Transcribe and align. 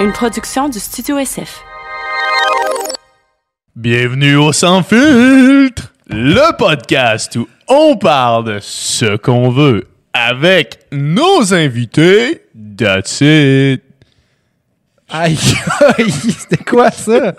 une 0.00 0.12
production 0.12 0.68
du 0.68 0.78
Studio 0.78 1.18
SF. 1.18 1.64
Bienvenue 3.74 4.36
au 4.36 4.52
Sans 4.52 4.82
Filtre, 4.82 5.92
le 6.08 6.56
podcast 6.56 7.34
où 7.36 7.48
on 7.66 7.96
parle 7.96 8.44
de 8.44 8.58
ce 8.60 9.16
qu'on 9.16 9.50
veut 9.50 9.88
avec 10.12 10.78
nos 10.92 11.52
invités. 11.52 12.42
That's 12.76 13.20
it. 13.22 13.82
Aïe, 15.08 15.38
aïe, 15.98 16.10
c'était 16.10 16.62
quoi 16.62 16.90
ça? 16.92 17.34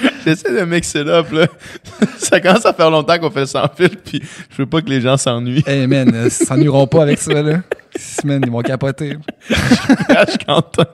J'essaie 0.24 0.52
de 0.52 0.64
mixer 0.64 1.00
up, 1.00 1.30
là. 1.32 1.46
ça 2.18 2.40
commence 2.40 2.64
à 2.64 2.72
faire 2.72 2.90
longtemps 2.90 3.18
qu'on 3.18 3.30
fait 3.30 3.46
sans 3.46 3.68
filtre, 3.68 3.98
puis 4.04 4.22
je 4.50 4.56
veux 4.56 4.66
pas 4.66 4.80
que 4.80 4.88
les 4.88 5.00
gens 5.00 5.16
s'ennuient. 5.16 5.64
Eh 5.66 5.86
man, 5.86 6.10
euh, 6.14 6.24
ils 6.26 6.30
s'ennuieront 6.46 6.86
pas 6.86 7.02
avec 7.02 7.18
ça, 7.18 7.42
là. 7.42 7.60
Semaine, 7.94 8.42
ils 8.44 8.50
vont 8.50 8.62
capoter. 8.62 9.18
Cache 10.08 10.38
Quentin. 10.46 10.86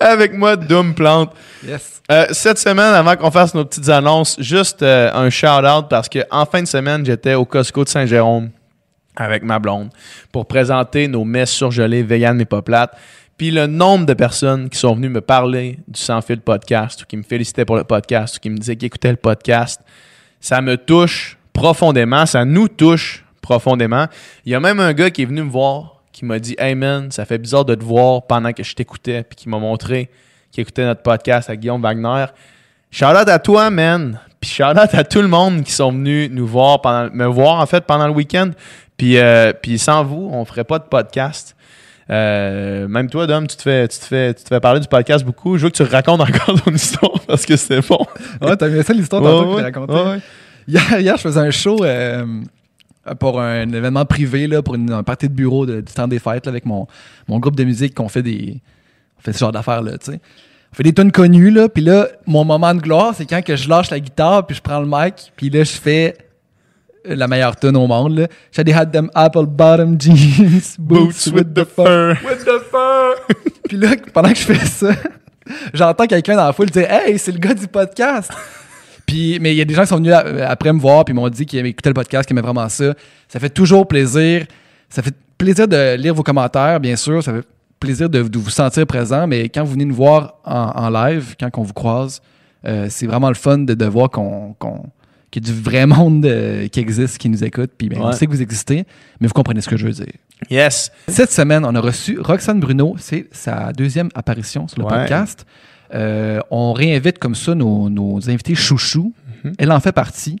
Avec 0.00 0.32
moi, 0.32 0.56
Doom 0.56 0.94
Plante. 0.94 1.32
Yes. 1.64 2.02
Euh, 2.10 2.26
cette 2.32 2.58
semaine, 2.58 2.94
avant 2.94 3.16
qu'on 3.16 3.30
fasse 3.30 3.54
nos 3.54 3.64
petites 3.64 3.88
annonces, 3.88 4.36
juste 4.40 4.82
euh, 4.82 5.10
un 5.12 5.30
shout-out 5.30 5.86
parce 5.88 6.08
que 6.08 6.20
en 6.30 6.44
fin 6.44 6.62
de 6.62 6.66
semaine, 6.66 7.06
j'étais 7.06 7.34
au 7.34 7.44
Costco 7.44 7.84
de 7.84 7.88
Saint-Jérôme 7.88 8.50
avec 9.16 9.42
ma 9.42 9.58
blonde 9.58 9.90
pour 10.30 10.46
présenter 10.46 11.08
nos 11.08 11.24
messes 11.24 11.50
surgelées 11.50 12.02
vegan 12.02 12.36
mais 12.36 12.44
pas 12.44 12.62
plates. 12.62 12.96
Puis 13.36 13.50
le 13.50 13.66
nombre 13.66 14.06
de 14.06 14.14
personnes 14.14 14.70
qui 14.70 14.78
sont 14.78 14.94
venues 14.94 15.10
me 15.10 15.20
parler 15.20 15.78
du 15.88 16.00
Sans 16.00 16.22
Fil 16.22 16.40
podcast 16.40 17.02
ou 17.02 17.06
qui 17.06 17.16
me 17.16 17.22
félicitaient 17.22 17.66
pour 17.66 17.76
le 17.76 17.84
podcast 17.84 18.36
ou 18.36 18.40
qui 18.40 18.48
me 18.48 18.56
disaient 18.56 18.76
qu'ils 18.76 18.86
écoutaient 18.86 19.10
le 19.10 19.16
podcast, 19.16 19.82
ça 20.40 20.62
me 20.62 20.76
touche 20.76 21.38
profondément, 21.52 22.24
ça 22.24 22.44
nous 22.44 22.68
touche 22.68 23.24
profondément. 23.42 24.06
Il 24.44 24.52
y 24.52 24.54
a 24.54 24.60
même 24.60 24.80
un 24.80 24.92
gars 24.92 25.10
qui 25.10 25.22
est 25.22 25.26
venu 25.26 25.42
me 25.42 25.50
voir 25.50 25.96
qui 26.12 26.24
m'a 26.24 26.38
dit 26.38 26.54
Hey 26.58 26.74
man, 26.74 27.10
ça 27.10 27.26
fait 27.26 27.36
bizarre 27.36 27.66
de 27.66 27.74
te 27.74 27.84
voir 27.84 28.22
pendant 28.26 28.52
que 28.52 28.62
je 28.62 28.74
t'écoutais, 28.74 29.22
puis 29.22 29.36
qui 29.36 29.48
m'a 29.50 29.58
montré 29.58 30.08
qu'il 30.50 30.62
écoutait 30.62 30.86
notre 30.86 31.02
podcast 31.02 31.50
à 31.50 31.56
Guillaume 31.56 31.82
Wagner. 31.82 32.26
Shout 32.90 33.04
out 33.04 33.28
à 33.28 33.38
toi, 33.38 33.68
man. 33.68 34.18
Puis 34.40 34.48
shout 34.48 34.62
out 34.62 34.94
à 34.94 35.04
tout 35.04 35.20
le 35.20 35.28
monde 35.28 35.62
qui 35.62 35.72
sont 35.72 35.92
venus 35.92 36.30
nous 36.30 36.46
voir 36.46 36.80
pendant 36.80 37.10
me 37.12 37.26
voir 37.26 37.60
en 37.60 37.66
fait 37.66 37.84
pendant 37.84 38.06
le 38.06 38.14
week-end. 38.14 38.50
Puis, 38.96 39.18
euh, 39.18 39.52
puis 39.52 39.78
sans 39.78 40.04
vous, 40.04 40.30
on 40.32 40.44
ferait 40.44 40.64
pas 40.64 40.78
de 40.78 40.84
podcast. 40.84 41.55
Euh, 42.08 42.86
même 42.88 43.10
toi, 43.10 43.26
Dom, 43.26 43.46
tu 43.46 43.56
te 43.56 43.62
fais, 43.62 43.88
tu 43.88 43.98
te 43.98 44.04
fais, 44.04 44.32
tu 44.34 44.42
te 44.44 44.48
fais 44.48 44.60
parler 44.60 44.80
du 44.80 44.86
podcast 44.88 45.24
beaucoup. 45.24 45.56
Je 45.58 45.64
veux 45.64 45.70
que 45.70 45.76
tu 45.76 45.82
racontes 45.82 46.20
encore 46.20 46.62
ton 46.62 46.70
histoire 46.72 47.20
parce 47.26 47.44
que 47.44 47.56
c'était 47.56 47.80
bon. 47.80 47.98
Ouais, 48.40 48.56
t'as 48.56 48.68
mis 48.68 48.82
ça 48.84 48.92
l'histoire 48.92 49.22
Ouais, 49.22 49.30
tantôt 49.30 49.44
que 49.44 49.54
ouais, 49.56 49.72
t'as 49.72 49.80
raconté. 49.80 49.92
ouais, 49.92 50.10
ouais. 50.10 50.20
Hier, 50.68 51.00
hier, 51.00 51.16
je 51.16 51.22
faisais 51.22 51.40
un 51.40 51.50
show 51.50 51.84
euh, 51.84 52.24
pour 53.18 53.40
un 53.40 53.68
événement 53.72 54.04
privé, 54.04 54.46
là, 54.46 54.62
pour 54.62 54.74
une, 54.76 54.92
un 54.92 55.02
party 55.02 55.28
de 55.28 55.34
bureau 55.34 55.66
de- 55.66 55.80
du 55.80 55.92
temps 55.92 56.08
des 56.08 56.18
fêtes, 56.18 56.46
là, 56.46 56.50
avec 56.50 56.64
mon, 56.66 56.86
mon 57.28 57.38
groupe 57.38 57.56
de 57.56 57.64
musique 57.64 57.94
qu'on 57.94 58.08
fait 58.08 58.22
des. 58.22 58.60
On 59.18 59.22
fait 59.22 59.32
ce 59.32 59.38
genre 59.38 59.52
d'affaires, 59.52 59.82
là, 59.82 59.92
tu 59.98 60.12
sais. 60.12 60.20
On 60.72 60.76
fait 60.76 60.82
des 60.82 60.92
tunes 60.92 61.12
connues, 61.12 61.50
là, 61.50 61.68
puis 61.68 61.82
là, 61.82 62.06
mon 62.26 62.44
moment 62.44 62.74
de 62.74 62.80
gloire, 62.80 63.14
c'est 63.16 63.24
quand 63.26 63.42
que 63.42 63.56
je 63.56 63.68
lâche 63.68 63.90
la 63.90 63.98
guitare, 64.00 64.46
puis 64.46 64.54
je 64.56 64.60
prends 64.62 64.80
le 64.80 64.86
mic, 64.88 65.32
puis 65.36 65.50
là, 65.50 65.64
je 65.64 65.72
fais 65.72 66.16
la 67.08 67.28
meilleure 67.28 67.56
tune 67.56 67.76
au 67.76 67.86
monde, 67.86 68.18
là. 68.18 68.26
J'ai 68.52 68.72
had 68.72 68.90
them 68.92 69.10
apple 69.14 69.46
bottom 69.46 69.96
jeans, 70.00 70.76
Boots 70.78 71.26
with 71.32 71.52
the 71.54 71.64
fur. 71.64 72.16
With 72.24 72.44
the 72.44 72.60
fur! 72.70 73.14
puis 73.68 73.76
là, 73.76 73.90
pendant 74.12 74.30
que 74.30 74.36
je 74.38 74.44
fais 74.44 74.64
ça, 74.66 74.90
j'entends 75.74 76.06
quelqu'un 76.06 76.36
dans 76.36 76.46
la 76.46 76.52
foule 76.52 76.70
dire 76.70 76.90
Hey, 76.90 77.18
c'est 77.18 77.32
le 77.32 77.38
gars 77.38 77.54
du 77.54 77.66
podcast! 77.68 78.30
Puis, 79.06 79.38
mais 79.40 79.54
il 79.54 79.58
y 79.58 79.60
a 79.60 79.64
des 79.64 79.74
gens 79.74 79.82
qui 79.82 79.88
sont 79.88 79.96
venus 79.98 80.12
a- 80.12 80.48
après 80.50 80.72
me 80.72 80.80
voir 80.80 81.04
puis 81.04 81.14
m'ont 81.14 81.28
dit 81.28 81.46
qu'ils 81.46 81.64
écouté 81.64 81.90
le 81.90 81.94
podcast, 81.94 82.26
qu'ils 82.26 82.34
aimaient 82.36 82.44
vraiment 82.46 82.68
ça. 82.68 82.92
Ça 83.28 83.38
fait 83.38 83.50
toujours 83.50 83.86
plaisir. 83.86 84.46
Ça 84.88 85.00
fait 85.02 85.14
plaisir 85.38 85.68
de 85.68 85.94
lire 85.96 86.12
vos 86.14 86.24
commentaires, 86.24 86.80
bien 86.80 86.96
sûr. 86.96 87.22
Ça 87.22 87.32
fait 87.32 87.46
plaisir 87.78 88.10
de, 88.10 88.22
de 88.22 88.38
vous 88.38 88.50
sentir 88.50 88.84
présent. 88.86 89.26
Mais 89.28 89.48
quand 89.48 89.62
vous 89.62 89.72
venez 89.72 89.84
nous 89.84 89.94
voir 89.94 90.34
en, 90.44 90.72
en 90.74 90.90
live, 90.90 91.36
quand 91.38 91.48
on 91.56 91.62
vous 91.62 91.72
croise, 91.72 92.20
euh, 92.66 92.86
c'est 92.90 93.06
vraiment 93.06 93.28
le 93.28 93.34
fun 93.36 93.58
de, 93.58 93.74
de 93.74 93.84
voir 93.86 94.10
qu'on, 94.10 94.54
qu'on- 94.58 94.86
qu'il 95.40 95.46
y 95.46 95.50
a 95.50 95.54
du 95.54 95.60
vrai 95.60 95.86
monde 95.96 96.24
euh, 96.26 96.68
qui 96.68 96.80
existe, 96.80 97.18
qui 97.18 97.28
nous 97.28 97.44
écoute. 97.44 97.70
Puis 97.76 97.88
ben, 97.88 97.98
on 98.00 98.06
Ouais. 98.08 98.12
sait 98.12 98.26
que 98.26 98.30
vous 98.30 98.42
existez, 98.42 98.84
mais 99.20 99.26
vous 99.28 99.34
comprenez 99.34 99.60
ce 99.60 99.68
que 99.68 99.76
je 99.76 99.86
veux 99.86 99.92
dire. 99.92 100.06
Yes. 100.50 100.90
Cette 101.08 101.30
semaine, 101.32 101.64
on 101.64 101.74
a 101.74 101.80
reçu 101.80 102.18
Roxane 102.20 102.60
Bruno. 102.60 102.94
C'est 102.98 103.28
sa 103.32 103.72
deuxième 103.72 104.08
apparition 104.14 104.68
sur 104.68 104.78
le 104.80 104.84
Ouais. 104.86 104.90
podcast. 104.92 105.46
Euh, 105.94 106.40
on 106.50 106.72
réinvite 106.72 107.18
comme 107.18 107.34
ça 107.34 107.54
nos, 107.54 107.88
nos 107.90 108.28
invités 108.28 108.54
chouchous. 108.54 109.12
Mhm. 109.44 109.52
Elle 109.58 109.72
en 109.72 109.80
fait 109.80 109.92
partie. 109.92 110.38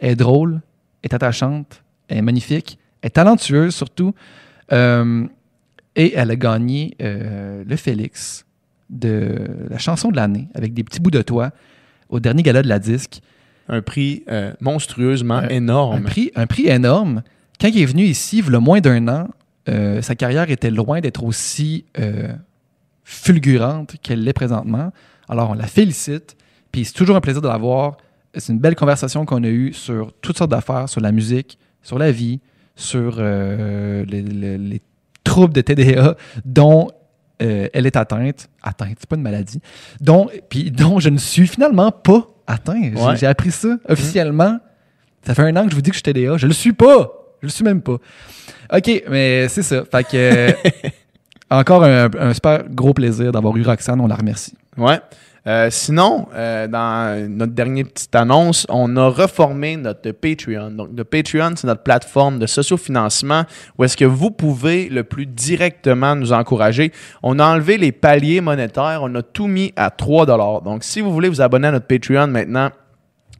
Elle 0.00 0.10
est 0.12 0.16
drôle, 0.16 0.60
est 1.02 1.12
attachante, 1.14 1.82
elle 2.08 2.18
est 2.18 2.22
magnifique, 2.22 2.78
elle 3.02 3.08
est 3.08 3.10
talentueuse 3.10 3.74
surtout. 3.74 4.14
Euh, 4.72 5.24
et 5.96 6.14
elle 6.14 6.30
a 6.30 6.36
gagné 6.36 6.94
euh, 7.02 7.64
le 7.66 7.76
Félix 7.76 8.44
de 8.90 9.34
la 9.68 9.78
chanson 9.78 10.10
de 10.10 10.16
l'année 10.16 10.48
avec 10.54 10.72
des 10.74 10.84
petits 10.84 11.00
bouts 11.00 11.10
de 11.10 11.22
toi 11.22 11.50
au 12.08 12.20
dernier 12.20 12.42
gala 12.42 12.62
de 12.62 12.68
la 12.68 12.78
disque. 12.78 13.20
Un 13.68 13.82
prix 13.82 14.24
euh, 14.30 14.52
monstrueusement 14.60 15.36
Un- 15.36 15.48
énorme. 15.48 15.96
Un 15.96 16.02
prix, 16.02 16.30
un 16.36 16.46
prix 16.46 16.66
énorme. 16.68 17.22
Quand 17.60 17.68
il 17.68 17.80
est 17.82 17.86
venu 17.86 18.04
ici, 18.04 18.38
il 18.46 18.52
y 18.52 18.54
a 18.56 18.60
moins 18.60 18.80
d'un 18.80 19.06
an, 19.08 19.28
euh, 19.68 20.00
sa 20.02 20.14
carrière 20.14 20.50
était 20.50 20.70
loin 20.70 21.00
d'être 21.00 21.22
aussi 21.24 21.84
euh, 21.98 22.28
fulgurante 23.04 23.96
qu'elle 24.02 24.22
l'est 24.24 24.32
présentement. 24.32 24.92
Alors, 25.28 25.50
on 25.50 25.54
la 25.54 25.66
félicite. 25.66 26.36
Puis 26.72 26.84
c'est 26.84 26.92
toujours 26.94 27.16
un 27.16 27.20
plaisir 27.20 27.42
de 27.42 27.48
la 27.48 27.56
voir. 27.58 27.96
C'est 28.34 28.52
une 28.52 28.58
belle 28.58 28.76
conversation 28.76 29.24
qu'on 29.24 29.42
a 29.44 29.48
eue 29.48 29.72
sur 29.72 30.12
toutes 30.20 30.38
sortes 30.38 30.50
d'affaires, 30.50 30.88
sur 30.88 31.00
la 31.00 31.12
musique, 31.12 31.58
sur 31.82 31.98
la 31.98 32.10
vie, 32.12 32.40
sur 32.76 33.16
euh, 33.18 34.04
les, 34.06 34.22
les- 34.22 34.58
les 34.58 34.80
troubles 35.24 35.52
de 35.54 35.60
TDA 35.60 36.16
dont 36.44 36.88
euh, 37.42 37.68
elle 37.72 37.86
est 37.86 37.96
atteinte. 37.96 38.48
Atteinte, 38.62 38.96
c'est 39.00 39.08
pas 39.08 39.16
une 39.16 39.22
maladie. 39.22 39.60
Dont, 40.00 40.28
puis 40.48 40.70
dont 40.70 40.98
je 41.00 41.08
ne 41.08 41.18
suis 41.18 41.46
finalement 41.46 41.90
pas 41.90 42.28
atteint. 42.48 42.80
J'ai- 42.82 42.94
Ouais. 43.00 43.16
J'ai 43.16 43.26
appris 43.26 43.50
ça 43.52 43.76
officiellement. 43.88 44.58
Ça 45.24 45.34
fait 45.34 45.42
un 45.42 45.56
an 45.56 45.64
que 45.64 45.70
je 45.70 45.74
vous 45.76 45.82
dis 45.82 45.90
que 45.90 45.96
je 45.96 46.02
suis 46.02 46.12
TDA. 46.12 46.36
Je 46.36 46.46
le 46.46 46.52
suis 46.52 46.72
pas. 46.72 47.12
Je 47.42 47.46
le 47.46 47.50
suis 47.52 47.64
même 47.64 47.82
pas. 47.82 47.96
OK, 48.72 49.02
mais 49.10 49.48
c'est 49.48 49.62
ça. 49.62 49.84
Fait 49.90 50.04
que. 50.04 50.54
encore 51.50 51.84
un, 51.84 52.08
un 52.18 52.34
super 52.34 52.64
gros 52.68 52.92
plaisir 52.94 53.30
d'avoir 53.32 53.56
eu 53.56 53.62
Roxane. 53.62 54.00
On 54.00 54.06
la 54.06 54.16
remercie. 54.16 54.54
Ouais. 54.76 54.98
Euh, 55.46 55.68
sinon, 55.70 56.28
euh, 56.34 56.66
dans 56.66 57.28
notre 57.28 57.52
dernière 57.52 57.86
petite 57.86 58.14
annonce, 58.14 58.66
on 58.68 58.96
a 58.96 59.08
reformé 59.08 59.76
notre 59.76 60.10
Patreon. 60.10 60.70
Donc, 60.70 60.90
le 60.96 61.04
Patreon, 61.04 61.52
c'est 61.56 61.66
notre 61.66 61.82
plateforme 61.82 62.38
de 62.38 62.46
sociofinancement 62.46 63.44
où 63.78 63.84
est-ce 63.84 63.96
que 63.96 64.04
vous 64.04 64.30
pouvez 64.30 64.88
le 64.88 65.04
plus 65.04 65.26
directement 65.26 66.14
nous 66.14 66.32
encourager. 66.32 66.92
On 67.22 67.38
a 67.38 67.46
enlevé 67.46 67.78
les 67.78 67.92
paliers 67.92 68.40
monétaires, 68.40 69.00
on 69.02 69.14
a 69.14 69.22
tout 69.22 69.46
mis 69.46 69.72
à 69.76 69.90
3 69.90 70.26
Donc, 70.26 70.84
si 70.84 71.00
vous 71.00 71.12
voulez 71.12 71.28
vous 71.28 71.40
abonner 71.40 71.68
à 71.68 71.72
notre 71.72 71.86
Patreon 71.86 72.26
maintenant, 72.26 72.70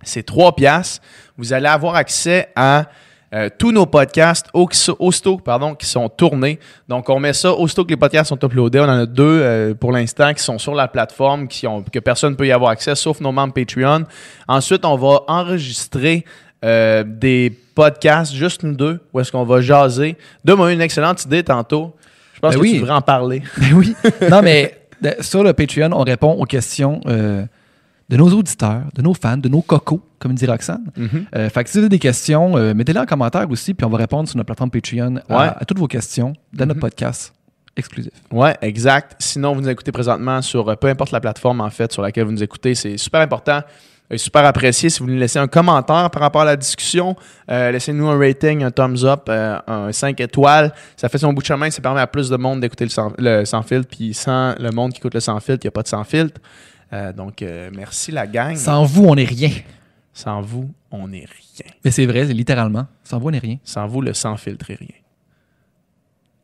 c'est 0.02 0.24
3 0.24 0.54
piastres. 0.54 1.02
Vous 1.36 1.52
allez 1.52 1.68
avoir 1.68 1.94
accès 1.96 2.48
à 2.54 2.86
euh, 3.34 3.48
tous 3.58 3.72
nos 3.72 3.84
podcasts 3.86 4.46
au- 4.54 4.68
aussitôt 4.98 5.36
pardon, 5.36 5.74
qui 5.74 5.86
sont 5.86 6.08
tournés. 6.08 6.58
Donc, 6.88 7.08
on 7.10 7.20
met 7.20 7.32
ça 7.34 7.52
aussitôt 7.52 7.84
que 7.84 7.90
les 7.90 7.96
podcasts 7.96 8.28
sont 8.30 8.38
uploadés. 8.42 8.80
On 8.80 8.84
en 8.84 9.00
a 9.00 9.06
deux 9.06 9.22
euh, 9.42 9.74
pour 9.74 9.92
l'instant 9.92 10.32
qui 10.32 10.42
sont 10.42 10.58
sur 10.58 10.74
la 10.74 10.88
plateforme, 10.88 11.46
qui 11.48 11.66
ont, 11.66 11.82
que 11.82 11.98
personne 11.98 12.32
ne 12.32 12.36
peut 12.36 12.46
y 12.46 12.52
avoir 12.52 12.70
accès, 12.70 12.94
sauf 12.94 13.20
nos 13.20 13.32
membres 13.32 13.52
Patreon. 13.52 14.04
Ensuite, 14.48 14.84
on 14.84 14.96
va 14.96 15.20
enregistrer 15.28 16.24
euh, 16.64 17.04
des 17.06 17.56
podcasts, 17.74 18.32
juste 18.32 18.62
nous 18.62 18.74
deux, 18.74 19.00
où 19.12 19.20
est-ce 19.20 19.30
qu'on 19.30 19.44
va 19.44 19.60
jaser. 19.60 20.16
Dom 20.44 20.60
a 20.62 20.70
eu 20.70 20.74
une 20.74 20.80
excellente 20.80 21.22
idée 21.24 21.42
tantôt. 21.44 21.94
Je 22.34 22.40
pense 22.40 22.54
Ben 22.54 22.58
que 22.58 22.62
oui. 22.62 22.72
tu 22.74 22.78
devrais 22.80 22.94
en 22.94 23.00
parler. 23.02 23.42
Ben 23.58 23.72
oui. 23.74 23.94
non, 24.30 24.42
mais 24.42 24.74
sur 25.20 25.44
le 25.44 25.52
Patreon, 25.52 25.90
on 25.92 26.02
répond 26.02 26.32
aux 26.32 26.44
questions 26.44 27.00
de 28.08 28.16
nos 28.16 28.28
auditeurs, 28.32 28.84
de 28.94 29.02
nos 29.02 29.12
fans, 29.14 29.36
de 29.36 29.48
nos 29.48 29.60
cocos, 29.62 30.00
comme 30.18 30.34
dit 30.34 30.46
Roxane. 30.46 30.84
Mhm. 30.96 31.26
Euh, 31.36 31.48
fait 31.50 31.64
que 31.64 31.70
si 31.70 31.74
vous 31.78 31.80
avez 31.84 31.88
des 31.90 31.98
questions, 31.98 32.56
euh, 32.56 32.72
mettez-les 32.74 33.00
en 33.00 33.06
commentaire 33.06 33.46
aussi, 33.50 33.74
puis 33.74 33.84
on 33.84 33.90
va 33.90 33.98
répondre 33.98 34.28
sur 34.28 34.36
notre 34.38 34.46
plateforme 34.46 34.70
Patreon 34.70 35.16
à, 35.28 35.38
Ouais. 35.38 35.50
à 35.58 35.64
toutes 35.66 35.78
vos 35.78 35.88
questions 35.88 36.32
dans 36.52 36.64
notre 36.66 36.76
Mhm. 36.78 36.80
podcast 36.82 37.34
exclusif. 37.76 38.12
Ouais, 38.32 38.56
exact. 38.62 39.14
Sinon, 39.20 39.54
vous 39.54 39.60
nous 39.60 39.68
écoutez 39.68 39.92
présentement 39.92 40.40
sur 40.42 40.68
euh, 40.68 40.74
peu 40.74 40.88
importe 40.88 41.12
la 41.12 41.20
plateforme 41.20 41.60
en 41.60 41.70
fait 41.70 41.92
sur 41.92 42.02
laquelle 42.02 42.24
vous 42.24 42.32
nous 42.32 42.42
écoutez, 42.42 42.74
c'est 42.74 42.96
super 42.96 43.20
important. 43.20 43.60
et 44.10 44.16
super 44.16 44.42
apprécié 44.46 44.88
si 44.88 45.00
vous 45.00 45.06
nous 45.06 45.18
laissez 45.18 45.38
un 45.38 45.48
commentaire 45.48 46.08
par 46.10 46.22
rapport 46.22 46.40
à 46.40 46.46
la 46.46 46.56
discussion. 46.56 47.14
Euh, 47.50 47.70
Laissez-nous 47.70 48.08
un 48.08 48.18
rating, 48.18 48.62
un 48.64 48.70
thumbs 48.70 49.04
up, 49.04 49.24
euh, 49.28 49.58
un 49.66 49.92
5 49.92 50.18
étoiles. 50.22 50.72
Ça 50.96 51.10
fait 51.10 51.18
son 51.18 51.34
bout 51.34 51.42
de 51.42 51.46
chemin. 51.46 51.70
Ça 51.70 51.82
permet 51.82 52.00
à 52.00 52.06
plus 52.06 52.30
de 52.30 52.38
monde 52.38 52.60
d'écouter 52.60 52.86
le 52.86 52.90
le 53.18 53.44
sans 53.44 53.60
filtre. 53.60 53.86
Puis 53.94 54.14
sans 54.14 54.54
le 54.58 54.70
monde 54.70 54.92
qui 54.94 54.98
écoute 55.00 55.12
le 55.12 55.20
sans 55.20 55.38
filtre, 55.40 55.60
il 55.64 55.66
n'y 55.66 55.68
a 55.68 55.72
pas 55.72 55.82
de 55.82 55.88
sans 55.88 56.04
filtre. 56.04 56.40
Euh, 56.92 57.12
donc, 57.12 57.42
euh, 57.42 57.70
merci 57.74 58.12
la 58.12 58.26
gang. 58.26 58.56
Sans 58.56 58.84
vous, 58.84 59.04
on 59.04 59.14
n'est 59.14 59.24
rien. 59.24 59.50
Sans 60.12 60.40
vous, 60.40 60.70
on 60.90 61.08
n'est 61.08 61.26
rien. 61.26 61.72
Mais 61.84 61.90
c'est 61.90 62.06
vrai, 62.06 62.24
littéralement. 62.26 62.86
Sans 63.04 63.18
vous, 63.18 63.28
on 63.28 63.30
n'est 63.30 63.38
rien. 63.38 63.58
Sans 63.64 63.86
vous, 63.86 64.00
le 64.00 64.14
sans 64.14 64.36
filtre 64.36 64.70
est 64.70 64.76
rien. 64.76 64.88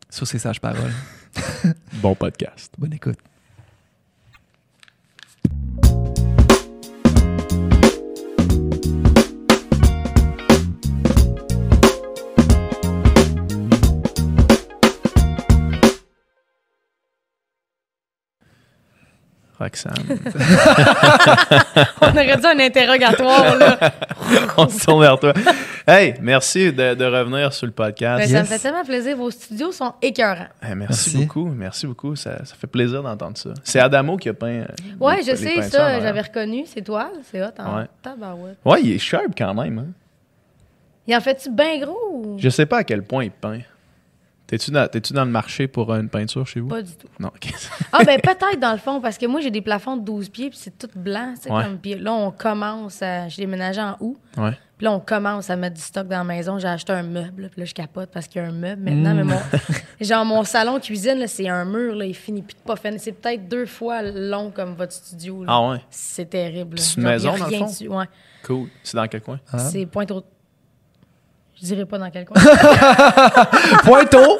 Sur 0.09 0.27
ces 0.27 0.39
sages 0.39 0.61
paroles. 0.61 0.93
Bon 2.01 2.15
podcast. 2.15 2.73
Bonne 2.77 2.93
écoute. 2.93 3.17
Roxane. 19.59 19.93
On 22.01 22.07
aurait 22.09 22.37
dit 22.37 22.45
un 22.47 22.59
interrogatoire, 22.59 23.55
là. 23.57 23.77
On 24.57 24.67
se 24.67 24.85
tourne 24.85 25.01
vers 25.01 25.19
toi. 25.19 25.33
Hey, 25.87 26.15
merci 26.21 26.73
de, 26.73 26.93
de 26.93 27.05
revenir 27.05 27.53
sur 27.53 27.65
le 27.65 27.71
podcast. 27.71 28.19
Ben, 28.23 28.29
Ça 28.29 28.41
me 28.41 28.45
fait 28.45 28.59
tellement 28.59 28.83
plaisir. 28.83 29.15
Vos 29.17 29.31
studios 29.31 29.71
sont 29.71 29.93
écœurants. 30.01 30.47
Merci, 30.61 30.75
Merci. 30.75 31.17
beaucoup. 31.17 31.45
Merci 31.45 31.87
beaucoup. 31.87 32.15
Ça, 32.15 32.43
ça 32.45 32.55
fait 32.59 32.67
plaisir 32.67 33.01
d'entendre 33.03 33.37
ça. 33.37 33.51
C'est 33.63 33.79
Adamo 33.79 34.17
qui 34.17 34.29
a 34.29 34.33
peint. 34.33 34.47
euh, 34.47 34.65
Ouais, 34.99 35.17
les- 35.17 35.23
je 35.23 35.35
sais, 35.35 35.59
en 35.59 35.61
ça, 35.69 35.99
j'avais 36.01 36.21
reconnu. 36.21 36.65
C'est 36.65 36.81
toi, 36.81 37.09
c'est 37.31 37.41
hot. 37.41 37.47
Hein? 37.59 37.77
Ouais. 37.81 37.85
Tabarouette. 38.01 38.57
Ouais, 38.65 38.81
il 38.83 38.91
est 38.93 38.99
sharp 38.99 39.27
quand 39.37 39.53
même. 39.53 39.77
Hein? 39.79 39.87
Il 41.07 41.15
en 41.15 41.21
fait-tu 41.21 41.49
bien 41.51 41.79
gros 41.79 41.97
ou? 42.11 42.35
Je 42.39 42.49
sais 42.49 42.65
pas 42.65 42.79
à 42.79 42.83
quel 42.83 43.03
point 43.03 43.23
il 43.25 43.31
peint. 43.31 43.59
T'es-tu 44.47 44.69
dans, 44.71 44.87
t'es-tu 44.87 45.13
dans 45.13 45.25
le 45.25 45.31
marché 45.31 45.67
pour 45.67 45.91
euh, 45.91 45.99
une 45.99 46.09
peinture 46.09 46.45
chez 46.45 46.59
vous? 46.59 46.67
pas 46.67 46.81
du 46.83 46.91
tout? 46.95 47.07
Non, 47.19 47.29
ok. 47.29 47.51
Ah, 47.91 48.03
ben 48.03 48.19
peut-être 48.21 48.59
dans 48.59 48.73
le 48.73 48.77
fond, 48.77 49.01
parce 49.01 49.17
que 49.17 49.25
moi, 49.25 49.41
j'ai 49.41 49.49
des 49.51 49.61
plafonds 49.61 49.97
de 49.97 50.03
12 50.05 50.29
pieds, 50.29 50.49
puis 50.49 50.59
c'est 50.61 50.77
tout 50.77 50.89
blanc. 50.95 51.33
tu 51.35 51.43
sais, 51.43 51.51
Ouais. 51.51 51.63
Comme, 51.63 51.77
puis 51.79 51.95
là, 51.95 52.13
on 52.13 52.31
commence 52.31 53.01
à. 53.01 53.27
J'ai 53.27 53.41
déménagé 53.43 53.81
en 53.81 53.95
août. 53.99 54.17
Ouais. 54.37 54.51
Puis 54.77 54.83
là, 54.83 54.91
on 54.91 54.99
commence 54.99 55.49
à 55.49 55.55
mettre 55.55 55.75
du 55.77 55.81
stock 55.81 56.05
dans 56.09 56.17
la 56.17 56.23
maison. 56.25 56.59
J'ai 56.59 56.67
acheté 56.67 56.91
un 56.91 57.01
meuble. 57.03 57.49
Puis 57.49 57.61
là, 57.61 57.65
je 57.65 57.73
capote 57.73 58.09
parce 58.11 58.27
qu'il 58.27 58.41
y 58.41 58.45
a 58.45 58.49
un 58.49 58.51
meuble 58.51 58.81
maintenant. 58.83 59.13
Mais 59.15 59.23
mon, 59.23 59.39
genre, 60.01 60.25
mon 60.25 60.43
salon 60.43 60.79
cuisine, 60.81 61.17
là, 61.17 61.27
c'est 61.27 61.47
un 61.47 61.63
mur. 61.63 61.95
Là, 61.95 62.05
il 62.05 62.13
finit 62.13 62.41
plus 62.41 62.55
de 62.55 62.59
pas 62.59 62.75
finir. 62.75 62.99
C'est 62.99 63.13
peut-être 63.13 63.47
deux 63.47 63.65
fois 63.65 64.01
long 64.01 64.51
comme 64.51 64.73
votre 64.75 64.91
studio. 64.91 65.45
là. 65.45 65.53
Ah 65.55 65.69
ouais? 65.69 65.77
C'est 65.89 66.29
terrible. 66.29 66.75
là. 66.75 66.81
C'est 66.83 66.97
une 66.97 67.03
Genre, 67.03 67.11
maison, 67.13 67.31
il 67.31 67.31
y 67.31 67.35
a 67.35 67.39
dans 67.39 67.45
le 67.45 67.49
rien 67.49 67.59
fond? 67.59 67.65
dessus. 67.71 67.87
Ouais. 67.87 68.05
Cool. 68.43 68.67
C'est 68.83 68.97
dans 68.97 69.07
quel 69.07 69.21
coin? 69.21 69.39
Ah. 69.51 69.59
C'est 69.59 69.85
pointe 69.85 70.11
au... 70.11 70.23
Je 71.61 71.65
dirais 71.67 71.85
pas 71.85 71.97
dans 71.97 72.09
quel 72.09 72.25
coin. 72.25 72.35
Pointo, 73.83 74.37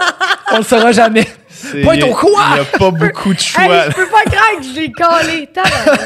on 0.51 0.57
le 0.57 0.63
saura 0.63 0.91
jamais. 0.91 1.27
C'est- 1.47 1.81
Pointe 1.81 1.95
il 1.97 2.01
y 2.01 2.03
a- 2.03 2.11
au 2.11 2.15
quoi? 2.15 2.43
Il 2.49 2.53
n'y 2.55 2.59
a 2.59 2.65
pas 2.77 2.91
beaucoup 3.05 3.33
de 3.33 3.39
choix. 3.39 3.63
hey, 3.63 3.89
je 3.91 3.95
peux 3.95 4.07
pas 4.09 4.23
croire 4.29 4.57
que 4.57 4.63
je 4.63 4.75
l'ai 4.75 4.91
collé. 4.91 5.49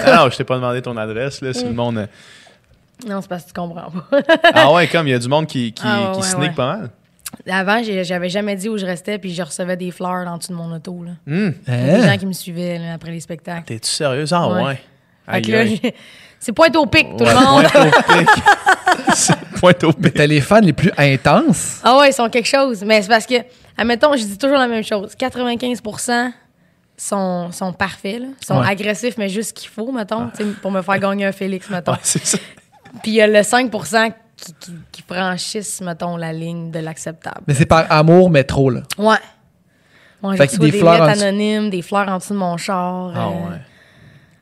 Ah 0.06 0.16
non, 0.18 0.30
je 0.30 0.38
t'ai 0.38 0.44
pas 0.44 0.56
demandé 0.56 0.82
ton 0.82 0.96
adresse. 0.98 1.42
Là, 1.42 1.54
si 1.54 1.66
le 1.66 1.74
monde. 1.74 1.98
euh, 1.98 2.08
non, 3.08 3.22
c'est 3.22 3.28
parce 3.30 3.44
que 3.44 3.48
tu 3.48 3.54
comprends 3.54 3.90
pas. 3.92 4.20
Ah 4.54 4.72
ouais, 4.74 4.88
comme 4.88 5.08
il 5.08 5.12
y 5.12 5.14
a 5.14 5.20
du 5.20 5.28
monde 5.28 5.48
qui, 5.48 5.72
qui, 5.74 5.82
Ah 5.86 6.10
ouais, 6.10 6.12
qui 6.14 6.18
ouais, 6.20 6.26
sneak 6.28 6.42
ouais. 6.50 6.56
pas 6.56 6.78
mal. 6.78 6.90
Avant, 7.50 7.82
j'avais 7.84 8.30
jamais 8.30 8.56
dit 8.56 8.70
où 8.70 8.78
je 8.78 8.86
restais, 8.86 9.18
puis 9.20 9.34
je 9.34 9.42
recevais 9.42 9.78
des 9.78 9.92
fleurs 9.92 10.28
en 10.28 10.38
dessous 10.38 10.52
de 10.52 10.58
mon 10.58 10.74
auto. 10.76 11.04
Là. 11.04 11.12
Il 11.28 11.34
y 11.34 11.72
a 11.72 11.76
Des 11.76 11.92
Hein? 12.04 12.12
gens 12.12 12.18
qui 12.18 12.26
me 12.26 12.34
suivaient 12.34 12.78
là, 12.80 12.94
après 12.96 13.12
les 13.12 13.20
spectacles. 13.20 13.64
T'es-tu 13.66 13.90
sérieuse? 13.90 14.34
Ah 14.34 14.48
ouais. 14.50 14.64
Ouais. 14.64 14.76
Fait 15.26 15.32
Aïe, 15.32 15.42
que 15.44 15.52
là, 15.52 15.60
aïe. 15.60 15.80
j'ai- 15.82 15.96
c'est 16.40 16.52
pointe 16.54 16.76
au 16.76 16.86
pic, 16.86 17.16
tout 17.18 17.24
Ouais, 17.24 17.34
le 17.34 17.40
monde. 17.46 17.64
Pointe 17.72 17.96
au 17.98 18.14
pic. 18.14 18.30
C'est 19.14 19.40
pointe 19.60 19.84
au 19.84 19.92
pic. 19.94 20.14
T'as 20.14 20.26
les 20.28 20.42
fans 20.42 20.60
les 20.62 20.74
plus 20.74 20.92
intenses. 20.98 21.80
Ah 21.84 21.98
ouais, 21.98 22.10
ils 22.10 22.14
sont 22.14 22.30
quelque 22.30 22.48
chose. 22.48 22.84
Mais 22.84 23.02
c'est 23.02 23.08
parce 23.10 23.26
que, 23.26 23.36
admettons, 23.78 24.16
je 24.16 24.24
dis 24.24 24.38
toujours 24.38 24.58
la 24.58 24.68
même 24.68 24.84
chose. 24.84 25.14
95 25.16 25.82
sont, 26.98 27.52
sont 27.52 27.74
parfaits, 27.74 28.20
là. 28.22 28.28
sont 28.46 28.60
Ouais. 28.60 28.68
agressifs, 28.68 29.18
mais 29.18 29.30
juste 29.30 29.50
ce 29.50 29.54
qu'il 29.54 29.70
faut, 29.70 29.92
mettons, 29.92 30.30
pour 30.62 30.72
me 30.72 30.82
faire 30.82 31.00
gagner 31.00 31.26
un 31.26 31.32
Félix, 31.32 31.70
mettons. 31.70 31.94
Ouais, 31.94 31.98
c'est 32.04 32.24
ça. 32.26 32.38
Puis 33.02 33.12
il 33.12 33.16
y 33.16 33.22
a 33.22 33.28
le 33.28 33.42
5 33.44 33.70
qui, 34.38 34.54
qui, 34.60 34.72
qui 34.92 35.02
franchissent, 35.08 35.82
mettons, 35.82 36.18
la 36.18 36.32
ligne 36.34 36.72
de 36.72 36.80
l'acceptable. 36.80 37.42
Mais 37.48 37.54
c'est 37.54 37.66
par 37.66 37.86
amour, 37.92 38.30
mais 38.30 38.44
trop, 38.44 38.70
là. 38.70 38.82
Ouais. 38.98 39.18
Je 40.24 40.28
reçois 40.28 40.46
des 40.48 40.72
des, 40.72 40.80
fleurs 40.80 40.94
lettres 41.06 41.14
dessous- 41.20 41.24
anonymes, 41.24 41.70
des 41.70 41.82
fleurs 41.82 42.10
en 42.10 42.18
dessous 42.18 42.34
de 42.34 42.40
mon 42.40 42.58
char. 42.58 43.12
Ah 43.16 43.28
euh, 43.28 43.30
ouais. 43.30 43.58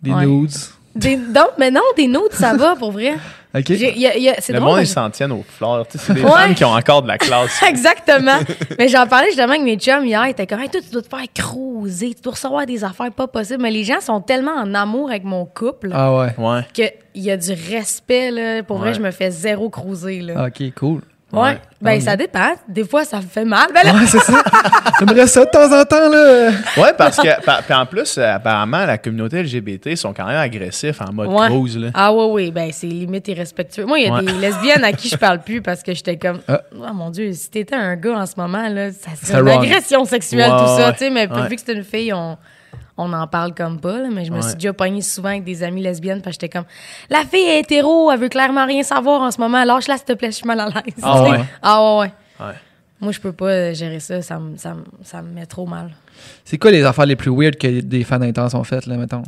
Des 0.01 0.11
Ouais. 0.11 0.25
nudes. 0.25 0.51
Des, 0.97 1.15
non, 1.17 1.47
mais 1.57 1.71
non, 1.71 1.81
des 1.95 2.07
notes, 2.07 2.33
ça 2.33 2.53
va, 2.55 2.75
pour 2.75 2.91
vrai. 2.91 3.13
OK? 3.57 3.69
Y 3.69 3.85
a- 4.05 4.15
il 4.17 4.23
y 4.23 4.29
a- 4.29 4.35
c'est 4.39 4.51
Le 4.53 4.59
drôle, 4.59 4.71
monde, 4.73 4.81
ils 4.81 4.87
s'en 4.87 5.09
tiennent 5.09 5.31
aux 5.31 5.43
fleurs. 5.47 5.85
C'est 5.89 6.13
des 6.13 6.21
femmes 6.21 6.53
qui 6.53 6.63
ont 6.65 6.73
encore 6.73 7.01
de 7.01 7.07
la 7.07 7.17
classe. 7.17 7.61
Exactement. 7.67 8.37
Mais 8.77 8.87
j'en 8.89 9.07
parlais 9.07 9.27
justement 9.27 9.49
avec 9.51 9.61
mes 9.63 9.77
chums 9.77 10.05
hier. 10.05 10.21
Ils 10.27 10.31
étaient 10.31 10.45
comme, 10.45 10.59
hey, 10.59 10.69
toi, 10.69 10.81
tu 10.81 10.89
dois 10.91 11.01
te 11.01 11.07
faire 11.07 11.25
cruiser, 11.33 12.13
tu 12.13 12.21
dois 12.21 12.33
recevoir 12.33 12.65
des 12.65 12.83
affaires 12.83 13.11
pas 13.11 13.27
possibles. 13.27 13.61
Mais 13.61 13.71
les 13.71 13.83
gens 13.83 14.01
sont 14.01 14.19
tellement 14.21 14.51
en 14.55 14.73
amour 14.75 15.09
avec 15.09 15.23
mon 15.23 15.45
couple 15.45 15.89
Ah 15.93 16.13
ouais. 16.15 16.35
Ouais. 16.37 16.61
qu'il 16.73 16.91
y 17.15 17.31
a 17.31 17.37
du 17.37 17.51
respect. 17.71 18.31
Là. 18.31 18.63
Pour 18.63 18.77
vrai, 18.79 18.93
je 18.93 18.99
me 19.01 19.11
fais 19.11 19.31
zéro 19.31 19.69
cruiser. 19.69 20.19
Là. 20.21 20.47
OK, 20.47 20.73
cool. 20.75 21.01
Ouais. 21.33 21.39
Ouais. 21.41 21.57
Ben, 21.81 21.97
Ah, 21.97 22.01
ça 22.01 22.15
dépend. 22.15 22.53
Des 22.69 22.85
fois, 22.85 23.03
ça 23.03 23.17
me 23.17 23.23
fait 23.23 23.43
mal. 23.43 23.67
Ben 23.73 23.83
là, 23.85 23.93
Ouais, 23.93 24.07
c'est 24.07 24.19
ça. 24.19 24.41
J'aimerais 24.99 25.27
ça 25.27 25.43
de 25.45 25.49
temps 25.49 25.65
en 25.79 25.83
temps, 25.83 26.09
là. 26.09 26.51
Ouais, 26.77 26.93
parce 26.97 27.17
que, 27.17 27.43
pa- 27.43 27.61
puis 27.63 27.73
en 27.73 27.85
plus, 27.85 28.17
apparemment, 28.17 28.85
la 28.85 28.97
communauté 28.97 29.43
LGBT 29.43 29.95
sont 29.95 30.13
quand 30.13 30.25
même 30.25 30.37
agressifs 30.37 31.01
en 31.01 31.11
mode 31.11 31.27
Ouais. 31.27 31.47
cruise. 31.47 31.77
Là. 31.77 31.89
Ah 31.93 32.13
ouais, 32.13 32.25
oui, 32.31 32.51
ben 32.51 32.69
c'est 32.71 32.87
limite 32.87 33.27
irrespectueux. 33.27 33.85
Moi, 33.85 33.99
il 33.99 34.05
y 34.05 34.09
a 34.09 34.13
Ouais. 34.13 34.23
des 34.23 34.31
lesbiennes 34.33 34.83
à 34.85 34.93
qui 34.93 35.09
je 35.09 35.17
parle 35.17 35.39
plus 35.39 35.61
parce 35.61 35.83
que 35.83 35.93
j'étais 35.93 36.17
comme, 36.17 36.39
Ah. 36.47 36.61
oh 36.73 36.93
mon 36.93 37.09
Dieu, 37.09 37.31
si 37.33 37.49
t'étais 37.51 37.75
un 37.75 37.95
gars 37.97 38.19
en 38.19 38.25
ce 38.25 38.33
moment, 38.37 38.67
là, 38.69 38.91
ça 38.91 39.11
serait 39.11 39.17
C'est 39.21 39.33
une 39.33 39.49
wrong. 39.49 39.63
agression 39.65 40.05
sexuelle, 40.05 40.49
Ouais, 40.49 40.57
tout 40.59 40.77
ça, 40.77 40.87
ouais. 40.87 40.93
tu 40.93 40.99
sais, 40.99 41.09
mais 41.09 41.27
Ouais. 41.27 41.47
vu 41.49 41.55
que 41.57 41.61
c'est 41.65 41.73
une 41.73 41.83
fille, 41.83 42.13
on, 42.13 42.37
on 42.97 43.13
en 43.13 43.27
parle 43.27 43.53
comme 43.53 43.79
pas, 43.79 43.99
là, 43.99 44.09
mais 44.11 44.25
je 44.25 44.31
me 44.31 44.37
Ouais. 44.37 44.41
suis 44.43 44.55
déjà 44.55 44.73
pognée 44.73 45.01
souvent 45.01 45.29
avec 45.29 45.43
des 45.43 45.61
amies 45.63 45.81
lesbiennes 45.83 46.21
parce 46.21 46.37
que 46.37 46.41
j'étais 46.45 46.57
comme, 46.57 46.67
la 47.09 47.23
fille 47.25 47.45
est 47.47 47.59
hétéro, 47.59 48.11
elle 48.11 48.19
veut 48.19 48.29
clairement 48.29 48.65
rien 48.65 48.83
savoir 48.83 49.21
en 49.21 49.31
ce 49.31 49.39
moment, 49.39 49.63
lâche-la 49.63 49.97
s'il 49.97 50.05
te 50.05 50.13
plaît, 50.13 50.31
je 50.31 50.37
suis 50.37 50.47
mal 50.47 50.59
à 50.59 50.65
l'aise. 50.69 50.93
Ah 51.03 51.23
ouais? 51.23 51.39
Ah 51.61 51.97
ouais, 51.99 52.11
ouais. 52.39 52.53
Moi, 52.99 53.11
je 53.11 53.19
peux 53.19 53.31
pas 53.31 53.45
euh, 53.45 53.73
gérer 53.75 53.99
ça, 53.99 54.21
ça 54.23 54.39
me, 54.39 54.57
ça 54.57 54.75
ça 55.03 55.21
me 55.21 55.29
met 55.31 55.45
trop 55.45 55.67
mal. 55.67 55.91
C'est 56.43 56.57
quoi 56.57 56.71
les 56.71 56.83
affaires 56.83 57.05
les 57.05 57.15
plus 57.15 57.29
weird 57.31 57.55
que 57.57 57.81
des 57.81 58.03
fans 58.03 58.21
intenses 58.21 58.55
ont 58.55 58.63
faites, 58.63 58.87
là, 58.87 58.97
mettons? 58.97 59.21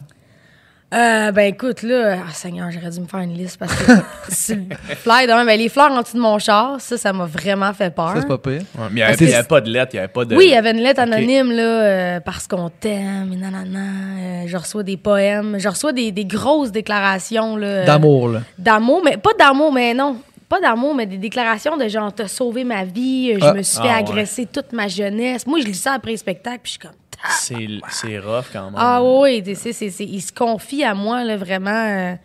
Euh, 0.92 1.32
ben 1.32 1.44
écoute, 1.54 1.84
là, 1.84 2.18
ah, 2.28 2.34
Seigneur, 2.34 2.72
j'aurais 2.72 2.90
dû 2.90 3.00
me 3.02 3.06
faire 3.06 3.20
une 3.20 3.36
liste 3.36 3.58
parce 3.60 3.76
que 3.76 3.92
fly 4.32 5.28
de 5.28 5.32
même. 5.34 5.46
Ben, 5.46 5.60
les 5.60 5.70
fleurs 5.70 5.92
en 5.92 6.02
dessous 6.02 6.16
de 6.18 6.22
mon 6.22 6.40
char, 6.40 6.82
ça, 6.82 6.98
ça 6.98 7.14
m'a 7.14 7.26
vraiment 7.26 7.72
fait 7.74 7.94
peur. 7.94 8.14
Ça, 8.16 8.22
c'est 8.22 8.28
pas 8.28 8.40
pire. 8.40 8.62
Ouais, 8.76 8.86
mais 8.90 8.90
il 8.92 8.96
n'y 8.96 9.02
avait, 9.04 9.26
y 9.26 9.34
avait 9.36 9.48
pas 9.48 9.62
de 9.62 9.70
lettres, 9.70 9.92
il 9.94 9.98
n'y 9.98 10.00
avait 10.00 10.08
pas 10.12 10.26
de. 10.26 10.36
Oui, 10.36 10.46
il 10.48 10.52
y 10.52 10.56
avait 10.56 10.72
une 10.72 10.80
lettre 10.82 11.02
anonyme, 11.02 11.52
là, 11.52 11.62
euh, 11.64 12.20
parce 12.22 12.48
qu'on 12.48 12.70
t'aime, 12.70 13.32
et 13.34 13.36
nanana. 13.36 13.80
euh, 13.80 14.44
je 14.48 14.58
reçois 14.58 14.82
des 14.82 14.98
poèmes, 14.98 15.58
je 15.60 15.70
reçois 15.70 15.94
des, 15.94 16.12
des 16.12 16.26
grosses 16.26 16.72
déclarations, 16.72 17.56
là. 17.56 17.68
euh, 17.68 17.86
D'amour, 17.86 18.30
là. 18.30 18.40
D'amour, 18.58 19.02
mais 19.06 19.18
pas 19.18 19.32
d'amour, 19.38 19.72
mais 19.72 19.94
non. 19.94 20.18
Pas 20.50 20.60
d'amour, 20.60 20.96
mais 20.96 21.06
des 21.06 21.18
déclarations 21.18 21.78
de 21.78 21.88
genre, 21.88 22.12
t'as 22.12 22.28
sauvé 22.28 22.64
ma 22.64 22.84
vie, 22.84 23.36
je 23.40 23.46
Ah. 23.46 23.54
me 23.54 23.62
suis 23.62 23.78
fait 23.78 23.84
Ah, 23.88 23.98
ouais. 23.98 24.00
agresser 24.00 24.48
toute 24.48 24.74
ma 24.74 24.88
jeunesse. 24.88 25.46
Moi, 25.46 25.60
je 25.60 25.66
lis 25.66 25.76
ça 25.76 25.94
après 25.94 26.10
le 26.10 26.18
spectacle, 26.18 26.62
puis 26.64 26.74
je 26.74 26.80
suis 26.80 26.80
comme, 26.80 26.98
C'est, 27.28 27.68
c'est 27.90 28.18
rough 28.20 28.46
quand 28.54 28.66
même. 28.66 28.76
Ah 28.78 29.02
oui, 29.04 29.44
tu 29.44 29.54
sais, 29.56 29.74
c'est- 29.74 29.90
c'est- 29.90 30.06
ils 30.06 30.22
se 30.22 30.32
confient 30.32 30.84
à 30.86 30.94
moi 30.94 31.24
là, 31.24 31.36
vraiment 31.38 31.70
euh, 31.86 32.16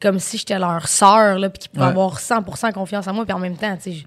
comme 0.00 0.18
si 0.18 0.38
j'étais 0.38 0.58
leur 0.58 0.88
sœur, 0.88 1.38
là, 1.38 1.50
puis 1.50 1.58
qu'ils 1.60 1.70
pouvaient 1.70 1.84
Ouais. 1.86 1.90
avoir 1.90 2.18
100% 2.18 2.72
confiance 2.72 3.06
en 3.08 3.12
moi. 3.12 3.24
Puis 3.26 3.34
en 3.34 3.38
même 3.38 3.56
temps, 3.56 3.76
tu 3.76 3.82
sais, 3.82 3.92
je, 3.92 4.04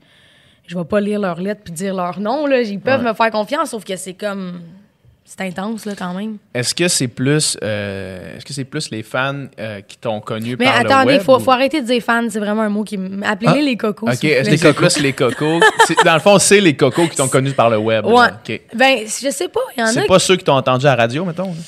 je 0.68 0.78
vais 0.78 0.86
pas 0.86 1.00
lire 1.00 1.20
leurs 1.20 1.40
lettres 1.40 1.62
puis 1.64 1.74
dire 1.74 1.94
leur 1.94 2.20
nom. 2.20 2.48
Là, 2.48 2.62
ils 2.62 2.80
peuvent 2.80 3.04
Ouais. 3.04 3.10
me 3.10 3.14
faire 3.14 3.30
confiance, 3.32 3.70
sauf 3.72 3.84
que 3.84 3.96
c'est 3.96 4.14
comme... 4.16 4.62
C'est 5.38 5.46
intense, 5.46 5.86
là, 5.86 5.94
quand 5.98 6.14
même. 6.14 6.38
Est-ce 6.54 6.76
que 6.76 6.90
c'est 6.90 7.08
plus, 7.08 7.58
euh, 7.64 8.36
est-ce 8.36 8.44
que 8.44 8.52
c'est 8.52 8.66
plus 8.66 8.90
les 8.92 9.02
fans 9.02 9.46
euh, 9.60 9.80
qui 9.80 9.98
t'ont 9.98 10.20
connu 10.20 10.58
Mais 10.60 10.66
par 10.66 10.76
attendez, 10.80 11.14
le 11.14 11.18
web? 11.20 11.22
faut, 11.22 11.38
ou- 11.38 11.40
faut 11.40 11.52
arrêter 11.52 11.80
de 11.82 11.86
dire 11.86 12.04
fan. 12.04 12.30
C'est 12.30 12.40
vraiment 12.40 12.64
un 12.64 12.70
mot 12.70 12.84
qui... 12.84 13.00
Appelez-les 13.24 13.60
Ah. 13.60 13.62
les 13.62 13.78
cocos, 13.78 14.08
Ok, 14.10 14.24
est-ce 14.26 14.50
que 14.50 14.58
c'est 14.58 14.74
plus 14.74 15.00
les 15.00 15.14
cocos? 15.14 15.62
C'est- 15.88 16.04
dans 16.04 16.16
le 16.16 16.20
fond, 16.20 16.38
c'est 16.38 16.60
les 16.60 16.76
cocos 16.76 17.08
qui 17.08 17.16
t'ont 17.16 17.30
connu 17.30 17.52
par 17.52 17.70
le 17.70 17.78
web. 17.78 18.06
Ouais. 18.06 18.28
Ok. 18.28 18.62
Ben, 18.76 19.00
je 19.06 19.30
sais 19.30 19.48
pas. 19.48 19.62
Il 19.78 19.80
y 19.80 19.84
en 19.84 19.88
a 19.88 19.92
C'est 19.94 20.06
pas 20.06 20.20
ceux 20.20 20.36
qui 20.36 20.44
t'ont 20.44 20.56
entendu 20.58 20.86
à 20.86 20.90
la 20.98 21.04
radio, 21.04 21.24
mettons. 21.24 21.46
là? 21.46 21.60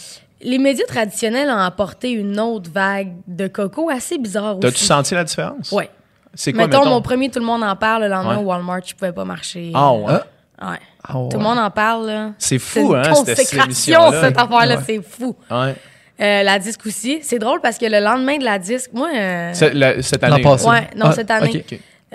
Les 0.42 0.58
médias 0.58 0.86
traditionnels 0.86 1.48
ont 1.50 1.58
apporté 1.58 2.12
une 2.12 2.38
autre 2.42 2.70
vague 2.70 3.14
de 3.28 3.48
cocos 3.48 3.90
assez 3.90 4.18
bizarre 4.18 4.58
T'as-tu 4.60 4.76
aussi. 4.76 4.86
senti 4.86 5.14
la 5.16 5.24
différence? 5.24 5.72
Ouais. 5.72 5.90
C'est 6.34 6.52
quoi, 6.52 6.66
Mettons, 6.68 6.80
mettons? 6.80 6.90
mon 6.90 7.02
premier, 7.02 7.30
tout 7.30 7.40
le 7.40 7.46
monde 7.46 7.64
en 7.64 7.76
parle. 7.78 8.04
Le 8.04 8.10
lendemain, 8.10 8.36
Ouais. 8.38 8.44
au 8.44 8.48
Walmart, 8.48 8.82
je 8.86 8.94
pouvais 8.94 9.14
pas 9.14 9.24
marcher. 9.24 9.72
Ah 9.74 9.94
ouais. 9.94 10.04
Ah. 10.10 10.26
Ouais. 10.62 10.78
Ah 11.04 11.20
ouais. 11.20 11.30
Tout 11.30 11.38
le 11.38 11.44
monde 11.44 11.58
en 11.60 11.70
parle, 11.72 12.08
là. 12.08 12.32
C'est 12.38 12.60
fou, 12.60 12.94
hein, 12.96 13.04
cette, 13.04 13.16
cette 13.38 13.38
consécration, 13.38 13.64
émission-là. 13.66 14.22
cette 14.22 14.38
affaire-là, 14.38 14.78
Ouais. 14.78 14.84
c'est 14.86 15.02
fou. 15.02 15.36
Ouais. 15.52 15.76
Euh, 16.22 16.44
la 16.44 16.60
disque 16.60 16.86
aussi. 16.86 17.20
C'est 17.24 17.40
drôle 17.40 17.60
parce 17.60 17.78
que 17.78 17.86
le 17.86 18.00
lendemain 18.00 18.38
de 18.38 18.44
la 18.46 18.60
disque, 18.60 18.92
moi. 18.94 19.10
euh, 19.14 19.54
la- 19.74 20.02
cette 20.02 20.24
année. 20.24 20.42
passé. 20.44 20.68
Ouais, 20.68 20.88
non, 20.96 21.08
Ah, 21.08 21.12
cette 21.14 21.32
année. 21.32 21.66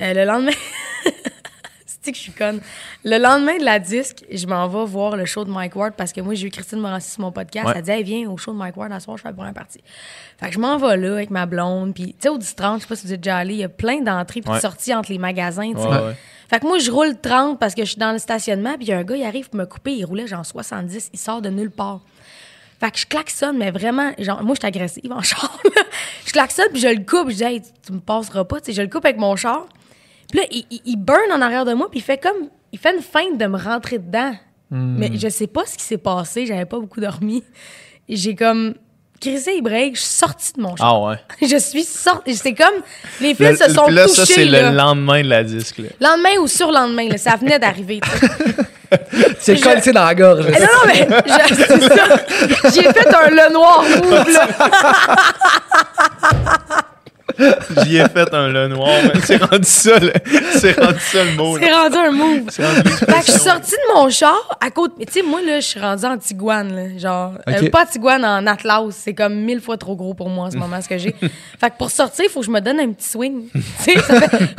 euh, 0.00 0.14
le 0.14 0.24
lendemain. 0.24 0.52
C'est 2.00 2.12
que 2.12 2.16
je 2.16 2.22
suis 2.22 2.32
conne? 2.32 2.60
Le 3.04 3.18
lendemain 3.18 3.58
de 3.58 3.64
la 3.64 3.78
disque, 3.78 4.24
je 4.32 4.46
m'en 4.46 4.66
vais 4.68 4.84
voir 4.90 5.16
le 5.16 5.26
show 5.26 5.44
de 5.44 5.50
Mike 5.50 5.74
Ward 5.76 5.92
parce 5.94 6.12
que 6.12 6.20
moi, 6.22 6.32
j'ai 6.34 6.46
eu 6.46 6.50
Christine 6.50 6.78
Morancy 6.78 7.10
sur 7.10 7.20
mon 7.22 7.32
podcast. 7.32 7.66
Ouais. 7.66 7.72
Elle 7.76 7.82
dit, 7.82 7.90
hey, 7.90 8.02
viens 8.04 8.30
au 8.30 8.36
show 8.38 8.52
de 8.52 8.56
Mike 8.56 8.76
Ward, 8.78 8.92
à 8.92 9.00
soir, 9.00 9.16
je 9.18 9.22
fais 9.22 9.28
la 9.28 9.34
première 9.34 9.52
partie. 9.52 9.82
Fait 10.40 10.46
que 10.46 10.54
je 10.54 10.58
m'en 10.58 10.78
vais 10.78 10.96
là 10.96 11.12
avec 11.14 11.30
ma 11.30 11.44
blonde. 11.44 11.92
Puis, 11.94 12.06
tu 12.14 12.14
sais, 12.20 12.28
au 12.30 12.38
10-30, 12.38 12.76
je 12.76 12.82
sais 12.82 12.86
pas 12.88 12.96
si 12.96 13.06
vous 13.06 13.12
êtes 13.12 13.20
déjà 13.20 13.36
allé, 13.38 13.54
il 13.54 13.60
y 13.60 13.64
a 13.64 13.68
plein 13.68 14.00
d'entrées 14.00 14.40
puis 14.40 14.54
de 14.54 14.58
sorties 14.58 14.94
entre 14.94 15.10
les 15.12 15.18
magasins, 15.18 15.72
tu 15.72 15.82
sais. 15.82 16.16
Fait 16.48 16.60
que 16.60 16.66
moi, 16.66 16.78
je 16.78 16.90
roule 16.90 17.18
30 17.20 17.58
parce 17.58 17.74
que 17.74 17.84
je 17.84 17.90
suis 17.90 17.98
dans 17.98 18.12
le 18.12 18.18
stationnement, 18.18 18.74
puis 18.74 18.86
il 18.86 18.88
y 18.88 18.92
a 18.92 18.98
un 18.98 19.04
gars, 19.04 19.16
il 19.16 19.24
arrive 19.24 19.50
pour 19.50 19.58
me 19.58 19.66
couper, 19.66 19.92
il 19.94 20.04
roulait 20.04 20.26
genre 20.26 20.44
70, 20.44 21.10
il 21.12 21.18
sort 21.18 21.42
de 21.42 21.50
nulle 21.50 21.70
part. 21.70 22.00
Fait 22.80 22.90
que 22.90 22.98
je 22.98 23.06
klaxonne, 23.06 23.58
mais 23.58 23.70
vraiment, 23.70 24.12
genre, 24.18 24.42
moi, 24.42 24.54
je 24.54 24.60
suis 24.60 24.66
agressive 24.66 25.12
en 25.12 25.22
char. 25.22 25.60
là. 25.64 25.82
je 26.24 26.32
klaxonne, 26.32 26.68
puis 26.72 26.80
je 26.80 26.88
le 26.88 27.04
coupe, 27.04 27.30
je 27.30 27.36
dis, 27.36 27.44
hey, 27.44 27.62
tu, 27.84 27.92
me 27.92 28.00
passeras 28.00 28.44
pas, 28.44 28.60
tu 28.60 28.66
sais, 28.66 28.72
je 28.72 28.82
le 28.82 28.88
coupe 28.88 29.04
avec 29.04 29.18
mon 29.18 29.36
char. 29.36 29.66
Puis 30.30 30.40
là, 30.40 30.46
il, 30.50 30.64
il, 30.70 30.80
il 30.84 30.96
burn 30.96 31.32
en 31.32 31.40
arrière 31.40 31.64
de 31.64 31.74
moi, 31.74 31.90
puis 31.90 32.00
il 32.00 32.02
fait 32.02 32.18
comme, 32.18 32.48
il 32.72 32.78
fait 32.78 32.94
une 32.94 33.02
feinte 33.02 33.36
de 33.38 33.46
me 33.46 33.58
rentrer 33.58 33.98
dedans. 33.98 34.34
Mais 34.70 35.10
je 35.14 35.28
sais 35.28 35.46
pas 35.46 35.64
ce 35.64 35.78
qui 35.78 35.84
s'est 35.84 35.96
passé, 35.96 36.44
j'avais 36.44 36.66
pas 36.66 36.78
beaucoup 36.78 37.00
dormi. 37.00 37.42
J'ai 38.08 38.34
comme 38.34 38.74
crissé 39.20 39.54
les 39.54 39.62
breaks, 39.62 39.96
je 39.96 40.00
suis 40.00 40.08
sortie 40.10 40.52
de 40.56 40.60
mon 40.62 40.76
char. 40.76 40.86
Ah 40.86 40.98
ouais. 41.00 41.16
Je 41.42 41.56
suis 41.58 41.84
sortie. 41.84 42.34
C'est 42.36 42.54
comme. 42.54 42.82
Les 43.20 43.34
fils 43.34 43.58
Le- 43.60 43.68
se 43.68 43.72
sont 43.74 43.88
là, 43.88 44.02
touchés. 44.06 44.14
ça, 44.16 44.26
c'est 44.26 44.44
le 44.44 44.70
lendemain 44.70 45.22
de 45.22 45.28
la 45.28 45.42
disque. 45.44 45.78
Là. 45.78 45.88
Lendemain 46.00 46.38
ou 46.40 46.46
surlendemain, 46.46 47.08
là, 47.08 47.18
ça 47.18 47.36
venait 47.36 47.58
d'arriver. 47.58 48.00
C'est 49.38 49.54
Je- 49.56 49.62
collé 49.62 49.92
dans 49.92 50.04
la 50.06 50.14
gorge. 50.14 50.46
Eh 50.48 50.52
non, 50.52 50.66
non, 50.66 50.86
mais 50.86 51.06
je- 51.26 51.54
c'est 51.54 51.82
ça. 51.94 52.70
J'ai 52.74 52.84
fait 52.90 53.14
un 53.14 53.28
le 53.28 53.52
noir 53.52 53.82
move, 53.82 54.32
là. 54.32 54.48
J'y 57.84 57.96
ai 57.98 58.08
fait 58.08 58.32
un 58.34 58.48
le 58.48 58.68
noir. 58.68 58.90
mais 59.04 59.20
C'est 59.22 59.36
rendu 59.42 59.64
ça, 59.64 59.98
le- 59.98 60.12
c'est 60.58 60.78
rendu 60.78 60.98
ça 61.00 61.24
le 61.24 61.32
mot. 61.36 61.58
C'est 61.58 61.72
rendu 61.72 61.96
un 61.96 62.10
move. 62.10 62.48
Rendu 62.58 62.90
Fait 62.90 63.06
que 63.06 63.26
je 63.26 63.30
suis 63.32 63.40
sortie 63.40 63.70
de 63.72 63.94
mon 63.94 64.10
char 64.10 64.56
à 64.60 64.70
côté. 64.70 64.94
Mais 64.98 65.06
tu 65.06 65.12
sais, 65.14 65.22
moi, 65.22 65.40
là, 65.42 65.60
je 65.60 65.66
suis 65.66 65.80
rendue 65.80 66.04
en 66.04 66.18
Tiguan, 66.18 66.74
là. 66.74 66.98
Genre, 66.98 67.32
euh, 67.48 67.60
Ok. 67.62 67.70
pas 67.70 67.86
Tiguan 67.86 68.24
en 68.24 68.46
Atlas. 68.46 68.84
C'est 68.90 69.14
comme 69.14 69.34
mille 69.36 69.60
fois 69.60 69.76
trop 69.76 69.96
gros 69.96 70.14
pour 70.14 70.28
moi 70.28 70.46
en 70.46 70.50
ce 70.50 70.56
moment, 70.56 70.80
ce 70.82 70.88
que 70.88 70.98
j'ai. 70.98 71.14
fait 71.60 71.70
que 71.70 71.76
pour 71.78 71.90
sortir, 71.90 72.24
il 72.26 72.30
faut 72.30 72.40
que 72.40 72.46
je 72.46 72.50
me 72.50 72.60
donne 72.60 72.80
un 72.80 72.92
petit 72.92 73.08
swing. 73.08 73.48
tu 73.52 73.60
sais, 73.78 73.98
ça 74.00 74.20
fait. 74.20 74.56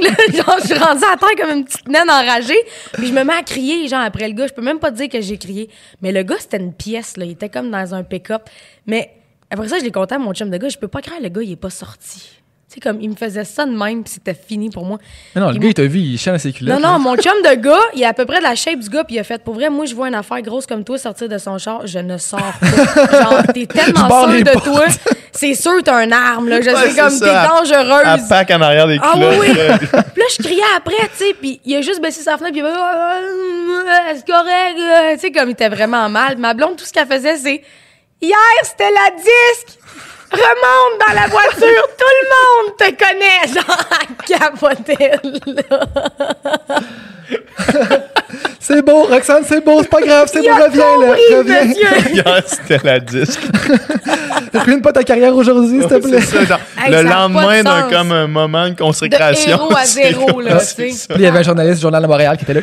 Là, 0.00 0.10
genre, 0.32 0.56
je 0.62 0.66
suis 0.68 0.78
rendue 0.78 1.04
à 1.04 1.16
terre 1.16 1.28
comme 1.38 1.58
une 1.58 1.64
petite 1.64 1.86
naine 1.88 2.08
enragée. 2.08 2.58
Puis 2.94 3.08
je 3.08 3.12
me 3.12 3.22
mets 3.24 3.34
à 3.34 3.42
crier, 3.42 3.86
genre, 3.88 4.00
après 4.00 4.28
le 4.28 4.34
gars. 4.34 4.46
Je 4.46 4.52
peux 4.54 4.62
même 4.62 4.78
pas 4.78 4.90
te 4.90 4.96
dire 4.96 5.08
que 5.08 5.20
j'ai 5.20 5.36
crié. 5.36 5.68
Mais 6.00 6.12
le 6.12 6.22
gars, 6.22 6.36
c'était 6.38 6.56
une 6.58 6.72
pièce, 6.72 7.16
là. 7.16 7.24
Il 7.24 7.32
était 7.32 7.48
comme 7.50 7.70
dans 7.70 7.94
un 7.94 8.02
pick-up. 8.02 8.42
Mais 8.86 9.10
après 9.50 9.68
ça, 9.68 9.78
je 9.78 9.84
l'ai 9.84 9.90
conté 9.90 10.14
à 10.14 10.18
mon 10.18 10.32
chum 10.34 10.50
de 10.50 10.56
gars. 10.56 10.68
Je 10.68 10.78
peux 10.78 10.88
pas 10.88 11.00
croire, 11.02 11.20
le 11.22 11.28
gars, 11.28 11.42
il 11.42 11.52
est 11.52 11.56
pas 11.56 11.70
sorti. 11.70 12.30
Tu 12.68 12.74
sais, 12.74 12.80
comme, 12.80 13.00
il 13.00 13.10
me 13.10 13.16
faisait 13.16 13.42
ça 13.44 13.66
de 13.66 13.72
même, 13.72 14.04
puis 14.04 14.12
c'était 14.12 14.32
fini 14.32 14.70
pour 14.70 14.84
moi. 14.84 14.98
Mais 15.34 15.40
non, 15.40 15.50
le 15.50 15.58
gars, 15.58 15.66
il 15.66 15.74
t'a 15.74 15.82
vu, 15.86 15.98
il 15.98 16.16
chante 16.18 16.38
ses 16.38 16.52
culottes. 16.52 16.78
non, 16.80 16.88
non, 16.92 16.98
mon 17.00 17.16
chum 17.16 17.32
de 17.42 17.56
gars, 17.56 17.80
il 17.96 18.02
est 18.02 18.06
à 18.06 18.12
peu 18.14 18.24
près 18.26 18.38
de 18.38 18.44
la 18.44 18.54
shape 18.54 18.78
du 18.78 18.88
gars, 18.88 19.02
puis 19.02 19.16
il 19.16 19.18
a 19.18 19.24
fait, 19.24 19.42
pour 19.42 19.54
vrai, 19.54 19.68
moi, 19.70 19.86
je 19.86 19.94
vois 19.96 20.06
une 20.06 20.14
affaire 20.14 20.40
grosse 20.40 20.66
comme 20.68 20.84
toi 20.84 20.96
sortir 20.96 21.28
de 21.28 21.36
son 21.36 21.58
char, 21.58 21.84
je 21.88 21.98
ne 21.98 22.16
sors 22.16 22.38
pas. 22.60 23.22
Genre, 23.22 23.42
t'es 23.52 23.66
tellement 23.74 24.08
sûr 24.28 24.44
de 24.44 24.50
portes. 24.52 24.64
toi, 24.66 24.84
c'est 25.32 25.54
sûr 25.54 25.82
t'as 25.84 25.96
un 25.96 26.12
arme, 26.12 26.48
là. 26.48 26.60
Je 26.60 26.70
Ouais, 26.70 26.90
sais 26.90 27.00
comme, 27.00 27.18
t'es 27.18 27.28
à- 27.28 27.42
À 27.42 27.48
dangereuse. 27.48 28.28
pack 28.28 28.50
en 28.52 28.60
arrière 28.62 28.86
des 28.86 29.00
Ah 29.02 29.14
culottes. 29.14 29.34
oui, 29.40 29.46
oui. 29.50 29.56
là. 29.56 29.78
Puis 29.78 29.88
là, 30.22 30.24
je 30.38 30.42
criais 30.44 30.62
après, 30.76 30.94
tu 31.18 31.24
sais, 31.24 31.34
puis 31.40 31.60
il 31.64 31.74
a 31.74 31.80
juste 31.82 32.00
baissé 32.00 32.22
sa 32.22 32.38
fenêtre, 32.38 32.52
puis 32.52 32.60
il 32.60 32.66
a 32.66 32.70
fait, 32.70 32.78
Ah, 32.78 33.18
ah, 33.88 34.12
c'est 34.14 34.26
correct, 34.26 35.14
tu 35.14 35.18
sais, 35.18 35.32
comme 35.32 35.48
il 35.48 35.52
était 35.54 35.68
vraiment 35.68 36.08
mal. 36.08 36.36
Ma 36.38 36.54
blonde, 36.54 36.76
tout 36.76 36.84
ce 36.84 36.92
qu'elle 36.92 37.08
faisait, 37.08 37.36
c'est, 37.36 37.62
hier, 38.20 38.36
c'était 38.64 38.90
la 38.90 39.10
disque. 39.16 39.78
Remonte 40.32 41.00
dans 41.08 41.12
la 41.12 41.26
voiture, 41.26 41.88
tout 41.98 42.14
le 42.22 42.28
monde 42.30 42.76
te 42.78 42.84
connaît, 42.84 43.52
genre, 43.52 43.84
capotait, 44.28 45.18
là. 45.46 45.80
C'est 48.60 48.82
beau, 48.82 49.04
Roxane, 49.04 49.42
c'est 49.44 49.64
beau, 49.64 49.82
c'est 49.82 49.88
pas 49.88 50.00
grave, 50.00 50.28
c'est 50.32 50.46
a 50.48 50.54
reviens, 50.54 50.84
compris, 50.84 51.20
là. 51.30 51.38
Reviens. 51.38 51.64
Hier, 52.12 52.42
c'était 52.46 52.80
la 52.84 53.00
disque. 53.00 53.40
Ruine 54.54 54.82
pas 54.82 54.92
ta 54.92 55.02
carrière 55.02 55.34
aujourd'hui, 55.34 55.80
s'il 55.80 55.88
te 55.88 55.94
plaît? 55.96 56.20
C'est 56.20 56.36
ça, 56.38 56.44
genre, 56.44 56.60
Hey, 56.78 56.90
le 56.92 56.96
ça 56.98 57.02
lendemain 57.02 57.58
de 57.58 57.64
d'un 57.64 57.82
comme 57.90 58.12
un 58.12 58.26
moment 58.28 58.64
de 58.68 58.74
De 58.74 58.78
consécration. 58.78 59.50
héros 59.50 59.74
à 59.76 59.84
zéro, 59.84 60.40
là, 60.40 60.58
tu 60.60 60.90
sais. 60.92 61.06
il 61.16 61.20
y 61.22 61.26
avait 61.26 61.38
un 61.40 61.42
journaliste 61.42 61.76
du 61.76 61.82
Journal 61.82 62.02
de 62.02 62.06
Montréal 62.08 62.36
qui 62.36 62.44
était 62.44 62.54
là. 62.54 62.60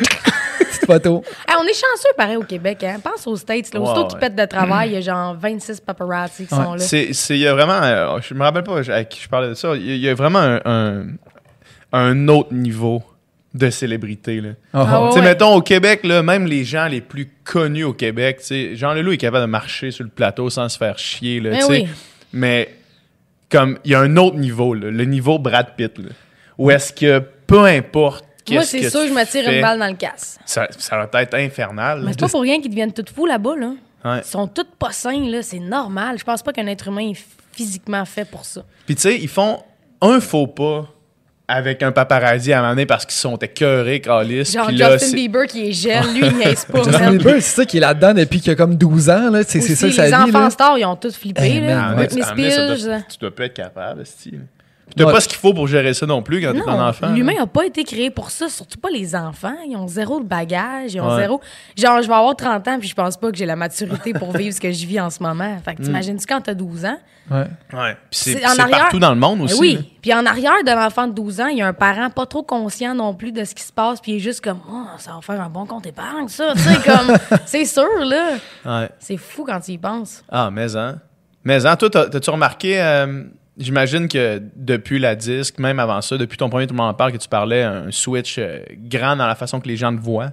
Petite 0.88 1.04
photo. 1.04 1.22
Hey, 1.48 1.54
on 1.60 1.64
est 1.64 1.72
chanceux, 1.74 2.12
pareil, 2.16 2.36
au 2.36 2.42
Québec. 2.42 2.82
Hein? 2.84 2.96
Pense 3.02 3.26
aux 3.26 3.36
States. 3.36 3.72
Là. 3.74 3.80
Aussitôt 3.80 4.02
Ouais, 4.02 4.06
qu'ils 4.08 4.18
pètent 4.18 4.36
de 4.36 4.44
travail, 4.46 4.90
il 4.90 4.94
y 4.94 4.96
a 4.96 5.00
genre 5.00 5.34
26 5.34 5.80
paparazzi 5.80 6.46
qui 6.46 6.54
sont 6.54 6.74
là. 6.74 6.78
C'est, 6.78 7.10
il 7.30 7.36
y 7.38 7.46
a 7.46 7.52
vraiment, 7.54 7.80
euh, 7.82 8.18
je 8.20 8.34
me 8.34 8.42
rappelle 8.42 8.62
pas 8.64 8.80
à 8.92 9.04
qui 9.04 9.20
je 9.20 9.28
parlais 9.28 9.48
de 9.48 9.54
ça, 9.54 9.74
il 9.76 9.86
y 9.86 9.90
a- 9.90 9.94
il 9.94 10.00
y 10.00 10.08
a 10.08 10.14
vraiment 10.14 10.38
un, 10.40 10.60
un, 10.64 11.06
un 11.92 12.28
autre 12.28 12.52
niveau 12.52 13.02
de 13.54 13.70
célébrité. 13.70 14.40
Là. 14.40 14.50
Oh, 14.74 14.78
Ah 14.86 15.02
ouais. 15.04 15.08
Tu 15.10 15.14
sais, 15.16 15.22
mettons, 15.22 15.54
au 15.54 15.62
Québec, 15.62 16.00
là, 16.04 16.22
même 16.22 16.46
les 16.46 16.64
gens 16.64 16.86
les 16.86 17.00
plus 17.00 17.30
connus 17.44 17.84
au 17.84 17.92
Québec, 17.94 18.38
tu 18.40 18.46
sais, 18.46 18.76
Jean 18.76 18.92
Leloup 18.92 19.12
est 19.12 19.16
capable 19.16 19.46
de 19.46 19.50
marcher 19.50 19.90
sur 19.90 20.04
le 20.04 20.10
plateau 20.10 20.50
sans 20.50 20.68
se 20.68 20.76
faire 20.76 20.98
chier, 20.98 21.40
là, 21.40 21.50
Mais 21.50 21.58
tu 21.58 21.64
sais. 21.64 21.70
oui. 21.70 21.88
Mais, 22.32 22.74
comme, 23.50 23.78
il 23.84 23.92
y 23.92 23.94
a 23.94 24.00
un 24.00 24.16
autre 24.18 24.36
niveau, 24.36 24.74
là, 24.74 24.90
le 24.90 25.04
niveau 25.06 25.38
Brad 25.38 25.74
Pitt, 25.76 25.96
là, 25.98 26.10
où 26.58 26.70
est-ce 26.70 26.92
que, 26.92 27.20
peu 27.46 27.64
importe 27.64 28.26
Moi, 28.54 28.62
c'est 28.64 28.80
que 28.80 28.90
sûr, 28.90 29.06
je 29.06 29.12
me 29.12 29.24
tire 29.24 29.48
une 29.48 29.60
balle 29.60 29.78
dans 29.78 29.86
le 29.86 29.94
casse. 29.96 30.38
Ça, 30.46 30.68
ça 30.78 30.96
va 31.12 31.22
être 31.22 31.34
infernal. 31.34 32.02
Mais 32.04 32.12
c'est 32.12 32.20
pas 32.20 32.28
pour 32.28 32.42
rien 32.42 32.60
qu'ils 32.60 32.70
deviennent 32.70 32.92
tous 32.92 33.12
fous 33.14 33.26
là-bas. 33.26 33.56
Là. 33.56 33.72
Ouais. 34.04 34.18
Ils 34.18 34.24
sont 34.24 34.46
tous 34.46 34.66
pas 34.78 34.92
sains. 34.92 35.28
là. 35.30 35.42
C'est 35.42 35.58
normal. 35.58 36.18
Je 36.18 36.24
pense 36.24 36.42
pas 36.42 36.52
qu'un 36.52 36.66
être 36.66 36.88
humain 36.88 37.10
est 37.10 37.24
physiquement 37.52 38.04
fait 38.04 38.24
pour 38.24 38.44
ça. 38.44 38.62
Puis 38.86 38.94
tu 38.94 39.02
sais, 39.02 39.18
ils 39.18 39.28
font 39.28 39.62
un 40.00 40.20
faux 40.20 40.46
pas 40.46 40.86
avec 41.50 41.82
un 41.82 41.92
paparazzi 41.92 42.52
à 42.52 42.58
un 42.58 42.60
moment 42.60 42.72
donné 42.74 42.84
parce 42.84 43.06
qu'ils 43.06 43.14
sont 43.16 43.36
écœurés, 43.36 44.00
calices. 44.02 44.52
Genre 44.52 44.70
là, 44.70 44.92
Justin 44.92 45.06
c'est- 45.06 45.14
Bieber 45.16 45.46
qui 45.46 45.70
est 45.70 45.72
jeune, 45.72 46.04
lui, 46.14 46.26
il 46.26 46.36
niaise 46.36 46.66
pas. 46.66 46.82
Justin. 46.84 47.10
Bieber, 47.12 47.34
c'est 47.36 47.40
ça 47.40 47.64
qui 47.64 47.78
est 47.78 47.80
là-dedans 47.80 48.12
depuis 48.12 48.40
qu'il 48.40 48.52
a 48.52 48.54
comme 48.54 48.76
12 48.76 49.08
ans. 49.08 49.30
là. 49.30 49.42
C'est 49.44 49.60
ça 49.62 49.86
les 49.86 50.14
enfants 50.14 50.50
stars, 50.50 50.78
ils 50.78 50.84
ont 50.84 50.94
tous 50.94 51.16
flippé. 51.16 51.40
Hey, 51.42 51.60
là. 51.60 51.74
man, 51.86 51.96
Britney 51.96 52.22
mais 52.36 52.50
ça 52.50 52.66
doit- 52.66 52.76
Spears. 52.76 53.00
tu 53.08 53.18
dois 53.18 53.34
pas 53.34 53.44
être 53.46 53.54
capable, 53.54 54.04
style. 54.04 54.42
Tu 54.96 55.02
n'as 55.02 55.06
Ouais. 55.08 55.12
pas 55.12 55.20
ce 55.20 55.28
qu'il 55.28 55.38
faut 55.38 55.52
pour 55.54 55.66
gérer 55.68 55.94
ça 55.94 56.06
non 56.06 56.22
plus 56.22 56.40
quand 56.40 56.52
t'es 56.52 56.68
un 56.68 56.88
enfant. 56.88 57.08
l'humain 57.12 57.34
n'a 57.38 57.46
pas 57.46 57.64
été 57.66 57.84
créé 57.84 58.10
pour 58.10 58.30
ça, 58.30 58.48
surtout 58.48 58.78
pas 58.78 58.88
les 58.90 59.14
enfants. 59.14 59.54
Ils 59.68 59.76
ont 59.76 59.86
zéro 59.86 60.20
de 60.20 60.24
bagage, 60.26 60.94
ils 60.94 61.00
ont 61.00 61.08
Ouais. 61.14 61.20
zéro. 61.22 61.40
Genre, 61.76 62.02
je 62.02 62.08
vais 62.08 62.14
avoir 62.14 62.34
30 62.36 62.66
ans, 62.68 62.78
puis 62.78 62.88
je 62.88 62.94
pense 62.94 63.16
pas 63.16 63.30
que 63.30 63.36
j'ai 63.36 63.46
la 63.46 63.56
maturité 63.56 64.12
pour 64.12 64.32
vivre 64.36 64.54
ce 64.54 64.60
que 64.60 64.72
je 64.72 64.86
vis 64.86 65.00
en 65.00 65.10
ce 65.10 65.22
moment. 65.22 65.56
Fait 65.64 65.74
que 65.74 65.82
t'imagines-tu 65.84 66.26
quand 66.26 66.40
t'as 66.40 66.54
12 66.54 66.84
ans? 66.84 66.98
Ouais. 67.30 67.44
Ouais. 67.74 67.94
Puis 68.10 68.20
c'est 68.20 68.42
arrière- 68.44 68.68
partout 68.70 68.98
dans 68.98 69.10
le 69.12 69.20
monde 69.20 69.38
Ben 69.40 69.44
aussi. 69.44 69.60
oui. 69.60 69.74
là. 69.74 69.80
Puis 70.00 70.14
en 70.14 70.24
arrière 70.24 70.64
de 70.64 70.70
l'enfant 70.70 71.06
de 71.06 71.12
12 71.12 71.40
ans, 71.42 71.46
il 71.48 71.58
y 71.58 71.62
a 71.62 71.66
un 71.66 71.74
parent 71.74 72.08
pas 72.08 72.24
trop 72.24 72.42
conscient 72.42 72.94
non 72.94 73.12
plus 73.14 73.32
de 73.32 73.44
ce 73.44 73.54
qui 73.54 73.62
se 73.62 73.72
passe, 73.72 74.00
puis 74.00 74.12
il 74.12 74.16
est 74.16 74.20
juste 74.20 74.40
comme, 74.42 74.60
oh, 74.70 74.84
ça 74.96 75.12
va 75.12 75.20
faire 75.20 75.40
un 75.42 75.50
bon 75.50 75.66
compte 75.66 75.86
épargne, 75.86 76.28
ça. 76.28 76.54
Tu 76.54 76.60
sais, 76.60 76.76
comme, 76.82 77.14
c'est 77.46 77.66
sûr, 77.66 77.86
là. 78.04 78.30
Ouais. 78.64 78.88
C'est 78.98 79.18
fou 79.18 79.44
quand 79.44 79.60
tu 79.60 79.72
y 79.72 79.78
penses. 79.78 80.24
Ah, 80.30 80.50
mais 80.50 80.74
hein. 80.74 80.98
Mais 81.44 81.64
hein, 81.66 81.76
toi, 81.76 81.88
t'as- 81.90 82.08
t'as-tu 82.08 82.30
remarqué, 82.30 82.80
euh, 82.80 83.24
j'imagine 83.58 84.08
que 84.08 84.40
depuis 84.56 84.98
la 84.98 85.14
disque, 85.14 85.58
même 85.58 85.78
avant 85.78 86.00
ça, 86.00 86.16
depuis 86.16 86.36
ton 86.38 86.48
premier 86.48 86.66
Tout 86.66 86.74
le 86.74 86.78
monde 86.78 86.90
en 86.90 86.94
parle, 86.94 87.12
que 87.12 87.16
tu 87.18 87.28
parlais, 87.28 87.62
un 87.62 87.90
switch 87.90 88.36
euh, 88.38 88.60
grand 88.72 89.16
dans 89.16 89.26
la 89.26 89.34
façon 89.34 89.60
que 89.60 89.68
les 89.68 89.76
gens 89.76 89.94
te 89.94 90.00
voient. 90.00 90.32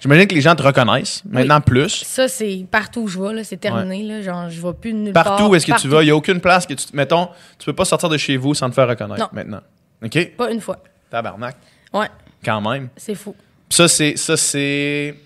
J'imagine 0.00 0.28
que 0.28 0.34
les 0.36 0.40
gens 0.40 0.54
te 0.54 0.62
reconnaissent, 0.62 1.24
maintenant 1.28 1.60
plus. 1.60 1.88
Ça, 2.04 2.28
c'est 2.28 2.64
partout 2.70 3.00
où 3.00 3.08
je 3.08 3.20
vais, 3.20 3.32
là. 3.32 3.42
C'est 3.42 3.56
terminé, 3.56 4.04
là. 4.04 4.22
Genre, 4.22 4.48
je 4.48 4.60
vais 4.62 4.72
plus 4.72 4.94
nulle 4.94 5.12
Partout 5.12 5.30
part. 5.42 5.50
où 5.50 5.54
est-ce 5.56 5.66
que 5.66 5.80
tu 5.80 5.88
vas, 5.88 6.02
il 6.02 6.06
n'y 6.06 6.10
a 6.12 6.16
aucune 6.16 6.40
place 6.40 6.66
que 6.66 6.74
tu. 6.74 6.86
Mettons, 6.92 7.28
tu 7.58 7.66
peux 7.66 7.72
pas 7.72 7.84
sortir 7.84 8.08
de 8.08 8.16
chez 8.16 8.36
vous 8.36 8.54
sans 8.54 8.68
te 8.70 8.74
faire 8.74 8.86
reconnaître 8.88 9.20
Non. 9.22 9.28
maintenant. 9.32 9.60
OK? 10.04 10.36
Pas 10.36 10.52
une 10.52 10.60
fois. 10.60 10.78
Tabarnak. 11.10 11.56
Ouais, 11.92 12.06
Quand 12.44 12.60
même. 12.60 12.90
c'est 12.96 13.16
fou. 13.16 13.34
Ça, 13.70 13.88
c'est. 13.88 14.16
Ça, 14.16 14.36
c'est. 14.36 15.16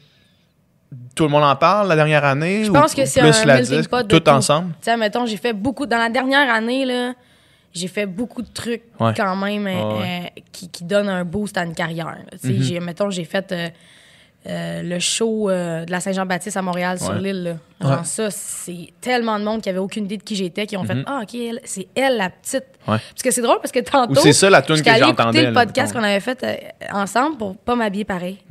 Tout 1.14 1.24
le 1.24 1.30
monde 1.30 1.44
en 1.44 1.56
parle 1.56 1.88
la 1.88 1.96
dernière 1.96 2.24
année? 2.24 2.64
Je 2.64 2.70
ou- 2.70 2.74
pense 2.74 2.94
que 2.94 3.02
ou 3.02 3.06
c'est 3.06 3.20
plus 3.20 3.30
un 3.42 3.44
la 3.46 3.60
disque, 3.62 3.88
pot 3.90 4.02
de 4.02 4.08
tout 4.08 4.20
tout. 4.20 4.30
ensemble? 4.30 4.72
Tu 4.80 4.90
sais, 4.90 4.96
mettons, 4.96 5.24
j'ai 5.26 5.36
fait 5.38 5.52
beaucoup. 5.52 5.86
Dans 5.86 5.96
la 5.98 6.08
dernière 6.10 6.52
année, 6.52 6.84
là, 6.84 7.14
j'ai 7.72 7.88
fait 7.88 8.04
beaucoup 8.06 8.42
de 8.42 8.48
trucs 8.52 8.82
Ouais. 9.00 9.12
quand 9.16 9.34
même 9.36 9.66
euh, 9.66 9.98
Ouais, 9.98 10.32
euh, 10.36 10.40
qui, 10.52 10.68
qui 10.68 10.84
donnent 10.84 11.08
un 11.08 11.24
boost 11.24 11.56
à 11.56 11.64
une 11.64 11.74
carrière. 11.74 12.06
là. 12.06 12.16
Tu 12.32 12.38
sais, 12.38 12.52
Mhm. 12.52 12.62
j'ai- 12.62 12.80
mettons, 12.80 13.08
j'ai 13.10 13.24
fait 13.24 13.50
euh, 13.52 13.68
euh, 14.48 14.82
le 14.82 14.98
show 14.98 15.48
euh, 15.50 15.84
de 15.84 15.90
la 15.90 16.00
Saint-Jean-Baptiste 16.00 16.56
à 16.56 16.62
Montréal 16.62 16.98
sur 16.98 17.12
l'île. 17.14 17.42
là. 17.44 17.54
Genre 17.88 17.98
Ouais. 18.00 18.04
ça, 18.04 18.28
c'est 18.30 18.88
tellement 19.00 19.38
de 19.38 19.44
monde 19.44 19.60
qui 19.62 19.68
avait 19.68 19.78
aucune 19.78 20.04
idée 20.04 20.16
de 20.16 20.22
qui 20.22 20.34
j'étais, 20.36 20.66
qui 20.66 20.76
ont 20.76 20.84
fait 20.84 20.96
Ah, 21.06 21.20
OK, 21.22 21.34
elle- 21.34 21.60
c'est 21.64 21.86
elle 21.94 22.16
la 22.16 22.30
petite. 22.30 22.64
Mhm. 22.86 22.94
Ouais. 22.94 23.00
Parce 23.10 23.22
que 23.22 23.30
c'est 23.30 23.40
drôle 23.42 23.58
parce 23.60 23.70
que 23.72 23.80
tantôt. 23.80 24.20
C'est 24.20 24.32
ça 24.32 24.50
la 24.50 24.62
tune 24.62 24.82
que 24.82 24.90
j'entendais, 24.98 25.46
le 25.46 25.52
podcast 25.52 25.92
qu'on 25.92 26.02
avait 26.02 26.20
fait 26.20 26.42
euh, 26.42 26.56
ensemble 26.92 27.36
pour 27.36 27.56
pas 27.56 27.76
m'habiller 27.76 28.04
pareil. 28.04 28.38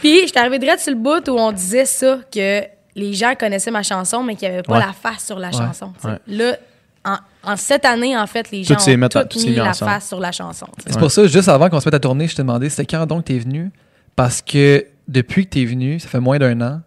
Puis, 0.00 0.26
j'étais 0.26 0.38
arrivée 0.38 0.58
direct 0.58 0.80
sur 0.80 0.92
le 0.92 0.98
bout 0.98 1.28
où 1.28 1.38
on 1.38 1.52
disait 1.52 1.84
ça, 1.86 2.18
que 2.32 2.62
les 2.94 3.12
gens 3.14 3.34
connaissaient 3.38 3.70
ma 3.70 3.82
chanson, 3.82 4.22
mais 4.22 4.36
qu'il 4.36 4.48
n'y 4.48 4.54
avait 4.54 4.62
pas 4.62 4.74
Ouais. 4.74 4.80
la 4.86 4.92
face 4.92 5.24
sur 5.26 5.38
la 5.38 5.50
chanson. 5.52 5.92
Là, 6.26 6.56
en, 7.04 7.16
en 7.44 7.56
cette 7.56 7.84
année, 7.84 8.16
en 8.16 8.26
fait, 8.26 8.50
les 8.50 8.62
Tout 8.64 8.74
gens 8.74 8.80
ont 8.92 8.96
mis- 8.96 9.08
tout 9.08 9.18
tout 9.30 9.38
s'est 9.38 9.44
mis 9.46 9.50
mis 9.52 9.56
la 9.58 9.68
ensemble. 9.70 9.90
face 9.92 10.08
sur 10.08 10.18
la 10.20 10.32
chanson. 10.32 10.66
C'est 10.86 10.98
pour 10.98 11.10
ça, 11.10 11.26
juste 11.26 11.48
avant 11.48 11.68
qu'on 11.68 11.78
se 11.80 11.86
mette 11.86 11.94
à 11.94 12.00
tourner, 12.00 12.26
je 12.26 12.34
te 12.34 12.42
demandais 12.42 12.68
c'était 12.68 12.96
quand 12.96 13.06
donc 13.06 13.24
t'es 13.26 13.38
venu? 13.38 13.70
Parce 14.16 14.40
que 14.42 14.84
depuis 15.06 15.44
que 15.46 15.50
t'es 15.50 15.64
venu, 15.64 16.00
ça 16.00 16.08
fait 16.08 16.20
moins 16.20 16.38
d'un 16.38 16.58
an, 16.62 16.80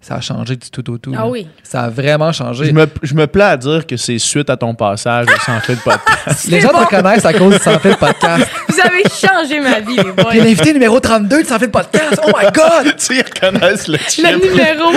ça 0.00 0.16
a 0.16 0.20
changé 0.20 0.54
du 0.56 0.68
tout 0.70 0.90
au 0.92 0.98
tout. 0.98 1.12
Ah 1.16 1.20
là. 1.20 1.26
oui. 1.28 1.48
Ça 1.62 1.84
a 1.84 1.88
vraiment 1.88 2.30
changé. 2.30 2.66
Je 2.66 2.72
me, 2.72 2.86
je 3.02 3.14
me 3.14 3.26
plais 3.26 3.44
à 3.44 3.56
dire 3.56 3.86
que 3.86 3.96
c'est 3.96 4.18
suite 4.18 4.50
à 4.50 4.56
ton 4.58 4.74
passage 4.74 5.26
au 5.34 5.40
Sans 5.40 5.58
Fil 5.60 5.78
podcast. 5.78 6.44
Les 6.48 6.60
gens 6.60 6.72
bon. 6.72 6.80
te 6.80 6.84
reconnaissent 6.94 7.24
à 7.24 7.32
cause 7.32 7.54
du 7.54 7.58
Sans 7.62 7.78
Fil 7.78 7.96
podcast. 7.96 8.46
Vous 8.68 8.80
avez 8.80 9.02
changé 9.08 9.60
ma 9.60 9.80
vie, 9.80 9.96
les 9.96 10.12
boys. 10.12 10.34
L'invité 10.34 10.74
numéro 10.74 11.00
32 11.00 11.42
du 11.44 11.48
Sans 11.48 11.58
Fil 11.58 11.70
podcast. 11.70 12.20
Oh 12.22 12.30
my 12.38 12.50
God! 12.52 12.96
tu 12.98 13.04
sais, 13.04 13.14
ils 13.16 13.22
reconnaissent 13.22 13.88
le 13.88 13.94
Le 13.94 13.98
chip. 14.10 14.26
numéro. 14.42 14.92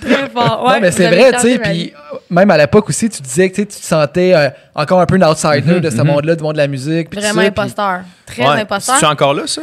Très 0.00 0.28
fort. 0.30 0.64
Ouais, 0.66 0.74
non, 0.76 0.80
mais 0.80 0.90
c'est 0.90 1.08
vrai, 1.08 1.32
tu 1.32 1.40
sais. 1.40 1.58
Puis 1.58 1.92
même 2.30 2.50
à 2.50 2.56
l'époque 2.56 2.88
aussi, 2.88 3.10
tu 3.10 3.20
disais 3.20 3.50
que 3.50 3.56
tu 3.56 3.66
tu 3.66 3.80
te 3.80 3.84
sentais 3.84 4.32
euh, 4.34 4.48
encore 4.74 4.98
un 5.00 5.04
peu 5.06 5.16
un 5.16 5.30
outsider 5.30 5.80
de 5.80 5.90
ce 5.90 6.00
monde-là, 6.00 6.36
du 6.36 6.42
monde 6.42 6.52
de 6.54 6.58
la 6.58 6.68
musique. 6.68 7.14
Vraiment 7.14 7.42
imposteur. 7.42 8.00
Très 8.24 8.42
Ouais. 8.48 8.60
imposteur. 8.62 8.96
C'est 8.98 9.06
encore 9.06 9.34
là, 9.34 9.42
ça? 9.46 9.62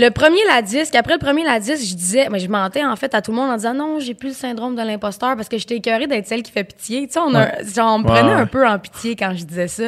Le 0.00 0.10
premier 0.10 0.38
la 0.46 0.62
disque, 0.62 0.94
après 0.94 1.14
le 1.14 1.18
premier 1.18 1.42
la 1.44 1.58
disque, 1.58 1.84
je 1.84 1.94
disais, 1.96 2.28
mais 2.30 2.38
je 2.38 2.48
mentais 2.48 2.84
en 2.84 2.94
fait 2.94 3.14
à 3.14 3.20
tout 3.22 3.32
le 3.32 3.36
monde 3.36 3.50
en 3.50 3.56
disant 3.56 3.74
non, 3.74 3.98
j'ai 3.98 4.14
plus 4.14 4.28
le 4.28 4.34
syndrome 4.34 4.76
de 4.76 4.82
l'imposteur 4.82 5.34
parce 5.34 5.48
que 5.48 5.58
j'étais 5.58 5.76
écœurée 5.76 6.06
d'être 6.06 6.26
celle 6.28 6.42
qui 6.44 6.52
fait 6.52 6.62
pitié. 6.64 7.06
Tu 7.08 7.14
sais, 7.14 7.18
on, 7.18 7.34
a- 7.34 7.62
genre, 7.64 7.96
on 7.96 7.98
me 7.98 8.04
Ouais, 8.08 8.14
prenait 8.14 8.34
ouais. 8.34 8.40
un 8.40 8.46
peu 8.46 8.66
en 8.66 8.78
pitié 8.78 9.16
quand 9.16 9.34
je 9.36 9.44
disais 9.44 9.66
ça. 9.68 9.84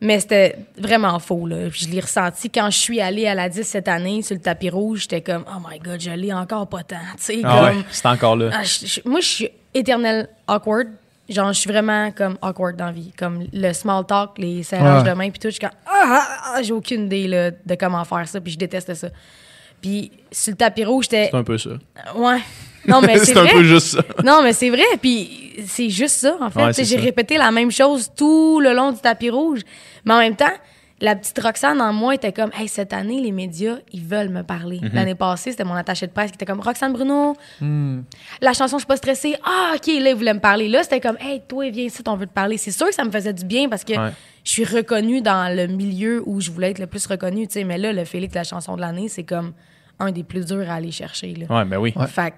Mais 0.00 0.18
c'était 0.18 0.56
vraiment 0.78 1.16
faux, 1.20 1.46
là. 1.46 1.68
Puis 1.70 1.86
Je 1.86 1.90
l'ai 1.94 2.00
ressenti 2.00 2.50
quand 2.50 2.70
je 2.70 2.78
suis 2.78 3.00
allée 3.00 3.26
à 3.28 3.34
la 3.34 3.48
10 3.48 3.62
cette 3.62 3.86
année 3.88 4.22
sur 4.22 4.34
le 4.34 4.40
tapis 4.40 4.70
rouge. 4.70 5.02
J'étais 5.02 5.20
comme, 5.20 5.44
oh 5.46 5.60
my 5.70 5.78
god, 5.78 6.00
je 6.00 6.10
l'ai 6.10 6.32
encore 6.32 6.66
pas 6.66 6.82
tant. 6.82 6.96
Tu 7.18 7.22
sais, 7.22 7.40
Ah 7.44 7.62
ouais, 7.64 7.72
comme. 7.72 7.84
c'est 7.90 8.06
encore 8.08 8.34
là. 8.36 8.50
Ah, 8.52 8.62
je- 8.64 8.86
je- 8.86 9.00
moi, 9.04 9.20
je 9.20 9.28
suis 9.28 9.48
éternel 9.74 10.28
awkward. 10.48 10.88
Genre, 11.28 11.52
je 11.52 11.60
suis 11.60 11.70
vraiment 11.70 12.10
comme 12.10 12.36
awkward 12.42 12.74
dans 12.76 12.86
la 12.86 12.92
vie. 12.92 13.12
Comme 13.16 13.46
le 13.52 13.72
small 13.74 14.04
talk, 14.06 14.38
les 14.38 14.62
serrages 14.64 15.04
Ouais. 15.04 15.10
de 15.10 15.14
main, 15.14 15.30
puis 15.30 15.38
tout. 15.38 15.48
Je 15.48 15.52
suis 15.52 15.60
comme, 15.60 15.70
ah, 15.86 16.02
ah, 16.04 16.28
ah, 16.56 16.62
j'ai 16.62 16.72
aucune 16.72 17.04
idée 17.04 17.28
là, 17.28 17.50
de 17.52 17.74
comment 17.76 18.04
faire 18.04 18.26
ça, 18.26 18.40
puis 18.40 18.52
je 18.52 18.58
déteste 18.58 18.94
ça. 18.94 19.08
Puis 19.82 20.10
sur 20.30 20.52
le 20.52 20.56
tapis 20.56 20.84
rouge, 20.84 21.04
j'étais. 21.04 21.28
C'est 21.30 21.36
un 21.36 21.44
peu 21.44 21.58
ça. 21.58 21.70
Ouais. 22.14 22.38
Non, 22.86 23.00
mais 23.02 23.18
c'est 23.18 23.26
c'est 23.26 23.36
un 23.38 23.42
vrai. 23.42 23.52
peu 23.52 23.62
juste 23.64 23.88
ça. 23.88 24.02
Non, 24.24 24.40
mais 24.42 24.52
c'est 24.54 24.70
vrai. 24.70 24.82
Puis 25.00 25.52
c'est 25.66 25.90
juste 25.90 26.16
ça, 26.16 26.36
en 26.40 26.48
fait. 26.50 26.62
Ouais, 26.64 26.72
j'ai 26.84 26.96
répété 26.96 27.36
la 27.36 27.50
même 27.50 27.70
chose 27.70 28.10
tout 28.16 28.60
le 28.60 28.72
long 28.72 28.92
du 28.92 28.98
tapis 29.00 29.28
rouge. 29.30 29.60
Mais 30.04 30.14
en 30.14 30.18
même 30.18 30.34
temps, 30.36 30.50
la 31.00 31.16
petite 31.16 31.38
Roxane 31.40 31.80
en 31.80 31.92
moi 31.92 32.14
était 32.14 32.32
comme, 32.32 32.50
hey, 32.56 32.68
cette 32.68 32.92
année, 32.92 33.20
les 33.20 33.32
médias, 33.32 33.76
ils 33.92 34.04
veulent 34.04 34.28
me 34.28 34.42
parler. 34.42 34.78
Mhm. 34.80 34.90
L'année 34.94 35.14
passée, 35.16 35.50
c'était 35.50 35.64
mon 35.64 35.74
attaché 35.74 36.06
de 36.06 36.12
presse 36.12 36.30
qui 36.30 36.36
était 36.36 36.44
comme, 36.46 36.60
Roxane 36.60 36.92
Bruno, 36.92 37.34
Hmm. 37.60 38.02
la 38.40 38.52
chanson 38.52 38.76
Je 38.78 38.82
suis 38.82 38.86
pas 38.86 38.96
stressée. 38.96 39.34
Ah, 39.44 39.72
OK, 39.74 39.86
là, 39.88 40.10
il 40.10 40.14
voulait 40.14 40.34
me 40.34 40.40
parler. 40.40 40.68
Là, 40.68 40.82
c'était 40.84 41.00
comme, 41.00 41.16
hey, 41.20 41.42
toi, 41.48 41.68
viens 41.70 41.84
ici, 41.84 42.02
on 42.06 42.16
veut 42.16 42.26
te 42.26 42.32
parler. 42.32 42.56
C'est 42.56 42.70
sûr 42.70 42.86
que 42.86 42.94
ça 42.94 43.04
me 43.04 43.10
faisait 43.10 43.32
du 43.32 43.44
bien 43.44 43.68
parce 43.68 43.82
que 43.84 43.92
Ouais. 43.94 44.10
je 44.44 44.50
suis 44.50 44.64
reconnue 44.64 45.22
dans 45.22 45.54
le 45.54 45.66
milieu 45.66 46.22
où 46.24 46.40
je 46.40 46.50
voulais 46.52 46.70
être 46.70 46.78
le 46.78 46.86
plus 46.86 47.04
reconnue, 47.06 47.46
tu 47.48 47.54
sais. 47.54 47.64
Mais 47.64 47.78
là, 47.78 47.92
le 47.92 48.04
Félix, 48.04 48.34
la 48.34 48.44
chanson 48.44 48.76
de 48.76 48.80
l'année, 48.80 49.08
c'est 49.08 49.24
comme 49.24 49.52
un 50.02 50.12
des 50.12 50.22
plus 50.24 50.44
durs 50.46 50.70
à 50.70 50.74
aller 50.74 50.90
chercher, 50.92 51.34
là. 51.34 51.46
Ouais, 51.58 51.64
ben 51.64 51.78
oui. 51.78 51.92
Ouais. 51.96 52.06
Fait 52.06 52.34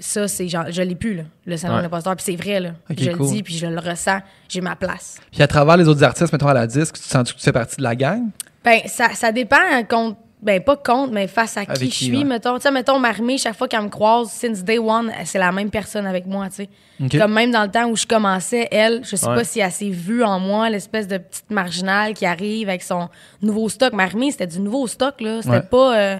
ça, 0.00 0.28
c'est 0.28 0.48
genre, 0.48 0.66
je 0.70 0.80
l'ai 0.82 0.94
plus, 0.94 1.14
là, 1.14 1.22
le 1.44 1.56
syndrome 1.56 1.78
Ouais. 1.78 1.82
de 1.82 1.88
l'imposteur. 1.88 2.14
Puis 2.16 2.24
c'est 2.24 2.36
vrai, 2.36 2.60
là. 2.60 2.70
Ok, 2.90 2.96
je 3.00 3.10
cool. 3.10 3.26
le 3.26 3.32
dis, 3.32 3.42
puis 3.42 3.54
je 3.56 3.66
le 3.66 3.80
ressens. 3.80 4.20
J'ai 4.48 4.60
ma 4.60 4.76
place. 4.76 5.18
Puis 5.32 5.42
à 5.42 5.46
travers 5.48 5.76
les 5.76 5.88
autres 5.88 6.04
artistes, 6.04 6.32
mettons 6.32 6.46
à 6.48 6.54
la 6.54 6.66
disque, 6.68 6.94
tu 6.96 7.02
te 7.02 7.08
sens 7.08 7.32
que 7.32 7.36
tu 7.36 7.42
fais 7.44 7.52
partie 7.52 7.76
de 7.78 7.82
la 7.82 7.96
gang? 7.96 8.28
Ben, 8.64 8.80
ça, 8.86 9.08
ça 9.14 9.32
dépend 9.32 9.56
contre. 9.88 10.18
Ben, 10.40 10.62
pas 10.62 10.76
contre, 10.76 11.12
mais 11.12 11.26
face 11.26 11.56
à 11.56 11.66
qui 11.66 11.86
je 11.86 11.90
suis, 11.90 12.16
ouais. 12.18 12.22
mettons. 12.22 12.54
Tu 12.58 12.60
sais, 12.62 12.70
mettons, 12.70 13.00
Marimé, 13.00 13.38
chaque 13.38 13.56
fois 13.56 13.66
qu'elle 13.66 13.82
me 13.82 13.88
croise, 13.88 14.30
since 14.30 14.62
day 14.62 14.78
one, 14.78 15.10
c'est 15.24 15.38
la 15.40 15.50
même 15.50 15.68
personne 15.68 16.06
avec 16.06 16.26
moi, 16.26 16.48
tu 16.48 16.54
sais. 16.62 16.68
Ok. 17.02 17.18
Comme 17.18 17.32
même 17.32 17.50
dans 17.50 17.64
le 17.64 17.70
temps 17.72 17.88
où 17.88 17.96
je 17.96 18.06
commençais, 18.06 18.68
elle, 18.70 19.00
je 19.02 19.16
sais 19.16 19.26
Ouais. 19.26 19.34
pas 19.34 19.42
si 19.42 19.58
elle 19.58 19.72
s'est 19.72 19.90
vue 19.90 20.22
en 20.22 20.38
moi, 20.38 20.70
l'espèce 20.70 21.08
de 21.08 21.18
petite 21.18 21.50
marginale 21.50 22.14
qui 22.14 22.24
arrive 22.24 22.68
avec 22.68 22.84
son 22.84 23.08
nouveau 23.42 23.68
stock. 23.68 23.92
Marimé, 23.92 24.30
c'était 24.30 24.46
du 24.46 24.60
nouveau 24.60 24.86
stock, 24.86 25.20
là. 25.20 25.42
C'était 25.42 25.54
Ouais. 25.56 25.62
pas. 25.62 25.98
euh, 25.98 26.18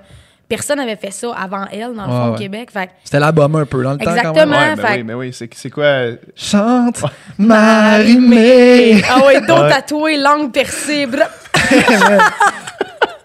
personne 0.48 0.78
n'avait 0.78 0.96
fait 0.96 1.10
ça 1.10 1.28
avant 1.34 1.66
elle, 1.72 1.92
dans 1.94 2.04
le 2.06 2.08
Ouais, 2.10 2.16
fond, 2.16 2.28
au 2.28 2.32
ouais. 2.32 2.38
Québec. 2.38 2.70
C'était 3.04 3.20
l'album 3.20 3.54
un 3.56 3.66
peu 3.66 3.82
dans 3.82 3.92
le 3.92 3.98
temps 3.98 4.04
quand 4.06 4.16
Exactement. 4.16 4.58
même. 4.58 4.78
Ouais, 4.78 4.86
fait- 4.86 4.96
oui, 4.96 5.02
ben 5.02 5.14
oui. 5.14 5.36
C'est 5.54 5.70
quoi? 5.70 5.86
Chante 6.34 7.02
Marie-Mé. 7.38 9.02
Ah 9.10 9.24
ouais, 9.26 9.40
dos 9.46 9.54
Ouais. 9.62 9.68
tatoué, 9.70 10.16
langue 10.16 10.52
percée. 10.52 11.06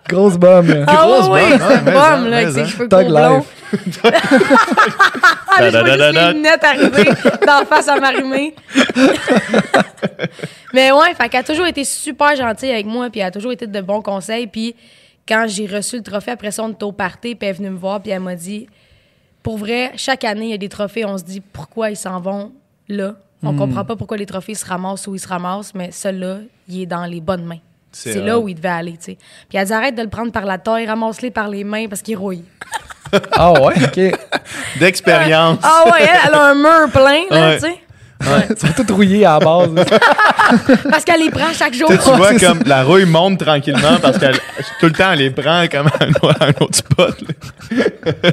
Grosse 0.10 0.38
bombe. 0.38 0.84
Ah 0.86 0.96
grosse 1.06 1.28
ouais, 1.30 1.50
bombe, 1.50 1.60
c'est 1.60 1.64
hein, 1.76 1.82
mais 1.86 1.92
bombe, 1.94 2.02
là, 2.02 2.30
mais 2.30 2.36
avec 2.36 2.50
ses 2.50 2.66
cheveux 2.66 2.90
Tug 2.90 3.00
courts 3.00 3.10
blonds. 3.10 3.38
life. 3.72 4.02
Ah, 4.04 5.56
mais 5.62 5.72
je 5.72 5.78
vois 5.78 5.88
juste 5.98 6.14
les 6.14 6.34
lunettes 6.34 6.64
arriver 6.64 7.10
d'en 7.48 7.66
face 7.66 7.88
à 7.88 7.96
Marimé. 8.00 8.54
Mais 10.74 10.92
ouais, 10.92 11.14
fait 11.20 11.30
qu'elle 11.30 11.40
a 11.40 11.44
toujours 11.44 11.68
été 11.68 11.84
super 11.86 12.36
gentille 12.36 12.72
avec 12.72 12.86
moi, 12.86 13.10
puis 13.10 13.22
elle 13.22 13.28
a 13.28 13.32
toujours 13.32 13.54
été 13.54 13.66
de 13.66 13.82
bons 13.82 14.02
conseils. 14.02 14.48
Puis 14.48 14.76
quand 15.28 15.46
j'ai 15.48 15.66
reçu 15.68 15.98
le 15.98 16.04
trophée, 16.04 16.32
après 16.32 16.52
ça, 16.52 16.64
on 16.64 16.70
était 16.72 16.84
au 16.84 16.92
party, 16.92 17.36
puis 17.36 17.48
elle 17.48 17.56
est 17.56 17.58
venue 17.58 17.70
me 17.70 17.78
voir, 17.78 18.02
puis 18.02 18.12
elle 18.12 18.20
m'a 18.22 18.36
dit 18.36 18.68
Pour 19.42 19.58
vrai, 19.58 19.92
chaque 19.96 20.24
année, 20.24 20.46
il 20.46 20.52
y 20.52 20.54
a 20.54 20.58
des 20.58 20.70
trophées, 20.70 21.06
on 21.06 21.18
se 21.18 21.24
dit 21.24 21.42
pourquoi 21.42 21.90
ils 21.92 21.98
s'en 21.98 22.20
vont 22.20 22.52
là? 22.88 23.16
On 23.46 23.52
Hmm. 23.52 23.58
comprend 23.58 23.84
pas 23.84 23.96
pourquoi 23.98 24.16
les 24.16 24.26
trophées 24.26 24.56
se 24.56 24.66
ramassent 24.66 25.06
où 25.08 25.16
ils 25.16 25.20
se 25.20 25.28
ramassent, 25.28 25.74
mais 25.76 25.92
celui-là, 25.92 26.38
il 26.70 26.82
est 26.84 26.86
dans 26.86 27.06
les 27.06 27.20
bonnes 27.20 27.44
mains. 27.46 27.60
C'est 27.92 28.22
là 28.22 28.40
où 28.40 28.48
il 28.48 28.56
devait 28.56 28.70
aller, 28.70 28.94
tu 28.94 28.98
sais. 29.04 29.18
Puis 29.50 29.58
elle 29.58 29.68
dit 29.68 29.74
arrête 29.74 29.96
de 29.96 30.02
le 30.02 30.08
prendre 30.10 30.32
par 30.32 30.46
la 30.46 30.58
taille, 30.58 30.86
ramasse-les 30.88 31.30
par 31.30 31.48
les 31.50 31.64
mains 31.64 31.88
parce 31.88 32.02
qu'il 32.02 32.18
rouille. 32.18 32.44
Ah 33.34 33.52
ouais, 33.62 33.76
ok. 33.84 34.20
D'expérience. 34.80 35.60
Ah 35.62 35.84
ouais, 35.86 36.00
elle, 36.02 36.20
elle 36.30 36.34
a 36.34 36.46
un 36.46 36.56
mur 36.56 36.92
plein, 36.92 37.22
là, 37.30 37.50
Ouais. 37.50 37.56
tu 37.60 37.66
sais. 37.68 37.80
Ils 38.50 38.58
sont 38.58 38.68
tous 38.84 38.94
rouillés 38.94 39.26
à 39.26 39.40
la 39.40 39.46
base. 39.46 39.70
Parce 40.90 41.04
qu'elle 41.06 41.22
les 41.22 41.32
prend 41.32 41.52
chaque 41.54 41.74
jour. 41.74 41.90
Tu 41.90 41.96
sais, 41.98 42.04
tu 42.04 42.10
vois 42.18 42.34
comme 42.40 42.60
la 42.66 42.84
rouille 42.84 43.06
monte 43.06 43.40
tranquillement 43.40 43.98
parce 44.02 44.18
que 44.18 44.32
tout 44.80 44.86
le 44.88 44.92
temps, 44.92 45.12
elle 45.14 45.20
les 45.20 45.32
prend 45.32 45.66
comme 45.68 45.88
à 45.88 46.46
un, 46.46 46.50
autre 46.60 46.76
spot. 46.76 47.16
là. 47.22 48.32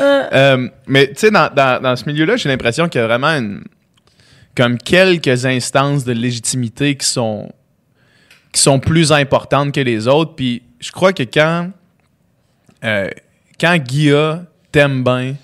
Euh, 0.00 0.68
mais 0.86 1.08
tu 1.08 1.14
sais, 1.16 1.30
dans, 1.30 1.52
dans- 1.54 1.82
dans 1.82 1.96
ce 1.96 2.04
milieu-là, 2.06 2.36
j'ai 2.36 2.48
l'impression 2.48 2.88
qu'il 2.88 3.00
y 3.00 3.04
a 3.04 3.06
vraiment 3.06 3.28
une, 3.28 3.62
comme 4.56 4.78
quelques 4.78 5.44
instances 5.46 6.04
de 6.04 6.12
légitimité 6.12 6.96
qui 6.96 7.06
sont, 7.06 7.50
qui 8.52 8.60
sont 8.60 8.78
plus 8.78 9.12
importantes 9.12 9.72
que 9.72 9.80
les 9.80 10.06
autres. 10.08 10.34
Puis 10.34 10.62
je 10.80 10.92
crois 10.92 11.12
que 11.12 11.22
quand, 11.24 11.70
euh, 12.84 13.08
quand 13.60 13.76
Guilla 13.78 14.42
t'aime 14.72 15.02
bien, 15.04 15.34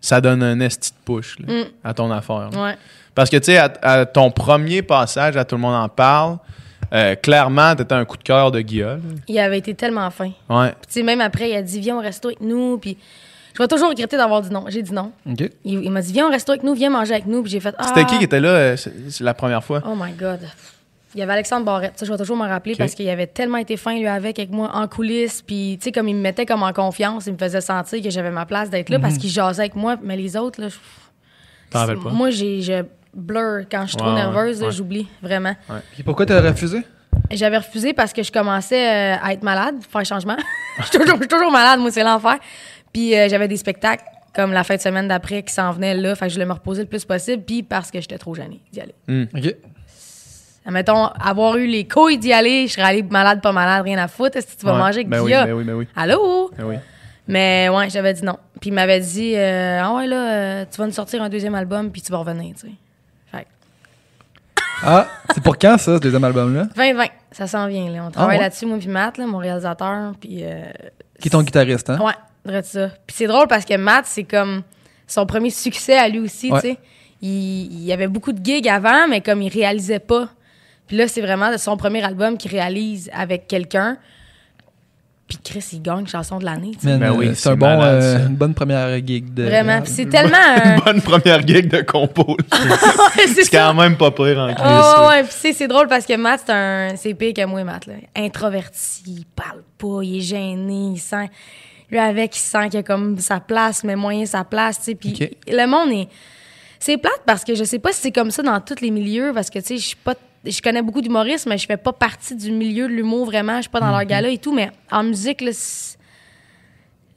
ça 0.00 0.20
donne 0.20 0.42
un 0.42 0.58
esti 0.60 0.90
de 0.92 0.96
push 1.04 1.38
là, 1.40 1.46
Mm. 1.52 1.64
à 1.84 1.94
ton 1.94 2.10
affaire. 2.10 2.50
Ouais. 2.54 2.76
Parce 3.14 3.28
que, 3.30 3.36
tu 3.36 3.44
sais, 3.46 3.58
à, 3.58 3.70
à 3.82 4.06
ton 4.06 4.30
premier 4.30 4.82
passage, 4.82 5.36
à 5.36 5.44
tout 5.44 5.56
le 5.56 5.60
monde 5.60 5.74
en 5.74 5.88
parle, 5.88 6.38
euh, 6.92 7.14
clairement, 7.16 7.74
t'étais 7.76 7.94
un 7.94 8.04
coup 8.04 8.16
de 8.16 8.22
cœur 8.22 8.50
de 8.50 8.60
Guillaume. 8.60 9.02
Il 9.28 9.38
avait 9.38 9.58
été 9.58 9.74
tellement 9.74 10.10
fin. 10.10 10.30
Puis, 10.30 10.56
Ouais. 10.56 10.70
tu 10.70 10.76
sais, 10.88 11.02
même 11.02 11.20
après, 11.20 11.50
il 11.50 11.56
a 11.56 11.62
dit, 11.62 11.80
viens 11.80 11.96
au 11.96 12.00
resto 12.00 12.28
avec 12.28 12.40
nous. 12.40 12.78
Puis, 12.78 12.96
je 13.54 13.62
vais 13.62 13.68
toujours 13.68 13.90
regretter 13.90 14.16
d'avoir 14.16 14.40
dit 14.42 14.50
non. 14.50 14.64
J'ai 14.68 14.82
dit 14.82 14.92
non. 14.92 15.12
OK. 15.28 15.50
Il, 15.64 15.84
il 15.84 15.90
m'a 15.90 16.00
dit, 16.02 16.12
viens 16.12 16.26
au 16.28 16.30
resto 16.30 16.52
avec 16.52 16.62
nous, 16.62 16.74
viens 16.74 16.90
manger 16.90 17.12
avec 17.14 17.26
nous. 17.26 17.42
Puis, 17.42 17.50
j'ai 17.52 17.60
fait, 17.60 17.74
ah. 17.78 17.84
C'était 17.88 18.04
qui 18.06 18.18
qui 18.18 18.24
était 18.24 18.40
là 18.40 18.48
euh, 18.48 18.76
la 19.20 19.34
première 19.34 19.62
fois? 19.62 19.82
Oh 19.86 19.94
my 19.96 20.12
God. 20.12 20.40
Il 21.14 21.18
y 21.18 21.22
avait 21.22 21.32
Alexandre 21.32 21.64
Barrette. 21.66 21.94
Ça, 21.98 22.06
je 22.06 22.10
vais 22.12 22.18
toujours 22.18 22.36
m'en 22.36 22.46
rappeler 22.48 22.76
parce 22.76 22.94
qu'il 22.94 23.08
avait 23.08 23.26
tellement 23.26 23.58
été 23.58 23.76
fin, 23.76 23.96
lui, 23.98 24.06
avec, 24.06 24.38
avec 24.38 24.50
moi, 24.50 24.70
en 24.74 24.86
coulisses. 24.86 25.42
Puis, 25.42 25.76
tu 25.80 25.84
sais, 25.86 25.92
comme 25.92 26.06
il 26.08 26.14
me 26.14 26.20
mettait 26.20 26.46
comme 26.46 26.62
en 26.62 26.72
confiance, 26.72 27.26
il 27.26 27.32
me 27.32 27.38
faisait 27.38 27.60
sentir 27.60 28.00
que 28.02 28.10
j'avais 28.10 28.30
ma 28.30 28.46
place 28.46 28.70
d'être 28.70 28.90
là 28.90 28.98
parce 29.00 29.18
qu'il 29.18 29.28
jasait 29.30 29.62
avec 29.62 29.74
moi. 29.74 29.96
Mais 30.02 30.16
les 30.16 30.36
autres, 30.36 30.60
là, 30.60 30.68
je- 30.68 30.76
T'en 31.70 31.80
rappelles 31.80 31.98
pas? 31.98 32.10
moi, 32.10 32.30
j'ai, 32.30 32.62
je 32.62 32.84
blur. 33.12 33.64
Quand 33.70 33.82
je 33.82 33.88
suis 33.88 33.96
trop 33.96 34.06
Ouais, 34.08 34.14
ouais, 34.14 34.20
nerveuse, 34.20 34.62
ouais. 34.62 34.70
j'oublie, 34.70 35.08
vraiment. 35.20 35.54
Puis 35.94 36.02
pourquoi 36.04 36.26
t'as 36.26 36.40
refusé? 36.40 36.82
J'avais 37.32 37.58
refusé 37.58 37.92
parce 37.92 38.12
que 38.12 38.22
je 38.22 38.30
commençais 38.32 39.14
euh, 39.14 39.16
à 39.22 39.32
être 39.32 39.42
malade, 39.42 39.76
faire 39.88 40.04
changement. 40.04 40.36
Je 40.78 40.84
suis 40.84 40.98
toujours, 40.98 41.16
je 41.16 41.20
suis 41.22 41.28
toujours 41.28 41.50
malade, 41.52 41.78
moi, 41.80 41.90
c'est 41.90 42.02
l'enfer. 42.04 42.38
Puis 42.92 43.14
euh, 43.16 43.28
j'avais 43.28 43.48
des 43.48 43.56
spectacles 43.56 44.04
comme 44.34 44.52
la 44.52 44.62
fin 44.64 44.76
de 44.76 44.80
semaine 44.80 45.08
d'après 45.08 45.42
qui 45.42 45.52
s'en 45.52 45.72
venaient 45.72 45.94
là. 45.94 46.14
Fait 46.14 46.26
que 46.26 46.30
je 46.30 46.34
voulais 46.36 46.46
me 46.46 46.52
reposer 46.52 46.82
le 46.82 46.88
plus 46.88 47.04
possible. 47.04 47.42
Puis 47.44 47.62
parce 47.64 47.90
que 47.90 48.00
j'étais 48.00 48.16
trop 48.18 48.34
gênée 48.34 48.60
d'y 48.72 48.80
aller. 48.80 48.94
OK. 49.34 49.54
Mettons, 50.70 51.06
avoir 51.06 51.56
eu 51.56 51.66
les 51.66 51.86
couilles 51.86 52.18
d'y 52.18 52.32
aller, 52.32 52.66
je 52.66 52.72
serais 52.74 52.82
allée 52.88 53.02
malade, 53.02 53.40
pas 53.40 53.52
malade, 53.52 53.82
rien 53.84 53.98
à 53.98 54.08
foutre. 54.08 54.36
Est-ce 54.36 54.54
que 54.54 54.60
tu 54.60 54.66
vas 54.66 54.72
Ouais. 54.72 54.78
manger 54.78 54.98
avec 55.00 55.08
ben 55.08 55.20
oui, 55.20 55.30
ben 55.32 55.52
oui, 55.52 55.64
ben 55.64 55.74
oui. 55.74 55.88
Allô? 55.96 56.50
Ben 56.56 56.64
oui. 56.64 56.76
Mais 57.28 57.68
ouais, 57.68 57.88
j'avais 57.90 58.12
dit 58.14 58.24
non. 58.24 58.38
Puis 58.60 58.70
il 58.70 58.72
m'avait 58.72 59.00
dit, 59.00 59.34
euh, 59.36 59.80
ah 59.82 59.94
ouais, 59.94 60.06
là, 60.06 60.16
euh, 60.32 60.64
tu 60.70 60.78
vas 60.78 60.86
nous 60.86 60.92
sortir 60.92 61.22
un 61.22 61.28
deuxième 61.28 61.54
album, 61.54 61.90
puis 61.90 62.02
tu 62.02 62.10
vas 62.12 62.18
revenir, 62.18 62.54
tu 62.54 62.62
sais. 62.66 62.72
Fait 63.30 63.42
que 63.44 63.46
Ah, 64.82 65.06
c'est 65.34 65.42
pour 65.42 65.56
quand 65.58 65.78
ça, 65.78 65.96
ce 65.96 66.00
deuxième 66.00 66.24
album-là? 66.24 66.64
2020, 66.76 67.04
ça 67.32 67.46
s'en 67.46 67.66
vient, 67.68 67.88
là. 67.90 68.04
On 68.06 68.10
travaille 68.10 68.36
ouais? 68.36 68.42
là-dessus, 68.42 68.66
moi, 68.66 68.78
puis 68.78 68.88
Matt, 68.88 69.18
là, 69.18 69.26
mon 69.26 69.38
réalisateur. 69.38 70.12
Puis. 70.20 70.40
euh, 70.42 70.64
Qui 71.20 71.28
est 71.28 71.30
ton 71.30 71.42
guitariste, 71.42 71.90
hein? 71.90 71.98
Ouais, 72.02 72.12
dirais 72.44 72.62
ça. 72.62 72.88
Puis 73.06 73.16
c'est 73.16 73.26
drôle 73.26 73.46
parce 73.46 73.64
que 73.64 73.76
Matt, 73.76 74.06
c'est 74.06 74.24
comme 74.24 74.62
son 75.06 75.26
premier 75.26 75.50
succès 75.50 75.96
à 75.98 76.08
lui 76.08 76.20
aussi, 76.20 76.50
Ouais. 76.50 76.60
tu 76.60 76.68
sais. 76.68 76.78
Il, 77.22 77.28
il 77.72 77.84
y 77.84 77.92
avait 77.92 78.08
beaucoup 78.08 78.32
de 78.32 78.42
gigs 78.42 78.66
avant, 78.68 79.06
mais 79.08 79.20
comme 79.20 79.42
il 79.42 79.52
réalisait 79.52 79.98
pas. 79.98 80.28
Puis 80.90 80.96
là, 80.96 81.06
c'est 81.06 81.20
vraiment 81.20 81.56
son 81.56 81.76
premier 81.76 82.02
album 82.02 82.36
qu'il 82.36 82.50
réalise 82.50 83.08
avec 83.14 83.46
quelqu'un. 83.46 83.96
Puis 85.28 85.38
Chris, 85.44 85.64
il 85.74 85.82
gagne 85.82 86.04
chanson 86.08 86.40
de 86.40 86.44
l'année. 86.44 86.72
Man, 86.82 86.98
Ben 86.98 87.12
oui, 87.12 87.30
c'est 87.36 87.50
un 87.50 87.54
bon, 87.54 87.66
malade, 87.78 88.02
euh, 88.02 88.26
une 88.26 88.34
bonne 88.34 88.52
première 88.54 88.88
gig 89.06 89.32
de. 89.32 89.44
Vraiment. 89.44 89.80
C'est 89.84 90.06
tellement 90.06 90.36
un... 90.36 90.78
Bonne 90.84 91.00
première 91.00 91.46
gig 91.46 91.68
de 91.70 91.82
compo. 91.82 92.36
c'est 93.14 93.48
quand 93.48 93.72
même 93.74 93.96
pas 93.96 94.10
pire 94.10 94.36
en 94.40 94.52
crise. 94.52 94.66
Oh, 94.98 95.06
ouais, 95.08 95.22
puis 95.22 95.32
c'est- 95.32 95.52
c'est 95.52 95.68
drôle 95.68 95.86
parce 95.86 96.04
que 96.04 96.16
Matt, 96.16 96.40
c'est 96.44 96.52
un. 96.52 96.96
C'est 96.96 97.14
pire 97.14 97.32
que 97.32 97.44
moi, 97.44 97.62
Matt, 97.62 97.86
là. 97.86 97.94
Introverti, 98.16 99.02
il 99.06 99.24
parle 99.36 99.62
pas, 99.78 100.00
il 100.02 100.16
est 100.18 100.20
gêné, 100.20 100.94
il 100.94 100.98
sent. 100.98 101.30
Lui, 101.92 102.00
avec, 102.00 102.36
il 102.36 102.40
sent 102.40 102.68
qu'il 102.70 102.80
a 102.80 102.82
comme 102.82 103.16
sa 103.20 103.38
place, 103.38 103.84
mais 103.84 103.94
moyen 103.94 104.26
sa 104.26 104.42
place, 104.42 104.78
tu 104.78 104.84
sais. 104.86 104.94
Puis 104.96 105.12
le 105.46 105.66
monde 105.68 105.92
est. 105.92 106.08
C'est 106.80 106.96
plate 106.96 107.22
parce 107.24 107.44
que 107.44 107.54
je 107.54 107.62
sais 107.62 107.78
pas 107.78 107.92
si 107.92 108.00
c'est 108.00 108.10
comme 108.10 108.32
ça 108.32 108.42
dans 108.42 108.58
tous 108.60 108.80
les 108.80 108.90
milieux, 108.90 109.30
parce 109.32 109.48
que, 109.48 109.60
tu 109.60 109.64
sais, 109.66 109.76
je 109.76 109.86
suis 109.86 109.96
pas. 109.96 110.14
Je 110.44 110.62
connais 110.62 110.82
beaucoup 110.82 111.02
d'humoristes, 111.02 111.46
mais 111.46 111.58
je 111.58 111.66
fais 111.66 111.76
pas 111.76 111.92
partie 111.92 112.34
du 112.34 112.50
milieu 112.50 112.88
de 112.88 112.92
l'humour 112.92 113.26
vraiment. 113.26 113.56
Je 113.56 113.62
suis 113.62 113.70
pas 113.70 113.80
dans 113.80 113.90
leur 113.90 114.04
gala 114.04 114.28
et 114.28 114.38
tout, 114.38 114.54
mais 114.54 114.70
en 114.90 115.02
musique, 115.02 115.42
là, 115.42 115.50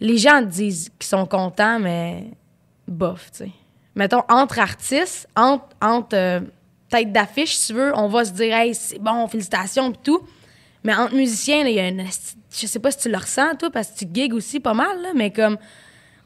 les 0.01 0.17
gens 0.17 0.41
disent 0.41 0.91
qu'ils 0.99 1.07
sont 1.07 1.25
contents, 1.25 1.79
mais 1.79 2.25
bof, 2.88 3.31
tu 3.31 3.45
sais. 3.45 3.51
Mettons, 3.95 4.23
entre 4.27 4.59
artistes, 4.59 5.29
entre, 5.36 5.65
entre 5.81 6.15
euh, 6.15 6.39
tête 6.89 7.12
d'affiche, 7.12 7.55
si 7.55 7.67
tu 7.67 7.73
veux, 7.73 7.95
on 7.95 8.07
va 8.07 8.25
se 8.25 8.31
dire, 8.31 8.53
hey, 8.53 8.73
c'est 8.75 8.99
bon, 8.99 9.27
félicitations, 9.27 9.91
pis 9.91 9.99
tout. 10.03 10.21
Mais 10.83 10.93
entre 10.93 11.15
musiciens, 11.15 11.65
il 11.65 11.75
y 11.75 11.79
a 11.79 11.88
une. 11.88 12.03
Je 12.51 12.67
sais 12.67 12.79
pas 12.79 12.91
si 12.91 12.97
tu 12.97 13.09
le 13.09 13.17
ressens, 13.17 13.55
toi, 13.55 13.69
parce 13.69 13.89
que 13.89 13.99
tu 13.99 14.07
gigs 14.12 14.33
aussi 14.33 14.59
pas 14.59 14.73
mal, 14.73 15.01
là, 15.01 15.12
mais 15.15 15.31
comme. 15.31 15.57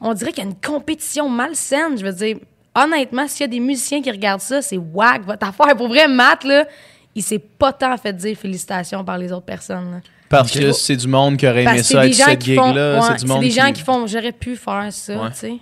On 0.00 0.14
dirait 0.14 0.32
qu'il 0.32 0.44
y 0.44 0.46
a 0.46 0.50
une 0.50 0.60
compétition 0.60 1.28
malsaine. 1.28 1.98
Je 1.98 2.04
veux 2.04 2.12
dire, 2.12 2.38
honnêtement, 2.84 3.26
s'il 3.28 3.42
y 3.42 3.44
a 3.44 3.48
des 3.48 3.60
musiciens 3.60 4.00
qui 4.02 4.10
regardent 4.10 4.40
ça, 4.40 4.62
c'est 4.62 4.76
whack, 4.78 5.22
votre 5.24 5.46
affaire. 5.46 5.76
Pour 5.76 5.88
vrai, 5.88 6.06
Matt, 6.08 6.44
là, 6.44 6.66
il 7.14 7.22
s'est 7.22 7.38
pas 7.38 7.72
tant 7.72 7.96
fait 7.96 8.12
dire 8.12 8.36
félicitations 8.36 9.04
par 9.04 9.18
les 9.18 9.32
autres 9.32 9.46
personnes. 9.46 9.90
là. 9.92 10.00
Parce 10.28 10.52
que 10.52 10.72
c'est 10.72 10.96
du 10.96 11.08
monde 11.08 11.36
qui 11.38 11.48
aurait 11.48 11.62
aimé 11.64 11.82
ça 11.82 12.06
gens 12.06 12.12
cette 12.26 12.38
qui 12.40 12.54
font. 12.54 12.66
gig-là. 12.66 12.94
ouais, 12.96 13.00
c'est 13.06 13.12
du 13.14 13.18
c'est 13.20 13.26
monde 13.26 13.40
des 13.40 13.50
gens 13.50 13.72
qui... 13.72 13.82
font. 13.82 14.06
J'aurais 14.06 14.32
pu 14.32 14.56
faire 14.56 14.88
ça, 14.90 15.14
Ouais. 15.16 15.30
tu 15.30 15.36
sais. 15.36 15.52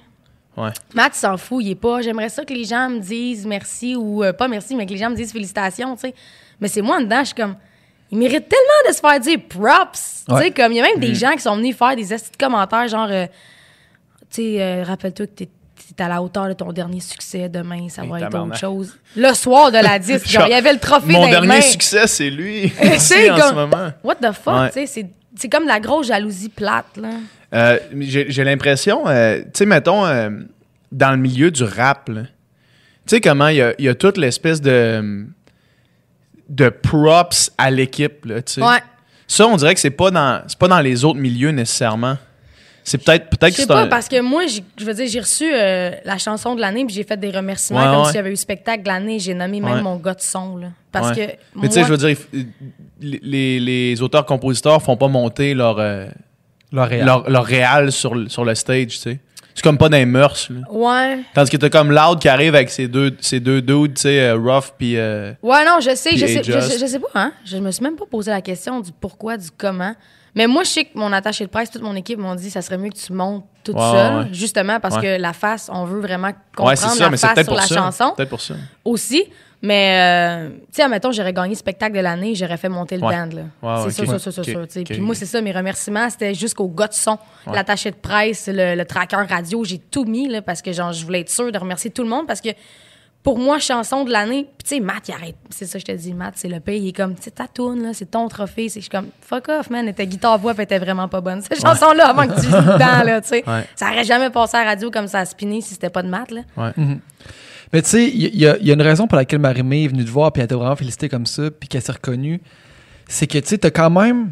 Ouais. 0.57 0.71
Matt, 0.95 1.13
il 1.15 1.19
s'en 1.19 1.37
fout. 1.37 1.63
Il 1.65 1.71
est 1.71 1.75
pas. 1.77 2.01
J'aimerais 2.01 2.31
ça 2.31 2.45
que 2.45 2.53
les 2.53 2.65
gens 2.65 2.89
me 2.91 2.99
disent 2.99 3.47
merci 3.47 3.95
ou 3.95 4.25
euh, 4.25 4.33
pas 4.33 4.49
merci, 4.49 4.75
mais 4.75 4.85
que 4.87 4.91
les 4.93 4.97
gens 4.99 5.11
me 5.11 5.15
disent 5.15 5.31
félicitations, 5.33 5.95
tu 5.95 6.01
sais. 6.09 6.15
Mais 6.61 6.67
c'est 6.69 6.81
moi 6.83 6.97
en 6.97 7.01
dedans, 7.03 7.21
je 7.21 7.27
suis 7.27 7.35
comme. 7.35 7.55
Il 8.11 8.19
mérite 8.19 8.49
tellement 8.49 8.89
de 8.89 8.95
se 8.95 9.01
faire 9.01 9.21
dire 9.21 9.39
props. 9.49 10.25
Tu 10.29 10.37
sais, 10.37 10.51
comme 10.51 10.73
il 10.73 10.77
y 10.77 10.81
a 10.81 10.83
même 10.85 10.97
Mm. 10.97 11.01
des 11.01 11.15
gens 11.15 11.33
qui 11.33 11.41
sont 11.41 11.57
venus 11.57 11.77
faire 11.77 11.95
des 11.97 12.13
estis 12.15 12.31
de 12.33 12.37
commentaires, 12.37 12.89
genre, 12.89 13.09
euh, 13.11 13.27
tu 14.31 14.43
sais, 14.43 14.63
euh, 14.63 14.83
rappelle-toi 14.85 15.27
que 15.27 15.33
t'es 15.33 15.49
t'es 15.95 16.03
à 16.03 16.09
la 16.09 16.23
hauteur 16.23 16.49
de 16.49 16.53
ton 16.55 16.73
dernier 16.73 17.01
succès 17.01 17.49
demain, 17.49 17.89
ça 17.89 18.03
Hey, 18.03 18.09
va 18.11 18.21
être 18.21 18.39
autre 18.39 18.57
chose. 18.57 18.97
Le 19.17 19.33
soir 19.35 19.71
de 19.71 19.79
la 19.79 19.99
disque, 20.01 20.27
genre, 20.29 20.47
il 20.47 20.51
y 20.51 20.55
avait 20.55 20.73
le 20.73 20.79
trophée 20.79 21.13
Mon 21.13 21.23
dans 21.23 21.31
dernier 21.31 21.47
mains. 21.49 21.61
succès, 21.61 22.07
c'est 22.07 22.31
lui. 22.31 22.73
C'est 22.99 23.31
en 23.31 23.37
comme- 23.37 23.49
ce 23.51 23.55
moment. 23.55 23.91
What 24.03 24.17
the 24.17 24.33
fuck, 24.33 24.75
Ouais. 24.75 24.87
c'est- 24.87 25.49
comme 25.51 25.67
la 25.67 25.79
grosse 25.81 26.09
jalousie 26.09 26.49
plate, 26.49 26.97
là. 26.97 27.11
Euh, 27.55 27.79
J'ai 28.01 28.43
l'impression, 28.45 29.07
euh, 29.07 29.39
tu 29.43 29.51
sais, 29.55 29.67
mettons, 29.67 30.05
euh, 30.07 30.31
dans 30.91 31.11
le 31.13 31.17
milieu 31.19 31.51
du 31.51 31.63
rap, 31.63 32.09
là, 32.09 32.23
tu 32.23 32.29
sais 33.17 33.21
comment 33.21 33.49
il 33.49 33.57
y 33.57 33.63
a, 33.63 33.75
il 33.79 33.85
y 33.85 33.89
a 33.89 33.95
toute 33.95 34.17
l'espèce 34.17 34.61
de, 34.61 35.27
de 36.49 36.69
props 36.69 37.53
à 37.59 37.71
l'équipe, 37.71 38.25
là, 38.25 38.43
tu 38.43 38.55
sais. 38.55 38.63
Ouais. 38.63 38.79
Ça, 39.29 39.47
on 39.47 39.57
dirait 39.57 39.75
que 39.75 39.81
c'est 39.81 39.91
pas 39.91 40.11
dans 40.11 40.43
c'est 40.47 40.59
pas 40.59 40.69
dans 40.69 40.81
les 40.81 41.05
autres 41.05 41.19
milieux 41.19 41.51
nécessairement. 41.51 42.17
C'est 42.89 42.99
peut-être 42.99 43.29
peut-être 43.31 43.47
Je 43.53 43.57
que 43.57 43.57
sais 43.57 43.63
c'est 43.63 43.67
pas, 43.67 43.81
un- 43.83 43.87
parce 43.89 44.09
que 44.09 44.21
moi, 44.21 44.47
j'ai- 44.47 44.63
je 44.79 44.85
veux 44.85 44.95
dire, 44.95 45.07
j'ai 45.09 45.19
reçu 45.19 45.45
euh, 45.53 45.91
la 46.05 46.19
chanson 46.19 46.55
de 46.55 46.61
l'année, 46.61 46.85
puis 46.85 46.95
j'ai 46.95 47.03
fait 47.03 47.17
des 47.17 47.31
remerciements 47.33 47.81
Ouais, 47.81 47.87
comme 47.87 47.99
ouais. 48.03 48.07
s'il 48.07 48.15
y 48.15 48.19
avait 48.19 48.31
eu 48.33 48.37
spectacle 48.37 48.85
de 48.85 48.89
l'année. 48.89 49.19
J'ai 49.19 49.35
nommé 49.35 49.61
même 49.61 49.75
Ouais. 49.75 49.83
mon 49.83 49.97
gars 49.97 50.15
de 50.15 50.21
son, 50.21 50.57
là. 50.57 50.69
Parce 50.93 51.09
Ouais. 51.09 51.15
que. 51.15 51.21
Mais 51.33 51.37
moi, 51.55 51.67
tu 51.69 51.75
sais, 51.75 51.83
je 51.83 51.89
veux 51.93 51.97
dire, 51.97 52.17
les, 53.01 53.21
les- 53.23 53.61
les 53.61 54.03
auteurs-compositeurs 54.03 54.81
font 54.81 54.97
pas 54.97 55.09
monter 55.09 55.53
leur, 55.55 55.79
euh, 55.81 56.07
leur, 56.71 57.29
leur 57.29 57.45
réal 57.45 57.91
sur, 57.91 58.15
le- 58.15 58.29
sur 58.29 58.45
le 58.45 58.55
stage, 58.55 58.87
tu 58.89 58.97
sais. 58.99 59.19
C'est 59.55 59.63
comme 59.63 59.79
pas 59.79 59.89
dans 59.89 59.97
les 59.97 60.05
mœurs, 60.07 60.49
là. 60.51 60.61
Ouais. 60.71 61.21
Tandis 61.35 61.51
que 61.51 61.57
t'as 61.57 61.71
comme 61.71 61.91
Loud 61.91 62.21
qui 62.21 62.29
arrive 62.29 62.55
avec 62.55 62.69
ses 62.71 62.89
deux, 62.89 63.17
ses 63.21 63.41
deux 63.41 63.63
dudes, 63.63 63.95
tu 63.95 64.03
sais, 64.03 64.21
euh, 64.21 64.37
Rough 64.37 64.73
puis... 64.79 64.97
euh, 64.97 65.33
Ouais, 65.43 65.65
non, 65.65 65.79
je 65.81 65.95
sais, 65.97 66.17
je 66.17 66.27
sais, 66.27 66.43
je 66.45 66.87
sais 66.87 66.99
pas, 67.01 67.09
hein. 67.15 67.33
Je 67.45 67.57
me 67.57 67.71
suis 67.71 67.83
même 67.83 67.97
pas 67.97 68.05
posé 68.05 68.31
la 68.31 68.43
question 68.43 68.81
du 68.81 68.91
pourquoi, 69.01 69.39
du 69.39 69.49
comment. 69.57 69.95
Mais 70.37 70.47
moi, 70.47 70.63
je 70.65 70.69
sais 70.69 70.85
que 70.85 70.97
mon 70.97 71.13
attaché 71.13 71.45
de 71.45 71.51
presse, 71.51 71.71
toute 71.71 71.83
mon 71.83 71.97
équipe 71.97 72.19
m'ont 72.19 72.35
dit 72.37 72.51
ça 72.51 72.63
serait 72.63 72.79
mieux 72.79 72.91
que 72.91 72.97
tu 72.97 73.13
montes 73.13 73.45
toute 73.65 73.75
Ouais, 73.75 73.81
seule, 73.83 74.17
ouais. 74.19 74.27
justement 74.33 74.79
parce 74.79 74.99
que 74.99 75.19
la 75.21 75.33
face, 75.33 75.69
on 75.73 75.85
veut 75.87 76.01
vraiment 76.01 76.31
comprendre 76.55 76.77
ça, 76.79 76.95
la 77.05 77.11
mais 77.11 77.17
face 77.17 77.35
sur 77.39 77.47
pour 77.47 77.57
la 77.57 77.63
ça. 77.63 77.75
chanson 77.75 78.13
Peut-être 78.17 78.29
pour 78.29 78.41
ça. 78.41 78.55
aussi. 78.85 79.25
Mais, 79.63 79.99
euh, 79.99 80.51
tu 80.51 80.65
sais, 80.73 80.83
admettons, 80.83 81.11
j'aurais 81.11 81.33
gagné 81.33 81.55
spectacle 81.55 81.97
de 81.97 82.01
l'année, 82.01 82.35
j'aurais 82.35 82.59
fait 82.59 82.69
monter 82.69 82.97
le 82.97 83.01
band, 83.01 83.31
là. 83.33 83.83
C'est 83.89 84.05
sûr, 84.05 84.21
sûr, 84.21 84.33
sûr, 84.33 84.45
sûr. 84.45 84.67
Puis 84.85 85.01
moi, 85.01 85.15
c'est 85.15 85.25
ça, 85.25 85.41
mes 85.41 85.51
remerciements, 85.51 86.09
c'était 86.11 86.35
jusqu'au 86.35 86.69
gars 86.69 86.89
de 86.89 86.93
son, 86.93 87.19
l'attaché 87.51 87.91
de 87.91 87.97
presse, 87.97 88.49
le, 88.53 88.75
le 88.77 88.85
tracker 88.85 89.17
radio, 89.29 89.65
j'ai 89.65 89.79
tout 89.79 90.05
mis, 90.05 90.29
là, 90.29 90.43
parce 90.43 90.61
que, 90.61 90.73
genre, 90.73 90.93
je 90.93 91.03
voulais 91.05 91.21
être 91.21 91.31
sûre 91.31 91.51
de 91.51 91.59
remercier 91.59 91.91
tout 91.91 92.03
le 92.03 92.09
monde, 92.11 92.27
parce 92.27 92.43
que 92.43 92.51
pour 93.27 93.41
moi, 93.41 93.59
chanson 93.59 94.05
de 94.05 94.13
l'année, 94.13 94.45
puis 94.45 94.69
tu 94.69 94.75
sais, 94.77 94.81
Matt, 94.81 95.09
il 95.09 95.13
arrête. 95.13 95.35
C'est 95.51 95.67
ça, 95.67 95.81
je 95.81 95.85
te 95.85 95.91
dis, 95.91 96.15
Matt, 96.15 96.35
c'est 96.37 96.47
le 96.47 96.61
pays. 96.61 96.81
Il 96.81 96.89
est 96.91 96.93
comme, 96.93 97.17
c'est 97.21 97.35
ta 97.35 97.49
toune, 97.49 97.83
là, 97.83 97.89
c'est 97.93 98.09
ton 98.13 98.29
trophée. 98.29 98.69
C'est- 98.69 98.79
Je 98.79 98.85
suis 98.85 98.89
comme, 98.89 99.09
fuck 99.21 99.49
off, 99.49 99.69
man, 99.69 99.93
ta 99.93 100.05
guitare-voix, 100.07 100.55
elle 100.57 100.63
était 100.63 100.79
vraiment 100.79 101.09
pas 101.09 101.21
bonne. 101.21 101.43
Cette 101.43 101.61
chanson-là, 101.61 102.07
avant 102.11 102.29
que 102.29 102.37
tu 102.41 102.47
joues 102.47 102.53
dedans, 102.53 103.03
là, 103.05 103.21
tu 103.21 103.27
sais. 103.31 103.43
Ouais. 103.45 103.65
Ça 103.75 103.87
aurait 103.91 104.05
jamais 104.05 104.31
passé 104.31 104.57
à 104.59 104.63
la 104.65 104.71
radio 104.71 104.93
comme 104.93 105.09
ça 105.09 105.19
a 105.19 105.25
spiné 105.25 105.61
si 105.61 105.71
c'était 105.75 105.91
pas 105.91 106.05
de 106.05 106.09
Matt, 106.09 106.31
là. 106.31 106.43
Mais 107.73 107.83
tu 107.83 107.89
sais, 107.89 108.07
il 108.09 108.33
y, 108.33 108.39
y 108.39 108.47
a- 108.47 108.59
il 108.59 108.67
y 108.69 108.71
a 108.71 108.75
une 108.75 108.81
raison 108.83 109.09
pour 109.09 109.17
laquelle 109.17 109.41
Marie-Mé 109.41 109.87
est 109.87 109.89
venue 109.89 110.05
te 110.05 110.11
voir 110.11 110.31
puis 110.31 110.41
elle 110.41 110.47
t'a 110.47 110.55
vraiment 110.55 110.77
félicité 110.77 111.09
comme 111.09 111.27
ça 111.27 111.51
puis 111.51 111.69
qu'elle 111.69 111.83
s'est 111.83 111.91
reconnue. 111.91 112.41
C'est 113.09 113.27
que 113.27 113.39
tu 113.39 113.49
sais, 113.49 113.59
t'as 113.59 113.73
quand 113.73 113.91
même. 113.91 114.31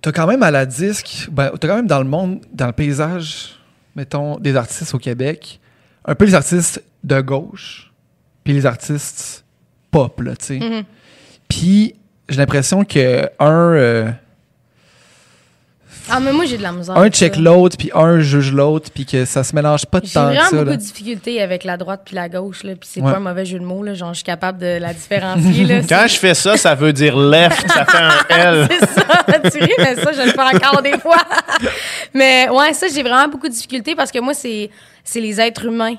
T'as 0.00 0.12
quand 0.12 0.28
même 0.28 0.44
à 0.44 0.52
la 0.52 0.64
disque. 0.64 1.28
Ben, 1.32 1.50
t'as 1.60 1.66
quand 1.66 1.74
même 1.76 1.88
dans 1.88 1.98
le 1.98 2.04
monde, 2.08 2.40
dans 2.52 2.66
le 2.66 2.72
paysage, 2.72 3.56
mettons, 3.96 4.38
des 4.38 4.54
artistes 4.54 4.94
au 4.94 4.98
Québec, 4.98 5.58
un 6.04 6.14
peu 6.14 6.24
les 6.24 6.34
artistes 6.36 6.84
de 7.06 7.20
gauche 7.22 7.90
puis 8.44 8.52
les 8.52 8.66
artistes 8.66 9.44
pop, 9.90 10.20
là, 10.20 10.36
tu 10.36 10.44
sais. 10.44 10.58
Mhm. 10.58 10.82
Puis 11.48 11.94
j'ai 12.28 12.36
l'impression 12.36 12.84
que 12.84 13.28
un. 13.38 13.72
euh, 13.74 14.10
Ah, 16.08 16.20
mais 16.20 16.32
moi, 16.32 16.44
j'ai 16.44 16.56
de 16.56 16.62
la 16.62 16.70
misère. 16.70 16.96
un 16.96 17.08
check 17.08 17.36
l'autre, 17.36 17.76
puis 17.76 17.90
un 17.94 18.20
juge 18.20 18.52
l'autre, 18.52 18.90
puis 18.94 19.04
que 19.04 19.24
ça 19.24 19.42
se 19.42 19.54
mélange 19.56 19.86
pas 19.86 19.98
J'ai 20.04 20.12
tant 20.12 20.28
que 20.30 20.34
vraiment 20.36 20.50
beaucoup 20.62 20.70
de 20.70 20.76
difficultés 20.76 21.42
avec 21.42 21.64
la 21.64 21.76
droite 21.76 22.02
puis 22.04 22.14
la 22.14 22.28
gauche, 22.28 22.62
là. 22.62 22.72
Puis 22.76 22.88
c'est 22.92 23.00
Ouais. 23.00 23.10
pas 23.10 23.16
un 23.16 23.20
mauvais 23.20 23.44
jeu 23.44 23.58
de 23.58 23.64
mots, 23.64 23.82
là. 23.82 23.94
Genre, 23.94 24.10
je 24.12 24.18
suis 24.18 24.24
capable 24.24 24.58
de 24.58 24.78
la 24.80 24.92
différencier, 24.94 25.64
là. 25.64 25.80
Quand 25.88 26.04
je 26.08 26.16
fais 26.16 26.34
ça, 26.34 26.56
ça 26.56 26.74
veut 26.76 26.92
dire 26.92 27.16
left, 27.16 27.68
ça 27.68 27.84
fait 27.84 27.98
un 27.98 28.36
L. 28.36 28.68
C'est 28.70 28.86
ça, 28.86 29.40
tu 29.50 29.58
ris, 29.64 29.72
mais 29.78 29.96
ça, 29.96 30.12
je 30.12 30.22
le 30.22 30.30
fais 30.30 30.56
encore 30.56 30.82
des 30.82 30.98
fois. 30.98 31.18
mais 32.14 32.48
ouais, 32.50 32.72
ça, 32.72 32.86
j'ai 32.92 33.02
vraiment 33.02 33.26
beaucoup 33.28 33.48
de 33.48 33.52
difficultés 33.54 33.94
parce 33.96 34.12
que 34.12 34.20
moi, 34.20 34.34
c'est, 34.34 34.70
c'est 35.02 35.20
les 35.20 35.40
êtres 35.40 35.64
humains. 35.64 35.96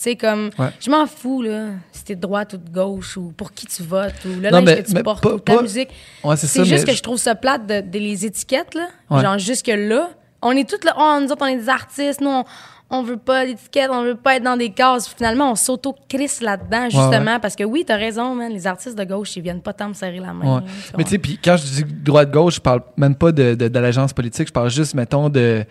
Tu 0.00 0.04
sais, 0.04 0.16
comme, 0.16 0.48
Ouais. 0.58 0.70
je 0.80 0.90
m'en 0.90 1.06
fous, 1.06 1.42
là, 1.42 1.66
si 1.92 2.04
t'es 2.04 2.14
de 2.14 2.22
droite 2.22 2.54
ou 2.54 2.56
de 2.56 2.70
gauche, 2.70 3.18
ou 3.18 3.34
pour 3.36 3.52
qui 3.52 3.66
tu 3.66 3.82
votes, 3.82 4.14
ou 4.24 4.28
le 4.40 4.48
Non, 4.48 4.58
linge 4.60 4.64
mais- 4.64 4.82
que 4.82 4.88
tu 4.88 4.94
mais 4.94 5.02
portes, 5.02 5.22
pas- 5.22 5.34
ou 5.34 5.38
ta 5.38 5.56
pas- 5.56 5.62
musique. 5.62 5.90
Ouais, 6.24 6.36
c'est 6.36 6.64
juste 6.64 6.86
que 6.86 6.92
je 6.94 7.02
trouve 7.02 7.18
ça 7.18 7.34
plate 7.34 7.66
de, 7.66 7.82
de 7.82 7.98
les 7.98 8.24
étiquettes, 8.24 8.74
là. 8.74 8.86
Ouais. 9.10 9.20
Genre, 9.20 9.38
jusque-là. 9.38 10.08
On 10.40 10.52
est 10.52 10.66
toutes 10.66 10.84
là, 10.84 10.94
oh, 10.98 11.18
nous 11.20 11.30
autres, 11.30 11.42
on 11.42 11.46
est 11.48 11.56
des 11.58 11.68
artistes, 11.68 12.22
nous, 12.22 12.30
on, 12.30 12.44
on 12.88 13.02
veut 13.02 13.18
pas 13.18 13.44
d'étiquettes, 13.44 13.90
on 13.92 14.02
veut 14.02 14.14
pas 14.14 14.36
être 14.36 14.42
dans 14.42 14.56
des 14.56 14.70
cases. 14.70 15.06
Finalement, 15.06 15.50
on 15.52 15.54
s'auto-crisse 15.54 16.40
là-dedans, 16.40 16.84
justement, 16.88 17.38
parce 17.38 17.54
que 17.54 17.64
oui, 17.64 17.84
t'as 17.86 17.96
raison, 17.96 18.34
man, 18.34 18.50
les 18.50 18.66
artistes 18.66 18.96
de 18.96 19.04
gauche, 19.04 19.36
ils 19.36 19.42
viennent 19.42 19.60
pas 19.60 19.74
tant 19.74 19.88
me 19.88 19.92
serrer 19.94 20.18
la 20.18 20.32
main. 20.32 20.60
Là, 20.60 20.64
Mais 20.96 21.04
tu 21.04 21.10
sais, 21.10 21.18
puis 21.18 21.38
quand 21.44 21.58
je 21.58 21.62
dis 21.64 21.84
droite-gauche, 21.84 22.54
je 22.54 22.60
parle 22.60 22.80
même 22.96 23.14
pas 23.14 23.32
de, 23.32 23.54
de, 23.54 23.68
de 23.68 23.78
l'agence 23.78 24.14
politique, 24.14 24.48
je 24.48 24.52
parle 24.52 24.70
juste, 24.70 24.94
mettons, 24.94 25.28
de. 25.28 25.62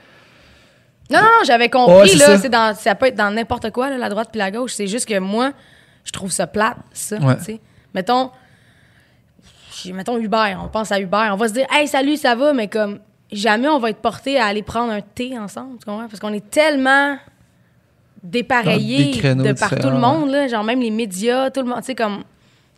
Non, 1.10 1.20
non, 1.20 1.26
non, 1.26 1.44
j'avais 1.46 1.70
compris, 1.70 2.16
là. 2.16 2.38
ça. 2.38 2.50
Dans, 2.50 2.76
ça 2.76 2.96
peut 2.96 3.08
être 3.08 3.16
dans 3.16 3.32
n'importe 3.32 3.72
quoi, 3.72 3.90
là, 3.90 3.98
la 3.98 4.10
droite 4.10 4.30
puis 4.32 4.40
la 4.40 4.52
gauche. 4.52 4.74
C'est 4.74 4.88
juste 4.88 5.08
que 5.08 5.18
moi, 5.18 5.52
je 6.04 6.12
trouve 6.12 6.32
ça 6.32 6.48
plate, 6.48 6.78
ça. 6.94 7.18
Ouais. 7.18 7.60
Mettons, 7.94 8.32
mettons 9.88 10.18
Uber, 10.18 10.56
on 10.64 10.68
pense 10.68 10.92
à 10.92 11.00
Uber, 11.00 11.30
on 11.32 11.36
va 11.36 11.48
se 11.48 11.54
dire, 11.54 11.66
hey, 11.72 11.88
salut, 11.88 12.18
ça 12.18 12.36
va, 12.36 12.54
mais 12.54 12.68
comme, 12.68 13.00
jamais 13.32 13.68
on 13.68 13.80
va 13.80 13.90
être 13.90 14.02
porté 14.02 14.40
à 14.40 14.46
aller 14.46 14.62
prendre 14.62 14.92
un 14.92 15.02
thé 15.02 15.38
ensemble, 15.38 15.80
tu 15.80 15.86
comprends? 15.86 16.08
Parce 16.08 16.20
qu'on 16.20 16.34
est 16.34 16.50
tellement 16.50 17.18
dépareillés 18.22 19.20
de 19.22 19.54
par 19.54 19.70
tout 19.70 19.90
le 19.90 19.98
monde, 19.98 20.30
là. 20.30 20.48
Genre, 20.48 20.64
même 20.64 20.82
les 20.82 20.92
médias, 20.92 21.50
tout 21.50 21.62
le 21.62 21.68
monde, 21.68 21.80
tu 21.80 21.86
sais, 21.86 21.96
comme, 21.96 22.24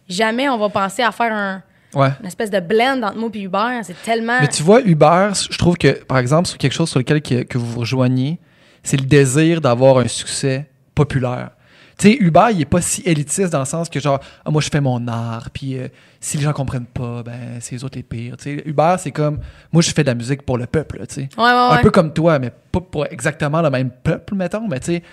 jamais 0.08 0.48
on 0.48 0.58
va 0.58 0.70
penser 0.70 1.04
à 1.04 1.12
faire 1.12 1.34
un, 1.34 1.62
Ouais. 1.94 2.10
une 2.22 2.28
espèce 2.28 2.50
de 2.50 2.60
blend 2.60 3.02
entre 3.04 3.18
moi 3.18 3.30
et 3.34 3.42
Uber. 3.42 3.82
C'est 3.84 4.02
tellement. 4.04 4.40
Mais 4.40 4.48
tu 4.48 4.64
vois, 4.64 4.82
Uber, 4.82 5.32
je 5.50 5.58
trouve 5.58 5.78
que, 5.78 6.04
par 6.04 6.18
exemple, 6.18 6.48
sur 6.48 6.58
quelque 6.58 6.74
chose 6.74 6.90
sur 6.90 7.00
lequel 7.00 7.22
que, 7.22 7.44
que 7.44 7.58
vous 7.58 7.66
vous 7.66 7.80
rejoignez, 7.82 8.40
c'est 8.84 8.98
le 8.98 9.06
désir 9.06 9.62
d'avoir 9.62 9.98
un 9.98 10.08
succès 10.08 10.70
populaire. 10.96 11.52
Tu 11.98 12.10
sais, 12.10 12.18
Uber, 12.20 12.48
il 12.52 12.62
est 12.62 12.66
pas 12.66 12.82
si 12.82 13.02
élitiste 13.06 13.52
dans 13.52 13.60
le 13.60 13.66
sens 13.66 13.88
que, 13.88 14.00
genre, 14.00 14.20
ah, 14.44 14.50
moi, 14.50 14.62
je 14.62 14.70
fais 14.72 14.82
mon 14.82 15.08
art, 15.08 15.50
puis 15.52 15.78
euh, 15.78 15.88
si 16.20 16.38
les 16.38 16.44
gens 16.44 16.54
comprennent 16.54 16.88
pas, 16.88 17.22
ben, 17.22 17.60
c'est 17.60 17.76
les 17.76 17.84
autres 17.84 17.98
les 17.98 18.04
pires. 18.04 18.38
Tu 18.38 18.44
sais, 18.44 18.64
Uber, 18.66 18.96
c'est 18.98 19.12
comme, 19.12 19.40
moi, 19.72 19.84
je 19.84 19.92
fais 19.92 20.02
de 20.02 20.08
la 20.08 20.16
musique 20.16 20.42
pour 20.42 20.58
le 20.58 20.66
peuple, 20.66 21.06
tu 21.08 21.14
sais. 21.14 21.30
Ouais, 21.38 21.44
ouais, 21.44 21.78
Un 21.78 21.82
peu 21.84 21.92
comme 21.92 22.12
toi, 22.12 22.40
mais 22.40 22.52
pas 22.72 22.80
pour 22.80 23.06
exactement 23.06 23.62
le 23.62 23.70
même 23.70 23.92
peuple, 23.92 24.34
mettons, 24.34 24.68
mais 24.68 24.80
tu 24.80 24.88
sais, 24.88 25.04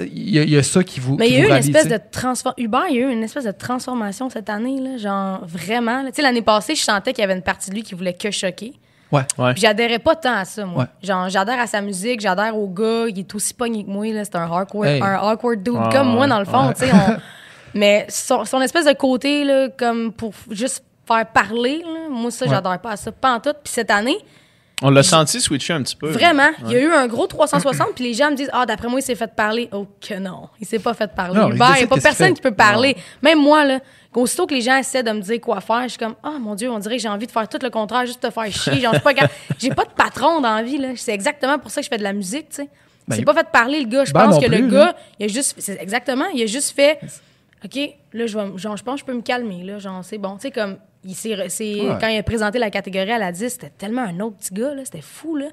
il 0.00 0.30
y, 0.30 0.38
a- 0.38 0.42
il 0.42 0.50
y 0.50 0.56
a 0.56 0.62
ça 0.62 0.82
qui 0.82 0.98
vous. 1.00 1.16
Mais 1.16 1.28
il 1.28 1.34
y 1.34 1.36
a 1.36 1.40
eu 1.40 1.44
une 1.44 1.50
rallie, 1.52 1.66
espèce 1.70 1.88
de 1.88 1.98
transformation. 2.10 2.54
Uber, 2.64 2.78
il 2.90 2.96
y 2.96 2.98
a 2.98 3.06
eu 3.08 3.12
une 3.12 3.22
espèce 3.22 3.44
de 3.44 3.52
transformation 3.52 4.28
cette 4.30 4.50
année, 4.50 4.80
là, 4.80 4.96
genre 4.96 5.40
vraiment. 5.46 6.04
Tu 6.06 6.14
sais, 6.14 6.22
l'année 6.22 6.42
passée, 6.42 6.74
je 6.74 6.82
sentais 6.82 7.12
qu'il 7.12 7.22
y 7.22 7.24
avait 7.24 7.34
une 7.36 7.42
partie 7.42 7.70
de 7.70 7.76
lui 7.76 7.82
qui 7.82 7.94
voulait 7.94 8.14
que 8.14 8.30
choquer. 8.30 8.72
Ouais. 9.12 9.22
Ouais. 9.38 9.52
Puis 9.54 9.62
j'adhérais 9.62 9.98
pas 9.98 10.14
tant 10.16 10.34
à 10.34 10.44
ça, 10.44 10.64
moi. 10.64 10.82
Ouais. 10.84 10.88
Genre, 11.06 11.28
j'adhère 11.28 11.58
à 11.60 11.66
sa 11.66 11.80
musique, 11.80 12.20
j'adhère 12.20 12.56
au 12.56 12.68
gars, 12.68 13.06
il 13.08 13.18
est 13.18 13.34
aussi 13.34 13.54
pogné 13.54 13.84
que 13.84 13.90
moi, 13.90 14.06
là. 14.12 14.24
C'est 14.24 14.36
un 14.36 14.48
awkward, 14.50 14.86
Hey. 14.88 15.02
un 15.02 15.18
awkward 15.18 15.62
dude 15.62 15.74
comme 15.92 16.08
moi, 16.08 16.26
dans 16.26 16.38
le 16.38 16.44
fond, 16.44 16.68
Ouais. 16.68 16.74
tu 16.74 16.86
sais. 16.86 16.92
on- 16.92 17.16
Mais 17.74 18.06
son, 18.08 18.44
son 18.44 18.60
espèce 18.60 18.84
de 18.86 18.92
côté, 18.94 19.44
là, 19.44 19.68
comme 19.68 20.12
pour 20.12 20.32
juste 20.50 20.82
faire 21.06 21.26
parler, 21.26 21.78
là, 21.78 22.08
moi, 22.10 22.30
ça, 22.32 22.44
Ouais. 22.44 22.50
j'adhère 22.50 22.80
pas 22.80 22.90
à 22.92 22.96
ça, 22.96 23.12
pas 23.12 23.34
en 23.34 23.40
tout. 23.40 23.52
Puis 23.62 23.72
cette 23.72 23.90
année, 23.92 24.16
On 24.82 24.90
l'a 24.90 25.02
senti 25.02 25.40
switcher 25.40 25.74
un 25.74 25.82
petit 25.82 25.96
peu. 25.96 26.08
Vraiment, 26.10 26.48
il 26.64 26.72
y 26.72 26.76
a 26.76 26.80
eu 26.80 26.92
un 26.92 27.06
gros 27.06 27.26
360, 27.26 27.88
puis 27.94 28.04
les 28.04 28.14
gens 28.14 28.30
me 28.30 28.36
disent 28.36 28.50
Ah, 28.52 28.64
d'après 28.66 28.88
moi, 28.88 29.00
il 29.00 29.02
s'est 29.02 29.14
fait 29.14 29.34
parler. 29.34 29.68
Oh, 29.72 29.86
que 30.00 30.14
non, 30.14 30.48
il 30.60 30.66
s'est 30.66 30.78
pas 30.78 30.94
fait 30.94 31.10
parler. 31.14 31.38
Non, 31.38 31.50
il 31.50 31.54
n'y 31.56 31.60
a 31.82 31.86
pas 31.86 31.96
personne 31.96 32.28
fait? 32.28 32.32
qui 32.34 32.40
peut 32.40 32.54
parler. 32.54 32.96
Même 33.22 33.38
moi, 33.40 33.64
là, 33.64 33.80
aussitôt 34.14 34.46
que 34.46 34.54
les 34.54 34.62
gens 34.62 34.76
essaient 34.76 35.02
de 35.02 35.10
me 35.12 35.20
dire 35.20 35.40
quoi 35.40 35.60
faire, 35.60 35.82
je 35.84 35.88
suis 35.88 35.98
comme 35.98 36.14
Ah, 36.22 36.38
mon 36.40 36.54
Dieu, 36.54 36.70
on 36.70 36.78
dirait 36.78 36.96
que 36.96 37.02
j'ai 37.02 37.08
envie 37.08 37.26
de 37.26 37.32
faire 37.32 37.48
tout 37.48 37.58
le 37.62 37.68
contraire, 37.70 38.06
juste 38.06 38.20
te 38.20 38.30
faire 38.30 38.50
chier. 38.50 38.80
Genre, 38.80 38.98
pas 39.02 39.12
J'ai 39.58 39.70
pas 39.70 39.84
de 39.84 39.90
patron 39.90 40.40
dans 40.40 40.54
la 40.54 40.62
vie, 40.62 40.78
là. 40.78 40.88
C'est 40.96 41.12
exactement 41.12 41.58
pour 41.58 41.70
ça 41.70 41.80
que 41.80 41.84
je 41.84 41.90
fais 41.90 41.98
de 41.98 42.02
la 42.02 42.12
musique, 42.14 42.48
tu 42.48 42.56
sais. 42.56 42.68
Ben, 43.06 43.16
c'est 43.16 43.24
pas 43.24 43.34
fait 43.34 43.48
parler, 43.52 43.80
le 43.80 43.88
gars. 43.88 44.04
Je 44.04 44.12
Ben 44.12 44.26
pense 44.26 44.38
que 44.38 44.48
le 44.48 44.68
gars, 44.68 44.78
là. 44.86 44.96
il 45.18 45.24
a 45.24 45.28
juste. 45.28 45.56
C'est 45.58 45.80
exactement, 45.80 46.26
il 46.34 46.42
a 46.42 46.46
juste 46.46 46.74
fait. 46.74 46.98
OK, 47.64 47.78
là, 48.14 48.26
je, 48.26 48.38
vais, 48.38 48.44
m- 48.44 48.56
genre, 48.58 48.76
je 48.76 48.82
pense 48.84 48.94
que 48.94 49.00
je 49.00 49.04
peux 49.04 49.14
me 49.14 49.20
calmer, 49.22 49.62
là. 49.64 49.78
Genre, 49.78 50.02
c'est 50.04 50.16
bon. 50.16 50.36
Tu 50.36 50.42
sais, 50.42 50.50
comme, 50.50 50.78
il 51.04 51.14
s'est, 51.14 51.48
c'est- 51.48 51.80
Ouais. 51.80 51.96
quand 52.00 52.08
il 52.08 52.18
a 52.18 52.22
présenté 52.22 52.58
la 52.58 52.70
catégorie 52.70 53.10
à 53.12 53.18
la 53.18 53.32
10, 53.32 53.48
c'était 53.48 53.70
tellement 53.76 54.02
un 54.02 54.18
autre 54.20 54.36
petit 54.36 54.54
gars, 54.54 54.74
là. 54.74 54.82
C'était 54.84 55.00
fou, 55.02 55.36
là. 55.36 55.46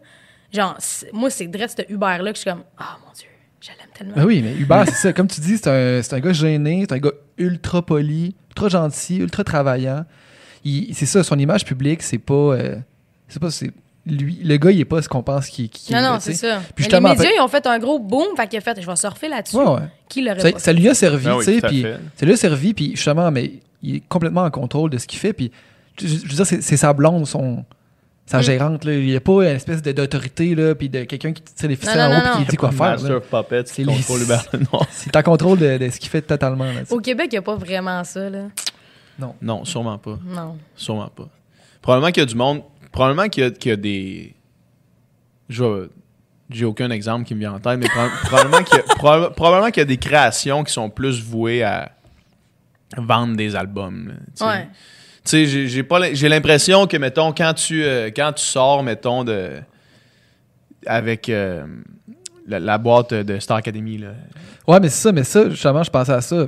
Genre, 0.53 0.77
moi, 1.13 1.29
c'est 1.29 1.47
direct 1.47 1.73
ce 1.77 1.93
Uber-là 1.93 2.31
que 2.31 2.35
je 2.37 2.41
suis 2.41 2.49
comme, 2.49 2.63
ah, 2.77 2.97
mon 3.05 3.11
Dieu, 3.13 3.27
je 3.61 3.67
l'aime 3.69 3.89
tellement. 3.93 4.13
Ben 4.15 4.25
oui, 4.25 4.41
mais 4.43 4.53
Hubert, 4.53 4.85
c'est 4.87 4.93
ça. 4.93 5.13
Comme 5.13 5.27
tu 5.27 5.41
dis, 5.41 5.57
c'est 5.57 5.67
un, 5.69 6.01
c'est 6.01 6.13
un 6.15 6.19
gars 6.19 6.33
gêné, 6.33 6.85
c'est 6.87 6.95
un 6.95 6.99
gars 6.99 7.11
ultra 7.37 7.81
poli, 7.81 8.35
ultra 8.49 8.69
gentil, 8.69 9.17
ultra 9.17 9.43
travaillant. 9.43 10.05
Il- 10.63 10.93
C'est 10.95 11.05
ça, 11.05 11.23
son 11.23 11.37
image 11.37 11.65
publique, 11.65 12.01
c'est 12.01 12.17
pas. 12.17 12.33
euh, 12.33 12.75
c'est 13.27 13.39
pas. 13.41 13.51
c'est- 13.51 13.71
lui, 14.05 14.39
le 14.41 14.55
gars, 14.55 14.71
il 14.71 14.79
est 14.79 14.85
pas 14.85 15.01
ce 15.01 15.09
qu'on 15.09 15.21
pense 15.21 15.49
qu'il 15.49 15.69
qu'il 15.69 15.93
Non, 15.93 16.01
est, 16.01 16.07
non, 16.07 16.17
c'est 16.21 16.33
ça. 16.33 16.61
Puis 16.75 16.85
les 16.87 16.99
médias, 17.01 17.29
ils 17.35 17.41
ont 17.41 17.47
fait 17.49 17.67
un 17.67 17.77
gros 17.77 17.99
boom, 17.99 18.37
fait 18.37 18.47
qu'il 18.47 18.57
a 18.57 18.61
fait, 18.61 18.81
je 18.81 18.87
vais 18.87 18.95
surfer 18.95 19.27
là-dessus. 19.27 19.57
Ouais, 19.57 19.65
ouais. 19.67 19.79
Qui 20.07 20.21
l'aurait 20.21 20.39
Ça, 20.39 20.59
ça 20.59 20.71
lui 20.71 20.87
a 20.87 20.93
servi, 20.93 21.27
Ah 21.27 21.35
tu 21.39 21.43
sais, 21.43 21.59
puis 21.61 21.85
ça 22.15 22.25
lui 22.25 22.31
a 22.31 22.37
servi, 22.37 22.73
puis 22.73 22.91
justement, 22.95 23.29
mais 23.31 23.51
il 23.83 23.95
est 23.97 24.03
complètement 24.07 24.43
en 24.43 24.51
contrôle 24.51 24.89
de 24.89 24.97
ce 24.97 25.07
qu'il 25.07 25.19
fait, 25.19 25.33
puis 25.33 25.51
je, 25.99 26.07
je 26.07 26.13
veux 26.27 26.43
dire, 26.43 26.45
c'est 26.45 26.77
sa 26.77 26.93
blonde, 26.93 27.25
son, 27.27 27.63
sa 28.25 28.39
Mm. 28.39 28.43
gérante, 28.43 28.85
là. 28.85 28.93
il 28.93 29.05
n'y 29.05 29.15
a 29.15 29.21
pas 29.21 29.43
une 29.49 29.55
espèce 29.55 29.81
de- 29.81 29.91
d'autorité, 29.91 30.53
là, 30.55 30.75
puis 30.75 30.89
de 30.89 31.03
quelqu'un 31.05 31.31
qui 31.33 31.41
tire 31.41 31.69
les 31.69 31.75
ficelles 31.75 31.97
Non, 31.97 32.03
en 32.03 32.09
non, 32.09 32.15
haut, 32.15 32.17
non, 32.17 32.23
puis 32.23 32.31
qui 32.33 32.39
non. 32.39 32.47
dit 32.49 32.57
quoi 32.57 32.71
faire. 32.71 32.99
C'est 32.99 33.83
qui 33.83 33.83
les-. 33.85 33.93
C'est 34.91 35.15
en 35.15 35.21
contrôle 35.23 35.59
de, 35.59 35.77
de 35.77 35.89
ce 35.89 35.99
qu'il 35.99 36.09
fait 36.09 36.21
totalement, 36.21 36.65
là. 36.65 36.81
Au 36.89 36.99
Québec, 36.99 37.27
il 37.31 37.35
n'y 37.35 37.39
a 37.39 37.41
pas 37.43 37.55
vraiment 37.55 38.03
ça, 38.03 38.29
là. 38.29 38.47
Non, 39.41 39.65
sûrement 39.65 39.97
pas. 39.97 40.19
Non. 40.25 40.57
Sûrement 40.75 41.07
pas. 41.07 41.27
Probablement 41.81 42.11
qu'il 42.11 42.21
y 42.21 42.23
a 42.23 42.27
du 42.27 42.35
monde. 42.35 42.61
Probablement 42.91 43.29
qu'il 43.29 43.43
y 43.43 43.47
a, 43.47 43.51
qu'il 43.51 43.69
y 43.69 43.73
a 43.73 43.77
des. 43.77 44.35
Je 45.49 45.63
vais- 45.63 45.87
J'ai 46.49 46.65
aucun 46.65 46.89
exemple 46.91 47.25
qui 47.25 47.33
me 47.35 47.39
vient 47.39 47.53
en 47.53 47.59
tête, 47.59 47.79
mais 47.79 47.87
proba- 47.87 48.09
probablement 48.23 48.63
qu'il 48.63 48.77
y, 48.77 48.79
a- 48.79 48.83
proba- 48.95 49.33
probablement 49.33 49.71
qu'il 49.71 49.81
y 49.81 49.83
a 49.83 49.85
des 49.85 49.97
créations 49.97 50.63
qui 50.63 50.71
sont 50.73 50.89
plus 50.89 51.21
vouées 51.21 51.63
à 51.63 51.91
vendre 52.95 53.35
des 53.35 53.55
albums. 53.55 54.07
là, 54.09 54.13
tu 54.15 54.31
sais. 54.35 54.45
Ouais. 54.45 54.67
Tu 55.23 55.31
sais, 55.31 55.45
j'ai- 55.45 55.67
j'ai 55.67 55.83
pas 55.83 55.99
l'im- 55.99 56.13
j'ai 56.13 56.29
l'impression 56.29 56.87
que, 56.87 56.95
mettons, 56.95 57.33
quand 57.33 57.53
tu, 57.53 57.83
euh, 57.83 58.09
quand 58.15 58.31
tu 58.33 58.43
sors, 58.45 58.81
mettons, 58.83 59.23
de. 59.25 59.59
avec 60.85 61.27
euh, 61.29 61.65
la, 62.47 62.59
la 62.59 62.77
boîte 62.77 63.13
de 63.13 63.39
Star 63.39 63.57
Academy, 63.57 63.97
là. 63.97 64.09
Ouais, 64.67 64.79
mais 64.79 64.89
c'est 64.89 65.01
ça, 65.03 65.11
mais 65.11 65.23
ça, 65.23 65.49
justement, 65.49 65.83
je 65.83 65.89
pensais 65.89 66.13
à 66.13 66.21
ça. 66.21 66.45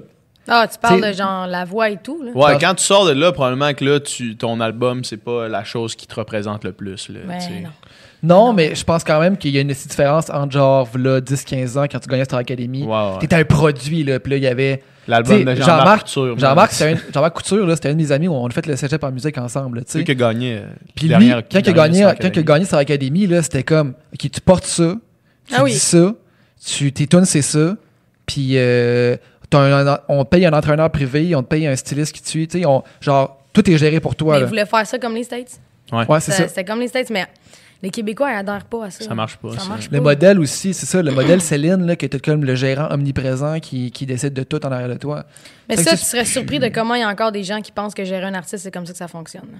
Ah, 0.47 0.65
tu 0.71 0.79
parles 0.79 1.01
T'sais- 1.01 1.11
de 1.11 1.17
genre 1.17 1.45
la 1.45 1.65
voix 1.65 1.89
et 1.89 1.97
tout, 1.97 2.23
là. 2.23 2.31
Ouais, 2.33 2.57
quand 2.59 2.73
tu 2.75 2.83
sors 2.83 3.05
de 3.05 3.11
là, 3.11 3.31
probablement 3.31 3.73
que 3.73 3.83
là, 3.85 3.99
tu, 3.99 4.35
ton 4.35 4.59
album, 4.61 5.03
c'est 5.03 5.17
pas 5.17 5.47
la 5.47 5.63
chose 5.63 5.95
qui 5.95 6.07
te 6.07 6.15
représente 6.15 6.63
le 6.63 6.71
plus. 6.71 7.09
Là, 7.09 7.19
Ben, 7.27 7.37
non. 7.63 7.69
Non, 8.21 8.45
Non. 8.47 8.53
mais 8.53 8.75
je 8.75 8.83
pense 8.83 9.03
quand 9.03 9.19
même 9.19 9.37
qu'il 9.37 9.51
y 9.51 9.57
a 9.57 9.61
une 9.61 9.67
petite 9.69 9.89
différence 9.89 10.29
entre 10.29 10.51
genre, 10.53 10.87
là, 10.97 11.21
10-15 11.21 11.77
ans, 11.77 11.85
quand 11.89 11.99
tu 11.99 12.09
gagnais 12.09 12.25
Star 12.25 12.39
Academy. 12.39 12.83
Ouais, 12.83 12.89
ouais. 12.89 13.17
T'étais 13.19 13.35
un 13.35 13.43
produit, 13.45 14.03
là, 14.03 14.19
puis 14.19 14.31
là, 14.31 14.37
il 14.37 14.43
y 14.43 14.47
avait. 14.47 14.81
L'album 15.09 15.43
de 15.43 15.55
Jean-Marc 15.55 15.99
Couture. 16.05 16.37
Jean-Marc, 16.39 16.71
c'était 16.71 16.93
un- 16.93 17.11
Jean-Marc 17.13 17.35
Couture, 17.35 17.65
là, 17.65 17.75
c'était 17.75 17.89
un 17.89 17.93
de 17.93 17.97
mes 17.97 18.11
amis 18.11 18.27
où 18.27 18.33
on 18.33 18.47
a 18.47 18.49
fait 18.51 18.65
le 18.65 18.75
cégep 18.75 19.03
en 19.03 19.11
musique 19.11 19.37
ensemble, 19.37 19.79
tu 19.79 19.85
C'est 19.87 19.97
sais. 19.99 20.03
qui 20.05 20.11
a 20.11 20.15
gagné. 20.15 20.61
Puis 20.95 21.07
lui, 21.07 21.29
quand 21.51 21.59
il 21.59 21.69
a 21.69 21.73
gagné, 21.73 22.01
quand 22.21 22.29
il 22.35 22.39
a 22.39 22.43
gagné 22.43 22.65
Star 22.65 22.79
Academy, 22.79 23.27
là, 23.27 23.41
c'était 23.41 23.63
comme, 23.63 23.95
OK, 24.13 24.29
tu 24.31 24.41
portes 24.41 24.65
ça, 24.65 24.95
tu 25.47 25.55
Ah 25.57 25.63
oui. 25.63 25.71
dis 25.71 25.79
ça, 25.79 26.13
tu, 26.65 26.91
tes 26.91 27.07
tunes, 27.07 27.25
c'est 27.25 27.41
ça, 27.41 27.75
puis 28.25 28.51
euh, 28.53 29.17
t'as 29.49 29.59
un- 29.93 29.99
on 30.07 30.23
te 30.23 30.29
paye 30.29 30.45
un 30.45 30.53
entraîneur 30.53 30.89
privé, 30.91 31.35
on 31.35 31.41
te 31.43 31.47
paye 31.47 31.65
un 31.67 31.75
styliste 31.75 32.13
qui 32.15 32.21
te 32.21 32.29
suit, 32.29 32.47
tu 32.47 32.59
sais, 32.59 32.65
on- 32.65 32.83
genre, 33.01 33.37
tout 33.53 33.67
est 33.69 33.77
géré 33.77 33.99
pour 33.99 34.15
toi, 34.15 34.35
Mais 34.35 34.41
ils 34.41 34.47
voulaient 34.47 34.65
faire 34.65 34.85
ça 34.85 34.97
comme 34.99 35.15
les 35.15 35.23
States? 35.23 35.59
Ouais, 35.91 36.05
c'est 36.19 36.31
Ça- 36.31 36.37
ça. 36.43 36.47
C'était 36.49 36.63
comme 36.65 36.79
les 36.81 36.87
States, 36.87 37.09
mais 37.09 37.25
les 37.81 37.89
Québécois, 37.91 38.31
ils 38.31 38.35
adhèrent 38.35 38.65
pas 38.65 38.85
à 38.85 38.89
ça. 38.91 39.05
Ça 39.05 39.15
marche 39.15 39.37
pas, 39.37 39.51
Ça 39.53 39.59
ça. 39.59 39.69
marche 39.69 39.89
Le 39.89 39.97
pas. 39.99 40.03
modèle 40.03 40.39
aussi, 40.39 40.73
c'est 40.73 40.85
ça, 40.85 41.01
le 41.01 41.11
modèle 41.11 41.41
Céline, 41.41 41.85
là, 41.85 41.95
qui 41.95 42.05
était 42.05 42.19
comme 42.19 42.43
le 42.43 42.55
gérant 42.55 42.87
omniprésent 42.91 43.59
qui, 43.59 43.91
qui 43.91 44.05
décide 44.05 44.33
de 44.33 44.43
tout 44.43 44.63
en 44.65 44.71
arrière 44.71 44.89
de 44.89 44.95
toi. 44.97 45.25
Mais 45.69 45.77
ça, 45.77 45.91
tu 45.91 46.03
serais 46.03 46.25
surpris 46.25 46.59
de 46.59 46.67
comment 46.67 46.95
il 46.95 47.01
y 47.01 47.03
a 47.03 47.09
encore 47.09 47.31
des 47.31 47.43
gens 47.43 47.61
qui 47.61 47.71
pensent 47.71 47.93
que 47.93 48.03
gérer 48.03 48.25
un 48.25 48.33
artiste, 48.33 48.63
c'est 48.63 48.71
comme 48.71 48.85
ça 48.85 48.91
que 48.91 48.97
ça 48.97 49.07
fonctionne. 49.07 49.47
là. 49.51 49.59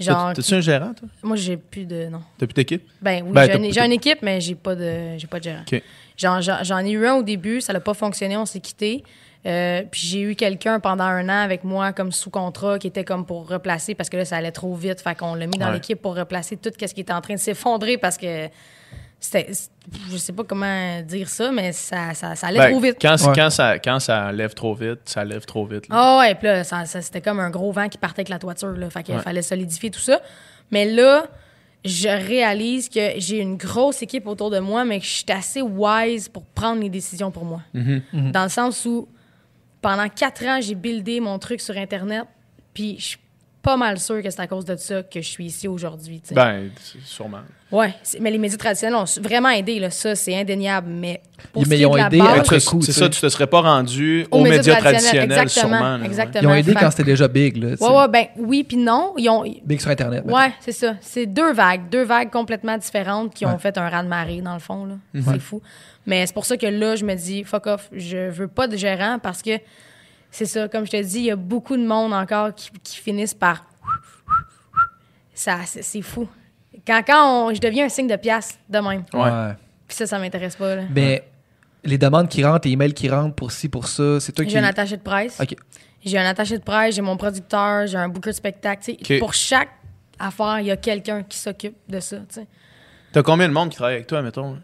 Genre, 0.00 0.28
T'as- 0.28 0.34
T'as-tu 0.42 0.54
un 0.54 0.60
gérant, 0.60 0.92
toi? 0.92 1.08
Moi, 1.22 1.36
j'ai 1.36 1.56
plus 1.56 1.84
de. 1.84 2.06
Non. 2.06 2.20
T'as 2.36 2.46
plus 2.46 2.54
d'équipe? 2.54 2.82
Ben 3.00 3.22
oui, 3.24 3.30
Ben, 3.32 3.46
j'ai 3.72 3.84
une- 3.84 3.92
équipe, 3.92 4.18
mais 4.22 4.40
j'ai 4.40 4.56
pas 4.56 4.74
de, 4.74 5.16
j'ai 5.16 5.28
pas 5.28 5.38
de 5.38 5.44
gérant. 5.44 5.62
Ok. 5.72 5.80
Genre, 6.16 6.40
J'en 6.42 6.64
j'en 6.64 6.78
ai 6.78 6.90
eu 6.90 7.06
un 7.06 7.14
au 7.14 7.22
début, 7.22 7.60
ça 7.60 7.72
n'a 7.72 7.78
pas 7.78 7.94
fonctionné, 7.94 8.36
on 8.36 8.44
s'est 8.44 8.58
quitté. 8.58 9.04
Euh, 9.46 9.82
puis 9.90 10.00
j'ai 10.00 10.20
eu 10.22 10.34
quelqu'un 10.36 10.80
pendant 10.80 11.04
un 11.04 11.28
an 11.28 11.42
avec 11.44 11.64
moi 11.64 11.92
comme 11.92 12.12
sous 12.12 12.30
contrat 12.30 12.78
qui 12.78 12.86
était 12.86 13.04
comme 13.04 13.26
pour 13.26 13.46
replacer 13.48 13.94
parce 13.94 14.08
que 14.08 14.16
là 14.16 14.24
ça 14.24 14.36
allait 14.38 14.52
trop 14.52 14.74
vite. 14.74 15.00
Fait 15.02 15.14
qu'on 15.14 15.34
l'a 15.34 15.46
mis 15.46 15.58
dans 15.58 15.66
Ouais. 15.66 15.74
l'équipe 15.74 16.00
pour 16.00 16.16
replacer 16.16 16.56
tout 16.56 16.70
ce 16.78 16.94
qui 16.94 17.00
était 17.02 17.12
en 17.12 17.20
train 17.20 17.34
de 17.34 17.38
s'effondrer 17.38 17.98
parce 17.98 18.16
que 18.16 18.48
c'était. 19.20 19.50
Je 20.10 20.16
sais 20.16 20.32
pas 20.32 20.44
comment 20.44 21.00
dire 21.02 21.28
ça, 21.28 21.50
mais 21.52 21.72
ça, 21.72 22.14
ça, 22.14 22.34
ça 22.34 22.46
allait 22.46 22.58
Ben, 22.58 22.70
trop 22.70 22.80
vite. 22.80 22.96
Quand, 23.00 23.16
Ouais. 23.22 23.32
quand, 23.34 23.50
ça, 23.50 23.78
quand 23.78 23.98
ça 24.00 24.32
lève 24.32 24.54
trop 24.54 24.74
vite, 24.74 25.00
ça 25.04 25.24
lève 25.24 25.44
trop 25.44 25.66
vite. 25.66 25.88
là. 25.88 25.94
Ah 25.98 26.18
ouais, 26.20 26.34
puis 26.34 26.46
là, 26.46 26.64
ça, 26.64 26.84
ça- 26.86 27.02
c'était 27.02 27.20
comme 27.20 27.40
un 27.40 27.50
gros 27.50 27.70
vent 27.72 27.88
qui 27.88 27.98
partait 27.98 28.20
avec 28.20 28.30
la 28.30 28.38
toiture. 28.38 28.72
Là, 28.72 28.88
fait 28.88 29.02
qu'il 29.02 29.14
Ouais. 29.14 29.20
fallait 29.22 29.42
solidifier 29.42 29.90
tout 29.90 30.00
ça. 30.00 30.20
Mais 30.70 30.86
là, 30.86 31.26
je 31.84 32.08
réalise 32.08 32.88
que 32.88 33.10
j'ai 33.18 33.38
une 33.40 33.56
grosse 33.58 34.00
équipe 34.02 34.26
autour 34.26 34.48
de 34.50 34.58
moi, 34.58 34.86
mais 34.86 35.00
que 35.00 35.04
je 35.04 35.10
suis 35.10 35.24
assez 35.32 35.60
wise 35.60 36.28
pour 36.30 36.44
prendre 36.46 36.80
les 36.80 36.88
décisions 36.88 37.30
pour 37.30 37.44
moi. 37.44 37.60
Mm-hmm. 37.74 38.30
Dans 38.32 38.44
le 38.44 38.48
sens 38.48 38.86
où, 38.86 39.06
pendant 39.84 40.08
quatre 40.08 40.46
ans, 40.46 40.62
j'ai 40.62 40.74
buildé 40.74 41.20
mon 41.20 41.38
truc 41.38 41.60
sur 41.60 41.76
Internet, 41.76 42.24
puis 42.72 42.98
je 42.98 43.18
pas 43.64 43.76
mal 43.76 43.98
sûre 43.98 44.22
que 44.22 44.30
c'est 44.30 44.40
à 44.40 44.46
cause 44.46 44.64
de 44.64 44.76
ça 44.76 45.02
que 45.02 45.20
je 45.20 45.26
suis 45.28 45.46
ici 45.46 45.66
aujourd'hui. 45.66 46.22
Ben, 46.32 46.68
c'est- 46.80 46.98
sûrement. 47.04 47.40
ouais, 47.72 47.94
c'est- 48.02 48.20
mais 48.20 48.30
les 48.30 48.38
médias 48.38 48.58
traditionnels 48.58 48.94
ont 48.96 49.04
vraiment 49.22 49.48
aidé, 49.48 49.80
là, 49.80 49.90
ça, 49.90 50.14
c'est 50.14 50.38
indéniable. 50.38 50.88
Mais 50.90 51.20
pour 51.52 51.62
Mais 51.62 51.64
ce 51.64 51.70
qui 51.70 51.76
ils 51.76 51.82
est 51.82 51.86
ont 51.86 51.96
aidé 51.96 52.20
Après, 52.20 52.60
cool, 52.60 52.82
c'est 52.82 52.92
ça, 52.92 53.08
tu 53.08 53.20
te 53.20 53.28
serais 53.28 53.46
pas 53.46 53.62
rendu 53.62 54.26
aux 54.30 54.38
aux 54.38 54.42
médias 54.42 54.76
traditionnels, 54.76 55.24
exactement, 55.32 55.48
sûrement. 55.76 55.96
là. 55.98 56.04
exactement. 56.04 56.42
Ils 56.42 56.46
ont 56.46 56.54
aidé 56.54 56.72
Fait- 56.74 56.78
quand 56.80 56.90
c'était 56.90 57.04
déjà 57.04 57.26
big, 57.26 57.56
là. 57.56 57.68
Ouais, 57.80 57.96
ouais, 57.96 58.08
ben 58.08 58.26
oui, 58.36 58.62
puis 58.64 58.76
non. 58.76 59.14
Ils 59.16 59.28
ont, 59.30 59.42
Big 59.64 59.80
sur 59.80 59.90
Internet. 59.90 60.24
Ouais, 60.26 60.52
c'est 60.60 60.72
ça. 60.72 60.94
C'est 61.00 61.26
deux 61.26 61.52
vagues, 61.54 61.88
deux 61.90 62.04
vagues 62.04 62.30
complètement 62.30 62.76
différentes 62.76 63.32
qui 63.34 63.46
ont 63.46 63.52
Ouais. 63.52 63.58
fait 63.58 63.76
un 63.78 63.88
raz-de-marée, 63.88 64.42
dans 64.42 64.54
le 64.54 64.60
fond. 64.60 64.84
là. 64.86 64.94
C'est 65.14 65.40
fou. 65.40 65.60
Mais 66.06 66.26
c'est 66.26 66.34
pour 66.34 66.44
ça 66.44 66.58
que 66.58 66.66
là, 66.66 66.96
je 66.96 67.04
me 67.06 67.14
dis, 67.14 67.44
fuck 67.44 67.66
off, 67.66 67.88
je 67.92 68.28
veux 68.28 68.46
pas 68.48 68.68
de 68.68 68.76
gérant 68.76 69.18
parce 69.22 69.40
que 69.40 69.52
c'est 70.36 70.46
ça, 70.46 70.68
comme 70.68 70.84
je 70.84 70.90
te 70.90 71.02
dis, 71.02 71.18
il 71.18 71.24
y 71.26 71.30
a 71.30 71.36
beaucoup 71.36 71.76
de 71.76 71.86
monde 71.86 72.12
encore 72.12 72.54
qui, 72.54 72.70
qui 72.82 72.96
finissent 72.96 73.34
par. 73.34 73.64
Ça, 75.34 75.58
c'est 75.66 75.82
c'est 75.82 76.02
fou. 76.02 76.28
Quand, 76.86 77.02
quand 77.06 77.48
on- 77.48 77.54
je 77.54 77.60
deviens 77.60 77.86
un 77.86 77.88
signe 77.88 78.06
de 78.06 78.16
pièce 78.16 78.58
de 78.68 78.78
même. 78.78 79.04
Ouais. 79.12 79.54
Puis 79.88 79.96
ça, 79.96 80.06
ça 80.06 80.18
m'intéresse 80.18 80.56
pas. 80.56 80.76
là. 80.76 80.82
Mais 80.90 81.24
les 81.82 81.98
demandes 81.98 82.28
qui 82.28 82.44
rentrent, 82.44 82.66
les 82.66 82.72
emails 82.74 82.94
qui 82.94 83.08
rentrent 83.08 83.34
pour 83.34 83.50
ci, 83.52 83.68
pour 83.68 83.86
ça, 83.88 84.20
c'est 84.20 84.32
toi 84.32 84.44
qui. 84.44 84.50
J'ai 84.50 84.58
un 84.58 84.64
attaché 84.64 84.96
de 84.96 85.02
presse. 85.02 85.40
Ok. 85.40 85.54
J'ai 86.04 86.18
un 86.18 86.26
attaché 86.26 86.58
de 86.58 86.62
presse, 86.62 86.94
j'ai 86.94 87.02
mon 87.02 87.16
producteur, 87.16 87.86
j'ai 87.86 87.96
un 87.96 88.08
booker 88.08 88.30
de 88.30 88.34
spectacle. 88.34 88.82
tu 88.84 88.92
sais. 89.06 89.14
Ok. 89.14 89.18
Pour 89.20 89.34
chaque 89.34 89.70
affaire, 90.18 90.60
il 90.60 90.66
y 90.66 90.70
a 90.70 90.76
quelqu'un 90.76 91.22
qui 91.22 91.38
s'occupe 91.38 91.76
de 91.88 91.98
ça. 92.00 92.18
T'as 93.12 93.22
combien 93.22 93.48
de 93.48 93.52
monde 93.54 93.70
qui 93.70 93.76
travaille 93.76 93.94
avec 93.96 94.06
toi, 94.06 94.20
mettons? 94.22 94.58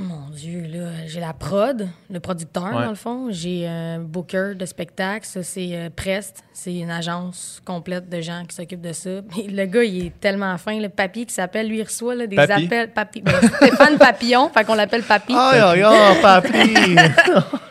Mon 0.00 0.30
Dieu, 0.30 0.62
là, 0.72 0.90
j'ai 1.08 1.18
la 1.18 1.32
prod, 1.32 1.88
le 2.08 2.20
producteur, 2.20 2.66
Ouais. 2.72 2.84
dans 2.84 2.90
le 2.90 2.94
fond. 2.94 3.26
J'ai 3.30 3.66
un 3.66 3.98
booker 3.98 4.52
de 4.54 4.64
spectacle. 4.64 5.26
Ça, 5.26 5.42
c'est 5.42 5.70
euh, 5.72 5.90
Prest. 5.94 6.44
C'est 6.52 6.72
une 6.72 6.90
agence 6.90 7.60
complète 7.64 8.08
de 8.08 8.20
gens 8.20 8.44
qui 8.48 8.54
s'occupent 8.54 8.80
de 8.80 8.92
ça. 8.92 9.10
Le 9.48 9.64
gars, 9.64 9.82
il 9.82 10.06
est 10.06 10.20
tellement 10.20 10.56
fin. 10.56 10.78
Le 10.78 10.88
papy 10.88 11.26
qui 11.26 11.34
s'appelle, 11.34 11.66
lui, 11.68 11.78
il 11.78 11.82
reçoit 11.82 12.14
là, 12.14 12.28
des 12.28 12.36
Papy? 12.36 12.66
appels. 12.66 12.90
Papy. 12.92 13.22
Ben, 13.22 13.34
Stéphane 13.56 13.98
Papillon, 13.98 14.48
fait 14.50 14.64
qu'on 14.64 14.74
l'appelle 14.76 15.02
Papy. 15.02 15.34
Aïe, 15.34 15.58
aïe, 15.58 15.82
aïe, 15.82 16.16
papi! 16.22 16.74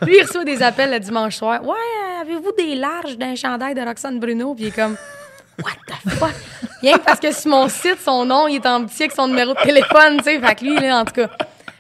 Lui, 0.06 0.18
il 0.18 0.24
reçoit 0.28 0.44
des 0.44 0.62
appels 0.62 0.92
le 0.92 1.00
dimanche 1.00 1.38
soir. 1.38 1.64
Ouais, 1.64 1.76
euh, 1.76 2.22
avez-vous 2.24 2.52
des 2.58 2.76
larges 2.76 3.18
d'un 3.18 3.36
chandail 3.36 3.74
de 3.74 3.80
Roxane 3.82 4.20
Bruno? 4.20 4.54
Puis 4.54 4.66
il 4.66 4.68
est 4.68 4.72
comme, 4.72 4.98
what 5.64 5.72
the 5.88 6.10
fuck? 6.10 6.34
Rien 6.82 6.98
que 6.98 7.06
parce 7.06 7.22
que 7.22 7.32
sur 7.32 7.52
mon 7.52 7.70
site, 7.70 8.00
son 8.04 8.26
nom, 8.26 8.48
il 8.50 8.56
est 8.58 8.66
en 8.68 8.84
petit 8.86 9.04
avec 9.04 9.14
son 9.14 9.30
numéro 9.30 9.54
de 9.54 9.62
téléphone, 9.64 10.18
tu 10.18 10.24
sais. 10.26 10.40
Fait 10.42 10.56
que 10.56 10.66
lui, 10.66 10.76
là, 10.76 11.00
en 11.00 11.06
tout 11.06 11.14
cas. 11.14 11.30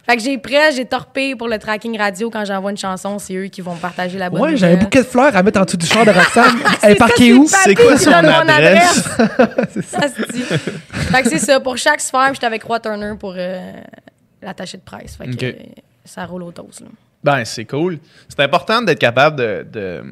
Fait 0.09 0.15
que 0.15 0.23
j'ai 0.23 0.37
prêt, 0.37 0.71
j'ai 0.71 0.85
torpé 0.85 1.35
pour 1.35 1.49
le 1.49 1.57
tracking 1.59 1.97
radio 1.97 2.29
quand 2.29 2.45
j'envoie 2.45 2.71
une 2.71 2.77
chanson. 2.77 3.19
C'est 3.19 3.35
eux 3.35 3.47
qui 3.47 3.59
vont 3.59 3.75
partager 3.75 4.17
la 4.17 4.29
bonne 4.29 4.39
Ouais, 4.41 4.55
j'ai 4.55 4.67
un 4.67 4.77
bouquet 4.77 4.99
de 4.99 5.05
fleurs 5.07 5.35
à 5.35 5.43
mettre 5.43 5.59
en 5.59 5.65
dessous 5.65 5.75
du 5.75 5.85
char 5.85 6.05
de 6.05 6.11
Roxane. 6.11 6.55
Elle 6.81 6.91
est 6.91 6.93
ça, 6.93 7.05
parquée 7.07 7.25
c'est 7.25 7.33
où? 7.33 7.47
C'est 7.47 7.75
quoi 7.75 7.97
son 7.97 8.11
donne 8.11 8.25
mon 8.25 8.31
adresse? 8.31 9.03
Ça 9.85 10.07
se 10.07 10.31
dit. 10.31 10.43
Fait 10.43 11.23
que 11.23 11.29
c'est 11.29 11.39
ça. 11.39 11.59
Pour 11.59 11.77
chaque 11.77 11.99
sphère, 11.99 12.33
j'étais 12.33 12.45
avec 12.45 12.63
Roi 12.63 12.79
Turner 12.79 13.13
pour 13.19 13.33
euh, 13.35 13.73
l'attaché 14.41 14.77
de 14.77 14.83
presse. 14.83 15.17
Fait 15.17 15.27
que 15.29 15.45
euh, 15.45 15.51
ça 16.05 16.25
roule 16.25 16.43
au 16.43 16.51
toast, 16.51 16.79
là. 16.81 16.87
Ben, 17.23 17.43
c'est 17.43 17.65
cool. 17.65 17.99
C'est 18.29 18.41
important 18.41 18.81
d'être 18.81 18.99
capable 18.99 19.35
de, 19.37 19.65
de, 19.69 20.03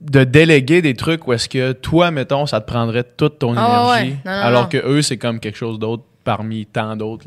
de 0.00 0.24
déléguer 0.24 0.80
des 0.80 0.94
trucs 0.94 1.26
où 1.26 1.32
est-ce 1.34 1.48
que 1.48 1.72
toi, 1.72 2.10
mettons, 2.10 2.46
ça 2.46 2.60
te 2.60 2.66
prendrait 2.66 3.04
toute 3.04 3.38
ton 3.38 3.54
Ah 3.56 3.96
énergie, 3.98 4.10
ouais. 4.12 4.16
Non, 4.24 4.32
non, 4.32 4.42
alors 4.42 4.62
non. 4.62 4.68
que 4.68 4.78
eux, 4.78 5.02
c'est 5.02 5.18
comme 5.18 5.40
quelque 5.40 5.58
chose 5.58 5.78
d'autre 5.78 6.04
parmi 6.36 6.64
tant 6.66 6.94
d'autres 6.96 7.26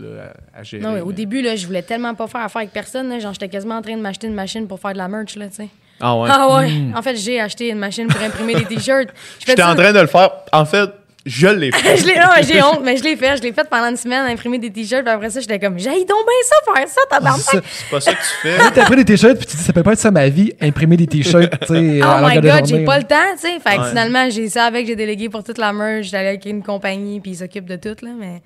à, 0.55 0.59
à 0.59 0.63
gérer. 0.63 0.81
Non, 0.83 0.93
mais 0.93 1.01
au 1.01 1.07
mais- 1.07 1.13
début, 1.13 1.41
là, 1.41 1.55
je 1.57 1.65
voulais 1.67 1.81
tellement 1.81 2.15
pas 2.15 2.27
faire 2.27 2.41
affaire 2.41 2.61
avec 2.61 2.71
personne. 2.71 3.09
là. 3.09 3.19
Genre, 3.19 3.33
j'étais 3.33 3.49
quasiment 3.49 3.75
en 3.75 3.81
train 3.81 3.97
de 3.97 4.01
m'acheter 4.01 4.27
une 4.27 4.33
machine 4.33 4.65
pour 4.67 4.79
faire 4.79 4.93
de 4.93 4.97
la 4.97 5.07
merch, 5.09 5.35
là, 5.35 5.47
tu 5.47 5.55
sais. 5.55 5.67
Ah 5.99 6.17
ouais. 6.17 6.29
Ah 6.31 6.55
ouais. 6.57 6.71
En 6.95 7.01
fait, 7.01 7.15
j'ai 7.17 7.39
acheté 7.41 7.69
une 7.69 7.79
machine 7.79 8.07
pour 8.07 8.21
imprimer 8.21 8.55
des 8.55 8.65
t-shirts. 8.65 9.09
J'étais 9.45 9.61
en 9.63 9.75
train 9.75 9.91
de 9.93 9.99
le 9.99 10.07
faire. 10.07 10.29
En 10.51 10.65
fait, 10.65 10.89
je 11.25 11.47
l'ai 11.47 11.71
fait. 11.73 11.97
je 11.97 12.05
l'ai, 12.05 12.15
non, 12.15 12.27
j'ai 12.41 12.61
honte, 12.67 12.81
mais 12.83 12.97
je 12.97 13.03
l'ai 13.03 13.15
fait. 13.15 13.37
Je 13.37 13.41
l'ai 13.43 13.53
fait 13.53 13.69
pendant 13.69 13.89
une 13.89 13.95
semaine, 13.97 14.25
imprimer 14.29 14.57
des 14.57 14.71
t-shirts. 14.71 15.03
Puis 15.05 15.13
après 15.13 15.29
ça, 15.29 15.39
j'étais 15.39 15.59
comme, 15.59 15.77
j'ai 15.79 15.89
donc 15.91 16.07
bien 16.07 16.41
ça, 16.43 16.55
faire 16.73 16.87
ça, 16.87 17.01
ça. 17.37 17.61
C'est 17.69 17.89
pas 17.91 18.01
ça 18.01 18.11
que 18.13 18.17
tu 18.17 18.25
fais. 18.41 18.57
T'as 18.73 18.83
pris 18.85 18.95
des 18.97 19.05
t-shirts 19.05 19.37
puis 19.37 19.45
tu 19.47 19.55
dis 19.55 19.63
ça 19.63 19.71
peut 19.71 19.83
pas 19.83 19.93
être 19.93 19.99
ça 19.99 20.11
ma 20.11 20.27
vie, 20.29 20.51
imprimer 20.61 20.97
des 20.97 21.07
t-shirts, 21.07 21.51
tu 21.61 21.67
sais, 21.67 22.01
à 22.01 22.19
Oh 22.21 22.27
my 22.27 22.35
de 22.37 22.41
god, 22.41 22.51
journée, 22.51 22.65
j'ai 22.67 22.83
pas 22.85 22.93
là. 22.93 22.99
le 22.99 23.07
temps, 23.07 23.33
tu 23.35 23.47
sais. 23.47 23.59
Fait 23.59 23.75
que 23.77 23.81
Ouais. 23.83 23.89
finalement, 23.89 24.29
j'ai 24.29 24.49
ça 24.49 24.65
avec, 24.65 24.87
j'ai 24.87 24.95
délégué 24.97 25.29
pour 25.29 25.43
toute 25.43 25.57
la 25.59 25.71
merch. 25.71 26.07
J'allais 26.07 26.29
avec 26.29 26.45
une 26.45 26.61
compagnie, 26.63 27.19
puis 27.21 27.31
ils 27.31 27.37
s'occupent 27.37 27.69
de 27.69 27.77
tout, 27.77 27.95
là. 28.03 28.11
Mais, 28.19 28.41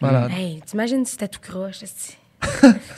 Malade. 0.00 0.30
hey, 0.36 0.60
t'imagines 0.66 1.04
si 1.04 1.12
c'était 1.12 1.28
tout 1.28 1.40
croche. 1.40 1.76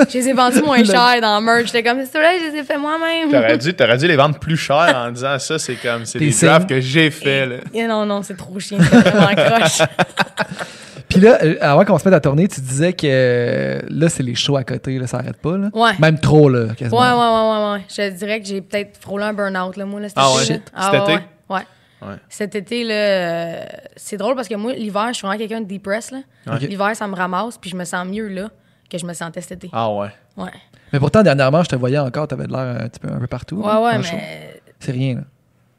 Je 0.08 0.18
les 0.18 0.28
ai 0.28 0.32
vendus 0.34 0.60
moins 0.62 0.84
cher 0.84 1.20
dans 1.22 1.34
la 1.34 1.40
merch. 1.40 1.66
J'étais 1.66 1.82
comme, 1.82 2.04
c'est 2.04 2.18
vrai, 2.18 2.38
je 2.40 2.52
les 2.52 2.58
ai 2.60 2.62
fait 2.64 2.76
moi-même. 2.78 3.30
T'aurais 3.30 3.56
dû, 3.58 3.74
t'aurais 3.74 3.96
dû 3.96 4.06
les 4.06 4.16
vendre 4.16 4.38
plus 4.38 4.56
cher 4.56 4.92
en 4.96 5.10
disant 5.10 5.38
ça, 5.38 5.58
c'est 5.58 5.76
comme, 5.76 6.04
c'est 6.04 6.18
Des 6.18 6.30
drafts 6.30 6.68
que 6.68 6.80
j'ai 6.80 7.10
fait, 7.10 7.46
là. 7.46 7.56
Et 7.72 7.86
non, 7.86 8.04
non, 8.04 8.22
c'est 8.22 8.36
trop 8.36 8.58
chiant, 8.60 8.78
c'est 8.80 8.96
vraiment 9.10 9.34
croche. 9.34 9.80
Puis 11.08 11.18
là, 11.20 11.38
euh, 11.42 11.56
avant 11.60 11.84
qu'on 11.84 11.98
se 11.98 12.06
mette 12.08 12.14
à 12.14 12.20
tourner, 12.20 12.46
tu 12.46 12.60
disais 12.60 12.92
que 12.92 13.04
euh, 13.04 13.80
là, 13.88 14.08
c'est 14.08 14.22
les 14.22 14.36
shows 14.36 14.56
à 14.56 14.62
côté, 14.62 14.96
là, 14.96 15.08
ça 15.08 15.16
arrête 15.18 15.38
pas. 15.38 15.56
Là. 15.56 15.68
Ouais. 15.72 15.90
Même 15.98 16.20
trop, 16.20 16.48
là, 16.48 16.66
Ouais, 16.66 16.74
quasiment. 16.76 17.00
ouais, 17.00 17.08
ouais, 17.08 17.64
ouais, 17.66 17.72
ouais. 17.78 17.84
Je 17.88 17.96
te 17.96 18.16
dirais 18.16 18.40
que 18.40 18.46
j'ai 18.46 18.60
peut-être 18.60 18.96
frôlé 19.00 19.24
un 19.24 19.32
burn-out, 19.32 19.76
là, 19.76 19.86
moi, 19.86 19.98
là, 20.00 20.06
Ah 20.14 20.30
ouais? 20.30 20.36
là. 20.38 20.44
Cet 20.44 20.62
Ah, 20.72 20.92
ouais, 21.04 21.14
été? 21.14 21.24
Ouais. 22.02 22.16
Cet 22.28 22.54
été, 22.54 22.84
là, 22.84 22.94
euh, 22.94 23.64
c'est 23.96 24.16
drôle 24.16 24.34
parce 24.34 24.48
que 24.48 24.54
moi, 24.54 24.72
l'hiver, 24.72 25.08
je 25.08 25.14
suis 25.14 25.26
vraiment 25.26 25.38
quelqu'un 25.38 25.60
de 25.60 25.66
depressed, 25.72 26.12
là. 26.46 26.56
L'hiver, 26.58 26.94
ça 26.96 27.06
me 27.06 27.14
ramasse, 27.14 27.58
puis 27.58 27.68
je 27.70 27.76
me 27.76 27.84
sens 27.84 28.06
mieux, 28.06 28.28
là, 28.28 28.48
que 28.90 28.96
je 28.98 29.04
me 29.06 29.12
sentais 29.12 29.40
cet 29.40 29.52
été. 29.64 29.70
Ah 29.72 29.90
ouais. 29.92 30.08
Ouais. 30.36 30.50
Mais 30.92 30.98
pourtant, 30.98 31.22
dernièrement, 31.22 31.62
je 31.62 31.68
te 31.68 31.76
voyais 31.76 31.98
encore, 31.98 32.26
t'avais 32.28 32.46
de 32.46 32.52
l'air 32.52 32.82
un 32.82 32.88
petit 32.88 33.00
peu 33.00 33.08
un 33.12 33.18
peu 33.18 33.26
partout. 33.26 33.56
Ouais, 33.60 33.66
là, 33.66 33.80
ouais, 33.82 33.98
mais. 33.98 34.60
C'est 34.78 34.92
rien, 34.92 35.16
là. 35.16 35.20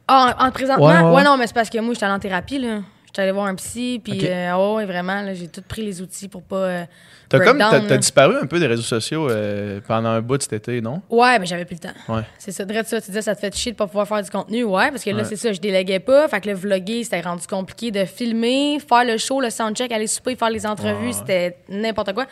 Ah, 0.07 0.35
en, 0.39 0.47
en 0.47 0.51
présentement? 0.51 0.85
Ouais, 0.85 0.93
Ouais, 0.97 1.01
ouais, 1.03 1.15
ouais. 1.15 1.23
non, 1.23 1.37
mais 1.37 1.47
c'est 1.47 1.53
parce 1.53 1.69
que 1.69 1.79
moi, 1.79 1.93
j'étais 1.93 2.05
allée 2.05 2.15
en 2.15 2.19
thérapie, 2.19 2.59
là. 2.59 2.79
J'étais 3.11 3.23
allée 3.23 3.31
voir 3.33 3.47
un 3.47 3.55
psy, 3.55 3.99
puis 4.01 4.19
euh, 4.23 4.75
ouais, 4.75 4.85
vraiment, 4.85 5.21
là, 5.21 5.33
j'ai 5.33 5.49
tout 5.49 5.61
pris 5.61 5.83
les 5.83 6.01
outils 6.01 6.29
pour 6.29 6.43
pas. 6.43 6.55
euh, 6.55 6.85
T'as 7.27 7.39
comme 7.39 7.57
t'as, 7.57 7.97
disparu 7.97 8.37
un 8.41 8.45
peu 8.45 8.57
des 8.57 8.67
réseaux 8.67 8.81
sociaux 8.83 9.29
euh, 9.29 9.81
pendant 9.85 10.09
un 10.09 10.21
bout 10.21 10.37
de 10.37 10.43
cet 10.43 10.53
été, 10.53 10.79
non? 10.79 11.01
Ouais, 11.09 11.37
mais 11.37 11.45
j'avais 11.45 11.65
plus 11.65 11.75
le 11.75 11.79
temps. 11.89 12.13
Ouais. 12.15 12.23
C'est 12.37 12.51
ça, 12.53 12.63
direct 12.63 12.87
ça. 12.87 13.01
Tu 13.01 13.07
disais, 13.07 13.21
ça 13.21 13.35
te 13.35 13.41
fait 13.41 13.53
chier 13.53 13.73
de 13.73 13.77
pas 13.77 13.85
pouvoir 13.87 14.07
faire 14.07 14.23
du 14.23 14.29
contenu. 14.29 14.63
Ouais, 14.63 14.91
parce 14.91 15.03
que 15.03 15.09
là, 15.09 15.17
Ouais. 15.17 15.23
c'est 15.25 15.35
ça, 15.35 15.51
je 15.51 15.59
déléguais 15.59 15.99
pas. 15.99 16.27
Fait 16.29 16.39
que 16.39 16.47
le 16.49 16.55
vlogger, 16.55 17.03
c'était 17.03 17.19
rendu 17.19 17.45
compliqué 17.47 17.91
de 17.91 18.05
filmer, 18.05 18.79
faire 18.79 19.03
le 19.03 19.17
show, 19.17 19.41
le 19.41 19.49
soundcheck, 19.49 19.91
aller 19.91 20.07
souper, 20.07 20.37
faire 20.37 20.49
les 20.49 20.65
entrevues, 20.65 21.07
Ouais. 21.07 21.13
c'était 21.13 21.57
n'importe 21.67 22.13
quoi. 22.13 22.25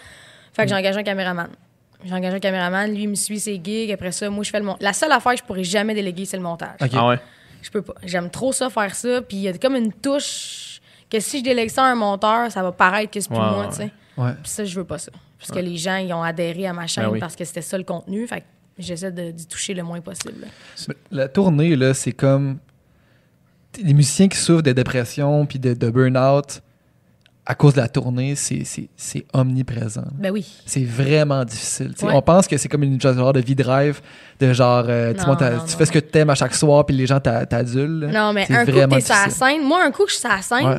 Fait 0.54 0.64
que 0.64 0.70
j'ai 0.70 0.76
engagé 0.76 0.98
un 1.00 1.04
caméraman. 1.04 1.50
J'ai 2.06 2.14
engagé 2.14 2.38
un 2.38 2.40
caméraman, 2.40 2.90
lui, 2.94 3.04
il 3.04 3.10
me 3.10 3.16
suit 3.16 3.40
ses 3.42 3.60
gigs. 3.62 3.92
Après 3.92 4.14
ça, 4.14 4.30
moi, 4.30 4.46
je 4.46 4.50
fais 4.50 4.60
le 4.60 4.66
montage. 4.66 4.82
La 4.84 4.94
seule 4.94 5.12
affaire 5.12 5.34
que 5.34 5.40
je 5.40 5.44
pourrais 5.44 5.66
jamais 5.66 5.94
déléguer, 5.94 6.24
c'est 6.24 6.38
le 6.38 6.44
montage. 6.44 6.78
Ok. 6.82 6.90
Ah 6.94 7.08
ouais? 7.10 7.20
Je 7.62 7.70
peux 7.70 7.82
pas. 7.82 7.94
J'aime 8.06 8.30
trop 8.30 8.54
ça, 8.54 8.70
faire 8.70 8.96
ça. 8.96 9.22
Puis 9.22 9.36
il 9.36 9.44
y 9.44 9.48
a 9.50 9.54
comme 9.58 9.76
une 9.76 9.92
touche 9.92 10.69
que 11.10 11.20
si 11.20 11.40
je 11.40 11.44
délègue 11.44 11.70
ça 11.70 11.84
à 11.84 11.88
un 11.88 11.96
monteur, 11.96 12.52
ça 12.52 12.62
va 12.62 12.72
paraître 12.72 13.12
que 13.12 13.20
c'est 13.20 13.30
plus 13.30 13.38
Ouais, 13.38 13.44
moi, 13.44 13.62
ouais. 13.62 13.70
tu 13.70 13.76
sais. 13.76 13.92
Ouais. 14.18 14.32
Puis 14.44 14.52
ça, 14.52 14.66
je 14.66 14.76
veux 14.76 14.84
pas 14.86 14.98
ça. 14.98 15.12
Parce 15.40 15.52
que 15.52 15.60
les 15.60 15.78
gens, 15.78 15.96
ils 15.96 16.12
ont 16.14 16.22
adhéré 16.22 16.68
à 16.68 16.74
ma 16.74 16.86
chaîne 16.88 17.06
Ben 17.06 17.12
oui. 17.12 17.20
parce 17.20 17.36
que 17.36 17.46
c'était 17.46 17.62
ça 17.62 17.78
le 17.78 17.84
contenu. 17.86 18.28
Fait 18.28 18.42
que 18.42 18.46
j'essaie 18.78 19.12
de- 19.12 19.32
d'y 19.32 19.48
toucher 19.48 19.74
le 19.74 19.84
moins 19.84 20.02
possible. 20.02 20.42
là. 20.42 20.94
La 21.12 21.28
tournée, 21.30 21.76
là, 21.76 21.94
c'est 21.94 22.12
comme. 22.12 22.60
Les 23.84 23.94
musiciens 23.94 24.28
qui 24.28 24.38
souffrent 24.38 24.64
de 24.64 24.72
dépression 24.72 25.46
puis 25.46 25.60
de, 25.60 25.74
de 25.74 25.90
burn-out 25.90 26.62
à 27.46 27.56
cause 27.56 27.74
de 27.76 27.80
la 27.82 27.88
tournée, 27.88 28.36
c'est- 28.36 28.64
c'est 28.66 28.90
c'est 28.98 29.26
omniprésent. 29.34 30.04
Ben 30.14 30.32
oui. 30.32 30.46
C'est 30.66 30.84
vraiment 30.84 31.46
difficile. 31.46 31.94
tu 31.94 32.00
sais. 32.02 32.06
Ouais. 32.06 32.14
On 32.14 32.22
pense 32.22 32.48
que 32.48 32.58
c'est 32.58 32.68
comme 32.68 32.84
une 32.84 33.00
genre 33.00 33.32
de 33.34 33.40
vie 33.40 33.56
de 33.56 33.64
rêve, 33.64 34.02
de 34.40 34.52
genre, 34.54 34.86
euh, 34.88 35.14
tu 35.14 35.26
Non, 35.26 35.36
tu 35.36 35.44
non, 35.46 35.66
fais 35.66 35.86
ce 35.86 35.92
que 35.92 36.00
tu 36.00 36.18
aimes 36.18 36.30
à 36.30 36.36
chaque 36.36 36.54
soir, 36.54 36.86
puis 36.86 36.96
les 36.96 37.06
gens 37.08 37.20
t'a- 37.20 37.46
t'adulent. 37.46 38.10
Non, 38.14 38.34
mais 38.34 38.52
un 38.52 38.66
coup 38.66 38.72
que 38.72 38.86
t'es 38.96 39.02
sur 39.02 39.16
la 39.16 39.30
scène, 39.30 39.64
moi, 39.64 39.84
un 39.86 39.92
coup 39.92 40.04
que 40.04 40.10
je 40.10 40.16
suis 40.16 40.20
sur 40.22 40.30
la 40.30 40.42
scène, 40.42 40.66
Ouais. 40.68 40.78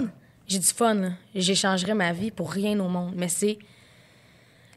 J'ai 0.50 0.58
du 0.58 0.66
fun. 0.66 0.94
là. 0.94 1.08
J'échangerais 1.34 1.94
ma 1.94 2.12
vie 2.12 2.30
pour 2.30 2.50
rien 2.50 2.78
au 2.80 2.88
monde. 2.88 3.12
Mais 3.16 3.28
c'est 3.28 3.58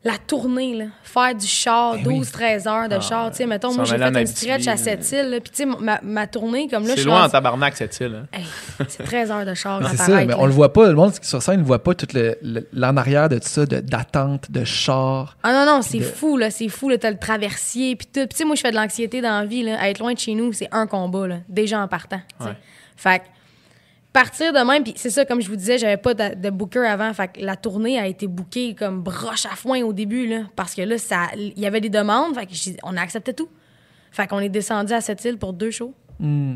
la 0.06 0.18
tournée, 0.18 0.76
là. 0.76 0.86
faire 1.02 1.34
du 1.34 1.48
char, 1.48 1.94
Ben 1.94 2.08
oui. 2.08 2.20
12-13 2.20 2.68
heures 2.68 2.90
de 2.90 3.00
char. 3.00 3.32
Tu 3.32 3.38
sais, 3.38 3.46
mettons, 3.46 3.74
moi, 3.74 3.86
j'ai 3.86 3.98
fait 3.98 4.04
une 4.06 4.18
Abitibi, 4.18 4.38
stretch 4.52 4.68
à. 4.68 4.76
Sept-Îles. 4.76 5.30
là. 5.30 5.40
Puis, 5.40 5.50
tu 5.52 5.56
sais, 5.64 5.66
ma, 5.66 6.02
ma 6.04 6.28
tournée, 6.28 6.68
comme 6.68 6.84
là, 6.84 6.90
je 6.90 6.96
C'est 6.96 7.02
suis 7.04 7.06
loin 7.10 7.24
en 7.24 7.30
tabarnak, 7.30 7.78
cette 7.78 7.98
île. 8.02 8.22
hein. 8.22 8.28
Hey, 8.38 8.44
c'est 8.90 9.04
13 9.04 9.32
heures 9.32 9.46
de 9.46 9.54
char 9.54 9.80
C'est 9.90 9.96
ça, 9.96 10.10
mais 10.18 10.26
là. 10.26 10.36
on 10.40 10.46
le 10.46 10.52
voit 10.52 10.74
pas. 10.74 10.90
Le 10.90 10.94
monde 10.96 11.14
qui 11.18 11.26
sur 11.26 11.42
scène 11.42 11.62
ne 11.62 11.66
voit 11.66 11.82
pas 11.82 11.96
tout 11.96 12.08
le- 12.14 12.38
le- 12.42 12.68
l'en 12.74 12.98
arrière 12.98 13.30
de 13.30 13.38
tout 13.38 13.48
ça, 13.48 13.66
de- 13.66 13.80
d'attente, 13.80 14.52
de 14.52 14.66
char. 14.66 15.38
Ah 15.42 15.54
non, 15.54 15.66
non, 15.78 15.82
c'est 15.82 16.00
de- 16.00 16.04
fou, 16.04 16.36
là. 16.36 16.52
C'est 16.52 16.68
fou, 16.68 16.90
là. 16.90 16.98
T'as 16.98 17.10
le 17.12 17.18
traversier, 17.18 17.96
puis 17.96 18.06
tout. 18.08 18.20
Puis, 18.20 18.28
tu 18.28 18.36
sais, 18.40 18.44
moi, 18.44 18.56
je 18.58 18.62
fais 18.62 18.72
de 18.72 18.76
l'anxiété 18.76 19.22
dans 19.22 19.40
la 19.40 19.46
vie, 19.46 19.64
là. 19.64 19.80
À 19.80 19.88
être 19.90 20.00
loin 20.00 20.12
de 20.14 20.20
chez 20.20 20.34
nous, 20.36 20.52
c'est 20.52 20.68
un 20.74 20.86
combat, 20.86 21.28
là. 21.30 21.38
Déjà 21.48 21.80
en 21.80 21.88
partant. 21.88 22.20
tu 22.40 22.44
sais. 22.44 22.50
Ouais. 22.50 22.58
Fait 22.98 23.20
que, 23.20 23.24
partir 24.14 24.54
de 24.54 24.60
même, 24.60 24.84
puis 24.84 24.94
c'est 24.96 25.10
ça, 25.10 25.26
comme 25.26 25.42
je 25.42 25.50
vous 25.50 25.56
disais, 25.56 25.78
j'avais 25.78 25.98
pas 25.98 26.14
de, 26.14 26.36
de 26.36 26.50
booker 26.50 26.86
avant. 26.86 27.12
Fait 27.14 27.28
que 27.28 27.42
la 27.42 27.56
tournée 27.56 28.00
a 28.00 28.08
été 28.08 28.28
bookée 28.28 28.76
comme 28.76 29.02
broche 29.02 29.46
à 29.46 29.56
foin 29.56 29.82
au 29.82 29.92
début, 29.92 30.28
là. 30.28 30.44
Parce 30.56 30.76
que 30.76 30.84
là, 30.84 30.96
il 31.36 31.60
y 31.60 31.66
avait 31.66 31.82
des 31.82 31.90
demandes. 31.90 32.36
Fait 32.36 32.46
que 32.46 32.54
on 32.84 32.96
a 32.96 33.02
accepté 33.02 33.34
tout. 33.34 33.50
Fait 34.12 34.28
qu'on 34.28 34.40
est 34.40 34.50
descendu 34.50 34.94
à 34.94 35.02
cette 35.02 35.26
île 35.26 35.38
pour 35.38 35.54
deux 35.54 35.72
shows. 35.72 35.94
Hmm. 36.20 36.56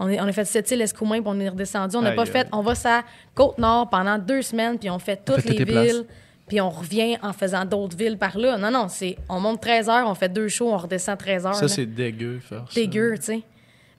On, 0.00 0.08
est, 0.08 0.20
on 0.20 0.24
a 0.24 0.32
fait 0.32 0.44
cette 0.44 0.68
île 0.72 0.80
Escoumins, 0.82 1.20
puis 1.20 1.28
on 1.28 1.38
est 1.38 1.48
redescendu. 1.48 1.96
On 1.96 2.02
n'a 2.02 2.12
pas 2.12 2.26
fait. 2.26 2.48
On 2.50 2.60
va 2.60 2.74
sa 2.74 3.04
Côte-Nord 3.34 3.88
pendant 3.88 4.18
deux 4.18 4.42
semaines, 4.42 4.78
puis 4.78 4.90
on 4.90 4.98
fait 4.98 5.24
toutes 5.24 5.42
fait 5.42 5.50
les 5.50 5.64
villes, 5.64 6.04
puis 6.48 6.60
on 6.60 6.70
revient 6.70 7.16
en 7.22 7.32
faisant 7.32 7.64
d'autres 7.64 7.96
villes 7.96 8.18
par 8.18 8.36
là. 8.36 8.58
Non, 8.58 8.72
non, 8.72 8.88
c'est 8.88 9.16
on 9.28 9.38
monte 9.38 9.60
13 9.60 9.88
heures, 9.88 10.08
on 10.08 10.14
fait 10.14 10.28
deux 10.28 10.48
shows, 10.48 10.72
on 10.72 10.76
redescend 10.76 11.16
13 11.16 11.46
heures. 11.46 11.54
Ça, 11.54 11.68
c'est 11.68 11.86
dégueu, 11.86 12.40
faire 12.40 12.64
dégueu, 12.74 13.14
tu 13.18 13.22
sais. 13.22 13.42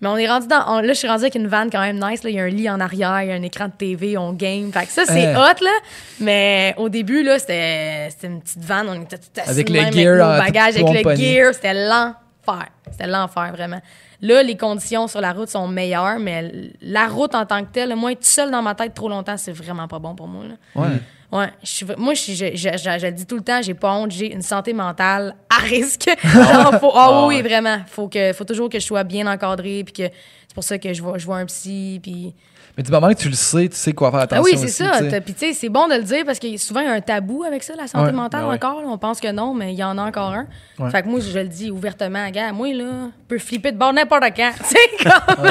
Mais 0.04 0.10
on 0.10 0.18
est 0.18 0.28
rendu 0.28 0.48
dans. 0.48 0.64
on- 0.68 0.80
là, 0.82 0.90
je 0.90 0.94
suis 1.00 1.08
rendu 1.08 1.22
avec 1.24 1.36
une 1.36 1.48
vanne 1.48 1.70
quand 1.72 1.80
même 1.82 1.96
nice. 1.96 2.24
là. 2.24 2.30
Il 2.30 2.36
y 2.36 2.40
a 2.40 2.44
un 2.44 2.50
lit 2.50 2.70
en 2.70 2.80
arrière, 2.80 3.22
il 3.24 3.30
y 3.30 3.32
a 3.32 3.36
un 3.36 3.42
écran 3.42 3.66
de 3.68 3.72
TV, 3.72 4.18
on 4.18 4.34
game. 4.34 4.72
Fait 4.72 4.86
que 4.86 4.92
ça, 4.92 5.06
c'est 5.06 5.28
Euh. 5.28 5.38
hot, 5.40 5.64
là. 5.64 5.72
Mais 6.20 6.74
au 6.78 6.90
début, 6.90 7.24
là, 7.24 7.40
c'était 7.40 8.08
c'était 8.12 8.28
une 8.28 8.42
petite 8.42 8.64
vanne. 8.64 8.88
On 8.90 9.02
était 9.02 9.18
tout 9.18 9.30
assis 9.40 9.50
Avec 9.50 9.70
le 9.70 9.80
gear 9.92 10.18
nos 10.18 10.44
bagages, 10.44 10.76
avec 10.78 11.04
le 11.06 11.16
gear. 11.16 11.54
C'était 11.54 11.74
l'enfer. 11.74 12.68
C'était 12.92 13.08
l'enfer, 13.08 13.52
vraiment. 13.56 13.80
Là, 14.22 14.44
les 14.44 14.56
conditions 14.56 15.08
sur 15.08 15.20
la 15.22 15.34
route 15.34 15.50
sont 15.50 15.68
meilleures, 15.68 16.20
mais 16.20 16.50
la 16.82 17.08
route 17.08 17.34
en 17.36 17.46
tant 17.46 17.62
que 17.64 17.72
telle, 17.72 17.96
moi, 17.96 18.12
être 18.14 18.24
seul 18.24 18.52
dans 18.52 18.62
ma 18.62 18.74
tête 18.76 18.94
trop 18.94 19.10
longtemps, 19.10 19.36
c'est 19.38 19.52
vraiment 19.52 19.88
pas 19.88 20.00
bon 20.00 20.16
pour 20.16 20.28
moi. 20.28 20.44
Là. 20.46 20.82
Ouais. 20.82 20.98
Ouais, 21.34 21.48
je 21.64 21.68
suis, 21.68 21.86
moi, 21.98 22.14
je, 22.14 22.32
je, 22.34 22.46
je, 22.54 22.70
je- 22.78 23.00
je 23.00 23.06
le 23.08 23.12
dis 23.12 23.26
tout 23.26 23.36
le 23.36 23.42
temps, 23.44 23.60
j'ai 23.62 23.74
pas 23.74 23.92
honte, 23.94 24.12
j'ai 24.12 24.32
une 24.34 24.42
santé 24.44 24.72
mentale 24.74 25.36
à 25.50 25.62
risque. 25.62 26.08
Genre, 26.24 26.80
faut, 26.80 26.92
ah 26.94 27.08
Ah 27.10 27.26
oui, 27.26 27.38
ouais. 27.38 27.42
vraiment. 27.42 27.80
Faut, 27.88 28.08
que, 28.08 28.34
faut 28.34 28.44
toujours 28.44 28.70
que 28.70 28.80
je 28.80 28.86
sois 28.86 29.04
bien 29.04 29.26
encadrée, 29.26 29.84
puis 29.84 29.94
que 29.94 30.04
c'est 30.48 30.54
pour 30.54 30.64
ça 30.64 30.78
que 30.78 30.94
je 30.94 31.02
vois, 31.02 31.18
je 31.18 31.26
vois 31.26 31.38
un 31.38 31.46
psy, 31.46 32.00
puis... 32.04 32.36
Mais 32.76 32.82
du 32.84 32.90
moment 32.92 33.10
que 33.10 33.14
tu 33.20 33.30
le 33.30 33.36
sais, 33.36 33.68
tu 33.70 33.76
sais 33.76 33.94
quoi 33.94 34.10
faire 34.10 34.22
attention. 34.22 34.44
Ah 34.44 34.50
oui, 34.52 34.58
c'est 34.60 34.68
ça. 34.68 35.00
Puis 35.24 35.34
tu 35.36 35.40
sais, 35.48 35.54
c'est 35.54 35.70
bon 35.70 35.88
de 35.88 35.94
le 35.94 36.02
dire 36.02 36.24
parce 36.26 36.40
qu'il 36.40 36.50
y 36.52 36.56
a 36.56 36.58
souvent 36.58 36.80
un 36.88 37.02
tabou 37.02 37.44
avec 37.44 37.62
ça, 37.62 37.74
la 37.76 37.86
santé 37.86 38.06
Ouais. 38.08 38.12
mentale 38.12 38.42
Ben 38.42 38.48
ouais. 38.50 38.56
encore. 38.56 38.82
là. 38.82 38.88
On 38.88 38.98
pense 38.98 39.20
que 39.20 39.32
non, 39.32 39.54
mais 39.54 39.74
il 39.74 39.78
y 39.78 39.84
en 39.84 39.96
a 40.00 40.02
encore 40.04 40.32
un. 40.34 40.48
Ouais. 40.80 40.90
Fait 40.90 41.04
que 41.04 41.08
moi, 41.08 41.20
je 41.20 41.38
le 41.38 41.48
dis 41.48 41.70
ouvertement, 41.70 42.28
gars, 42.32 42.52
moi, 42.52 42.74
là, 42.74 42.84
je 42.86 43.28
peux 43.28 43.38
flipper 43.38 43.72
de 43.74 43.78
bord 43.78 43.94
n'importe 43.94 44.24
quand. 44.36 44.52
Tu 44.58 44.64
sais, 44.70 45.04
comme... 45.04 45.50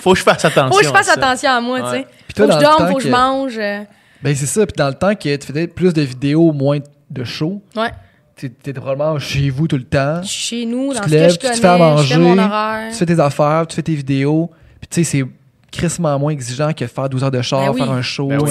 Faut 0.00 0.12
que 0.12 0.18
je 0.20 0.22
fasse 0.22 0.44
attention. 0.44 0.70
faut 0.72 0.78
que 0.78 0.84
je 0.86 0.90
fasse 0.92 1.08
attention 1.08 1.50
à 1.50 1.60
moi, 1.60 1.80
tu 1.82 1.88
sais. 1.90 2.06
Faut 2.36 2.46
que 2.46 2.52
je 2.52 2.58
dorme, 2.58 2.88
faut 2.88 2.96
que 2.98 3.02
je 3.02 3.08
mange. 3.10 3.58
euh, 3.58 3.80
Ben 4.22 4.34
c'est 4.34 4.46
ça. 4.46 4.66
Puis 4.66 4.74
dans 4.76 4.88
le 4.88 4.94
temps 4.94 5.14
que 5.14 5.36
tu 5.36 5.46
faisais 5.46 5.66
plus 5.66 5.92
de 5.94 6.02
vidéos, 6.02 6.52
moins 6.52 6.78
de 7.10 7.24
shows, 7.24 7.62
Ouais. 7.76 7.90
tu 8.36 8.46
étais 8.46 8.72
probablement 8.72 9.18
chez 9.18 9.50
vous 9.50 9.66
tout 9.68 9.76
le 9.76 9.84
temps. 9.84 10.22
Chez 10.22 10.66
nous, 10.66 10.92
Tu 10.92 10.94
dans 10.98 11.00
te 11.04 11.08
ce 11.08 11.10
que 11.14 11.18
lèves, 11.18 11.30
je 11.32 11.38
tu 11.38 11.46
te 11.46 11.52
fais 11.54 11.66
à 11.66 11.74
je 11.76 11.82
manger, 11.82 12.14
fais 12.14 12.20
mon 12.20 12.38
horaire. 12.38 12.90
tu 12.90 12.96
fais 12.96 13.06
tes 13.06 13.20
affaires, 13.20 13.66
tu 13.68 13.76
fais 13.76 13.82
tes 13.82 13.94
vidéos. 13.94 14.50
Puis 14.80 14.88
tu 14.90 15.04
sais, 15.04 15.04
c'est 15.04 15.24
crissement 15.72 16.18
moins 16.18 16.32
exigeant 16.32 16.72
que 16.72 16.84
faire 16.86 17.08
12 17.08 17.22
heures 17.22 17.30
de 17.30 17.40
char, 17.42 17.60
Ben 17.66 17.70
oui. 17.72 17.80
faire 17.80 17.90
un 17.92 18.02
show. 18.02 18.26
Ben 18.26 18.40
oui. 18.42 18.50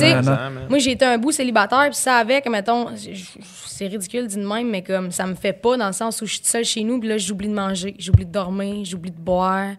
Moi, 0.69 0.79
j'ai 0.79 0.91
été 0.91 1.03
un 1.05 1.17
bout 1.17 1.31
célibataire, 1.33 1.85
puis 1.87 1.95
ça 1.95 2.15
avec, 2.15 2.47
mettons, 2.49 2.87
c'est 3.65 3.87
ridicule 3.87 4.25
dit 4.27 4.37
de 4.37 4.45
même, 4.47 4.69
mais 4.69 4.81
comme 4.81 5.11
ça 5.11 5.25
me 5.25 5.35
fait 5.35 5.51
pas 5.53 5.75
dans 5.75 5.87
le 5.87 5.93
sens 5.93 6.21
où 6.21 6.25
je 6.25 6.33
suis 6.35 6.41
seule 6.45 6.63
chez 6.63 6.83
nous, 6.83 6.97
puis 6.99 7.09
là, 7.09 7.17
j'oublie 7.17 7.49
de 7.49 7.53
manger, 7.53 7.93
j'oublie 7.99 8.25
de 8.25 8.31
dormir, 8.31 8.85
j'oublie 8.85 9.11
de 9.11 9.19
boire. 9.19 9.71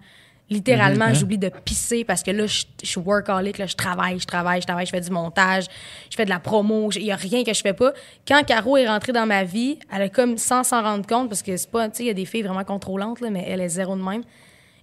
Littéralement, 0.50 1.06
Mhm, 1.06 1.10
hein? 1.12 1.14
j'oublie 1.14 1.38
de 1.38 1.48
pisser 1.64 2.02
parce 2.04 2.22
que 2.24 2.32
là, 2.32 2.44
je 2.46 2.64
je 2.82 2.86
suis 2.88 3.00
workaholic, 3.00 3.56
là, 3.58 3.66
je 3.66 3.76
travaille, 3.76 4.18
je 4.18 4.26
travaille, 4.26 4.60
je 4.60 4.66
travaille, 4.66 4.84
je 4.86 4.90
fais 4.90 5.00
du 5.00 5.10
montage, 5.10 5.66
je 6.10 6.16
fais 6.16 6.24
de 6.24 6.30
la 6.30 6.40
promo, 6.40 6.90
il 6.96 7.04
y 7.04 7.12
a 7.12 7.16
rien 7.16 7.44
que 7.44 7.54
je 7.54 7.60
fais 7.60 7.72
pas. 7.72 7.92
Quand 8.26 8.42
Caro 8.44 8.76
est 8.76 8.88
rentrée 8.88 9.12
dans 9.12 9.26
ma 9.26 9.44
vie, 9.44 9.78
elle 9.94 10.02
a 10.02 10.08
comme 10.08 10.38
sans 10.38 10.64
s'en 10.64 10.82
rendre 10.82 11.06
compte, 11.06 11.28
parce 11.28 11.42
que 11.42 11.56
c'est 11.56 11.70
pas, 11.70 11.88
tu 11.88 11.98
sais, 11.98 12.02
il 12.04 12.06
y 12.06 12.10
a 12.10 12.14
des 12.14 12.24
filles 12.24 12.42
vraiment 12.42 12.64
contrôlantes, 12.64 13.20
là, 13.20 13.30
mais 13.30 13.44
elle 13.48 13.60
est 13.60 13.68
zéro 13.68 13.94
de 13.96 14.02
même. 14.02 14.22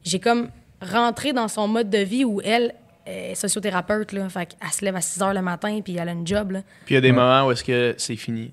J'ai 0.04 0.20
comme 0.20 0.50
rentré 0.82 1.34
dans 1.34 1.48
son 1.50 1.68
mode 1.68 1.90
de 1.90 1.98
vie 1.98 2.24
où 2.24 2.40
elle 2.46 2.74
est 3.06 3.36
sociothérapeute, 3.36 4.14
là, 4.14 4.30
fait 4.30 4.46
qu'elle 4.46 4.70
se 4.72 4.86
lève 4.86 4.96
à 4.96 5.02
6 5.02 5.22
heures 5.22 5.34
le 5.34 5.42
matin, 5.42 5.82
puis 5.84 5.98
elle 5.98 6.08
a 6.08 6.12
une 6.14 6.26
job, 6.26 6.52
là. 6.52 6.62
Puis 6.86 6.94
il 6.94 6.96
y 6.96 6.98
a 6.98 7.02
des 7.02 7.12
moments 7.12 7.46
où 7.48 7.52
est-ce 7.52 7.64
que 7.64 7.94
c'est 7.98 8.16
fini. 8.16 8.52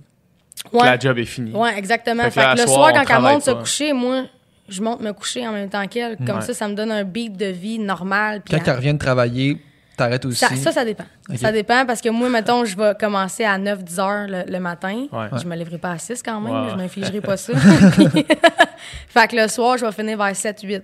Que 0.73 0.79
la 0.79 0.99
job 0.99 1.19
est 1.19 1.25
finie. 1.27 1.53
Ouais, 1.53 1.77
exactement. 1.79 2.23
Fait 2.25 2.29
que 2.31 2.35
Fait 2.35 2.41
là, 2.41 2.55
que 2.55 2.61
à 2.61 2.65
le 2.65 2.71
soir, 2.71 2.93
quand 3.07 3.17
elle 3.17 3.23
monte 3.23 3.43
se 3.43 3.51
coucher, 3.51 3.93
moi, 3.93 4.25
je 4.69 4.83
monte 4.83 5.01
me 5.01 5.13
coucher 5.13 5.47
en 5.47 5.53
même 5.53 5.69
temps 5.69 5.87
qu'elle. 5.87 6.17
Comme 6.17 6.37
Ouais. 6.37 6.43
ça, 6.43 6.55
ça 6.55 6.69
me 6.69 6.75
donne 6.75 6.91
un 6.93 7.05
beat 7.05 7.37
de 7.37 7.47
vie 7.47 7.79
normal. 7.79 8.41
puis 8.43 8.57
Quand 8.59 8.67
elle 8.69 8.77
revient 8.77 8.95
de 8.95 8.99
travailler, 8.99 9.59
t'arrêtes 9.97 10.25
aussi? 10.25 10.39
ça, 10.39 10.55
ça, 10.57 10.73
ça 10.73 10.85
dépend. 10.85 11.05
Ça 11.37 11.53
dépend 11.53 11.85
parce 11.87 12.01
que 12.01 12.09
moi, 12.09 12.29
mettons, 12.29 12.65
je 12.65 12.77
vais 12.77 12.95
commencer 12.99 13.45
à 13.45 13.59
9-10 13.59 14.01
heures 14.01 14.27
le, 14.29 14.51
le 14.51 14.61
matin. 14.61 15.07
Ouais. 15.13 15.29
Je 15.41 15.47
me 15.47 15.55
lèverai 15.57 15.79
pas 15.79 15.93
à 15.93 15.99
6 15.99 16.23
quand 16.23 16.41
même. 16.41 16.65
Ouais. 16.65 16.71
Je 16.71 16.77
m'infligerai 16.77 17.21
pas 17.21 17.37
ça. 17.37 17.53
fait 19.09 19.29
que 19.29 19.37
le 19.37 19.49
soir, 19.49 19.79
je 19.79 19.85
vais 19.87 19.93
finir 19.93 20.17
vers 20.19 20.33
7-8. 20.33 20.83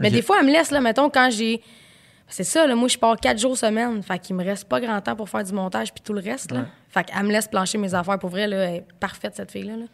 Mais 0.00 0.10
des 0.10 0.22
fois, 0.22 0.38
elle 0.40 0.46
me 0.46 0.52
laisse, 0.52 0.70
là, 0.70 0.80
mettons, 0.80 1.10
quand 1.10 1.28
j'ai. 1.30 1.60
C'est 2.28 2.44
ça, 2.44 2.66
là, 2.66 2.74
moi, 2.74 2.88
je 2.88 2.96
pars 2.96 3.16
4 3.16 3.38
jours 3.38 3.58
semaine. 3.58 4.02
Fait 4.02 4.18
qu'il 4.18 4.34
me 4.34 4.42
reste 4.42 4.64
pas 4.66 4.80
grand 4.80 4.98
temps 5.02 5.14
pour 5.14 5.28
faire 5.28 5.44
du 5.44 5.52
montage 5.52 5.92
puis 5.92 6.02
tout 6.02 6.14
le 6.14 6.20
reste. 6.22 6.50
Là. 6.50 6.64
Fait 6.88 7.04
qu'elle 7.04 7.22
me 7.24 7.30
laisse 7.30 7.46
plancher 7.46 7.76
mes 7.76 7.94
affaires. 7.94 8.18
Pour 8.18 8.30
vrai, 8.30 8.46
là, 8.46 8.56
elle 8.56 8.74
est 8.76 8.84
parfaite, 8.98 9.34
cette 9.36 9.50
fille-là. 9.52 9.76
là. 9.76 9.84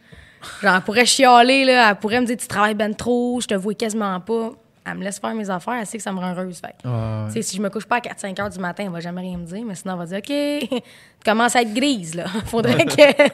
Genre, 0.61 0.75
elle 0.75 0.81
pourrait 0.81 1.05
chialer, 1.05 1.65
là. 1.65 1.89
Elle 1.89 1.95
pourrait 1.97 2.21
me 2.21 2.25
dire 2.25 2.37
Tu 2.37 2.47
travailles 2.47 2.75
ben 2.75 2.93
trop, 2.95 3.39
je 3.41 3.47
te 3.47 3.53
vois 3.55 3.73
quasiment 3.73 4.19
pas. 4.19 4.51
Elle 4.85 4.95
me 4.97 5.03
laisse 5.03 5.19
faire 5.19 5.35
mes 5.35 5.49
affaires. 5.49 5.75
Elle 5.79 5.85
sait 5.85 5.97
que 5.97 6.03
ça 6.03 6.11
me 6.11 6.19
rend 6.19 6.31
heureuse. 6.33 6.59
Fait 6.59 6.87
Ouais, 6.87 7.41
si 7.43 7.57
je 7.57 7.61
me 7.61 7.69
couche 7.69 7.85
pas 7.85 7.97
à 7.97 7.99
4-5 7.99 8.41
heures 8.41 8.49
du 8.49 8.59
matin, 8.59 8.83
elle 8.85 8.91
va 8.91 8.99
jamais 9.01 9.21
rien 9.21 9.37
me 9.37 9.45
dire, 9.45 9.63
mais 9.65 9.75
sinon, 9.75 9.93
elle 9.93 9.99
va 9.99 10.05
dire 10.05 10.17
OK, 10.17 10.69
tu 10.69 11.23
commences 11.25 11.55
à 11.55 11.61
être 11.61 11.73
grise, 11.73 12.15
là. 12.15 12.25
Faudrait 12.45 12.85
que. 12.85 13.31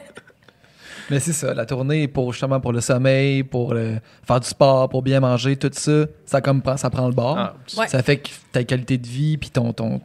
Mais 1.08 1.20
c'est 1.20 1.32
ça, 1.32 1.54
la 1.54 1.64
tournée 1.66 2.08
pour 2.08 2.32
justement 2.32 2.58
pour 2.58 2.72
le 2.72 2.80
sommeil, 2.80 3.44
pour 3.44 3.74
le- 3.74 4.00
faire 4.26 4.40
du 4.40 4.48
sport, 4.48 4.88
pour 4.88 5.02
bien 5.02 5.20
manger, 5.20 5.54
tout 5.56 5.70
ça, 5.72 6.06
ça 6.24 6.40
comme 6.40 6.60
prend- 6.60 6.76
ça 6.76 6.90
prend 6.90 7.06
le 7.06 7.14
bord. 7.14 7.38
Ah, 7.38 7.54
Ouais. 7.78 7.86
Ça 7.86 8.02
fait 8.02 8.16
que 8.16 8.28
ta 8.50 8.64
qualité 8.64 8.98
de 8.98 9.06
vie 9.06 9.36
puis 9.36 9.50
ton 9.50 9.72
ton 9.72 10.00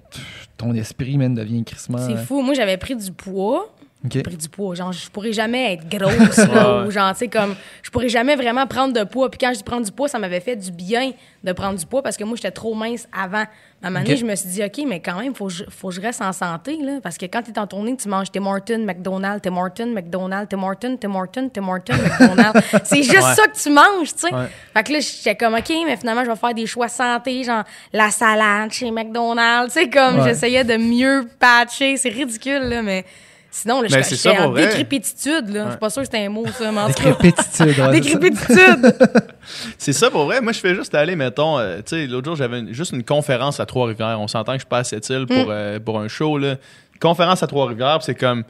ton 0.58 0.72
esprit 0.76 1.18
même 1.18 1.34
devient 1.34 1.64
crissement. 1.64 1.98
C'est 1.98 2.18
fou. 2.24 2.44
Moi, 2.44 2.54
j'avais 2.54 2.78
pris 2.78 2.96
du 2.96 3.12
poids. 3.12 3.74
OK. 4.06 4.24
pris 4.24 4.36
du 4.38 4.50
poids. 4.50 4.76
Genre, 4.76 4.92
je 4.92 5.10
pourrais 5.10 5.32
jamais 5.34 5.74
être 5.74 5.88
grosse, 5.90 6.38
là, 6.54 6.84
ou 6.86 6.92
genre, 6.92 7.12
tu 7.14 7.20
sais, 7.20 7.28
comme, 7.28 7.56
je 7.84 7.90
pourrais 7.92 8.10
jamais 8.10 8.36
vraiment 8.36 8.66
prendre 8.68 8.94
de 8.94 9.04
poids. 9.04 9.30
Puis 9.30 9.38
quand 9.40 9.52
je 9.54 9.58
dis 9.58 9.64
prendre 9.64 9.86
du 9.86 9.92
poids, 9.92 10.08
ça 10.08 10.18
m'avait 10.20 10.40
fait 10.40 10.56
du 10.56 10.72
bien 10.72 11.12
de 11.44 11.52
prendre 11.54 11.78
du 11.78 11.86
poids 11.86 12.02
parce 12.02 12.18
que 12.18 12.24
moi, 12.24 12.36
j'étais 12.36 12.52
trop 12.52 12.74
mince 12.74 13.08
avant. 13.16 13.46
À 13.84 13.88
un 13.88 13.90
moment 13.90 14.04
donné, 14.04 14.14
Ok. 14.14 14.20
je 14.20 14.26
me 14.28 14.36
suis 14.36 14.50
dit, 14.50 14.64
OK, 14.64 14.80
mais 14.88 15.00
quand 15.00 15.20
même, 15.20 15.34
faut 15.34 15.48
que 15.48 15.54
je, 15.54 15.64
faut 15.70 15.90
que 15.90 15.96
je 15.96 16.02
reste 16.02 16.22
en 16.22 16.32
santé, 16.34 16.78
là. 16.84 17.00
Parce 17.02 17.18
que 17.18 17.26
quand 17.26 17.42
t'es 17.42 17.58
en 17.58 17.66
tournée, 17.66 17.96
tu 17.98 18.08
manges 18.10 18.32
Tim 18.32 18.46
Hortons, 18.46 18.78
McDonald's, 18.86 19.42
Tim 19.42 19.58
Hortons, 19.58 19.88
McDonald's, 19.92 20.50
Tim 20.50 20.62
Hortons, 20.64 20.98
Tim 20.98 21.16
Hortons, 21.16 21.50
Tim 21.50 21.68
Hortons, 21.68 21.94
McDonald's. 21.96 22.60
C'est 22.84 23.02
juste 23.02 23.16
Ouais. 23.24 23.34
ça 23.36 23.48
que 23.48 23.58
tu 23.58 23.70
manges, 23.72 24.14
tu 24.14 24.28
sais. 24.28 24.34
Ouais. 24.34 24.46
Fait 24.76 24.84
que 24.84 24.94
là, 24.94 25.00
j'étais 25.00 25.36
comme, 25.36 25.56
OK, 25.56 25.72
mais 25.86 25.98
finalement, 25.98 26.24
je 26.24 26.30
vais 26.30 26.36
faire 26.36 26.54
des 26.54 26.68
choix 26.68 26.90
santé, 26.90 27.44
genre 27.44 27.64
la 27.92 28.12
salade 28.12 28.72
chez 28.72 28.92
McDonald's. 28.92 29.74
Tu 29.74 29.80
sais, 29.82 29.90
comme, 29.90 30.20
Ouais. 30.20 30.26
j'essayais 30.30 30.64
de 30.64 30.78
mieux 30.78 31.28
patcher. 31.40 31.98
C'est 31.98 32.10
ridicule, 32.10 32.62
là, 32.64 32.84
mais 32.84 33.04
sinon, 33.52 33.82
là, 33.82 33.90
c'est 33.90 34.16
ça 34.16 34.32
j'étais 34.32 34.44
en 34.44 34.52
vrai. 34.52 34.68
décrépétitude, 34.68 35.50
là. 35.50 35.66
Je 35.66 35.70
suis 35.72 35.80
pas 35.80 35.90
sûre 35.90 36.02
que 36.02 36.08
c'était 36.08 36.26
un 36.26 36.30
mot, 36.30 36.46
ça, 36.48 36.72
mais. 36.72 36.88
Décrépitude. 36.88 37.38
ouais, 37.38 37.44
c'est 37.52 37.74
ça. 37.74 37.88
Décrépétitude. 37.92 38.96
C'est 39.78 39.94
ça 39.94 40.10
pour 40.10 40.26
vrai. 40.26 40.40
Moi, 40.40 40.54
je 40.54 40.60
fais 40.60 40.76
juste 40.76 40.94
aller, 40.96 41.16
mettons, 41.16 41.58
euh, 41.60 41.78
tu 41.78 41.84
sais, 41.88 42.08
l'autre 42.08 42.26
jour, 42.26 42.36
j'avais 42.36 42.74
juste 42.74 42.94
une 42.94 43.04
conférence 43.04 43.60
à 43.60 43.66
Trois-Rivières. 43.66 44.20
On 44.20 44.28
s'entend 44.28 44.54
que 44.54 44.60
je 44.60 44.62
suis 44.62 44.70
pas 44.70 44.80
à 44.80 44.84
Sept-Îles 44.84 45.26
pour, 45.26 45.48
euh, 45.50 45.80
pour 45.80 46.00
un 46.00 46.08
show, 46.08 46.38
là. 46.38 46.56
Conférence 47.00 47.44
à 47.44 47.48
Trois-Rivières, 47.48 48.02
c'est 48.02 48.16
comme, 48.16 48.44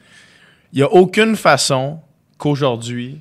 il 0.73 0.79
y 0.79 0.83
a 0.83 0.91
aucune 0.91 1.35
façon 1.35 1.99
qu'aujourd'hui, 2.37 3.19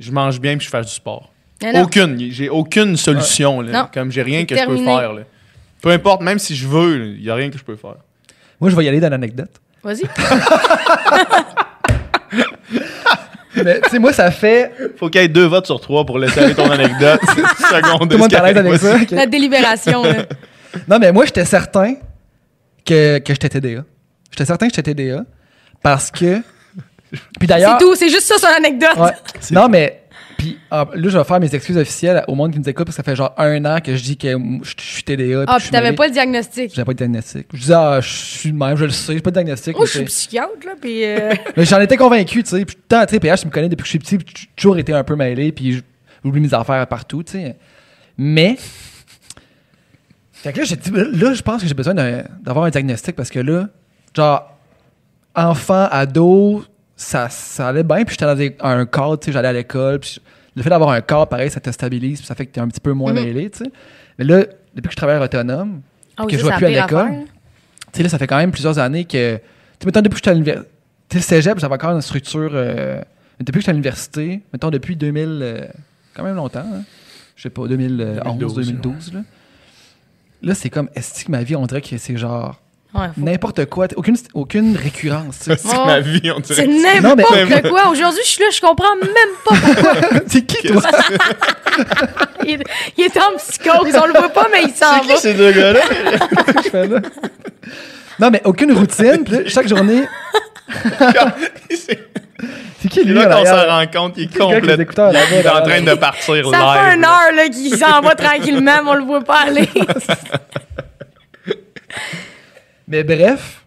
je 0.00 0.10
mange 0.10 0.40
bien 0.40 0.56
puis 0.56 0.64
je 0.64 0.70
fasse 0.70 0.86
du 0.86 0.94
sport. 0.94 1.30
Non. 1.62 1.82
Aucune. 1.82 2.18
J'ai 2.30 2.48
aucune 2.48 2.96
solution, 2.96 3.60
là. 3.60 3.82
Non. 3.82 3.88
Comme 3.92 4.10
j'ai 4.10 4.22
rien 4.22 4.40
C'est 4.40 4.46
que 4.46 4.56
je 4.56 4.64
peux 4.64 4.76
faire, 4.78 5.12
là. 5.12 5.22
Peu 5.82 5.90
importe, 5.90 6.22
même 6.22 6.38
si 6.38 6.56
je 6.56 6.66
veux, 6.66 7.06
il 7.06 7.22
y 7.22 7.30
a 7.30 7.34
rien 7.34 7.50
que 7.50 7.58
je 7.58 7.64
peux 7.64 7.76
faire. 7.76 7.96
Moi, 8.60 8.70
je 8.70 8.76
vais 8.76 8.84
y 8.84 8.88
aller 8.88 9.00
dans 9.00 9.08
l'anecdote. 9.10 9.60
Vas-y. 9.82 10.02
Mais 13.56 13.80
tu 13.80 13.90
sais, 13.90 13.98
moi, 13.98 14.12
ça 14.12 14.30
fait. 14.30 14.72
Faut 14.96 15.08
qu'il 15.10 15.20
y 15.20 15.24
ait 15.24 15.28
deux 15.28 15.46
votes 15.46 15.66
sur 15.66 15.80
trois 15.80 16.04
pour 16.06 16.18
laisser 16.18 16.38
aller 16.40 16.54
ton 16.54 16.70
anecdote. 16.70 17.20
Seconde, 17.58 18.08
Tout 18.08 18.16
le 18.16 18.18
monde 18.18 18.32
est 18.32 18.36
à 18.36 18.46
l'aise 18.52 18.56
avec 18.56 18.80
ça? 18.80 18.96
La 19.16 19.26
délibération, 19.26 20.02
là. 20.04 20.24
Non, 20.88 20.98
mais 21.00 21.10
moi, 21.12 21.24
j'étais 21.24 21.44
certain 21.44 21.94
que, 22.86 23.18
que 23.18 23.32
j'étais 23.34 23.48
TDA. 23.48 23.82
J'étais 24.30 24.44
certain 24.44 24.68
que 24.68 24.74
j'étais 24.74 24.94
TDA 24.94 25.24
parce 25.82 26.10
que. 26.12 26.40
Puis 27.10 27.20
C'est 27.40 27.46
d'ailleurs. 27.48 27.78
tout. 27.78 27.96
C'est 27.96 28.08
juste 28.08 28.28
ça, 28.28 28.38
son 28.38 28.46
anecdote. 28.56 28.96
Ouais. 28.96 29.10
Non, 29.50 29.68
mais. 29.68 29.99
Puis 30.40 30.58
ah, 30.70 30.86
là, 30.94 31.08
je 31.10 31.18
vais 31.18 31.24
faire 31.24 31.38
mes 31.38 31.54
excuses 31.54 31.76
officielles 31.76 32.24
au 32.26 32.34
monde 32.34 32.50
qui 32.50 32.58
nous 32.58 32.66
écoute 32.66 32.86
parce 32.86 32.96
que 32.96 33.02
ça 33.02 33.10
fait 33.10 33.14
genre 33.14 33.34
un 33.36 33.62
an 33.66 33.78
que 33.84 33.94
je 33.94 34.02
dis 34.02 34.16
que 34.16 34.28
je 34.62 34.74
suis 34.78 35.02
TDA. 35.02 35.44
Ah, 35.46 35.58
puis 35.60 35.68
t'avais 35.68 35.92
pas 35.92 36.06
le 36.06 36.12
diagnostic. 36.14 36.72
J'avais 36.74 36.86
pas 36.86 36.92
de 36.94 36.96
diagnostic. 36.96 37.46
Je 37.52 37.58
disais, 37.58 37.74
ah, 37.74 38.00
je 38.00 38.08
suis 38.08 38.48
le 38.48 38.56
même, 38.56 38.74
je 38.74 38.86
le 38.86 38.90
sais, 38.90 39.12
j'ai 39.12 39.20
pas 39.20 39.28
de 39.28 39.34
diagnostic. 39.34 39.76
Mais 39.78 39.84
je 39.84 39.90
suis 39.90 40.04
psychiatre, 40.04 40.52
là, 40.64 40.72
puis... 40.80 41.04
euh, 41.04 41.34
Mais 41.58 41.66
j'en 41.66 41.78
étais 41.78 41.98
convaincu, 41.98 42.42
tu 42.42 42.48
sais. 42.48 42.64
Puis 42.64 42.74
temps, 42.88 43.04
tu 43.04 43.10
sais, 43.10 43.20
PH, 43.20 43.42
tu 43.42 43.46
me 43.48 43.52
connais 43.52 43.68
depuis 43.68 43.82
que 43.82 43.86
je 43.86 43.90
suis 43.90 43.98
petit, 43.98 44.16
puis 44.16 44.34
j'ai 44.34 44.48
toujours 44.56 44.78
été 44.78 44.94
un 44.94 45.04
peu 45.04 45.14
mêlé, 45.14 45.52
puis 45.52 45.82
j'oublie 46.24 46.40
mes 46.40 46.54
affaires 46.54 46.86
partout, 46.86 47.22
tu 47.22 47.32
sais. 47.32 47.56
Mais. 48.16 48.56
Fait 50.32 50.54
que 50.54 50.60
là, 50.60 50.64
j'ai 50.64 50.76
dit, 50.76 50.90
là, 50.90 51.34
je 51.34 51.42
pense 51.42 51.60
que 51.60 51.68
j'ai 51.68 51.74
besoin 51.74 51.92
d'avoir 51.92 52.64
un 52.64 52.70
diagnostic 52.70 53.14
parce 53.14 53.28
que 53.28 53.40
là, 53.40 53.68
genre, 54.16 54.56
enfant, 55.34 55.86
ado, 55.90 56.64
ça, 57.02 57.28
ça 57.30 57.68
allait 57.68 57.82
bien, 57.82 58.04
puis 58.04 58.10
j'étais 58.12 58.26
dans 58.26 58.34
des- 58.34 58.56
un 58.60 58.84
cadre, 58.86 59.16
tu 59.18 59.26
sais, 59.26 59.32
j'allais 59.32 59.48
à 59.48 59.52
l'école, 59.54 60.00
puis 60.00 60.18
le 60.54 60.62
fait 60.62 60.68
d'avoir 60.70 60.90
un 60.90 61.00
cadre, 61.00 61.26
pareil, 61.28 61.50
ça 61.50 61.58
te 61.60 61.70
stabilise, 61.70 62.18
puis 62.18 62.26
ça 62.26 62.34
fait 62.34 62.44
que 62.46 62.52
t'es 62.52 62.60
un 62.60 62.68
petit 62.68 62.80
peu 62.80 62.92
moins 62.92 63.12
Mhm. 63.14 63.24
mêlé, 63.24 63.50
tu 63.50 63.64
sais. 63.64 63.70
Mais 64.18 64.24
là, 64.26 64.44
depuis 64.74 64.88
que 64.88 64.92
je 64.92 64.96
travaille 64.96 65.18
autonome, 65.22 65.80
Ah 66.16 66.24
que 66.26 66.32
je 66.36 66.44
c'est 66.44 66.52
plus 66.52 66.66
à 66.66 66.68
l'école. 66.68 67.10
tu 67.92 67.96
sais, 67.96 68.02
là, 68.02 68.08
ça 68.10 68.18
fait 68.18 68.26
quand 68.26 68.36
même 68.36 68.50
plusieurs 68.50 68.78
années 68.78 69.04
que. 69.04 69.36
Tu 69.36 69.40
sais, 69.80 69.86
mettons, 69.86 70.00
depuis 70.02 70.14
que 70.14 70.18
j'étais 70.18 70.30
à 70.30 70.34
l'université. 70.34 70.68
Tu 71.08 71.18
sais, 71.18 71.18
le 71.36 71.42
cégep, 71.42 71.58
j'avais 71.58 71.74
encore 71.74 71.92
une 71.92 72.02
structure. 72.02 72.50
euh, 72.52 72.98
mais 73.38 73.44
depuis 73.44 73.52
que 73.54 73.60
j'étais 73.60 73.70
à 73.70 73.72
l'université, 73.72 74.42
mettons, 74.52 74.70
depuis 74.70 74.94
2000. 74.96 75.38
euh, 75.42 75.66
quand 76.14 76.22
même 76.22 76.36
longtemps, 76.36 76.60
hein. 76.60 76.82
Je 77.36 77.42
sais 77.44 77.50
pas, 77.50 77.66
2011, 77.66 78.20
2012, 78.22 78.54
2012, 78.56 79.14
là. 79.14 79.20
Là, 80.42 80.54
c'est 80.54 80.68
comme. 80.70 80.88
Est-ce 80.94 81.24
que 81.24 81.30
ma 81.30 81.42
vie, 81.42 81.56
on 81.56 81.64
dirait 81.66 81.80
que 81.80 81.96
c'est 81.96 82.16
genre. 82.18 82.60
Ouais, 82.92 83.06
faut- 83.14 83.20
N'importe 83.24 83.66
quoi. 83.66 83.86
Aucune, 83.96 84.16
aucune 84.34 84.76
récurrence. 84.76 85.36
C'est 85.40 85.64
ma 85.86 86.00
vie, 86.00 86.30
on 86.36 86.40
C'est 86.42 86.66
dirait. 86.66 87.00
Non, 87.00 87.14
mais- 87.16 87.24
n'importe 87.44 87.68
quoi. 87.68 87.88
Aujourd'hui, 87.88 88.20
je 88.24 88.28
suis 88.30 88.42
là, 88.42 88.50
je 88.52 88.60
comprends 88.60 88.96
même 88.96 89.12
pas 89.44 89.54
pourquoi. 89.54 90.20
c'est 90.26 90.42
qui, 90.44 90.66
toi? 90.68 90.82
Il 92.44 92.52
est, 92.54 92.62
il 92.96 93.04
est 93.04 93.16
en 93.18 93.36
psychose. 93.36 93.94
On 94.02 94.06
le 94.06 94.12
voit 94.18 94.28
pas, 94.30 94.48
mais 94.50 94.62
il 94.64 94.70
s'en 94.70 95.02
C'est 95.02 95.08
va. 95.08 95.14
qui 95.14 95.20
ces 95.20 95.34
deux 95.34 95.52
gars-là? 95.52 95.80
que 95.80 96.62
je 96.64 96.68
fais 96.70 96.86
là? 96.88 96.98
Non, 98.18 98.30
mais 98.30 98.40
aucune 98.44 98.72
routine. 98.72 99.22
Puis 99.24 99.34
là, 99.34 99.40
chaque 99.46 99.68
journée. 99.68 100.02
C'est 101.70 101.98
C'est 102.80 102.88
qui, 102.88 103.04
lui, 103.04 103.14
là 103.14 103.28
en 103.28 103.40
qu'on 103.40 103.46
s'en 103.46 103.66
rend 103.66 103.86
compte, 103.86 104.14
il 104.16 104.24
est 104.24 104.36
complètement. 104.38 105.10
Il 105.12 105.16
est 105.36 105.48
en 105.48 105.62
train 105.62 105.80
de 105.82 105.94
partir 105.94 106.34
live. 106.34 106.44
Ça 106.50 106.74
fait 106.82 106.94
une 106.94 107.02
là. 107.02 107.08
heure 107.26 107.32
là, 107.36 107.48
qu'il 107.48 107.76
s'en 107.76 108.00
va 108.00 108.14
tranquillement, 108.14 108.80
mais 108.82 108.90
on 108.90 108.94
le 108.94 109.04
voit 109.04 109.20
pas 109.22 109.40
aller. 109.46 109.68
Mais 112.90 113.04
bref, 113.04 113.64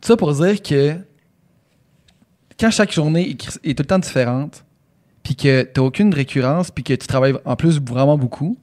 tout 0.00 0.06
ça 0.06 0.16
pour 0.16 0.32
dire 0.32 0.62
que 0.62 0.94
quand 2.58 2.70
chaque 2.70 2.92
journée 2.92 3.36
est, 3.64 3.74
tout 3.74 3.82
le 3.82 3.84
temps 3.84 3.98
différente, 3.98 4.64
puis 5.24 5.34
que 5.34 5.64
t'as 5.64 5.82
aucune 5.82 6.14
récurrence, 6.14 6.70
puis 6.70 6.84
que 6.84 6.94
tu 6.94 7.08
travailles 7.08 7.34
en 7.44 7.56
plus 7.56 7.80
vraiment 7.80 8.16
beaucoup, 8.16 8.56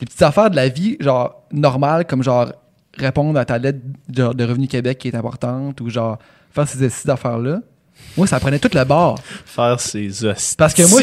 les 0.00 0.06
petites 0.06 0.22
affaires 0.22 0.50
de 0.50 0.56
la 0.56 0.68
vie, 0.68 0.96
genre 0.98 1.44
normales, 1.52 2.06
comme 2.06 2.24
genre 2.24 2.52
répondre 2.96 3.38
à 3.38 3.44
ta 3.44 3.58
lettre 3.58 3.78
de, 4.08 4.44
Revenu 4.44 4.66
Québec 4.66 4.98
qui 4.98 5.06
est 5.06 5.14
importante, 5.14 5.80
ou 5.80 5.88
genre 5.88 6.18
faire 6.50 6.66
ces 6.66 6.78
exercices 6.78 7.06
d'affaires-là, 7.06 7.60
moi, 8.16 8.26
ça 8.26 8.40
prenait 8.40 8.58
tout 8.58 8.70
le 8.74 8.84
bord. 8.84 9.18
Faire 9.46 9.78
ces 9.80 10.08
Parce 10.56 10.74
que 10.74 10.82
moi, 10.88 11.00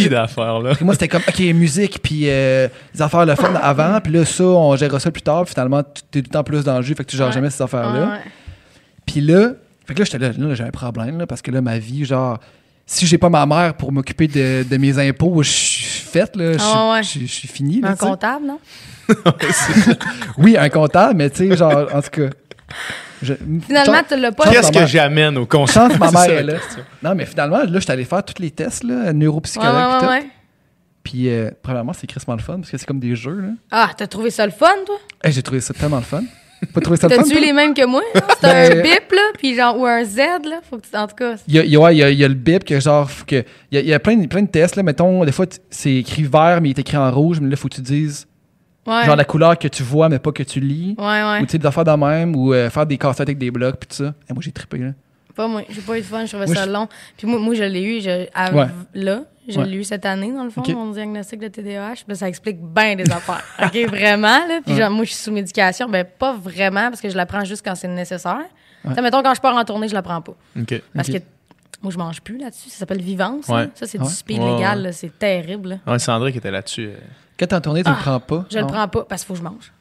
moi, 0.81 0.93
c'était 0.93 1.07
comme, 1.07 1.21
OK, 1.27 1.39
musique, 1.53 1.99
puis 2.01 2.23
euh, 2.29 2.67
les 2.93 3.01
affaires 3.01 3.25
le 3.25 3.35
fun 3.35 3.53
avant, 3.61 3.99
puis 4.01 4.11
là, 4.13 4.25
ça, 4.25 4.43
on 4.43 4.75
gérera 4.75 4.99
ça 4.99 5.11
plus 5.11 5.21
tard, 5.21 5.45
puis 5.45 5.53
finalement, 5.53 5.81
tu- 5.83 6.01
t'es 6.11 6.21
tout 6.21 6.29
le 6.29 6.33
temps 6.33 6.43
plus 6.43 6.63
dans 6.63 6.77
le 6.77 6.81
jus, 6.83 6.95
fait 6.95 7.03
que 7.05 7.09
tu 7.11 7.17
gères 7.17 7.27
Ouais. 7.27 7.31
jamais 7.33 7.49
ces 7.49 7.61
affaires-là. 7.63 8.01
Ouais. 8.05 8.19
Puis 9.05 9.21
là, 9.21 9.51
fait 9.85 9.93
que 9.93 9.99
là, 9.99 10.05
j'étais 10.05 10.17
là, 10.17 10.31
là, 10.37 10.55
j'ai 10.55 10.63
un 10.63 10.71
problème, 10.71 11.17
là, 11.19 11.27
parce 11.27 11.41
que 11.41 11.51
là, 11.51 11.61
ma 11.61 11.77
vie, 11.77 12.05
genre, 12.05 12.39
si 12.87 13.07
j'ai 13.07 13.17
pas 13.17 13.29
ma 13.29 13.45
mère 13.45 13.73
pour 13.75 13.91
m'occuper 13.91 14.27
de, 14.27 14.63
de 14.69 14.77
mes 14.77 14.99
impôts, 14.99 15.41
je 15.41 15.49
suis 15.49 15.85
faite, 16.01 16.35
là, 16.35 16.53
je 16.53 16.57
suis- 17.03 17.19
ouais. 17.19 17.27
suis 17.27 17.47
fini. 17.47 17.81
là, 17.81 17.89
Un 17.91 17.95
comptable, 17.95 18.45
non? 18.45 18.59
Oui, 20.37 20.57
un 20.57 20.69
comptable, 20.69 21.15
mais 21.17 21.29
tu 21.29 21.47
sais, 21.49 21.55
genre, 21.57 21.87
en 21.93 22.01
tout 22.01 22.09
cas. 22.11 22.29
Je- 23.21 23.33
Finalement, 23.65 24.01
tu 24.07 24.19
l'as 24.19 24.31
pas. 24.31 24.49
Qu'est-ce 24.51 24.71
que 24.71 24.85
j'amène 24.85 25.37
au 25.37 25.45
conseil? 25.45 25.75
chance, 25.89 25.99
ma 25.99 26.11
mère 26.11 26.29
est 26.39 26.43
là. 26.43 26.53
Non, 27.03 27.15
mais 27.15 27.25
finalement, 27.25 27.57
là, 27.63 27.79
j'étais 27.79 27.91
allé 27.91 28.05
faire 28.05 28.23
tous 28.23 28.41
les 28.41 28.51
tests, 28.51 28.83
là, 28.83 29.13
neuropsychologue, 29.13 30.01
ouais, 30.01 30.07
ouais, 30.07 30.13
ouais. 30.13 30.25
Puis, 31.03 31.29
euh, 31.29 31.51
premièrement, 31.61 31.93
c'est 31.93 32.07
crissement 32.07 32.35
le 32.35 32.41
fun, 32.41 32.55
parce 32.57 32.71
que 32.71 32.77
c'est 32.77 32.85
comme 32.85 32.99
des 32.99 33.15
jeux, 33.15 33.39
là. 33.39 33.47
Ah, 33.71 33.91
t'as 33.95 34.07
trouvé 34.07 34.31
ça 34.31 34.45
le 34.45 34.51
fun, 34.51 34.67
toi? 34.85 34.95
Hey, 35.23 35.31
j'ai 35.31 35.43
trouvé 35.43 35.61
ça 35.61 35.73
tellement 35.73 35.97
le 35.97 36.03
fun. 36.03 36.23
Pas 36.73 36.81
trouvé 36.81 36.97
ça 36.97 37.07
le 37.07 37.13
fun? 37.15 37.21
T'as-tu 37.21 37.39
les 37.39 37.53
mêmes 37.53 37.75
que 37.75 37.85
moi? 37.85 38.01
C'est 38.13 38.41
Ben- 38.41 38.79
un 38.79 38.81
bip, 38.81 39.11
là, 39.11 39.21
puis 39.37 39.55
genre, 39.55 39.77
ou 39.77 39.85
un 39.85 40.03
Z, 40.03 40.17
là? 40.17 40.61
Faut 40.67 40.77
que 40.77 40.87
tu... 40.89 40.97
En 40.97 41.05
tout 41.05 41.15
cas, 41.15 41.35
Il 41.47 41.53
y 41.55 41.59
a, 41.59 41.63
il 41.91 41.97
y 41.97 42.03
a- 42.03 42.09
il 42.09 42.19
y 42.19 42.27
le 42.27 42.33
bip 42.33 42.63
que 42.63 42.79
genre, 42.79 43.09
faut 43.11 43.25
que, 43.25 43.43
il 43.71 43.75
y 43.75 43.77
a, 43.77 43.81
il 43.81 43.87
y 43.87 43.93
a 43.93 43.99
plein, 43.99 44.15
de- 44.17 44.25
plein 44.25 44.41
de 44.41 44.47
tests, 44.47 44.75
là, 44.75 44.81
mettons, 44.81 45.23
des 45.25 45.31
fois, 45.31 45.45
c'est 45.69 45.93
écrit 45.93 46.23
vert, 46.23 46.59
mais 46.61 46.69
il 46.69 46.71
est 46.71 46.79
écrit 46.79 46.97
en 46.97 47.11
rouge, 47.11 47.39
mais 47.39 47.49
là, 47.51 47.55
faut 47.55 47.67
que 47.67 47.75
tu 47.75 47.81
dises, 47.81 48.25
ouais. 48.87 49.05
genre, 49.05 49.15
la 49.15 49.25
couleur 49.25 49.57
que 49.57 49.67
tu 49.67 49.83
vois, 49.83 50.09
mais 50.09 50.19
pas 50.19 50.31
que 50.31 50.43
tu 50.43 50.59
lis. 50.59 50.95
Ouais, 50.97 51.03
ouais. 51.05 51.39
Ou 51.41 51.45
tu 51.45 51.51
sais, 51.51 51.57
des 51.57 51.65
affaires 51.67 51.83
de 51.83 51.91
même, 51.91 52.35
ou 52.35 52.53
euh, 52.53 52.69
faire 52.69 52.85
des 52.85 52.97
casse 52.97 53.19
avec 53.19 53.37
des 53.37 53.51
blocs, 53.51 53.77
puis 53.77 53.87
tout 53.89 53.95
ça. 54.03 54.13
Et 54.29 54.33
moi, 54.33 54.41
j'ai 54.43 54.51
trippé, 54.51 54.77
là. 54.79 54.91
Pas 55.35 55.47
moi. 55.47 55.63
J'ai 55.69 55.81
pas 55.81 55.97
eu 55.97 56.01
de 56.01 56.05
fun, 56.05 56.23
je 56.25 56.29
trouvais 56.31 56.45
Moi, 56.45 56.55
ça 56.55 56.65
je- 56.65 56.69
long. 56.71 56.87
Puis 57.17 57.27
moi, 57.27 57.39
moi 57.39 57.53
je 57.55 57.63
l'ai 57.63 57.83
eu 57.83 57.99
je, 58.01 58.25
à- 58.33 58.53
Ouais. 58.53 58.67
là. 58.93 59.23
Je 59.47 59.59
l'ai 59.59 59.77
eu 59.77 59.83
cette 59.83 60.05
année, 60.05 60.31
dans 60.31 60.43
le 60.45 60.49
fond, 60.49 60.63
mon 60.69 60.91
diagnostic 60.91 61.39
de 61.39 61.49
TDAH. 61.49 61.93
Puis 61.95 62.05
là, 62.07 62.15
ça 62.15 62.27
explique 62.29 62.57
bien 62.59 62.95
des 62.95 63.11
affaires. 63.11 63.43
OK, 63.63 63.77
vraiment, 63.89 64.39
là. 64.47 64.59
Puis 64.65 64.75
genre, 64.75 64.89
moi, 64.89 65.03
je 65.03 65.09
suis 65.11 65.19
sous 65.21 65.31
médication. 65.31 65.87
Ben, 65.89 66.03
pas 66.05 66.33
vraiment, 66.33 66.89
parce 66.89 67.01
que 67.01 67.09
je 67.09 67.17
la 67.17 67.25
prends 67.27 67.43
juste 67.43 67.63
quand 67.63 67.75
c'est 67.75 67.87
nécessaire. 67.87 68.45
Sais, 68.95 69.01
mettons, 69.01 69.21
quand 69.21 69.33
je 69.35 69.41
pars 69.41 69.55
en 69.55 69.63
tournée, 69.65 69.87
je 69.87 69.93
la 69.93 70.01
prends 70.01 70.21
pas. 70.21 70.33
OK. 70.59 70.81
Parce 70.95 71.09
que 71.09 71.17
moi, 71.85 71.91
je 71.93 71.97
mange 71.99 72.21
plus 72.21 72.37
là-dessus. 72.39 72.69
Ça 72.69 72.79
s'appelle 72.79 73.01
Vivance. 73.01 73.47
Ouais. 73.47 73.69
Ça, 73.75 73.85
c'est 73.85 73.99
Ouais. 73.99 74.07
du 74.07 74.11
speed 74.13 74.39
Ouais, 74.41 74.53
légal. 74.55 74.89
C'est 74.93 75.17
terrible. 75.19 75.69
là. 75.69 75.77
Ouais, 75.93 75.99
c'est 75.99 76.11
André 76.11 76.31
qui 76.31 76.39
était 76.39 76.49
là-dessus. 76.51 76.87
euh. 76.87 76.97
Quand 77.39 77.45
t'es 77.47 77.55
en 77.55 77.61
tournée, 77.61 77.83
tu 77.83 77.89
le 77.89 77.95
Ah, 77.95 78.01
prends 78.01 78.19
pas. 78.19 78.45
Je 78.49 78.55
le 78.57 78.61
Non? 78.63 78.67
prends 78.67 78.87
pas 78.87 79.03
parce 79.03 79.21
qu'il 79.21 79.27
faut 79.27 79.33
que 79.33 79.39
je 79.39 79.43
mange. 79.43 79.71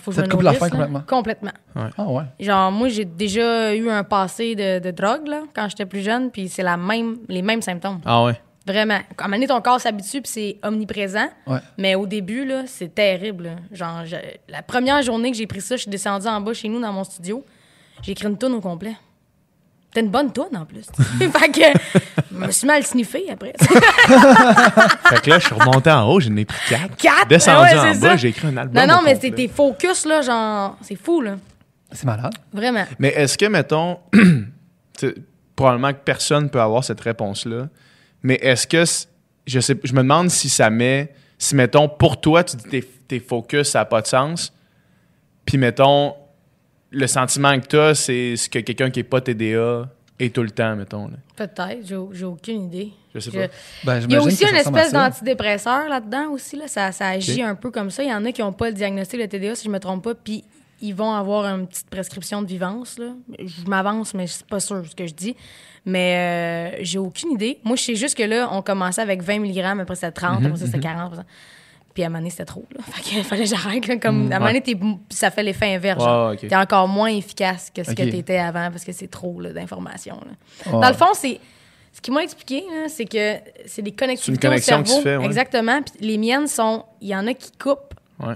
Faut 0.00 0.10
que 0.10 0.16
Ça 0.16 0.22
je 0.22 0.26
te 0.26 0.30
coupe 0.32 0.42
la 0.42 0.52
faim 0.52 0.68
complètement? 0.68 1.02
Complètement. 1.06 1.50
Ah 1.74 2.04
ouais. 2.06 2.24
Genre, 2.40 2.70
moi, 2.70 2.88
j'ai 2.88 3.06
déjà 3.06 3.74
eu 3.74 3.88
un 3.88 4.04
passé 4.04 4.54
de, 4.54 4.80
de 4.80 4.90
drogue, 4.90 5.26
là, 5.26 5.44
quand 5.54 5.66
j'étais 5.70 5.86
plus 5.86 6.02
jeune, 6.02 6.30
puis 6.30 6.48
c'est 6.50 6.62
la 6.62 6.76
même, 6.76 7.16
les 7.28 7.40
mêmes 7.40 7.62
symptômes. 7.62 8.00
Ah 8.04 8.22
ouais. 8.24 8.38
Vraiment. 8.66 8.96
À 8.96 8.98
un 8.98 9.28
moment 9.28 9.36
donné, 9.36 9.46
ton 9.46 9.62
corps 9.62 9.80
s'habitue, 9.80 10.20
puis 10.20 10.30
c'est 10.30 10.58
omniprésent. 10.62 11.28
Ouais. 11.46 11.60
Mais 11.78 11.94
au 11.94 12.06
début, 12.06 12.44
là, 12.44 12.64
c'est 12.66 12.94
terrible. 12.94 13.44
là. 13.44 13.50
Genre, 13.72 14.04
je- 14.04 14.16
la 14.50 14.60
première 14.60 15.00
journée 15.00 15.30
que 15.30 15.38
j'ai 15.38 15.46
pris 15.46 15.62
ça, 15.62 15.76
je 15.76 15.82
suis 15.82 15.90
descendue 15.90 16.26
en 16.26 16.40
bas 16.42 16.52
chez 16.52 16.68
nous 16.68 16.80
dans 16.80 16.92
mon 16.92 17.04
studio. 17.04 17.42
J'ai 18.02 18.12
écrit 18.12 18.26
une 18.28 18.36
tonne 18.36 18.52
au 18.52 18.60
complet. 18.60 18.94
C'était 19.88 20.00
une 20.00 20.10
bonne 20.10 20.32
toune 20.32 20.54
en 20.54 20.66
plus. 20.66 20.84
fait 21.18 21.48
que 21.50 21.78
je 22.30 22.36
me 22.36 22.50
suis 22.50 22.66
mal 22.66 22.84
sniffé 22.84 23.24
après. 23.30 23.54
Fait 23.58 25.22
que 25.22 25.30
là, 25.30 25.38
je 25.38 25.46
suis 25.46 25.54
remonté 25.54 25.90
en 25.90 26.06
haut, 26.06 26.20
j'en 26.20 26.36
ai 26.36 26.44
pris 26.44 26.58
quatre. 26.68 26.96
Quatre? 26.96 27.28
Descendu 27.28 27.74
Ouais, 27.74 27.78
en 27.78 27.94
bas, 27.94 28.16
j'ai 28.16 28.28
écrit 28.28 28.48
un 28.48 28.56
album. 28.58 28.74
non, 28.74 28.96
non, 28.96 29.00
mais 29.02 29.18
c'est 29.18 29.30
tes 29.30 29.48
focus, 29.48 30.04
là, 30.04 30.20
genre, 30.20 30.76
c'est 30.82 30.96
fou, 30.96 31.22
là. 31.22 31.36
C'est 31.90 32.04
malade. 32.04 32.34
Vraiment. 32.52 32.84
Mais 32.98 33.08
est-ce 33.08 33.38
que, 33.38 33.46
mettons, 33.46 33.98
tu 34.12 34.44
sais, 34.98 35.14
probablement 35.56 35.92
que 35.92 36.00
personne 36.04 36.50
peut 36.50 36.60
avoir 36.60 36.84
cette 36.84 37.00
réponse-là, 37.00 37.68
mais 38.22 38.34
est-ce 38.42 38.66
que, 38.66 38.84
je 39.46 39.60
sais, 39.60 39.74
je 39.82 39.92
me 39.94 40.02
demande 40.02 40.28
si 40.28 40.50
ça 40.50 40.68
met, 40.68 41.14
si, 41.38 41.56
mettons, 41.56 41.88
pour 41.88 42.20
toi, 42.20 42.44
tu 42.44 42.56
dis 42.56 42.64
tes, 42.64 42.82
tes 42.82 43.20
focus, 43.20 43.70
ça 43.70 43.78
n'a 43.78 43.84
pas 43.86 44.02
de 44.02 44.06
sens, 44.06 44.52
puis, 45.46 45.56
mettons, 45.56 46.14
le 46.90 47.06
sentiment 47.06 47.58
que 47.60 47.66
tu 47.66 47.78
as, 47.78 47.94
c'est 47.94 48.36
ce 48.36 48.48
que 48.48 48.58
quelqu'un 48.60 48.90
qui 48.90 49.00
n'est 49.00 49.04
pas 49.04 49.20
TDA 49.20 49.88
est 50.18 50.34
tout 50.34 50.42
le 50.42 50.50
temps, 50.50 50.74
mettons. 50.76 51.06
là. 51.08 51.14
Peut-être, 51.36 51.86
j'ai 51.86 51.96
j'ai 52.12 52.24
aucune 52.24 52.64
idée. 52.66 52.92
Je 53.14 53.20
sais 53.20 53.30
Je- 53.30 53.38
pas. 53.38 53.46
Ben, 53.84 54.00
Il 54.08 54.12
y 54.12 54.16
a 54.16 54.22
aussi 54.22 54.44
une 54.44 54.56
espèce 54.56 54.92
d'antidépresseur 54.92 55.88
là-dedans 55.88 56.30
aussi. 56.32 56.56
Là. 56.56 56.66
Ça, 56.68 56.90
ça 56.92 57.08
agit 57.08 57.42
un 57.42 57.54
peu 57.54 57.70
comme 57.70 57.90
ça. 57.90 58.02
Il 58.02 58.08
y 58.10 58.14
en 58.14 58.24
a 58.24 58.32
qui 58.32 58.40
n'ont 58.42 58.52
pas 58.52 58.68
le 58.68 58.74
diagnostic 58.74 59.20
de 59.20 59.26
TDA, 59.26 59.54
si 59.54 59.64
je 59.66 59.70
me 59.70 59.78
trompe 59.78 60.02
pas, 60.04 60.14
puis 60.14 60.44
ils 60.80 60.94
vont 60.94 61.12
avoir 61.12 61.44
une 61.46 61.66
petite 61.66 61.88
prescription 61.90 62.42
de 62.42 62.46
vivance. 62.46 62.98
Là. 62.98 63.06
Je 63.38 63.68
m'avance, 63.68 64.14
mais 64.14 64.26
c'est 64.26 64.46
pas 64.46 64.60
sûr 64.60 64.84
ce 64.88 64.94
que 64.94 65.06
je 65.06 65.14
dis. 65.14 65.36
Mais 65.86 66.72
euh, 66.76 66.78
j'ai 66.82 66.98
aucune 66.98 67.32
idée. 67.32 67.58
Moi, 67.64 67.76
je 67.76 67.82
sais 67.82 67.94
juste 67.94 68.16
que 68.16 68.22
là, 68.24 68.48
on 68.52 68.60
commençait 68.62 69.00
avec 69.00 69.22
20 69.22 69.38
mg, 69.40 69.58
après 69.80 69.94
c'était 69.94 70.12
30, 70.12 70.44
après 70.44 70.58
ça 70.58 70.66
c'était 70.66 70.80
40. 70.80 71.14
Puis 71.94 72.02
à 72.02 72.06
un 72.06 72.08
moment 72.10 72.18
donné, 72.20 72.30
c'était 72.30 72.44
trop. 72.44 72.64
Là. 72.76 72.82
Fait 72.84 73.02
qu'il 73.02 73.24
fallait 73.24 73.44
que 73.44 73.48
j'arrête. 73.50 73.86
là, 73.86 73.96
Comme, 73.96 74.30
à 74.32 74.36
un 74.36 74.38
moment 74.38 74.52
donné, 74.52 74.98
ça 75.10 75.30
fait 75.30 75.42
l'effet 75.42 75.74
inverse. 75.74 76.02
genre. 76.02 76.30
Ouais, 76.30 76.34
ok. 76.42 76.48
T'es 76.48 76.56
encore 76.56 76.86
moins 76.88 77.08
efficace 77.10 77.70
que 77.74 77.82
ce 77.82 77.90
Ok. 77.90 77.96
que 77.96 78.02
t'étais 78.04 78.38
avant 78.38 78.70
parce 78.70 78.84
que 78.84 78.92
c'est 78.92 79.08
trop 79.08 79.42
d'informations. 79.42 80.20
Dans 80.70 80.88
le 80.88 80.94
fond, 80.94 81.12
c'est. 81.14 81.40
Ce 81.92 82.00
qu'ils 82.00 82.14
m'ont 82.14 82.20
expliqué, 82.20 82.62
c'est 82.88 83.06
que 83.06 83.36
c'est 83.66 83.82
des 83.82 83.90
connectivités 83.92 84.46
connexion 84.46 84.80
au 84.82 84.84
cerveau. 84.84 85.20
ouais. 85.22 85.26
Exactement. 85.26 85.80
Puis 85.82 86.06
les 86.06 86.16
miennes 86.18 86.46
sont. 86.46 86.84
Il 87.00 87.08
y 87.08 87.16
en 87.16 87.26
a 87.26 87.34
qui 87.34 87.50
coupent. 87.52 87.94
Ouais, 88.20 88.34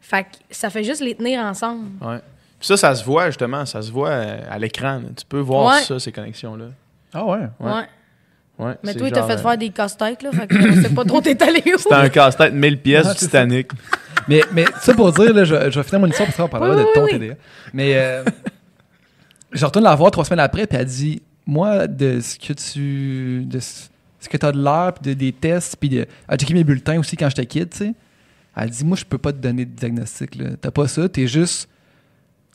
Fait 0.00 0.22
que 0.24 0.28
ça 0.50 0.70
fait 0.70 0.84
juste 0.84 1.00
les 1.00 1.14
tenir 1.16 1.40
ensemble. 1.40 1.86
ouais. 2.06 2.18
Puis 2.58 2.66
ça, 2.68 2.76
ça 2.76 2.94
se 2.94 3.02
voit, 3.02 3.26
justement, 3.28 3.64
ça 3.64 3.80
se 3.80 3.90
voit 3.90 4.10
euh, 4.10 4.40
à 4.50 4.58
l'écran. 4.58 5.00
Tu 5.16 5.24
peux 5.24 5.40
voir 5.40 5.74
Ouais. 5.76 5.82
ça, 5.82 5.98
ces 5.98 6.12
connexions-là. 6.12 6.66
Ah 7.14 7.24
ouais. 7.24 7.38
Ouais. 7.58 7.72
Ouais. 7.72 7.88
Ouais, 8.60 8.74
Mais 8.84 8.94
toi, 8.94 9.08
il 9.08 9.12
t'a 9.12 9.20
genre, 9.20 9.28
fait 9.28 9.34
euh, 9.34 9.38
faire 9.42 9.58
des 9.58 9.70
casse-têtes, 9.70 10.22
là. 10.22 10.30
Fait 10.32 10.46
que 10.46 10.60
je 10.60 10.82
sais 10.82 10.94
pas 10.94 11.04
trop 11.04 11.20
t'es 11.20 11.42
allé 11.42 11.62
où? 11.74 11.78
C'était 11.78 11.94
un 11.94 12.08
casse-tête 12.08 12.52
1000 12.52 12.78
pièces 12.80 13.08
du 13.08 13.14
Titanic. 13.16 13.70
Mais, 14.28 14.42
mais 14.52 14.64
ça 14.82 14.92
pour 14.94 15.10
dire, 15.12 15.32
là, 15.32 15.44
je, 15.44 15.70
je 15.70 15.80
vais 15.80 15.82
finir 15.82 16.00
mon 16.00 16.06
histoire 16.06 16.26
parce 16.26 16.36
qu'on 16.36 16.48
parlera 16.48 16.76
Oui, 16.76 16.82
de 16.82 16.88
ton 16.94 17.04
oui. 17.04 17.10
TDA. 17.12 17.34
Mais 17.72 17.92
euh, 17.96 18.22
je 19.52 19.64
retourne 19.64 19.84
la 19.84 19.94
voir 19.94 20.10
trois 20.10 20.24
semaines 20.24 20.40
après, 20.40 20.66
puis 20.66 20.78
elle 20.78 20.84
dit 20.86 21.22
Moi, 21.46 21.86
de 21.86 22.20
ce 22.20 22.38
que 22.38 22.52
tu. 22.52 23.44
de 23.46 23.58
ce 23.60 24.28
que 24.28 24.36
tu 24.36 24.44
as 24.46 24.52
de 24.52 24.62
l'air, 24.62 24.92
puis 24.92 25.14
de, 25.14 25.18
des 25.18 25.32
tests, 25.32 25.76
puis 25.76 25.88
de, 25.88 25.96
elle 26.00 26.06
a 26.28 26.36
checké 26.36 26.52
mes 26.54 26.64
bulletins 26.64 26.98
aussi 26.98 27.16
quand 27.16 27.28
j'étais 27.30 27.46
kid, 27.46 27.70
tu 27.70 27.78
sais. 27.78 27.94
Elle 28.56 28.68
dit 28.70 28.84
Moi, 28.84 28.96
je 28.98 29.04
peux 29.04 29.18
pas 29.18 29.32
te 29.32 29.38
donner 29.38 29.64
de 29.64 29.70
diagnostic. 29.74 30.34
là. 30.36 30.50
T'as 30.60 30.70
pas 30.70 30.86
ça, 30.86 31.08
t'es 31.08 31.26
juste. 31.26 31.68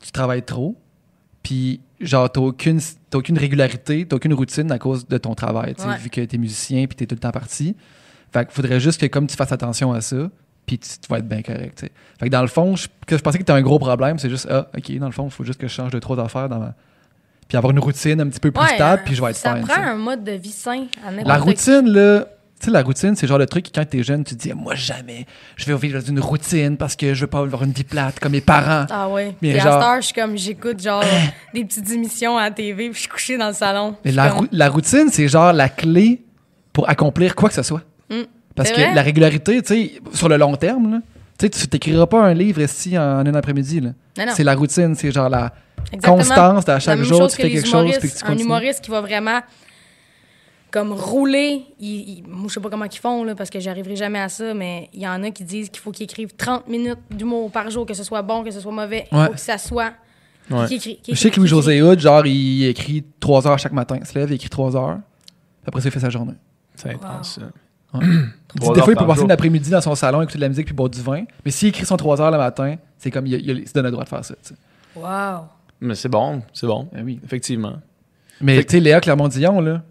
Tu 0.02 0.12
travailles 0.12 0.44
trop, 0.44 0.76
puis 1.42 1.80
genre, 2.00 2.32
t'as 2.32 2.42
aucune, 2.42 2.80
t'as 3.10 3.18
aucune 3.18 3.38
régularité, 3.38 4.06
t'as 4.08 4.16
aucune 4.16 4.34
routine 4.34 4.72
à 4.72 4.80
cause 4.80 5.08
de 5.08 5.18
ton 5.18 5.34
travail, 5.36 5.76
Ouais. 5.80 5.98
vu 5.98 6.10
que 6.10 6.22
t'es 6.22 6.38
musicien, 6.38 6.86
puis 6.88 6.96
t'es 6.96 7.06
tout 7.06 7.16
le 7.16 7.20
temps 7.20 7.32
parti. 7.32 7.76
Fait 8.34 8.46
qu'il 8.46 8.54
faudrait 8.54 8.80
juste 8.80 9.00
que, 9.00 9.06
comme 9.06 9.28
tu 9.28 9.36
fasses 9.36 9.52
attention 9.52 9.94
à 9.94 10.02
ça, 10.02 10.30
puis 10.66 10.78
tu, 10.80 10.90
tu 10.90 11.08
vas 11.10 11.20
être 11.20 11.28
bien 11.28 11.42
correct. 11.42 11.80
Fait 12.20 12.26
que 12.26 12.32
dans 12.32 12.42
le 12.42 12.48
fond, 12.48 12.76
je, 12.76 12.88
que 13.08 13.18
je 13.18 13.22
pensais 13.22 13.38
que 13.38 13.44
t'as 13.44 13.56
un 13.56 13.62
gros 13.62 13.80
problème, 13.80 14.20
c'est 14.20 14.30
juste, 14.30 14.48
ah, 14.50 14.68
OK, 14.76 14.92
dans 14.98 15.06
le 15.06 15.12
fond, 15.12 15.26
il 15.26 15.32
faut 15.32 15.44
juste 15.44 15.60
que 15.60 15.68
je 15.68 15.74
change 15.74 15.92
de 15.92 16.00
trois 16.00 16.20
affaires 16.20 16.50
dans 16.50 16.60
ma... 16.60 16.74
Puis 17.48 17.58
avoir 17.58 17.70
une 17.72 17.80
routine 17.80 18.20
un 18.20 18.28
petit 18.28 18.40
peu 18.40 18.52
plus 18.52 18.60
Ouais, 18.64 18.74
stable, 18.74 19.04
puis 19.06 19.14
je 19.14 19.22
vais 19.22 19.30
être 19.30 19.36
Ça 19.38 19.56
fine, 19.56 19.66
prend 19.68 19.82
un 19.84 19.96
mode 19.96 20.24
de 20.24 20.32
vie 20.32 20.50
sain 20.52 20.86
à 21.06 21.12
La 21.12 21.38
routine, 21.38 21.88
là, 21.88 22.26
tu 22.60 22.66
sais, 22.66 22.72
la 22.72 22.82
routine, 22.82 23.16
c'est 23.16 23.24
le 23.26 23.30
genre 23.30 23.40
de 23.40 23.46
truc 23.46 23.66
que 23.66 23.72
quand 23.74 23.86
t'es 23.86 24.02
jeune, 24.02 24.24
tu 24.24 24.36
te 24.36 24.42
dis, 24.42 24.54
moi, 24.54 24.76
jamais, 24.76 25.26
je 25.58 25.66
vais 25.66 25.76
vivre 25.76 26.00
dans 26.00 26.06
une 26.06 26.20
routine 26.20 26.78
parce 26.78 26.96
que 26.96 27.14
je 27.14 27.22
veux 27.22 27.28
pas 27.28 27.40
avoir 27.40 27.64
une 27.64 27.72
vie 27.72 27.84
plate 27.84 28.20
comme 28.20 28.32
mes 28.32 28.42
parents. 28.42 28.86
Ah 28.90 29.10
ouais. 29.10 29.36
Mais 29.42 29.60
genre- 29.60 29.82
à 29.82 30.00
je 30.00 30.06
suis 30.06 30.14
comme, 30.14 30.38
j'écoute 30.38 30.82
genre 30.82 31.04
des 31.54 31.66
petites 31.66 31.92
émissions 31.92 32.38
à 32.38 32.44
la 32.44 32.52
TV, 32.52 32.86
puis 32.90 32.94
je 32.96 33.00
suis 33.02 33.10
couchée 33.10 33.38
dans 33.38 33.48
le 33.48 33.54
salon. 33.54 33.96
Mais 34.06 34.12
la, 34.12 34.30
comme, 34.30 34.48
routine, 34.72 35.10
c'est 35.12 35.28
genre 35.28 35.52
la 35.52 35.70
clé 35.70 36.22
pour 36.72 36.90
accomplir 36.90 37.36
quoi 37.36 37.50
que 37.50 37.56
ce 37.56 37.64
soit. 37.64 37.82
Mm. 38.10 38.22
Parce 38.56 38.72
que 38.72 38.96
la 38.96 39.02
régularité, 39.02 39.62
tu 39.62 39.74
sais, 39.74 39.92
sur 40.14 40.30
le 40.30 40.38
long 40.38 40.56
terme, 40.56 40.92
là, 40.92 41.00
tu 41.38 41.46
sais, 41.46 41.50
tu 41.50 41.68
t'écriras 41.68 42.08
pas 42.08 42.24
un 42.24 42.34
livre 42.34 42.62
ici 42.62 42.98
en 42.98 43.20
un 43.26 43.34
après-midi. 43.36 43.82
C'est 44.34 44.44
la 44.46 44.56
routine, 44.56 44.96
c'est 44.96 45.12
genre 45.12 45.28
la 45.30 45.52
Exactement. 45.92 46.18
constance 46.18 46.70
à 46.70 46.80
chaque 46.80 47.02
jour, 47.02 47.30
tu 47.30 47.36
fais 47.36 47.50
quelque 47.50 47.68
chose, 47.68 47.92
puis 48.00 48.10
que 48.10 48.18
tu 48.18 48.26
Un 48.26 48.38
humoriste 48.38 48.82
qui 48.82 48.92
va 48.92 49.02
vraiment 49.02 49.42
comme 50.76 50.92
rouler, 50.92 51.64
il, 51.80 52.10
il- 52.20 52.24
moi 52.28 52.48
je 52.50 52.54
sais 52.56 52.60
pas 52.60 52.70
comment 52.70 52.84
ils 52.84 52.98
font 52.98 53.24
là, 53.24 53.34
parce 53.34 53.50
que 53.50 53.62
j'arriverai 53.62 53.96
jamais 53.96 54.20
à 54.20 54.28
ça, 54.28 54.54
mais 54.54 54.90
il 54.94 55.00
y 55.02 55.08
en 55.08 55.24
a 55.24 55.32
qui 55.32 55.46
disent 55.46 55.70
qu'il 55.70 55.80
faut 55.82 55.92
qu'ils 55.92 56.04
écrivent 56.04 56.36
30 56.36 56.68
minutes 56.68 57.00
d'humour 57.10 57.50
par 57.50 57.70
jour, 57.70 57.86
que 57.86 57.94
ce 57.94 58.04
soit 58.04 58.22
bon, 58.22 58.44
que 58.44 58.52
ce 58.52 58.60
soit 58.60 58.74
mauvais, 58.74 59.08
il 59.10 59.18
Ouais. 59.18 59.26
faut 59.28 59.32
que 59.32 59.40
ça 59.40 59.58
soit. 59.58 59.94
Ouais. 60.52 60.66
écrit- 60.74 61.00
Je 61.08 61.16
sais 61.16 61.32
que 61.32 61.38
Louis-José 61.40 61.82
Hood, 61.82 62.00
genre, 62.00 62.26
il 62.28 62.66
écrit 62.66 63.06
trois 63.22 63.48
heures 63.48 63.58
chaque 63.58 63.72
matin. 63.72 63.98
Il 64.02 64.06
se 64.06 64.20
lève, 64.20 64.30
il 64.30 64.36
écrit 64.36 64.50
trois 64.50 64.76
heures. 64.76 64.98
Puis 64.98 65.68
après 65.70 65.80
ça, 65.82 65.88
il 65.88 65.92
fait 65.92 66.00
sa 66.02 66.10
journée. 66.10 66.36
C'est 66.76 66.90
intense, 66.94 67.40
Trois 68.56 68.76
des 68.76 68.82
fois, 68.82 68.94
il 68.94 68.98
peut 68.98 69.08
passer 69.08 69.22
une 69.24 69.32
après-midi 69.32 69.70
dans 69.70 69.80
son 69.82 69.96
salon, 69.96 70.22
écouter 70.22 70.38
de 70.38 70.42
la 70.44 70.50
musique 70.50 70.66
puis 70.66 70.76
boire 70.76 70.90
du 70.90 71.02
vin. 71.02 71.24
Mais 71.46 71.52
s'il 71.52 71.70
écrit 71.70 71.86
son 71.86 71.96
trois 71.96 72.20
heures 72.22 72.32
le 72.32 72.38
matin, 72.38 72.76
c'est 72.98 73.10
comme 73.12 73.26
il, 73.26 73.34
il- 73.36 73.60
il 73.60 73.68
se 73.68 73.72
donne 73.74 73.86
le 73.86 73.92
droit 73.92 74.04
de 74.04 74.10
faire 74.10 74.24
ça. 74.26 74.36
tu 74.36 74.50
sais. 74.50 74.56
Wow. 74.98 75.46
Mais 75.80 75.96
c'est 75.96 76.10
bon, 76.10 76.42
c'est 76.54 76.68
bon. 76.68 76.90
Ben 76.92 77.04
oui. 77.06 77.20
Effectivement. 77.24 77.78
Mais 78.42 78.62
tu 78.66 78.72
sais, 78.72 78.80
Léa 78.82 79.00
Clermont-Dion, 79.00 79.62
là. 79.62 79.82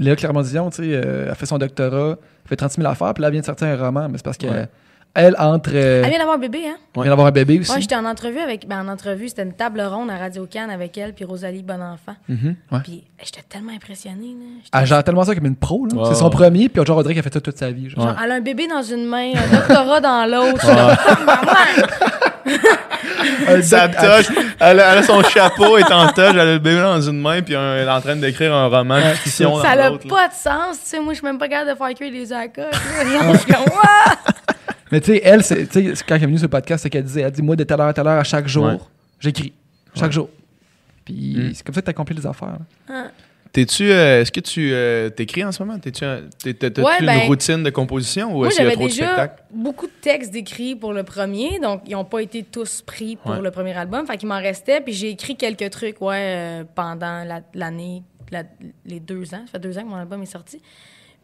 Léa 0.00 0.16
Clermont-Dion, 0.16 0.70
tu 0.70 0.76
sais, 0.82 0.82
euh, 0.94 1.26
elle 1.28 1.34
fait 1.36 1.46
son 1.46 1.58
doctorat, 1.58 2.16
elle 2.44 2.48
fait 2.48 2.56
36 2.56 2.80
000 2.80 2.90
affaires, 2.90 3.14
puis 3.14 3.22
là, 3.22 3.28
elle 3.28 3.32
vient 3.32 3.40
de 3.42 3.46
sortir 3.46 3.68
un 3.68 3.76
roman. 3.76 4.08
Mais 4.08 4.16
c'est 4.18 4.24
parce 4.24 4.36
qu'elle, 4.38 4.50
Ouais. 4.50 4.68
elle, 5.14 5.36
entre. 5.38 5.70
euh, 5.74 6.02
Elle 6.04 6.10
vient 6.10 6.18
d'avoir 6.18 6.36
un 6.36 6.40
bébé, 6.40 6.60
hein? 6.68 6.76
elle 6.96 7.02
vient 7.02 7.10
d'avoir 7.10 7.26
un 7.28 7.30
bébé 7.32 7.60
aussi. 7.60 7.70
Moi, 7.70 7.80
j'étais 7.80 7.96
en 7.96 8.04
entrevue 8.06 8.38
avec. 8.38 8.66
Ben, 8.66 8.80
en 8.84 8.88
entrevue, 8.90 9.28
c'était 9.28 9.42
une 9.42 9.52
table 9.52 9.80
ronde 9.82 10.10
à 10.10 10.16
Radio 10.16 10.46
Cannes 10.46 10.70
avec 10.70 10.96
elle, 10.98 11.12
puis 11.12 11.24
Rosalie 11.24 11.62
Bonenfant. 11.62 12.14
Mhm. 12.28 12.56
Ouais. 12.72 12.78
Puis 12.82 13.04
j'étais 13.22 13.42
tellement 13.48 13.72
impressionnée, 13.72 14.34
là. 14.38 14.46
J'étais- 14.64 14.78
Elle 14.78 14.86
gère 14.86 15.04
tellement 15.04 15.24
ça 15.24 15.34
comme 15.34 15.46
une 15.46 15.56
pro, 15.56 15.86
là. 15.86 16.04
C'est 16.08 16.14
son 16.14 16.30
premier, 16.30 16.68
puis 16.68 16.84
genre, 16.84 16.96
on 16.98 17.02
dirait 17.02 17.14
qu'elle 17.14 17.22
fait 17.22 17.34
ça 17.34 17.40
toute 17.40 17.58
sa 17.58 17.70
vie. 17.70 17.90
genre. 17.90 18.04
Genre, 18.08 18.16
elle 18.24 18.32
a 18.32 18.34
un 18.36 18.40
bébé 18.40 18.66
dans 18.68 18.82
une 18.82 19.04
main, 19.06 19.32
un 19.34 19.56
doctorat 19.56 20.00
dans 20.00 20.26
l'autre. 20.30 20.66
Sa 23.62 23.88
toche, 23.88 24.26
elle, 24.60 24.80
a, 24.80 24.92
elle 24.92 24.98
a 24.98 25.02
son 25.02 25.22
chapeau, 25.22 25.76
elle 25.76 25.84
est 25.84 25.92
en 25.92 26.08
toche, 26.08 26.30
elle 26.32 26.40
a 26.40 26.44
le 26.44 26.58
bébé 26.58 26.80
dans 26.80 27.00
une 27.00 27.20
main, 27.20 27.42
puis 27.42 27.54
un- 27.54 27.76
elle 27.76 27.86
est 27.88 27.90
en 27.90 28.00
train 28.00 28.16
d'écrire 28.16 28.54
un 28.54 28.66
roman 28.68 28.98
de 28.98 29.14
fiction 29.14 29.56
dans 29.56 29.62
Ça 29.62 29.76
n'a 29.76 29.90
pas 29.90 30.28
de 30.28 30.32
sens, 30.34 30.78
tu 30.82 30.88
sais. 30.90 31.00
Moi, 31.00 31.12
je 31.12 31.18
suis 31.18 31.26
même 31.26 31.38
pas 31.38 31.48
capable 31.48 31.70
de 31.70 31.76
faire 31.76 31.94
cuire. 31.94 32.12
Je 33.32 33.38
suis 33.38 33.52
comme, 33.52 33.64
Ouah! 33.64 34.16
Mais 34.92 35.00
tu 35.00 35.12
sais, 35.12 35.20
elle, 35.24 35.44
c'est, 35.44 35.66
tu 35.66 35.94
sais, 35.94 36.04
quand 36.06 36.16
elle 36.16 36.22
est 36.24 36.26
venue 36.26 36.38
sur 36.38 36.46
le 36.46 36.50
podcast, 36.50 36.82
c'est 36.82 36.90
qu'elle 36.90 37.04
disait, 37.04 37.20
elle 37.22 37.30
dit, 37.30 37.42
moi, 37.42 37.54
de 37.56 37.62
telle 37.64 37.80
heure 37.80 37.88
à 37.88 37.92
telle 37.92 38.06
heure, 38.06 38.18
à 38.18 38.24
chaque 38.24 38.48
jour, 38.48 38.64
Ouais. 38.66 38.78
j'écris. 39.20 39.52
Chaque 39.94 40.06
Ouais. 40.06 40.12
jour. 40.12 40.28
Puis 41.04 41.36
Mm. 41.36 41.52
c'est 41.54 41.64
comme 41.64 41.74
ça 41.74 41.80
que 41.80 41.86
tu 41.86 41.90
accomplis 41.90 42.16
les 42.16 42.26
affaires. 42.26 42.48
là. 42.88 43.04
T'es-tu, 43.52 43.90
euh, 43.90 44.20
est-ce 44.20 44.30
que 44.30 44.38
tu 44.40 44.72
euh, 44.72 45.10
t'écris 45.10 45.44
en 45.44 45.50
ce 45.50 45.62
moment? 45.62 45.78
T'es-tu, 45.78 46.04
un- 46.04 46.22
t'es- 46.42 46.54
t'as- 46.54 46.70
t'as-tu 46.70 46.86
Ouais, 46.86 47.00
une 47.00 47.06
ben, 47.06 47.18
routine 47.26 47.62
de 47.64 47.70
composition 47.70 48.36
ou 48.36 48.44
est-ce 48.46 48.56
qu'il 48.56 48.64
y 48.64 48.68
a 48.68 48.72
trop 48.72 48.86
de 48.86 48.92
spectacles? 48.92 49.42
beaucoup 49.52 49.86
de 49.86 49.92
textes 50.00 50.30
d'écrits 50.30 50.76
pour 50.76 50.92
le 50.92 51.02
premier, 51.02 51.58
donc 51.58 51.82
ils 51.86 51.92
n'ont 51.92 52.04
pas 52.04 52.20
été 52.22 52.44
tous 52.44 52.82
pris 52.82 53.16
pour 53.16 53.32
Ouais. 53.32 53.40
le 53.40 53.50
premier 53.50 53.72
album. 53.76 54.06
Fait 54.06 54.16
qu'il 54.18 54.28
m'en 54.28 54.38
restait, 54.40 54.80
puis 54.80 54.92
j'ai 54.92 55.10
écrit 55.10 55.34
quelques 55.36 55.68
trucs, 55.70 56.00
ouais, 56.00 56.16
euh, 56.16 56.64
pendant 56.76 57.24
la- 57.24 57.42
l'année, 57.54 58.04
la- 58.30 58.44
les 58.86 59.00
deux 59.00 59.34
ans. 59.34 59.42
Ça 59.46 59.52
fait 59.52 59.58
deux 59.58 59.76
ans 59.78 59.82
que 59.82 59.88
mon 59.88 59.96
album 59.96 60.22
est 60.22 60.26
sorti. 60.26 60.62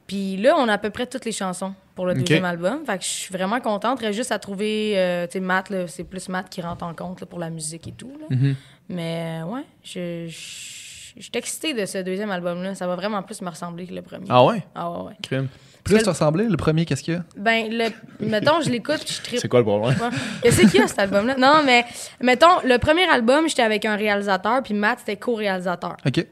Puis 0.09 0.37
là, 0.37 0.55
on 0.59 0.69
a 0.69 0.75
à 0.75 0.79
peu 0.79 0.91
près 0.91 1.07
toutes 1.07 1.25
les 1.25 1.33
chansons 1.33 1.75
pour 1.95 2.07
le 2.07 2.15
deuxième 2.15 2.45
album. 2.45 2.85
Fait 2.87 2.99
que 2.99 3.05
je 3.05 3.09
suis 3.09 3.33
vraiment 3.33 3.61
contente. 3.61 4.01
Reste 4.01 4.15
juste 4.17 4.31
à 4.33 4.39
trouver, 4.39 4.93
euh, 4.97 5.27
tu 5.27 5.35
sais, 5.35 5.41
Matt, 5.41 5.71
là, 5.71 5.87
c'est 5.89 6.05
plus 6.05 6.29
Matt 6.29 6.49
qui 6.49 6.61
rentre 6.61 6.85
en 6.85 6.95
compte 6.95 7.21
là, 7.21 7.27
pour 7.27 7.39
la 7.41 7.51
musique 7.51 7.87
et 7.89 7.93
tout. 7.93 8.13
là. 8.21 8.27
Mhm. 8.37 8.55
Mais 8.89 9.41
euh, 9.43 9.47
ouais, 9.47 9.63
je, 9.83 10.27
je, 10.29 10.76
je 11.17 11.23
suis 11.23 11.33
excitée 11.35 11.75
de 11.75 11.87
ce 11.87 11.99
deuxième 11.99 12.31
album-là. 12.31 12.75
Ça 12.75 12.87
va 12.87 12.97
vraiment 12.97 13.23
plus 13.23 13.41
me 13.43 13.49
ressembler 13.49 13.87
que 13.87 13.95
le 13.95 14.03
premier. 14.03 14.27
Ah 14.29 14.45
ouais? 14.45 14.63
Ah 14.75 14.91
ouais, 14.91 15.07
ouais. 15.09 15.13
Crime. 15.23 15.49
Plus 15.87 15.95
Parce 15.95 16.03
tu 16.03 16.09
ressemblais, 16.11 16.45
le 16.49 16.57
premier, 16.57 16.85
qu'est-ce 16.85 17.03
qu'il 17.03 17.15
y 17.15 17.17
a? 17.17 17.25
Ben, 17.37 17.69
le, 17.71 17.91
mettons, 18.19 18.61
je 18.61 18.71
l'écoute, 18.71 19.05
puis 19.05 19.15
je 19.15 19.23
tripe. 19.23 19.39
C'est 19.39 19.49
quoi 19.49 19.61
le 19.61 19.65
problème? 19.65 19.95
Qu'est-ce 20.43 20.63
qu'il 20.63 20.81
y 20.81 20.83
a, 20.83 20.89
cet 20.89 20.99
album-là? 20.99 21.37
Non, 21.39 21.63
mais 21.65 21.85
mettons, 22.21 22.61
le 22.65 22.77
premier 22.79 23.05
album, 23.05 23.49
j'étais 23.49 23.63
avec 23.63 23.85
un 23.85 23.95
réalisateur, 23.95 24.65
puis 24.65 24.75
Matt, 24.75 24.99
c'était 24.99 25.17
co-réalisateur. 25.17 25.97
OK. 26.05 26.27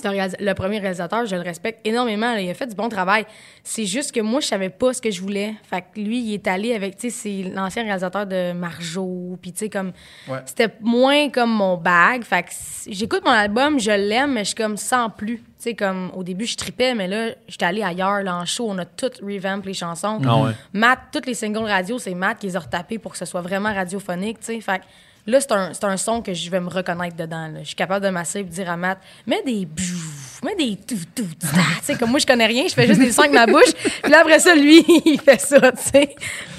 C'est 0.00 0.40
le 0.40 0.54
premier 0.54 0.78
réalisateur, 0.78 1.26
je 1.26 1.36
le 1.36 1.42
respecte 1.42 1.86
énormément. 1.86 2.32
là. 2.34 2.40
il 2.40 2.50
a 2.50 2.54
fait 2.54 2.66
du 2.66 2.74
bon 2.74 2.88
travail. 2.88 3.26
C'est 3.64 3.86
juste 3.86 4.12
que 4.12 4.20
moi, 4.20 4.40
je 4.40 4.46
savais 4.46 4.68
pas 4.68 4.92
ce 4.92 5.00
que 5.00 5.10
je 5.10 5.20
voulais. 5.20 5.54
Fait 5.68 5.82
que 5.82 6.00
lui, 6.00 6.20
il 6.20 6.34
est 6.34 6.46
allé 6.46 6.74
avec, 6.74 6.96
tu 6.96 7.10
sais, 7.10 7.42
c'est 7.44 7.50
l'ancien 7.50 7.82
réalisateur 7.82 8.26
de 8.26 8.52
Marjo. 8.52 9.38
Puis, 9.40 9.52
tu 9.52 9.60
sais, 9.60 9.68
comme. 9.68 9.92
Ouais. 10.28 10.38
C'était 10.44 10.72
moins 10.80 11.30
comme 11.30 11.50
mon 11.50 11.76
bag. 11.76 12.22
Fait 12.24 12.42
que 12.42 12.50
j'écoute 12.88 13.22
mon 13.24 13.30
album, 13.30 13.80
je 13.80 13.90
l'aime, 13.90 14.32
mais 14.32 14.40
je 14.40 14.48
suis 14.48 14.54
comme 14.54 14.76
sans 14.76 15.10
plus. 15.10 15.38
Tu 15.38 15.44
sais, 15.58 15.74
comme 15.74 16.10
au 16.14 16.22
début, 16.22 16.46
je 16.46 16.56
tripais, 16.56 16.94
mais 16.94 17.08
là, 17.08 17.30
j'étais 17.48 17.64
allée 17.64 17.82
ailleurs, 17.82 18.22
là, 18.22 18.36
en 18.36 18.44
show. 18.44 18.66
On 18.68 18.78
a 18.78 18.84
tout 18.84 19.10
revamp 19.22 19.62
les 19.64 19.74
chansons. 19.74 20.20
Ah 20.26 20.42
ouais. 20.42 20.52
Matt, 20.72 20.98
toutes 21.12 21.26
les 21.26 21.34
singles 21.34 21.64
radio, 21.64 21.98
c'est 21.98 22.14
Matt 22.14 22.38
qui 22.38 22.46
les 22.46 22.56
a 22.56 22.60
retapés 22.60 22.98
pour 22.98 23.12
que 23.12 23.18
ce 23.18 23.24
soit 23.24 23.40
vraiment 23.40 23.72
radiophonique, 23.72 24.40
tu 24.40 24.46
sais. 24.46 24.60
Fait 24.60 24.80
que 24.80 24.84
Là, 25.26 25.40
c'est 25.40 25.52
un, 25.52 25.72
c'est 25.74 25.84
un 25.84 25.96
son 25.96 26.22
que 26.22 26.32
je 26.34 26.48
vais 26.50 26.60
me 26.60 26.68
reconnaître 26.68 27.16
dedans. 27.16 27.48
là. 27.48 27.60
Je 27.60 27.66
suis 27.66 27.74
capable 27.74 28.04
de 28.04 28.10
m'asseoir 28.10 28.42
et 28.42 28.44
de 28.44 28.50
dire 28.52 28.70
à 28.70 28.76
Matt, 28.76 28.98
mets 29.26 29.42
des 29.44 29.66
bjouf, 29.66 30.40
mets 30.44 30.54
des 30.54 30.76
tout, 30.76 30.94
tout. 31.14 31.24
Tu 31.40 31.46
sais, 31.82 31.96
comme 31.96 32.10
moi, 32.10 32.20
je 32.20 32.26
connais 32.26 32.46
rien, 32.46 32.64
je 32.68 32.74
fais 32.74 32.86
juste 32.86 33.00
des 33.00 33.10
sons 33.10 33.22
avec 33.22 33.32
ma 33.34 33.46
bouche. 33.46 33.72
Puis 34.02 34.12
là, 34.12 34.20
après 34.20 34.38
ça, 34.38 34.54
lui, 34.54 34.84
il 35.04 35.20
fait 35.20 35.40
ça, 35.40 35.72
tu 35.72 35.82
sais. 35.92 36.14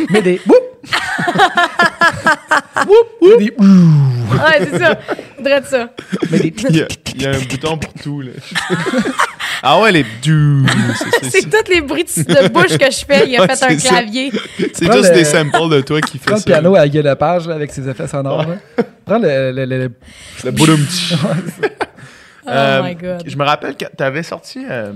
Mais 0.10 0.22
des. 0.22 0.42
Whoop! 0.46 0.58
Whoop! 2.88 3.08
Whoop! 3.22 3.40
Des. 3.40 3.54
Ouais, 3.58 4.60
c'est 4.60 4.78
ça. 4.80 4.96
De 5.40 5.66
ça. 5.66 5.90
Mais 6.30 6.40
des. 6.40 6.54
Il 6.70 6.76
y, 6.76 6.82
a, 6.82 6.88
il 7.16 7.22
y 7.22 7.26
a 7.26 7.30
un 7.32 7.40
bouton 7.40 7.78
pour 7.78 7.94
tout, 7.94 8.22
là. 8.22 8.32
ah 9.64 9.80
ouais, 9.82 9.92
les 9.92 10.04
dou. 10.24 10.66
C'est- 11.24 11.50
tous 11.50 11.72
les 11.72 11.82
bruits 11.82 12.04
de, 12.04 12.48
bouche 12.50 12.78
que 12.78 12.92
je 12.92 13.06
fais. 13.06 13.28
Il 13.28 13.38
a 13.38 13.42
Ouais, 13.42 13.56
fait 13.56 13.64
un 13.66 13.76
clavier. 13.76 14.32
c'est 14.58 14.92
juste 14.92 15.10
le- 15.10 15.14
des 15.16 15.24
samples 15.26 15.70
de 15.70 15.82
toi 15.82 16.02
qui 16.02 16.18
fait 16.18 16.26
Prends 16.26 16.36
le 16.36 16.40
ça. 16.42 16.46
piano 16.46 16.76
à 16.76 16.88
Guy 16.88 17.02
Lepage 17.02 17.48
là, 17.48 17.56
avec 17.56 17.72
ses 17.72 17.88
effets 17.88 18.08
sonores. 18.08 18.46
là. 18.48 18.56
Prends 19.06 19.20
le. 19.20 19.52
le, 19.52 19.66
le- 19.66 19.78
le- 19.80 19.92
Le 20.44 20.52
boulum. 20.52 20.80
Oh 22.46 22.50
Euh, 22.50 22.82
my 22.82 22.96
God. 22.96 23.24
Je 23.26 23.36
me 23.36 23.44
rappelle 23.44 23.76
que 23.76 23.84
tu 23.86 24.04
avais 24.04 24.24
sorti. 24.24 24.66
euh, 24.70 24.94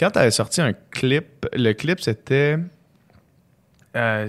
quand 0.00 0.10
tu 0.10 0.18
avais 0.18 0.32
sorti 0.32 0.60
un 0.60 0.72
clip, 0.90 1.46
le 1.52 1.72
clip 1.74 2.00
c'était. 2.00 2.58
euh, 3.94 4.28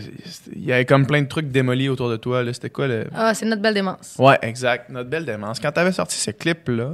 Il 0.55 0.63
y 0.65 0.72
avait 0.72 0.86
comme 0.86 1.07
plein 1.07 1.22
de 1.24 1.28
trucs 1.28 1.47
démolis 1.49 1.89
autour 1.89 2.09
de 2.11 2.18
toi. 2.18 2.43
là. 2.43 2.53
C'était 2.53 2.70
quoi 2.70 2.88
le. 2.88 3.05
Ah, 3.13 3.34
c'est 3.34 3.45
notre 3.47 3.63
belle 3.63 3.74
démence. 3.74 4.15
Ouais, 4.20 4.38
exact. 4.43 4.89
Notre 4.89 5.09
belle 5.09 5.26
démence. 5.26 5.59
Quand 5.59 5.72
tu 5.72 5.80
avais 5.80 5.91
sorti 5.91 6.15
ce 6.18 6.30
clip-là, 6.30 6.91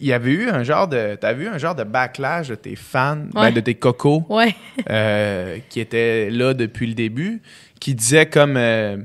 il 0.00 0.06
y 0.06 0.12
avait 0.12 0.30
eu 0.32 0.48
un 0.50 0.62
genre 0.62 0.88
de. 0.88 1.14
T'avais 1.16 1.44
eu 1.44 1.48
un 1.48 1.58
genre 1.58 1.74
de 1.74 1.84
backlash 1.84 2.48
de 2.48 2.54
tes 2.54 2.76
fans, 2.76 3.18
ben, 3.32 3.50
de 3.52 3.60
tes 3.60 3.74
cocos, 3.74 4.24
Ouais. 4.28 4.54
euh, 4.90 5.58
qui 5.68 5.80
étaient 5.80 6.28
là 6.30 6.54
depuis 6.54 6.86
le 6.86 6.94
début, 6.94 7.42
qui 7.80 7.94
disaient 7.94 8.26
comme. 8.26 8.56
euh, 8.56 8.96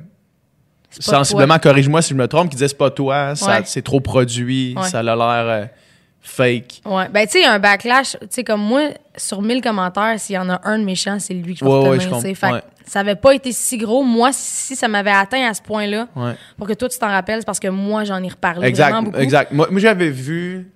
sensiblement, 0.89 1.57
corrige-moi 1.57 2.01
si 2.01 2.09
je 2.09 2.15
me 2.15 2.27
trompe, 2.27 2.49
qui 2.49 2.55
disaient 2.55 2.67
c'est 2.67 2.77
pas 2.77 2.91
toi, 2.91 3.35
ça- 3.35 3.59
Ouais. 3.59 3.61
c'est 3.65 3.81
trop 3.81 4.01
produit, 4.01 4.75
ça 4.83 4.99
a 4.99 5.03
l'air 5.03 5.17
euh, 5.21 5.65
fake. 6.21 6.81
Ouais. 6.85 7.09
Ben, 7.09 7.25
tu 7.25 7.39
sais, 7.39 7.45
un 7.45 7.59
backlash, 7.59 8.11
tu 8.21 8.27
sais, 8.29 8.43
comme 8.43 8.61
moi, 8.61 8.89
sur 9.17 9.41
1000 9.41 9.61
commentaires, 9.61 10.19
s'il 10.19 10.35
y 10.35 10.39
en 10.39 10.49
a 10.49 10.61
un 10.63 10.79
de 10.79 10.83
méchant, 10.83 11.17
c'est 11.19 11.33
lui 11.33 11.53
que 11.53 11.59
je 11.59 11.65
vais 11.65 11.71
Ouais, 11.71 11.79
ouais, 11.89 11.89
retenir, 11.97 12.19
sais. 12.21 12.33
Fait 12.35 12.51
Ouais. 12.51 12.61
ça 12.85 12.99
avait 12.99 13.15
pas 13.15 13.33
été 13.33 13.51
si 13.51 13.77
gros. 13.77 14.03
Moi, 14.03 14.29
si 14.33 14.75
ça 14.75 14.87
m'avait 14.87 15.11
atteint 15.11 15.47
à 15.49 15.53
ce 15.53 15.61
point-là, 15.61 16.07
Ouais. 16.15 16.33
pour 16.57 16.67
que 16.67 16.73
toi, 16.73 16.87
tu 16.89 16.97
t'en 16.99 17.07
rappelles, 17.09 17.39
c'est 17.39 17.45
parce 17.45 17.59
que 17.59 17.67
moi, 17.69 18.03
j'en 18.03 18.21
ai 18.23 18.29
reparlé 18.29 18.67
Exact, 18.67 18.89
vraiment 18.91 19.03
beaucoup. 19.03 19.19
exact. 19.19 19.51
Moi, 19.51 19.67
moi, 19.71 19.79
j'avais 19.79 20.09
vu 20.09 20.67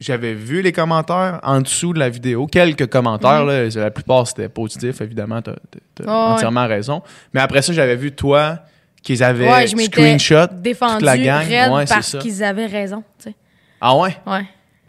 j'avais 0.00 0.34
vu 0.34 0.60
les 0.60 0.72
commentaires 0.72 1.38
en 1.44 1.60
dessous 1.62 1.94
de 1.94 1.98
la 1.98 2.10
vidéo, 2.10 2.46
quelques 2.46 2.88
commentaires 2.90 3.44
là, 3.44 3.68
la 3.68 3.90
plupart 3.90 4.26
c'était 4.26 4.48
positif 4.50 5.00
évidemment, 5.00 5.40
tu 5.40 5.50
as, 5.50 5.54
Mhm. 6.02 6.06
Ouais. 6.08 6.12
entièrement 6.12 6.66
raison. 6.66 7.00
Mais 7.32 7.40
après 7.40 7.62
ça, 7.62 7.72
j'avais 7.72 7.96
vu 7.96 8.12
toi 8.12 8.58
qu'ils 9.02 9.22
avaient 9.22 9.48
Ouais, 9.50 9.66
je 9.66 9.76
screenshot 9.76 10.46
défendu 10.52 10.94
toute 10.94 11.02
la 11.02 11.16
gang, 11.16 11.46
ouais, 11.48 11.84
parce 11.88 12.16
qu'ils 12.18 12.42
avaient 12.44 12.66
raison, 12.66 13.02
tu 13.18 13.30
sais. 13.30 13.34
Ah 13.80 13.96
ouais? 13.96 14.14
Ouais. 14.26 14.44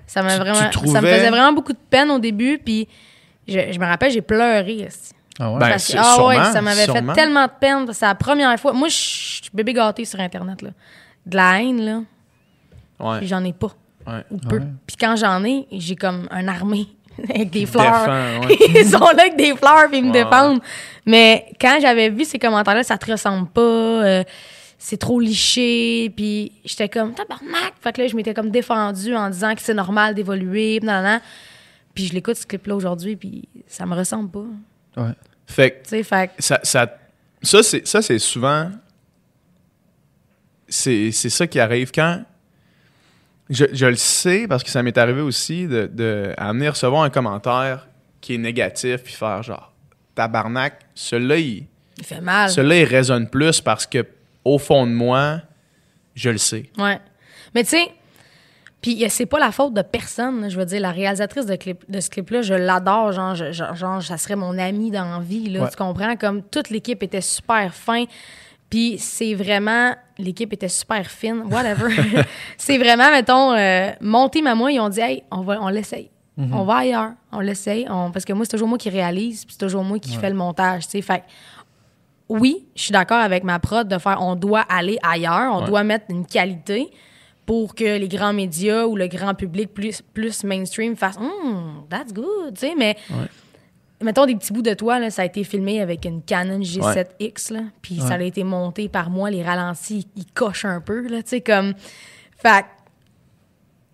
Ça 0.08 0.22
m'a 0.22 0.38
vraiment. 0.38 0.72
Ça 0.72 1.02
me 1.02 1.08
faisait 1.08 1.30
vraiment 1.30 1.54
beaucoup 1.54 1.74
de 1.74 1.80
peine 1.90 2.12
au 2.12 2.20
début, 2.20 2.60
puis 2.64 2.88
je, 3.48 3.72
je 3.72 3.80
me 3.80 3.86
rappelle, 3.86 4.12
j'ai 4.12 4.22
pleuré. 4.22 4.88
Ah 5.40 5.52
ouais? 5.52 5.60
Ben, 5.60 5.70
Parce 5.70 5.88
que, 5.88 5.98
ah 5.98 6.26
ouais, 6.26 6.36
ça 6.54 6.62
m'avait 6.62 6.86
fait 6.86 7.14
tellement 7.14 7.46
de 7.46 7.52
peine. 7.60 7.86
C'est 7.92 8.06
la 8.06 8.16
première 8.16 8.58
fois. 8.60 8.74
Moi, 8.74 8.88
je 8.88 8.96
suis 8.96 9.42
bébé 9.54 9.74
gâté 9.74 10.06
sur 10.06 10.20
Internet, 10.20 10.62
là. 10.62 10.70
De 11.26 11.36
la 11.36 11.62
haine, 11.62 11.82
là. 11.82 12.02
Ouais. 13.00 13.20
Puis 13.20 13.28
j'en 13.28 13.44
ai 13.44 13.52
pas. 13.54 13.72
Ouais. 14.08 14.24
Ou 14.32 14.38
peu. 14.38 14.60
Ouais. 14.60 14.66
Puis 14.88 14.96
quand 14.98 15.16
j'en 15.16 15.44
ai, 15.44 15.68
j'ai 15.72 15.96
comme 15.96 16.28
un 16.32 16.48
armée 16.48 16.88
avec 17.30 17.50
des 17.50 17.66
fleurs. 17.66 18.06
Défend, 18.06 18.48
ouais. 18.48 18.58
ils 18.82 18.90
sont 18.90 19.00
là 19.00 19.22
avec 19.22 19.36
des 19.36 19.56
fleurs 19.56 19.88
puis 19.90 19.98
ils 19.98 20.06
me 20.06 20.12
Ouais, 20.12 20.24
défendent. 20.24 20.62
Mais 21.06 21.48
quand 21.60 21.78
j'avais 21.82 22.10
vu 22.10 22.24
ces 22.24 22.40
commentaires-là, 22.40 22.84
ça 22.84 22.98
te 22.98 23.12
ressemble 23.12 23.48
pas, 23.50 23.62
euh, 23.62 24.24
c'est 24.78 24.98
trop 24.98 25.20
liché, 25.20 26.12
puis 26.16 26.52
j'étais 26.64 26.90
comme 26.90 27.14
tabarnak. 27.14 27.74
Fait 27.82 27.94
que 27.94 28.02
là, 28.02 28.08
je 28.08 28.16
m'étais 28.16 28.34
comme 28.34 28.50
défendue 28.52 29.16
en 29.16 29.30
disant 29.30 29.56
que 29.56 29.62
c'est 29.62 29.74
normal 29.74 30.16
d'évoluer, 30.16 30.80
puis 31.94 32.08
je 32.08 32.14
l'écoute 32.14 32.36
ce 32.36 32.46
clip-là 32.46 32.76
aujourd'hui, 32.76 33.16
puis 33.16 33.48
ça 33.68 33.86
me 33.86 33.96
ressemble 33.96 34.30
pas. 34.30 35.02
Ouais. 35.02 35.12
Fait 35.48 35.72
que 35.72 35.84
Tu 35.84 35.90
sais, 35.90 36.04
fait 36.04 36.28
que- 36.36 36.44
ça, 36.44 36.60
ça, 36.64 36.98
ça, 37.42 37.64
c'est, 37.64 37.88
ça, 37.88 38.02
c'est 38.02 38.20
souvent. 38.20 38.70
C'est, 40.68 41.12
c'est 41.12 41.30
ça 41.30 41.46
qui 41.48 41.60
arrive 41.60 41.92
quand. 41.92 42.24
Je, 43.50 43.66
je 43.72 43.86
le 43.86 43.96
sais 43.96 44.48
parce 44.48 44.64
que 44.64 44.72
ça 44.72 44.82
m'est 44.82 44.98
arrivé 44.98 45.22
aussi 45.22 45.68
de, 45.68 45.86
de 45.86 46.34
à 46.36 46.52
venir 46.52 46.72
recevoir 46.72 47.04
un 47.04 47.12
commentaire 47.12 47.88
qui 48.20 48.34
est 48.34 48.38
négatif 48.40 49.04
puis 49.04 49.14
faire 49.14 49.44
genre 49.44 49.72
tabarnak, 50.16 50.80
celui-là 50.96 51.38
il, 51.38 51.66
il 52.00 52.04
fait 52.04 52.22
mal. 52.22 52.50
celui-là, 52.50 52.80
il 52.80 52.86
résonne 52.86 53.30
plus 53.30 53.62
parce 53.62 53.86
que 53.86 54.04
au 54.46 54.58
fond 54.58 54.86
de 54.88 54.92
moi, 54.92 55.42
je 56.16 56.30
le 56.30 56.38
sais. 56.38 56.70
Ouais. 56.78 57.00
Mais 57.54 57.64
tu 57.64 57.72
sais, 57.72 57.88
puis 58.82 59.04
c'est 59.10 59.26
pas 59.26 59.40
la 59.40 59.52
faute 59.52 59.74
de 59.74 59.82
personne. 59.82 60.48
Je 60.50 60.58
veux 60.58 60.66
dire, 60.66 60.80
la 60.80 60.92
réalisatrice 60.92 61.46
de, 61.48 61.56
clip, 61.56 61.84
de 61.90 62.00
ce 62.00 62.10
clip-là, 62.10 62.42
je 62.44 62.54
l'adore. 62.54 63.12
Genre, 63.12 63.34
je- 63.36 63.52
genre, 63.52 64.02
ça 64.04 64.18
serait 64.18 64.36
mon 64.36 64.58
amie 64.60 64.92
dans 64.92 65.06
la 65.18 65.20
vie. 65.20 65.50
Là, 65.50 65.64
Ouais. 65.64 65.70
Tu 65.70 65.76
comprends? 65.76 66.16
Comme 66.16 66.44
toute 66.44 66.70
l'équipe 66.70 67.02
était 67.02 67.22
super 67.22 67.74
fin. 67.74 68.06
Puis 68.70 68.98
c'est 69.00 69.34
vraiment... 69.34 69.96
L'équipe 70.18 70.52
était 70.54 70.68
super 70.70 71.10
fine. 71.10 71.44
Whatever. 71.50 71.94
c'est 72.58 72.78
vraiment, 72.78 73.10
mettons, 73.12 73.54
euh, 73.54 73.90
mon 74.02 74.30
team 74.30 74.48
à 74.48 74.56
moi, 74.56 74.72
ils 74.72 74.80
ont 74.80 74.90
dit 74.90 75.00
«Hey, 75.02 75.24
on, 75.32 75.42
va, 75.42 75.60
on 75.62 75.70
l'essaye. 75.70 76.10
On 76.38 76.64
va 76.66 76.76
ailleurs. 76.78 77.12
On 77.32 77.40
l'essaye. 77.40 77.88
On- 77.90 78.12
Parce 78.12 78.26
que 78.26 78.34
moi, 78.34 78.46
c'est 78.46 78.52
toujours 78.52 78.68
moi 78.68 78.78
qui 78.78 78.90
réalise. 78.90 79.46
Puis 79.46 79.56
c'est 79.58 79.66
toujours 79.66 79.84
moi 79.84 79.98
qui 80.00 80.16
fais 80.16 80.30
le 80.30 80.36
montage. 80.36 80.84
tu 80.86 80.92
sais. 80.92 81.02
Fait 81.02 81.24
oui, 82.30 82.68
je 82.76 82.82
suis 82.84 82.92
d'accord 82.92 83.20
avec 83.20 83.44
ma 83.44 83.60
prod 83.60 83.88
de 83.88 83.98
faire 83.98 84.18
on 84.22 84.36
doit 84.36 84.62
aller 84.70 84.98
ailleurs, 85.04 85.54
on 85.54 85.60
Ouais. 85.62 85.68
doit 85.68 85.84
mettre 85.84 86.06
une 86.10 86.26
qualité 86.26 86.90
pour 87.46 87.76
que 87.76 87.98
les 88.00 88.08
grands 88.08 88.34
médias 88.34 88.86
ou 88.86 88.96
le 88.96 89.08
grand 89.08 89.36
public 89.36 89.74
plus, 89.74 90.02
plus 90.02 90.44
mainstream 90.44 90.96
fassent 90.96 91.20
Hmm, 91.20 91.84
that's 91.90 92.12
good, 92.14 92.54
tu 92.56 92.62
sais, 92.62 92.74
mais 92.76 92.96
mettons 94.02 94.26
des 94.26 94.36
petits 94.36 94.52
bouts 94.52 94.62
de 94.64 94.74
toi, 94.74 94.98
là, 95.00 95.10
ça 95.12 95.22
a 95.22 95.26
été 95.26 95.44
filmé 95.44 95.80
avec 95.82 96.06
une 96.06 96.22
Canon 96.24 96.60
G7X, 96.62 97.54
là, 97.54 97.60
puis 97.82 98.00
ça 98.00 98.16
a 98.16 98.22
été 98.22 98.44
monté 98.44 98.90
par 98.90 99.10
moi, 99.12 99.30
les 99.30 99.44
ralentis, 99.44 100.08
ils 100.16 100.26
cochent 100.34 100.66
un 100.66 100.82
peu, 100.82 101.08
là, 101.08 101.22
tu 101.24 101.30
sais, 101.30 101.42
comme... 101.42 101.74
Fait 102.38 102.66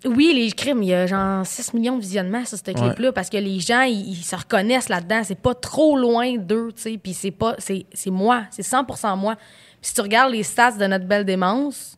oui, 0.05 0.31
les 0.33 0.51
crimes, 0.51 0.81
il 0.81 0.89
y 0.89 0.93
a 0.93 1.05
genre 1.05 1.45
6 1.45 1.73
millions 1.73 1.95
de 1.95 2.01
visionnements 2.01 2.43
sur 2.45 2.57
ce 2.57 2.63
clip-là 2.63 3.11
parce 3.11 3.29
que 3.29 3.37
les 3.37 3.59
gens, 3.59 3.81
ils, 3.83 4.09
ils 4.09 4.23
se 4.23 4.35
reconnaissent 4.35 4.89
là-dedans. 4.89 5.21
C'est 5.23 5.39
pas 5.39 5.53
trop 5.53 5.95
loin 5.95 6.37
d'eux, 6.37 6.71
tu 6.75 6.81
sais. 6.81 6.97
Puis 6.97 7.13
c'est 7.13 7.31
pas. 7.31 7.55
C'est 7.59 7.85
c'est 7.93 8.09
moi. 8.09 8.45
C'est 8.49 8.65
100% 8.65 9.17
moi. 9.17 9.35
Puis 9.35 9.89
si 9.89 9.93
tu 9.93 10.01
regardes 10.01 10.31
les 10.31 10.43
stats 10.43 10.77
de 10.77 10.85
notre 10.87 11.05
belle 11.05 11.25
démence, 11.25 11.97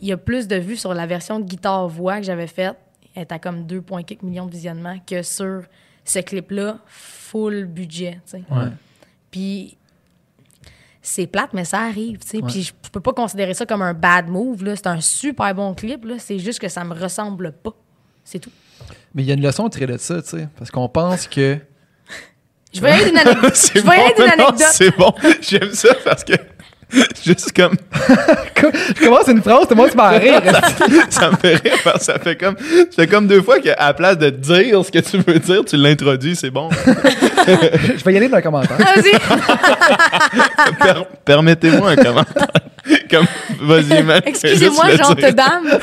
il 0.00 0.08
y 0.08 0.12
a 0.12 0.16
plus 0.16 0.48
de 0.48 0.56
vues 0.56 0.76
sur 0.76 0.92
la 0.92 1.06
version 1.06 1.38
guitare-voix 1.38 2.18
que 2.18 2.24
j'avais 2.24 2.48
faite. 2.48 2.76
Elle 3.14 3.22
est 3.22 3.32
à 3.32 3.38
comme 3.38 3.64
2,4 3.64 4.24
millions 4.24 4.46
de 4.46 4.50
visionnements 4.50 4.98
que 5.06 5.22
sur 5.22 5.62
ce 6.04 6.18
clip-là, 6.18 6.78
full 6.86 7.66
budget, 7.66 8.20
tu 8.26 8.38
sais. 8.38 8.42
Puis 9.30 9.76
c'est 11.00 11.26
plate, 11.26 11.52
mais 11.52 11.64
ça 11.64 11.80
arrive, 11.80 12.18
tu 12.18 12.28
sais. 12.28 12.42
Puis 12.42 12.62
je 12.62 12.72
peux 12.92 13.00
pas 13.00 13.12
considérer 13.12 13.54
ça 13.54 13.66
comme 13.66 13.82
un 13.82 13.94
bad 13.94 14.28
move, 14.28 14.64
là. 14.64 14.76
C'est 14.76 14.86
un 14.86 15.00
super 15.00 15.54
bon 15.54 15.74
clip, 15.74 16.04
là. 16.04 16.14
C'est 16.18 16.38
juste 16.38 16.58
que 16.58 16.68
ça 16.68 16.84
me 16.84 16.94
ressemble 16.94 17.52
pas. 17.52 17.74
C'est 18.24 18.38
tout. 18.38 18.50
Mais 19.14 19.22
il 19.22 19.26
y 19.26 19.30
a 19.30 19.34
une 19.34 19.42
leçon 19.42 19.66
à 19.66 19.70
tirer 19.70 19.86
de 19.86 19.96
ça, 19.96 20.22
tu 20.22 20.28
sais. 20.28 20.48
Parce 20.56 20.70
qu'on 20.70 20.88
pense 20.88 21.26
que. 21.26 21.58
Je 22.72 22.80
vais 22.80 22.90
y 22.90 22.92
aller 22.92 23.04
d'une 23.06 23.18
anecdote. 23.18 23.70
Je 23.74 23.80
vais 23.80 23.88
y 23.88 24.00
aller 24.00 24.14
d'une 24.14 24.24
anecdote. 24.24 24.66
c'est 24.72 24.96
bon. 24.96 25.12
J'aime 25.40 25.72
ça 25.72 25.94
parce 26.04 26.24
que 26.24 26.34
juste 27.24 27.52
comme 27.56 27.74
Je 28.56 29.04
commence 29.04 29.26
une 29.28 29.42
phrase, 29.42 29.62
tout 29.62 29.70
le 29.70 29.74
monde 29.76 29.90
se 29.90 29.96
met 29.96 30.02
à 30.02 30.08
rire. 30.10 30.42
ça 31.10 31.30
me 31.30 31.36
fait 31.36 31.54
rire 31.56 31.78
parce 31.84 31.98
que 31.98 32.04
ça 32.04 32.18
fait 32.18 32.36
comme 32.36 32.56
ça 32.58 33.02
fait 33.02 33.06
comme 33.06 33.26
deux 33.26 33.42
fois 33.42 33.58
qu'à 33.60 33.74
la 33.78 33.94
place 33.94 34.18
de 34.18 34.30
dire 34.30 34.84
ce 34.84 34.90
que 34.90 34.98
tu 34.98 35.18
veux 35.18 35.38
dire, 35.38 35.64
tu 35.64 35.76
l'introduis, 35.76 36.36
c'est 36.36 36.50
bon. 36.50 36.68
Je 37.46 38.04
vais 38.04 38.12
y 38.12 38.16
aller 38.16 38.28
dans 38.28 38.36
un 38.38 38.42
commentaire. 38.42 38.76
Vas-y. 38.78 39.12
Per- 40.78 41.02
Permettez-moi 41.24 41.90
un 41.90 41.96
commentaire. 41.96 42.46
Comme 43.10 43.26
vas-y. 43.62 44.04
Excusez-moi, 44.26 44.86
dire. 45.14 45.34
dame. 45.34 45.78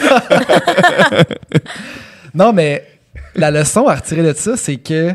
Non, 2.34 2.54
mais 2.54 2.86
la 3.36 3.52
leçon 3.52 3.88
à 3.88 3.96
retirer 3.96 4.22
de 4.24 4.34
ça, 4.34 4.56
c'est 4.56 4.78
que 4.78 5.10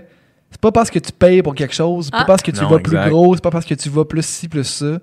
c'est 0.50 0.60
pas 0.60 0.72
parce 0.72 0.90
que 0.90 0.98
tu 0.98 1.12
payes 1.12 1.42
pour 1.42 1.54
quelque 1.54 1.74
chose, 1.74 2.06
c'est 2.06 2.10
pas 2.12 2.18
Ah. 2.20 2.24
parce 2.26 2.42
que 2.42 2.50
tu 2.50 2.60
Non, 2.60 2.68
vas 2.68 2.78
plus 2.78 2.96
gros, 3.08 3.34
c'est 3.34 3.42
pas 3.42 3.50
parce 3.50 3.64
que 3.66 3.74
tu 3.74 3.88
vas 3.88 4.04
plus 4.04 4.24
ci, 4.24 4.48
plus 4.48 4.64
ça, 4.64 4.98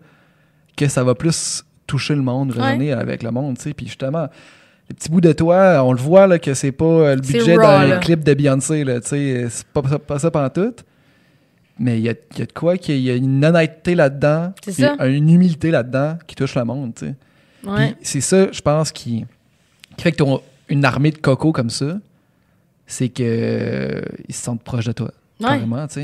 que 0.86 0.88
ça 0.92 1.04
va 1.04 1.14
plus 1.16 1.64
toucher 1.88 2.16
le 2.16 2.22
monde, 2.22 2.52
résonner 2.52 2.92
avec 2.94 3.22
le 3.24 3.32
monde, 3.32 3.58
tu 3.58 3.64
sais. 3.64 3.74
Puis 3.74 3.86
justement, 3.88 4.28
les 4.90 4.96
petits 4.96 5.10
bouts 5.10 5.22
de 5.22 5.32
toi, 5.34 5.84
on 5.84 5.94
le 5.94 6.00
voit 6.00 6.26
là, 6.28 6.40
que 6.40 6.54
c'est 6.54 6.72
pas 6.72 6.86
euh, 6.86 7.16
le 7.16 7.22
budget 7.22 7.56
d'un 7.90 8.00
clip 8.00 8.24
de 8.24 8.34
Beyoncé, 8.34 8.84
tu 8.86 8.92
sais. 9.08 9.46
C'est 9.50 9.68
pas, 9.68 9.82
pas, 9.82 10.00
pas 10.00 10.20
ça 10.20 10.32
pantoute. 10.32 10.84
Mais 11.80 11.98
il 12.00 12.04
y 12.06 12.10
a, 12.10 12.14
y 12.38 12.42
a 12.42 12.46
de 12.46 12.52
quoi 12.52 12.78
qu'il 12.78 12.98
y 13.00 13.10
a 13.10 13.16
une 13.16 13.44
honnêteté 13.44 13.96
là-dedans, 13.96 14.54
une 15.08 15.30
humilité 15.30 15.72
là-dedans 15.72 16.18
qui 16.28 16.36
touche 16.36 16.56
le 16.56 16.64
monde, 16.64 16.94
tu 16.96 17.08
sais. 17.08 17.16
Ouais. 17.68 17.96
C'est 18.02 18.22
ça, 18.22 18.52
je 18.52 18.62
pense, 18.62 18.92
qui, 18.92 19.26
qui 19.98 20.04
fait 20.04 20.12
que 20.12 20.24
tu 20.24 20.30
une 20.70 20.86
armée 20.86 21.12
de 21.12 21.18
coco 21.18 21.52
comme 21.52 21.70
ça, 21.70 21.98
c'est 22.88 23.10
que 23.10 23.24
euh, 23.24 24.02
ils 24.28 24.34
se 24.34 24.42
sentent 24.44 24.64
proches 24.64 24.86
de 24.86 24.94
toi. 24.94 25.12
Ouais. 25.40 25.60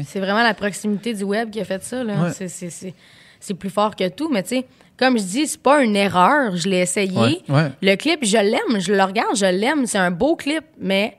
C'est 0.06 0.20
vraiment 0.20 0.44
la 0.44 0.54
proximité 0.54 1.14
du 1.14 1.24
web 1.24 1.50
qui 1.50 1.60
a 1.60 1.66
fait 1.66 1.84
ça, 1.84 2.04
là. 2.04 2.24
Ouais. 2.24 2.32
C'est- 2.34 2.94
c'est- 3.40 3.54
plus 3.54 3.70
fort 3.70 3.96
que 3.96 4.08
tout. 4.10 4.30
Mais 4.32 4.44
tu 4.44 4.50
sais, 4.50 4.66
comme 4.98 5.18
je 5.18 5.24
dis, 5.24 5.48
c'est 5.48 5.62
pas 5.62 5.84
une 5.84 5.96
erreur. 5.96 6.56
Je 6.56 6.68
l'ai 6.70 6.80
essayé. 6.80 7.12
Ouais, 7.18 7.42
ouais. 7.50 7.72
Le 7.82 7.96
clip, 7.96 8.20
je 8.24 8.38
l'aime. 8.38 8.80
Je 8.80 8.94
le 8.94 9.04
regarde, 9.04 9.36
je 9.36 9.46
l'aime. 9.46 9.86
C'est 9.86 9.98
un 10.00 10.12
beau 10.12 10.36
clip, 10.36 10.64
mais 10.80 11.18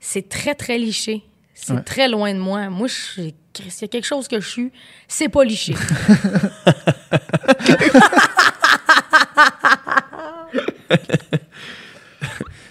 c'est 0.00 0.28
très, 0.28 0.54
très 0.54 0.78
liché. 0.78 1.22
C'est 1.54 1.72
Ouais. 1.72 1.82
très 1.82 2.08
loin 2.08 2.32
de 2.32 2.38
moi. 2.38 2.68
Moi, 2.70 2.88
s'il 2.88 3.26
y 3.26 3.84
a 3.84 3.88
quelque 3.88 4.06
chose 4.06 4.28
que 4.28 4.38
je 4.40 4.48
suis, 4.48 4.72
c'est 5.08 5.28
pas 5.28 5.42
liché. 5.44 5.74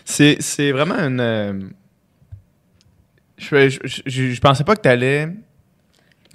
C'est, 0.05 0.37
c'est 0.39 0.71
vraiment 0.71 0.95
une. 0.95 1.19
euh, 1.19 1.53
je, 3.37 3.69
je, 3.69 4.01
je, 4.05 4.31
je 4.31 4.41
pensais 4.41 4.63
pas 4.63 4.75
que 4.75 4.81
t'allais. 4.81 5.27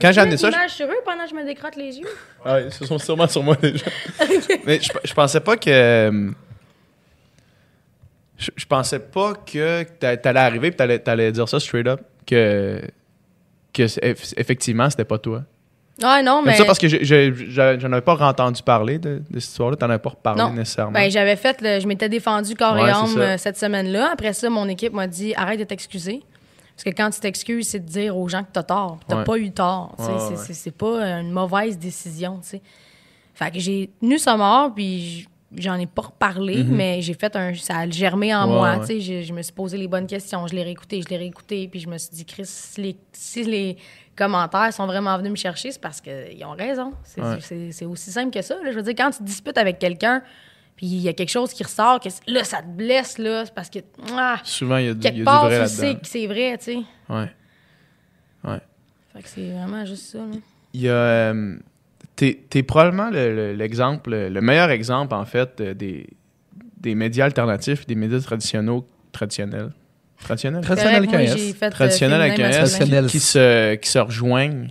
Quand 0.02 0.12
j'ai 0.12 0.20
amené 0.20 0.36
ça. 0.36 0.50
je- 0.50 0.72
sur 0.72 0.86
eux 0.86 0.96
pendant 1.04 1.24
que 1.24 1.30
je 1.30 1.34
me 1.34 1.44
décrotte 1.44 1.76
les 1.76 1.98
yeux. 1.98 2.08
Ah 2.44 2.54
ouais, 2.56 2.68
ils 2.80 2.86
sont 2.86 2.98
sûrement 2.98 3.28
sur 3.28 3.42
moi 3.42 3.56
déjà. 3.56 3.86
Mais 4.66 4.80
je, 4.82 4.90
je 5.04 5.14
pensais 5.14 5.40
pas 5.40 5.56
que. 5.56 5.70
euh, 5.70 6.30
Je, 8.38 8.50
je 8.56 8.66
pensais 8.66 8.98
pas 8.98 9.34
que 9.34 9.84
t'a- 9.84 10.16
t'allais 10.16 10.40
arriver 10.40 10.68
et 10.68 10.72
t'allais, 10.72 10.98
t'allais 10.98 11.30
dire 11.32 11.48
ça 11.48 11.60
straight 11.60 11.86
up. 11.86 12.00
Que. 12.26 12.80
Que 13.72 13.84
effectivement, 14.38 14.90
c'était 14.90 15.04
pas 15.04 15.18
toi. 15.18 15.42
Ouais, 16.02 16.22
non, 16.22 16.36
Comme 16.36 16.46
mais. 16.46 16.56
ça 16.56 16.64
parce 16.64 16.78
que 16.78 16.88
j'ai- 16.88 17.32
j'en 17.50 17.92
avais 17.92 18.00
pas 18.00 18.16
entendu 18.16 18.62
parler 18.62 18.98
de, 18.98 19.22
de 19.30 19.38
cette 19.38 19.50
histoire-là. 19.50 19.76
T'en 19.76 19.88
avais 19.88 19.98
pas 19.98 20.10
reparlé 20.10 20.42
Non. 20.42 20.52
nécessairement. 20.52 20.92
Ben, 20.92 21.10
j'avais 21.10 21.36
fait, 21.36 21.60
le- 21.62 21.78
je 21.80 21.86
m'étais 21.86 22.08
défendu 22.08 22.54
corps 22.54 22.74
Ouais, 22.74 22.88
et 22.88 22.90
âme 22.90 23.14
euh, 23.18 23.36
cette 23.38 23.56
semaine-là. 23.56 24.10
Après 24.12 24.32
ça, 24.32 24.50
mon 24.50 24.68
équipe 24.68 24.92
m'a 24.94 25.06
dit 25.06 25.32
arrête 25.36 25.60
de 25.60 25.64
t'excuser. 25.64 26.22
Parce 26.74 26.84
que 26.84 26.90
quand 26.90 27.10
tu 27.10 27.20
t'excuses, 27.20 27.68
c'est 27.68 27.80
de 27.80 27.88
dire 27.88 28.16
aux 28.16 28.28
gens 28.28 28.42
que 28.42 28.50
t'as 28.52 28.62
tort. 28.62 28.98
T'as 29.06 29.18
Ouais. 29.18 29.24
pas 29.24 29.38
eu 29.38 29.50
tort. 29.52 29.94
Ouais, 29.98 30.04
c'est, 30.06 30.12
ouais. 30.30 30.36
c'est- 30.36 30.54
c'est 30.54 30.70
pas 30.70 31.04
une 31.20 31.30
mauvaise 31.30 31.78
décision. 31.78 32.38
tu 32.42 32.48
sais. 32.48 32.62
Fait 33.34 33.50
que 33.50 33.58
j'ai 33.58 33.90
tenu 34.00 34.18
ça 34.18 34.36
mort, 34.36 34.72
puis 34.74 35.26
j'en 35.56 35.74
ai 35.76 35.86
pas 35.86 36.02
reparlé, 36.02 36.64
mais 36.64 37.02
j'ai 37.02 37.14
fait 37.14 37.34
un. 37.36 37.54
Ça 37.54 37.78
a 37.78 37.88
germé 37.90 38.34
en 38.34 38.46
Mhm. 38.46 38.52
Moi. 38.54 38.80
Je, 38.88 39.22
je 39.22 39.32
me 39.32 39.42
suis 39.42 39.52
posé 39.52 39.76
les 39.76 39.88
bonnes 39.88 40.06
questions. 40.06 40.46
Je 40.46 40.54
l'ai 40.54 40.62
réécouté, 40.62 41.02
je 41.02 41.08
l'ai 41.08 41.16
réécouté, 41.18 41.68
puis 41.68 41.80
je 41.80 41.88
me 41.88 41.98
suis 41.98 42.10
dit, 42.10 42.24
Chris, 42.24 42.44
si 42.46 42.80
les, 42.80 42.96
si 43.12 43.44
les 43.44 43.76
commentaires 44.16 44.72
sont 44.72 44.86
vraiment 44.86 45.16
venus 45.18 45.30
me 45.32 45.36
chercher, 45.36 45.72
c'est 45.72 45.80
parce 45.80 46.00
qu'ils 46.00 46.44
ont 46.44 46.52
raison. 46.52 46.92
C'est, 47.04 47.20
Ouais. 47.22 47.36
c'est- 47.40 47.72
c'est 47.72 47.84
aussi 47.86 48.10
simple 48.10 48.30
que 48.30 48.42
ça. 48.42 48.54
là. 48.62 48.70
Je 48.70 48.76
veux 48.76 48.82
dire, 48.82 48.94
quand 48.96 49.10
tu 49.10 49.18
te 49.18 49.22
disputes 49.24 49.56
avec 49.58 49.78
quelqu'un, 49.78 50.22
puis 50.82 50.90
il 50.90 51.00
y 51.02 51.08
a 51.08 51.12
quelque 51.12 51.30
chose 51.30 51.52
qui 51.52 51.62
ressort, 51.62 52.00
que 52.00 52.08
là, 52.26 52.42
ça 52.42 52.60
te 52.60 52.66
blesse, 52.66 53.16
là, 53.18 53.44
c'est 53.46 53.54
parce 53.54 53.70
que. 53.70 53.78
ah, 54.16 54.38
Souvent, 54.42 54.78
il 54.78 54.86
y 54.86 54.88
a, 54.88 54.94
du- 54.94 54.98
il 55.00 55.04
y 55.04 55.06
a 55.06 55.10
quelque 55.10 55.18
du 55.20 55.24
part, 55.24 55.44
vrai 55.44 55.54
tu 55.58 55.60
là-dedans. 55.62 55.76
sais 55.76 55.94
que 55.94 56.06
c'est 56.08 56.26
vrai, 56.26 56.58
tu 56.58 56.64
sais. 56.64 56.78
Ouais. 57.08 57.30
Ouais. 58.42 58.58
Fait 59.12 59.22
que 59.22 59.28
c'est 59.28 59.48
vraiment 59.52 59.84
juste 59.86 60.06
ça. 60.10 60.18
là. 60.18 60.24
Il 60.74 60.80
y 60.80 60.88
a. 60.88 60.92
euh, 60.92 61.56
T'es 62.16 62.40
t'es 62.50 62.62
probablement 62.64 63.10
le- 63.10 63.34
le- 63.34 63.52
l'exemple, 63.54 64.10
le, 64.10 64.40
meilleur 64.40 64.70
exemple, 64.70 65.14
en 65.14 65.24
fait, 65.24 65.62
des, 65.62 66.06
des 66.78 66.94
médias 66.96 67.24
alternatifs, 67.26 67.86
des 67.86 67.94
médias 67.94 68.18
traditionnels. 68.20 68.80
Traditionnels? 69.12 69.70
Traditionnels? 70.62 70.96
Avec 70.96 71.14
euh, 71.14 71.70
Traditionnels 71.70 72.20
avec 72.20 72.36
féminin, 72.36 72.48
un 72.48 72.64
S 72.64 72.78
masculin. 72.80 73.00
Traditionnel. 73.02 73.06
qui 73.06 73.20
se, 73.20 73.74
qui 73.76 73.88
se 73.88 73.98
rejoignent. 74.00 74.68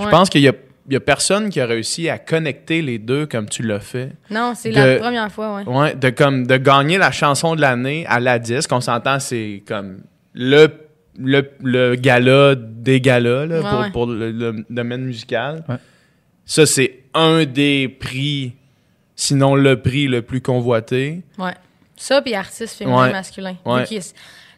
Je 0.00 0.08
pense 0.08 0.30
qu'il 0.30 0.40
y 0.40 0.48
a, 0.48 0.52
il 0.88 0.94
y 0.94 0.96
a 0.96 1.00
personne 1.00 1.48
qui 1.48 1.60
a 1.60 1.66
réussi 1.66 2.08
à 2.08 2.18
connecter 2.18 2.82
les 2.82 2.98
deux 2.98 3.26
comme 3.26 3.48
tu 3.48 3.62
l'as 3.62 3.80
fait. 3.80 4.10
Non, 4.30 4.54
c'est 4.56 4.70
la 4.72 4.96
première 4.98 5.30
fois, 5.30 5.56
ouais. 5.56 5.64
Ouais, 5.64 5.94
de, 5.94 6.10
comme, 6.10 6.46
de 6.46 6.56
gagner 6.56 6.98
la 6.98 7.12
chanson 7.12 7.54
de 7.54 7.60
l'année 7.60 8.04
à 8.08 8.18
la 8.20 8.38
disque. 8.38 8.70
On 8.72 8.80
s'entend, 8.80 9.20
c'est 9.20 9.62
comme 9.66 10.00
le, 10.34 10.68
le, 11.18 11.50
le 11.62 11.94
gala 11.94 12.54
des 12.56 13.00
galas 13.00 13.46
là, 13.46 13.60
Ouais, 13.60 13.70
pour, 13.70 13.80
ouais. 13.80 13.90
pour 13.92 14.06
le, 14.06 14.30
le 14.32 14.64
domaine 14.70 15.02
musical. 15.04 15.64
Ouais. 15.68 15.76
Ça, 16.44 16.66
c'est 16.66 17.04
un 17.14 17.44
des 17.44 17.88
prix, 17.88 18.54
sinon 19.14 19.54
le 19.54 19.80
prix 19.80 20.08
le 20.08 20.22
plus 20.22 20.40
convoité. 20.40 21.22
Ouais. 21.38 21.54
Ça, 21.96 22.20
puis 22.22 22.34
artiste 22.34 22.76
féminin 22.78 23.04
Ouais. 23.04 23.12
masculin. 23.12 23.54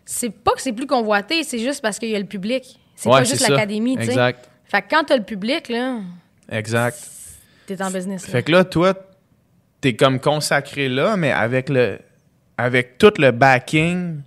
C'est 0.07 0.31
pas 0.31 0.53
que 0.53 0.61
c'est 0.63 0.73
plus 0.73 0.87
convoité, 0.87 1.43
c'est 1.45 1.59
juste 1.59 1.81
parce 1.83 1.99
qu'il 1.99 2.11
y 2.11 2.17
a 2.17 2.19
le 2.19 2.25
public. 2.27 2.79
C'est 2.95 3.09
Ouais, 3.09 3.19
pas 3.19 3.25
juste 3.25 3.43
ça. 3.43 3.49
l'académie, 3.51 3.97
tu 3.97 4.05
sais. 4.05 4.11
Exact. 4.11 4.51
Fait 4.65 4.83
que 4.83 4.87
quand 4.91 5.05
t'as 5.05 5.17
le 5.17 5.23
public, 5.23 5.69
là, 5.69 5.99
Exact. 6.51 6.99
t'es 7.67 7.81
en 7.83 7.91
business. 7.91 8.27
là. 8.27 8.33
Fait 8.33 8.43
que 8.43 8.53
là, 8.53 8.65
toi, 8.65 8.95
t'es 9.81 9.95
comme 9.95 10.21
consacré 10.21 10.89
là, 10.89 11.17
mais 11.17 11.31
avec 11.33 11.69
le 11.69 11.99
avec 12.57 12.99
tout 12.99 13.13
le 13.19 13.31
backing 13.33 14.21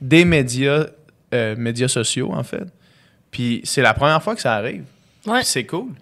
des 0.00 0.24
médias, 0.24 0.86
euh, 1.34 1.56
médias 1.56 1.88
sociaux, 1.88 2.30
en 2.32 2.42
fait. 2.44 2.64
Puis 3.30 3.60
c'est 3.64 3.82
la 3.82 3.94
première 3.94 4.22
fois 4.22 4.34
que 4.34 4.40
ça 4.40 4.54
arrive. 4.54 4.84
Ouais. 5.26 5.42
C'est 5.42 5.64
cool. 5.64 5.92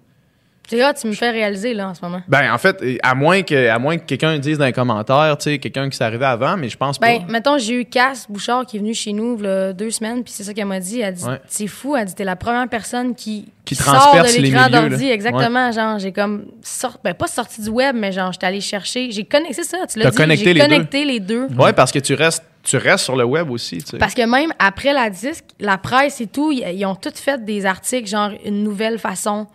Là, 0.73 0.95
tu 0.95 1.07
me 1.07 1.13
fais 1.13 1.31
réaliser, 1.31 1.75
là, 1.75 1.89
en 1.91 1.95
ce 1.95 2.01
moment. 2.03 2.23
Ben, 2.29 2.53
en 2.53 2.59
fait, 2.59 2.83
à 3.03 3.15
moins 3.15 3.43
que, 3.43 3.69
à 3.69 3.79
moins 3.79 3.97
que 3.99 4.05
quelqu'un 4.05 4.39
dise 4.39 4.59
dans 4.59 4.65
les 4.65 4.73
commentaires, 4.73 5.37
tu 5.39 5.45
sais, 5.45 5.59
quelqu'un 5.59 5.89
qui 5.89 5.97
s'est 5.97 6.05
arrivé 6.05 6.25
avant, 6.25 6.57
mais 6.57 6.69
je 6.69 6.77
pense 6.77 6.99
Ben, 6.99 7.21
pas. 7.25 7.33
mettons, 7.33 7.59
j'ai 7.59 7.81
eu 7.81 7.85
Cass 7.85 8.27
Bouchard 8.29 8.67
qui 8.67 8.77
est 8.77 8.81
venue 8.81 8.95
chez 8.95 9.13
nous 9.13 9.39
a 9.45 9.73
deux 9.73 9.91
semaines, 9.91 10.25
puis 10.25 10.33
c'est 10.33 10.43
ça 10.45 10.53
qu'elle 10.55 10.67
m'a 10.67 10.81
dit. 10.81 11.01
Elle 11.01 11.15
dit 11.15 11.25
Ouais. 11.25 11.41
C'est 11.47 11.67
fou, 11.67 11.97
elle 11.97 12.07
dit 12.07 12.15
T'es 12.15 12.25
la 12.25 12.37
première 12.37 12.69
personne 12.69 13.15
qui, 13.15 13.53
Qui 13.65 13.75
sort 13.75 14.15
de 14.15 14.41
l'écran 14.43 14.69
d'ordi. 14.69 15.09
là. 15.09 15.15
Exactement. 15.15 15.71
Genre, 15.73 15.99
j'ai 15.99 16.13
comme. 16.13 16.47
Sort, 16.63 16.99
ben, 17.05 17.15
pas 17.15 17.27
sorti 17.29 17.61
du 17.63 17.69
web, 17.71 17.95
mais 17.97 18.11
genre, 18.13 18.33
j'étais 18.33 18.47
allée 18.47 18.61
chercher. 18.61 19.11
J'ai 19.11 19.25
connecté. 19.25 19.55
C'est 19.55 19.65
ça, 19.65 19.79
tu 19.87 19.99
l'as 19.99 20.11
dit. 20.11 20.17
connecté 20.17 20.53
les 20.53 20.61
connecté 20.61 21.05
les 21.05 21.21
deux. 21.21 21.47
Ouais, 21.57 21.73
parce 21.73 21.93
que 21.93 21.99
tu 22.01 22.15
restes, 22.15 22.45
tu 22.65 22.77
restes 22.77 23.05
sur 23.05 23.15
le 23.17 23.25
web 23.25 23.51
aussi, 23.51 23.79
tu 23.79 23.91
sais. 23.93 23.99
Parce 23.99 24.15
que 24.15 24.23
même 24.23 24.53
après 24.59 24.93
la 24.93 25.11
disque, 25.11 25.45
la 25.61 25.79
presse 25.79 26.21
et 26.21 26.27
tout, 26.27 26.51
ils 26.51 26.85
ont 26.87 26.97
toutes 26.97 27.19
fait 27.19 27.45
des 27.45 27.65
articles, 27.67 28.09
genre 28.09 28.31
une 28.45 28.65
nouvelle 28.65 28.99
façon 28.99 29.47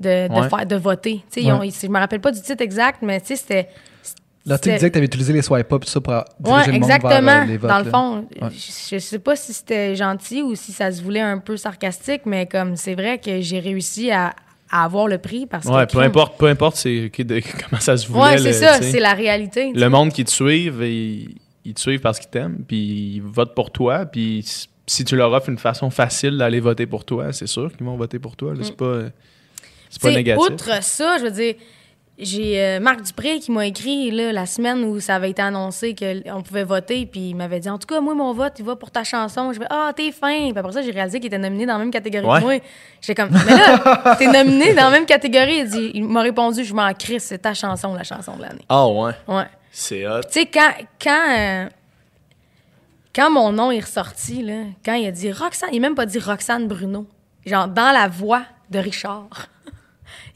de, 0.00 0.28
de 0.28 0.32
Ouais. 0.40 0.48
faire, 0.48 0.66
de 0.66 0.76
voter. 0.76 1.16
Tu 1.30 1.40
sais, 1.40 1.42
ils 1.46 1.52
ont- 1.52 1.60
Ouais. 1.60 1.68
ils- 1.68 1.74
je 1.74 1.86
me 1.88 1.98
rappelle 1.98 2.20
pas 2.20 2.32
du 2.32 2.40
titre 2.40 2.62
exact, 2.62 3.02
mais 3.02 3.20
tu 3.20 3.28
sais, 3.28 3.36
c'était. 3.36 3.68
L'article 4.46 4.74
disait 4.76 4.88
que 4.88 4.92
tu 4.94 4.98
avais 4.98 5.06
utilisé 5.06 5.32
les 5.34 5.42
swipe 5.42 5.70
up 5.70 5.84
ça 5.84 6.00
pour 6.00 6.12
Ouais, 6.14 6.22
diriger 6.40 6.66
le 6.66 6.72
monde 6.72 6.82
exactement. 6.90 7.20
vers 7.20 7.42
euh, 7.42 7.44
les 7.44 7.56
votes. 7.58 7.70
dans 7.70 7.78
le 7.78 7.84
là. 7.84 7.90
fond, 7.90 8.16
Ouais. 8.40 8.48
je, 8.50 8.94
je 8.94 8.98
sais 8.98 9.18
pas 9.18 9.36
si 9.36 9.52
c'était 9.52 9.94
gentil 9.94 10.40
ou 10.42 10.54
si 10.54 10.72
ça 10.72 10.90
se 10.90 11.02
voulait 11.02 11.20
un 11.20 11.38
peu 11.38 11.58
sarcastique, 11.58 12.22
mais 12.24 12.46
comme 12.46 12.74
c'est 12.76 12.94
vrai 12.94 13.18
que 13.18 13.42
j'ai 13.42 13.58
réussi 13.60 14.10
à, 14.10 14.34
à 14.70 14.84
avoir 14.84 15.08
le 15.08 15.18
prix 15.18 15.44
parce 15.46 15.66
ouais, 15.66 15.86
que. 15.86 15.92
peu 15.92 15.98
importe, 16.00 16.38
peu 16.38 16.46
importe 16.46 16.76
c'est, 16.76 17.12
comment 17.18 17.80
ça 17.80 17.98
se 17.98 18.08
voulait. 18.08 18.20
Ouais, 18.22 18.38
c'est 18.38 18.44
le- 18.48 18.52
ça, 18.54 18.80
c'est 18.80 19.00
la 19.00 19.12
réalité. 19.12 19.72
Le 19.74 19.88
monde 19.90 20.10
qui 20.10 20.24
te 20.24 20.30
suivent, 20.30 20.80
ils, 20.82 21.36
ils 21.66 21.74
te 21.74 21.80
suivent 21.80 22.00
parce 22.00 22.18
qu'ils 22.18 22.30
t'aiment, 22.30 22.64
puis 22.66 23.16
ils 23.16 23.20
votent 23.22 23.54
pour 23.54 23.70
toi, 23.70 24.06
puis 24.06 24.42
si 24.86 25.04
tu 25.04 25.16
leur 25.16 25.30
offres 25.32 25.50
une 25.50 25.58
façon 25.58 25.90
facile 25.90 26.38
d'aller 26.38 26.60
voter 26.60 26.86
pour 26.86 27.04
toi, 27.04 27.30
c'est 27.34 27.46
sûr 27.46 27.70
qu'ils 27.76 27.84
vont 27.86 27.96
voter 27.98 28.18
pour 28.18 28.36
toi. 28.36 28.54
là. 28.54 28.60
C'est 28.62 28.74
pas, 28.76 29.02
c'est 29.90 30.00
pas 30.00 30.10
négatif. 30.12 30.42
Outre 30.42 30.82
ça, 30.82 31.18
je 31.18 31.24
veux 31.24 31.30
dire, 31.30 31.54
j'ai 32.18 32.60
euh, 32.62 32.80
Marc 32.80 33.00
Dupré 33.02 33.38
qui 33.40 33.50
m'a 33.50 33.66
écrit 33.66 34.10
là, 34.10 34.30
la 34.32 34.44
semaine 34.44 34.84
où 34.84 35.00
ça 35.00 35.14
avait 35.16 35.30
été 35.30 35.40
annoncé 35.40 35.94
qu'on 35.94 36.42
pouvait 36.42 36.64
voter, 36.64 37.06
puis 37.06 37.30
il 37.30 37.34
m'avait 37.34 37.60
dit 37.60 37.68
En 37.70 37.78
tout 37.78 37.86
cas, 37.86 38.00
moi, 38.00 38.14
mon 38.14 38.32
vote, 38.34 38.52
il 38.58 38.64
va 38.64 38.76
pour 38.76 38.90
ta 38.90 39.04
chanson. 39.04 39.52
Je 39.54 39.58
vais 39.58 39.66
Ah, 39.70 39.92
t'es 39.96 40.12
fin. 40.12 40.50
Puis 40.50 40.58
après 40.58 40.72
ça, 40.72 40.82
j'ai 40.82 40.90
réalisé 40.90 41.18
qu'il 41.18 41.28
était 41.28 41.38
nominé 41.38 41.64
dans 41.66 41.72
la 41.74 41.78
même 41.78 41.90
catégorie 41.90 42.26
Ouais. 42.26 42.38
que 42.40 42.44
moi. 42.44 42.54
J'étais 43.00 43.14
comme 43.22 43.30
Mais 43.46 43.56
là, 43.56 44.16
t'es 44.18 44.26
nominé 44.26 44.74
dans 44.74 44.84
la 44.84 44.90
même 44.90 45.06
catégorie. 45.06 45.60
Il, 45.60 45.68
dit, 45.68 45.90
il 45.94 46.04
m'a 46.04 46.20
répondu 46.20 46.62
Je 46.62 46.74
m'en 46.74 46.92
crisse, 46.92 47.24
c'est 47.24 47.38
ta 47.38 47.54
chanson, 47.54 47.94
la 47.94 48.04
chanson 48.04 48.36
de 48.36 48.42
l'année. 48.42 48.64
Ah 48.68 48.86
ouais, 48.86 49.12
Ouais. 49.26 49.46
c'est 49.72 50.06
hot. 50.06 50.20
Tu 50.30 50.40
sais, 50.40 50.46
quand, 50.46 50.72
quand, 51.02 51.26
euh, 51.38 51.66
quand 53.14 53.30
mon 53.30 53.50
nom 53.50 53.70
est 53.70 53.80
ressorti, 53.80 54.42
là, 54.42 54.64
quand 54.84 54.92
il 54.94 55.06
a 55.06 55.10
dit 55.10 55.32
Roxane, 55.32 55.70
il 55.72 55.80
n'a 55.80 55.88
même 55.88 55.96
pas 55.96 56.04
dit 56.06 56.18
Roxane 56.18 56.68
Bruno. 56.68 57.06
Genre, 57.46 57.66
dans 57.66 57.92
la 57.92 58.08
voix 58.08 58.42
de 58.68 58.78
Richard, 58.78 59.28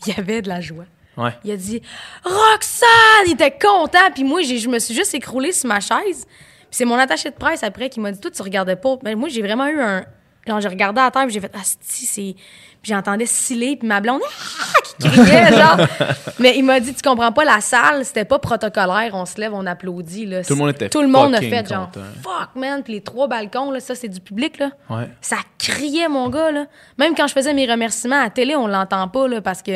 il 0.07 0.15
y 0.17 0.21
avait 0.21 0.43
de 0.43 0.49
la 0.49 0.61
joie. 0.61 0.85
Ouais. 1.17 1.31
Il 1.45 1.53
a 1.53 1.57
dit 1.57 1.81
Roxane! 2.25 3.27
Il 3.27 3.33
était 3.33 3.53
content. 3.57 4.11
Puis 4.15 4.25
moi, 4.25 4.43
j'ai- 4.43 4.59
je 4.59 4.69
me 4.69 4.79
suis 4.79 4.95
juste 4.95 5.15
écroulée 5.15 5.53
sur 5.53 5.69
ma 5.69 5.81
chaise. 5.81 6.27
Puis 6.27 6.69
c'est 6.71 6.85
mon 6.85 6.97
attaché 6.99 7.31
de 7.31 7.35
presse 7.37 7.63
après 7.63 7.89
qui 7.89 8.01
m'a 8.01 8.11
dit 8.11 8.19
Toi, 8.21 8.31
tu 8.31 8.43
regardais 8.43 8.77
pas. 8.77 8.97
Mais 9.05 9.15
moi, 9.15 9.29
j'ai 9.29 9.43
vraiment 9.43 9.67
eu 9.69 9.81
un. 9.81 10.05
Genre, 10.47 10.61
j'ai 10.61 10.69
regardé 10.69 11.01
à 11.01 11.11
terre, 11.11 11.25
puis 11.25 11.33
j'ai 11.35 11.41
fait 11.41 11.51
Ah, 11.55 11.61
si, 11.81 12.07
c'est. 12.07 12.35
Puis 12.83 12.93
j'entendais 12.93 13.25
sciller, 13.25 13.77
puis 13.77 13.89
ma 13.89 14.01
blonde 14.01 14.21
Ah! 14.23 14.81
qui 15.01 15.09
criait, 15.09 15.53
genre. 15.53 15.79
Mais 16.39 16.57
il 16.59 16.63
m'a 16.65 16.81
dit 16.81 16.93
Tu 16.93 17.01
comprends 17.03 17.33
pas, 17.33 17.45
la 17.45 17.61
salle, 17.61 18.05
c'était 18.05 18.27
pas 18.27 18.39
protocolaire. 18.39 19.13
On 19.15 19.25
se 19.25 19.41
lève, 19.41 19.55
on 19.55 19.65
applaudit. 19.65 20.27
Là. 20.27 20.45
Tout 20.45 20.53
le 20.53 20.59
monde 20.59 20.71
était 20.71 20.89
Tout 20.91 21.01
le 21.01 21.09
monde 21.09 21.35
a 21.35 21.41
fait, 21.41 21.67
genre 21.67 21.87
content. 21.91 22.05
Fuck, 22.23 22.51
man. 22.57 22.83
Puis 22.83 22.93
les 22.93 23.01
trois 23.01 23.27
balcons, 23.27 23.71
là, 23.71 23.81
ça, 23.81 23.95
c'est 23.95 24.09
du 24.09 24.21
public, 24.21 24.59
là. 24.59 24.71
Ouais. 24.91 25.09
Ça 25.23 25.37
criait, 25.59 26.09
mon 26.09 26.29
gars, 26.29 26.53
là. 26.53 26.67
Même 26.99 27.15
quand 27.15 27.27
je 27.27 27.33
faisais 27.33 27.55
mes 27.55 27.65
remerciements 27.71 28.21
à 28.21 28.25
la 28.25 28.31
télé, 28.31 28.55
on 28.55 28.67
l'entend 28.67 29.09
pas, 29.09 29.29
là, 29.29 29.41
parce 29.41 29.63
que 29.63 29.73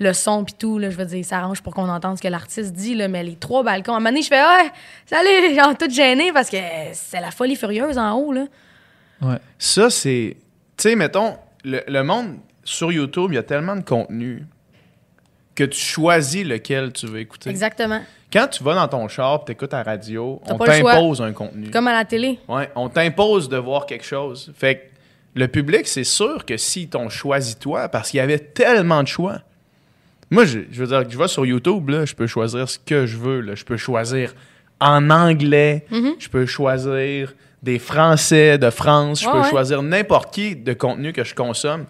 le 0.00 0.12
son 0.12 0.42
pis 0.44 0.54
tout, 0.54 0.78
là, 0.80 0.90
je 0.90 0.96
veux 0.96 1.04
dire, 1.04 1.24
ça 1.24 1.38
arrange 1.38 1.62
pour 1.62 1.74
qu'on 1.74 1.88
entende 1.88 2.16
ce 2.16 2.22
que 2.22 2.28
l'artiste 2.28 2.72
dit, 2.72 2.96
là, 2.96 3.06
mais 3.06 3.22
les 3.22 3.36
trois 3.36 3.62
balcons, 3.62 3.92
à 3.92 3.96
un 3.96 3.98
moment 4.00 4.10
donné, 4.10 4.22
je 4.22 4.26
fais 4.28 4.40
«Ouais, 4.42 4.70
salut!» 5.06 5.54
genre 5.56 5.78
toute 5.78 5.92
gênée, 5.92 6.32
parce 6.32 6.50
que 6.50 6.56
c'est 6.92 7.20
la 7.20 7.30
folie 7.30 7.54
furieuse 7.54 7.98
en 7.98 8.14
haut, 8.14 8.32
là. 8.32 8.46
Ouais. 9.22 9.38
Ça, 9.58 9.88
c'est. 9.90 10.36
Tu 10.76 10.82
sais, 10.88 10.96
mettons, 10.96 11.36
le, 11.64 11.80
le 11.86 12.02
monde 12.02 12.36
sur 12.64 12.90
YouTube, 12.92 13.28
il 13.32 13.36
y 13.36 13.38
a 13.38 13.42
tellement 13.42 13.76
de 13.76 13.82
contenu 13.84 14.44
que 15.54 15.64
tu 15.64 15.78
choisis 15.78 16.44
lequel 16.44 16.92
tu 16.92 17.06
veux 17.06 17.20
écouter. 17.20 17.50
Exactement. 17.50 18.00
Quand 18.32 18.48
tu 18.48 18.64
vas 18.64 18.74
dans 18.74 18.88
ton 18.88 19.08
char 19.08 19.44
tu 19.44 19.52
écoutes 19.52 19.72
la 19.72 19.82
radio, 19.82 20.40
on 20.48 20.56
t'impose 20.58 21.20
un 21.20 21.32
contenu. 21.32 21.70
Comme 21.70 21.86
à 21.88 21.92
la 21.92 22.04
télé. 22.06 22.38
Ouais, 22.48 22.70
on 22.74 22.88
t'impose 22.88 23.48
de 23.50 23.58
voir 23.58 23.84
quelque 23.84 24.04
chose. 24.06 24.50
Fait 24.56 24.76
que 24.76 24.82
le 25.34 25.48
public, 25.48 25.86
c'est 25.86 26.04
sûr 26.04 26.46
que 26.46 26.56
s'ils 26.56 26.88
t'ont 26.88 27.10
choisi 27.10 27.56
toi, 27.56 27.88
parce 27.90 28.10
qu'il 28.10 28.18
y 28.18 28.20
avait 28.22 28.38
tellement 28.38 29.02
de 29.02 29.08
choix. 29.08 29.40
Moi, 30.30 30.46
je, 30.46 30.60
je 30.70 30.82
veux 30.82 30.86
dire, 30.86 31.08
je 31.10 31.18
vais 31.18 31.28
sur 31.28 31.44
YouTube, 31.44 31.90
là, 31.90 32.06
je 32.06 32.14
peux 32.14 32.26
choisir 32.26 32.66
ce 32.68 32.78
que 32.78 33.04
je 33.04 33.18
veux. 33.18 33.40
Là. 33.40 33.54
Je 33.54 33.64
peux 33.64 33.76
choisir 33.76 34.34
en 34.80 35.10
anglais, 35.10 35.84
Mhm. 35.90 36.14
je 36.18 36.28
peux 36.30 36.46
choisir 36.46 37.34
des 37.62 37.78
Français 37.78 38.58
de 38.58 38.70
France, 38.70 39.20
je 39.22 39.26
Ouais, 39.26 39.32
peux 39.32 39.38
ouais. 39.40 39.50
choisir 39.50 39.82
n'importe 39.82 40.34
qui 40.34 40.56
de 40.56 40.72
contenu 40.72 41.12
que 41.12 41.24
je 41.24 41.34
consomme. 41.34 41.86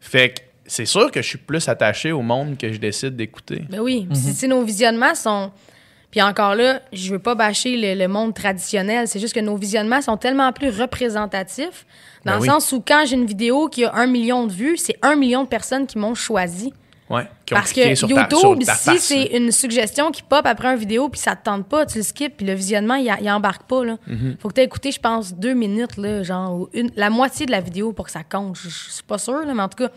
Fait 0.00 0.30
que 0.34 0.40
c'est 0.66 0.84
sûr 0.86 1.10
que 1.10 1.22
je 1.22 1.28
suis 1.28 1.38
plus 1.38 1.68
attaché 1.68 2.12
au 2.12 2.22
monde 2.22 2.56
que 2.58 2.72
je 2.72 2.78
décide 2.78 3.14
d'écouter. 3.16 3.62
Ben 3.70 3.80
oui. 3.80 4.06
Mhm. 4.08 4.14
si- 4.14 4.34
si 4.34 4.48
nos 4.48 4.62
visionnements 4.62 5.14
sont. 5.14 5.50
Puis 6.10 6.20
encore 6.20 6.54
là, 6.54 6.82
je 6.92 7.10
veux 7.12 7.18
pas 7.18 7.34
bâcher 7.34 7.74
le, 7.76 7.98
le 7.98 8.06
monde 8.08 8.34
traditionnel. 8.34 9.08
C'est 9.08 9.18
juste 9.18 9.34
que 9.34 9.40
nos 9.40 9.56
visionnements 9.56 10.02
sont 10.02 10.16
tellement 10.18 10.52
plus 10.52 10.68
représentatifs. 10.68 11.86
Dans 12.24 12.32
Ben 12.32 12.36
le 12.36 12.42
oui. 12.42 12.48
sens 12.48 12.72
où 12.72 12.82
quand 12.86 13.04
j'ai 13.06 13.16
une 13.16 13.24
vidéo 13.26 13.68
qui 13.68 13.84
a 13.84 13.94
un 13.94 14.06
million 14.06 14.46
de 14.46 14.52
vues, 14.52 14.76
c'est 14.76 14.96
un 15.02 15.16
million 15.16 15.44
de 15.44 15.48
personnes 15.48 15.86
qui 15.86 15.98
m'ont 15.98 16.14
choisi. 16.14 16.72
Ouais, 17.12 17.28
qui 17.44 17.52
ont 17.54 17.56
Parce 17.58 17.72
que 17.72 17.80
ta- 17.80 17.88
YouTube, 18.06 18.62
sur 18.62 18.66
ta 18.66 18.74
si 18.74 18.98
c'est 18.98 19.24
une 19.36 19.52
suggestion 19.52 20.10
qui 20.10 20.22
pop 20.22 20.46
après 20.46 20.68
une 20.72 20.78
vidéo 20.78 21.08
puis 21.08 21.20
ça 21.20 21.36
te 21.36 21.44
tente 21.44 21.66
pas, 21.68 21.84
tu 21.86 21.98
le 21.98 22.04
skips 22.04 22.36
puis 22.38 22.46
le 22.46 22.54
visionnement, 22.54 22.94
il, 22.94 23.12
il 23.20 23.30
embarque 23.30 23.64
pas. 23.64 23.84
Là. 23.84 23.96
Mhm. 24.06 24.36
Faut 24.40 24.48
que 24.48 24.54
tu 24.54 24.60
aies 24.62 24.64
écouté, 24.64 24.90
je 24.92 24.98
pense, 25.00 25.34
deux 25.34 25.52
minutes, 25.54 25.96
là, 25.98 26.22
genre 26.22 26.68
une, 26.72 26.90
la 26.96 27.10
moitié 27.10 27.46
de 27.46 27.50
la 27.50 27.60
vidéo 27.60 27.92
pour 27.92 28.06
que 28.06 28.10
ça 28.12 28.22
compte. 28.24 28.56
Je, 28.56 28.68
je 28.68 28.90
suis 28.90 29.02
pas 29.02 29.18
sûre, 29.18 29.44
là, 29.46 29.52
mais 29.54 29.62
en 29.62 29.68
tout 29.68 29.84
cas, 29.84 29.90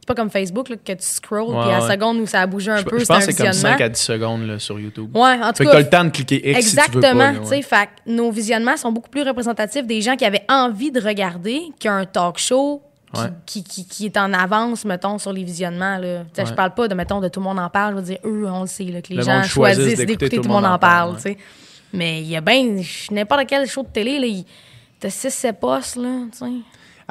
c'est 0.00 0.06
pas 0.08 0.14
comme 0.16 0.30
Facebook 0.30 0.68
là, 0.68 0.76
que 0.76 0.92
tu 0.94 0.96
scrolls 1.00 1.42
Ouais, 1.54 1.60
puis 1.62 1.70
à 1.70 1.78
la 1.78 1.84
ouais. 1.86 1.92
seconde 1.92 2.18
où 2.18 2.26
ça 2.26 2.40
a 2.40 2.46
bougé 2.48 2.72
un 2.72 2.78
Je, 2.78 2.84
peu, 2.84 2.98
je 2.98 3.04
pense 3.04 3.18
que 3.18 3.32
c'est 3.32 3.36
comme 3.36 3.52
visionnement. 3.52 3.78
5 3.78 3.84
à 3.84 3.88
10 3.88 4.00
secondes 4.00 4.46
là, 4.48 4.58
sur 4.58 4.80
YouTube. 4.80 5.16
Ouais, 5.16 5.34
en 5.40 5.50
tout 5.52 5.58
Fait 5.58 5.64
que 5.64 5.68
cas. 5.70 5.76
t'as 5.76 5.78
le 5.82 5.88
temps 5.90 6.04
de 6.04 6.10
cliquer 6.10 6.50
X 6.58 6.66
si 6.70 6.70
tu 6.74 6.76
veux 6.76 6.82
Exactement. 6.98 7.18
pas. 7.18 7.32
là, 7.32 7.38
tu 7.38 7.46
ouais. 7.50 7.62
sais, 7.62 7.86
que 7.86 8.10
nos 8.10 8.30
visionnements 8.32 8.76
sont 8.76 8.90
beaucoup 8.90 9.10
plus 9.10 9.22
représentatifs 9.22 9.86
des 9.86 10.00
gens 10.00 10.16
qui 10.16 10.24
avaient 10.24 10.44
envie 10.48 10.90
de 10.90 11.00
regarder 11.00 11.60
qu'un 11.78 12.04
talk 12.04 12.38
show 12.38 12.82
qui, 13.14 13.20
Ouais. 13.20 13.28
qui, 13.46 13.64
qui- 13.64 13.86
qui 13.86 14.06
est 14.06 14.16
en 14.16 14.32
avance, 14.32 14.84
mettons, 14.84 15.18
sur 15.18 15.32
les 15.32 15.44
visionnements. 15.44 15.98
Là. 15.98 16.20
Tu 16.24 16.26
sais, 16.34 16.44
Je 16.46 16.50
Ouais. 16.50 16.56
parle 16.56 16.74
pas 16.74 16.88
de, 16.88 16.94
mettons, 16.94 17.20
de 17.20 17.28
tout 17.28 17.40
le 17.40 17.44
monde 17.44 17.58
en 17.58 17.68
parle. 17.68 17.94
Je 17.94 17.98
veux 18.00 18.04
dire, 18.06 18.18
eux, 18.24 18.46
on 18.50 18.62
le 18.62 18.66
sait, 18.66 18.84
là, 18.84 19.02
que 19.02 19.08
les 19.10 19.16
Le 19.16 19.22
gens 19.22 19.42
choisissent 19.42 19.98
d'écouter 19.98 20.30
tout 20.30 20.42
le 20.42 20.48
monde 20.48 20.64
en 20.64 20.78
parle, 20.78 21.18
sais. 21.20 21.36
Mais 21.92 22.22
il 22.22 22.28
y 22.28 22.36
a 22.36 22.40
bien 22.40 22.80
n'importe 23.10 23.42
quel 23.46 23.66
show 23.68 23.82
de 23.82 23.88
télé, 23.88 24.18
là, 24.18 24.26
il- 24.26 24.44
t'as 24.98 25.10
6-7 25.10 25.60
postes, 25.60 25.96
là, 25.96 26.08
tu 26.32 26.38
sais. 26.38 26.52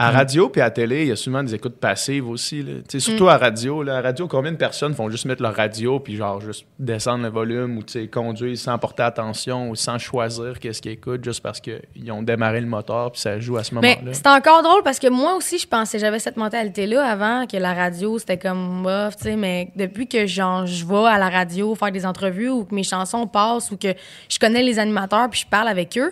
À 0.02 0.12
radio 0.12 0.50
puis 0.50 0.62
à 0.62 0.70
télé, 0.70 1.02
il 1.04 1.08
y 1.08 1.12
a 1.12 1.16
souvent 1.16 1.44
des 1.44 1.54
écoutes 1.56 1.78
passives 1.78 2.28
aussi. 2.28 2.64
Là. 2.64 2.74
Surtout 2.98 3.26
Mm. 3.26 3.30
à 3.30 3.38
radio. 3.38 3.84
Là. 3.84 3.98
À 3.98 4.02
radio, 4.02 4.28
combien 4.28 4.52
de 4.52 4.58
personnes 4.58 4.94
font 4.94 5.10
juste 5.10 5.26
mettre 5.26 5.42
leur 5.42 5.56
radio 5.56 6.00
puis 6.00 6.16
genre 6.16 6.42
juste 6.42 6.66
descendre 6.80 7.24
le 7.24 7.30
volume 7.30 7.78
ou 7.78 7.84
conduire 8.12 8.58
sans 8.58 8.78
porter 8.78 9.04
attention 9.04 9.70
ou 9.70 9.76
sans 9.76 9.98
choisir 9.98 10.60
qu'est-ce 10.60 10.82
qu'ils 10.82 10.94
écoutent 10.94 11.24
juste 11.24 11.42
parce 11.42 11.60
qu'ils 11.60 12.12
ont 12.12 12.24
démarré 12.24 12.62
le 12.62 12.68
moteur 12.68 13.12
puis 13.12 13.22
ça 13.22 13.40
joue 13.40 13.58
à 13.58 13.64
ce 13.64 13.76
Mais 13.76 13.96
moment-là? 13.96 14.14
c'est 14.14 14.28
encore 14.28 14.64
drôle 14.64 14.82
parce 14.84 15.00
que 15.00 15.08
moi 15.10 15.36
aussi, 15.36 15.58
je 15.60 15.68
pensais, 15.68 16.00
j'avais 16.00 16.20
cette 16.20 16.38
mentalité-là 16.38 17.06
avant, 17.06 17.46
que 17.46 17.58
la 17.58 17.74
radio, 17.74 18.18
c'était 18.20 18.38
comme 18.38 18.84
bof, 18.84 19.16
tu 19.18 19.24
sais, 19.24 19.36
mais 19.36 19.72
depuis 19.76 20.08
que 20.08 20.26
genre, 20.26 20.66
je 20.66 20.86
vais 20.86 21.06
à 21.08 21.18
la 21.18 21.30
radio 21.30 21.76
faire 21.76 21.92
des 21.92 22.06
entrevues 22.06 22.50
ou 22.50 22.66
que 22.66 22.74
mes 22.74 22.84
chansons 22.84 23.28
passent 23.28 23.72
ou 23.72 23.78
que 23.78 23.94
je 24.30 24.40
connais 24.40 24.64
les 24.64 24.80
animateurs 24.80 25.30
puis 25.30 25.42
je 25.42 25.48
parle 25.48 25.68
avec 25.68 25.98
eux, 25.98 26.12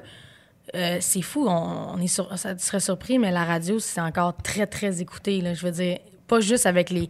euh, 0.75 0.97
c'est 0.99 1.21
fou. 1.21 1.45
On, 1.47 1.93
on 1.95 1.97
est 2.01 2.07
sur, 2.07 2.37
ça 2.37 2.55
tu 2.55 2.63
serais 2.65 2.79
surpris, 2.79 3.19
mais 3.19 3.31
la 3.31 3.43
radio, 3.45 3.79
c'est 3.79 4.01
encore 4.01 4.35
très, 4.41 4.67
très 4.67 5.01
écouté. 5.01 5.41
Là, 5.41 5.53
je 5.53 5.65
veux 5.65 5.71
dire, 5.71 5.97
pas 6.27 6.39
juste 6.39 6.65
avec 6.65 6.89
les, 6.89 7.09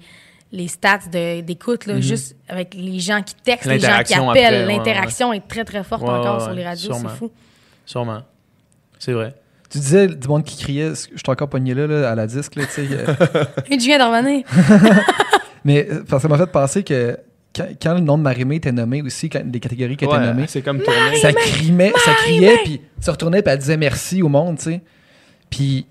les 0.51 0.67
stats 0.67 0.99
de- 1.11 1.41
d'écoute, 1.41 1.85
là, 1.85 1.99
juste 1.99 2.35
avec 2.47 2.73
les 2.73 2.99
gens 2.99 3.21
qui 3.21 3.35
textent, 3.35 3.65
les 3.67 3.79
gens 3.79 4.01
qui 4.03 4.13
Mhm. 4.15 4.19
L'interaction 4.25 4.29
appellent. 4.31 4.67
ouais, 4.67 4.75
L'interaction 4.77 5.33
est 5.33 5.47
très, 5.47 5.63
très 5.65 5.83
forte 5.83 6.03
Ouais, 6.03 6.09
encore 6.09 6.37
ouais, 6.37 6.43
sur 6.43 6.53
les 6.53 6.65
radios. 6.65 6.93
C'est 6.93 7.07
fou. 7.09 7.31
Sûrement. 7.85 8.21
C'est 8.97 9.13
vrai. 9.13 9.33
Tu 9.69 9.77
disais 9.77 10.07
du 10.07 10.27
monde 10.27 10.43
qui 10.43 10.57
criait, 10.57 10.89
je 10.89 10.95
suis 10.95 11.23
encore 11.27 11.47
pogné 11.49 11.73
là, 11.75 11.85
là, 11.85 12.09
à 12.11 12.15
la 12.15 12.25
disque, 12.25 12.55
là, 12.55 12.65
tu 12.65 12.71
sais. 12.71 12.87
euh, 12.91 13.13
Et 13.69 13.79
je 13.79 13.85
viens 13.85 13.99
d'en 13.99 14.09
revenir. 14.11 14.43
mais 15.63 15.87
euh, 15.89 16.03
parce 16.07 16.23
que 16.23 16.27
ça 16.29 16.35
m'a 16.35 16.37
fait 16.43 16.51
penser 16.51 16.83
que 16.83 17.17
quand, 17.55 17.67
quand 17.81 17.93
le 17.95 17.99
nom 18.01 18.17
de 18.17 18.23
Marimé 18.23 18.55
était 18.57 18.71
nommé 18.71 19.01
aussi, 19.01 19.29
quand 19.29 19.41
les 19.51 19.59
catégories 19.59 19.97
qui 19.97 20.05
étaient 20.05 20.13
Ouais, 20.13 20.25
nommées, 20.25 20.45
c'est 20.47 20.61
comme 20.61 20.79
ça 21.21 21.33
criait, 21.33 21.93
ça 22.05 22.13
criait, 22.13 22.57
puis 22.63 22.81
tu 23.03 23.09
retournais, 23.09 23.41
puis 23.41 23.51
elle 23.51 23.59
disait 23.59 23.77
merci 23.77 24.21
au 24.21 24.29
monde, 24.29 24.57
tu 24.57 24.63
sais. 24.65 24.81
Puis 25.49 25.85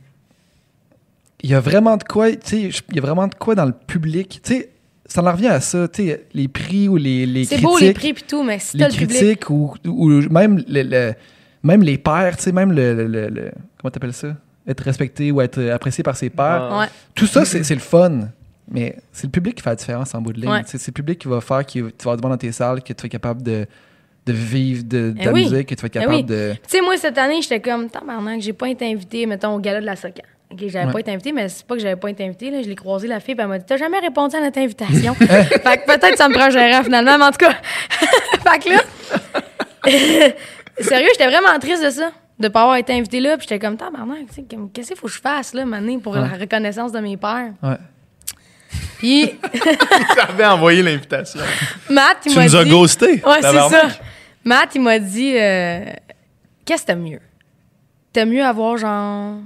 il 1.43 1.51
y 1.51 1.55
a 1.55 1.61
vraiment 1.61 1.97
de 1.97 2.03
quoi, 2.05 2.31
tu 2.33 2.39
sais, 2.45 2.61
il 2.91 2.97
y 2.97 2.99
a 2.99 3.03
vraiment 3.03 3.27
de 3.29 3.35
quoi 3.35 3.55
dans 3.55 3.65
le 3.65 3.73
public, 3.73 4.41
tu 4.43 4.55
sais. 4.55 4.71
Ça 5.11 5.23
en 5.23 5.33
revient 5.33 5.47
à 5.49 5.61
ça, 5.61 5.89
tu 5.89 6.07
sais, 6.07 6.27
les 6.35 6.49
prix 6.49 6.87
ou 6.87 6.97
les, 6.97 7.25
les 7.25 7.45
C'est 7.45 7.55
critiques. 7.57 7.65
beau 7.67 7.79
les 7.79 7.93
prix 7.95 8.13
puis 8.13 8.25
tout, 8.29 8.43
mais 8.43 8.59
si 8.59 8.77
les 8.77 8.85
t'as 8.85 8.91
le 8.91 8.95
public. 8.95 9.17
critiques 9.19 9.49
ou, 9.51 9.75
ou 9.87 10.09
même, 10.31 10.63
le, 10.69 10.83
le- 10.83 11.15
même 11.63 11.83
les 11.83 11.97
pairs, 11.97 12.37
tu 12.37 12.43
sais, 12.43 12.53
même 12.53 12.73
le, 12.73 12.93
le, 12.95 13.07
le- 13.07 13.29
le- 13.29 13.51
comment 13.81 13.91
t'appelles 13.91 14.13
ça? 14.13 14.37
Être 14.67 14.83
respecté 14.85 15.33
ou 15.33 15.41
être 15.41 15.63
apprécié 15.71 16.05
par 16.05 16.15
ses 16.15 16.29
pairs. 16.29 16.69
Ah. 16.71 16.81
Ouais. 16.81 16.87
Tout 17.15 17.27
ça, 17.27 17.47
c'est 17.47 17.65
c'est 17.65 17.75
le 17.75 17.81
fun. 17.81 18.29
Mais 18.71 18.97
c'est 19.13 19.27
le 19.27 19.31
public 19.33 19.55
qui 19.57 19.63
fait 19.63 19.71
la 19.71 19.77
différence 19.77 20.15
en 20.15 20.21
bout 20.21 20.33
de 20.33 20.41
ligne. 20.41 20.51
Ouais. 20.51 20.63
C'est 20.67 20.87
le 20.87 20.93
public 20.93 21.19
qui 21.19 21.29
va 21.29 21.41
faire 21.41 21.65
que 21.65 21.73
tu 21.73 21.81
vas 21.81 21.89
avoir 22.03 22.17
devant 22.17 22.29
dans 22.29 22.37
tes 22.37 22.53
salles, 22.53 22.83
que 22.83 22.93
tu 22.93 23.07
être 23.07 23.09
capable 23.09 23.43
de, 23.43 23.67
de 24.27 24.33
vivre 24.33 24.83
de, 24.85 25.11
de 25.11 25.15
Eh 25.21 25.25
la 25.25 25.33
oui. 25.33 25.45
musique, 25.51 25.69
que 25.69 25.75
tu 25.75 25.81
vas 25.83 25.87
être 25.87 25.97
Eh 25.97 26.01
capable 26.01 26.15
oui. 26.17 26.25
de. 26.25 26.53
Tu 26.55 26.61
sais, 26.77 26.81
moi, 26.83 26.97
cette 26.97 27.17
année, 27.19 27.41
j'étais 27.43 27.61
comme, 27.61 27.89
tabarnak, 27.89 28.41
j'ai 28.41 28.53
pas 28.53 28.69
été 28.69 28.85
invitée, 28.91 29.25
mettons, 29.27 29.55
au 29.55 29.59
gala 29.61 29.81
de 29.81 29.87
la 29.87 29.97
Socan. 29.97 30.23
OK, 30.51 30.61
j'avais 30.67 30.87
Ouais. 30.87 30.93
pas 30.93 31.01
été 31.01 31.11
invitée, 31.13 31.33
mais 31.33 31.49
c'est 31.51 31.67
pas 31.67 31.75
que 31.77 31.81
j'avais 31.83 31.97
pas 31.97 32.09
été 32.11 32.25
invitée. 32.25 32.51
Là. 32.51 32.63
Je 32.63 32.69
l'ai 32.69 32.75
croisé, 32.75 33.07
la 33.07 33.21
fille, 33.21 33.35
puis 33.35 33.43
elle 33.43 33.49
m'a 33.49 33.59
dit 33.59 33.65
T'as 33.67 33.77
jamais 33.77 33.99
répondu 33.99 34.35
à 34.37 34.41
notre 34.41 34.59
invitation. 34.59 35.13
fait 35.15 35.27
que 35.27 35.85
peut-être 35.87 36.17
ça 36.17 36.29
me 36.29 36.35
prend 36.35 36.49
gérant 36.51 36.83
finalement, 36.83 37.19
mais 37.19 37.25
en 37.25 37.31
tout 37.31 37.39
cas. 37.39 37.53
fait 37.91 38.59
que 38.65 38.71
là. 38.71 38.81
Sérieux, 40.81 41.09
j'étais 41.13 41.27
vraiment 41.29 41.59
triste 41.59 41.85
de 41.85 41.91
ça, 41.91 42.13
de 42.39 42.49
pas 42.49 42.63
avoir 42.63 42.77
été 42.77 42.93
invitée 42.93 43.21
là. 43.21 43.37
Puis 43.37 43.47
j'étais 43.49 43.59
comme 43.65 43.77
Tabarnak, 43.77 44.27
qu'est-ce 44.73 44.89
qu'il 44.89 44.97
faut 44.97 45.07
que 45.09 45.13
je 45.13 45.21
fasse, 45.21 45.53
là, 45.55 45.65
maintenant, 45.65 45.99
pour 45.99 46.15
Ouais. 46.15 46.21
la 46.21 46.29
reconnaissance 46.39 46.93
de 46.93 47.01
mes 47.01 47.17
pères. 47.17 47.53
Ouais. 47.63 47.77
Puis 48.99 49.31
T'avais 50.17 50.45
envoyé 50.47 50.83
l'invitation. 50.83 51.41
Matt, 51.91 52.19
il 52.27 52.33
Tu 52.33 52.39
m'a 52.39 52.47
dit. 52.47 52.53
nous 52.55 52.61
as 52.61 52.65
ghosté. 52.65 53.07
Ouais, 53.25 53.41
c'est 53.41 53.53
ça. 53.71 53.83
Matt, 54.45 54.75
il 54.75 54.83
m'a 54.83 54.99
dit 54.99 55.35
euh, 55.37 55.85
Qu'est-ce 56.65 56.83
que 56.83 56.87
t'aimes 56.89 57.03
mieux? 57.03 57.21
T'aimes 58.13 58.31
mieux 58.31 58.45
avoir 58.45 58.77
genre 58.77 59.39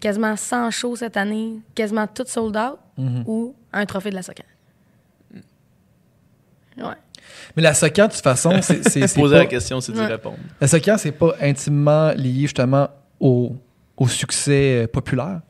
quasiment 0.00 0.36
100 0.36 0.70
shows 0.70 0.96
cette 0.96 1.16
année, 1.16 1.54
quasiment 1.74 2.06
tout 2.06 2.24
sold 2.26 2.56
out, 2.56 2.78
Mhm. 2.96 3.24
ou 3.26 3.54
un 3.72 3.84
trophée 3.86 4.10
de 4.10 4.14
la 4.14 4.22
soccer? 4.22 4.44
Ouais. 6.76 6.84
Mais 7.56 7.62
la 7.62 7.74
Socan, 7.74 8.06
de 8.08 8.12
toute 8.12 8.22
façon, 8.22 8.60
c'est. 8.62 8.82
c'est- 8.88 9.06
c'est 9.06 9.20
Poser 9.20 9.34
pas- 9.36 9.38
la 9.40 9.46
question, 9.46 9.80
c'est 9.80 9.92
d'y 9.92 9.98
Ouais. 10.00 10.06
répondre. 10.06 10.38
La 10.60 10.66
Socan, 10.68 10.96
c'est 10.98 11.12
pas 11.12 11.34
intimement 11.40 12.10
lié 12.12 12.42
justement 12.42 12.88
au, 13.20 13.56
au 13.96 14.08
succès 14.08 14.82
euh, 14.84 14.86
populaire. 14.86 15.40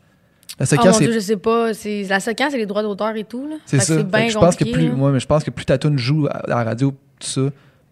La 0.58 0.62
Oh 0.64 0.66
Socan, 0.66 0.86
mon 0.86 0.92
c'est 0.92 1.04
Dieu, 1.04 1.12
je 1.14 1.18
sais 1.18 1.36
pas. 1.36 1.74
C'est, 1.74 2.04
la 2.08 2.20
c'est 2.20 2.50
les 2.52 2.66
droits 2.66 2.82
d'auteur 2.82 3.16
et 3.16 3.24
tout. 3.24 3.48
Là. 3.48 3.56
C'est 3.66 3.80
ça. 3.80 3.94
Je 3.98 4.38
pense 4.38 4.56
que 4.56 4.64
plus, 4.64 4.90
moi, 4.90 5.10
mais 5.10 5.20
je 5.20 5.26
pense 5.26 5.42
que 5.42 5.50
plus 5.50 5.64
ta 5.64 5.78
tune 5.78 5.98
joue 5.98 6.26
à, 6.30 6.42
la 6.46 6.62
radio, 6.62 6.90
tout 7.18 7.26
ça, 7.26 7.40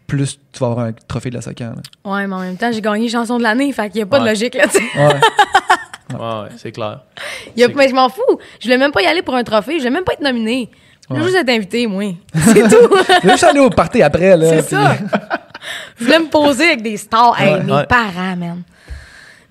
plus 0.07 0.39
tu 0.53 0.61
vas 0.61 0.67
avoir 0.69 0.87
un 0.87 0.93
trophée 1.09 1.31
de 1.31 1.35
la 1.35 1.43
Socan. 1.43 1.75
là. 1.77 2.13
Ouais, 2.13 2.27
mais 2.27 2.35
en 2.35 2.41
même 2.41 2.57
temps, 2.57 2.71
j'ai 2.73 2.81
gagné 2.81 3.09
chanson 3.09 3.39
de 3.39 3.43
l'année, 3.43 3.73
fait 3.73 3.89
qu'il 3.91 3.99
y 3.99 4.03
a 4.03 4.07
pas 4.07 4.19
de 4.21 4.25
Ouais. 4.25 4.31
logique 4.31 4.55
là, 4.55 4.65
tu 4.69 4.79
sais. 4.79 4.99
Ouais. 4.99 5.15
Ouais, 6.13 6.19
ouais, 6.19 6.49
c'est 6.59 6.73
clair. 6.73 7.01
Il 7.57 7.61
y 7.61 7.65
a- 7.65 7.69
C'est- 7.69 7.75
Mais 7.75 7.89
je 7.89 7.95
m'en 7.95 8.11
fous. 8.11 8.21
Je 8.61 8.67
voulais 8.67 8.77
même 8.77 8.93
pas 8.93 9.01
y 9.01 9.07
aller 9.07 9.23
pour 9.23 9.35
un 9.35 9.45
trophée. 9.45 9.75
Je 9.75 9.79
voulais 9.79 9.91
même 9.91 10.05
pas 10.05 10.13
être 10.13 10.21
nominée. 10.21 10.69
Je 11.05 11.09
voulais 11.09 11.21
Ouais. 11.21 11.27
juste 11.33 11.39
être 11.39 11.49
invitée, 11.49 11.87
moi. 11.87 12.05
C'est 12.35 12.69
tout. 12.69 12.95
Je 13.25 13.29
juste 13.31 13.45
aller 13.45 13.61
au 13.61 13.71
party 13.71 14.03
après. 14.03 14.37
là. 14.37 14.47
C'est 14.61 14.67
puis- 14.67 14.77
ça. 14.77 14.95
Je 15.99 16.05
voulais 16.05 16.19
me 16.19 16.27
poser 16.29 16.65
avec 16.67 16.83
des 16.83 16.99
stars. 16.99 17.35
Hey, 17.41 17.55
Ouais. 17.55 17.63
mes 17.63 17.73
Ouais. 17.73 17.87
parents, 17.87 18.37
man. 18.37 18.63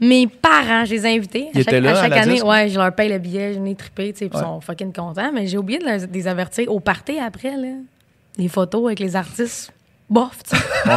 Mes 0.01 0.25
parents, 0.25 0.83
je 0.83 0.95
les 0.95 1.05
ai 1.05 1.15
invités. 1.15 1.49
Ils 1.53 1.59
à 1.59 1.63
chaque, 1.63 1.67
étaient 1.67 1.79
là 1.81 1.91
à 1.91 2.01
chaque 2.01 2.17
année. 2.17 2.41
Ouais, 2.41 2.67
je 2.69 2.79
leur 2.79 2.91
paye 2.93 3.07
le 3.07 3.19
billet, 3.19 3.53
je 3.53 3.59
n'ai 3.59 3.75
trippé, 3.75 4.11
tu 4.13 4.25
ils 4.25 4.35
Ouais. 4.35 4.41
sont 4.41 4.59
fucking 4.59 4.91
contents. 4.91 5.31
Mais 5.31 5.45
j'ai 5.45 5.59
oublié 5.59 5.77
de, 5.77 6.11
les 6.11 6.27
avertir 6.27 6.71
au 6.71 6.79
party 6.79 7.19
après, 7.19 7.55
là. 7.55 7.67
Les 8.37 8.47
photos 8.47 8.85
avec 8.87 8.99
les 8.99 9.15
artistes. 9.15 9.71
Bof, 10.09 10.39
tu 10.49 10.57
sais. 10.57 10.63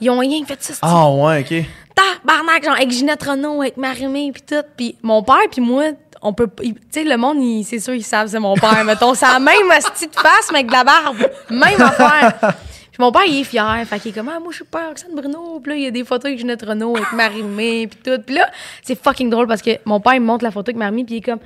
Ils 0.00 0.10
ont 0.10 0.18
rien 0.18 0.44
fait 0.44 0.56
de 0.56 0.62
ça, 0.62 0.74
Ah, 0.82 1.08
ouais, 1.10 1.40
OK. 1.40 1.64
tabarnak, 1.94 2.64
genre 2.64 2.74
avec 2.74 2.90
Ginette 2.90 3.22
Renault, 3.22 3.60
avec 3.60 3.76
Marimé, 3.76 4.32
puis 4.32 4.42
tout. 4.42 4.64
Puis 4.76 4.96
mon 5.02 5.22
père, 5.22 5.36
puis 5.50 5.60
moi, 5.60 5.84
on 6.20 6.32
peut. 6.32 6.48
Tu 6.58 6.74
sais, 6.90 7.04
le 7.04 7.16
monde, 7.16 7.38
c'est 7.64 7.78
sûr, 7.78 7.94
ils 7.94 8.02
savent, 8.02 8.28
c'est 8.28 8.40
mon 8.40 8.54
père. 8.56 8.82
Mettons, 8.84 9.14
c'est 9.14 9.26
la 9.26 9.38
même 9.38 9.68
petite 9.68 10.14
face, 10.18 10.48
mais 10.52 10.58
avec 10.58 10.66
de 10.68 10.72
la 10.72 10.84
barbe. 10.84 11.18
Même 11.50 11.80
affaire. 11.80 12.54
Mon 13.00 13.12
père, 13.12 13.22
il 13.26 13.40
est 13.40 13.44
fier. 13.44 13.82
Fait 13.88 13.98
qu'il 13.98 14.10
est 14.10 14.14
comme, 14.14 14.28
ah, 14.28 14.38
moi, 14.38 14.48
je 14.50 14.56
suis 14.56 14.64
pas 14.64 14.88
Roxane 14.88 15.14
Bruno. 15.14 15.58
Puis 15.60 15.72
là, 15.72 15.76
il 15.78 15.82
y 15.84 15.86
a 15.86 15.90
des 15.90 16.04
photos 16.04 16.26
avec 16.26 16.38
Ginette 16.38 16.62
Renault, 16.62 16.94
avec 16.94 17.10
Marimé, 17.12 17.86
puis 17.86 17.98
tout. 18.04 18.20
Puis 18.22 18.34
là, 18.34 18.50
c'est 18.82 19.02
fucking 19.02 19.30
drôle 19.30 19.46
parce 19.46 19.62
que 19.62 19.70
mon 19.86 20.00
père, 20.00 20.14
il 20.14 20.20
me 20.20 20.26
montre 20.26 20.44
la 20.44 20.50
photo 20.50 20.68
avec 20.68 20.76
Marimé, 20.76 21.04
puis 21.04 21.14
il 21.14 21.18
est 21.18 21.22
comme, 21.22 21.38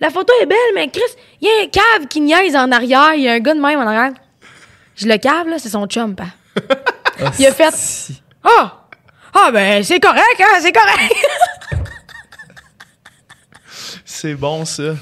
la 0.00 0.10
photo 0.10 0.32
est 0.42 0.46
belle, 0.46 0.58
mais 0.74 0.88
Chris, 0.88 1.02
il 1.40 1.46
y 1.46 1.50
a 1.50 1.62
un 1.62 1.68
cave 1.68 2.08
qui 2.08 2.20
niaise 2.20 2.56
en 2.56 2.72
arrière. 2.72 3.14
Il 3.14 3.22
y 3.22 3.28
a 3.28 3.34
un 3.34 3.38
gars 3.38 3.54
de 3.54 3.60
même 3.60 3.78
en 3.78 3.86
arrière. 3.86 4.12
Je 4.96 5.06
le 5.06 5.16
cave, 5.18 5.46
là, 5.46 5.60
c'est 5.60 5.68
son 5.68 5.86
chum, 5.86 6.16
pa. 6.16 6.24
Il 7.38 7.46
a 7.46 7.52
fait-. 7.52 8.14
Ah! 8.42 8.88
Ah, 9.32 9.50
ben, 9.52 9.84
c'est 9.84 10.00
correct, 10.00 10.40
hein, 10.40 10.58
c'est 10.60 10.72
correct. 10.72 11.14
C'est 14.04 14.34
bon, 14.34 14.64
ça. 14.64 14.94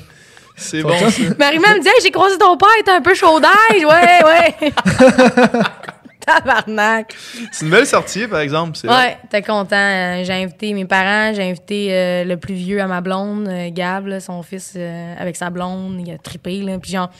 C'est 0.60 0.82
bon. 0.82 0.90
Marie-Mère 1.38 1.76
me 1.76 1.80
dit, 1.80 1.88
Hey, 1.88 1.94
j'ai 2.02 2.10
croisé 2.10 2.36
ton 2.38 2.56
père, 2.56 2.68
il 2.76 2.80
était 2.82 2.90
un 2.90 3.00
peu 3.00 3.14
chaud 3.14 3.40
d'ail. 3.40 3.84
Ouais, 3.84 4.24
ouais. 4.24 4.72
tabarnak. 6.20 7.14
C'est 7.50 7.64
une 7.64 7.70
belle 7.70 7.86
sortie, 7.86 8.26
par 8.26 8.40
exemple. 8.40 8.78
Ouais, 8.84 9.18
t'es 9.28 9.42
content. 9.42 9.76
Euh, 9.76 10.22
J'ai 10.24 10.32
invité 10.32 10.72
mes 10.74 10.84
parents, 10.84 11.32
j'ai 11.34 11.42
invité 11.42 11.88
euh, 11.90 12.24
le 12.24 12.36
plus 12.36 12.54
vieux 12.54 12.80
à 12.80 12.86
ma 12.86 13.00
blonde, 13.00 13.48
euh, 13.48 13.70
Gab, 13.70 14.06
là, 14.06 14.20
son 14.20 14.42
fils 14.42 14.74
euh, 14.76 15.14
avec 15.18 15.36
sa 15.36 15.50
blonde, 15.50 16.00
il 16.04 16.12
a 16.12 16.18
trippé. 16.18 16.60
Là, 16.60 16.78
puis 16.78 16.92
genre, 16.92 17.10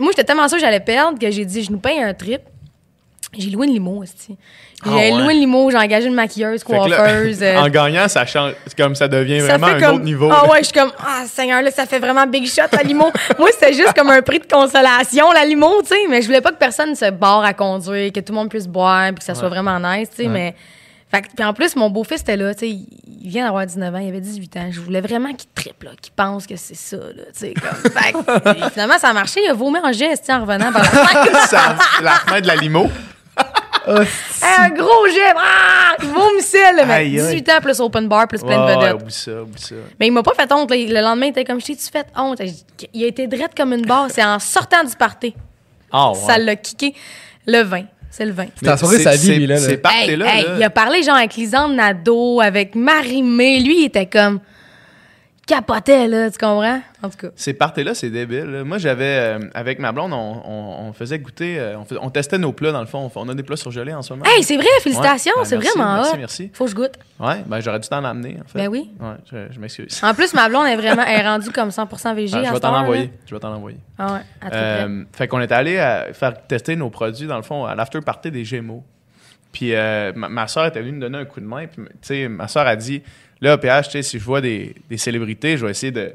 moi, 0.00 0.10
j'étais 0.10 0.24
tellement 0.24 0.48
sûre 0.48 0.58
que 0.58 0.64
j'allais 0.64 0.80
perdre 0.80 1.18
que 1.18 1.30
j'ai 1.30 1.44
dit, 1.44 1.62
je 1.64 1.72
nous 1.72 1.78
paye 1.78 2.00
un 2.00 2.14
trip. 2.14 2.42
J'ai 3.38 3.50
loué 3.50 3.66
une 3.66 3.74
limo, 3.74 4.02
aussi. 4.02 4.36
J'ai 4.84 4.90
Ah 4.90 4.94
ouais. 4.96 5.10
loué 5.12 5.34
une 5.34 5.40
limo, 5.40 5.70
j'ai 5.70 5.76
engagé 5.78 6.06
une 6.08 6.14
maquilleuse, 6.14 6.62
que 6.62 6.72
là, 6.72 6.78
coiffeuse. 6.96 7.38
euh, 7.42 7.56
en 7.56 7.68
gagnant, 7.68 8.06
ça 8.08 8.26
change. 8.26 8.52
C'est 8.66 8.76
comme 8.76 8.94
ça 8.94 9.08
devient 9.08 9.40
ça 9.40 9.56
vraiment 9.56 9.66
un 9.68 9.80
comme, 9.80 9.94
autre 9.96 10.04
niveau. 10.04 10.28
Ah 10.30 10.42
là. 10.44 10.50
ouais, 10.52 10.58
je 10.58 10.64
suis 10.64 10.72
comme, 10.72 10.92
ah 10.98 11.24
Seigneur, 11.26 11.62
là, 11.62 11.70
ça 11.70 11.86
fait 11.86 11.98
vraiment 11.98 12.26
big 12.26 12.46
shot, 12.46 12.62
la 12.72 12.82
limo. 12.82 13.10
Moi, 13.38 13.48
c'était 13.52 13.72
juste 13.72 13.94
comme 13.94 14.10
un 14.10 14.20
prix 14.22 14.40
de 14.40 14.46
consolation, 14.46 15.30
la 15.32 15.44
limo, 15.44 15.80
tu 15.82 15.88
sais. 15.88 16.00
Mais 16.08 16.20
je 16.20 16.26
voulais 16.26 16.40
pas 16.42 16.50
que 16.50 16.58
personne 16.58 16.94
se 16.94 17.10
barre 17.10 17.44
à 17.44 17.54
conduire, 17.54 18.12
que 18.12 18.20
tout 18.20 18.32
le 18.32 18.38
monde 18.38 18.50
puisse 18.50 18.66
boire, 18.68 19.06
puis 19.08 19.16
que 19.16 19.24
ça 19.24 19.34
soit 19.34 19.48
vraiment 19.48 19.78
nice, 19.80 20.10
tu 20.10 20.22
sais. 20.24 20.28
Mais. 20.28 20.54
Fait 21.10 21.22
que- 21.22 21.28
puis 21.36 21.44
en 21.44 21.52
plus, 21.54 21.76
mon 21.76 21.90
beau-fils 21.90 22.22
était 22.22 22.36
là, 22.36 22.52
tu 22.54 22.60
sais. 22.66 22.70
Il 22.70 23.30
vient 23.30 23.44
d'avoir 23.44 23.64
19 23.64 23.94
ans, 23.94 23.98
il 23.98 24.08
avait 24.08 24.20
18 24.20 24.56
ans. 24.56 24.66
Je 24.70 24.80
voulais 24.80 25.00
vraiment 25.00 25.32
qu'il 25.32 25.48
trippe, 25.54 25.84
là, 25.84 25.90
qu'il 26.02 26.12
pense 26.12 26.44
que 26.46 26.56
c'est 26.56 26.74
ça, 26.74 26.96
là, 26.96 27.22
tu 27.32 27.38
sais. 27.38 27.54
Comme, 27.54 27.92
fait 27.92 28.12
que, 28.12 28.66
et 28.66 28.70
finalement, 28.70 28.98
ça 28.98 29.10
a 29.10 29.12
marché. 29.12 29.40
Il 29.44 29.48
a 29.48 29.54
vomi 29.54 29.78
en 29.82 29.92
geste, 29.92 30.28
en 30.30 30.40
revenant 30.40 30.72
par 30.72 30.82
la 30.82 30.88
fenêtre. 30.88 31.54
La 32.02 32.10
fenêtre 32.12 32.42
de 32.42 32.46
la 32.48 32.56
limo. 32.56 32.90
Hey, 33.86 34.06
un 34.58 34.68
gros 34.70 35.06
jet, 35.08 35.34
ah! 35.36 35.94
Il 36.02 36.08
vomissait, 36.08 36.72
là, 36.72 36.84
mais 36.86 36.94
Aïe, 36.94 37.20
aïe. 37.20 37.26
18 37.36 37.48
ans 37.50 37.58
plus 37.62 37.80
open 37.80 38.08
bar, 38.08 38.26
plus 38.28 38.40
plein 38.42 38.66
de 38.66 38.72
vedettes. 38.80 38.94
oublie 39.02 39.12
ça, 39.12 39.42
oublie 39.42 39.60
ça. 39.60 39.74
Mais 40.00 40.06
il 40.06 40.10
m'a 40.12 40.22
pas 40.22 40.32
fait 40.34 40.50
honte. 40.52 40.70
là. 40.70 40.76
Le 40.76 41.00
lendemain, 41.02 41.26
il 41.26 41.30
était 41.30 41.44
comme, 41.44 41.60
je 41.60 41.66
t'ai-tu 41.66 41.90
fait 41.90 42.06
honte? 42.16 42.40
Il 42.92 43.04
a 43.04 43.06
été 43.06 43.26
drette 43.26 43.54
comme 43.56 43.72
une 43.72 43.84
barre. 43.86 44.06
C'est 44.10 44.24
en 44.24 44.38
sortant 44.38 44.82
du 44.84 44.94
party. 44.96 45.34
Ah 45.92 46.10
ouais. 46.10 46.16
Ça 46.26 46.38
l'a 46.38 46.56
kické. 46.56 46.94
Le 47.46 47.62
vin. 47.62 47.84
C'est 48.10 48.24
le 48.24 48.32
vin. 48.32 48.46
C'était 48.54 48.66
la 48.66 48.76
soirée 48.76 48.98
de 48.98 49.02
sa 49.02 49.12
c'est- 49.12 49.18
vie, 49.18 49.26
c'est- 49.26 49.34
lui, 49.36 49.46
là. 49.46 49.54
là. 49.56 49.60
C'est 49.60 49.76
parti 49.76 49.98
Hey, 50.10 50.16
là. 50.16 50.34
hey, 50.36 50.44
là. 50.44 50.54
il 50.56 50.62
a 50.62 50.70
parlé 50.70 51.02
genre 51.02 51.16
avec 51.16 51.34
Lisanne 51.34 51.74
Nadeau, 51.76 52.40
avec 52.40 52.74
Marie-Mé. 52.74 53.60
Lui, 53.60 53.80
il 53.82 53.84
était 53.86 54.06
comme 54.06 54.40
capotait, 55.46 56.08
là, 56.08 56.30
tu 56.30 56.38
comprends? 56.38 56.80
En 57.02 57.08
tout 57.10 57.18
cas. 57.18 57.28
Ces 57.36 57.52
parties-là, 57.54 57.94
c'est 57.94 58.10
débile. 58.10 58.44
là. 58.44 58.64
Moi, 58.64 58.78
j'avais, 58.78 59.04
euh, 59.04 59.38
avec 59.54 59.78
ma 59.78 59.92
blonde, 59.92 60.12
on, 60.12 60.16
on- 60.44 60.88
on 60.88 60.92
faisait 60.92 61.18
goûter, 61.18 61.58
euh, 61.58 61.78
on, 61.78 61.84
fais- 61.84 61.96
on 62.00 62.10
testait 62.10 62.38
nos 62.38 62.52
plats, 62.52 62.72
dans 62.72 62.80
le 62.80 62.86
fond. 62.86 63.10
On 63.14 63.28
a 63.28 63.34
des 63.34 63.42
plats 63.42 63.56
surgelés 63.56 63.92
en 63.94 64.02
ce 64.02 64.12
moment. 64.12 64.24
Hey, 64.26 64.42
c'est 64.42 64.56
vrai, 64.56 64.66
félicitations, 64.80 65.32
Ouais. 65.36 65.42
Ben, 65.42 65.44
c'est 65.44 65.56
merci, 65.58 65.78
vraiment 65.78 65.94
merci, 65.96 66.12
hot. 66.12 66.16
merci. 66.18 66.50
Faut 66.52 66.64
que 66.64 66.70
je 66.70 66.76
goûte. 66.76 66.94
Ouais, 67.20 67.42
ben 67.46 67.60
j'aurais 67.60 67.78
dû 67.80 67.88
t'en 67.88 68.04
amener, 68.04 68.38
en 68.44 68.48
fait. 68.48 68.58
Ben 68.58 68.68
oui. 68.68 68.90
Ouais, 69.00 69.14
je, 69.30 69.52
je 69.52 69.60
m'excuse. 69.60 70.00
En 70.02 70.14
plus, 70.14 70.32
ma 70.34 70.48
blonde 70.48 70.66
est 70.66 70.76
vraiment 70.76 71.02
est 71.04 71.22
rendue 71.22 71.50
comme 71.50 71.68
100% 71.70 72.14
végé 72.14 72.36
Ah, 72.38 72.44
je 72.48 72.52
vais 72.52 72.60
t'en 72.60 72.74
envoyer. 72.76 73.12
Je 73.26 73.34
vais 73.34 73.40
t'en 73.40 73.52
envoyer. 73.54 73.78
Ah 73.98 74.14
ouais, 74.14 74.20
à 74.40 74.50
très. 74.50 74.58
Euh, 74.60 75.04
fait 75.12 75.28
qu'on 75.28 75.40
est 75.40 75.52
allé 75.52 75.76
faire 76.14 76.34
tester 76.46 76.74
nos 76.76 76.90
produits, 76.90 77.26
dans 77.26 77.36
le 77.36 77.42
fond, 77.42 77.64
à 77.64 77.74
l'after 77.74 78.00
party 78.00 78.30
des 78.30 78.44
Gémeaux. 78.44 78.82
Puis 79.52 79.72
euh, 79.72 80.12
ma, 80.16 80.28
ma 80.28 80.48
soeur 80.48 80.66
était 80.66 80.80
venue 80.80 80.92
me 80.96 81.00
donner 81.00 81.18
un 81.18 81.24
coup 81.26 81.38
de 81.38 81.46
main. 81.46 81.66
Puis, 81.68 81.82
tu 81.84 81.90
sais, 82.02 82.28
ma 82.28 82.48
soeur 82.48 82.66
a 82.66 82.74
dit 82.74 83.02
Là, 83.44 83.58
PH, 83.58 83.86
tu 83.86 83.90
sais, 83.92 84.02
si 84.02 84.18
je 84.18 84.24
vois 84.24 84.40
des, 84.40 84.74
des 84.88 84.96
célébrités, 84.96 85.56
je 85.56 85.64
vais 85.64 85.70
essayer 85.70 85.92
de, 85.92 86.12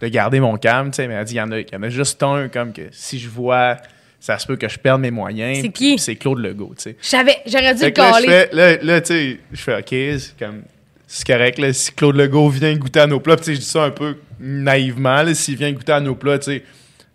de 0.00 0.08
garder 0.08 0.40
mon 0.40 0.56
calme. 0.56 0.90
tu 0.90 0.96
sais. 0.96 1.08
Mais 1.08 1.14
elle 1.14 1.24
dit 1.24 1.34
Il 1.34 1.38
y, 1.38 1.40
en 1.40 1.50
a- 1.52 1.58
il 1.60 1.66
y 1.72 1.76
en 1.76 1.82
a 1.82 1.88
juste 1.90 2.22
un, 2.22 2.48
comme 2.48 2.72
que 2.72 2.82
si 2.92 3.18
je 3.18 3.28
vois, 3.28 3.76
ça 4.20 4.38
se 4.38 4.46
peut 4.46 4.56
que 4.56 4.68
je 4.68 4.78
perde 4.78 5.00
mes 5.00 5.10
moyens. 5.10 5.58
C'est 5.60 5.68
qui? 5.70 5.98
C'est 5.98 6.16
Claude 6.16 6.38
Legault, 6.38 6.74
tu 6.76 6.82
sais. 6.84 6.96
Je 7.00 7.06
savais, 7.06 7.36
j'aurais 7.46 7.74
dû 7.74 7.80
Fait 7.80 7.90
le 7.96 8.02
là, 8.02 8.12
caler. 8.12 8.26
fais, 8.26 8.48
là, 8.52 8.76
là, 8.82 9.00
tu 9.00 9.06
sais, 9.08 9.38
je 9.52 9.60
fais 9.60 9.76
OK, 9.78 9.86
c'est 10.20 10.38
comme. 10.38 10.62
C'est 11.10 11.26
correct, 11.26 11.58
là, 11.58 11.72
si 11.72 11.90
Claude 11.92 12.16
Legault 12.16 12.50
vient 12.50 12.74
goûter 12.76 13.00
à 13.00 13.06
nos 13.06 13.18
plats, 13.18 13.36
tu 13.36 13.44
sais, 13.44 13.54
je 13.54 13.60
dis 13.60 13.64
ça 13.66 13.84
un 13.84 13.90
peu 13.90 14.16
naïvement, 14.38 15.22
là, 15.22 15.32
s'il 15.34 15.56
vient 15.56 15.72
goûter 15.72 15.92
à 15.92 16.00
nos 16.00 16.14
plats, 16.14 16.38
tu 16.38 16.44
sais, 16.52 16.62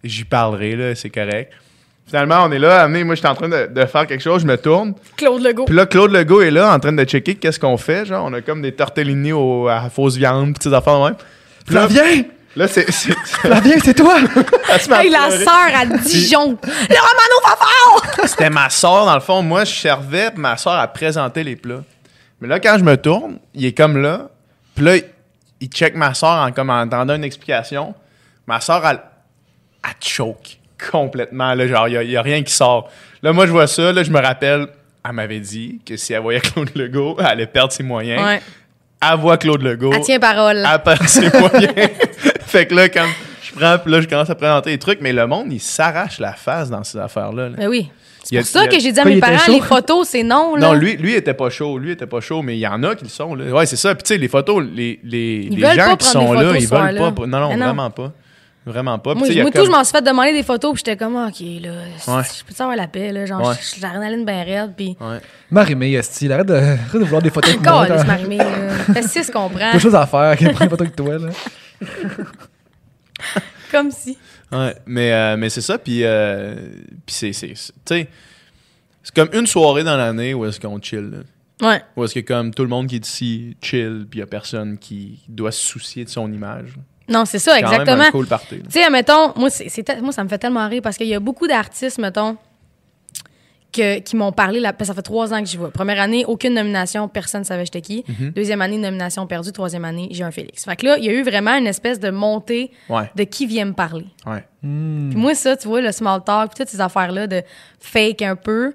j'y 0.04 0.24
parlerai, 0.24 0.76
là, 0.76 0.96
c'est 0.96 1.10
correct. 1.12 1.54
Finalement, 2.06 2.44
on 2.44 2.52
est 2.52 2.60
là, 2.60 2.82
amené, 2.84 3.04
moi, 3.04 3.16
j'étais 3.16 3.28
en 3.30 3.34
train 3.36 3.50
de, 3.50 3.68
de 3.72 3.86
faire 3.86 4.06
quelque 4.06 4.22
chose, 4.22 4.42
je 4.42 4.48
me 4.48 4.58
tourne, 4.58 4.94
Claude 5.18 5.42
Legault. 5.42 5.66
puis 5.66 5.76
là, 5.76 5.86
Claude 5.86 6.12
Legault 6.12 6.42
est 6.42 6.52
là, 6.52 6.74
en 6.74 6.80
train 6.80 6.92
de 6.92 7.04
checker 7.06 7.36
qu'est-ce 7.36 7.60
qu'on 7.60 7.78
fait, 7.78 8.06
genre, 8.06 8.26
on 8.30 8.34
a 8.34 8.42
comme 8.42 8.62
des 8.62 8.74
tortellini 8.74 9.32
au, 9.32 9.68
à 9.68 9.90
fausse 9.90 10.16
viande, 10.18 10.54
petites 10.54 10.74
affaires 10.74 11.00
même. 11.00 11.16
Puis 11.66 11.74
là, 11.76 11.88
Flavien! 11.88 12.24
là, 12.56 12.68
c'est... 12.68 12.92
c'est- 12.92 13.18
Flavien, 13.26 13.78
c'est 13.84 13.94
toi! 13.96 14.18
Hey, 14.92 15.10
la 15.10 15.30
sœur 15.32 15.70
à 15.76 15.86
Dijon. 15.86 16.58
Le 16.62 16.96
Romano 16.98 17.42
va 17.44 17.56
fort! 17.56 18.06
C'était 18.28 18.50
ma 18.50 18.70
soeur, 18.70 19.06
dans 19.06 19.14
le 19.14 19.20
fond. 19.22 19.42
Moi, 19.44 19.64
je 19.66 19.74
servais, 19.74 20.32
puis 20.32 20.42
ma 20.42 20.58
soeur 20.58 20.74
a 20.74 20.88
présenté 20.88 21.44
les 21.44 21.56
plats. 21.56 21.84
Mais 22.42 22.48
là, 22.48 22.60
quand 22.60 22.76
je 22.80 22.84
me 22.84 22.98
tourne, 22.98 23.38
il 23.54 23.66
est 23.66 23.78
comme 23.78 23.98
là. 24.02 24.30
Puis 24.76 24.84
là, 24.84 24.96
il 25.62 25.68
check 25.70 25.96
ma 25.96 26.14
soeur 26.14 26.44
en, 26.48 26.52
comme, 26.52 26.70
en 26.72 26.82
entendant 26.82 27.16
une 27.16 27.24
explication. 27.24 27.94
Ma 28.48 28.60
soeur, 28.60 28.86
elle, 28.86 29.00
elle 29.86 29.92
choke 30.02 30.58
complètement. 30.92 31.54
Là, 31.54 31.68
genre, 31.68 31.88
il 31.88 32.08
n'y 32.08 32.16
a, 32.16 32.22
rien 32.22 32.44
qui 32.44 32.54
sort. 32.54 32.90
Là, 33.22 33.34
moi, 33.34 33.46
je 33.46 33.52
vois 33.52 33.68
ça. 33.68 33.92
Là, 33.92 34.04
je 34.04 34.12
me 34.12 34.20
rappelle, 34.20 34.68
elle 35.06 35.12
m'avait 35.14 35.40
dit 35.40 35.80
que 35.86 35.98
si 35.98 36.14
elle 36.14 36.22
voyait 36.22 36.40
Claude 36.40 36.70
Legault, 36.76 37.18
elle 37.20 37.26
allait 37.26 37.48
perdre 37.48 37.74
ses 37.74 37.84
moyens. 37.84 38.24
Ouais. 38.24 38.42
Elle 39.02 39.20
voit 39.20 39.38
Claude 39.38 39.62
Legault. 39.62 39.92
Elle 39.94 40.02
tient 40.02 40.20
parole. 40.20 40.66
Elle 40.66 40.84
perd 40.84 41.08
ses 41.08 41.30
moyens. 41.40 41.74
fait 42.46 42.66
que 42.66 42.76
là, 42.76 42.90
quand 42.90 43.06
je 43.42 43.52
prends, 43.54 43.78
puis 43.78 43.92
là, 43.92 44.02
je 44.02 44.08
commence 44.08 44.30
à 44.30 44.36
présenter 44.36 44.70
les 44.70 44.78
trucs, 44.78 45.02
mais 45.02 45.12
le 45.12 45.28
monde, 45.28 45.52
il 45.52 45.60
s'arrache 45.60 46.20
la 46.20 46.34
face 46.34 46.70
dans 46.70 46.84
ces 46.84 46.98
affaires-là. 46.98 47.50
là. 47.50 47.56
Ben 47.58 47.68
oui. 47.68 47.90
C'est 48.24 48.38
a- 48.38 48.40
pour 48.40 48.48
ça 48.48 48.68
que 48.68 48.80
j'ai 48.80 48.92
dit 48.94 49.00
à 49.00 49.06
mes 49.06 49.20
parents, 49.20 49.52
les 49.52 49.60
photos, 49.60 50.08
c'est 50.08 50.24
non, 50.24 50.56
là. 50.56 50.68
Non, 50.68 50.74
lui, 50.74 50.96
lui 50.96 51.14
était 51.14 51.34
pas 51.34 51.50
chaud. 51.50 51.78
Lui 51.78 51.92
était 51.92 52.08
pas 52.08 52.22
chaud, 52.22 52.42
mais 52.42 52.56
il 52.56 52.60
y 52.60 52.68
en 52.68 52.82
a 52.84 52.96
qui 52.96 53.04
le 53.04 53.10
sont. 53.10 53.36
Là. 53.36 53.52
Ouais, 53.52 53.66
c'est 53.66 53.76
ça. 53.76 53.94
Puis 53.94 54.04
tu 54.04 54.14
sais, 54.14 54.18
les 54.18 54.30
photos, 54.30 54.64
les, 54.74 55.00
les, 55.04 55.50
gens 55.76 55.98
qui 55.98 56.08
sont 56.08 56.32
là, 56.32 56.54
ils 56.58 56.68
veulent 56.68 56.98
pas. 56.98 57.26
Non, 57.28 57.40
non, 57.40 57.50
Mais 57.50 57.58
non. 57.58 57.66
vraiment 57.66 57.92
pas. 57.92 58.14
Vraiment 58.66 58.98
pas. 58.98 59.12
Puis 59.12 59.20
Moi, 59.20 59.28
tu 59.28 59.34
sais, 59.34 59.34
il 59.34 59.38
y 59.38 59.40
a 59.42 59.44
moi, 59.44 59.52
tout, 59.52 59.58
comme- 59.58 59.66
je 59.66 59.72
m'en 59.72 59.84
suis 59.84 59.92
fait 59.92 60.02
demander 60.02 60.32
des 60.32 60.44
photos, 60.44 60.74
puis 60.74 60.84
j'étais 60.86 60.96
comme, 60.98 61.16
OK, 61.16 61.40
là, 61.40 61.72
Ouais. 61.72 62.24
je 62.24 62.44
peux-tu 62.46 62.62
avoir 62.62 62.76
la 62.78 62.88
paix, 62.88 63.12
là? 63.12 63.26
Genre, 63.26 63.46
Ouais. 63.46 63.56
je- 63.62 63.76
j'ai 63.76 63.82
l'adrénaline 63.82 64.26
bien 64.26 64.44
raide, 64.44 64.74
puis. 64.78 64.96
Ouais. 65.02 65.20
Marie-Mé, 65.52 65.92
esti, 65.94 66.32
arrête 66.32 66.48
de, 66.48 66.54
arrête 66.54 66.94
de 66.94 67.00
vouloir 67.00 67.22
des 67.22 67.30
photos 67.30 67.50
avec 67.52 67.62
moi. 67.62 67.74
Encore, 67.84 67.96
laisse 67.98 68.38
là. 68.38 68.94
Fais 68.94 69.04
six 69.04 69.30
qu'on 69.32 69.50
prend. 69.50 69.72
quelque 69.72 69.80
chose 69.80 69.96
à 69.96 70.08
faire, 70.08 70.38
qu'elle 70.38 70.54
prenne 70.54 70.68
une 70.68 70.70
photo 70.70 70.84
avec 70.84 70.96
toi, 70.96 71.18
là. 71.18 71.30
Comme 73.72 73.92
si. 73.92 74.18
Ouais, 74.52 74.76
mais, 74.86 75.12
euh, 75.12 75.36
mais 75.38 75.50
c'est 75.50 75.62
ça. 75.62 75.78
Puis, 75.78 76.04
euh, 76.04 76.56
puis 77.06 77.16
c'est. 77.16 77.32
Tu 77.32 77.56
sais, 77.86 78.08
c'est 79.02 79.16
comme 79.16 79.30
une 79.34 79.48
soirée 79.48 79.84
dans 79.84 79.98
l'année 79.98 80.34
où 80.34 80.46
est-ce 80.46 80.60
qu'on 80.60 80.80
chill. 80.82 81.10
là. 81.62 81.68
Ouais. 81.70 81.82
Où 81.96 82.04
est-ce 82.04 82.14
que 82.16 82.20
comme 82.20 82.54
tout 82.54 82.62
le 82.64 82.70
monde 82.70 82.88
qui 82.88 82.96
est 82.96 83.08
ici 83.08 83.58
chill, 83.62 84.06
puis 84.10 84.20
il 84.20 84.22
y 84.22 84.24
a 84.24 84.28
personne 84.28 84.78
qui 84.78 85.20
doit 85.28 85.52
se 85.52 85.62
soucier 85.66 86.04
de 86.06 86.10
son 86.10 86.32
image. 86.32 86.76
Non, 87.10 87.26
c'est 87.26 87.40
ça, 87.40 87.60
exactement. 87.60 88.10
cool. 88.12 88.28
Tu 88.50 88.62
sais, 88.70 88.90
mettons, 88.90 89.34
moi, 89.36 89.50
c'est, 89.50 90.02
moi, 90.02 90.12
ça 90.12 90.24
me 90.24 90.30
fait 90.30 90.38
tellement 90.38 90.68
rire 90.70 90.82
parce 90.82 90.98
qu'il 90.98 91.08
y 91.08 91.14
a 91.14 91.20
beaucoup 91.20 91.48
d'artistes, 91.48 91.98
mettons, 92.00 92.38
que, 93.74 94.00
qui 94.00 94.16
m'ont 94.16 94.32
parlé. 94.32 94.60
La, 94.60 94.74
ça 94.84 94.94
fait 94.94 95.02
trois 95.02 95.34
ans 95.34 95.40
que 95.42 95.48
j'y 95.48 95.58
vois. 95.58 95.72
Première 95.72 96.00
année, 96.00 96.24
aucune 96.26 96.54
nomination, 96.54 97.08
personne 97.08 97.42
ne 97.42 97.46
savait 97.46 97.66
j'étais 97.66 97.82
qui. 97.82 98.06
Mhm. 98.08 98.30
Deuxième 98.32 98.62
année, 98.62 98.78
nomination 98.78 99.26
perdue. 99.28 99.52
Troisième 99.52 99.84
année, 99.84 100.08
j'ai 100.12 100.24
un 100.24 100.32
Félix. 100.32 100.64
Fait 100.66 100.76
que 100.76 100.86
là, 100.86 100.98
il 100.98 101.04
y 101.06 101.10
a 101.10 101.14
eu 101.14 101.24
vraiment 101.24 101.56
une 101.56 101.68
espèce 101.68 102.00
de 102.00 102.10
montée 102.12 102.72
Ouais, 102.88 103.10
de 103.16 103.24
qui 103.24 103.48
vient 103.48 103.66
me 103.66 103.74
parler. 103.74 104.06
ouais. 104.26 104.46
Puis 104.62 105.18
moi, 105.18 105.36
ça, 105.36 105.58
tu 105.58 105.68
vois, 105.68 105.82
le 105.82 105.92
small 105.92 106.24
talk, 106.24 106.54
toutes 106.56 106.70
ces 106.70 106.80
affaires-là 106.80 107.28
de 107.28 107.42
fake 107.80 108.22
un 108.22 108.38
peu, 108.38 108.74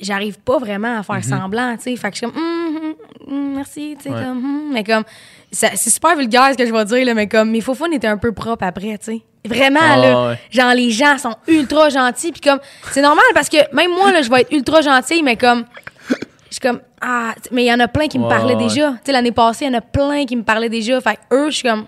j'arrive 0.00 0.38
pas 0.40 0.58
vraiment 0.58 0.98
à 0.98 1.02
faire 1.02 1.22
semblant, 1.24 1.76
tu 1.76 1.82
sais. 1.84 1.96
Fait 1.96 2.10
que 2.10 2.16
je 2.16 2.18
suis 2.18 2.26
comme, 2.26 2.36
Hum, 2.42 2.76
hum, 2.76 2.94
hum, 3.28 3.54
merci, 3.56 3.96
tu 3.98 4.04
sais, 4.04 4.10
Ouais. 4.10 4.22
comme, 4.22 4.38
hum. 4.44 4.70
mais 4.72 4.84
comme, 4.84 5.04
c'est 5.50 5.76
super 5.76 6.16
vulgaire 6.16 6.48
ce 6.52 6.56
que 6.58 6.66
je 6.66 6.72
vais 6.72 6.84
dire, 6.84 7.06
là, 7.06 7.14
mais 7.14 7.26
comme, 7.28 7.50
mes 7.50 7.60
faux 7.60 7.74
étaient 7.92 8.06
un 8.06 8.18
peu 8.18 8.32
propres 8.32 8.64
après, 8.64 8.98
tu 8.98 9.04
sais. 9.04 9.22
Vraiment, 9.46 9.78
Ah, 9.82 9.96
là. 9.96 10.28
ouais. 10.30 10.38
Genre, 10.50 10.74
les 10.74 10.90
gens 10.90 11.18
sont 11.18 11.34
ultra 11.46 11.88
gentils, 11.88 12.32
puis 12.32 12.40
comme, 12.40 12.58
c'est 12.90 13.02
normal 13.02 13.24
parce 13.34 13.48
que 13.48 13.58
même 13.74 13.90
moi, 13.92 14.10
là, 14.12 14.22
je 14.22 14.30
vais 14.30 14.40
être 14.42 14.52
ultra 14.52 14.80
gentille, 14.82 15.22
mais 15.22 15.36
comme, 15.36 15.64
je 16.10 16.14
suis 16.52 16.60
comme, 16.60 16.80
ah, 17.00 17.34
mais 17.52 17.64
il 17.64 17.68
y 17.68 17.72
en 17.72 17.78
a 17.80 17.86
plein 17.88 18.08
qui 18.08 18.18
me 18.18 18.28
parlaient 18.28 18.56
déjà. 18.56 18.90
Tu 18.92 18.98
sais, 19.06 19.12
l'année 19.12 19.32
passée, 19.32 19.64
il 19.66 19.68
y 19.72 19.74
en 19.74 19.78
a 19.78 19.82
plein 19.82 20.24
qui 20.26 20.34
me 20.36 20.42
parlaient 20.42 20.68
déjà. 20.68 21.00
Fait 21.00 21.16
que 21.16 21.34
eux, 21.36 21.50
je 21.50 21.56
suis 21.56 21.68
comme, 21.68 21.86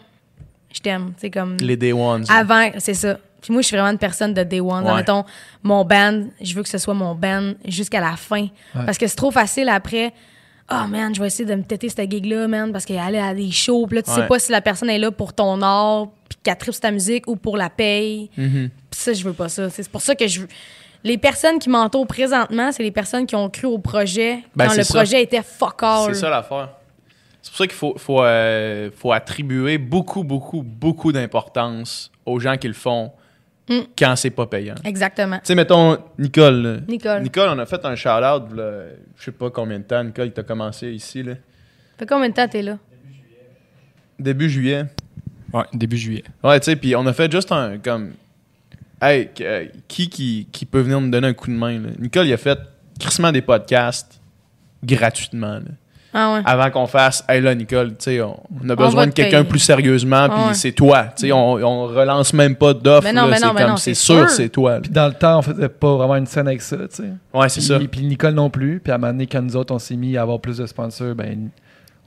je 0.72 0.80
t'aime, 0.80 1.12
tu 1.14 1.22
sais, 1.22 1.30
comme. 1.30 1.56
Les 1.60 1.76
Day 1.76 1.92
Ones. 1.92 2.24
Avant, 2.28 2.68
c'est 2.78 2.94
ça. 2.94 3.18
Puis 3.40 3.52
moi, 3.52 3.62
je 3.62 3.66
suis 3.68 3.76
vraiment 3.76 3.90
une 3.92 3.98
personne 3.98 4.34
de 4.34 4.42
day 4.42 4.60
one. 4.60 4.84
Ouais. 4.84 4.94
Mettons, 4.96 5.24
mon 5.62 5.84
band, 5.84 6.24
je 6.40 6.54
veux 6.54 6.62
que 6.62 6.68
ce 6.68 6.78
soit 6.78 6.94
mon 6.94 7.14
band 7.14 7.52
jusqu'à 7.64 8.00
la 8.00 8.16
fin. 8.16 8.48
Parce 8.74 8.98
que 8.98 9.06
c'est 9.06 9.16
trop 9.16 9.30
facile 9.30 9.68
après. 9.68 10.12
Oh 10.70 10.86
man, 10.86 11.14
je 11.14 11.20
vais 11.20 11.28
essayer 11.28 11.46
de 11.48 11.54
me 11.54 11.62
têter 11.62 11.88
cette 11.88 12.10
gig-là, 12.10 12.46
man, 12.46 12.72
parce 12.72 12.84
qu'elle 12.84 13.14
est 13.14 13.20
à 13.20 13.32
des 13.32 13.50
shows. 13.50 13.86
Puis 13.86 13.96
là, 13.96 14.02
tu 14.02 14.10
sais 14.10 14.26
pas 14.26 14.38
si 14.38 14.52
la 14.52 14.60
personne 14.60 14.90
est 14.90 14.98
là 14.98 15.10
pour 15.10 15.32
ton 15.32 15.62
art, 15.62 16.08
puis 16.28 16.38
qu'elle 16.42 16.58
tripe 16.58 16.74
sur 16.74 16.82
ta 16.82 16.90
musique 16.90 17.26
ou 17.26 17.36
pour 17.36 17.56
la 17.56 17.70
paye. 17.70 18.28
Mhm. 18.36 18.68
Puis 18.90 19.00
ça, 19.00 19.12
je 19.14 19.24
veux 19.24 19.32
pas 19.32 19.48
ça. 19.48 19.70
C'est 19.70 19.88
pour 19.88 20.02
ça 20.02 20.14
que 20.14 20.26
je 20.26 20.42
veux. 20.42 20.48
Les 21.04 21.16
personnes 21.16 21.58
qui 21.58 21.70
m'entourent 21.70 22.06
présentement, 22.08 22.70
c'est 22.72 22.82
les 22.82 22.90
personnes 22.90 23.24
qui 23.24 23.34
ont 23.36 23.48
cru 23.48 23.66
au 23.66 23.78
projet 23.78 24.40
Ben, 24.56 24.66
quand 24.66 24.74
le 24.76 24.82
ça. 24.82 24.94
projet 24.94 25.22
était 25.22 25.42
fuck 25.42 25.82
all. 25.82 26.12
C'est 26.14 26.20
ça 26.20 26.28
l'affaire. 26.28 26.70
C'est 27.40 27.50
pour 27.50 27.58
ça 27.58 27.66
qu'il 27.66 27.76
faut, 27.76 27.94
faut, 27.96 28.22
euh, 28.22 28.90
faut 28.94 29.12
attribuer 29.12 29.78
beaucoup, 29.78 30.22
beaucoup, 30.24 30.62
beaucoup 30.62 31.12
d'importance 31.12 32.10
aux 32.26 32.40
gens 32.40 32.56
qui 32.58 32.68
le 32.68 32.74
font 32.74 33.12
Mm. 33.68 33.80
quand 33.98 34.16
c'est 34.16 34.30
pas 34.30 34.46
payant. 34.46 34.74
Tu 34.82 34.88
Exactement. 34.88 35.40
sais, 35.42 35.54
mettons, 35.54 35.98
Nicole. 36.18 36.62
là. 36.62 36.76
Nicole. 36.88 37.22
Nicole, 37.22 37.48
on 37.50 37.58
a 37.58 37.66
fait 37.66 37.84
un 37.84 37.94
shout-out, 37.94 38.44
je 38.54 39.24
sais 39.24 39.32
pas 39.32 39.50
combien 39.50 39.78
de 39.78 39.84
temps, 39.84 40.02
Nicole, 40.02 40.32
tu 40.32 40.40
as 40.40 40.44
commencé 40.44 40.90
ici, 40.92 41.22
là. 41.22 41.34
Fait 41.98 42.06
combien 42.06 42.28
de 42.28 42.34
temps 42.34 42.48
t'es 42.48 42.62
là? 42.62 42.78
Début 44.18 44.48
juillet. 44.50 44.84
Ouais, 45.52 45.64
début 45.72 45.96
juillet. 45.96 46.24
Ouais, 46.42 46.58
tu 46.60 46.66
sais, 46.66 46.76
puis 46.76 46.94
on 46.96 47.06
a 47.06 47.12
fait 47.12 47.30
juste 47.30 47.50
un, 47.52 47.78
comme, 47.78 48.12
hey, 49.00 49.30
euh, 49.40 49.66
qui, 49.86 50.08
qui 50.08 50.46
qui 50.50 50.66
peut 50.66 50.80
venir 50.80 51.00
nous 51.00 51.10
donner 51.10 51.28
un 51.28 51.32
coup 51.34 51.48
de 51.48 51.56
main, 51.56 51.78
là? 51.80 51.88
Nicole, 51.98 52.26
il 52.26 52.32
a 52.32 52.36
fait 52.36 52.58
crissement 52.98 53.32
des 53.32 53.42
podcasts 53.42 54.20
gratuitement. 54.84 55.54
là. 55.58 55.62
Ah 56.14 56.32
ouais. 56.34 56.40
Avant 56.46 56.70
qu'on 56.70 56.86
fasse, 56.86 57.22
hey 57.28 57.40
là, 57.42 57.54
Nicole, 57.54 57.90
tu 57.90 57.96
sais, 57.98 58.22
on, 58.22 58.40
on 58.64 58.70
a 58.70 58.74
besoin 58.74 59.06
de 59.06 59.12
quelqu'un 59.12 59.44
plus 59.44 59.58
sérieusement, 59.58 60.28
puis 60.28 60.38
Ah 60.42 60.48
ouais. 60.48 60.54
c'est 60.54 60.72
toi. 60.72 61.04
Tu 61.14 61.26
sais, 61.26 61.32
on, 61.32 61.52
on 61.54 61.86
relance 61.86 62.32
même 62.32 62.56
pas 62.56 62.72
d'offres. 62.72 63.04
Mais 63.04 63.12
non, 63.12 63.22
là, 63.22 63.28
mais 63.32 63.36
c'est 63.36 63.46
non, 63.46 63.52
mais 63.52 63.60
comme, 63.60 63.70
non, 63.72 63.76
c'est 63.76 63.94
c'est 63.94 64.04
sûr, 64.04 64.30
c'est 64.30 64.48
toi. 64.48 64.78
Puis 64.80 64.90
dans 64.90 65.06
le 65.06 65.12
temps, 65.12 65.38
on 65.38 65.42
faisait 65.42 65.68
pas 65.68 65.96
vraiment 65.96 66.16
une 66.16 66.26
scène 66.26 66.46
avec 66.48 66.62
ça, 66.62 66.76
tu 66.76 66.86
sais. 66.90 67.08
Ouais, 67.34 67.48
c'est 67.50 67.60
ça. 67.60 67.78
Puis, 67.78 67.88
puis 67.88 68.00
Nicole 68.06 68.32
non 68.34 68.48
plus. 68.48 68.80
Puis 68.82 68.90
à 68.90 68.94
un 68.94 68.98
moment 68.98 69.12
donné, 69.12 69.26
quand 69.26 69.42
nous 69.42 69.54
autres, 69.56 69.74
on 69.74 69.78
s'est 69.78 69.96
mis 69.96 70.16
à 70.16 70.22
avoir 70.22 70.40
plus 70.40 70.56
de 70.56 70.66
sponsors, 70.66 71.14
ben, 71.14 71.50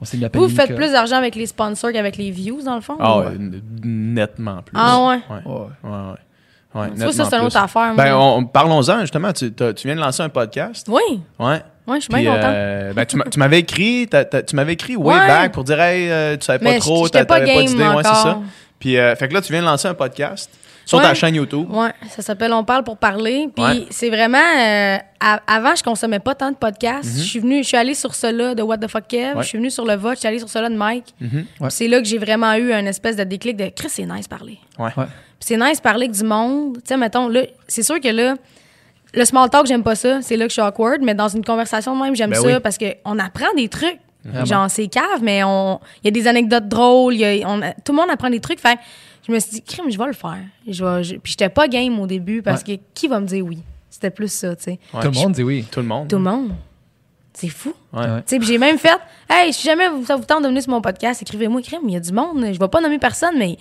on 0.02 0.06
s'est 0.06 0.18
mis 0.18 0.26
à 0.26 0.30
payer 0.30 0.44
Vous 0.48 0.50
faites 0.56 0.76
plus 0.76 0.92
d'argent 0.94 1.18
avec 1.18 1.36
les 1.36 1.46
sponsors 1.46 1.92
qu'avec 1.92 2.18
les 2.18 2.32
views, 2.32 2.64
dans 2.64 2.76
le 2.76 2.82
fond? 2.82 2.98
Ah 3.00 3.20
ou- 3.20 3.22
ouais, 3.22 3.38
nettement 3.84 4.64
plus. 4.64 4.76
Ah 4.76 4.98
ouais? 5.08 5.20
Ouais, 5.30 5.42
Ouais. 5.46 5.92
ouais, 5.92 6.82
ouais. 6.82 7.12
Ça, 7.12 7.24
c'est 7.30 7.36
une 7.38 7.46
autre 7.46 7.58
affaire. 7.58 7.94
Ben, 7.96 8.44
parlons-en, 8.52 9.02
justement. 9.02 9.32
Tu, 9.32 9.54
tu 9.54 9.64
viens 9.86 9.96
de 9.96 10.02
lancer 10.02 10.24
un 10.24 10.30
podcast. 10.30 10.88
Oui, 10.90 11.22
Ouais. 11.40 11.62
Oui, 11.88 11.98
je 11.98 12.02
suis 12.02 12.10
Puis, 12.14 12.22
bien 12.22 12.36
content. 12.36 12.48
euh, 12.52 12.94
ben, 12.94 13.06
tu 13.06 13.16
m'as- 13.18 13.26
tu 13.26 13.40
m'avais 13.40 13.60
écrit, 13.60 14.08
tu 14.48 14.56
m'avais 14.56 14.74
écrit 14.74 14.96
way 14.96 15.14
Ouais. 15.16 15.28
back 15.28 15.52
pour 15.52 15.64
dire, 15.64 15.80
hey, 15.82 16.10
euh, 16.10 16.38
tu 16.38 16.46
savais 16.46 16.60
pas 16.60 16.72
Mais 16.72 16.80
trop, 16.80 17.04
pas 17.04 17.10
t'avais 17.10 17.26
pas 17.26 17.40
d'idée. 17.42 17.84
Ouais, 17.84 18.04
c'est 18.04 18.10
ça. 18.10 18.40
Puis, 18.80 18.98
euh, 18.98 19.16
fait 19.16 19.28
que 19.28 19.34
là, 19.34 19.42
tu 19.42 19.52
viens 19.52 19.62
de 19.62 19.68
lancer 19.68 19.88
un 19.88 19.94
podcast 19.94 20.50
sur 20.86 20.98
Ouais. 20.98 21.04
ta 21.04 21.14
chaîne 21.14 21.36
YouTube. 21.36 21.68
Ouais, 21.72 21.92
ça 22.10 22.22
s'appelle 22.24 22.52
On 22.54 22.64
parle 22.64 22.84
pour 22.84 22.98
parler. 22.98 23.48
Puis 23.56 23.64
Ouais. 23.64 23.86
c'est 23.92 24.10
vraiment. 24.10 24.38
euh, 24.40 24.98
à- 25.20 25.40
avant, 25.48 25.76
je 25.76 25.84
consommais 25.84 26.18
pas 26.20 26.34
tant 26.34 26.50
de 26.50 26.56
podcasts. 26.56 27.06
Je 27.18 27.22
suis 27.24 27.40
venue, 27.40 27.62
je 27.62 27.68
suis 27.68 27.78
allée 27.78 27.94
sur 27.94 28.16
cela 28.16 28.56
de 28.56 28.64
What 28.64 28.80
the 28.80 28.88
fuck 28.88 29.08
Kev. 29.08 29.36
Ouais. 29.38 29.44
Je 29.44 29.48
suis 29.50 29.58
venue 29.60 29.70
sur 29.70 29.86
le 29.86 29.94
vote. 29.96 30.16
Je 30.16 30.20
suis 30.20 30.28
allée 30.28 30.40
sur 30.40 30.50
cela 30.50 30.68
de 30.70 30.76
Mike. 30.76 31.14
Mhm. 31.22 31.30
Ouais. 31.38 31.44
Puis 31.60 31.68
c'est 31.70 31.88
là 31.88 32.00
que 32.00 32.06
j'ai 32.08 32.18
vraiment 32.18 32.54
eu 32.56 32.74
un 32.74 32.86
espèce 32.88 33.16
de 33.16 33.24
déclic 33.24 33.56
de 33.56 33.68
Chris, 33.76 33.90
c'est 33.90 34.06
nice 34.06 34.28
parler. 34.28 34.58
Ouais. 34.80 34.90
C'est 35.40 35.58
nice 35.58 35.80
parler 35.80 36.06
avec 36.06 36.18
du 36.18 36.24
monde. 36.24 36.78
Tu 36.78 36.82
sais, 36.86 36.98
mettons, 36.98 37.28
là, 37.28 37.42
c'est 37.68 37.84
sûr 37.84 38.00
que 38.02 38.08
là, 38.10 38.34
le 39.14 39.26
small 39.26 39.50
talk, 39.50 39.66
j'aime 39.68 39.84
pas 39.84 39.96
ça. 39.96 40.22
C'est 40.22 40.38
là 40.38 40.46
que 40.46 40.50
je 40.50 40.54
suis 40.54 40.62
awkward. 40.62 41.02
Mais 41.02 41.14
dans 41.16 41.28
une 41.28 41.44
conversation 41.44 41.98
de 41.98 42.02
même, 42.04 42.16
j'aime 42.16 42.30
Ben 42.32 42.40
ça 42.42 42.48
oui. 42.48 42.54
parce 42.62 42.78
qu'on 42.78 43.20
apprend 43.20 43.54
des 43.56 43.68
trucs. 43.70 44.00
Vraiment. 44.24 44.46
Genre, 44.46 44.70
c'est 44.70 44.88
cave, 44.88 45.22
mais 45.24 45.44
on 45.44 45.80
il 46.04 46.06
y 46.06 46.08
a 46.10 46.12
des 46.12 46.28
anecdotes 46.28 46.68
drôles. 46.68 47.16
il 47.16 47.20
y 47.22 47.44
a- 47.44 47.50
on- 47.50 47.60
tout 47.84 47.92
le 47.92 47.96
monde 47.98 48.10
apprend 48.12 48.30
des 48.30 48.40
trucs. 48.40 48.60
Fait 48.60 48.76
que 48.76 48.82
je 49.28 49.32
me 49.32 49.40
suis 49.40 49.52
dit, 49.54 49.62
crime, 49.64 49.90
je 49.90 49.98
vais 49.98 50.06
le 50.06 50.14
faire. 50.14 50.38
Je 50.68 50.86
vais, 50.86 51.04
je- 51.04 51.16
puis 51.16 51.32
j'étais 51.32 51.50
pas 51.50 51.68
game 51.68 52.00
au 52.00 52.06
début 52.08 52.42
parce 52.44 52.64
que 52.64 52.74
qui 52.94 53.08
va 53.08 53.20
me 53.20 53.26
dire 53.26 53.44
oui? 53.46 53.58
C'était 53.90 54.12
plus 54.12 54.32
ça, 54.32 54.56
tu 54.56 54.64
sais. 54.64 54.80
Ouais. 54.94 55.02
Tout 55.02 55.08
le 55.12 55.16
monde 55.20 55.32
dit 55.34 55.44
oui. 55.44 55.66
Tout 55.72 55.80
le 55.82 55.88
monde. 55.88 56.08
Tout 56.08 56.18
le 56.18 56.22
monde. 56.24 56.52
C'est 57.34 57.48
fou. 57.50 57.74
Ouais. 57.94 58.02
Ouais. 58.02 58.18
Tu 58.20 58.24
sais, 58.28 58.38
puis 58.40 58.48
j'ai 58.48 58.58
même 58.58 58.78
fait, 58.78 58.98
hey, 59.30 59.52
si 59.54 59.66
jamais 59.66 59.88
vous- 59.90 60.06
ça 60.06 60.16
vous 60.16 60.24
tente 60.26 60.44
de 60.44 60.48
venir 60.50 60.62
sur 60.62 60.72
mon 60.72 60.82
podcast, 60.82 61.22
écrivez-moi, 61.22 61.62
crime. 61.62 61.82
Il 61.88 61.94
y 61.94 61.98
a 61.98 62.00
du 62.00 62.12
monde. 62.14 62.46
Je 62.54 62.60
vais 62.60 62.68
pas 62.68 62.80
nommer 62.82 63.00
personne, 63.00 63.38
mais 63.40 63.58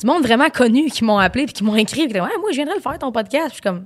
du 0.00 0.06
monde 0.06 0.22
vraiment 0.22 0.48
connu 0.50 0.86
qui 0.90 1.02
m'ont 1.04 1.18
appelé 1.18 1.44
puis 1.46 1.54
qui 1.54 1.64
m'ont 1.64 1.76
écrit. 1.76 2.06
Puis 2.08 2.20
ouais, 2.20 2.28
moi, 2.40 2.50
je 2.50 2.56
viendrais 2.56 2.74
le 2.76 2.80
faire 2.82 2.98
ton 2.98 3.10
podcast. 3.10 3.46
Puis 3.48 3.50
je 3.50 3.54
suis 3.54 3.62
comme. 3.62 3.84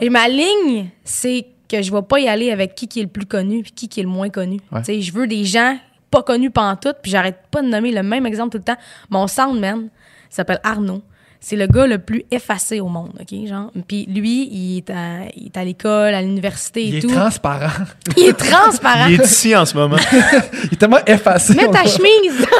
Mais 0.00 0.10
ma 0.10 0.28
ligne, 0.28 0.88
c'est 1.04 1.46
que 1.68 1.82
je 1.82 1.90
vais 1.92 2.02
pas 2.02 2.20
y 2.20 2.28
aller 2.28 2.50
avec 2.52 2.74
qui 2.74 2.86
qui 2.88 3.00
est 3.00 3.04
le 3.04 3.08
plus 3.08 3.26
connu 3.26 3.62
puis 3.62 3.72
qui 3.72 3.88
qui 3.88 4.00
est 4.00 4.04
le 4.04 4.08
moins 4.08 4.28
connu. 4.30 4.60
Ouais. 4.70 5.00
Je 5.00 5.12
veux 5.12 5.26
des 5.26 5.44
gens 5.44 5.76
pas 6.10 6.22
connus 6.22 6.50
pantoute, 6.50 6.96
puis 7.02 7.10
j'arrête 7.10 7.38
pas 7.50 7.62
de 7.62 7.68
nommer 7.68 7.92
le 7.92 8.02
même 8.02 8.26
exemple 8.26 8.52
tout 8.52 8.58
le 8.58 8.64
temps. 8.64 8.80
Mon 9.10 9.26
soundman 9.26 9.88
s'appelle 10.30 10.60
Arnaud. 10.62 11.02
C'est 11.40 11.56
le 11.56 11.66
gars 11.66 11.86
le 11.86 11.98
plus 11.98 12.24
effacé 12.30 12.80
au 12.80 12.88
monde, 12.88 13.12
OK? 13.20 13.46
Genre. 13.46 13.70
Puis 13.86 14.06
lui, 14.06 14.48
il 14.50 14.78
est 14.78 14.90
à, 14.90 15.26
il 15.36 15.46
est 15.46 15.56
à 15.56 15.64
l'école, 15.64 16.14
à 16.14 16.22
l'université 16.22 16.82
et 16.82 16.88
Il 16.88 16.94
est 16.96 17.00
tout. 17.02 17.08
transparent. 17.08 17.84
Il 18.16 18.24
est 18.28 18.32
transparent. 18.32 19.06
Il 19.08 19.20
est 19.20 19.24
ici 19.24 19.54
en 19.54 19.64
ce 19.66 19.76
moment. 19.76 19.96
Il 20.64 20.72
est 20.72 20.76
tellement 20.76 21.04
effacé. 21.06 21.54
Mets 21.54 21.70
ta 21.70 21.82
voit. 21.82 21.90
chemise! 21.90 22.46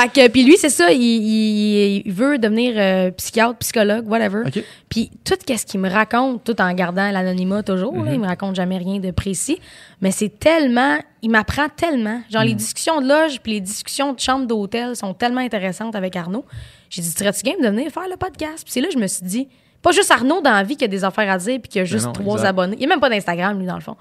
fait 0.00 0.08
que, 0.12 0.28
puis 0.28 0.44
lui, 0.44 0.56
c'est 0.56 0.68
ça, 0.70 0.90
il, 0.92 1.00
il- 1.02 2.02
il 2.06 2.12
veut 2.12 2.38
devenir 2.38 2.74
euh, 2.76 3.10
psychiatre, 3.12 3.56
psychologue, 3.58 4.06
whatever. 4.08 4.42
OK. 4.46 4.62
Puis 4.88 5.10
tout 5.24 5.34
ce 5.48 5.66
qu'il 5.66 5.80
me 5.80 5.88
raconte, 5.90 6.44
tout 6.44 6.60
en 6.60 6.72
gardant 6.72 7.10
l'anonymat 7.10 7.62
toujours, 7.62 7.94
Mhm. 7.96 8.04
là, 8.06 8.12
il 8.14 8.20
me 8.20 8.26
raconte 8.26 8.54
jamais 8.56 8.78
rien 8.78 8.98
de 8.98 9.10
précis, 9.10 9.58
mais 10.00 10.10
c'est 10.10 10.38
tellement, 10.38 10.98
il 11.22 11.30
m'apprend 11.30 11.68
tellement. 11.74 12.20
Genre 12.30 12.42
Mhm. 12.42 12.48
les 12.48 12.54
discussions 12.54 13.00
de 13.00 13.08
loge 13.08 13.40
puis 13.42 13.52
les 13.52 13.60
discussions 13.60 14.12
de 14.12 14.20
chambre 14.20 14.46
d'hôtel 14.46 14.94
sont 14.96 15.14
tellement 15.14 15.40
intéressantes 15.40 15.94
avec 15.94 16.14
Arnaud. 16.16 16.44
J'ai 16.90 17.02
dit, 17.02 17.10
serais-tu 17.10 17.42
game 17.42 17.60
de 17.60 17.68
venir 17.68 17.90
faire 17.90 18.08
le 18.08 18.16
podcast? 18.16 18.64
Puis 18.64 18.72
c'est 18.72 18.80
là 18.80 18.88
que 18.88 18.94
je 18.94 18.98
me 18.98 19.06
suis 19.06 19.24
dit, 19.26 19.48
pas 19.82 19.92
juste 19.92 20.10
Arnaud 20.10 20.40
dans 20.40 20.52
la 20.52 20.62
vie 20.64 20.76
qui 20.76 20.84
a 20.84 20.88
des 20.88 21.04
affaires 21.04 21.30
à 21.30 21.38
dire 21.38 21.60
puis 21.60 21.68
qui 21.68 21.78
a 21.80 21.84
juste 21.84 22.06
non, 22.06 22.12
trois 22.12 22.34
exact. 22.36 22.48
abonnés. 22.48 22.76
Il 22.76 22.80
n'y 22.80 22.86
a 22.86 22.88
même 22.88 23.00
pas 23.00 23.10
d'Instagram, 23.10 23.58
lui, 23.58 23.66
dans 23.66 23.76
le 23.76 23.80
fond. 23.80 23.96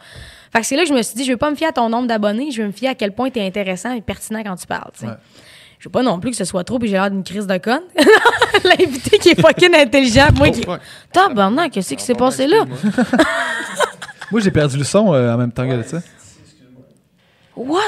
Fait 0.52 0.62
que 0.62 0.66
c'est 0.66 0.76
là 0.76 0.84
que 0.84 0.90
je 0.90 0.94
me 0.94 1.02
suis 1.04 1.16
dit, 1.16 1.24
je 1.24 1.32
vais 1.32 1.38
pas 1.38 1.52
me 1.52 1.56
fier 1.56 1.68
à 1.68 1.72
ton 1.74 1.90
nombre 1.90 2.08
d'abonnés, 2.08 2.50
je 2.52 2.62
vais 2.62 2.68
me 2.68 2.72
fier 2.72 2.90
à 2.90 2.96
quel 2.96 3.12
point 3.12 3.30
tu 3.30 3.40
es 3.40 3.46
intéressant 3.46 3.92
et 3.94 4.02
pertinent 4.02 4.42
quand 4.44 4.56
tu 4.56 4.66
parles. 4.66 4.92
Je 5.80 5.88
veux 5.88 5.92
pas 5.92 6.04
non 6.04 6.20
plus 6.20 6.32
que 6.32 6.38
ce 6.38 6.46
soit 6.46 6.64
trop 6.64 6.80
puis 6.80 6.90
j'ai 6.90 6.96
l'air 6.96 7.12
d'une 7.12 7.24
crise 7.24 7.48
de 7.48 7.58
conne. 7.58 7.84
L'invité 8.64 9.20
qui 9.20 9.30
est 9.30 9.40
fucking 9.40 9.76
intelligent, 9.76 10.28
moi 10.36 10.50
qui. 10.50 10.64
Oh. 10.68 10.76
Tabarnak, 11.12 11.72
qu'est-ce 11.72 11.94
qui 11.94 12.04
s'est 12.04 12.16
passé 12.16 12.48
là? 12.48 12.66
Moi, 14.32 14.42
j'ai 14.42 14.52
perdu 14.52 14.78
le 14.78 14.84
son 14.84 15.14
euh, 15.14 15.34
en 15.34 15.38
même 15.38 15.52
temps 15.52 15.68
que 15.68 15.84
ça. 15.84 16.02
What? 17.56 17.80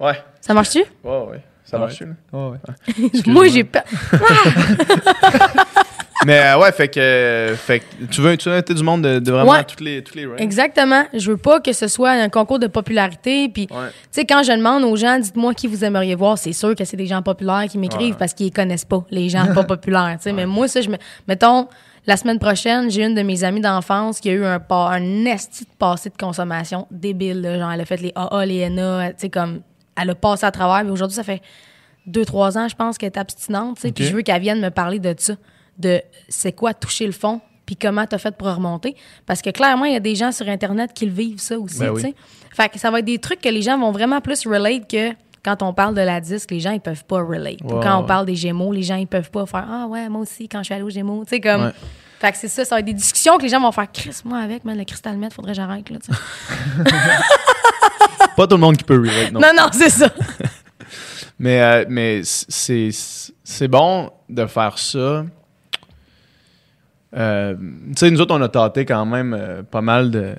Ouais. 0.00 0.22
Ça 0.40 0.54
marche-tu? 0.54 0.82
Ouais, 1.04 1.24
ouais. 1.30 1.44
Ça 1.64 1.78
marche, 1.78 2.00
là? 2.00 2.06
Ouais, 2.32 2.50
ouais. 2.50 3.22
Moi, 3.26 3.48
j'ai 3.48 3.64
pas. 3.64 3.84
Mais 6.26 6.38
euh, 6.40 6.58
ouais, 6.58 6.70
fait 6.72 6.88
que, 6.88 7.00
euh, 7.00 7.56
fait 7.56 7.80
que 7.80 8.04
tu 8.10 8.20
veux, 8.20 8.36
tu 8.36 8.48
veux 8.48 8.62
du 8.62 8.82
monde 8.82 9.02
de, 9.02 9.18
de 9.18 9.32
vraiment 9.32 9.50
Ouais. 9.52 9.64
toutes 9.64 9.80
les, 9.80 10.02
toutes 10.02 10.14
les. 10.14 10.26
Exactement. 10.38 11.04
Je 11.12 11.30
veux 11.32 11.36
pas 11.36 11.60
que 11.60 11.72
ce 11.72 11.88
soit 11.88 12.10
un 12.10 12.28
concours 12.28 12.58
de 12.58 12.66
popularité. 12.68 13.48
Puis, 13.48 13.66
Ouais. 13.70 13.88
tu 13.90 13.94
sais, 14.12 14.24
quand 14.24 14.42
je 14.42 14.52
demande 14.52 14.84
aux 14.84 14.96
gens, 14.96 15.18
dites-moi 15.18 15.54
qui 15.54 15.66
vous 15.66 15.84
aimeriez 15.84 16.14
voir, 16.14 16.38
c'est 16.38 16.52
sûr 16.52 16.74
que 16.74 16.84
c'est 16.84 16.96
des 16.96 17.06
gens 17.06 17.22
populaires 17.22 17.64
qui 17.68 17.78
m'écrivent 17.78 18.12
Ouais. 18.12 18.16
parce 18.18 18.34
qu'ils 18.34 18.52
connaissent 18.52 18.84
pas, 18.84 19.04
les 19.10 19.28
gens 19.28 19.46
pas 19.54 19.64
populaires. 19.64 20.14
Tu 20.18 20.24
sais, 20.24 20.32
mais 20.32 20.46
moi, 20.46 20.68
ça, 20.68 20.80
je 20.80 20.88
me. 20.88 20.96
Mettons, 21.26 21.68
la 22.06 22.16
semaine 22.16 22.38
prochaine, 22.38 22.90
j'ai 22.90 23.04
une 23.04 23.14
de 23.14 23.22
mes 23.22 23.44
amies 23.44 23.60
d'enfance 23.60 24.18
qui 24.20 24.28
a 24.30 24.32
eu 24.32 24.44
un, 24.44 24.58
pa- 24.60 24.90
un 24.92 25.24
esti 25.24 25.64
de 25.64 25.70
passé 25.78 26.10
de 26.10 26.16
consommation 26.16 26.86
débile. 26.90 27.40
là. 27.42 27.58
Genre, 27.58 27.72
elle 27.72 27.80
a 27.80 27.84
fait 27.84 28.00
les 28.00 28.12
AA, 28.14 28.46
les 28.46 28.68
NA, 28.70 29.10
tu 29.10 29.14
sais, 29.18 29.28
comme. 29.28 29.60
Elle 30.00 30.10
a 30.10 30.14
passé 30.14 30.46
à 30.46 30.50
travers. 30.50 30.84
Mais 30.84 30.90
aujourd'hui, 30.90 31.16
ça 31.16 31.22
fait 31.22 31.42
deux, 32.06 32.24
trois 32.24 32.56
ans, 32.58 32.66
je 32.68 32.74
pense, 32.74 32.96
qu'elle 32.98 33.08
est 33.12 33.18
abstinente. 33.18 33.76
tu 33.76 33.82
sais, 33.82 33.92
Puis 33.92 34.04
je 34.04 34.14
veux 34.14 34.22
qu'elle 34.22 34.40
vienne 34.40 34.60
me 34.60 34.70
parler 34.70 34.98
de 34.98 35.14
ça. 35.18 35.34
De 35.78 36.02
c'est 36.28 36.52
quoi 36.52 36.74
toucher 36.74 37.06
le 37.06 37.12
fond, 37.12 37.40
puis 37.66 37.76
comment 37.76 38.06
t'as 38.06 38.18
fait 38.18 38.36
pour 38.36 38.48
remonter. 38.48 38.94
Parce 39.26 39.42
que 39.42 39.50
clairement, 39.50 39.84
il 39.84 39.92
y 39.94 39.96
a 39.96 40.00
des 40.00 40.14
gens 40.14 40.32
sur 40.32 40.48
Internet 40.48 40.92
qui 40.94 41.06
le 41.06 41.12
vivent, 41.12 41.40
ça 41.40 41.58
aussi. 41.58 41.78
Ben 41.78 41.94
tu 41.94 42.06
oui. 42.06 42.14
Fait 42.54 42.68
que 42.68 42.78
ça 42.78 42.90
va 42.90 42.98
être 42.98 43.04
des 43.04 43.18
trucs 43.18 43.40
que 43.40 43.48
les 43.48 43.62
gens 43.62 43.78
vont 43.78 43.92
vraiment 43.92 44.20
plus 44.20 44.46
relate 44.46 44.88
que 44.90 45.12
quand 45.44 45.62
on 45.62 45.72
parle 45.72 45.94
de 45.94 46.00
la 46.02 46.20
disque, 46.20 46.50
les 46.50 46.60
gens, 46.60 46.70
ils 46.70 46.80
peuvent 46.80 47.04
pas 47.04 47.22
relate. 47.22 47.60
Ou 47.64 47.80
quand 47.80 47.98
on 47.98 48.04
parle 48.04 48.26
des 48.26 48.36
Gémeaux, 48.36 48.72
les 48.72 48.82
gens, 48.82 48.96
ils 48.96 49.06
peuvent 49.06 49.30
pas 49.30 49.44
faire 49.46 49.66
Ah 49.68 49.86
ouais, 49.88 50.08
moi 50.08 50.22
aussi, 50.22 50.48
quand 50.48 50.58
je 50.58 50.64
suis 50.64 50.74
allée 50.74 50.84
aux 50.84 50.90
Gémeaux. 50.90 51.24
Tu 51.24 51.30
sais, 51.30 51.40
comme. 51.40 51.64
Ouais. 51.64 51.72
Fait 52.20 52.30
que 52.30 52.38
c'est 52.38 52.46
ça, 52.46 52.64
ça 52.64 52.76
va 52.76 52.78
être 52.78 52.86
des 52.86 52.92
discussions 52.92 53.36
que 53.36 53.42
les 53.42 53.48
gens 53.48 53.60
vont 53.60 53.72
faire 53.72 53.90
Chris, 53.90 54.20
moi 54.24 54.38
avec, 54.38 54.64
man, 54.64 54.78
le 54.78 54.84
cristal 54.84 55.16
meth, 55.16 55.32
faudrait 55.32 55.52
que 55.52 55.56
j'arrête, 55.56 55.90
là, 55.90 55.96
tu 55.98 56.12
sais. 56.12 56.94
Pas 58.36 58.46
tout 58.46 58.54
le 58.54 58.60
monde 58.60 58.76
qui 58.76 58.84
peut 58.84 58.96
relate, 58.96 59.32
non. 59.32 59.40
Non, 59.40 59.48
non, 59.56 59.68
c'est 59.72 59.90
ça. 59.90 60.08
Mais, 61.40 61.60
euh, 61.60 61.84
mais 61.88 62.20
c'est, 62.22 62.90
c'est 63.42 63.66
bon 63.66 64.12
de 64.28 64.46
faire 64.46 64.78
ça. 64.78 65.24
Euh, 67.14 67.54
tu 67.88 67.92
sais, 67.96 68.10
nous 68.10 68.20
autres, 68.20 68.34
on 68.34 68.40
a 68.42 68.48
tâté 68.48 68.84
quand 68.84 69.04
même 69.04 69.34
euh, 69.38 69.62
pas 69.62 69.82
mal 69.82 70.10
de, 70.10 70.34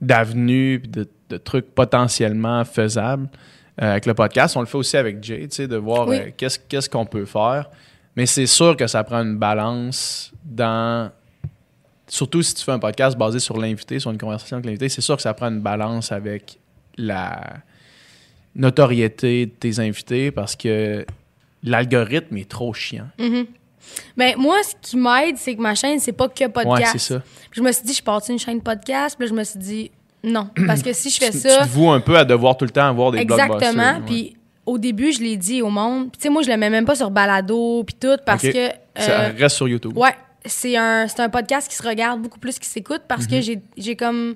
d'avenues 0.00 0.80
puis 0.82 0.90
de, 0.90 1.08
de 1.30 1.36
trucs 1.36 1.74
potentiellement 1.74 2.64
faisables 2.64 3.28
euh, 3.82 3.92
avec 3.92 4.06
le 4.06 4.14
podcast. 4.14 4.56
On 4.56 4.60
le 4.60 4.66
fait 4.66 4.78
aussi 4.78 4.96
avec 4.96 5.22
Jay, 5.22 5.48
tu 5.48 5.56
sais, 5.56 5.68
de 5.68 5.76
voir 5.76 6.06
Oui. 6.08 6.18
qu'est-ce, 6.36 6.58
qu'est-ce 6.58 6.88
qu'on 6.88 7.06
peut 7.06 7.24
faire. 7.24 7.68
Mais 8.16 8.26
c'est 8.26 8.46
sûr 8.46 8.76
que 8.76 8.86
ça 8.86 9.02
prend 9.04 9.18
une 9.22 9.36
balance 9.38 10.32
dans. 10.44 11.10
Surtout 12.08 12.42
si 12.42 12.54
tu 12.54 12.64
fais 12.64 12.72
un 12.72 12.78
podcast 12.80 13.16
basé 13.16 13.38
sur 13.38 13.56
l'invité, 13.56 14.00
sur 14.00 14.10
une 14.10 14.18
conversation 14.18 14.56
avec 14.56 14.66
l'invité, 14.66 14.88
c'est 14.88 15.00
sûr 15.00 15.14
que 15.16 15.22
ça 15.22 15.32
prend 15.32 15.46
une 15.48 15.60
balance 15.60 16.10
avec 16.10 16.58
la 16.96 17.40
notoriété 18.56 19.46
de 19.46 19.52
tes 19.52 19.78
invités 19.78 20.30
parce 20.32 20.56
que 20.56 21.06
l'algorithme 21.62 22.36
est 22.36 22.50
trop 22.50 22.72
chiant. 22.74 23.06
Mais 24.16 24.34
moi, 24.36 24.56
ce 24.62 24.74
qui 24.80 24.96
m'aide, 24.96 25.36
c'est 25.36 25.54
que 25.54 25.60
ma 25.60 25.74
chaîne, 25.74 25.98
c'est 25.98 26.12
pas 26.12 26.28
que 26.28 26.46
podcast. 26.46 26.78
Ouais, 26.78 26.86
c'est 26.92 26.98
ça. 26.98 27.20
Puis 27.50 27.60
je 27.60 27.62
me 27.62 27.72
suis 27.72 27.84
dit, 27.84 27.94
je 27.94 28.02
parti 28.02 28.32
une 28.32 28.38
chaîne 28.38 28.60
podcast? 28.60 29.16
Puis 29.18 29.26
là, 29.26 29.30
je 29.30 29.36
me 29.38 29.44
suis 29.44 29.58
dit, 29.58 29.90
non. 30.22 30.48
Parce 30.66 30.82
que 30.82 30.92
si 30.92 31.10
je 31.10 31.18
fais 31.18 31.30
Tu, 31.30 31.38
ça. 31.38 31.62
tu 31.62 31.68
te 31.68 31.72
voues 31.74 31.90
un 31.90 32.00
peu 32.00 32.16
à 32.18 32.24
devoir 32.24 32.56
tout 32.56 32.64
le 32.64 32.70
temps 32.70 32.86
avoir 32.88 33.10
des. 33.12 33.18
Exactement. 33.18 33.82
ouais. 33.94 34.02
Puis 34.06 34.36
au 34.66 34.78
début, 34.78 35.12
je 35.12 35.20
l'ai 35.20 35.36
dit 35.36 35.62
au 35.62 35.70
monde. 35.70 36.10
Puis 36.12 36.18
tu 36.18 36.22
sais, 36.24 36.28
moi, 36.28 36.42
je 36.42 36.50
le 36.50 36.56
mets 36.56 36.70
même 36.70 36.84
pas 36.84 36.94
sur 36.94 37.10
balado, 37.10 37.82
puis 37.84 37.96
tout, 38.00 38.16
parce 38.26 38.42
que. 38.42 38.68
Ça 38.96 39.20
euh, 39.20 39.32
reste 39.38 39.56
sur 39.56 39.66
YouTube. 39.68 39.96
ouais, 39.96 40.14
c'est 40.44 40.76
un, 40.76 41.06
un 41.18 41.28
podcast 41.28 41.68
qui 41.68 41.76
se 41.76 41.82
regarde 41.86 42.20
beaucoup 42.20 42.38
plus 42.38 42.58
qu'il 42.58 42.68
s'écoute 42.68 43.02
parce 43.08 43.22
Mhm. 43.24 43.30
que 43.30 43.40
j'ai, 43.40 43.60
j'ai 43.76 43.96
comme 43.96 44.34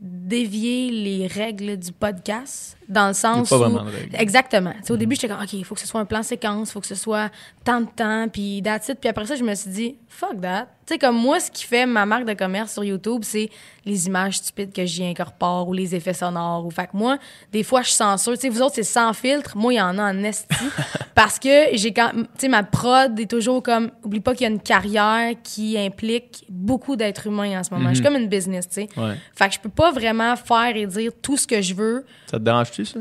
dévié 0.00 0.90
les 0.90 1.26
règles 1.26 1.76
du 1.76 1.92
podcast 1.92 2.76
dans 2.88 3.08
le 3.08 3.14
sens 3.14 3.48
pas 3.48 3.68
où 3.68 3.78
exactement. 4.14 4.72
Tu 4.78 4.84
sais, 4.84 4.92
au 4.92 4.96
début 4.96 5.16
j'étais 5.16 5.28
comme 5.28 5.42
ok 5.42 5.52
il 5.52 5.64
faut 5.64 5.74
que 5.74 5.80
ce 5.80 5.88
soit 5.88 6.00
un 6.00 6.04
plan 6.04 6.22
séquence 6.22 6.70
il 6.70 6.72
faut 6.72 6.80
que 6.80 6.86
ce 6.86 6.94
soit 6.94 7.30
tant 7.64 7.80
de 7.80 7.88
temps 7.94 8.28
puis 8.28 8.62
that's 8.62 8.88
it. 8.88 9.00
Puis 9.00 9.08
après 9.08 9.26
ça 9.26 9.34
je 9.34 9.42
me 9.42 9.54
suis 9.54 9.70
dit 9.70 9.96
fuck 10.08 10.40
that 10.40 10.68
tu 10.88 10.94
sais 10.94 10.98
comme 10.98 11.16
moi 11.16 11.38
ce 11.38 11.50
qui 11.50 11.64
fait 11.64 11.86
ma 11.86 12.06
marque 12.06 12.24
de 12.24 12.32
commerce 12.32 12.72
sur 12.72 12.82
YouTube 12.82 13.20
c'est 13.22 13.50
les 13.84 14.06
images 14.06 14.38
stupides 14.38 14.72
que 14.72 14.84
j'y 14.84 15.04
incorpore 15.04 15.68
ou 15.68 15.72
les 15.72 15.94
effets 15.94 16.14
sonores 16.14 16.64
ou 16.66 16.70
fait 16.70 16.86
que 16.86 16.96
moi 16.96 17.18
des 17.52 17.62
fois 17.62 17.82
je 17.82 17.90
censure 17.90 18.34
tu 18.34 18.40
sais 18.40 18.48
vous 18.48 18.62
autres 18.62 18.74
c'est 18.76 18.82
sans 18.82 19.12
filtre 19.12 19.56
moi 19.56 19.72
il 19.72 19.76
y 19.76 19.80
en 19.80 19.98
a 19.98 20.02
en 20.02 20.22
esti 20.24 20.56
parce 21.14 21.38
que 21.38 21.76
j'ai 21.76 21.92
quand 21.92 22.10
tu 22.12 22.24
sais 22.38 22.48
ma 22.48 22.62
prod 22.62 23.18
est 23.20 23.30
toujours 23.30 23.62
comme 23.62 23.90
oublie 24.02 24.20
pas 24.20 24.32
qu'il 24.32 24.42
y 24.42 24.50
a 24.50 24.52
une 24.52 24.60
carrière 24.60 25.34
qui 25.42 25.78
implique 25.78 26.46
beaucoup 26.48 26.96
d'êtres 26.96 27.26
humains 27.26 27.60
en 27.60 27.64
ce 27.64 27.70
moment. 27.70 27.88
Mhm. 27.88 27.90
Je 27.90 27.94
suis 27.96 28.04
comme 28.04 28.16
une 28.16 28.28
business, 28.28 28.68
tu 28.68 28.74
sais. 28.74 28.88
Ouais. 28.96 29.14
Fait 29.34 29.48
que 29.48 29.54
je 29.54 29.60
peux 29.60 29.68
pas 29.68 29.90
vraiment 29.90 30.34
faire 30.36 30.76
et 30.76 30.86
dire 30.86 31.12
tout 31.20 31.36
ce 31.36 31.46
que 31.46 31.60
je 31.60 31.74
veux. 31.74 32.04
Ça 32.26 32.38
te 32.38 32.44
dérange-tu, 32.44 32.84
ça? 32.84 32.98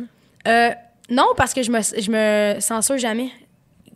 Euh, 0.47 0.69
non, 1.09 1.27
parce 1.35 1.53
que 1.53 1.63
je 1.63 1.71
me, 1.71 1.81
je 1.81 2.11
me 2.11 2.59
censure 2.59 2.97
jamais. 2.97 3.31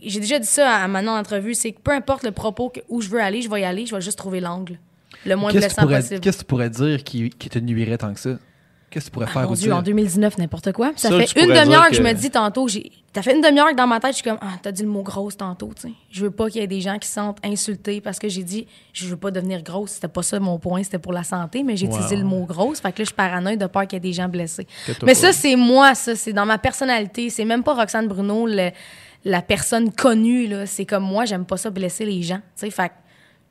J'ai 0.03 0.19
déjà 0.19 0.40
dit 0.40 0.48
ça 0.48 0.69
à, 0.69 0.84
à 0.84 0.88
Manon 0.88 1.11
en 1.11 1.19
entrevue, 1.19 1.53
c'est 1.53 1.72
que 1.72 1.80
peu 1.82 1.91
importe 1.91 2.23
le 2.23 2.32
propos 2.32 2.69
que- 2.69 2.80
où 2.90 3.02
je 3.02 3.10
veux 3.10 3.22
aller, 3.22 3.41
je 3.41 3.49
vais 3.49 3.61
y 3.61 3.64
aller, 3.65 3.86
je 3.86 3.94
vais 3.95 4.02
juste 4.02 4.18
trouver 4.18 4.40
l'angle. 4.40 4.80
Le 5.26 5.36
moins 5.36 5.52
blessant 5.52 5.84
pourrais, 5.84 6.02
possible. 6.02 6.19
qu'est-ce 6.22 6.38
que 6.38 6.41
tu 6.44 6.45
pourrais 6.48 6.69
dire 6.69 7.03
qui, 7.03 7.30
qui 7.30 7.49
te 7.49 7.60
nuirait 7.60 7.98
tant 7.98 8.14
que 8.14 8.19
ça? 8.19 8.32
Qu'est-ce 8.90 9.06
que 9.06 9.10
tu 9.10 9.14
pourrais 9.14 9.28
Ah, 9.30 9.34
faire 9.34 9.48
mon 9.48 9.53
Dieu, 9.53 9.68
dire? 9.68 9.78
en 9.78 9.82
2019, 9.82 10.38
n'importe 10.38 10.73
quoi. 10.73 10.91
Ça, 10.98 11.10
Ça, 11.10 11.18
fait 11.26 11.41
une 11.44 11.48
demi-heure 11.53 11.88
que... 11.90 11.95
je 11.95 12.02
me 12.02 12.11
dis 12.11 12.30
tantôt, 12.30 12.68
j'ai... 12.68 12.91
ça 13.15 13.22
fait 13.22 13.34
une 13.34 13.41
demi-heure 13.41 13.69
que 13.69 13.76
dans 13.76 13.88
ma 13.88 14.02
tête, 14.02 14.11
je 14.11 14.15
suis 14.15 14.23
comme, 14.23 14.40
ah, 14.41 14.57
t'as 14.61 14.73
dit 14.73 14.82
le 14.82 14.90
mot 14.90 15.02
grosse 15.02 15.38
tantôt, 15.38 15.72
tu 15.73 15.84
sais. 15.88 15.94
Je 16.10 16.23
veux 16.26 16.32
pas 16.32 16.49
qu'il 16.49 16.60
y 16.60 16.64
ait 16.64 16.68
des 16.68 16.82
gens 16.82 16.98
qui 16.99 17.07
se 17.07 17.14
sentent 17.14 17.38
insultés 17.45 18.02
parce 18.02 18.19
que 18.19 18.28
j'ai 18.28 18.44
dit, 18.44 18.68
je 18.91 19.07
veux 19.07 19.15
pas 19.15 19.32
devenir 19.32 19.64
grosse. 19.64 19.91
C'était 19.91 20.10
pas 20.10 20.23
ça 20.23 20.40
mon 20.41 20.60
point, 20.60 20.84
c'était 20.84 20.99
pour 20.99 21.14
la 21.14 21.23
santé, 21.23 21.64
mais 21.64 21.78
j'ai 21.78 21.86
Wow. 21.88 21.94
utilisé 21.94 22.18
le 22.18 22.26
mot 22.26 22.44
grosse. 22.44 22.82
Fait 22.82 22.91
que 22.91 22.98
là, 22.98 23.03
je 23.03 23.10
suis 23.10 23.15
paranoïde 23.15 23.61
de 23.61 23.68
peur 23.68 23.84
qu'il 23.84 23.94
y 23.94 23.98
ait 23.98 23.99
des 24.02 24.11
gens 24.11 24.28
blessés. 24.28 24.68
Mais 25.03 25.14
pas. 25.14 25.15
ça, 25.15 25.32
c'est 25.32 25.56
moi, 25.56 25.95
ça. 25.95 26.15
C'est 26.18 26.34
dans 26.34 26.45
ma 26.45 26.57
personnalité. 26.57 27.30
C'est 27.30 27.45
même 27.45 27.64
pas 27.64 27.76
Roxane 27.76 28.10
Bruno, 28.10 28.45
le- 28.45 28.72
la 29.23 29.41
personne 29.41 29.91
connue, 29.91 30.48
là. 30.48 30.65
C'est 30.65 30.85
comme 30.85 31.03
moi, 31.03 31.26
j'aime 31.26 31.45
pas 31.45 31.57
ça 31.57 31.69
blesser 31.69 32.06
les 32.06 32.22
gens, 32.23 32.38
tu 32.38 32.41
sais. 32.65 32.72
Fait 32.72 32.91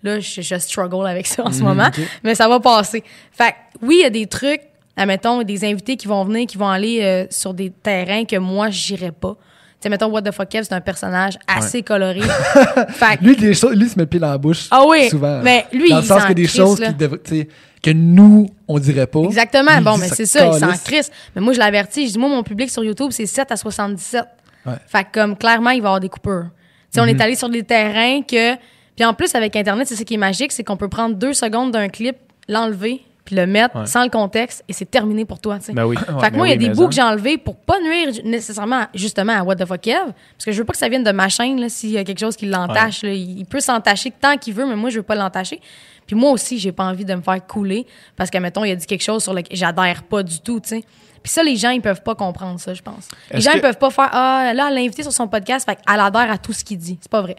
là, 0.02 0.18
je, 0.20 0.40
je 0.40 0.58
struggle 0.58 1.06
avec 1.06 1.26
ça 1.26 1.44
en 1.44 1.52
ce 1.52 1.62
moment, 1.62 1.88
mais 2.24 2.34
ça 2.34 2.48
va 2.48 2.58
passer. 2.60 3.04
Fait 3.32 3.54
oui, 3.82 3.96
il 4.00 4.02
y 4.02 4.06
a 4.06 4.10
des 4.10 4.26
trucs, 4.26 4.62
admettons, 4.96 5.42
des 5.42 5.64
invités 5.64 5.96
qui 5.96 6.06
vont 6.08 6.24
venir, 6.24 6.46
qui 6.46 6.56
vont 6.56 6.68
aller 6.68 7.00
euh, 7.02 7.26
sur 7.30 7.54
des 7.54 7.70
terrains 7.70 8.24
que 8.24 8.36
moi, 8.36 8.70
j'irais 8.70 9.12
pas. 9.12 9.34
Tu 9.34 9.84
sais, 9.84 9.88
mettons, 9.88 10.08
What 10.10 10.22
the 10.22 10.32
fuck 10.32 10.48
Kev, 10.50 10.64
c'est 10.64 10.74
un 10.74 10.80
personnage 10.82 11.38
assez 11.46 11.82
coloré. 11.82 12.20
fait 12.90 13.16
que- 13.18 13.24
Lui, 13.24 13.34
des 13.36 13.54
choses, 13.54 13.74
lui, 13.74 13.86
il 13.86 13.90
se 13.90 13.96
met 13.96 14.02
le 14.02 14.08
pied 14.08 14.20
dans 14.20 14.28
la 14.30 14.36
bouche. 14.36 14.66
Ah 14.70 14.84
oui, 14.86 15.08
Souvent. 15.08 15.40
mais 15.42 15.64
lui, 15.72 15.88
Dans 15.88 15.96
le 15.98 16.02
il 16.02 16.06
sens 16.06 16.20
s'en 16.22 16.28
que 16.28 16.32
des 16.34 16.42
crisse, 16.44 16.56
choses 16.56 16.80
qui 17.24 17.46
que 17.82 17.90
nous, 17.92 18.46
on 18.68 18.78
dirait 18.78 19.06
pas. 19.06 19.20
Exactement. 19.20 19.74
Lui, 19.76 19.84
bon, 19.84 19.96
mais 19.96 20.08
c'est 20.08 20.26
ça, 20.26 20.46
il 20.48 20.58
s'en 20.58 20.72
crisse. 20.84 21.10
Mais 21.34 21.40
moi, 21.40 21.54
je 21.54 21.58
l'avertis. 21.58 22.08
Je 22.08 22.12
dis, 22.12 22.18
moi, 22.18 22.28
mon 22.28 22.42
public 22.42 22.68
sur 22.70 22.84
YouTube, 22.84 23.08
c'est 23.10 23.24
7 23.24 23.50
à 23.52 23.56
77. 23.56 24.24
Ouais. 24.66 24.74
Fait 24.86 25.04
que, 25.04 25.08
comme, 25.12 25.36
clairement, 25.36 25.70
il 25.70 25.80
va 25.82 25.86
y 25.86 25.88
avoir 25.88 26.00
des 26.00 26.08
coupures. 26.08 26.46
Tu 26.50 26.86
sais, 26.90 27.00
on 27.00 27.04
Mhm. 27.04 27.08
est 27.10 27.20
allé 27.22 27.34
sur 27.34 27.48
des 27.48 27.62
terrains 27.62 28.22
que. 28.22 28.56
Puis 28.96 29.04
en 29.04 29.14
plus, 29.14 29.34
avec 29.34 29.56
Internet, 29.56 29.86
c'est 29.88 29.96
ce 29.96 30.02
qui 30.02 30.14
est 30.14 30.18
magique, 30.18 30.52
c'est 30.52 30.64
qu'on 30.64 30.76
peut 30.76 30.88
prendre 30.88 31.14
deux 31.16 31.32
secondes 31.32 31.70
d'un 31.70 31.88
clip, 31.88 32.16
l'enlever, 32.48 33.02
puis 33.24 33.36
le 33.36 33.46
mettre 33.46 33.76
Ouais. 33.78 33.86
sans 33.86 34.02
le 34.02 34.10
contexte, 34.10 34.64
et 34.68 34.72
c'est 34.72 34.90
terminé 34.90 35.24
pour 35.24 35.38
toi, 35.38 35.58
tu 35.58 35.66
sais. 35.66 35.72
Ben 35.72 35.84
oui. 35.86 35.96
Fait 35.96 36.04
que 36.06 36.12
Ben 36.32 36.36
moi, 36.36 36.48
il 36.48 36.50
y 36.50 36.54
a 36.54 36.56
oui, 36.58 36.68
des 36.68 36.74
bouts 36.74 36.88
que 36.88 36.94
j'ai 36.94 37.02
enlevés 37.02 37.38
pour 37.38 37.56
pas 37.56 37.80
nuire 37.80 38.08
nécessairement, 38.24 38.86
justement, 38.94 39.32
à 39.32 39.42
What 39.42 39.56
the 39.56 39.64
fuck 39.66 39.80
Kev, 39.80 40.12
parce 40.36 40.44
que 40.44 40.52
je 40.52 40.58
veux 40.58 40.64
pas 40.64 40.72
que 40.72 40.78
ça 40.78 40.88
vienne 40.88 41.04
de 41.04 41.12
ma 41.12 41.28
chaîne, 41.28 41.66
s'il 41.68 41.90
y 41.90 41.98
a 41.98 42.04
quelque 42.04 42.18
chose 42.18 42.36
qui 42.36 42.46
l'entache. 42.46 43.02
il 43.04 43.44
peut 43.46 43.60
s'entacher 43.60 44.10
tant 44.10 44.36
qu'il 44.36 44.52
veut, 44.54 44.66
mais 44.66 44.76
moi, 44.76 44.90
je 44.90 44.96
veux 44.96 45.02
pas 45.04 45.14
l'entacher. 45.14 45.60
Puis 46.06 46.16
moi 46.16 46.32
aussi, 46.32 46.58
j'ai 46.58 46.72
pas 46.72 46.84
envie 46.84 47.04
de 47.04 47.14
me 47.14 47.22
faire 47.22 47.46
couler, 47.46 47.86
parce 48.16 48.30
que, 48.30 48.38
mettons, 48.38 48.64
il 48.64 48.72
a 48.72 48.74
dit 48.74 48.86
quelque 48.86 49.04
chose 49.04 49.22
sur 49.22 49.32
lequel 49.32 49.56
j'adhère 49.56 50.02
pas 50.02 50.22
du 50.24 50.40
tout, 50.40 50.58
tu 50.60 50.70
sais. 50.70 50.84
Puis 51.22 51.32
ça, 51.32 51.42
les 51.42 51.56
gens, 51.56 51.70
ils 51.70 51.82
peuvent 51.82 52.02
pas 52.02 52.14
comprendre 52.14 52.58
ça, 52.58 52.72
je 52.74 52.82
pense. 52.82 53.08
Les 53.32 53.40
gens, 53.40 53.50
que- 53.52 53.58
ils 53.58 53.60
peuvent 53.60 53.78
pas 53.78 53.90
faire 53.90 54.08
Ah, 54.12 54.52
là, 54.54 54.68
elle 54.68 54.74
l'a 54.74 54.80
invité 54.80 55.02
sur 55.02 55.12
son 55.12 55.28
podcast, 55.28 55.68
fait 55.68 55.76
qu'elle 55.76 56.00
adhère 56.00 56.30
à 56.30 56.38
tout 56.38 56.52
ce 56.52 56.64
qu'il 56.64 56.78
dit. 56.78 56.98
C'est 57.00 57.10
pas 57.10 57.20
vrai. 57.22 57.36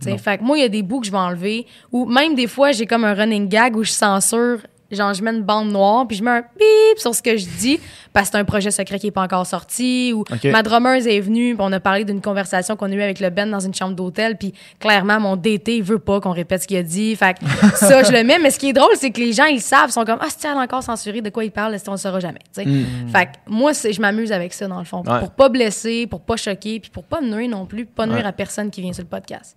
Sais, 0.00 0.16
fait 0.18 0.38
que 0.38 0.44
moi, 0.44 0.56
il 0.58 0.60
y 0.60 0.64
a 0.64 0.68
des 0.68 0.82
bouts 0.82 1.00
que 1.00 1.06
je 1.06 1.10
vais 1.10 1.18
enlever. 1.18 1.66
Ou 1.90 2.06
même 2.06 2.34
des 2.34 2.46
fois, 2.46 2.70
j'ai 2.72 2.86
comme 2.86 3.04
un 3.04 3.14
running 3.14 3.48
gag 3.48 3.74
où 3.76 3.82
je 3.82 3.90
censure. 3.90 4.58
Genre, 4.90 5.12
je 5.14 5.22
mets 5.22 5.32
une 5.32 5.42
bande 5.42 5.70
noire, 5.72 6.06
puis 6.06 6.16
je 6.16 6.22
mets 6.22 6.30
un 6.30 6.40
bip 6.42 6.98
sur 6.98 7.14
ce 7.14 7.20
que 7.22 7.36
je 7.36 7.46
dis, 7.58 7.80
parce 8.12 8.28
que 8.28 8.32
c'est 8.32 8.38
un 8.38 8.44
projet 8.44 8.70
secret 8.70 8.98
qui 9.00 9.08
est 9.08 9.10
pas 9.10 9.22
encore 9.22 9.44
sorti. 9.46 10.12
Ou 10.14 10.20
Ok. 10.20 10.44
ma 10.44 10.62
drummeuse 10.62 11.06
est 11.08 11.20
venue, 11.20 11.54
puis 11.56 11.64
on 11.66 11.72
a 11.72 11.80
parlé 11.80 12.04
d'une 12.04 12.20
conversation 12.20 12.76
qu'on 12.76 12.86
a 12.92 12.94
eue 12.94 13.02
avec 13.02 13.18
le 13.20 13.30
Ben 13.30 13.50
dans 13.50 13.58
une 13.60 13.74
chambre 13.74 13.94
d'hôtel, 13.96 14.36
puis 14.36 14.54
clairement, 14.78 15.18
mon 15.18 15.34
DT, 15.36 15.76
il 15.78 15.82
veut 15.82 15.98
pas 15.98 16.20
qu'on 16.20 16.30
répète 16.30 16.62
ce 16.62 16.68
qu'il 16.68 16.76
a 16.76 16.82
dit. 16.82 17.16
Fait 17.16 17.34
que 17.36 17.44
ça, 17.76 18.02
je 18.04 18.12
le 18.12 18.22
mets. 18.22 18.38
Mais 18.38 18.50
ce 18.50 18.58
qui 18.58 18.68
est 18.68 18.72
drôle, 18.72 18.92
c'est 18.94 19.10
que 19.10 19.20
les 19.20 19.32
gens, 19.32 19.46
ils 19.46 19.60
savent, 19.60 19.88
ils 19.88 19.92
sont 19.92 20.04
comme, 20.04 20.18
ah, 20.20 20.26
c'est 20.28 20.46
elle 20.46 20.56
encore 20.56 20.82
censuré, 20.82 21.20
de 21.20 21.30
quoi 21.30 21.44
il 21.44 21.50
parle, 21.50 21.76
on 21.88 21.90
le 21.92 21.96
saura 21.96 22.20
jamais. 22.20 22.40
tu 22.54 22.62
sais? 22.62 22.68
Fait 23.12 23.26
que 23.26 23.30
moi, 23.48 23.72
je 23.72 24.00
m'amuse 24.00 24.30
avec 24.32 24.52
ça, 24.52 24.68
dans 24.68 24.78
le 24.78 24.84
fond. 24.84 25.02
Ouais. 25.06 25.18
Pour 25.20 25.30
pas 25.30 25.48
blesser, 25.48 26.06
pour 26.06 26.20
pas 26.20 26.36
choquer, 26.36 26.78
puis 26.80 26.90
pour 26.90 27.04
pas 27.04 27.20
nuire 27.20 27.48
non 27.50 27.66
plus, 27.66 27.86
pas 27.86 28.06
nuire 28.06 28.18
Ouais. 28.18 28.24
à 28.24 28.32
personne 28.32 28.70
qui 28.70 28.80
vient 28.82 28.92
sur 28.92 29.02
le 29.02 29.08
podcast. 29.08 29.56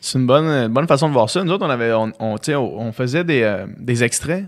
C'est 0.00 0.18
une 0.18 0.26
bonne, 0.26 0.68
bonne 0.68 0.86
façon 0.86 1.08
de 1.08 1.12
voir 1.12 1.28
ça. 1.30 1.42
Nous 1.42 1.52
autres, 1.52 1.64
on, 1.66 1.70
avait, 1.70 1.92
on, 1.92 2.12
on 2.20 2.36
on 2.56 2.92
faisait 2.92 3.24
des, 3.24 3.42
euh, 3.42 3.66
des 3.78 4.04
extraits 4.04 4.44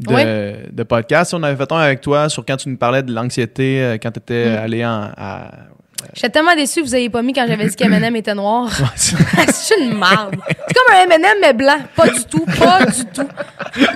de, 0.00 0.12
Ouais. 0.14 0.64
de 0.72 0.82
podcasts. 0.82 1.34
On 1.34 1.42
avait 1.42 1.56
fait 1.56 1.70
un 1.72 1.78
avec 1.78 2.00
toi 2.00 2.28
sur 2.28 2.44
quand 2.44 2.56
tu 2.56 2.68
nous 2.68 2.76
parlais 2.76 3.02
de 3.02 3.12
l'anxiété, 3.12 3.80
euh, 3.82 3.98
quand 4.02 4.10
tu 4.10 4.18
étais 4.18 4.50
Mm. 4.50 4.56
allé 4.64 4.84
en, 4.86 5.10
à. 5.16 5.50
J'étais 6.14 6.30
tellement 6.30 6.54
déçue 6.56 6.80
que 6.80 6.86
vous 6.86 6.96
ayez 6.96 7.10
pas 7.10 7.20
mis 7.20 7.34
quand 7.34 7.44
j'avais 7.46 7.66
dit 7.68 7.76
qu'M&M 7.76 8.16
était 8.16 8.34
noir. 8.34 8.70
ça, 8.96 9.14
c'est 9.48 9.78
une 9.78 9.98
marde. 9.98 10.34
C'est 10.48 10.74
comme 10.74 10.94
un 10.96 11.02
M&M 11.04 11.36
mais 11.42 11.52
blanc. 11.52 11.76
Pas 11.94 12.08
du 12.08 12.24
tout. 12.24 12.46
Pas 12.58 12.86
du 12.86 13.04
tout. 13.12 13.28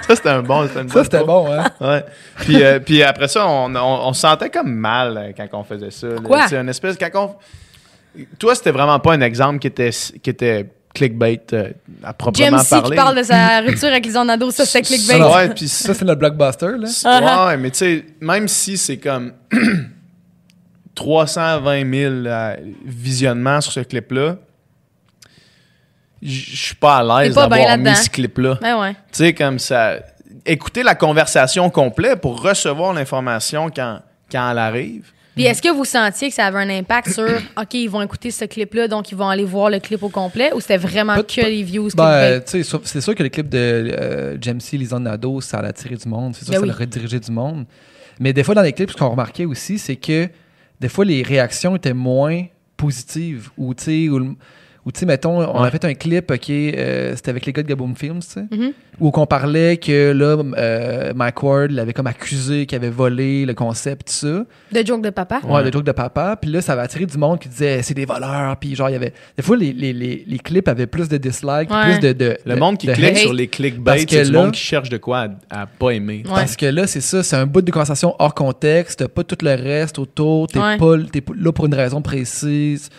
c'était 0.06 0.28
un 0.28 0.42
bon. 0.42 0.68
Ça, 0.68 1.02
c'était 1.04 1.24
bon, 1.24 1.50
hein? 1.50 1.64
Ouais. 1.80 2.04
Puis, 2.40 2.62
euh, 2.62 2.78
puis 2.78 3.02
après 3.02 3.26
ça, 3.28 3.48
on, 3.48 3.74
on, 3.74 3.78
on 4.08 4.12
se 4.12 4.20
sentait 4.20 4.50
comme 4.50 4.74
mal 4.74 5.16
euh, 5.16 5.32
quand 5.34 5.58
on 5.58 5.64
faisait 5.64 5.90
ça. 5.90 6.08
Tu 6.18 6.48
sais, 6.48 6.56
une 6.58 6.68
espèce. 6.68 6.98
Quand 6.98 7.08
on... 7.14 7.34
Toi, 8.38 8.54
c'était 8.54 8.70
vraiment 8.70 8.98
pas 9.00 9.14
un 9.14 9.22
exemple 9.22 9.58
qui 9.58 9.66
était, 9.68 9.90
qui 10.22 10.28
était 10.30 10.66
clickbait 10.94 11.42
euh, 11.52 11.70
à 12.02 12.12
proprement 12.14 12.58
JMC 12.58 12.70
parler. 12.70 12.90
qui 12.90 12.96
parle 12.96 13.16
de 13.18 13.22
sa 13.24 13.60
rupture 13.66 13.88
avec 13.88 14.06
les 14.06 14.12
Nado, 14.12 14.50
ça 14.50 14.64
c'était 14.64 14.82
clickbait. 14.82 15.18
Ça, 15.18 15.30
Ouais, 15.32 15.48
puis 15.54 15.68
Ça, 15.68 15.92
c'est 15.92 16.04
le 16.04 16.14
blockbuster, 16.14 16.78
là. 16.78 16.86
C'est- 16.86 17.06
Uh-huh. 17.08 17.46
Ouais, 17.48 17.56
mais 17.56 17.70
tu 17.70 17.78
sais, 17.78 18.06
même 18.20 18.46
si 18.48 18.78
c'est 18.78 18.96
comme 18.98 19.32
320 20.94 21.90
000 21.92 22.12
euh, 22.26 22.56
visionnements 22.84 23.60
sur 23.60 23.72
ce 23.72 23.80
clip-là, 23.80 24.36
j- 26.22 26.46
je 26.52 26.56
suis 26.66 26.74
pas 26.76 26.98
à 26.98 27.22
l'aise 27.22 27.34
T'es 27.34 27.40
pas 27.40 27.48
bien 27.48 27.58
d'avoir 27.76 27.78
mis 27.78 27.96
ce 27.96 28.10
clip-là. 28.10 28.58
Ben 28.62 28.80
ouais. 28.80 28.92
Tu 28.92 28.98
sais, 29.12 29.34
comme 29.34 29.58
ça. 29.58 29.96
Écouter 30.46 30.82
la 30.82 30.94
conversation 30.94 31.68
complète 31.70 32.20
pour 32.20 32.40
recevoir 32.42 32.92
l'information 32.92 33.70
quand, 33.74 34.00
quand 34.30 34.50
elle 34.50 34.58
arrive. 34.58 35.10
Puis 35.34 35.44
est-ce 35.44 35.60
que 35.60 35.68
vous 35.68 35.84
sentiez 35.84 36.28
que 36.28 36.34
ça 36.34 36.46
avait 36.46 36.60
un 36.60 36.70
impact 36.70 37.10
sur 37.10 37.26
OK, 37.60 37.74
ils 37.74 37.88
vont 37.90 38.02
écouter 38.02 38.30
ce 38.30 38.44
clip-là, 38.44 38.88
donc 38.88 39.10
ils 39.10 39.16
vont 39.16 39.28
aller 39.28 39.44
voir 39.44 39.70
le 39.70 39.80
clip 39.80 40.02
au 40.02 40.08
complet, 40.08 40.52
ou 40.54 40.60
c'était 40.60 40.76
vraiment 40.76 41.16
que 41.22 41.40
les 41.40 41.62
views 41.62 41.88
Ben, 41.96 42.42
c'est 42.46 42.62
sûr 43.00 43.14
que 43.14 43.22
le 43.22 43.28
clip 43.28 43.48
de 43.48 43.58
euh, 43.58 44.38
Jamesy 44.40 44.78
Lisanne 44.78 45.04
Nadeau, 45.04 45.40
ça 45.40 45.58
a 45.58 45.66
attiré 45.66 45.96
du 45.96 46.08
monde. 46.08 46.34
C'est 46.36 46.44
sûr 46.44 46.52
Ben 46.54 46.60
que 46.60 46.64
oui. 46.66 46.70
ça 46.70 46.76
a 46.76 46.80
redirigé 46.80 47.18
du 47.18 47.32
monde. 47.32 47.66
Mais 48.20 48.32
des 48.32 48.44
fois, 48.44 48.54
dans 48.54 48.62
les 48.62 48.72
clips, 48.72 48.90
ce 48.90 48.96
qu'on 48.96 49.10
remarquait 49.10 49.44
aussi, 49.44 49.78
c'est 49.78 49.96
que 49.96 50.28
des 50.80 50.88
fois, 50.88 51.04
les 51.04 51.22
réactions 51.22 51.76
étaient 51.76 51.94
moins 51.94 52.44
positives. 52.76 53.50
Ou, 53.56 53.74
tu 53.74 53.84
sais, 53.84 54.08
ou 54.84 54.88
le- 54.88 54.92
tu 54.92 55.00
sais, 55.00 55.06
mettons, 55.06 55.38
on 55.38 55.60
Ouais. 55.62 55.68
a 55.68 55.70
fait 55.70 55.84
un 55.84 55.94
clip, 55.94 56.30
OK, 56.30 56.50
euh, 56.50 57.12
c'était 57.16 57.30
avec 57.30 57.46
les 57.46 57.52
gars 57.52 57.62
de 57.62 57.68
Gaboom 57.68 57.94
Films, 57.96 58.20
tu 58.20 58.26
sais, 58.28 58.44
Mhm. 58.50 58.72
où 59.00 59.10
qu'on 59.10 59.26
parlait 59.26 59.76
que 59.78 60.12
là, 60.12 60.36
euh, 60.58 61.12
Mike 61.14 61.42
Ward 61.42 61.70
l'avait 61.70 61.92
comme 61.92 62.06
accusé 62.06 62.66
qu'il 62.66 62.76
avait 62.76 62.90
volé 62.90 63.46
le 63.46 63.54
concept, 63.54 64.08
tout 64.08 64.12
ça. 64.12 64.44
De 64.80 64.86
joke 64.86 65.02
de 65.02 65.10
papa? 65.10 65.40
Ouais, 65.44 65.54
Ouais. 65.54 65.64
des 65.64 65.70
trucs 65.70 65.86
de 65.86 65.92
papa. 65.92 66.36
Puis 66.40 66.50
là, 66.50 66.60
ça 66.60 66.74
avait 66.74 66.82
attiré 66.82 67.06
du 67.06 67.16
monde 67.18 67.38
qui 67.40 67.48
disait 67.48 67.82
c'est 67.82 67.94
des 67.94 68.04
voleurs. 68.04 68.56
Puis 68.58 68.74
genre, 68.74 68.88
il 68.90 68.92
y 68.92 68.96
avait. 68.96 69.12
Des 69.36 69.42
fois, 69.42 69.56
les, 69.56 69.72
les, 69.72 69.92
les, 69.92 70.24
les 70.26 70.38
clips 70.38 70.68
avaient 70.68 70.86
plus 70.86 71.08
de 71.08 71.16
dislikes, 71.16 71.70
Ouais. 71.70 71.84
plus 71.84 71.98
de. 72.00 72.12
de 72.12 72.36
Le 72.44 72.54
de- 72.54 72.60
monde 72.60 72.76
qui 72.78 72.86
de 72.86 72.92
clique 72.92 73.10
hate. 73.10 73.16
sur 73.18 73.32
les 73.32 73.48
clickbait, 73.48 73.82
Parce 73.84 74.04
que 74.04 74.10
c'est 74.10 74.24
là- 74.24 74.42
monde 74.42 74.52
qui 74.52 74.60
cherche 74.60 74.88
de 74.90 74.96
quoi 74.98 75.28
à, 75.50 75.62
à 75.62 75.66
pas 75.66 75.90
aimer. 75.90 76.22
Ouais. 76.26 76.30
Parce 76.34 76.56
que 76.56 76.66
là, 76.66 76.86
c'est 76.86 77.00
ça, 77.00 77.22
c'est 77.22 77.36
un 77.36 77.46
bout 77.46 77.62
de 77.62 77.70
conversation 77.70 78.14
hors 78.18 78.34
contexte, 78.34 78.98
t'as 79.00 79.08
pas 79.08 79.24
tout 79.24 79.38
le 79.42 79.54
reste 79.54 79.98
autour, 79.98 80.46
t'es 80.48 80.58
Ouais. 80.58 80.76
pas, 80.76 80.94
t'es 81.10 81.20
pas 81.20 81.32
là 81.36 81.52
pour 81.52 81.66
une 81.66 81.74
raison 81.74 82.02
précise. 82.02 82.90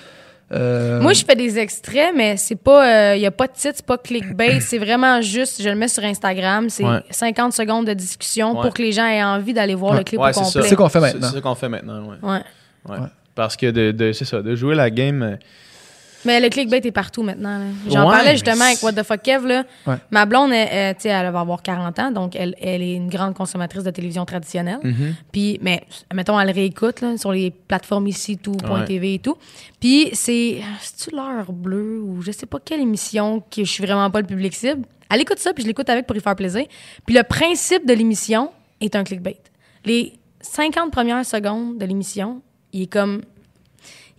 Euh, 0.52 1.02
Moi, 1.02 1.14
je 1.14 1.26
fais 1.26 1.36
des 1.36 1.58
extraits, 1.58 2.14
mais 2.16 2.38
c'est 2.38 2.56
pas. 2.56 3.16
Il 3.16 3.20
n'y 3.20 3.26
a 3.26 3.32
pas 3.32 3.48
de 3.48 3.54
titre, 3.54 3.74
c'est 3.78 3.86
pas 3.86 3.98
clickbait. 3.98 4.60
c'est 4.60 4.78
vraiment 4.78 5.22
juste, 5.22 5.62
je 5.62 5.70
le 5.70 5.76
mets 5.76 5.88
sur 5.88 6.04
Instagram. 6.04 6.70
C'est 6.70 6.84
Ouais. 6.84 7.02
50 7.10 7.54
secondes 7.54 7.88
de 7.88 7.94
discussion 7.94 8.54
Ouais. 8.56 8.62
pour 8.62 8.74
que 8.74 8.82
les 8.84 8.92
gens 8.92 9.08
aient 9.08 9.24
envie 9.24 9.54
d'aller 9.54 9.74
voir 9.76 9.94
Ouais. 9.94 9.98
le 10.00 10.04
clip 10.04 10.20
Ouais, 10.20 10.30
au 10.30 10.34
complet. 10.34 10.62
C'est 10.62 10.70
ça 10.70 10.76
qu'on 10.76 10.90
fait 10.90 11.00
maintenant. 11.00 11.28
C'est 11.30 11.36
ça 11.36 11.42
qu'on 11.42 11.56
fait 11.56 11.70
maintenant, 11.70 12.02
ouais. 12.10 12.16
Ouais. 12.22 12.40
Ouais. 12.90 12.98
Ouais. 13.00 13.08
Parce 13.34 13.58
que 13.58 13.72
de, 13.72 13.92
de- 13.92 14.12
c'est 14.14 14.24
ça, 14.26 14.42
de 14.42 14.56
jouer 14.56 14.76
la 14.76 14.90
game. 14.90 15.38
Mais 16.26 16.40
le 16.40 16.50
clickbait 16.50 16.82
est 16.84 16.92
partout 16.92 17.24
maintenant. 17.24 17.60
là. 17.60 17.66
J'en 17.88 18.06
Ouais, 18.06 18.12
parlais 18.12 18.24
mais 18.32 18.32
justement 18.38 18.66
avec 18.66 18.82
What 18.84 18.94
the 18.94 19.04
fuck 19.04 19.22
Kev. 19.22 19.48
Là. 19.48 19.64
Ouais. 19.88 19.96
Ma 20.12 20.26
blonde, 20.26 20.52
elle, 20.52 20.68
elle, 20.72 20.96
tu 20.96 21.02
sais, 21.04 21.10
elle 21.10 21.32
va 21.32 21.40
avoir 21.42 21.62
40 21.62 22.00
ans, 22.00 22.12
donc 22.12 22.36
elle, 22.36 22.56
elle 22.62 22.82
est 22.82 22.96
une 22.96 23.10
grande 23.10 23.34
consommatrice 23.36 23.84
de 23.84 23.92
télévision 23.92 24.26
traditionnelle. 24.26 24.80
Mhm. 24.84 25.16
Puis, 25.32 25.60
mais, 25.62 25.84
mettons, 26.14 26.40
elle 26.40 26.52
réécoute 26.52 27.02
là, 27.02 27.18
sur 27.18 27.32
les 27.32 27.52
plateformes 27.52 28.08
ici, 28.08 28.38
tout, 28.38 28.54
point. 28.54 28.84
.tv 28.86 29.16
et 29.16 29.20
tout. 29.20 29.38
Puis, 29.80 30.10
c'est. 30.14 30.62
C'est-tu 30.82 31.16
l'heure 31.16 31.52
bleue 31.52 32.02
ou 32.02 32.22
je 32.22 32.32
sais 32.32 32.46
pas 32.46 32.60
quelle 32.64 32.82
émission 32.82 33.40
que 33.42 33.64
je 33.64 33.72
suis 33.72 33.86
vraiment 33.86 34.10
pas 34.12 34.22
le 34.22 34.28
public 34.28 34.54
cible? 34.54 34.84
Elle 35.12 35.22
écoute 35.22 35.40
ça, 35.40 35.54
puis 35.54 35.62
je 35.64 35.68
l'écoute 35.68 35.90
avec 35.90 36.08
pour 36.08 36.16
y 36.16 36.20
faire 36.20 36.36
plaisir. 36.36 36.66
Puis, 37.06 37.16
le 37.16 37.24
principe 37.24 37.86
de 37.88 37.94
l'émission 37.94 38.52
est 38.82 38.96
un 38.96 39.04
clickbait. 39.04 39.38
Les 39.86 40.14
50 40.42 40.92
premières 40.92 41.26
secondes 41.26 41.78
de 41.78 41.86
l'émission, 41.86 42.42
il 42.74 42.84
est 42.84 42.88
comme. 42.88 43.22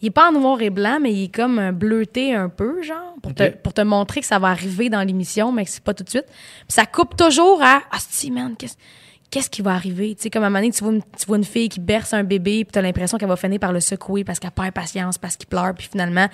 Il 0.03 0.09
est 0.09 0.11
pas 0.11 0.29
en 0.29 0.33
noir 0.33 0.61
et 0.61 0.69
blanc, 0.71 0.99
mais 1.01 1.13
il 1.13 1.25
est 1.25 1.35
comme 1.35 1.59
un 1.59 1.73
bleuté 1.73 2.35
un 2.35 2.49
peu, 2.51 2.83
genre, 2.83 3.15
pour, 3.23 3.35
te, 3.35 3.43
Ok. 3.45 3.57
pour 3.63 3.73
te 3.73 3.81
montrer 3.81 4.21
que 4.21 4.27
ça 4.27 4.39
va 4.39 4.49
arriver 4.49 4.91
dans 4.91 5.01
l'émission, 5.03 5.53
mais 5.53 5.65
que 5.65 5.71
c'est 5.71 5.83
pas 5.83 5.95
tout 5.95 6.05
de 6.05 6.11
suite. 6.11 6.27
Puis 6.29 6.67
ça 6.69 6.85
coupe 6.87 7.17
toujours 7.17 7.63
à 7.63 7.81
Ah, 7.91 7.97
si, 7.99 8.31
man, 8.31 8.55
qu'est-ce 8.59 8.77
qu'est-ce 9.31 9.49
qui 9.51 9.63
va 9.63 9.73
arriver? 9.73 10.15
Tu 10.15 10.23
sais, 10.25 10.31
comme 10.31 10.43
à 10.45 10.47
un 10.47 10.51
moment 10.51 10.61
donné, 10.61 10.73
tu 10.73 10.85
vois 10.85 10.93
une, 10.93 11.03
tu 11.03 11.27
vois 11.27 11.37
une 11.39 11.45
fille 11.45 11.69
qui 11.69 11.81
berce 11.81 12.13
un 12.15 12.25
bébé, 12.25 12.65
puis 12.65 12.73
t'as 12.73 12.83
l'impression 12.83 13.17
qu'elle 13.19 13.29
va 13.29 13.37
finir 13.37 13.59
par 13.59 13.73
le 13.73 13.81
secouer 13.81 14.23
parce 14.23 14.39
qu'elle 14.39 14.51
perd 14.53 14.73
patience, 14.73 15.19
parce 15.19 15.37
qu'il 15.37 15.49
pleure, 15.49 15.75
puis 15.75 15.89
finalement, 15.91 16.29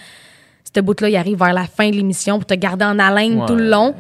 ce 0.74 0.80
bout-là, 0.80 1.09
il 1.09 1.16
arrive 1.16 1.39
vers 1.39 1.52
la 1.55 1.64
fin 1.66 1.89
de 1.90 1.94
l'émission 1.97 2.39
pour 2.39 2.47
te 2.47 2.55
garder 2.55 2.84
en 2.84 2.98
haleine 2.98 3.40
Ouais. 3.40 3.47
tout 3.47 3.55
le 3.56 3.68
long. 3.68 3.94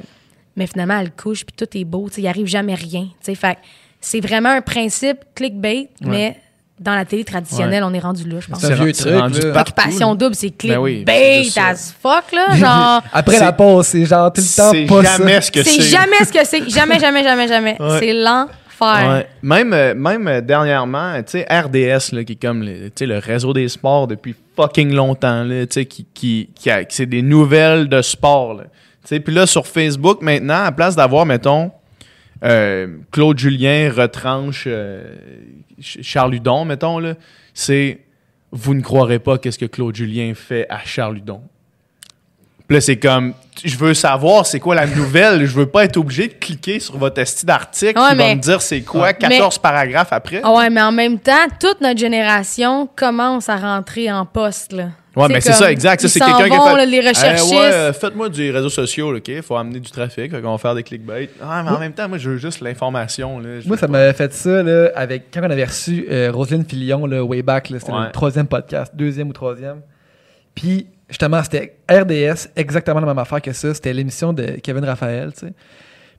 mais 0.56 0.66
finalement, 0.66 0.98
elle 0.98 1.10
couche, 1.12 1.46
puis 1.46 1.54
tout 1.56 1.78
est 1.78 1.84
beau. 1.84 2.08
tu 2.08 2.16
sais, 2.16 2.20
Il 2.22 2.26
arrive 2.26 2.46
jamais 2.46 2.74
rien. 2.74 3.04
tu 3.04 3.12
sais. 3.22 3.34
Fait 3.36 3.54
que 3.54 3.60
c'est 4.00 4.20
vraiment 4.20 4.50
un 4.50 4.60
principe 4.60 5.18
clickbait, 5.34 5.88
mais 6.02 6.36
dans 6.82 6.94
la 6.94 7.04
télé 7.04 7.24
traditionnelle, 7.24 7.84
on 7.84 7.94
est 7.94 7.98
rendu 8.00 8.28
là, 8.28 8.36
je 8.40 8.48
pense. 8.48 8.60
C'est 8.60 8.72
un 8.72 8.74
vieux 8.84 8.92
truc, 8.92 9.14
rendu 9.14 9.40
là. 9.40 9.60
Occupation 9.60 10.14
double, 10.14 10.34
c'est 10.34 10.52
Ben 10.64 10.78
oui, 10.78 11.04
clickbait 11.04 11.44
ça. 11.44 11.68
as 11.68 11.94
fuck, 12.00 12.32
là. 12.32 12.54
Genre, 12.56 13.02
Après 13.12 13.38
la 13.38 13.52
pause, 13.52 13.86
c'est 13.86 14.04
genre 14.04 14.32
tout 14.32 14.40
le 14.40 14.56
temps 14.56 14.70
C'est 14.72 14.84
pas 14.86 15.02
jamais 15.02 15.34
ça. 15.34 15.40
ce 15.42 15.50
que 15.52 15.62
c'est 15.62 15.70
c'est. 15.80 15.82
jamais 15.82 16.24
ce 16.24 16.32
que 16.32 16.44
c'est. 16.44 16.68
Jamais, 16.68 16.98
jamais, 16.98 17.22
jamais, 17.22 17.48
jamais. 17.48 17.76
Ouais. 17.80 17.98
C'est 18.00 18.12
l'enfer. 18.12 18.48
Ouais. 18.80 19.26
Même, 19.42 19.72
euh, 19.72 19.94
même 19.94 20.26
euh, 20.26 20.40
dernièrement, 20.40 21.14
tu 21.22 21.38
sais, 21.38 21.46
RDS, 21.48 22.12
là, 22.14 22.24
qui 22.24 22.32
est 22.32 22.42
comme 22.42 22.64
le, 22.64 23.18
réseau 23.18 23.52
des 23.52 23.68
sports 23.68 24.08
depuis 24.08 24.34
fucking 24.56 24.92
longtemps, 24.92 25.44
là, 25.44 25.64
tu 25.66 25.74
sais, 25.74 25.84
qui, 25.86 26.04
qui, 26.12 26.50
qui, 26.54 26.68
a- 26.70 26.84
qui 26.84 26.96
c'est 26.96 27.06
des 27.06 27.22
nouvelles 27.22 27.88
de 27.88 28.02
sport. 28.02 28.54
là. 28.54 28.64
Tu 28.64 29.08
sais, 29.08 29.20
Puis 29.20 29.32
là, 29.34 29.46
sur 29.46 29.66
Facebook, 29.68 30.20
maintenant, 30.20 30.64
à 30.64 30.72
place 30.72 30.96
d'avoir, 30.96 31.26
mettons, 31.26 31.70
euh, 32.42 32.98
Claude 33.10 33.38
Julien 33.38 33.90
retranche 33.90 34.64
euh, 34.66 35.16
Ch- 35.80 35.98
Charles 36.02 36.34
Hudon, 36.34 36.64
mettons, 36.64 36.98
là, 36.98 37.14
c'est 37.54 38.00
vous 38.50 38.74
ne 38.74 38.82
croirez 38.82 39.18
pas 39.18 39.38
qu'est-ce 39.38 39.58
que 39.58 39.64
Claude 39.66 39.94
Julien 39.96 40.34
fait 40.34 40.66
à 40.68 40.80
Charles 40.84 41.18
Hudon. 41.18 41.42
Puis 42.72 42.76
là, 42.78 42.80
c'est 42.80 42.96
comme, 42.96 43.34
je 43.62 43.76
veux 43.76 43.92
savoir 43.92 44.46
c'est 44.46 44.58
quoi 44.58 44.74
la 44.74 44.86
nouvelle. 44.86 45.44
Je 45.44 45.54
veux 45.54 45.66
pas 45.66 45.84
être 45.84 45.98
obligé 45.98 46.28
de 46.28 46.32
cliquer 46.32 46.80
sur 46.80 46.96
votre 46.96 47.20
esti 47.20 47.44
d'article 47.44 47.98
Ouais, 47.98 48.08
qui 48.12 48.14
va 48.16 48.24
mais- 48.24 48.34
me 48.36 48.40
dire 48.40 48.62
c'est 48.62 48.80
quoi, 48.80 49.08
Mais- 49.08 49.28
14 49.28 49.58
paragraphes 49.58 50.10
après. 50.10 50.40
Ah 50.42 50.54
ouais, 50.54 50.70
mais 50.70 50.80
en 50.80 50.90
même 50.90 51.18
temps, 51.18 51.46
toute 51.60 51.82
notre 51.82 51.98
génération 52.00 52.88
commence 52.96 53.50
à 53.50 53.56
rentrer 53.58 54.10
en 54.10 54.24
poste, 54.24 54.72
là. 54.72 54.84
Ouais, 55.14 55.28
mais 55.28 55.42
c'est 55.42 55.52
ça, 55.52 55.70
exact. 55.70 56.00
Ça, 56.00 56.08
c'est 56.08 56.18
quelqu'un 56.20 56.48
qui 56.48 56.66
fait. 56.70 56.76
là, 56.78 56.86
les 56.86 57.00
recherchistes. 57.06 57.52
Eh 57.52 57.54
ouais, 57.58 57.62
euh, 57.74 57.92
faites-moi 57.92 58.30
du 58.30 58.50
réseau 58.50 58.70
social, 58.70 59.16
OK? 59.16 59.30
Faut 59.42 59.56
amener 59.56 59.80
du 59.80 59.90
trafic, 59.90 60.30
fait 60.30 60.40
qu'on 60.40 60.52
va 60.52 60.56
faire 60.56 60.74
des 60.74 60.82
clickbait. 60.82 61.28
Ah, 61.42 61.62
mais 61.62 61.72
en 61.72 61.78
même 61.78 61.92
temps, 61.92 62.08
moi, 62.08 62.16
je 62.16 62.30
veux 62.30 62.38
juste 62.38 62.62
l'information. 62.62 63.38
là. 63.38 63.48
Moi, 63.66 63.76
ça 63.76 63.86
m'avait 63.86 64.14
fait 64.14 64.32
ça 64.32 64.62
là, 64.62 64.88
avec 64.96 65.24
quand 65.30 65.40
on 65.42 65.50
avait 65.50 65.66
reçu 65.66 66.06
euh, 66.10 66.30
Roselyne 66.32 66.64
Filion, 66.64 67.04
là, 67.04 67.22
way 67.22 67.42
back, 67.42 67.68
là, 67.68 67.78
c'était 67.80 67.92
Ouais. 67.92 68.06
le 68.06 68.12
troisième 68.12 68.46
podcast, 68.46 68.92
deuxième 68.96 69.28
ou 69.28 69.34
troisième. 69.34 69.82
Puis, 70.54 70.86
justement, 71.12 71.40
c'était 71.44 71.76
RDS, 71.88 72.48
exactement 72.56 72.98
la 73.00 73.06
même 73.06 73.18
affaire 73.18 73.40
que 73.40 73.52
ça. 73.52 73.72
C'était 73.72 73.92
l'émission 73.92 74.32
de 74.32 74.56
Kevin 74.62 74.84
Raphaël, 74.84 75.32
tu 75.32 75.46
sais. 75.46 75.52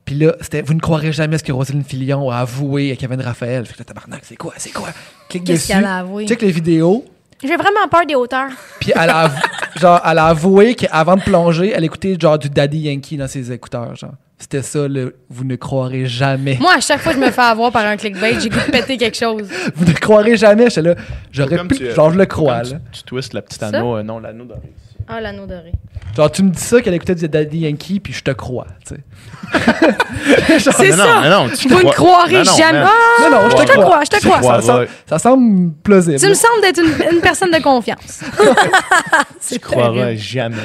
Puis 0.06 0.16
là, 0.16 0.34
c'était 0.42 0.62
Vous 0.62 0.74
ne 0.74 0.80
croirez 0.80 1.12
jamais 1.12 1.38
ce 1.38 1.44
que 1.44 1.52
Roselyne 1.52 1.84
Filion 1.84 2.30
a 2.30 2.38
avoué 2.38 2.92
à 2.92 2.96
Kevin 2.96 3.22
Raphaël. 3.22 3.66
Fait 3.66 3.74
que 3.74 3.80
là, 3.80 3.86
tabarnak, 3.86 4.22
c'est 4.24 4.36
quoi, 4.36 4.54
c'est 4.58 4.72
quoi? 4.72 4.90
Clique 5.30 5.44
Qu'est-ce 5.46 5.62
dessus. 5.68 5.74
qu'elle 5.74 5.86
a 5.86 5.98
avoué? 6.00 6.26
Check 6.28 6.42
les 6.42 6.52
vidéos. 6.52 7.06
J'ai 7.42 7.56
vraiment 7.58 7.88
peur 7.92 8.06
des 8.06 8.16
hauteurs. 8.16 8.50
Puis 8.80 8.92
elle 8.96 9.10
a, 9.10 9.28
avou- 9.28 9.42
genre, 9.80 10.02
elle 10.06 10.18
a 10.20 10.28
avoué 10.28 10.76
qu'avant 10.76 11.16
de 11.18 11.22
plonger, 11.22 11.72
elle 11.76 11.84
écoutait 11.84 12.16
genre 12.20 12.38
du 12.40 12.50
Daddy 12.50 12.80
Yankee 12.80 13.18
dans 13.18 13.28
ses 13.28 13.52
écouteurs. 13.52 13.96
Genre. 13.96 14.14
C'était 14.44 14.62
ça, 14.62 14.90
le 14.90 15.16
vous 15.30 15.46
ne 15.46 15.56
croirez 15.56 16.06
jamais. 16.06 16.58
Moi, 16.60 16.74
à 16.76 16.82
chaque 16.82 17.00
fois 17.00 17.14
que 17.14 17.20
je 17.20 17.24
me 17.26 17.32
fais 17.32 17.42
avoir 17.42 17.72
par 17.72 17.86
un 17.86 17.96
clickbait, 17.96 18.42
j'ai 18.42 18.50
goût 18.50 18.58
de 18.60 18.72
péter 18.72 18.98
quelque 18.98 19.16
chose. 19.16 19.48
Vous 19.76 19.86
ne 19.86 19.94
croirez 19.94 20.36
jamais. 20.36 20.66
J'étais 20.70 20.82
là, 20.82 20.96
j'aurais 21.32 21.66
pu. 21.66 21.78
tu- 21.78 21.92
genre, 21.92 22.12
je 22.12 22.18
le 22.18 22.26
crois, 22.26 22.62
là. 22.64 22.70
Tu, 22.92 23.00
tu 23.00 23.04
twistes 23.04 23.34
la 23.34 23.42
petite 23.42 23.64
anneau, 23.64 23.96
euh, 23.96 24.04
non, 24.04 24.20
l'anneau 24.20 24.44
doré. 24.44 24.60
Ah, 25.08 25.20
l'anneau 25.22 25.46
doré. 25.46 25.72
Genre, 26.16 26.32
tu 26.32 26.44
me 26.44 26.50
dis 26.52 26.62
ça 26.62 26.82
qu'elle 26.82 26.94
écoutait 26.94 27.16
du 27.16 27.28
Daddy 27.28 27.60
Yankee, 27.60 28.00
puis 28.00 28.14
je 28.14 28.24
te 28.24 28.32
crois, 28.32 28.68
tu 28.88 28.96
sais. 28.96 29.02
C'est 30.60 30.90
non, 30.92 30.98
ça. 30.98 31.30
non, 31.30 31.50
tu 31.50 31.68
Vous 31.68 31.82
ne 31.84 31.92
croirez 31.92 32.34
Non, 32.34 32.44
non, 32.44 32.58
jamais. 32.58 32.84
Ah, 32.86 33.22
Non, 33.24 33.30
non, 33.32 33.50
je 33.50 33.56
te 33.56 33.72
crois. 33.72 33.84
crois, 33.84 34.04
je 34.06 34.10
te 34.10 34.16
Tu 34.20 34.28
crois. 34.28 34.40
crois. 34.40 34.62
Ça, 34.62 34.68
semble, 34.68 34.80
ouais. 34.82 34.90
ça 35.08 35.20
semble 35.20 35.74
plausible. 35.84 36.20
Tu 36.20 36.28
me 36.28 36.34
sembles 36.34 36.62
d'être 36.62 36.80
une, 36.80 37.16
une 37.16 37.22
personne 37.22 37.52
de 37.52 37.62
confiance. 37.62 38.22
Tu 39.50 39.60
croiras 39.60 40.16
jamais. 40.16 40.56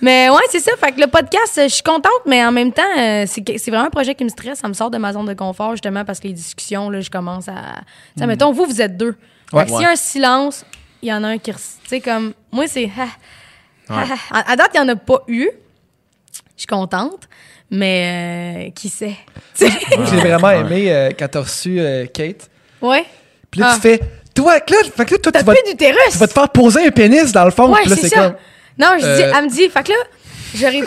Mais 0.00 0.28
ouais, 0.30 0.36
c'est 0.50 0.60
ça. 0.60 0.72
Fait 0.78 0.92
que 0.92 1.00
le 1.00 1.06
podcast, 1.06 1.60
je 1.62 1.68
suis 1.68 1.82
contente, 1.82 2.10
mais 2.26 2.44
en 2.44 2.52
même 2.52 2.72
temps, 2.72 2.82
euh, 2.98 3.24
c'est 3.26 3.68
vraiment 3.68 3.86
un 3.86 3.90
projet 3.90 4.14
qui 4.14 4.24
me 4.24 4.28
stresse. 4.28 4.58
Ça 4.58 4.68
me 4.68 4.74
sort 4.74 4.90
de 4.90 4.98
ma 4.98 5.12
zone 5.12 5.26
de 5.26 5.34
confort, 5.34 5.72
justement, 5.72 6.04
parce 6.04 6.20
que 6.20 6.28
les 6.28 6.34
discussions, 6.34 6.90
là, 6.90 7.00
je 7.00 7.10
commence 7.10 7.48
à. 7.48 7.80
Tu 8.16 8.20
sais, 8.20 8.26
mettons, 8.26 8.52
vous, 8.52 8.64
vous 8.66 8.80
êtes 8.82 8.96
deux. 8.96 9.16
Fait 9.50 9.56
Ouais. 9.56 9.64
que 9.64 9.70
s'il 9.70 9.80
y 9.82 9.84
a 9.84 9.90
un 9.90 9.96
silence, 9.96 10.64
il 11.04 11.08
y 11.08 11.12
en 11.12 11.22
a 11.22 11.28
un 11.28 11.38
qui. 11.38 11.52
Tu 11.52 11.58
sais, 11.86 12.00
comme. 12.00 12.32
Moi, 12.50 12.66
c'est. 12.66 12.90
ah, 12.98 13.08
ah, 13.88 14.04
ah. 14.30 14.38
À, 14.40 14.52
à 14.52 14.56
date, 14.56 14.70
il 14.74 14.80
n'y 14.80 14.86
en 14.86 14.88
a 14.88 14.96
pas 14.96 15.22
eu. 15.28 15.50
Je 16.56 16.60
suis 16.62 16.66
contente. 16.66 17.28
Mais 17.70 18.68
euh, 18.68 18.70
qui 18.72 18.88
sait? 18.88 19.16
Sais? 19.54 19.68
J'ai 19.90 20.16
vraiment 20.16 20.50
aimé 20.50 20.92
euh, 20.92 21.10
quand 21.18 21.28
t'as 21.28 21.40
reçu 21.40 21.80
euh, 21.80 22.06
Kate. 22.06 22.48
ouais. 22.82 23.04
Puis 23.50 23.60
là, 23.60 23.70
Ah. 23.70 23.74
tu 23.76 23.80
fais. 23.80 24.00
Toi, 24.34 24.54
là, 24.56 24.76
fait 24.96 25.04
que 25.06 25.14
là, 25.14 25.18
toi, 25.20 25.32
tu 25.32 25.44
vas, 25.44 25.54
tu 26.10 26.18
vas 26.18 26.26
te 26.26 26.32
faire 26.32 26.48
poser 26.48 26.86
un 26.86 26.90
pénis 26.90 27.30
dans 27.32 27.44
le 27.44 27.50
fond. 27.52 27.72
Ouais, 27.72 27.82
c'est 27.86 28.08
ça. 28.08 28.16
comme. 28.30 28.36
Non, 28.78 28.88
je 28.98 29.04
dis, 29.04 29.22
Euh, 29.22 29.32
elle 29.36 29.44
me 29.44 29.48
dit, 29.50 29.68
fait 29.68 29.82
que 29.84 29.92
là, 29.92 29.98
j'aurais. 30.54 30.82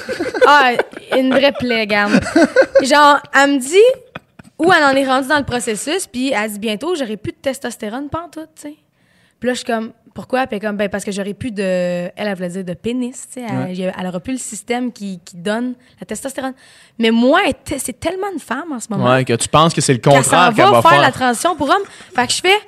Ah, 0.46 0.72
une 1.18 1.30
vraie 1.32 1.54
plaie, 1.54 1.82
regarde. 1.82 2.22
Genre, 2.84 3.22
elle 3.34 3.52
me 3.54 3.60
dit 3.60 3.78
où 4.60 4.72
elle 4.74 4.84
en 4.84 4.92
est 4.96 5.06
rendue 5.06 5.28
dans 5.30 5.38
le 5.38 5.46
processus, 5.46 6.08
puis 6.08 6.32
elle 6.34 6.52
dit 6.52 6.60
bientôt, 6.60 6.96
j'aurai 6.96 7.16
plus 7.18 7.32
de 7.32 7.38
testostérone, 7.38 8.10
pas 8.10 8.24
en 8.24 8.30
tout, 8.30 8.42
tu 8.56 8.62
sais. 8.64 8.76
Puis 9.40 9.48
là, 9.48 9.54
je 9.54 9.58
suis 9.60 9.66
comme, 9.66 9.94
pourquoi? 10.18 10.48
Puis 10.48 10.60
comme, 10.60 10.76
ben, 10.78 10.90
parce 10.90 11.06
que 11.06 11.12
j'aurais 11.12 11.36
plus 11.36 11.52
de. 11.52 11.62
Elle, 11.62 12.12
elle 12.16 12.34
voulait 12.36 12.50
dire 12.50 12.64
de 12.66 12.74
pénis, 12.74 13.28
tu 13.32 13.40
sais. 13.40 13.46
Elle, 13.48 13.80
Ouais. 13.86 13.94
elle 13.96 14.08
aura 14.08 14.20
plus 14.20 14.34
le 14.34 14.40
système 14.40 14.92
qui, 14.92 15.20
qui 15.24 15.38
donne 15.38 15.76
la 16.00 16.08
testostérone. 16.08 16.56
Mais 16.98 17.12
moi, 17.12 17.42
c'est 17.78 18.00
tellement 18.00 18.26
une 18.34 18.40
femme 18.40 18.72
en 18.74 18.80
ce 18.80 18.88
moment. 18.90 19.12
Ouais, 19.14 19.24
que 19.24 19.34
tu 19.34 19.48
penses 19.48 19.76
que 19.76 19.82
c'est 19.82 19.94
le 19.94 20.00
contraire 20.00 20.52
qu'elle 20.56 20.66
va 20.66 20.82
faire, 20.82 20.90
faire. 20.90 21.02
la 21.02 21.12
transition 21.12 21.56
pour 21.56 21.70
homme. 21.70 21.84
Fait 22.16 22.26
que 22.26 22.34
je 22.34 22.42
fais, 22.42 22.60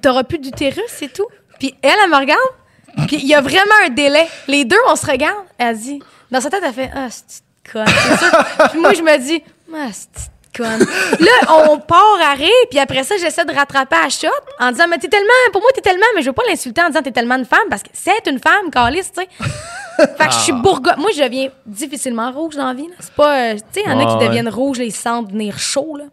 t'auras 0.00 0.24
plus 0.24 0.40
d'utérus, 0.40 0.82
c'est 0.88 1.12
tout. 1.12 1.28
Puis 1.60 1.72
elle, 1.82 1.92
elle 2.02 2.10
me 2.10 2.16
regarde, 2.16 3.06
puis 3.06 3.18
il 3.22 3.28
y 3.28 3.34
a 3.34 3.40
vraiment 3.40 3.78
un 3.86 3.90
délai. 3.90 4.26
Les 4.48 4.64
deux, 4.64 4.80
on 4.90 4.96
se 4.96 5.06
regarde. 5.06 5.36
Elle 5.58 5.78
dit, 5.78 6.00
dans 6.32 6.40
sa 6.40 6.50
tête, 6.50 6.64
elle 6.66 6.72
fait, 6.72 6.90
ah, 6.92 7.06
c'est 7.10 7.44
conne, 7.72 7.86
c'est 7.86 8.18
sûr. 8.18 8.44
puis 8.72 8.80
moi, 8.80 8.92
je 8.92 9.02
me 9.02 9.18
dis, 9.24 9.40
ah, 9.72 9.86
c'est 9.92 10.32
conne. 10.56 10.80
Là, 11.20 11.64
on 11.68 11.78
part 11.78 12.18
à 12.22 12.34
rire, 12.34 12.50
puis 12.70 12.78
après 12.78 13.02
ça, 13.04 13.16
j'essaie 13.18 13.44
de 13.44 13.52
rattraper 13.52 13.96
à 13.96 14.08
shot 14.08 14.28
en 14.60 14.70
disant, 14.72 14.84
mais 14.88 14.98
t'es 14.98 15.08
tellement, 15.08 15.28
pour 15.52 15.60
moi, 15.62 15.70
t'es 15.74 15.80
tellement, 15.80 16.06
mais 16.14 16.22
je 16.22 16.26
veux 16.28 16.32
pas 16.32 16.42
l'insulter 16.48 16.82
en 16.82 16.88
disant, 16.88 17.02
t'es 17.02 17.10
tellement 17.12 17.36
une 17.36 17.44
femme, 17.44 17.68
parce 17.70 17.82
que 17.82 17.88
c'est 17.92 18.26
une 18.26 18.38
femme, 18.38 18.70
calice, 18.70 19.12
tu 19.12 19.22
sais. 19.22 19.28
Fait 20.16 20.26
que 20.26 20.32
je 20.32 20.38
suis 20.38 20.52
bourgogne. 20.52 20.94
Moi, 20.98 21.10
je 21.14 21.22
deviens 21.22 21.48
difficilement 21.66 22.30
rouge 22.32 22.56
dans 22.56 22.68
la 22.68 22.74
vie. 22.74 22.88
C'est 22.98 23.12
pas. 23.12 23.36
euh, 23.36 23.54
tu 23.54 23.60
sais, 23.72 23.82
il 23.84 23.90
y 23.90 23.92
en 23.92 23.98
a 23.98 24.04
Ouais, 24.04 24.06
qui 24.10 24.16
ouais. 24.18 24.26
deviennent 24.28 24.48
rouges, 24.48 24.78
ils 24.78 24.90
sentent 24.92 25.30
venir 25.30 25.58
chaud. 25.58 25.96
Là. 25.98 26.04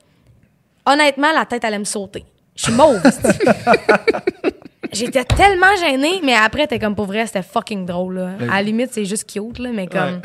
Honnêtement, 0.86 1.32
la 1.34 1.46
tête 1.46 1.64
allait 1.64 1.80
me 1.80 1.86
sauter. 1.86 2.26
Je 2.56 2.64
suis 2.66 2.74
mauve. 2.74 3.02
J'étais 4.92 5.24
tellement 5.24 5.76
gênée, 5.80 6.20
mais 6.24 6.34
après, 6.36 6.68
t'es 6.68 6.78
comme 6.80 6.96
pour 6.96 7.06
vrai, 7.06 7.26
c'était 7.28 7.44
fucking 7.44 7.86
drôle. 7.86 8.16
Là. 8.20 8.30
À 8.52 8.56
la 8.58 8.62
limite, 8.64 8.90
c'est 8.92 9.06
juste 9.06 9.30
cute, 9.32 9.60
là, 9.60 9.70
mais 9.74 9.88
comme. 9.88 10.22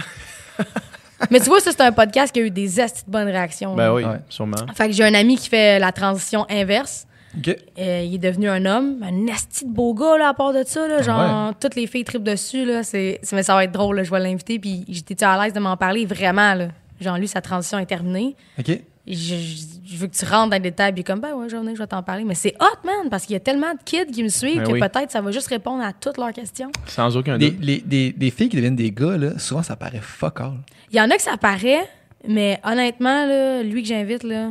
Mais 1.31 1.41
tu 1.41 1.47
vois, 1.47 1.61
ça, 1.61 1.71
c'est 1.73 1.81
un 1.83 1.93
podcast 1.93 2.33
qui 2.33 2.41
a 2.41 2.43
eu 2.45 2.51
des 2.51 2.81
astis 2.81 3.05
de 3.07 3.11
bonnes 3.11 3.29
réactions. 3.29 3.75
Ben 3.75 3.93
oui, 3.93 4.05
Ouais. 4.05 4.19
sûrement. 4.29 4.57
Fait 4.75 4.87
que 4.89 4.93
j'ai 4.95 5.05
un 5.05 5.15
ami 5.15 5.37
qui 5.37 5.49
fait 5.49 5.79
la 5.79 5.93
transition 5.93 6.47
inverse. 6.51 7.07
OK. 7.37 7.49
Euh, 7.79 8.03
il 8.05 8.15
est 8.15 8.19
devenu 8.19 8.49
un 8.49 8.65
homme, 8.65 9.03
un 9.03 9.33
asti 9.33 9.65
de 9.65 9.71
beau 9.73 9.93
gars 9.93 10.17
là, 10.19 10.29
à 10.29 10.35
part 10.35 10.53
de 10.53 10.63
ça. 10.65 10.87
Là, 10.87 11.03
genre, 11.03 11.53
toutes 11.61 11.75
les 11.75 11.87
filles 11.89 12.05
tripent 12.05 12.23
dessus. 12.23 12.65
Là, 12.65 12.85
c'est, 12.85 13.19
c'est- 13.23 13.35
mais 13.35 13.43
ça 13.43 13.55
va 13.55 13.65
être 13.65 13.73
drôle. 13.73 13.97
là, 13.97 14.05
je 14.05 14.11
vais 14.13 14.21
l'inviter. 14.21 14.59
Puis 14.61 14.85
j'étais 14.89 15.25
à 15.25 15.43
l'aise 15.43 15.53
de 15.53 15.59
m'en 15.61 15.77
parler 15.77 16.07
vraiment. 16.07 16.55
Là? 16.55 16.69
Genre, 17.01 17.19
lui, 17.19 17.27
sa 17.27 17.41
transition 17.41 17.79
est 17.81 17.87
terminée. 17.87 18.37
OK. 18.59 18.81
Je, 19.07 19.13
je- 19.15 19.65
je 19.95 20.01
veux 20.01 20.07
que 20.09 20.15
tu 20.15 20.25
rentres 20.25 20.51
dans 20.51 20.57
les 20.57 20.61
détails. 20.61 20.93
Puis 20.93 21.05
comme, 21.05 21.21
ben 21.21 21.33
ouais, 21.35 21.49
je 21.49 21.55
vais 21.57 21.61
venir, 21.63 21.75
je 21.77 21.81
vais 21.83 21.87
t'en 21.87 22.03
parler. 22.03 22.25
Mais 22.25 22.35
c'est 22.35 22.55
hot, 22.61 22.87
man, 22.87 23.09
parce 23.11 23.25
qu'il 23.27 23.35
y 23.35 23.37
a 23.37 23.41
tellement 23.41 23.73
de 23.73 23.79
kids 23.85 24.07
qui 24.13 24.23
me 24.23 24.29
suivent 24.29 24.59
Ben 24.59 24.67
que 24.67 24.73
oui. 24.73 24.81
peut-être 24.81 25.11
ça 25.11 25.21
va 25.21 25.31
juste 25.31 25.47
répondre 25.49 25.83
à 25.85 25.93
toutes 25.93 26.19
leurs 26.19 26.33
questions. 26.33 26.71
Sans 26.87 27.17
aucun 27.17 27.39
doute. 27.39 27.55
les- 27.61 27.81
des, 27.81 28.13
des 28.13 28.31
filles 28.31 28.49
qui 28.49 28.57
deviennent 28.57 28.77
des 28.77 28.91
gars, 28.91 29.17
là, 29.17 29.39
souvent, 29.39 29.63
ça 29.63 29.77
paraît 29.77 30.01
fuck 30.01 30.41
all. 30.41 30.55
Il 30.91 30.97
y 30.97 31.01
en 31.01 31.11
a 31.11 31.17
que 31.17 31.23
ça 31.23 31.37
paraît, 31.37 31.89
mais 32.29 32.61
honnêtement, 32.65 33.27
là, 33.27 33.63
lui 33.63 33.83
que 33.83 33.89
j'invite, 33.89 34.23
là, 34.23 34.51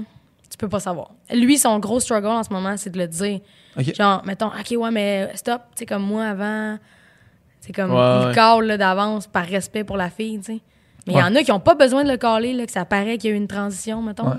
tu 0.49 0.57
peux 0.57 0.69
pas 0.69 0.79
savoir. 0.79 1.09
Lui, 1.33 1.57
son 1.57 1.79
gros 1.79 1.99
struggle 1.99 2.27
en 2.27 2.43
ce 2.43 2.51
moment, 2.53 2.75
c'est 2.77 2.89
de 2.91 2.97
le 2.99 3.07
dire. 3.07 3.39
Genre, 3.77 4.23
mettons, 4.25 4.47
OK, 4.47 4.75
ouais, 4.77 4.91
mais 4.91 5.31
stop, 5.35 5.61
tu 5.75 5.79
sais, 5.79 5.85
comme 5.85 6.03
moi 6.03 6.25
avant, 6.25 6.77
c'est 7.59 7.73
comme, 7.73 7.91
Ouais, 7.91 8.31
il 8.61 8.67
là, 8.67 8.77
d'avance 8.77 9.25
par 9.27 9.45
respect 9.45 9.83
pour 9.83 9.97
la 9.97 10.09
fille, 10.09 10.37
tu 10.39 10.53
sais. 10.55 10.59
Mais 11.07 11.13
il 11.13 11.19
y 11.19 11.23
en 11.23 11.35
a 11.35 11.43
qui 11.43 11.51
ont 11.51 11.59
pas 11.59 11.75
besoin 11.75 12.03
de 12.03 12.09
le 12.11 12.17
caler, 12.17 12.53
là, 12.53 12.65
que 12.65 12.71
ça 12.71 12.85
paraît 12.85 13.17
qu'il 13.17 13.29
y 13.29 13.33
a 13.33 13.35
eu 13.35 13.39
une 13.39 13.47
transition, 13.47 14.01
mettons. 14.01 14.27
Ouais. 14.29 14.37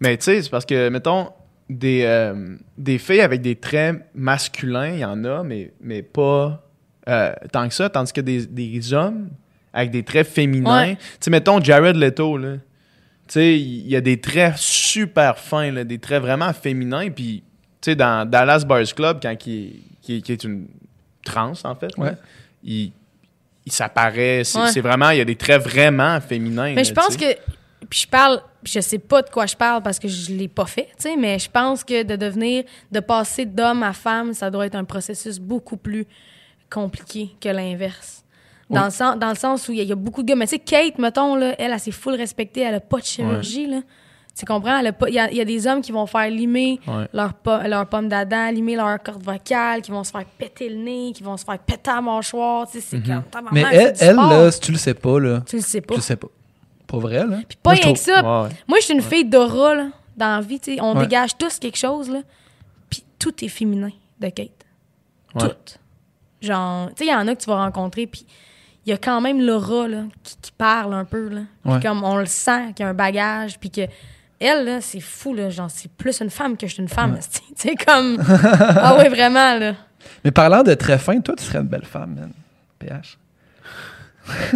Mais 0.00 0.16
tu 0.16 0.24
sais, 0.24 0.42
c'est 0.42 0.50
parce 0.50 0.66
que, 0.66 0.88
mettons, 0.88 1.30
des, 1.70 2.02
euh, 2.04 2.56
des 2.76 2.98
filles 2.98 3.20
avec 3.22 3.40
des 3.40 3.56
traits 3.56 3.96
masculins, 4.14 4.88
il 4.90 4.98
y 4.98 5.04
en 5.04 5.24
a, 5.24 5.42
mais, 5.42 5.72
mais 5.80 6.02
pas 6.02 6.62
euh, 7.08 7.32
tant 7.52 7.68
que 7.68 7.74
ça. 7.74 7.88
Tandis 7.88 8.12
que 8.12 8.20
des, 8.20 8.46
des 8.46 8.92
hommes 8.92 9.28
avec 9.72 9.90
des 9.90 10.02
traits 10.02 10.26
féminins. 10.28 10.88
Ouais. 10.88 10.96
Tu 10.96 11.02
sais, 11.20 11.30
mettons 11.30 11.60
Jared 11.62 11.96
Leto, 11.96 12.36
là. 12.38 12.54
Tu 13.26 13.32
sais, 13.34 13.58
il 13.58 13.88
y 13.88 13.96
a 13.96 14.00
des 14.02 14.20
traits 14.20 14.58
super 14.58 15.38
fins, 15.38 15.70
là, 15.70 15.84
des 15.84 15.98
traits 15.98 16.20
vraiment 16.22 16.52
féminins. 16.52 17.08
Puis, 17.10 17.42
tu 17.80 17.90
sais, 17.90 17.96
dans 17.96 18.28
Dallas 18.28 18.64
Boys 18.66 18.84
Club, 18.94 19.18
quand 19.22 19.34
il, 19.46 19.80
qui, 20.02 20.20
qui 20.22 20.32
est 20.32 20.44
une 20.44 20.66
trans, 21.24 21.52
en 21.64 21.74
fait, 21.74 21.96
là, 21.96 22.14
il, 22.62 22.92
il 23.64 23.72
s'apparaît. 23.72 24.42
C'est 24.44 24.58
Ouais. 24.58 24.80
vraiment, 24.82 25.08
il 25.10 25.18
y 25.18 25.20
a 25.22 25.24
des 25.24 25.36
traits 25.36 25.62
vraiment 25.62 26.20
féminins. 26.20 26.74
Mais 26.74 26.84
je 26.84 26.92
pense 26.92 27.16
que. 27.16 27.24
Puis 27.88 28.00
je 28.02 28.08
parle. 28.08 28.42
Je 28.64 28.80
sais 28.80 28.98
pas 28.98 29.20
de 29.22 29.28
quoi 29.30 29.44
je 29.46 29.54
parle 29.56 29.82
parce 29.82 29.98
que 29.98 30.08
je 30.08 30.32
l'ai 30.32 30.48
pas 30.48 30.64
fait, 30.66 30.86
tu 30.98 31.02
sais, 31.10 31.16
mais 31.16 31.38
je 31.38 31.50
pense 31.50 31.84
que 31.84 32.02
de 32.02 32.16
devenir. 32.16 32.64
De 32.90 33.00
passer 33.00 33.44
d'homme 33.44 33.82
à 33.82 33.92
femme, 33.92 34.32
ça 34.32 34.50
doit 34.50 34.66
être 34.66 34.74
un 34.76 34.84
processus 34.84 35.38
beaucoup 35.38 35.76
plus 35.76 36.06
compliqué 36.70 37.30
que 37.40 37.48
l'inverse. 37.48 38.24
Dans, 38.70 38.80
Oui. 38.80 38.86
le 38.86 38.90
sens, 38.90 39.18
dans 39.18 39.28
le 39.28 39.34
sens 39.34 39.68
où 39.68 39.72
il 39.72 39.78
y, 39.78 39.80
a- 39.80 39.84
il 39.84 39.88
y 39.90 39.92
a 39.92 39.96
beaucoup 39.96 40.22
de 40.22 40.28
gars. 40.28 40.36
Mais 40.36 40.46
tu 40.46 40.52
sais, 40.52 40.58
Kate, 40.58 40.98
mettons, 40.98 41.36
là, 41.36 41.54
elle, 41.58 41.72
elle, 41.72 41.78
s'est 41.80 41.90
full 41.90 42.14
respectée. 42.14 42.62
Elle 42.62 42.74
a 42.76 42.80
pas 42.80 42.98
de 42.98 43.04
chirurgie, 43.04 43.66
là. 43.66 43.80
Tu 44.36 44.44
comprends? 44.46 44.78
Elle 44.78 44.88
a 44.88 44.92
pas- 44.92 45.08
Il 45.08 45.14
y, 45.14 45.18
a, 45.20 45.30
il 45.30 45.36
y 45.36 45.40
a 45.40 45.44
des 45.44 45.66
hommes 45.66 45.80
qui 45.80 45.92
vont 45.92 46.06
faire 46.06 46.28
limer 46.28 46.80
Ouais. 46.88 47.06
leur, 47.12 47.34
po- 47.34 47.58
leur 47.68 47.86
pomme 47.86 48.08
d'Adam, 48.08 48.50
limer 48.50 48.74
leur 48.74 49.00
corde 49.00 49.22
vocale, 49.22 49.80
qui 49.82 49.90
vont 49.92 50.02
se 50.02 50.10
faire 50.10 50.24
péter 50.24 50.68
le 50.70 50.76
nez, 50.76 51.12
qui 51.14 51.22
vont 51.22 51.36
se 51.36 51.44
faire 51.44 51.58
péter 51.58 51.90
la 51.90 52.00
mâchoire. 52.00 52.66
Tu 52.68 52.80
sais, 52.80 52.86
c'est 52.90 53.02
comme... 53.06 53.22
Mais 53.52 53.62
c'est 53.62 53.76
elle, 53.76 53.94
elle 54.00 54.16
là, 54.16 54.50
si 54.50 54.60
tu 54.60 54.72
le 54.72 54.78
sais 54.78 54.94
pas, 54.94 55.20
là, 55.20 55.42
Tu 55.46 55.56
le 55.56 55.62
sais 55.62 55.80
pas. 55.82 55.94
tu 55.94 56.00
le 56.00 56.02
sais 56.02 56.16
pas. 56.16 56.28
Pas 56.86 56.98
vrai, 56.98 57.26
là. 57.26 57.38
Puis 57.48 57.58
pas 57.62 57.72
Moi, 57.72 57.80
rien 57.82 57.92
que 57.92 57.98
ça. 57.98 58.22
Ouais, 58.22 58.48
ouais. 58.48 58.54
Moi, 58.68 58.78
je 58.80 58.84
suis 58.84 58.94
une 58.94 59.02
fille 59.02 59.24
d'aura, 59.24 59.74
là, 59.74 59.86
dans 60.16 60.36
la 60.36 60.40
vie. 60.40 60.60
tu 60.60 60.74
sais. 60.74 60.80
On 60.80 60.94
Ouais. 60.94 61.02
dégage 61.02 61.36
tous 61.38 61.58
quelque 61.58 61.78
chose, 61.78 62.10
là. 62.10 62.20
Puis 62.90 63.04
tout 63.18 63.44
est 63.44 63.48
féminin 63.48 63.90
de 64.20 64.28
Kate. 64.28 64.50
Ouais. 65.34 65.48
Tout. 65.48 65.78
Genre, 66.40 66.88
tu 66.88 66.94
sais, 66.98 67.04
il 67.06 67.10
y 67.12 67.14
en 67.14 67.26
a 67.26 67.34
que 67.34 67.40
tu 67.42 67.46
vas 67.48 67.56
rencontrer, 67.56 68.06
puis 68.06 68.26
il 68.86 68.90
y 68.90 68.92
a 68.92 68.98
quand 68.98 69.20
même 69.20 69.40
l'aura, 69.40 69.88
là, 69.88 70.02
qui, 70.22 70.36
qui 70.42 70.52
parle 70.52 70.92
un 70.94 71.04
peu, 71.04 71.28
là. 71.28 71.40
Puis 71.64 71.72
Ouais. 71.72 71.80
comme 71.80 72.04
on 72.04 72.16
le 72.18 72.26
sent, 72.26 72.72
qu'il 72.76 72.84
y 72.84 72.86
a 72.86 72.90
un 72.90 72.94
bagage, 72.94 73.58
puis 73.58 73.70
que... 73.70 73.82
Elle, 74.40 74.66
là, 74.66 74.80
c'est 74.82 75.00
fou, 75.00 75.32
là. 75.32 75.48
Genre, 75.48 75.70
c'est 75.70 75.90
plus 75.90 76.20
une 76.20 76.28
femme 76.28 76.56
que 76.58 76.66
je 76.66 76.74
suis 76.74 76.82
une 76.82 76.88
femme. 76.88 77.18
Tu 77.32 77.40
sais, 77.56 77.74
comme... 77.76 78.18
ah 78.28 78.96
ouais, 78.98 79.08
vraiment, 79.08 79.54
là. 79.58 79.74
Mais 80.22 80.30
parlant 80.32 80.62
de 80.62 80.74
très 80.74 80.98
fin, 80.98 81.18
toi, 81.20 81.34
tu 81.36 81.44
serais 81.44 81.60
une 81.60 81.66
belle 81.68 81.84
femme, 81.86 82.14
man. 82.14 82.32
PH. 82.78 83.16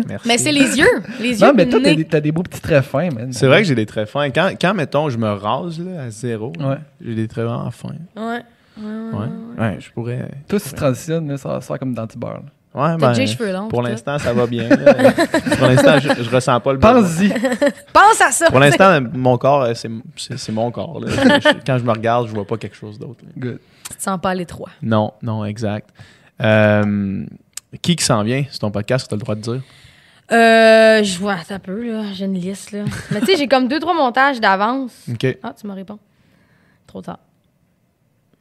Merci. 0.09 0.29
Mais 0.29 0.39
c'est 0.39 0.53
les 0.53 0.79
yeux. 0.79 1.03
Les 1.21 1.41
yeux, 1.41 1.47
Non, 1.47 1.53
mais 1.55 1.69
toi, 1.69 1.79
t'as 1.83 1.95
des, 1.95 2.05
t'as 2.05 2.21
des 2.21 2.33
beaux 2.33 2.43
petits 2.43 2.61
traits 2.61 2.85
fins, 2.85 3.11
man. 3.11 3.33
C'est 3.33 3.47
vrai 3.47 3.63
que 3.63 3.69
j'ai 3.69 3.75
des 3.75 3.87
traits 3.87 4.09
fins. 4.09 4.31
Quand, 4.31 4.51
quand, 4.61 4.75
mettons, 4.75 5.09
je 5.11 5.19
me 5.19 5.29
rase 5.31 5.79
là, 5.81 6.03
à 6.05 6.11
zéro, 6.11 6.53
Ouais. 6.61 6.77
j'ai 7.05 7.15
des 7.15 7.29
traits 7.29 7.45
vraiment 7.45 7.71
fins. 7.71 7.89
Ouais. 8.17 8.41
Ouais. 8.81 9.27
Ouais, 9.59 9.77
je 9.81 9.91
pourrais. 9.91 10.31
Toi, 10.49 10.59
si 10.59 10.69
tu 10.71 10.75
transitionnes, 10.77 11.29
là, 11.29 11.37
ça 11.37 11.49
va 11.49 11.61
se 11.61 11.67
faire 11.67 11.79
comme 11.79 11.95
dans 11.95 12.07
beurre. 12.17 12.35
là. 12.35 12.43
Ouais, 12.75 12.97
ben, 12.99 13.09
déjà 13.09 13.23
les 13.23 13.27
cheveux 13.27 13.51
longs. 13.53 13.67
Pour 13.69 13.83
puis 13.83 13.91
l'instant, 13.91 14.19
ça 14.19 14.33
va 14.33 14.47
bien. 14.47 14.69
là. 14.69 14.95
pour 15.59 15.67
l'instant, 15.67 15.99
je, 15.99 16.23
je 16.23 16.31
ressens 16.31 16.61
pas 16.61 16.73
le 16.73 16.79
besoin. 16.79 17.01
Pense-y. 17.03 17.29
Pense 17.93 18.21
à 18.21 18.31
ça. 18.31 18.47
Pour 18.51 18.61
l'instant, 18.61 19.01
mon 19.15 19.37
corps, 19.39 19.63
euh, 19.63 19.75
c'est- 19.75 19.91
c'est 20.17 20.39
c'est 20.39 20.53
mon 20.53 20.71
corps. 20.71 21.01
là. 21.01 21.09
Je- 21.41 21.49
quand 21.67 21.79
je 21.79 21.83
me 21.85 21.91
regarde, 21.91 22.29
je 22.29 22.35
vois 22.35 22.45
pas 22.47 22.57
quelque 22.59 22.77
chose 22.77 22.99
d'autre. 22.99 23.25
là. 23.25 23.31
Good. 23.37 23.59
Tu 23.91 23.97
te 23.97 24.03
sens 24.03 24.21
pas 24.21 24.31
à 24.31 24.35
l'étroit. 24.35 24.69
Non, 24.83 25.13
non, 25.23 25.45
exact. 25.45 25.89
Euh, 26.41 27.25
qui 27.83 27.97
qui 27.97 28.05
s'en 28.05 28.23
vient? 28.23 28.45
C'est 28.51 28.59
ton 28.59 28.71
podcast, 28.71 29.09
tu 29.09 29.15
as 29.15 29.17
le 29.17 29.23
droit 29.23 29.35
de 29.35 29.41
dire? 29.41 29.61
Euh, 30.31 31.03
je 31.03 31.19
vois, 31.19 31.37
un 31.49 31.59
peu, 31.59 31.91
là. 31.91 32.05
J'ai 32.13 32.27
une 32.27 32.35
liste, 32.35 32.73
là. 32.73 32.85
Mais 33.11 33.21
tu 33.21 33.27
sais, 33.27 33.37
j'ai 33.37 33.49
comme 33.49 33.67
deux, 33.69 33.81
trois 33.81 33.95
montages 33.95 34.41
d'avance. 34.41 34.93
OK, 35.11 35.27
Ah, 35.43 35.55
tu 35.59 35.67
me 35.67 35.73
réponds. 35.73 35.99
Trop 36.87 37.01
tard. 37.03 37.19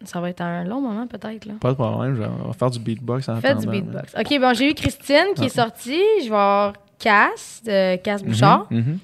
Ça 0.04 0.20
va 0.22 0.30
être 0.30 0.42
un 0.42 0.64
long 0.64 0.80
moment, 0.80 1.08
peut-être, 1.08 1.46
là. 1.46 1.54
pas 1.60 1.70
de 1.70 1.74
problème. 1.76 2.16
Je 2.16 2.22
vais, 2.22 2.28
on 2.44 2.48
va 2.48 2.54
faire 2.54 2.70
du 2.70 2.80
beatbox 2.80 3.30
en 3.30 3.42
Fais 3.42 3.56
du 3.56 3.68
beatbox. 3.68 4.14
OK, 4.18 4.40
bon, 4.40 4.54
j'ai 4.54 4.70
eu 4.70 4.74
Christine 4.74 5.34
qui 5.36 5.46
est 5.46 5.50
sortie. 5.50 6.02
Je 6.20 6.26
vais 6.30 6.36
avoir 6.36 6.74
Cass, 7.00 7.62
de 7.66 7.96
Cass 7.98 8.22
Mhm, 8.22 8.30
Bouchard. 8.30 8.68
mhm. 8.70 9.00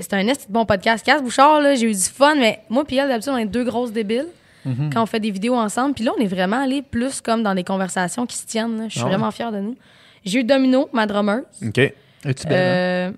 C'est 0.00 0.14
un 0.14 0.26
esti 0.28 0.46
de 0.48 0.52
bon 0.52 0.64
podcast. 0.66 1.04
Cass 1.04 1.22
Bouchard, 1.22 1.60
là, 1.60 1.74
j'ai 1.74 1.86
eu 1.90 1.92
du 1.94 1.98
fun, 2.00 2.34
mais 2.36 2.60
moi 2.68 2.84
puis 2.84 2.96
elle, 2.96 3.08
d'habitude, 3.08 3.32
on 3.34 3.38
est 3.38 3.44
deux 3.46 3.64
grosses 3.64 3.92
débiles 3.92 4.26
Mhm. 4.64 4.90
quand 4.92 5.02
on 5.02 5.06
fait 5.06 5.20
des 5.20 5.30
vidéos 5.30 5.54
ensemble. 5.56 5.94
Puis 5.94 6.04
là, 6.04 6.12
on 6.18 6.20
est 6.22 6.26
vraiment 6.26 6.62
allé 6.62 6.82
plus 6.82 7.20
comme 7.20 7.42
dans 7.42 7.54
des 7.54 7.64
conversations 7.64 8.26
qui 8.26 8.36
se 8.36 8.46
tiennent. 8.46 8.78
là. 8.78 8.84
Je 8.88 8.92
suis 8.92 9.00
Ah 9.00 9.04
ouais? 9.04 9.10
vraiment 9.10 9.30
fière 9.30 9.52
de 9.52 9.58
nous. 9.58 9.76
J'ai 10.24 10.40
eu 10.40 10.44
Domino, 10.44 10.88
ma 10.92 11.06
drummeuse. 11.06 11.42
OK. 11.66 11.78
Es-tu 11.78 12.46
belle? 12.48 13.14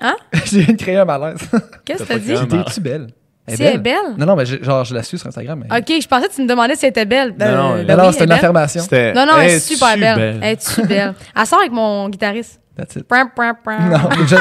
hein? 0.00 0.14
Euh, 0.34 0.38
J'ai 0.44 0.60
viens 0.60 0.74
de 0.74 0.78
créer 0.78 0.96
un 0.96 1.04
malaise. 1.04 1.38
Qu'est-ce 1.84 2.02
que 2.02 2.08
T'as 2.08 2.18
dit? 2.18 2.32
Es-tu 2.32 2.80
belle? 2.80 3.06
Si 3.46 3.62
elle 3.62 3.74
est 3.74 3.78
belle? 3.78 4.14
Non, 4.16 4.24
non, 4.24 4.36
mais 4.36 4.46
je- 4.46 4.62
genre, 4.62 4.84
je 4.84 4.94
la 4.94 5.02
suis 5.02 5.18
sur 5.18 5.26
Instagram. 5.26 5.64
Mais... 5.70 5.78
OK, 5.78 6.00
je 6.02 6.08
pensais 6.08 6.28
que 6.28 6.34
tu 6.34 6.42
me 6.42 6.48
demandais 6.48 6.76
si 6.76 6.86
elle 6.86 6.90
était 6.90 7.04
belle. 7.04 7.34
Non, 7.38 7.46
non, 7.46 7.84
ben 7.84 7.96
non, 7.96 8.06
oui, 8.06 8.12
c'était 8.12 8.14
elle 8.14 8.20
est 8.20 8.22
une 8.22 8.26
belle. 8.26 8.32
affirmation. 8.32 8.82
C'était- 8.82 9.12
Non, 9.12 9.26
non, 9.26 9.32
elle 9.38 9.50
est 9.50 9.60
super 9.60 9.98
belle? 9.98 10.38
Elle 10.42 10.52
est 10.54 10.62
super 10.62 10.86
belle. 10.86 11.14
Elle 11.36 11.46
sort 11.46 11.58
avec 11.60 11.70
mon 11.72 12.08
guitariste. 12.08 12.58
That's 12.76 12.96
it. 12.96 13.06
Pram. 13.06 13.30
Non, 13.36 14.08
mais 14.10 14.26
je, 14.26 14.36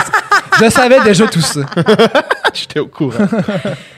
je 0.64 0.70
savais 0.70 1.02
déjà 1.04 1.28
tout 1.28 1.42
ça. 1.42 1.62
J'étais 2.54 2.80
au 2.80 2.88
courant. 2.88 3.18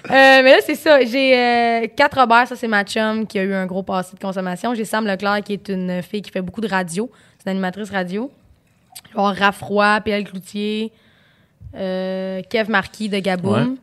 Euh, 0.08 0.12
mais 0.44 0.52
là, 0.52 0.58
c'est 0.64 0.76
ça. 0.76 1.04
J'ai 1.04 1.36
euh, 1.36 1.88
Kat 1.96 2.10
Robert, 2.16 2.48
ça 2.48 2.56
c'est 2.56 2.68
ma 2.68 2.84
chum 2.84 3.26
qui 3.26 3.40
a 3.40 3.44
eu 3.44 3.56
un 3.56 3.66
gros 3.66 3.82
passé 3.82 4.16
de 4.16 4.20
consommation. 4.20 4.76
J'ai 4.76 4.86
Sam 4.86 5.08
Leclerc 5.08 5.42
qui 5.44 5.54
est 5.54 5.68
une 5.68 6.04
fille 6.04 6.22
qui 6.22 6.30
fait 6.30 6.44
beaucoup 6.44 6.62
de 6.62 6.68
radio. 6.68 7.10
C'est 7.40 7.46
une 7.50 7.54
animatrice 7.54 7.90
radio. 7.90 8.30
Je 9.10 9.14
vais 9.14 9.20
avoir 9.20 9.36
Raph 9.36 9.62
Roy, 9.64 10.00
PL 10.02 10.24
Cloutier, 10.26 10.92
euh, 11.76 12.40
Kev 12.52 12.70
Marquis 12.70 13.10
de 13.10 13.18
Gaboum. 13.18 13.72
Ouais. 13.72 13.78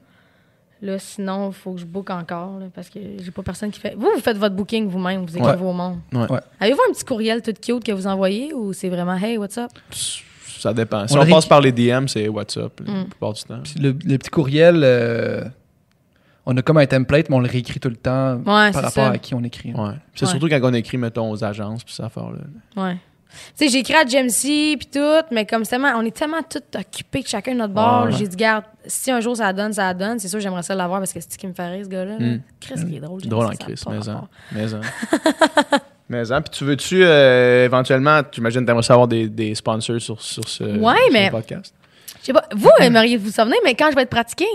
Là, 0.82 0.98
sinon, 1.00 1.48
il 1.48 1.54
faut 1.54 1.72
que 1.72 1.80
je 1.80 1.86
book 1.86 2.08
encore 2.10 2.60
là, 2.60 2.66
parce 2.72 2.88
que 2.88 3.00
j'ai 3.18 3.30
pas 3.32 3.42
personne 3.42 3.72
qui 3.72 3.80
fait. 3.80 3.96
Vous, 3.96 4.08
vous 4.14 4.20
faites 4.20 4.38
votre 4.38 4.54
booking 4.54 4.86
vous-même, 4.88 5.26
vous 5.26 5.36
écrivez 5.36 5.64
au 5.64 5.72
monde. 5.72 5.98
Ouais. 6.12 6.30
Ouais. 6.30 6.40
Avez-vous 6.60 6.80
un 6.88 6.92
petit 6.92 7.04
courriel 7.04 7.42
tout 7.42 7.52
cute 7.52 7.82
que 7.82 7.92
vous 7.92 8.06
envoyez 8.06 8.54
ou 8.54 8.72
c'est 8.72 8.88
vraiment 8.88 9.16
Hey, 9.16 9.38
what's 9.38 9.58
up? 9.58 9.72
Ça 10.62 10.72
dépend. 10.72 11.06
Si 11.08 11.16
On 11.18 11.26
passe 11.26 11.46
par 11.46 11.60
les 11.60 11.72
DM, 11.72 12.06
c'est 12.06 12.28
WhatsApp 12.28 12.80
Mm. 12.80 12.94
la 12.98 13.04
plupart 13.04 13.32
du 13.32 13.42
temps. 13.42 13.60
Puis 13.64 13.74
le, 13.80 13.88
le 14.04 14.18
petit 14.18 14.30
courriel, 14.30 14.82
euh, 14.84 15.42
on 16.46 16.56
a 16.56 16.62
comme 16.62 16.78
un 16.78 16.86
template, 16.86 17.28
mais 17.30 17.36
on 17.36 17.40
le 17.40 17.48
réécrit 17.48 17.80
tout 17.80 17.88
le 17.88 17.96
temps 17.96 18.36
Ouais, 18.36 18.70
par 18.70 18.74
rapport 18.74 18.90
ça. 18.92 19.10
à 19.10 19.18
qui 19.18 19.34
on 19.34 19.42
écrit. 19.42 19.72
Ouais. 19.74 19.90
C'est 20.14 20.24
Ouais. 20.26 20.30
surtout 20.30 20.48
quand 20.48 20.60
on 20.62 20.74
écrit, 20.74 20.98
mettons, 20.98 21.30
aux 21.30 21.42
agences, 21.44 21.82
puis 21.84 21.94
ça 21.94 22.06
affaire-là. 22.06 22.82
Ouais. 22.82 22.96
Tu 23.56 23.64
sais, 23.64 23.68
j'ai 23.68 23.78
écrit 23.78 23.94
à 23.94 24.04
Jamesy 24.04 24.76
puis 24.78 24.88
tout, 24.92 25.24
mais 25.32 25.46
comme 25.46 25.64
c'est 25.64 25.70
tellement, 25.70 25.92
on 25.96 26.02
est 26.04 26.14
tellement 26.14 26.42
tous 26.42 26.60
occupés 26.78 27.22
de 27.22 27.26
chacun 27.26 27.54
de 27.54 27.58
notre 27.58 27.72
bord. 27.72 28.04
Ouais. 28.04 28.12
J'ai 28.12 28.28
dit, 28.28 28.36
garde, 28.36 28.64
si 28.86 29.10
un 29.10 29.20
jour 29.20 29.34
ça 29.36 29.52
donne, 29.54 29.72
ça 29.72 29.94
donne. 29.94 30.18
C'est 30.18 30.28
sûr, 30.28 30.38
j'aimerais 30.38 30.62
ça 30.62 30.74
l'avoir 30.74 31.00
parce 31.00 31.12
que 31.14 31.20
c'est 31.20 31.32
ce 31.32 31.38
qui 31.38 31.46
me 31.46 31.54
fait 31.54 31.66
rire, 31.66 31.84
ce 31.84 31.88
gars-là. 31.88 32.18
là. 32.18 32.26
Mm. 32.26 32.40
Chris, 32.60 32.74
il 32.86 32.94
est 32.96 33.00
drôle. 33.00 33.20
Jamesy, 33.20 33.28
Drôle 33.30 33.46
en 33.46 33.48
pas 33.48 33.90
mais 33.90 34.08
en. 34.10 34.28
Mais 34.52 34.74
en. 34.74 34.80
mais 36.12 36.30
en. 36.32 36.40
Puis 36.42 36.50
tu 36.58 36.64
veux-tu, 36.64 37.04
euh, 37.04 37.64
éventuellement, 37.64 38.20
tu 38.30 38.40
imagines, 38.40 38.64
t'aimerais 38.64 38.82
savoir 38.82 39.08
des, 39.08 39.28
des 39.28 39.54
sponsors 39.54 40.00
sur, 40.00 40.20
sur 40.20 40.46
ce, 40.48 40.62
Ouais, 40.64 40.94
sur 41.04 41.12
mais- 41.12 41.26
le 41.26 41.30
podcast? 41.32 41.74
Je 42.20 42.26
sais 42.26 42.32
pas, 42.32 42.44
vous, 42.54 42.70
aimeriez 42.80 43.16
vous 43.16 43.30
souvenir, 43.30 43.56
mais 43.64 43.74
quand 43.74 43.90
je 43.90 43.96
vais 43.96 44.02
être 44.02 44.10
pratiqué, 44.10 44.46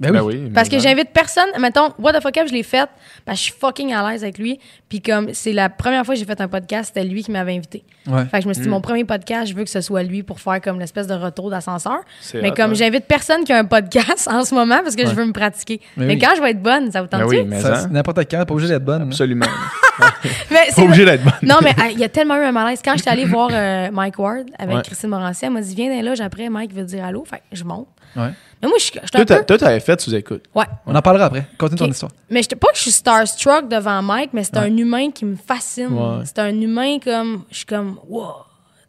Ben 0.00 0.22
oui. 0.22 0.36
Ben 0.36 0.52
Parce 0.54 0.68
que 0.68 0.78
j'invite 0.78 1.10
personne. 1.12 1.48
Mettons, 1.58 1.90
What 1.98 2.14
the 2.14 2.22
fuck 2.22 2.36
up, 2.38 2.48
je 2.48 2.52
l'ai 2.54 2.62
fait. 2.62 2.88
Parce 3.26 3.38
que 3.38 3.44
je 3.46 3.50
suis 3.50 3.60
fucking 3.60 3.92
à 3.92 4.10
l'aise 4.10 4.22
avec 4.22 4.38
lui. 4.38 4.58
Puis 4.88 5.00
comme 5.02 5.34
c'est 5.34 5.52
la 5.52 5.68
première 5.68 6.04
fois 6.06 6.14
que 6.14 6.18
j'ai 6.18 6.24
fait 6.24 6.40
un 6.40 6.48
podcast, 6.48 6.92
c'était 6.94 7.06
lui 7.06 7.22
qui 7.22 7.30
m'avait 7.30 7.54
invité. 7.54 7.84
Ouais. 8.06 8.24
Fait 8.26 8.38
que 8.38 8.44
je 8.44 8.48
me 8.48 8.54
suis 8.54 8.62
dit, 8.62 8.68
Mm. 8.68 8.72
mon 8.72 8.80
premier 8.80 9.04
podcast, 9.04 9.50
je 9.50 9.54
veux 9.54 9.62
que 9.64 9.68
ce 9.70 9.80
soit 9.82 10.02
lui 10.02 10.22
pour 10.22 10.40
faire 10.40 10.60
comme 10.62 10.78
l'espèce 10.80 11.06
de 11.06 11.14
retour 11.14 11.50
d'ascenseur. 11.50 11.98
C'est 12.20 12.40
Mais 12.40 12.50
hot, 12.50 12.54
comme 12.54 12.70
ouais. 12.70 12.76
j'invite 12.76 13.04
personne 13.04 13.44
qui 13.44 13.52
a 13.52 13.58
un 13.58 13.64
podcast 13.66 14.26
en 14.32 14.42
ce 14.44 14.54
moment 14.54 14.80
parce 14.82 14.96
que 14.96 15.04
je 15.06 15.12
veux 15.12 15.26
me 15.26 15.32
pratiquer. 15.32 15.80
Mais 15.96 16.06
Mais, 16.06 16.14
oui. 16.14 16.18
quand 16.20 16.34
je 16.36 16.40
vais 16.40 16.50
être 16.52 16.62
bonne, 16.62 16.90
ça 16.90 17.02
vous 17.02 17.08
tente 17.08 17.20
Ben 17.20 17.26
oui, 17.26 17.44
mais 17.46 17.60
Ça, 17.60 17.84
en. 17.84 17.88
N'importe 17.88 18.20
quand, 18.30 18.44
pas 18.46 18.54
obligé 18.54 18.68
d'être 18.68 18.84
bonne. 18.84 19.02
Absolument. 19.02 19.46
Mais 20.50 20.68
Pas 20.74 20.82
obligé 20.82 21.04
d'être 21.04 21.22
bonne. 21.22 21.32
Non, 21.42 21.56
mais 21.62 21.74
il 21.92 21.98
y 21.98 22.04
a 22.04 22.08
tellement 22.08 22.36
eu 22.36 22.44
un 22.44 22.52
malaise. 22.52 22.80
Quand 22.82 22.94
j'étais 22.96 23.10
allée 23.10 23.26
voir 23.26 23.50
euh, 23.52 23.90
Mike 23.92 24.18
Ward 24.18 24.46
avec 24.58 24.76
Ouais. 24.76 24.82
Christine 24.82 25.10
Morancy, 25.10 25.44
elle 25.44 25.50
m'a 25.52 25.60
dit 25.60 25.74
Viens 25.74 25.94
dans 25.94 26.02
là, 26.02 26.24
après, 26.24 26.48
Mike 26.48 26.72
veut 26.72 26.84
dire 26.84 27.04
allô. 27.04 27.22
Fait 27.26 27.36
que 27.38 27.42
je 27.52 27.64
monte. 27.64 27.86
Ouais. 28.16 28.30
Mais 28.62 28.68
moi, 28.68 28.76
je 28.78 28.84
je 28.86 28.90
Toi, 29.10 29.24
peu. 29.24 29.44
toi, 29.46 29.58
t'avais 29.58 29.80
fait 29.80 30.00
sous-écoute. 30.00 30.44
Ouais. 30.54 30.66
On 30.86 30.94
en 30.94 31.00
parlera 31.02 31.26
après. 31.26 31.46
Continue 31.56 31.78
ton 31.78 31.88
histoire. 31.90 32.12
Mais 32.28 32.42
j'étais 32.42 32.56
pas 32.56 32.68
que 32.68 32.76
je 32.76 32.82
suis 32.82 32.90
starstruck 32.90 33.68
devant 33.68 34.02
Mike, 34.02 34.30
mais 34.32 34.44
c'est 34.44 34.56
Ouais. 34.58 34.64
un 34.66 34.76
humain 34.76 35.10
qui 35.10 35.24
me 35.24 35.36
fascine. 35.36 35.92
Ouais. 35.92 36.24
C'est 36.26 36.38
un 36.40 36.60
humain 36.60 36.98
comme. 36.98 37.44
Je 37.50 37.56
suis 37.56 37.66
comme, 37.66 37.98
wow. 38.08 38.32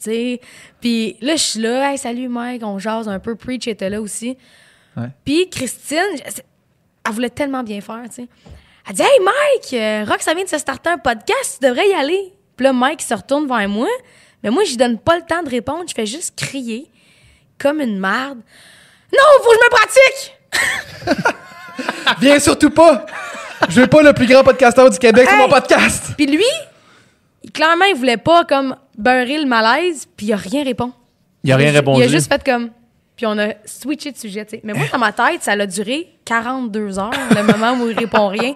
Tu 0.04 0.06
sais. 0.12 0.42
Puis 0.82 1.16
là, 1.22 1.36
je 1.36 1.42
suis 1.44 1.60
là, 1.62 1.92
hey, 1.92 1.98
salut 1.98 2.28
Mike, 2.28 2.64
on 2.66 2.80
jase 2.80 3.08
un 3.08 3.20
peu. 3.20 3.36
Preach 3.36 3.68
était 3.68 3.90
là 3.90 4.02
aussi. 4.02 4.36
Ouais. 4.98 5.08
Puis 5.24 5.48
Christine, 5.50 6.00
je- 6.16 6.42
elle 7.08 7.12
voulait 7.14 7.30
tellement 7.30 7.64
bien 7.64 7.80
faire, 7.82 8.02
tu 8.10 8.24
sais. 8.24 8.28
Elle 8.90 8.96
dit, 8.96 9.02
hey 9.04 9.20
Mike, 9.24 9.74
euh, 9.74 10.06
Rock, 10.12 10.22
ça 10.22 10.34
vient 10.34 10.44
de 10.44 10.50
se 10.50 10.58
starter 10.58 10.90
un 10.90 10.98
podcast, 10.98 11.60
tu 11.62 11.68
devrais 11.68 11.88
y 11.88 11.94
aller. 11.94 12.34
Puis 12.58 12.64
là, 12.66 12.74
Mike 12.74 13.02
se 13.04 13.14
retourne 13.14 13.48
vers 13.48 13.70
moi. 13.70 13.88
Mais 14.44 14.50
moi, 14.50 14.64
je 14.64 14.72
lui 14.72 14.78
donne 14.78 14.98
pas 14.98 15.16
le 15.18 15.22
temps 15.22 15.44
de 15.44 15.50
répondre, 15.50 15.84
je 15.88 15.94
fais 15.94 16.08
juste 16.08 16.36
crier 16.36 16.90
comme 17.60 17.80
une 17.80 18.00
marde. 18.00 18.40
Non, 19.14 19.44
faut 19.44 19.50
que 19.52 19.56
je 19.56 19.66
me 19.66 19.70
pratique! 19.70 21.36
Viens 22.20 22.40
surtout 22.40 22.70
pas! 22.70 23.06
Je 23.70 23.82
veux 23.82 23.88
pas 23.88 24.02
le 24.02 24.14
plus 24.14 24.26
grand 24.28 24.44
podcasteur 24.44 24.90
du 24.90 24.98
Québec 24.98 25.28
sur 25.28 25.34
Hey! 25.38 25.42
mon 25.44 25.50
podcast! 25.50 26.14
Puis 26.18 26.26
lui, 26.28 26.44
il- 27.44 27.52
clairement, 27.52 27.86
il 27.86 27.96
voulait 27.96 28.18
pas 28.18 28.44
comme 28.46 28.76
beurrer 28.98 29.38
le 29.40 29.46
malaise, 29.46 30.08
puis 30.18 30.28
il 30.28 30.34
a 30.34 30.38
rien 30.38 30.64
répondu. 30.64 30.94
Il 31.44 31.52
a 31.52 31.58
rien 31.58 31.72
répondu. 31.72 32.02
Il 32.02 32.04
a 32.04 32.08
juste 32.08 32.32
fait 32.32 32.44
comme. 32.44 32.70
Puis 33.16 33.26
on 33.26 33.38
a 33.38 33.50
switché 33.66 34.12
de 34.12 34.18
sujet, 34.18 34.46
tu 34.46 34.52
sais. 34.58 34.62
Mais 34.64 34.74
moi, 34.74 34.86
dans 34.92 34.98
ma 34.98 35.12
tête, 35.12 35.44
ça 35.44 35.52
a 35.52 35.66
duré 35.66 36.08
42 36.26 36.98
heures, 37.00 37.12
le 37.36 37.44
moment 37.44 37.74
où 37.84 37.90
il 37.90 37.98
répond 37.98 38.28
rien. 38.28 38.56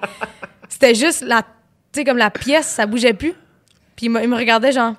C'était 0.69 0.95
juste 0.95 1.21
la. 1.25 1.41
Tu 1.91 1.99
sais, 2.01 2.03
comme 2.03 2.17
la 2.17 2.29
pièce, 2.31 2.65
ça 2.67 2.85
bougeait 2.85 3.13
plus. 3.13 3.33
Puis 3.95 4.07
il 4.07 4.09
me, 4.09 4.21
il 4.21 4.27
me 4.27 4.35
regardait, 4.35 4.71
genre. 4.71 4.93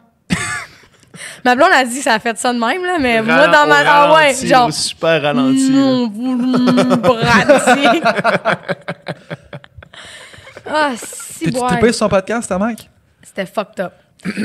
Ma 1.44 1.54
blonde 1.54 1.70
a 1.72 1.84
dit 1.84 1.98
que 1.98 2.02
ça 2.04 2.14
a 2.14 2.18
fait 2.18 2.36
ça 2.38 2.52
de 2.52 2.58
même, 2.58 2.84
là, 2.84 2.98
mais 2.98 3.22
moi, 3.22 3.46
dans 3.48 3.66
ma. 3.66 3.76
Ah 3.86 4.14
ouais, 4.14 4.34
genre. 4.46 4.72
super 4.72 5.22
ralenti. 5.22 5.70
là. 5.70 5.78
Non, 5.78 6.08
vous 6.08 6.36
me 6.36 6.96
pratiquez. 6.96 8.02
Ah, 10.68 10.90
si, 10.96 11.44
T'es-tu 11.44 11.60
trippé 11.60 11.92
sur 11.92 11.94
son 11.94 12.08
podcast, 12.08 12.48
ta 12.48 12.58
mec? 12.58 12.90
C'était 13.22 13.46
fucked 13.46 13.78
up. 13.78 13.92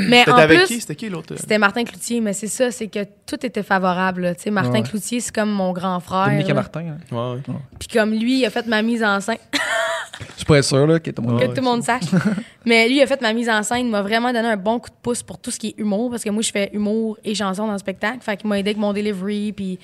Mais 0.09 0.29
en 0.29 0.35
avec 0.35 0.59
plus, 0.59 0.67
qui? 0.67 0.81
C'était 0.81 0.95
qui 0.95 1.09
l'autre? 1.09 1.35
c'était 1.37 1.57
Martin 1.57 1.83
Cloutier, 1.83 2.21
mais 2.21 2.33
c'est 2.33 2.47
ça, 2.47 2.71
c'est 2.71 2.87
que 2.87 3.05
tout 3.25 3.45
était 3.45 3.63
favorable. 3.63 4.21
là. 4.21 4.35
Tu 4.35 4.43
sais, 4.43 4.51
Martin 4.51 4.79
Ouais. 4.79 4.83
Cloutier, 4.83 5.19
c'est 5.19 5.33
comme 5.33 5.51
mon 5.51 5.71
grand 5.73 5.99
frère. 5.99 6.25
Dominique 6.25 6.47
là. 6.47 6.53
Martin. 6.53 6.79
hein. 6.81 6.97
Ouais, 7.11 7.37
ouais. 7.47 7.55
Puis 7.79 7.87
comme 7.87 8.11
lui, 8.11 8.39
il 8.39 8.45
a 8.45 8.49
fait 8.49 8.65
ma 8.67 8.81
mise 8.81 9.03
en 9.03 9.19
scène. 9.19 9.37
Je 10.37 10.43
pourrais 10.45 10.59
être 10.59 10.65
sûr 10.65 10.85
là, 10.85 10.99
que 10.99 11.09
tout 11.11 11.21
le 11.21 11.27
monde. 11.27 11.39
que 11.39 11.45
Ouais, 11.45 11.49
tout 11.53 11.55
le 11.61 11.61
monde 11.63 11.83
sache. 11.83 12.03
Mais 12.65 12.87
lui, 12.87 12.97
il 12.97 13.01
a 13.01 13.07
fait 13.07 13.21
ma 13.21 13.33
mise 13.33 13.49
en 13.49 13.63
scène, 13.63 13.85
il 13.87 13.91
m'a 13.91 14.01
vraiment 14.03 14.31
donné 14.31 14.47
un 14.49 14.57
bon 14.57 14.79
coup 14.79 14.89
de 14.89 14.95
pouce 15.01 15.23
pour 15.23 15.39
tout 15.39 15.49
ce 15.51 15.57
qui 15.59 15.69
est 15.69 15.75
humour, 15.77 16.11
parce 16.11 16.23
que 16.23 16.29
moi, 16.29 16.41
je 16.43 16.51
fais 16.51 16.69
humour 16.73 17.17
et 17.23 17.33
chanson 17.33 17.65
dans 17.65 17.73
le 17.73 17.79
spectacle. 17.79 18.19
Fait 18.21 18.37
qu'il 18.37 18.47
m'a 18.49 18.59
aidé 18.59 18.69
avec 18.71 18.77
mon 18.77 18.93
delivery, 18.93 19.51
puis 19.51 19.79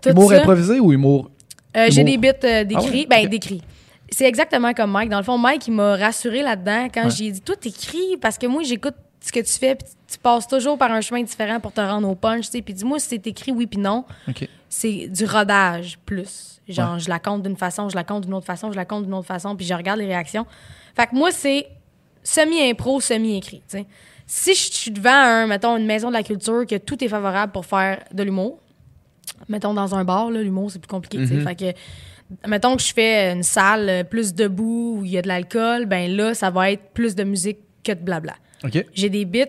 tout 0.00 0.10
Humour 0.10 0.30
ça. 0.30 0.36
improvisé 0.38 0.78
ou 0.80 0.92
humour 0.92 1.30
Euh, 1.76 1.86
J'ai 1.90 2.04
des 2.04 2.16
bits 2.16 2.28
euh, 2.44 2.64
d'écrits. 2.64 2.86
Ah 2.86 2.90
ouais? 2.90 3.06
Ben, 3.22 3.24
Ok. 3.24 3.30
d'écrits. 3.30 3.62
C'est 4.08 4.24
exactement 4.26 4.72
comme 4.72 4.92
Mike. 4.92 5.10
Dans 5.10 5.18
le 5.18 5.24
fond, 5.24 5.36
Mike, 5.36 5.66
il 5.66 5.72
m'a 5.72 5.96
rassuré 5.96 6.42
là-dedans 6.42 6.86
quand 6.94 7.04
Ouais. 7.04 7.10
j'ai 7.10 7.30
dit 7.32 7.40
Toi, 7.40 7.56
t'écris 7.56 8.16
parce 8.20 8.38
que 8.38 8.46
moi, 8.46 8.62
j'écoute 8.62 8.94
ce 9.26 9.32
que 9.32 9.40
tu 9.40 9.52
fais, 9.52 9.74
puis 9.74 9.88
tu 10.06 10.18
passes 10.18 10.46
toujours 10.46 10.78
par 10.78 10.92
un 10.92 11.00
chemin 11.00 11.22
différent 11.22 11.58
pour 11.58 11.72
te 11.72 11.80
rendre 11.80 12.08
au 12.08 12.14
punch, 12.14 12.46
tu 12.46 12.52
sais. 12.52 12.62
Puis 12.62 12.74
dis-moi 12.74 13.00
si 13.00 13.08
c'est 13.08 13.26
écrit 13.26 13.50
oui, 13.50 13.66
puis 13.66 13.80
non. 13.80 14.04
C'est 14.68 15.08
du 15.08 15.24
rodage 15.24 15.98
plus. 16.06 16.60
Genre, 16.68 16.98
je 16.98 17.08
la 17.08 17.18
compte 17.18 17.42
d'une 17.42 17.56
façon, 17.56 17.88
je 17.88 17.96
la 17.96 18.04
compte 18.04 18.24
d'une 18.24 18.34
autre 18.34 18.46
façon, 18.46 18.70
je 18.70 18.76
la 18.76 18.84
compte 18.84 19.04
d'une 19.04 19.14
autre 19.14 19.26
façon, 19.26 19.56
puis 19.56 19.66
je 19.66 19.74
regarde 19.74 19.98
les 19.98 20.06
réactions. 20.06 20.46
Fait 20.96 21.06
que 21.06 21.14
moi, 21.14 21.30
c'est 21.32 21.66
semi-impro, 22.22 23.00
semi-écrit, 23.00 23.62
tu 23.68 23.78
sais. 23.78 23.86
Si 24.28 24.54
je 24.54 24.72
suis 24.72 24.90
devant 24.90 25.10
un, 25.10 25.46
mettons, 25.46 25.76
une 25.76 25.86
maison 25.86 26.08
de 26.08 26.14
la 26.14 26.24
culture 26.24 26.66
que 26.66 26.76
tout 26.76 27.02
est 27.02 27.08
favorable 27.08 27.52
pour 27.52 27.66
faire 27.66 28.02
de 28.12 28.22
l'humour, 28.24 28.58
mettons 29.48 29.74
dans 29.74 29.94
un 29.94 30.04
bar, 30.04 30.30
l'humour, 30.30 30.70
c'est 30.70 30.80
plus 30.80 30.88
compliqué, 30.88 31.18
tu 31.18 31.28
sais. 31.28 31.40
Fait 31.40 31.54
que, 31.54 32.48
mettons 32.48 32.76
que 32.76 32.82
je 32.82 32.92
fais 32.92 33.32
une 33.32 33.44
salle 33.44 33.88
euh, 33.88 34.04
plus 34.04 34.34
debout 34.34 34.98
où 34.98 35.04
il 35.04 35.12
y 35.12 35.18
a 35.18 35.22
de 35.22 35.28
l'alcool, 35.28 35.86
ben 35.86 36.10
là, 36.10 36.34
ça 36.34 36.50
va 36.50 36.70
être 36.72 36.90
plus 36.92 37.14
de 37.14 37.24
musique 37.24 37.58
que 37.84 37.92
de 37.92 38.00
blabla. 38.00 38.34
J'ai 38.94 39.08
des 39.08 39.24
bits, 39.24 39.44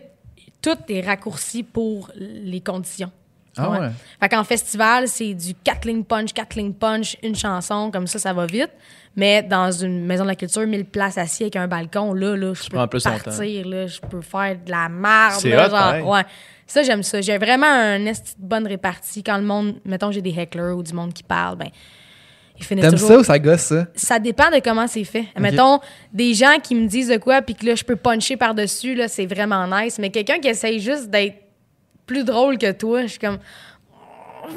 tout 0.61 0.77
est 0.89 1.01
raccourci 1.01 1.63
pour 1.63 2.11
les 2.15 2.61
conditions. 2.61 3.11
Ah 3.57 3.71
ouais. 3.71 3.89
Fait 4.19 4.29
qu'en 4.29 4.43
festival, 4.43 5.07
c'est 5.07 5.33
du 5.33 5.55
Catling 5.55 6.03
Punch, 6.03 6.33
Catling 6.33 6.73
Punch, 6.73 7.17
une 7.23 7.35
chanson, 7.35 7.89
comme 7.91 8.07
ça, 8.07 8.19
ça 8.19 8.33
va 8.33 8.45
vite. 8.45 8.71
Mais 9.15 9.41
dans 9.41 9.71
une 9.71 10.05
maison 10.05 10.23
de 10.23 10.29
la 10.29 10.35
culture, 10.35 10.65
1000 10.65 10.85
places 10.85 11.17
assis 11.17 11.43
avec 11.43 11.55
un 11.55 11.67
balcon, 11.67 12.13
là, 12.13 12.35
là 12.35 12.53
je 12.53 12.69
peux 12.69 12.87
plus 12.87 13.03
partir, 13.03 13.67
là, 13.67 13.87
je 13.87 13.99
peux 13.99 14.21
faire 14.21 14.57
de 14.63 14.69
la. 14.69 14.89
C'est 15.39 15.49
là, 15.49 15.67
hot, 15.67 15.71
pareil. 15.71 16.03
ouais. 16.03 16.25
Ça, 16.67 16.83
j'aime 16.83 17.01
ça. 17.01 17.21
J'ai 17.21 17.37
vraiment 17.37 17.65
un 17.65 18.05
esti 18.05 18.35
de 18.37 18.45
bonne 18.45 18.67
répartie. 18.67 19.23
Quand 19.23 19.37
le 19.37 19.43
monde, 19.43 19.75
mettons, 19.85 20.11
j'ai 20.11 20.21
des 20.21 20.37
hecklers 20.37 20.75
ou 20.77 20.83
du 20.83 20.93
monde 20.93 21.13
qui 21.13 21.23
parle, 21.23 21.55
ben, 21.55 21.69
ils 22.59 22.65
finissent 22.65 22.83
T'aimes 22.85 22.93
toujours 22.93 23.09
ça 23.09 23.17
ou 23.19 23.23
ça 23.23 23.39
gosse 23.39 23.61
ça? 23.61 23.87
ça 23.95 24.19
dépend 24.19 24.49
de 24.49 24.59
comment 24.59 24.87
c'est 24.87 25.03
fait. 25.03 25.25
Mettons, 25.37 25.79
des 26.11 26.33
gens 26.33 26.57
qui 26.61 26.75
me 26.75 26.87
disent 26.87 27.09
de 27.09 27.17
quoi, 27.17 27.41
puis 27.41 27.55
que 27.55 27.65
là, 27.65 27.75
je 27.75 27.83
peux 27.83 27.95
puncher 27.95 28.37
par-dessus, 28.37 28.95
là, 28.95 29.07
c'est 29.07 29.25
vraiment 29.25 29.67
nice. 29.67 29.99
Mais 29.99 30.09
quelqu'un 30.09 30.39
qui 30.39 30.47
essaye 30.47 30.79
juste 30.79 31.09
d'être 31.09 31.35
plus 32.05 32.23
drôle 32.23 32.57
que 32.57 32.71
toi, 32.71 33.03
je 33.03 33.07
suis 33.07 33.19
comme. 33.19 33.37
Tu 34.47 34.53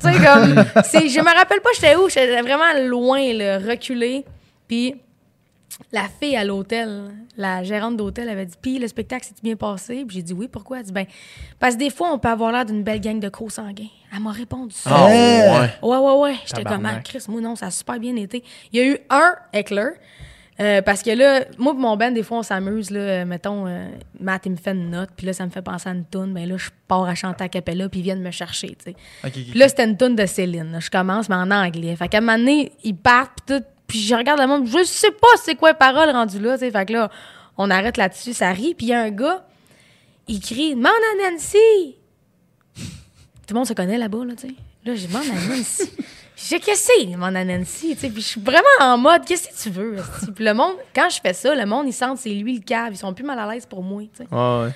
sais, 0.00 0.12
comme. 0.12 0.54
je 1.08 1.20
me 1.20 1.38
rappelle 1.38 1.60
pas, 1.60 1.70
j'étais 1.74 1.94
où? 1.96 2.08
J'étais 2.08 2.40
vraiment 2.40 2.72
loin, 2.86 3.32
là, 3.32 3.58
reculé. 3.58 4.24
Puis 4.66 4.96
la 5.92 6.04
fille 6.20 6.36
à 6.36 6.44
l'hôtel, 6.44 7.10
la 7.36 7.62
gérante 7.62 7.96
d'hôtel, 7.96 8.28
avait 8.28 8.46
dit 8.46 8.56
Puis 8.60 8.78
le 8.78 8.88
spectacle 8.88 9.26
s'est 9.26 9.34
bien 9.42 9.56
passé? 9.56 10.04
Puis 10.06 10.16
j'ai 10.16 10.22
dit 10.22 10.32
Oui, 10.32 10.48
pourquoi? 10.48 10.78
Elle 10.78 10.84
dit 10.86 10.92
Ben, 10.92 11.06
parce 11.58 11.74
que 11.74 11.80
des 11.80 11.90
fois, 11.90 12.10
on 12.12 12.18
peut 12.18 12.28
avoir 12.28 12.50
l'air 12.52 12.64
d'une 12.64 12.82
belle 12.82 13.00
gang 13.00 13.20
de 13.20 13.28
gros 13.28 13.50
sanguins. 13.50 13.88
Elle 14.12 14.20
m'a 14.20 14.32
répondu 14.32 14.74
ça. 14.74 14.90
Ah, 14.92 15.06
ouais. 15.06 15.70
Ouais, 15.82 15.96
ouais, 15.98 16.20
ouais. 16.20 16.34
J'étais 16.46 16.64
comme, 16.64 16.86
ah, 16.86 17.00
Chris, 17.04 17.24
moi, 17.28 17.40
non, 17.40 17.56
ça 17.56 17.66
a 17.66 17.70
super 17.70 17.98
bien 17.98 18.16
été. 18.16 18.42
Il 18.72 18.78
y 18.80 18.82
a 18.82 18.86
eu 18.92 18.98
un 19.10 19.34
heckler. 19.52 19.90
euh, 20.58 20.80
parce 20.80 21.02
que 21.02 21.10
là, 21.10 21.44
moi 21.58 21.74
et 21.76 21.78
mon 21.78 21.96
band, 21.98 22.10
des 22.12 22.22
fois, 22.22 22.38
on 22.38 22.42
s'amuse. 22.42 22.90
Là, 22.90 23.00
euh, 23.00 23.24
mettons, 23.26 23.66
euh, 23.66 23.88
Matt, 24.18 24.46
il 24.46 24.52
me 24.52 24.56
fait 24.56 24.70
une 24.72 24.88
note, 24.90 25.10
puis 25.14 25.26
là, 25.26 25.34
ça 25.34 25.44
me 25.44 25.50
fait 25.50 25.60
penser 25.60 25.90
à 25.90 25.92
une 25.92 26.04
toune. 26.06 26.32
Ben 26.32 26.48
là, 26.48 26.56
je 26.56 26.70
pars 26.88 27.04
à 27.04 27.14
chanter 27.14 27.44
à 27.44 27.48
capella, 27.50 27.88
puis 27.90 28.00
ils 28.00 28.04
viennent 28.04 28.22
me 28.22 28.30
chercher, 28.30 28.68
tu 28.68 28.92
sais. 28.92 28.96
Puis 29.50 29.58
là, 29.58 29.68
c'était 29.68 29.84
une 29.84 29.98
toune 29.98 30.16
de 30.16 30.24
Céline. 30.24 30.72
là. 30.72 30.80
Je 30.80 30.88
commence, 30.88 31.28
mais 31.28 31.34
en 31.36 31.50
anglais. 31.50 31.94
Fait 31.96 32.08
qu'à 32.08 32.18
un 32.18 32.20
moment 32.22 32.38
donné, 32.38 32.72
ils 32.84 32.96
partent, 32.96 33.38
puis 33.46 33.58
tout. 33.58 33.64
Puis 33.86 34.00
je 34.00 34.14
regarde 34.14 34.40
le 34.40 34.46
monde, 34.46 34.66
je 34.66 34.84
sais 34.84 35.10
pas 35.10 35.28
c'est 35.42 35.54
quoi 35.54 35.70
les 35.70 35.76
paroles 35.76 36.10
rendues 36.10 36.40
là, 36.40 36.54
tu 36.54 36.64
sais. 36.64 36.70
Fait 36.70 36.86
que 36.86 36.92
là, 36.92 37.10
on 37.56 37.70
arrête 37.70 37.96
là-dessus, 37.96 38.32
ça 38.32 38.50
rit. 38.50 38.74
Puis 38.74 38.86
il 38.86 38.88
y 38.90 38.94
a 38.94 39.00
un 39.00 39.10
gars, 39.10 39.46
il 40.28 40.40
crie 40.40 40.70
«Demande 40.76 40.86
à 40.86 41.30
Nancy!» 41.30 41.56
Tout 42.76 42.84
le 43.50 43.54
monde 43.54 43.66
se 43.66 43.74
connaît 43.74 43.98
là-bas, 43.98 44.24
là, 44.24 44.34
tu 44.34 44.48
sais. 44.48 44.54
Là, 44.84 44.94
je 44.94 45.06
demande 45.06 45.24
à 45.30 45.56
Nancy. 45.56 45.90
Je 46.36 46.56
qu'est-ce 46.56 46.66
que 46.66 46.74
c'est, 46.74 47.06
tu 47.06 47.96
sais. 47.96 48.10
Puis 48.10 48.22
je 48.22 48.26
suis 48.26 48.40
vraiment 48.40 48.66
en 48.80 48.98
mode, 48.98 49.24
qu'est-ce 49.24 49.48
que 49.48 49.62
tu 49.62 49.70
veux? 49.70 49.96
Puis 50.34 50.44
le 50.44 50.52
monde, 50.52 50.74
quand 50.94 51.08
je 51.08 51.18
fais 51.20 51.32
ça, 51.32 51.54
le 51.54 51.64
monde, 51.64 51.86
ils 51.88 51.94
sentent 51.94 52.18
c'est 52.18 52.30
lui 52.30 52.56
le 52.56 52.62
cave. 52.62 52.90
Ils 52.92 52.98
sont 52.98 53.14
plus 53.14 53.24
mal 53.24 53.38
à 53.38 53.50
l'aise 53.50 53.64
pour 53.64 53.82
moi, 53.82 54.02
tu 54.02 54.22
sais. 54.22 54.28
Ouais, 54.30 54.64
ouais. 54.64 54.72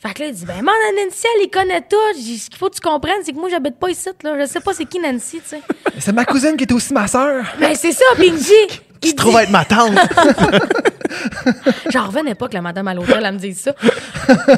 Fait 0.00 0.12
que 0.12 0.20
là, 0.22 0.28
il 0.28 0.34
dit, 0.34 0.44
ben, 0.44 0.54
à 0.58 0.62
Nancy, 0.62 1.26
elle 1.34 1.42
les 1.42 1.50
connaît 1.50 1.80
toutes. 1.80 2.16
Ce 2.16 2.48
qu'il 2.50 2.58
faut 2.58 2.68
que 2.68 2.74
tu 2.74 2.80
comprennes, 2.80 3.22
c'est 3.24 3.32
que 3.32 3.38
moi, 3.38 3.48
j'habite 3.48 3.78
pas 3.78 3.88
ici, 3.88 4.10
là. 4.22 4.38
Je 4.38 4.44
sais 4.46 4.60
pas 4.60 4.72
c'est 4.74 4.84
qui 4.84 4.98
Nancy, 5.00 5.40
tu 5.42 5.48
sais. 5.48 5.62
C'est 5.98 6.12
ma 6.12 6.24
cousine 6.26 6.56
qui 6.56 6.64
était 6.64 6.74
aussi 6.74 6.92
ma 6.92 7.06
sœur. 7.06 7.44
Ben, 7.58 7.74
c'est 7.74 7.92
ça, 7.92 8.04
dit. 8.18 8.30
Il 9.02 9.10
Tu 9.10 9.14
trouves 9.14 9.38
être 9.38 9.50
ma 9.50 9.64
tante? 9.64 9.92
J'en 11.90 12.06
revenais 12.06 12.34
pas 12.34 12.48
que 12.48 12.54
la 12.54 12.62
madame 12.62 12.88
à 12.88 12.94
l'hôtel, 12.94 13.22
elle 13.24 13.32
me 13.34 13.38
dise 13.38 13.60
ça. 13.60 13.72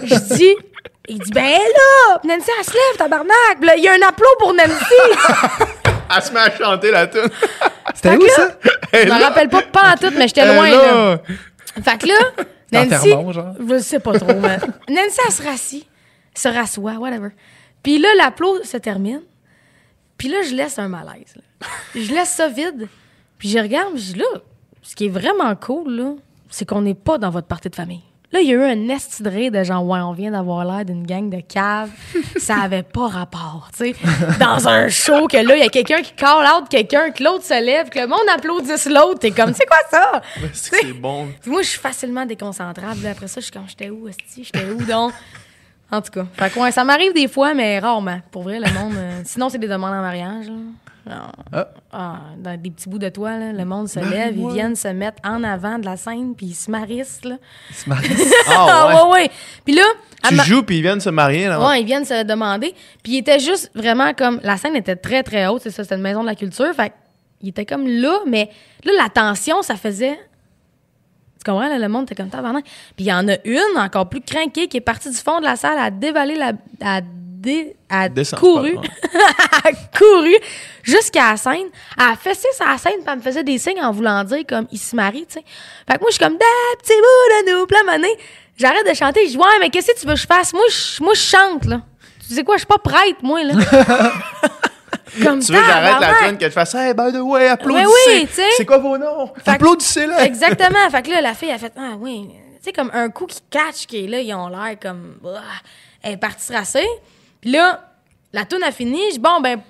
Je 0.02 0.34
dis, 0.34 0.54
il 1.08 1.18
dit, 1.18 1.30
ben 1.30 1.42
là, 1.44 2.20
Nancy, 2.24 2.50
elle 2.58 2.64
se 2.64 2.72
lève, 2.72 2.96
tabarnak. 2.98 3.58
Il 3.76 3.84
y 3.84 3.88
a 3.88 3.92
un 3.92 4.08
applaud 4.08 4.26
pour 4.38 4.52
Nancy. 4.54 4.94
Elle 6.16 6.22
se 6.22 6.30
met 6.32 6.38
à 6.38 6.56
chanter 6.56 6.92
la 6.92 7.08
tune. 7.08 7.28
C'était 7.92 8.16
où 8.16 8.22
là- 8.24 8.32
ça? 8.36 8.48
Je 8.92 9.06
me 9.08 9.20
rappelle 9.24 9.48
pas 9.48 9.62
pas 9.62 9.92
en 9.92 9.96
tout, 9.96 10.14
mais 10.16 10.28
j'étais 10.28 10.46
loin, 10.46 10.70
là. 10.70 10.76
là. 10.94 11.18
Fait 11.84 11.98
que 11.98 12.06
là, 12.06 12.44
Nancy. 12.72 13.10
Genre? 13.10 13.54
Je 13.68 13.78
sais 13.78 14.00
pas 14.00 14.18
trop, 14.18 14.34
mais. 14.40 14.58
Nancy, 14.88 15.20
elle 15.26 15.32
se 15.32 15.42
rassit, 15.42 15.86
se 16.34 16.48
rassoit, 16.48 16.94
whatever. 16.94 17.30
Puis 17.82 17.98
là, 17.98 18.08
l'applaud 18.18 18.62
se 18.64 18.76
termine. 18.76 19.22
Puis 20.18 20.28
là, 20.28 20.42
je 20.42 20.54
laisse 20.54 20.78
un 20.78 20.88
malaise. 20.88 21.34
là. 21.36 21.42
Je 21.94 22.12
laisse 22.12 22.30
ça 22.30 22.48
vide. 22.48 22.88
Puis 23.38 23.48
je 23.50 23.58
regarde, 23.58 23.96
je 23.96 24.12
dis 24.12 24.18
là, 24.18 24.40
ce 24.82 24.94
qui 24.96 25.06
est 25.06 25.10
vraiment 25.10 25.54
cool, 25.56 25.92
là, 25.92 26.14
c'est 26.48 26.64
qu'on 26.64 26.82
n'est 26.82 26.94
pas 26.94 27.18
dans 27.18 27.30
votre 27.30 27.46
partie 27.46 27.68
de 27.68 27.74
famille. 27.74 28.02
Là, 28.32 28.40
il 28.40 28.48
y 28.48 28.50
a 28.50 28.54
eu 28.54 28.62
un 28.64 28.88
esti 28.88 29.22
de 29.22 29.62
genre, 29.62 29.86
ouais, 29.86 30.00
on 30.00 30.12
vient 30.12 30.32
d'avoir 30.32 30.64
l'air 30.64 30.84
d'une 30.84 31.06
gang 31.06 31.30
de 31.30 31.40
caves. 31.40 31.90
Ça 32.36 32.56
avait 32.56 32.82
pas 32.82 33.06
rapport, 33.06 33.68
tu 33.76 33.92
sais. 33.92 33.96
Dans 34.40 34.66
un 34.66 34.88
show, 34.88 35.28
que 35.28 35.36
là, 35.36 35.56
il 35.56 35.62
y 35.62 35.66
a 35.66 35.68
quelqu'un 35.68 36.02
qui 36.02 36.12
call 36.12 36.44
out 36.44 36.68
quelqu'un, 36.68 37.10
que 37.12 37.22
l'autre 37.22 37.44
se 37.44 37.62
lève, 37.64 37.88
que 37.88 38.00
le 38.00 38.08
monde 38.08 38.18
applaudisse 38.34 38.86
l'autre. 38.88 39.20
T'es 39.20 39.30
comme, 39.30 39.54
c'est 39.54 39.66
quoi 39.66 39.78
ça? 39.88 40.20
C'est 40.52 40.70
que 40.70 40.76
c'est 40.86 40.92
bon. 40.92 41.28
Moi, 41.46 41.62
je 41.62 41.68
suis 41.68 41.78
facilement 41.78 42.26
déconcentrable. 42.26 43.02
Là, 43.04 43.10
Après 43.12 43.28
ça, 43.28 43.40
je 43.40 43.44
suis 43.44 43.52
comme, 43.52 43.68
j'étais 43.68 43.90
où, 43.90 44.08
esti? 44.08 44.42
J'étais 44.44 44.64
où, 44.70 44.82
donc? 44.84 45.12
En 45.92 46.02
tout 46.02 46.10
cas. 46.10 46.26
Fait 46.36 46.50
que, 46.52 46.58
ouais, 46.58 46.72
ça 46.72 46.82
m'arrive 46.82 47.14
des 47.14 47.28
fois, 47.28 47.54
mais 47.54 47.78
rarement. 47.78 48.18
Pour 48.32 48.42
vrai, 48.42 48.58
le 48.58 48.68
monde... 48.72 48.94
euh, 48.96 49.20
sinon, 49.24 49.48
c'est 49.48 49.58
des 49.58 49.68
demandes 49.68 49.94
en 49.94 50.02
mariage, 50.02 50.46
là. 50.46 50.54
Ah. 51.08 51.32
Ah. 51.52 51.68
Ah, 51.92 52.16
dans 52.38 52.60
des 52.60 52.70
petits 52.70 52.88
bouts 52.88 52.98
de 52.98 53.08
toit, 53.08 53.38
là, 53.38 53.52
le 53.52 53.64
monde 53.64 53.88
se 53.88 54.00
lève, 54.00 54.36
ils 54.36 54.48
viennent 54.52 54.74
se 54.74 54.88
mettre 54.88 55.18
en 55.24 55.44
avant 55.44 55.78
de 55.78 55.84
la 55.84 55.96
scène, 55.96 56.34
puis 56.36 56.46
ils 56.46 56.54
se 56.54 56.70
marissent, 56.70 57.24
là. 57.24 57.36
C'est 57.72 57.86
ma- 57.86 57.96
Ah, 58.48 58.88
ouais. 58.88 58.94
ouais, 58.94 59.10
ouais. 59.22 59.30
Puis 59.64 59.74
là... 59.74 59.82
Tu 60.28 60.34
ma- 60.34 60.42
joues 60.42 60.62
puis 60.64 60.78
ils 60.78 60.82
viennent 60.82 61.00
se 61.00 61.10
marier 61.10 61.46
là. 61.46 61.64
Ouais, 61.64 61.80
ils 61.80 61.86
viennent 61.86 62.04
se 62.04 62.24
demander. 62.24 62.74
Puis 63.04 63.12
il 63.12 63.18
était 63.18 63.38
juste 63.38 63.70
vraiment 63.76 64.12
comme. 64.14 64.40
La 64.42 64.56
scène 64.56 64.74
était 64.74 64.96
très, 64.96 65.22
très 65.22 65.46
haute, 65.46 65.62
c'est 65.62 65.70
ça, 65.70 65.84
c'était 65.84 65.94
une 65.94 66.00
maison 66.02 66.22
de 66.22 66.26
la 66.26 66.34
culture. 66.34 66.74
Fait 66.74 66.92
il 67.40 67.50
était 67.50 67.64
comme 67.66 67.86
là, 67.86 68.18
mais 68.26 68.50
là, 68.84 68.92
la 69.00 69.08
tension, 69.08 69.62
ça 69.62 69.76
faisait. 69.76 70.18
Tu 71.38 71.48
comprends, 71.52 71.68
là, 71.68 71.78
le 71.78 71.88
monde 71.88 72.04
était 72.04 72.16
comme 72.16 72.30
tabarnak. 72.30 72.64
Puis 72.96 73.04
il 73.04 73.06
y 73.06 73.12
en 73.12 73.28
a 73.28 73.34
une, 73.44 73.78
encore 73.78 74.08
plus 74.08 74.20
craquée, 74.22 74.66
qui 74.66 74.78
est 74.78 74.80
partie 74.80 75.10
du 75.10 75.16
fond 75.16 75.38
de 75.38 75.44
la 75.44 75.54
salle, 75.54 75.78
à 75.78 75.90
dévaler 75.92 76.34
la. 76.34 76.52
à 76.82 77.00
dé- 77.40 77.76
Descends, 78.10 78.36
couru, 78.38 78.76
a 79.64 79.70
couru 79.96 80.34
jusqu'à 80.82 81.30
la 81.32 81.36
scène, 81.36 81.68
elle 81.98 82.04
a 82.12 82.16
fessé 82.16 82.48
sa 82.52 82.76
scène, 82.78 83.00
puis 83.00 83.04
elle 83.08 83.16
me 83.16 83.22
faisait 83.22 83.44
des 83.44 83.58
signes 83.58 83.82
en 83.82 83.92
voulant 83.92 84.24
dire 84.24 84.44
comme 84.48 84.66
il 84.72 84.78
se 84.78 84.96
marie, 84.96 85.26
tu 85.26 85.34
sais. 85.34 85.44
Fait 85.88 85.94
que 85.94 86.00
moi, 86.00 86.08
je 86.10 86.14
suis 86.16 86.24
comme 86.24 86.36
des 86.36 86.78
petits 86.82 86.92
bouts 86.92 87.46
de 87.46 87.52
nous, 87.52 87.66
plein. 87.66 87.80
J'arrête 88.56 88.88
de 88.88 88.94
chanter, 88.94 89.26
je 89.26 89.32
dis 89.32 89.36
ouais, 89.36 89.58
mais 89.60 89.70
qu'est-ce 89.70 89.92
que 89.92 90.00
tu 90.00 90.06
veux 90.06 90.14
que 90.14 90.20
je 90.20 90.26
fasse? 90.26 90.52
Moi, 90.54 90.64
je, 90.70 91.02
moi, 91.02 91.12
je 91.14 91.20
chante, 91.20 91.66
là. 91.66 91.82
Tu 92.26 92.34
sais 92.34 92.42
quoi, 92.42 92.56
je 92.56 92.60
suis 92.60 92.66
pas 92.66 92.78
prête, 92.78 93.22
moi, 93.22 93.42
là. 93.44 93.54
comme 95.22 95.40
Tu 95.40 95.52
veux 95.52 95.60
que 95.60 95.66
j'arrête 95.66 96.00
la 96.00 96.28
tune 96.28 96.38
que 96.38 96.46
je 96.46 96.50
fasse 96.50 96.74
Hey, 96.74 96.94
by 96.94 97.12
the 97.12 97.20
way, 97.20 97.48
applaudissez. 97.48 97.86
Oui, 97.86 97.92
oui, 98.20 98.26
tu 98.26 98.34
sais. 98.34 98.48
C'est 98.56 98.64
quoi 98.64 98.78
vos 98.78 98.96
noms? 98.98 99.32
Applaudissez-le. 99.44 100.18
Exactement. 100.20 100.90
Fait 100.90 101.02
que 101.02 101.10
là, 101.10 101.20
la 101.20 101.34
fille 101.34 101.50
a 101.50 101.58
fait 101.58 101.72
Ah 101.76 101.94
oui. 101.98 102.28
Tu 102.56 102.64
sais, 102.64 102.72
comme 102.72 102.90
un 102.94 103.10
coup 103.10 103.26
qui 103.26 103.40
catch, 103.50 103.86
qui 103.86 104.04
est 104.04 104.08
là, 104.08 104.20
ils 104.20 104.34
ont 104.34 104.48
l'air 104.48 104.76
comme. 104.80 105.18
bah, 105.22 105.40
elle 106.02 106.14
est 106.14 106.16
partie. 106.16 106.52
Puis 106.52 106.86
là, 107.52 107.80
la 108.32 108.44
toune 108.44 108.62
a 108.62 108.72
fini. 108.72 109.00
Je 109.08 109.14
dis 109.14 109.18
Bon, 109.18 109.40
ben, 109.40 109.60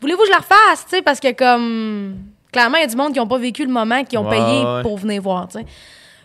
voulez-vous 0.00 0.20
que 0.20 0.26
je 0.26 0.30
la 0.32 0.38
refasse? 0.38 0.84
Tu 0.84 0.96
sais, 0.96 1.02
parce 1.02 1.20
que 1.20 1.32
comme. 1.32 2.16
Clairement, 2.52 2.76
il 2.78 2.82
y 2.82 2.84
a 2.84 2.86
du 2.86 2.96
monde 2.96 3.12
qui 3.12 3.18
n'ont 3.18 3.26
pas 3.26 3.38
vécu 3.38 3.64
le 3.66 3.72
moment, 3.72 4.02
qui 4.04 4.16
ont 4.16 4.24
Ouais, 4.28 4.36
payé 4.36 4.64
ouais. 4.64 4.82
pour 4.82 4.96
venir 4.96 5.20
voir, 5.20 5.48
tu 5.48 5.58
sais. 5.58 5.66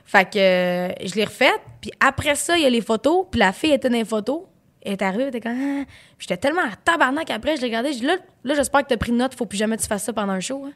Fait 0.05 0.25
que 0.29 0.37
euh, 0.39 0.93
je 1.05 1.15
l'ai 1.15 1.25
refaite. 1.25 1.59
Puis 1.81 1.91
après 1.99 2.35
ça, 2.35 2.57
il 2.57 2.63
y 2.63 2.65
a 2.65 2.69
les 2.69 2.81
photos. 2.81 3.25
Puis 3.31 3.39
la 3.39 3.51
fille 3.53 3.71
était 3.71 3.89
dans 3.89 3.95
les 3.97 4.05
photos. 4.05 4.41
Elle 4.83 4.93
est 4.93 5.01
arrivée, 5.01 5.23
elle 5.23 5.29
était 5.29 5.41
comme. 5.41 5.81
Ah. 5.81 5.85
J'étais 6.19 6.37
tellement 6.37 6.61
à 6.61 6.75
tabarnak 6.83 7.29
après, 7.29 7.55
je 7.55 7.61
l'ai 7.61 7.67
regardé. 7.67 7.93
Je 7.93 7.99
dis 7.99 8.05
là, 8.05 8.15
là 8.43 8.55
j'espère 8.55 8.81
que 8.83 8.87
t'as 8.87 8.97
pris 8.97 9.11
note, 9.11 9.35
faut 9.35 9.45
plus 9.45 9.57
jamais 9.57 9.77
que 9.77 9.81
tu 9.81 9.87
fasses 9.87 10.03
ça 10.03 10.13
pendant 10.13 10.33
un 10.33 10.39
show. 10.39 10.63
hein. 10.65 10.71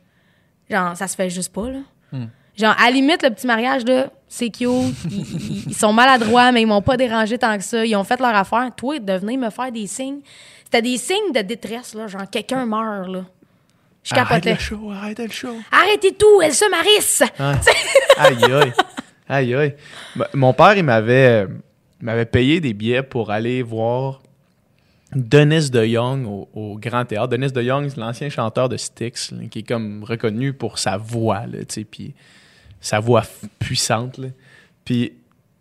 Genre, 0.69 0.95
ça 0.97 1.07
se 1.07 1.15
fait 1.15 1.30
juste 1.30 1.53
pas, 1.53 1.69
là. 1.69 1.80
Genre, 2.57 2.76
à 2.80 2.86
la 2.86 2.91
limite, 2.91 3.22
le 3.23 3.30
petit 3.32 3.48
mariage, 3.48 3.84
là, 3.86 4.07
c'est 4.27 4.49
cute. 4.49 4.69
Ils, 5.11 5.73
sont 5.73 5.91
maladroits, 5.94 6.52
mais 6.52 6.61
ils 6.61 6.65
m'ont 6.68 6.82
pas 6.82 6.95
dérangé 6.98 7.38
tant 7.38 7.57
que 7.57 7.64
ça. 7.64 7.86
Ils 7.86 7.95
ont 7.95 8.03
fait 8.03 8.19
leur 8.19 8.36
affaire. 8.36 8.69
Toi, 8.76 8.99
de 8.99 9.14
venir 9.14 9.38
me 9.40 9.49
faire 9.49 9.72
des 9.72 9.88
signes. 9.88 10.19
C'était 10.64 10.82
des 10.82 10.98
signes 10.98 11.32
de 11.34 11.41
détresse, 11.41 11.94
là. 11.94 12.07
Genre, 12.07 12.30
quelqu'un 12.30 12.65
meurt, 12.65 13.10
là. 13.10 13.26
Je 14.03 14.14
Arrête 14.15 14.45
le 14.45 14.56
show, 14.56 14.91
arrête 14.91 15.18
le 15.19 15.30
show. 15.32 15.56
Arrêtez 15.72 16.14
tout, 16.14 16.40
elle 16.44 16.53
se 16.53 16.69
marisse! 16.69 17.23
aïe, 18.18 18.44
aïe. 18.53 18.73
Aïe, 19.27 19.56
aïe. 19.56 19.76
M- 20.15 20.27
Mon 20.36 20.53
père, 20.53 20.77
il 20.77 20.84
m'avait, 20.84 21.48
il 21.99 22.06
m'avait 22.06 22.26
payé 22.26 22.60
des 22.60 22.73
billets 22.73 23.02
pour 23.02 23.32
aller 23.32 23.64
voir 23.64 24.22
Dennis 25.11 25.72
de 25.72 25.84
Young 25.84 26.27
au, 26.27 26.48
au 26.53 26.77
Grand 26.77 27.03
Théâtre. 27.06 27.30
Dennis 27.30 27.52
de 27.52 27.64
Young, 27.64 27.90
c'est 27.90 27.98
l'ancien 27.98 28.30
chanteur 28.30 28.69
de 28.69 28.77
Styx, 28.77 29.32
là, 29.32 29.48
qui 29.49 29.60
est 29.60 29.68
comme 29.68 30.03
reconnu 30.03 30.53
pour 30.53 30.77
sa 30.77 30.98
voix, 30.98 31.48
là, 31.48 31.60
tu 31.60 31.65
sais, 31.69 31.84
puis 31.84 32.14
sa 32.85 32.99
voix 32.99 33.23
puissante. 33.57 34.19
là. 34.19 34.27
Puis 34.85 35.13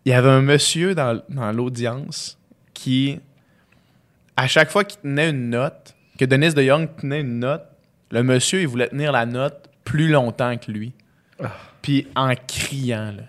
il 0.05 0.11
y 0.11 0.13
avait 0.13 0.29
un 0.29 0.41
monsieur 0.41 0.93
dans, 0.93 1.19
dans 1.27 1.51
l'audience 1.51 2.37
qui, 2.75 3.19
à 4.37 4.47
chaque 4.47 4.69
fois 4.69 4.83
qu'il 4.83 5.01
tenait 5.01 5.31
une 5.31 5.49
note, 5.49 5.95
que 6.19 6.25
Dennis 6.25 6.53
de 6.53 6.61
Young 6.61 6.87
tenait 6.95 7.21
une 7.21 7.39
note, 7.39 7.63
le 8.11 8.21
monsieur, 8.21 8.61
il 8.61 8.67
voulait 8.67 8.89
tenir 8.89 9.11
la 9.11 9.25
note 9.25 9.69
plus 9.83 10.09
longtemps 10.09 10.55
que 10.57 10.71
lui. 10.71 10.93
Puis 11.81 12.07
en 12.15 12.31
criant, 12.47 13.11
là. 13.17 13.23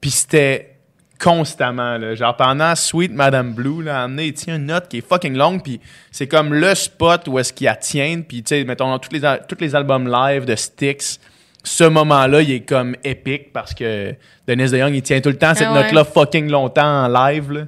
Puis 0.00 0.10
c'était 0.10 0.76
constamment, 1.20 1.96
là. 1.96 2.16
Genre 2.16 2.36
pendant 2.36 2.74
Sweet 2.74 3.12
Madame 3.12 3.52
Blue, 3.54 3.84
là, 3.84 4.08
donné, 4.08 4.26
il 4.26 4.34
tient 4.34 4.56
une 4.56 4.66
note 4.66 4.88
qui 4.88 4.98
est 4.98 5.08
fucking 5.08 5.36
longue, 5.36 5.62
puis 5.62 5.80
c'est 6.10 6.26
comme 6.26 6.52
le 6.52 6.74
spot 6.74 7.28
où 7.28 7.38
est-ce 7.38 7.52
qu'il 7.52 7.66
la 7.66 7.76
tient. 7.76 8.22
Puis, 8.22 8.42
tu 8.42 8.48
sais, 8.48 8.64
mettons, 8.64 8.90
dans 8.90 8.98
tous 8.98 9.12
les, 9.12 9.20
tous 9.48 9.60
les 9.60 9.76
albums 9.76 10.10
live 10.10 10.44
de 10.46 10.56
Styx, 10.56 11.20
ce 11.64 11.84
moment-là, 11.84 12.42
il 12.42 12.50
est 12.52 12.60
comme 12.60 12.94
épique 13.04 13.52
parce 13.52 13.74
que 13.74 14.14
Dennis 14.46 14.70
DeYoung, 14.70 14.94
il 14.94 15.02
tient 15.02 15.20
tout 15.20 15.30
le 15.30 15.36
temps 15.38 15.54
cette 15.54 15.66
Ah 15.70 15.72
ouais. 15.72 15.82
note-là 15.84 16.04
fucking 16.04 16.50
longtemps 16.50 17.04
en 17.04 17.08
live, 17.08 17.50
là. 17.52 17.62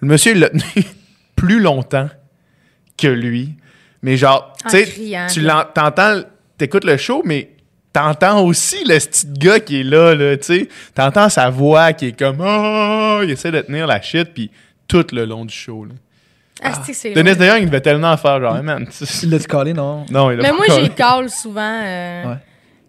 Le 0.00 0.06
monsieur, 0.08 0.32
il 0.32 0.38
l'a 0.40 0.48
tenu 0.50 0.62
plus 1.36 1.60
longtemps 1.60 2.08
que 2.96 3.08
lui. 3.08 3.54
Mais 4.02 4.16
genre, 4.16 4.52
En 4.64 4.70
tu 4.70 4.76
sais, 4.78 4.84
criant, 4.84 5.26
tu 5.30 5.40
là. 5.40 5.54
l'en- 5.74 5.82
t'entends, 5.82 6.22
t'écoutes 6.58 6.84
le 6.84 6.96
show, 6.96 7.22
mais 7.24 7.50
t'entends 7.92 8.44
aussi 8.44 8.84
le 8.84 8.98
petit 8.98 9.26
gars 9.26 9.60
qui 9.60 9.80
est 9.80 9.84
là, 9.84 10.14
là, 10.14 10.36
tu 10.36 10.44
sais. 10.44 10.68
T'entends 10.94 11.28
sa 11.28 11.50
voix 11.50 11.92
qui 11.92 12.06
est 12.08 12.18
comme, 12.18 12.40
oh, 12.40 13.20
il 13.24 13.30
essaie 13.30 13.50
de 13.50 13.60
tenir 13.60 13.86
la 13.86 14.00
shit, 14.00 14.32
puis 14.32 14.50
tout 14.88 15.04
le 15.12 15.24
long 15.24 15.44
du 15.44 15.54
show, 15.54 15.84
là. 15.84 15.94
Ah, 16.64 16.72
long. 17.32 17.38
d'ailleurs, 17.38 17.56
il 17.58 17.66
devait 17.66 17.80
tellement 17.80 18.16
faire, 18.16 18.40
genre, 18.40 18.56
Hey, 18.56 18.62
man, 18.62 18.86
tu- 18.98 19.04
Tu 19.04 19.26
l'as-tu 19.26 19.46
collé, 19.48 19.72
non? 19.72 20.04
non, 20.10 20.30
il 20.30 20.38
a 20.38 20.42
Mais 20.42 20.52
moi, 20.52 20.64
j'ai 20.68 20.88
call 20.90 21.28
souvent. 21.28 21.80
euh, 21.84 22.24
Ouais. 22.24 22.36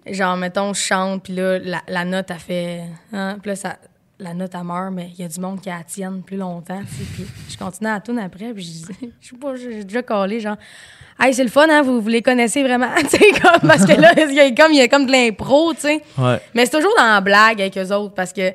Genre, 0.05 0.35
mettons, 0.38 0.73
je 0.73 0.81
chante, 0.81 1.23
puis 1.23 1.34
là, 1.34 1.59
la, 1.59 1.81
la 1.88 2.05
note, 2.05 2.31
a 2.31 2.35
fait. 2.35 2.84
Hein, 3.13 3.38
puis 3.41 3.49
là, 3.49 3.55
ça, 3.55 3.77
la 4.19 4.34
note, 4.34 4.51
elle 4.53 4.63
meurt, 4.63 4.91
mais 4.91 5.09
il 5.17 5.21
y 5.21 5.25
a 5.25 5.27
du 5.27 5.39
monde 5.39 5.61
qui 5.61 5.69
la 5.69 5.84
tienne 5.84 6.21
plus 6.23 6.38
longtemps. 6.38 6.81
Puis 7.15 7.25
je 7.49 7.57
continue 7.57 7.89
à 7.89 7.99
tourner 7.99 8.23
après, 8.23 8.53
puis 8.53 8.63
je 8.63 8.69
dis, 8.69 8.85
je 9.21 9.30
sais 9.30 9.35
pas, 9.35 9.55
j'ai 9.55 9.84
déjà 9.84 10.01
collé, 10.01 10.39
genre. 10.39 10.57
Hey, 11.19 11.34
c'est 11.34 11.43
le 11.43 11.49
fun, 11.49 11.67
hein, 11.69 11.84
vous, 11.84 12.01
vous 12.01 12.09
les 12.09 12.21
connaissez 12.21 12.63
vraiment. 12.63 12.89
tu 12.97 13.07
sais, 13.07 13.31
comme, 13.31 13.69
parce 13.69 13.85
que 13.85 13.99
là, 13.99 14.13
il 14.17 14.34
y 14.34 14.39
a 14.39 14.51
comme, 14.51 14.71
il 14.71 14.77
y 14.77 14.81
a 14.81 14.88
comme 14.88 15.05
de 15.05 15.11
l'impro, 15.11 15.73
tu 15.73 15.81
sais. 15.81 16.01
Ouais. 16.17 16.39
Mais 16.53 16.65
c'est 16.65 16.77
toujours 16.77 16.93
dans 16.97 17.03
la 17.03 17.21
blague 17.21 17.61
avec 17.61 17.77
eux 17.77 17.91
autres 17.93 18.15
parce 18.15 18.34
que 18.34 18.51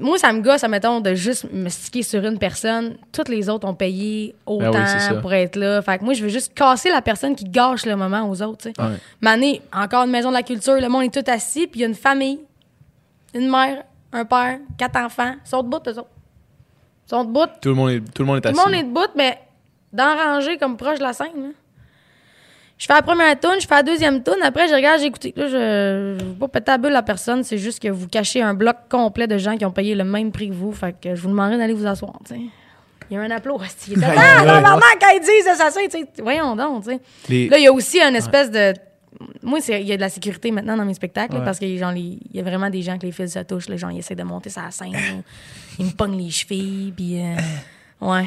moi, 0.00 0.18
ça 0.18 0.32
me 0.32 0.40
gosse, 0.42 0.62
mettons, 0.64 1.00
de 1.00 1.14
juste 1.14 1.50
me 1.50 1.68
sticker 1.70 2.02
sur 2.02 2.22
une 2.24 2.38
personne. 2.38 2.96
Toutes 3.10 3.28
les 3.30 3.48
autres 3.48 3.66
ont 3.66 3.74
payé 3.74 4.34
autant 4.44 4.70
Ben 4.70 4.82
oui, 4.82 4.86
c'est 4.86 4.98
ça. 5.00 5.14
pour 5.14 5.32
être 5.32 5.56
là. 5.56 5.80
Fait 5.80 5.98
que 5.98 6.04
moi, 6.04 6.12
je 6.12 6.22
veux 6.22 6.28
juste 6.28 6.52
casser 6.54 6.90
la 6.90 7.00
personne 7.00 7.34
qui 7.34 7.44
gâche 7.44 7.86
le 7.86 7.96
moment 7.96 8.28
aux 8.28 8.42
autres. 8.42 8.68
Ouais. 8.68 8.96
Mané, 9.22 9.62
encore 9.72 10.04
une 10.04 10.10
maison 10.10 10.28
de 10.28 10.34
la 10.34 10.42
culture, 10.42 10.74
le 10.78 10.88
monde 10.88 11.04
est 11.04 11.22
tout 11.22 11.30
assis, 11.30 11.66
puis 11.66 11.80
il 11.80 11.82
y 11.82 11.86
a 11.86 11.88
une 11.88 11.94
famille, 11.94 12.38
une 13.34 13.48
mère, 13.50 13.82
un 14.12 14.24
père, 14.26 14.58
quatre 14.76 14.98
enfants. 14.98 15.34
Ils 15.44 15.48
sont 15.48 15.62
debout, 15.62 15.78
eux 15.86 15.98
autres. 15.98 16.08
Ils 17.06 17.10
sont 17.10 17.24
debout. 17.24 17.46
Tout 17.62 17.70
le 17.70 17.74
monde 17.74 17.90
est, 17.90 18.00
tout 18.14 18.22
le 18.22 18.26
monde 18.26 18.36
est 18.38 18.40
Tout 18.42 18.48
assis. 18.48 18.58
le 18.58 18.64
monde 18.64 18.74
est 18.74 18.82
debout, 18.86 19.10
mais 19.16 19.38
dans 19.92 20.14
la 20.14 20.34
rangée, 20.34 20.58
comme 20.58 20.76
proche 20.76 20.98
de 20.98 21.04
la 21.04 21.14
scène. 21.14 21.52
Je 22.78 22.86
fais 22.86 22.94
la 22.94 23.02
première 23.02 23.38
tourne, 23.40 23.60
je 23.60 23.66
fais 23.66 23.74
la 23.74 23.82
deuxième 23.82 24.22
tourne, 24.22 24.40
après 24.42 24.68
je 24.68 24.74
regarde, 24.74 25.00
j'ai 25.00 25.06
écouté. 25.06 25.34
Là, 25.36 25.46
je 25.48 26.16
je 26.20 26.24
veux 26.24 26.34
pas 26.34 26.46
péter 26.48 26.70
la 26.70 26.78
bulle 26.78 26.94
à 26.94 27.02
personne, 27.02 27.42
c'est 27.42 27.58
juste 27.58 27.80
que 27.82 27.88
vous 27.88 28.06
cachez 28.06 28.40
un 28.40 28.54
bloc 28.54 28.76
complet 28.88 29.26
de 29.26 29.36
gens 29.36 29.56
qui 29.56 29.64
ont 29.64 29.72
payé 29.72 29.94
le 29.96 30.04
même 30.04 30.30
prix 30.30 30.48
que 30.48 30.54
vous. 30.54 30.72
Fait 30.72 30.94
que 31.00 31.14
je 31.16 31.20
vous 31.20 31.28
demanderai 31.28 31.58
d'aller 31.58 31.72
vous 31.74 31.86
asseoir, 31.86 32.14
tu 32.24 32.34
sais. 32.34 32.40
Il 33.10 33.14
y 33.14 33.16
a 33.16 33.22
un 33.22 33.30
applaudissement. 33.30 33.96
Était 34.06 34.16
Ah, 34.16 34.44
normalement, 34.44 34.80
quand 35.00 35.08
ils 35.14 35.20
disent 35.20 35.48
assassin, 35.48 35.80
tu 35.90 35.98
sais. 35.98 36.08
Voyons 36.22 36.54
donc, 36.54 36.84
tu 36.84 36.90
sais. 36.90 37.00
Les- 37.28 37.48
Là, 37.48 37.58
il 37.58 37.64
y 37.64 37.66
a 37.66 37.72
aussi 37.72 38.00
une 38.00 38.14
espèce 38.14 38.50
de. 38.50 38.74
Moi, 39.42 39.58
il 39.66 39.86
y 39.86 39.92
a 39.92 39.96
de 39.96 40.00
la 40.02 40.10
sécurité 40.10 40.50
maintenant 40.52 40.76
dans 40.76 40.84
mes 40.84 40.94
spectacles, 40.94 41.36
Ouais. 41.38 41.44
parce 41.44 41.58
que 41.58 41.76
genre, 41.76 41.90
les- 41.90 42.18
il 42.30 42.36
y 42.36 42.38
a 42.38 42.42
vraiment 42.42 42.68
des 42.70 42.82
gens 42.82 42.96
que 42.98 43.06
les 43.06 43.12
fils 43.12 43.32
se 43.32 43.38
touchent. 43.40 43.68
Là, 43.70 43.76
genre, 43.76 43.90
ils 43.90 43.98
essaient 43.98 44.14
de 44.14 44.22
monter 44.22 44.50
la 44.54 44.70
scène. 44.70 44.92
Ils 45.80 45.86
me 45.86 45.90
pognent 45.92 46.18
les 46.18 46.30
chevilles. 46.30 46.92
Puis, 46.94 47.18
euh, 47.20 47.34
ouais. 48.02 48.26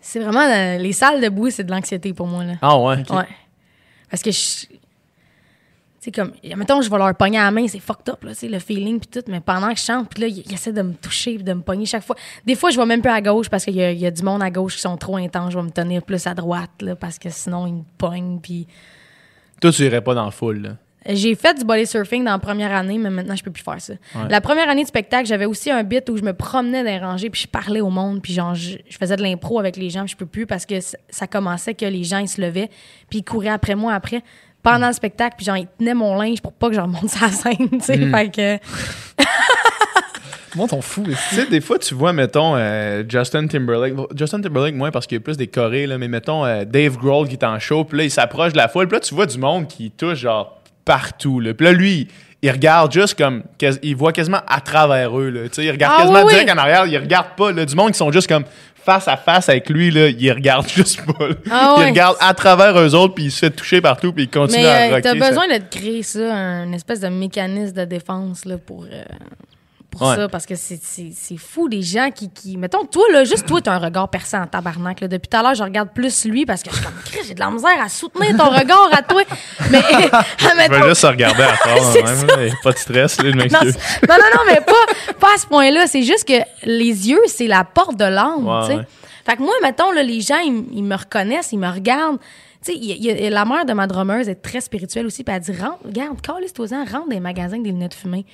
C'est 0.00 0.20
vraiment. 0.20 0.40
euh, 0.42 0.78
les 0.78 0.92
salles 0.92 1.20
de 1.20 1.28
bruit, 1.28 1.50
c'est 1.52 1.64
de 1.64 1.70
l'anxiété 1.70 2.12
pour 2.12 2.26
moi. 2.26 2.44
Là. 2.44 2.54
Ah 2.62 2.78
ouais. 2.78 2.96
Ouais. 3.10 3.26
Parce 4.10 4.22
que 4.22 4.30
je. 4.30 4.66
Tu 4.66 4.76
sais, 6.00 6.12
comme. 6.12 6.32
Mettons, 6.56 6.80
je 6.80 6.88
vais 6.90 6.98
leur 6.98 7.14
pogner 7.16 7.38
à 7.38 7.44
la 7.44 7.50
main, 7.50 7.66
c'est 7.66 7.80
fucked 7.80 8.08
up, 8.08 8.22
là, 8.22 8.30
tu 8.30 8.36
sais, 8.38 8.48
le 8.48 8.58
feeling, 8.60 9.00
puis 9.00 9.08
tout. 9.08 9.28
Mais 9.30 9.40
pendant 9.40 9.68
que 9.72 9.78
je 9.80 9.84
chante, 9.84 10.08
puis 10.08 10.22
là, 10.22 10.28
ils, 10.28 10.38
ils 10.46 10.54
essaient 10.54 10.72
de 10.72 10.82
me 10.82 10.94
toucher, 10.94 11.34
puis 11.34 11.42
de 11.44 11.52
me 11.52 11.60
pogner 11.62 11.86
chaque 11.86 12.04
fois. 12.04 12.14
Des 12.46 12.54
fois, 12.54 12.70
je 12.70 12.78
vais 12.78 12.86
même 12.86 13.02
plus 13.02 13.10
à 13.10 13.20
gauche 13.20 13.48
parce 13.48 13.64
qu'il 13.64 13.74
y, 13.74 13.82
a- 13.82 13.90
il 13.90 13.98
y 13.98 14.06
a 14.06 14.10
du 14.10 14.22
monde 14.22 14.42
à 14.42 14.50
gauche 14.50 14.76
qui 14.76 14.80
sont 14.80 14.96
trop 14.96 15.16
intenses. 15.16 15.52
Je 15.52 15.58
vais 15.58 15.64
me 15.64 15.70
tenir 15.70 16.02
plus 16.02 16.24
à 16.26 16.34
droite, 16.34 16.70
là, 16.80 16.94
parce 16.94 17.18
que 17.18 17.30
sinon, 17.30 17.66
ils 17.66 17.74
me 17.74 17.82
pognent, 17.98 18.38
puis. 18.40 18.66
Toi, 19.60 19.72
tu 19.72 19.82
irais 19.84 20.00
pas 20.02 20.14
dans 20.14 20.24
la 20.26 20.30
foule, 20.30 20.58
là. 20.62 20.70
J'ai 21.08 21.34
fait 21.34 21.54
du 21.54 21.64
body 21.64 21.86
surfing 21.86 22.24
dans 22.24 22.32
la 22.32 22.38
première 22.38 22.72
année, 22.72 22.98
mais 22.98 23.10
maintenant, 23.10 23.34
je 23.34 23.42
peux 23.42 23.50
plus 23.50 23.62
faire 23.62 23.80
ça. 23.80 23.94
La 24.28 24.40
première 24.40 24.68
année 24.68 24.82
de 24.82 24.88
spectacle, 24.88 25.26
j'avais 25.26 25.46
aussi 25.46 25.70
un 25.70 25.82
bit 25.82 26.08
où 26.10 26.16
je 26.16 26.22
me 26.22 26.32
promenais 26.32 26.84
dans 26.84 26.90
les 26.90 26.98
rangées, 26.98 27.30
puis 27.30 27.42
je 27.42 27.48
parlais 27.48 27.80
au 27.80 27.90
monde, 27.90 28.20
puis 28.20 28.32
genre, 28.32 28.54
je, 28.54 28.76
je 28.88 28.96
faisais 28.98 29.16
de 29.16 29.22
l'impro 29.22 29.58
avec 29.58 29.76
les 29.76 29.90
gens, 29.90 30.04
puis 30.04 30.12
je 30.12 30.16
peux 30.16 30.26
plus 30.26 30.46
parce 30.46 30.66
que 30.66 30.74
ça 31.08 31.26
commençait 31.26 31.74
que 31.74 31.86
les 31.86 32.04
gens, 32.04 32.18
ils 32.18 32.28
se 32.28 32.40
levaient, 32.40 32.68
puis 33.08 33.20
ils 33.20 33.24
couraient 33.24 33.48
après 33.48 33.74
moi 33.74 33.94
après, 33.94 34.22
pendant 34.62 34.88
le 34.88 34.92
spectacle, 34.92 35.36
puis 35.36 35.46
genre, 35.46 35.56
ils 35.56 35.68
tenaient 35.78 35.94
mon 35.94 36.14
linge 36.16 36.42
pour 36.42 36.52
pas 36.52 36.68
que 36.68 36.74
je 36.74 36.80
remonte 36.80 37.20
la 37.20 37.30
scène, 37.30 37.68
tu 37.70 37.80
sais. 37.80 37.96
Fait 38.10 38.30
que. 38.30 38.58
Monde 40.56 40.70
sont 40.70 40.80
fous. 40.80 41.04
Tu 41.04 41.34
sais, 41.36 41.46
des 41.46 41.60
fois, 41.60 41.78
tu 41.78 41.94
vois, 41.94 42.12
mettons, 42.12 42.56
euh, 42.56 43.04
Justin 43.06 43.46
Timberlake. 43.46 43.94
Justin 44.16 44.40
Timberlake, 44.40 44.74
moins 44.74 44.90
parce 44.90 45.06
qu'il 45.06 45.16
y 45.16 45.20
a 45.20 45.22
plus 45.22 45.36
des 45.36 45.46
chorés, 45.46 45.86
là, 45.86 45.98
mais 45.98 46.08
mettons, 46.08 46.44
euh, 46.44 46.64
Dave 46.64 46.96
Grohl 46.96 47.28
qui 47.28 47.34
est 47.34 47.44
en 47.44 47.58
show, 47.58 47.84
puis 47.84 47.98
là, 47.98 48.04
il 48.04 48.10
s'approche 48.10 48.52
de 48.52 48.56
la 48.56 48.66
foule, 48.68 48.88
puis 48.88 48.96
là, 48.96 49.00
tu 49.00 49.14
vois 49.14 49.26
du 49.26 49.38
monde 49.38 49.68
qui 49.68 49.90
touche, 49.90 50.18
genre, 50.18 50.57
partout, 50.88 51.38
là. 51.40 51.52
Puis 51.54 51.66
là, 51.66 51.72
lui, 51.72 52.08
il 52.42 52.50
regarde 52.50 52.90
juste 52.92 53.16
comme. 53.18 53.42
Il 53.82 53.94
voit 53.94 54.12
quasiment 54.12 54.40
à 54.48 54.60
travers 54.60 55.16
eux, 55.18 55.28
là. 55.28 55.40
Il 55.58 55.70
regarde 55.70 55.94
Ah, 55.96 56.00
quasiment 56.02 56.22
oui, 56.24 56.32
direct 56.32 56.50
en 56.50 56.56
arrière, 56.58 56.86
il 56.86 56.96
regarde 56.98 57.28
pas, 57.36 57.52
là. 57.52 57.64
Du 57.66 57.74
monde 57.76 57.92
qui 57.92 57.98
sont 57.98 58.10
juste 58.10 58.26
comme 58.28 58.44
face 58.74 59.06
à 59.06 59.16
face 59.18 59.48
avec 59.50 59.68
lui, 59.68 59.90
là. 59.90 60.08
Il 60.08 60.32
regarde 60.32 60.66
juste 60.74 61.02
pas. 61.04 61.26
Ah, 61.50 61.74
il 61.78 61.84
regarde 61.84 62.16
à 62.20 62.32
travers 62.32 62.78
eux 62.80 62.94
autres, 62.94 63.14
puis 63.14 63.24
il 63.24 63.30
se 63.30 63.40
fait 63.40 63.50
toucher 63.50 63.80
partout, 63.82 64.12
puis 64.14 64.24
il 64.24 64.30
continue 64.30 64.62
Mais 64.62 64.66
à 64.68 64.76
euh, 64.86 64.88
rocker. 64.94 65.02
t'as 65.02 65.18
ça- 65.18 65.28
besoin 65.28 65.48
de 65.48 65.58
te 65.62 65.76
créer 65.78 66.02
ça, 66.02 66.34
un 66.34 66.72
espèce 66.72 67.00
de 67.00 67.08
mécanisme 67.08 67.74
de 67.74 67.84
défense 67.84 68.44
là, 68.46 68.56
pour, 68.56 68.84
euh, 68.84 69.02
pour 69.98 70.08
Ouais. 70.08 70.16
ça, 70.16 70.28
parce 70.28 70.46
que 70.46 70.54
c'est- 70.54 71.36
fou, 71.36 71.66
les 71.66 71.82
gens 71.82 72.10
qui, 72.14 72.30
qui... 72.30 72.56
Mettons, 72.56 72.84
toi, 72.84 73.04
là, 73.12 73.24
juste 73.24 73.46
toi, 73.46 73.60
t'as 73.60 73.72
un 73.74 73.78
regard 73.78 74.08
perçant 74.08 74.42
en 74.42 74.46
tabarnak. 74.46 75.00
Là. 75.00 75.08
Depuis 75.08 75.28
tout 75.28 75.36
à 75.36 75.42
l'heure, 75.42 75.54
je 75.54 75.62
regarde 75.62 75.90
plus 75.92 76.24
lui 76.24 76.46
parce 76.46 76.62
que 76.62 76.70
je 76.70 76.76
suis 76.76 76.84
comme, 76.84 76.94
j'ai 77.26 77.34
de 77.34 77.40
la 77.40 77.50
misère 77.50 77.80
à 77.82 77.88
soutenir 77.88 78.36
ton 78.36 78.48
regard 78.48 78.88
à 78.92 79.02
toi. 79.02 79.22
Mais, 79.70 79.80
Je 80.38 80.56
mettons, 80.56 80.80
vais 80.80 80.88
juste 80.88 81.00
se 81.02 81.06
regarder 81.06 81.42
à 81.42 81.56
part, 81.62 81.94
même, 82.38 82.50
a 82.50 82.62
Pas 82.62 82.72
de 82.72 82.78
stress, 82.78 83.18
là, 83.22 83.30
je 83.30 83.36
non, 83.36 83.42
m'excuse. 83.42 83.76
non, 84.08 84.14
non, 84.14 84.24
non, 84.36 84.40
mais 84.46 84.60
pas, 84.60 85.12
pas 85.20 85.34
à 85.34 85.38
ce 85.38 85.46
point-là. 85.46 85.86
C'est 85.86 86.02
juste 86.02 86.26
que 86.26 86.40
les 86.64 87.08
yeux, 87.10 87.20
c'est 87.26 87.46
la 87.46 87.64
porte 87.64 87.96
de 87.96 88.04
l'âme, 88.04 88.48
tu 88.62 88.66
sais. 88.72 88.76
ouais. 88.78 88.86
Fait 89.26 89.36
que 89.36 89.42
moi, 89.42 89.52
mettons, 89.62 89.90
là, 89.92 90.02
les 90.02 90.20
gens, 90.22 90.38
ils, 90.38 90.64
ils 90.72 90.82
me 90.84 90.96
reconnaissent, 90.96 91.50
ils 91.52 91.58
me 91.58 91.68
regardent. 91.68 92.18
Tu 92.64 92.72
sais, 92.72 93.30
la 93.30 93.44
mère 93.44 93.64
de 93.66 93.72
ma 93.72 93.86
drummeuse 93.86 94.28
est 94.28 94.36
très 94.42 94.60
spirituelle 94.60 95.06
aussi, 95.06 95.22
puis 95.22 95.32
elle 95.34 95.40
dit 95.42 95.52
rentre, 95.52 95.78
regarde, 95.84 96.20
calisse-toi-en, 96.20 96.78
rentre 96.84 97.06
dans 97.08 97.14
les 97.14 97.20
magasins 97.20 97.58
des 97.58 97.70
lunettes 97.70 97.94
fumées. 97.94 98.26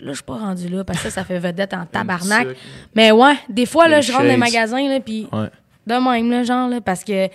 Là, 0.00 0.08
je 0.12 0.14
suis 0.14 0.24
pas 0.24 0.36
rendue 0.36 0.68
là, 0.68 0.84
parce 0.84 0.98
que 1.02 1.10
ça, 1.10 1.20
ça 1.20 1.24
fait 1.24 1.38
vedette 1.38 1.74
en 1.74 1.84
tabarnak. 1.90 2.48
Mais 2.94 3.12
ouais, 3.12 3.34
des 3.48 3.66
fois, 3.66 3.88
là, 3.88 3.96
Des 3.96 4.02
je 4.02 4.12
rentre 4.12 4.24
dans 4.24 4.30
les 4.30 4.36
magasins, 4.36 4.88
là, 4.88 5.00
puis 5.00 5.28
Ouais. 5.32 5.48
de 5.86 5.94
même, 5.94 6.30
là, 6.30 6.42
genre, 6.44 6.68
là, 6.68 6.80
parce 6.80 7.04
que 7.04 7.28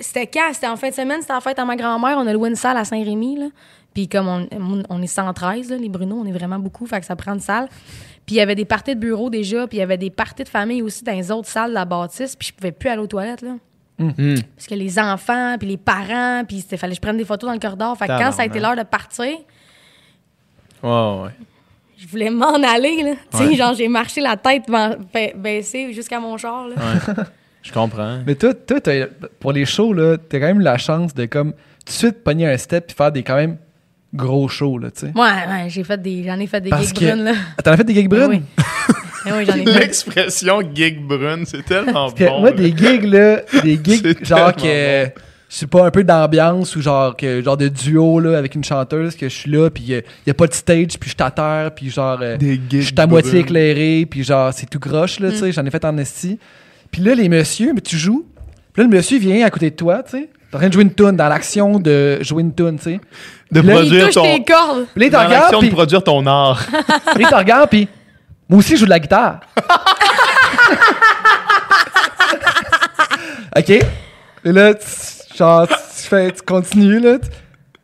c'était 0.00 0.26
quand? 0.26 0.50
C'était 0.52 0.66
en 0.68 0.76
fin 0.76 0.88
de 0.90 0.94
semaine, 0.94 1.20
c'était 1.20 1.34
en 1.34 1.40
fête 1.40 1.58
à 1.58 1.64
ma 1.64 1.76
grand-mère. 1.76 2.16
On 2.18 2.26
a 2.26 2.32
loué 2.32 2.48
une 2.48 2.56
salle 2.56 2.76
à 2.76 2.84
Saint-Rémy, 2.84 3.36
là. 3.38 3.46
Puis 3.94 4.08
comme 4.08 4.26
on, 4.28 4.48
on 4.90 5.02
est 5.02 5.06
113, 5.06 5.70
là, 5.70 5.76
les 5.76 5.88
Bruno, 5.88 6.20
on 6.20 6.26
est 6.26 6.32
vraiment 6.32 6.58
beaucoup, 6.58 6.84
fait 6.86 6.98
que 6.98 7.06
ça 7.06 7.14
prend 7.14 7.32
une 7.34 7.40
salle. 7.40 7.68
Puis 8.26 8.34
il 8.34 8.38
y 8.38 8.40
avait 8.40 8.56
des 8.56 8.64
parties 8.64 8.94
de 8.96 9.00
bureau 9.00 9.30
déjà, 9.30 9.66
puis 9.68 9.76
il 9.76 9.80
y 9.80 9.84
avait 9.84 9.98
des 9.98 10.10
parties 10.10 10.42
de 10.42 10.48
famille 10.48 10.82
aussi 10.82 11.04
dans 11.04 11.12
les 11.12 11.30
autres 11.30 11.46
salles 11.48 11.70
de 11.70 11.74
la 11.74 11.84
bâtisse, 11.84 12.34
puis 12.34 12.48
je 12.48 12.52
pouvais 12.54 12.72
plus 12.72 12.88
aller 12.88 13.00
aux 13.02 13.06
toilettes, 13.06 13.42
là. 13.42 13.52
Hmm. 13.96 14.34
Parce 14.56 14.66
que 14.66 14.74
les 14.74 14.98
enfants, 14.98 15.54
puis 15.56 15.68
les 15.68 15.76
parents, 15.76 16.42
puis 16.44 16.64
il 16.68 16.76
fallait 16.78 16.90
que 16.94 16.96
je 16.96 17.00
prenne 17.00 17.16
des 17.16 17.24
photos 17.24 17.46
dans 17.46 17.54
le 17.54 17.60
corridor. 17.60 17.96
Fait 17.96 18.08
que 18.08 18.18
quand 18.18 18.32
ça 18.32 18.42
a 18.42 18.46
été 18.46 18.58
l'heure 18.58 18.74
de 18.74 18.82
partir, 18.82 19.36
Ouais, 20.82 20.90
ouais. 21.22 21.30
Je 22.04 22.08
voulais 22.10 22.30
m'en 22.30 22.54
aller, 22.54 23.02
là. 23.02 23.12
Tu 23.32 23.38
sais, 23.38 23.44
Ouais. 23.46 23.54
genre, 23.56 23.74
j'ai 23.74 23.88
marché 23.88 24.20
la 24.20 24.36
tête 24.36 24.64
ba- 24.68 24.96
ba- 25.12 25.32
baissée 25.34 25.92
jusqu'à 25.92 26.20
mon 26.20 26.36
char, 26.36 26.68
là. 26.68 26.74
Ouais. 26.76 27.14
Je 27.62 27.72
comprends. 27.72 28.18
Mais 28.26 28.34
toi, 28.34 28.52
pour 29.40 29.52
les 29.52 29.64
shows, 29.64 29.94
là, 29.94 30.16
t'as 30.18 30.38
quand 30.38 30.46
même 30.48 30.60
la 30.60 30.76
chance 30.76 31.14
de 31.14 31.24
comme 31.24 31.52
tout 31.52 31.58
de 31.86 31.90
suite 31.92 32.22
pogner 32.22 32.46
un 32.46 32.58
step 32.58 32.90
et 32.90 32.92
faire 32.92 33.10
des 33.10 33.22
quand 33.22 33.36
même 33.36 33.56
gros 34.12 34.48
shows, 34.48 34.76
là, 34.78 34.90
tu 34.90 35.00
sais. 35.00 35.12
Ouais, 35.14 35.22
ouais, 35.22 35.68
j'ai 35.68 35.82
fait 35.82 36.00
des, 36.00 36.24
j'en 36.24 36.38
ai 36.38 36.46
fait 36.46 36.60
des 36.60 36.68
Parce 36.68 36.88
gigs 36.88 36.98
que- 36.98 37.04
brunes, 37.06 37.24
là. 37.24 37.32
Ah, 37.56 37.62
T'en 37.62 37.70
as 37.72 37.76
fait 37.78 37.84
des 37.84 37.94
gigs 37.94 38.08
brunes? 38.10 38.28
Oui. 38.28 38.42
Oui, 39.32 39.46
j'en 39.46 39.54
ai 39.54 39.64
fait. 39.64 39.78
L'expression 39.80 40.60
gig 40.74 41.00
brune, 41.00 41.44
c'est 41.46 41.64
tellement 41.64 42.10
bon. 42.10 42.40
moi, 42.40 42.50
là. 42.50 42.56
des 42.56 42.76
gigs, 42.76 43.04
là, 43.04 43.40
des 43.62 43.80
gigs 43.82 44.24
genre 44.26 44.54
que. 44.54 45.06
Sais 45.58 45.66
pas, 45.66 45.86
un 45.86 45.90
peu 45.90 46.02
d'ambiance 46.02 46.74
ou 46.74 46.82
genre, 46.82 47.16
que, 47.16 47.42
genre 47.42 47.56
de 47.56 47.68
duo 47.68 48.18
là, 48.18 48.36
avec 48.36 48.54
une 48.54 48.64
chanteuse, 48.64 49.14
que 49.14 49.28
je 49.28 49.34
suis 49.34 49.50
là, 49.50 49.70
puis 49.70 49.84
il 49.84 50.02
y 50.26 50.30
a 50.30 50.34
pas 50.34 50.46
de 50.46 50.54
stage, 50.54 50.98
puis 50.98 51.10
je 51.10 51.14
suis 51.14 51.22
à 51.22 51.30
terre, 51.30 51.70
puis 51.74 51.90
genre, 51.90 52.18
euh, 52.20 52.36
je 52.40 52.80
suis 52.80 52.94
à 52.96 53.06
moitié 53.06 53.40
éclairé, 53.40 54.06
puis 54.10 54.24
genre, 54.24 54.52
c'est 54.52 54.68
tout 54.68 54.80
croche, 54.80 55.20
là, 55.20 55.30
tu 55.30 55.38
sais, 55.38 55.52
j'en 55.52 55.64
ai 55.64 55.70
fait 55.70 55.84
en 55.84 55.96
esti. 55.98 56.38
Puis 56.90 57.02
là, 57.02 57.14
les 57.14 57.28
messieurs, 57.28 57.72
mais 57.74 57.80
tu 57.80 57.96
joues, 57.96 58.26
puis 58.72 58.82
là, 58.82 58.88
le 58.88 58.96
monsieur 58.96 59.18
vient 59.18 59.46
à 59.46 59.50
côté 59.50 59.70
de 59.70 59.76
toi, 59.76 60.02
tu 60.02 60.18
sais, 60.18 60.28
t'es 60.50 60.56
en 60.56 60.58
train 60.58 60.68
de 60.68 60.72
jouer 60.72 60.82
une 60.82 60.94
tune, 60.94 61.12
dans 61.12 61.28
l'action 61.28 61.78
de 61.78 62.18
jouer 62.22 62.42
une 62.42 62.54
tune, 62.54 62.78
tu 62.78 62.84
sais. 62.84 63.00
De 63.52 63.60
Là, 63.60 63.74
produire 63.74 64.10
ton... 64.10 64.22
tes 64.22 64.42
cordes. 64.42 64.86
Puis 64.92 65.04
là, 65.04 65.10
Dans 65.10 65.28
l'action 65.28 65.62
de 65.62 65.68
produire 65.68 66.02
ton 66.02 66.26
art. 66.26 66.66
puis 67.14 67.20
il 67.20 67.28
te 67.28 67.34
regarde, 67.34 67.70
puis 67.70 67.88
moi 68.48 68.58
aussi, 68.58 68.72
je 68.72 68.80
joue 68.80 68.84
de 68.86 68.90
la 68.90 68.98
guitare. 68.98 69.40
OK. 73.56 73.70
Et 73.70 74.52
là, 74.52 74.74
tu, 74.74 74.84
genre, 75.36 75.66
tu, 75.68 76.08
fais, 76.08 76.32
tu 76.32 76.42
continues, 76.42 77.00
là. 77.00 77.18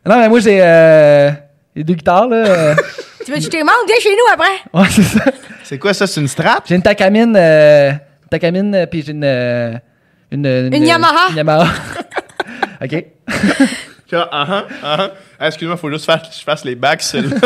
Non, 0.05 0.17
mais 0.17 0.29
moi, 0.29 0.39
j'ai 0.39 0.59
euh, 0.61 1.31
les 1.75 1.83
deux 1.83 1.93
guitares, 1.93 2.27
là. 2.27 2.35
euh. 2.37 2.75
Tu 3.23 3.31
veux 3.31 3.37
que 3.37 3.43
je 3.43 3.49
te? 3.49 3.55
Viens 3.55 3.99
chez 4.01 4.09
nous 4.09 4.33
après? 4.33 4.61
Ouais, 4.73 4.87
c'est 4.89 5.03
ça. 5.03 5.23
C'est 5.63 5.77
quoi 5.77 5.93
ça? 5.93 6.07
C'est 6.07 6.19
une 6.19 6.27
strap? 6.27 6.63
J'ai 6.67 6.73
une 6.75 6.81
Takamine, 6.81 7.35
euh, 7.37 7.91
une 7.91 8.29
Takamine, 8.31 8.73
euh, 8.73 8.85
puis 8.87 9.03
j'ai 9.03 9.11
une, 9.11 9.23
euh, 9.23 9.73
une, 10.31 10.45
Une 10.73 10.83
Yamaha. 10.83 11.29
Une 11.29 11.37
Yamaha. 11.37 11.67
OK. 12.83 13.05
Genre, 14.11 14.27
ah, 14.31 14.45
ah, 14.49 14.65
ah. 14.83 15.11
Ah, 15.39 15.47
Excuse-moi, 15.47 15.77
faut 15.77 15.91
juste 15.91 16.05
faire, 16.05 16.19
que 16.21 16.27
je 16.35 16.43
fasse 16.43 16.65
les 16.65 16.75
backs, 16.75 17.03
celle-là. 17.03 17.37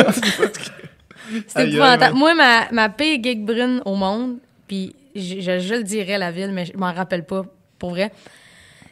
Aïe, 1.56 1.76
épouvantable. 1.76 2.16
Moi, 2.18 2.34
ma, 2.34 2.72
ma 2.72 2.90
pire 2.90 3.20
gig 3.22 3.44
brune 3.46 3.82
au 3.86 3.96
monde, 3.96 4.38
puis 4.68 4.96
je, 5.14 5.42
je, 5.42 5.60
je 5.60 5.74
le 5.76 5.84
dirais 5.84 6.18
la 6.18 6.32
ville, 6.32 6.52
mais 6.54 6.66
je 6.66 6.78
m'en 6.78 6.94
rappelle 6.94 7.26
pas, 7.26 7.44
pour 7.78 7.92
vrai. 7.92 8.12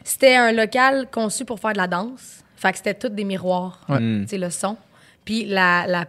C'était 0.04 0.36
un 0.36 0.52
local 0.52 1.08
conçu 1.10 1.44
pour 1.44 1.58
faire 1.58 1.72
de 1.72 1.78
la 1.78 1.88
danse. 1.88 2.44
Fait 2.56 2.70
que 2.70 2.78
c'était 2.78 2.94
tout 2.94 3.08
des 3.08 3.24
miroirs. 3.24 3.80
Ouais. 3.88 3.98
Mm. 3.98 4.22
Tu 4.22 4.28
sais, 4.28 4.38
le 4.38 4.50
son. 4.50 4.76
Puis 5.24 5.46
la, 5.46 5.86
la, 5.86 6.04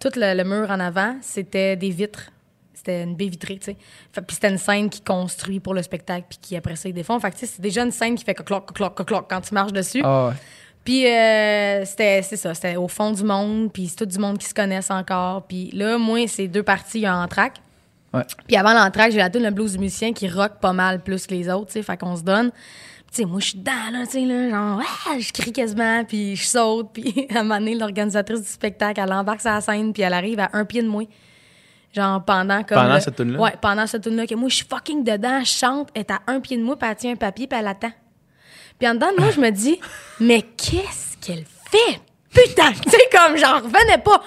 tout 0.00 0.10
le, 0.16 0.34
le 0.34 0.44
mur 0.44 0.70
en 0.70 0.80
avant, 0.80 1.16
c'était 1.20 1.76
des 1.76 1.90
vitres. 1.90 2.30
C'était 2.72 3.02
une 3.02 3.14
baie 3.14 3.28
vitrée, 3.28 3.58
tu 3.58 3.66
sais. 3.66 3.76
Puis 4.12 4.34
c'était 4.34 4.50
une 4.50 4.58
scène 4.58 4.90
qui 4.90 5.00
construit 5.00 5.60
pour 5.60 5.72
le 5.72 5.82
spectacle, 5.82 6.26
puis 6.28 6.38
qui 6.40 6.56
après 6.56 6.76
ça, 6.76 6.88
ils 6.88 6.94
défont. 6.94 7.18
Fait 7.20 7.30
que 7.30 7.36
tu 7.36 7.46
sais, 7.46 7.52
c'est 7.54 7.62
déjà 7.62 7.82
une 7.82 7.92
scène 7.92 8.14
qui 8.14 8.24
fait 8.24 8.34
cloc, 8.34 8.72
cloc, 8.74 8.94
cloc, 8.94 9.06
cloc 9.06 9.26
quand 9.28 9.40
tu 9.40 9.54
marches 9.54 9.72
dessus. 9.72 10.02
Ah, 10.04 10.28
ouais. 10.28 10.34
Puis 10.84 11.06
euh, 11.06 11.84
c'était 11.86 12.20
c'est 12.20 12.36
ça, 12.36 12.52
c'était 12.52 12.76
au 12.76 12.88
fond 12.88 13.10
du 13.10 13.24
monde, 13.24 13.72
puis 13.72 13.88
c'est 13.88 13.96
tout 13.96 14.06
du 14.06 14.18
monde 14.18 14.36
qui 14.36 14.46
se 14.46 14.52
connaissent 14.52 14.90
encore. 14.90 15.44
Puis 15.46 15.70
là, 15.72 15.96
moi, 15.96 16.26
c'est 16.28 16.46
deux 16.46 16.62
parties, 16.62 16.98
il 16.98 17.02
y 17.02 17.06
a 17.06 17.14
un. 17.14 17.26
Puis 18.46 18.56
avant 18.56 18.74
l'entraque, 18.74 19.12
j'ai 19.12 19.18
la 19.18 19.30
tune 19.30 19.42
le 19.42 19.50
blues 19.50 19.72
du 19.72 19.78
musicien 19.78 20.12
qui 20.12 20.28
rock 20.28 20.60
pas 20.60 20.74
mal 20.74 21.00
plus 21.00 21.26
que 21.26 21.34
les 21.34 21.48
autres, 21.48 21.68
tu 21.68 21.72
sais, 21.72 21.82
fait 21.82 21.96
qu'on 21.96 22.16
se 22.16 22.22
donne. 22.22 22.52
Puis, 23.14 23.22
tu 23.22 23.22
sais, 23.22 23.24
moi, 23.28 23.38
je 23.40 23.46
suis 23.46 23.58
dedans, 23.58 23.72
là, 23.92 24.06
tu 24.06 24.12
sais, 24.12 24.20
là, 24.24 24.50
genre, 24.50 24.82
ah, 25.06 25.18
je 25.20 25.32
crie 25.32 25.52
quasiment, 25.52 26.02
puis 26.04 26.34
je 26.34 26.44
saute, 26.44 26.88
puis 26.92 27.28
à 27.34 27.38
un 27.38 27.42
moment 27.44 27.58
donné, 27.60 27.76
l'organisatrice 27.76 28.40
du 28.40 28.48
spectacle, 28.48 29.00
elle 29.00 29.12
embarque 29.12 29.40
sur 29.40 29.50
la 29.50 29.60
scène, 29.60 29.92
puis 29.92 30.02
elle 30.02 30.14
arrive 30.14 30.40
à 30.40 30.50
un 30.52 30.64
pied 30.64 30.82
de 30.82 30.88
moi. 30.88 31.04
Genre, 31.94 32.24
pendant 32.24 32.64
comme. 32.64 32.76
Pendant 32.78 32.94
le- 32.94 33.00
cette 33.00 33.14
tune-là? 33.14 33.38
Ouais, 33.40 33.52
pendant 33.60 33.86
cette 33.86 34.02
tune-là, 34.02 34.26
que 34.26 34.34
moi, 34.34 34.48
je 34.48 34.56
suis 34.56 34.66
fucking 34.68 35.04
dedans, 35.04 35.40
je 35.44 35.50
chante, 35.52 35.90
elle 35.94 36.00
est 36.00 36.10
à 36.10 36.20
un 36.26 36.40
pied 36.40 36.56
de 36.56 36.62
moi, 36.64 36.76
puis 36.76 36.88
elle 36.90 36.96
tient 36.96 37.12
un 37.12 37.16
papier, 37.16 37.46
puis 37.46 37.56
elle 37.58 37.68
attend. 37.68 37.92
Puis 38.80 38.88
en 38.88 38.94
dedans 38.94 39.12
de 39.16 39.20
moi, 39.20 39.30
je 39.30 39.40
me 39.40 39.50
dis, 39.50 39.78
mais 40.20 40.42
qu'est-ce 40.42 41.16
qu'elle 41.24 41.44
fait? 41.70 42.00
Putain! 42.32 42.72
Tu 42.72 42.90
sais, 42.90 42.98
comme 43.12 43.36
j'en 43.36 43.58
revenais 43.60 43.98
pas. 44.04 44.20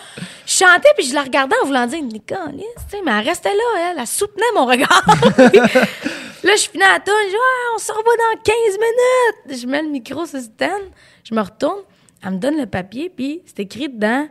Je 0.45 0.53
chantais, 0.53 0.87
puis 0.97 1.07
je 1.07 1.13
la 1.13 1.23
regardais 1.23 1.57
en 1.61 1.65
voulant 1.65 1.85
dire, 1.87 2.01
Nicolas, 2.01 2.51
tu 2.53 2.61
sais, 2.89 3.01
mais 3.05 3.11
elle 3.11 3.27
restait 3.27 3.49
là, 3.49 3.91
elle, 3.91 3.97
elle 3.99 4.07
soutenait 4.07 4.45
mon 4.55 4.65
regard. 4.65 5.03
Là, 6.47 6.53
je 6.55 6.69
finis 6.69 6.83
à 6.83 6.93
la 6.93 6.99
toune, 6.99 7.13
je 7.25 7.29
dis, 7.31 7.35
Ah, 7.37 7.73
on 7.75 7.77
se 7.77 7.91
revoit 7.91 8.15
dans 8.15 8.41
15 8.41 8.55
minutes. 8.77 9.61
Je 9.61 9.67
mets 9.67 9.81
le 9.83 9.89
micro 9.89 10.25
sur 10.25 10.39
stand, 10.39 10.81
je 11.23 11.35
me 11.35 11.41
retourne, 11.41 11.81
elle 12.23 12.31
me 12.31 12.37
donne 12.37 12.57
le 12.57 12.65
papier, 12.65 13.11
puis 13.15 13.41
c'est 13.45 13.59
écrit 13.59 13.89
dedans, 13.89 14.27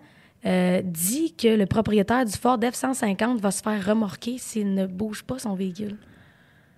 euh, 0.46 0.80
dit 0.84 1.34
que 1.34 1.48
le 1.48 1.66
propriétaire 1.66 2.24
du 2.24 2.32
Ford 2.32 2.58
F-150 2.58 3.38
va 3.38 3.50
se 3.50 3.62
faire 3.62 3.84
remorquer 3.84 4.36
s'il 4.38 4.72
ne 4.74 4.86
bouge 4.86 5.22
pas 5.24 5.38
son 5.38 5.54
véhicule. 5.54 5.96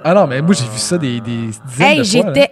Ah 0.02 0.14
non, 0.14 0.26
mais 0.26 0.40
moi, 0.42 0.54
j'ai 0.54 0.64
vu 0.68 0.78
ça 0.78 0.96
des, 0.98 1.20
des 1.20 1.48
dizaines 1.66 1.86
Hey, 1.86 1.98
de 1.98 2.04
fois. 2.04 2.32
j'étais 2.34 2.50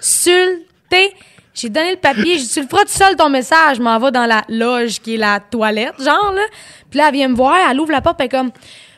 insultée. 0.00 1.14
J'ai 1.54 1.68
donné 1.68 1.90
le 1.92 1.96
papier, 1.98 2.38
j'ai 2.38 2.44
dit, 2.44 2.48
tu 2.54 2.60
le 2.62 2.66
feras 2.66 2.82
tout 2.82 2.88
seul 2.88 3.14
ton 3.14 3.28
message. 3.28 3.76
Je 3.76 3.82
m'en 3.82 3.98
vais 3.98 4.10
dans 4.10 4.24
la 4.26 4.42
loge 4.48 5.00
qui 5.00 5.14
est 5.14 5.18
la 5.18 5.38
toilette, 5.38 5.94
genre, 6.02 6.32
là. 6.32 6.42
Puis 6.88 6.98
là, 6.98 7.08
elle 7.08 7.14
vient 7.14 7.28
me 7.28 7.34
voir, 7.36 7.56
elle 7.70 7.78
ouvre 7.78 7.92
la 7.92 8.00
porte, 8.00 8.16
elle 8.20 8.26
est 8.26 8.28
comme, 8.30 8.50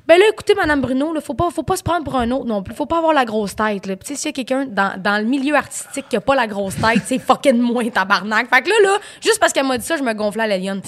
ben 0.06 0.18
là, 0.18 0.24
écoutez, 0.30 0.54
Madame 0.54 0.80
Bruno, 0.80 1.14
là, 1.14 1.20
faut 1.20 1.34
pas, 1.34 1.50
faut 1.50 1.62
pas 1.62 1.76
se 1.76 1.82
prendre 1.82 2.04
pour 2.04 2.16
un 2.16 2.30
autre 2.30 2.44
non 2.44 2.62
plus. 2.62 2.74
Faut 2.74 2.86
pas 2.86 2.98
avoir 2.98 3.14
la 3.14 3.24
grosse 3.24 3.56
tête, 3.56 3.86
là. 3.86 3.96
Puis, 3.96 4.16
s'il 4.16 4.26
y 4.26 4.28
a 4.28 4.32
quelqu'un 4.32 4.66
dans, 4.66 5.00
dans 5.00 5.18
le 5.18 5.24
milieu 5.24 5.54
artistique 5.54 6.06
qui 6.10 6.16
a 6.16 6.20
pas 6.20 6.34
la 6.34 6.46
grosse 6.46 6.76
tête, 6.76 7.02
c'est 7.06 7.18
fucking 7.18 7.58
moins 7.58 7.88
tabarnak. 7.88 8.48
Fait 8.48 8.62
que 8.62 8.68
là, 8.68 8.74
là, 8.82 8.98
juste 9.22 9.40
parce 9.40 9.52
qu'elle 9.52 9.66
m'a 9.66 9.78
dit 9.78 9.86
ça, 9.86 9.96
je 9.96 10.02
me 10.02 10.12
gonflais 10.12 10.42
à 10.42 10.46
la 10.46 10.58
lionne. 10.58 10.82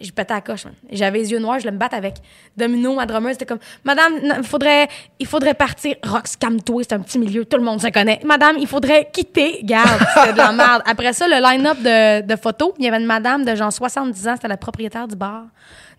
Je 0.00 0.10
pétais 0.10 0.32
à 0.32 0.36
la 0.36 0.40
coche. 0.40 0.64
J'avais 0.90 1.18
les 1.18 1.30
yeux 1.30 1.38
noirs, 1.38 1.58
je 1.58 1.62
voulais 1.62 1.72
me 1.72 1.78
battre 1.78 1.94
avec. 1.94 2.16
Domino, 2.56 2.94
ma 2.94 3.06
drummer, 3.06 3.32
c'était 3.32 3.46
comme 3.46 3.60
Madame, 3.84 4.14
il 4.38 4.42
faudrait, 4.42 4.88
il 5.18 5.26
faudrait 5.26 5.54
partir. 5.54 5.94
Rox, 6.04 6.36
calme-toi, 6.36 6.82
c'est 6.82 6.94
un 6.94 7.00
petit 7.00 7.18
milieu, 7.18 7.44
tout 7.44 7.56
le 7.56 7.62
monde 7.62 7.80
se 7.80 7.88
connaît. 7.88 8.20
Madame, 8.24 8.56
il 8.58 8.66
faudrait 8.66 9.08
quitter. 9.12 9.60
Garde, 9.62 10.00
c'était 10.14 10.32
de 10.32 10.38
la 10.38 10.52
merde. 10.52 10.82
Après 10.84 11.12
ça, 11.12 11.26
le 11.28 11.40
line-up 11.40 11.78
de, 11.78 12.26
de 12.26 12.36
photos, 12.36 12.72
il 12.78 12.84
y 12.84 12.88
avait 12.88 12.98
une 12.98 13.06
madame 13.06 13.44
de 13.44 13.54
genre 13.54 13.72
70 13.72 14.28
ans, 14.28 14.32
c'était 14.34 14.48
la 14.48 14.56
propriétaire 14.56 15.06
du 15.06 15.16
bar, 15.16 15.44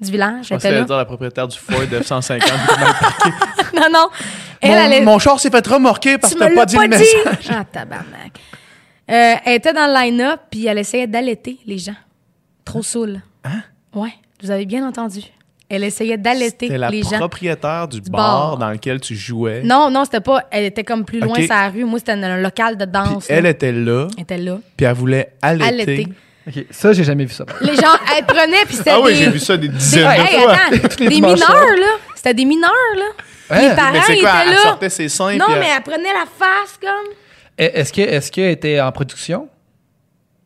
du 0.01 0.11
village. 0.11 0.47
Je 0.49 0.55
était 0.55 0.71
là. 0.71 0.83
dire 0.83 0.97
la 0.97 1.05
propriétaire 1.05 1.47
du 1.47 1.57
Ford 1.57 1.79
F-150. 1.81 2.41
Non, 3.75 3.87
non. 3.91 4.07
Elle, 4.61 4.71
mon, 4.71 4.77
elle 4.77 4.93
est- 4.93 5.01
mon 5.01 5.19
char 5.19 5.37
s'est 5.39 5.49
fait 5.49 5.67
remorquer 5.67 6.17
parce 6.17 6.33
que 6.33 6.39
t'as 6.39 6.53
pas 6.55 6.65
dit 6.65 6.77
le 6.77 6.87
message. 6.87 7.49
Ah, 7.49 7.65
tabarnak. 7.65 8.39
Euh, 9.11 9.33
elle 9.45 9.55
était 9.55 9.73
dans 9.73 9.85
le 9.87 9.93
line-up, 9.93 10.39
puis 10.49 10.65
elle 10.65 10.77
essayait 10.79 11.07
d'allaiter 11.07 11.57
les 11.65 11.77
gens. 11.77 11.95
Trop 12.63 12.81
saoul. 12.81 13.21
Hein? 13.43 13.61
Ouais, 13.93 14.13
vous 14.41 14.49
avez 14.51 14.65
bien 14.65 14.87
entendu. 14.87 15.21
Elle 15.67 15.83
essayait 15.83 16.17
d'allaiter 16.17 16.67
C'était 16.67 16.77
la 16.77 16.89
les 16.89 17.03
gens. 17.03 17.17
propriétaire 17.17 17.87
du, 17.87 17.99
bar. 18.01 18.11
bar, 18.51 18.57
dans 18.57 18.69
lequel 18.69 19.01
tu 19.01 19.15
jouais. 19.15 19.61
Non, 19.63 19.89
non, 19.91 20.05
c'était 20.05 20.21
pas. 20.21 20.43
Elle 20.51 20.63
était 20.65 20.83
comme 20.83 21.03
plus 21.05 21.19
loin 21.19 21.33
Ok. 21.35 21.41
sur 21.43 21.53
la 21.53 21.69
rue. 21.69 21.83
Moi, 21.83 21.99
c'était 21.99 22.13
un, 22.13 22.37
local 22.37 22.77
de 22.77 22.85
Puis 22.85 22.91
danse. 22.93 23.25
elle 23.29 23.45
était 23.47 23.71
là, 23.71 24.07
Elle 24.15 24.23
était 24.23 24.37
là. 24.37 24.57
puis 24.77 24.85
elle 24.85 24.93
voulait 24.93 25.33
allaiter. 25.41 25.67
Allaiter. 25.67 26.07
OK, 26.47 26.65
ça, 26.69 26.93
j'ai 26.93 27.03
jamais 27.03 27.25
vu 27.25 27.33
ça. 27.33 27.43
Les 27.61 27.75
gens, 27.75 27.95
elle 28.15 28.25
prenait, 28.25 28.65
puis 28.65 28.75
c'était 28.75 28.91
Ah 28.91 28.99
oui, 29.01 29.13
des. 29.13 29.17
j'ai 29.23 29.29
vu 29.31 29.39
ça 29.39 29.57
des 29.57 29.67
des- 29.67 29.77
dizaines 29.77 30.07
hey, 30.11 30.21
de 30.37 30.41
fois. 30.41 30.53
attends, 30.53 30.95
des 30.99 31.09
mineurs, 31.09 31.37
là. 31.39 31.87
C'était 32.15 32.33
des 32.35 32.45
mineurs, 32.45 32.71
là. 32.95 33.05
Hein? 33.49 33.69
Les 33.69 33.75
parents 33.75 33.91
Mais 33.93 34.01
c'est 34.05 34.17
ils 34.17 34.21
quoi, 34.21 34.29
étaient 34.29 34.41
elle 34.49 34.53
là. 34.55 34.61
sortait 34.61 34.89
ses 34.89 35.09
seins 35.09 35.35
non, 35.37 35.45
puis 35.45 35.53
elle- 35.55 35.59
mais 35.59 35.69
elle 35.75 35.81
prenait 35.83 36.13
la 36.13 36.25
face, 36.37 36.77
comme. 36.81 37.13
Eh, 37.57 37.79
Est-ce 37.79 37.91
que 37.93 38.01
est-ce 38.01 38.31
qu'elle 38.31 38.51
était 38.51 38.79
en 38.79 38.91
production? 38.91 39.47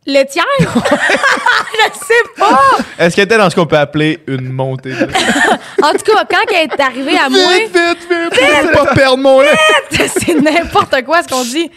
Laitière? 0.06 0.46
Je 0.60 2.00
sais 2.00 2.14
pas! 2.38 2.60
Est-ce 2.98 3.16
qu'elle 3.16 3.26
était 3.26 3.38
dans 3.38 3.50
ce 3.50 3.56
qu'on 3.56 3.66
peut 3.66 3.78
appeler 3.78 4.24
une 4.28 4.50
montée 4.52 4.92
de... 4.92 5.04
En 5.84 5.92
tout 5.92 6.14
cas, 6.14 6.24
quand 6.30 6.46
elle 6.56 6.70
est 6.72 6.80
arrivée 6.80 7.18
à 7.18 7.30
moi, 7.30 7.42
Vite, 7.54 7.74
vite, 7.76 8.08
vite, 8.10 8.40
vite, 8.40 8.72
pas 8.72 8.94
perdre 8.96 9.18
mon 9.18 9.42
lait. 9.42 9.50
c'est 9.92 10.34
n'importe 10.36 11.04
quoi 11.06 11.22
ce 11.24 11.28
qu'on 11.28 11.44
dit. 11.44 11.70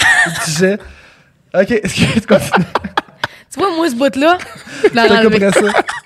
Je 0.00 0.44
disais. 0.46 0.78
OK, 1.54 1.70
est-ce 1.70 1.94
que 1.94 2.20
tu 2.20 2.26
continues? 2.26 2.66
Tu 3.58 3.64
vois, 3.64 3.74
moi, 3.76 3.90
ce 3.90 3.94
bout-là? 3.96 4.38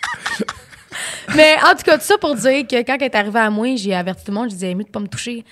Mais 1.34 1.54
en 1.64 1.70
tout 1.74 1.82
cas, 1.84 1.96
tout 1.98 2.04
ça 2.04 2.18
pour 2.18 2.34
dire 2.34 2.66
que 2.66 2.76
quand 2.82 2.94
elle 2.96 3.02
est 3.04 3.14
arrivée 3.14 3.38
à 3.40 3.50
moi, 3.50 3.74
j'ai 3.76 3.94
averti 3.94 4.24
tout 4.24 4.32
le 4.32 4.38
monde, 4.38 4.48
je 4.50 4.54
disais, 4.54 4.74
mieux 4.74 4.84
de 4.84 4.90
pas 4.90 5.00
me 5.00 5.06
toucher. 5.06 5.44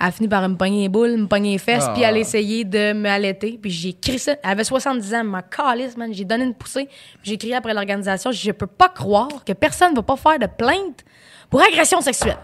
Elle 0.00 0.06
a 0.06 0.10
fini 0.10 0.28
par 0.28 0.48
me 0.48 0.56
pogner 0.56 0.82
les 0.82 0.88
boules, 0.88 1.16
me 1.16 1.26
pogner 1.26 1.52
les 1.52 1.58
fesses, 1.58 1.84
Ah. 1.88 1.92
puis 1.92 2.02
elle 2.02 2.14
a 2.14 2.18
essayé 2.18 2.64
de 2.64 2.92
m'allaiter. 2.92 3.58
Puis 3.60 3.70
j'ai 3.70 3.92
crié 3.92 4.18
ça. 4.18 4.32
Elle 4.42 4.50
avait 4.50 4.64
70 4.64 5.14
ans, 5.14 5.24
m'a 5.24 5.42
calisse, 5.42 5.96
man. 5.96 6.12
J'ai 6.12 6.24
donné 6.24 6.44
une 6.44 6.54
poussée. 6.54 6.86
Puis 6.86 7.30
j'ai 7.30 7.36
crié 7.36 7.54
après 7.56 7.74
l'organisation, 7.74 8.32
je 8.32 8.50
peux 8.52 8.66
pas 8.66 8.88
croire 8.88 9.44
que 9.44 9.52
personne 9.52 9.94
va 9.94 10.02
pas 10.02 10.16
faire 10.16 10.38
de 10.38 10.46
plainte 10.46 11.04
pour 11.50 11.62
agression 11.62 12.00
sexuelle. 12.00 12.38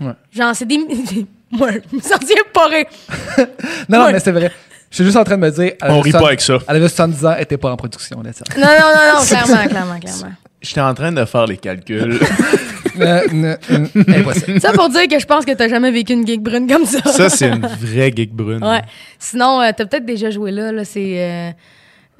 Ouais. 0.00 0.12
Genre, 0.30 0.54
c'est 0.54 0.66
des. 0.66 0.78
Moi, 1.50 1.70
je 1.72 1.96
me 1.96 2.00
sentais 2.00 2.34
pas 2.54 2.66
rire. 2.68 2.86
Non, 3.88 3.98
non, 4.04 4.12
mais 4.12 4.20
c'est 4.20 4.30
vrai. 4.32 4.52
Je 4.90 4.96
suis 4.96 5.04
juste 5.04 5.16
en 5.16 5.24
train 5.24 5.36
de 5.36 5.42
me 5.42 5.50
dire. 5.50 5.72
On 5.82 5.86
avait 5.86 6.00
rit 6.00 6.12
pas 6.12 6.18
70 6.18 6.26
avec 6.26 6.40
ça. 6.40 6.58
Elle 6.68 6.76
avait 6.76 6.88
70 6.88 7.26
ans, 7.26 7.32
elle 7.36 7.42
était 7.42 7.56
pas 7.56 7.70
en 7.70 7.76
production, 7.76 8.22
là, 8.22 8.32
ça. 8.32 8.44
Non, 8.56 8.66
non, 8.66 8.70
non, 8.70 9.20
non, 9.20 9.26
clairement, 9.26 9.68
clairement, 9.68 9.98
clairement. 10.00 10.34
J'étais 10.60 10.80
en 10.80 10.94
train 10.94 11.12
de 11.12 11.24
faire 11.24 11.46
les 11.46 11.56
calculs. 11.56 12.18
Euh, 13.00 13.20
euh, 13.32 13.56
euh, 13.70 13.86
impossible. 14.08 14.60
Ça 14.60 14.72
pour 14.72 14.88
dire 14.90 15.06
que 15.08 15.18
je 15.18 15.24
pense 15.24 15.44
que 15.46 15.52
t'as 15.52 15.68
jamais 15.68 15.90
vécu 15.90 16.12
une 16.12 16.26
gig 16.26 16.40
brune 16.42 16.66
comme 16.66 16.84
ça. 16.84 17.00
Ça, 17.12 17.30
c'est 17.30 17.48
une 17.48 17.64
vraie 17.66 18.12
geek 18.14 18.34
brune. 18.34 18.62
Ouais. 18.62 18.82
Sinon, 19.18 19.62
euh, 19.62 19.70
t'as 19.74 19.86
peut-être 19.86 20.04
déjà 20.04 20.28
joué 20.30 20.50
là. 20.50 20.70
là 20.72 20.84
c'est. 20.84 21.14
euh, 21.18 21.50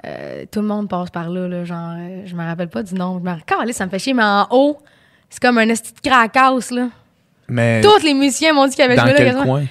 euh, 0.06 0.44
tout 0.50 0.60
le 0.60 0.66
monde 0.66 0.88
passe 0.88 1.10
par 1.10 1.28
là. 1.28 1.48
là 1.48 1.64
genre, 1.64 1.94
euh, 1.98 2.22
je 2.24 2.34
me 2.34 2.42
rappelle 2.44 2.68
pas 2.68 2.82
du 2.82 2.94
nom. 2.94 3.18
Je 3.18 3.24
me 3.24 3.30
rappelle, 3.30 3.74
ça 3.74 3.84
me 3.84 3.90
fait 3.90 3.98
chier, 3.98 4.14
mais 4.14 4.22
en 4.22 4.46
haut, 4.50 4.78
c'est 5.28 5.42
comme 5.42 5.58
un 5.58 5.68
esti 5.68 5.92
de 5.92 6.08
cracasse, 6.08 6.70
là. 6.70 6.88
Mais 7.48 7.80
Tous 7.82 8.02
les 8.02 8.14
musiciens 8.14 8.54
m'ont 8.54 8.66
dit 8.66 8.74
qu'ils 8.76 8.84
avaient 8.84 8.96
dans 8.96 9.02
joué 9.02 9.12
là. 9.12 9.18
quel 9.18 9.36
coin? 9.42 9.64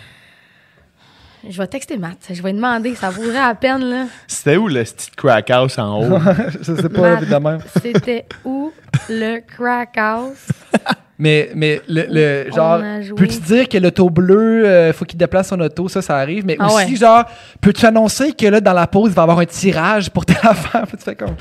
Je 1.48 1.58
vais 1.58 1.68
texter 1.68 1.98
Matt. 1.98 2.18
Je 2.32 2.42
vais 2.42 2.50
lui 2.52 2.58
demander. 2.58 2.96
Ça 2.96 3.10
vaudrait 3.10 3.34
la 3.40 3.56
peine, 3.56 3.84
là. 3.90 4.06
C'était 4.28 4.58
où 4.58 4.68
le 4.68 4.84
petit 4.84 5.10
crack 5.16 5.50
house 5.50 5.78
en 5.78 6.02
haut? 6.02 6.20
je 6.62 6.74
sais 6.76 6.90
pas, 6.90 7.02
Matt, 7.02 7.22
évidemment. 7.22 7.58
C'était 7.82 8.26
où 8.44 8.72
le 9.10 9.40
crack 9.40 9.98
house? 9.98 10.48
Mais, 11.22 11.50
mais 11.54 11.82
le, 11.90 12.06
le- 12.10 12.46
On 12.50 12.56
genre, 12.56 12.74
a 12.76 13.02
joué? 13.02 13.14
peux-tu 13.18 13.40
dire 13.42 13.68
que 13.68 13.78
l'auto 13.78 14.10
bleu, 14.10 14.66
euh, 14.66 14.94
faut 14.94 15.04
qu'il 15.04 15.20
déplace 15.20 15.50
son 15.50 15.60
auto, 15.60 15.90
ça, 15.90 16.02
ça 16.02 16.16
arrive? 16.16 16.46
Mais 16.46 16.56
Ah 16.58 16.68
aussi, 16.68 16.92
ouais. 16.92 16.96
genre, 16.96 17.26
peux-tu 17.60 17.86
annoncer 17.86 18.32
que 18.32 18.46
là, 18.46 18.62
dans 18.62 18.72
la 18.72 18.88
pause, 18.88 19.10
il 19.12 19.16
va 19.16 19.24
y 19.24 19.26
avoir 19.26 19.40
un 19.40 19.46
tirage 19.46 20.10
pour 20.12 20.26
telle 20.26 20.38
affaire? 20.44 20.86
Tu 20.90 20.96
fais 21.04 21.16
comme, 21.16 21.36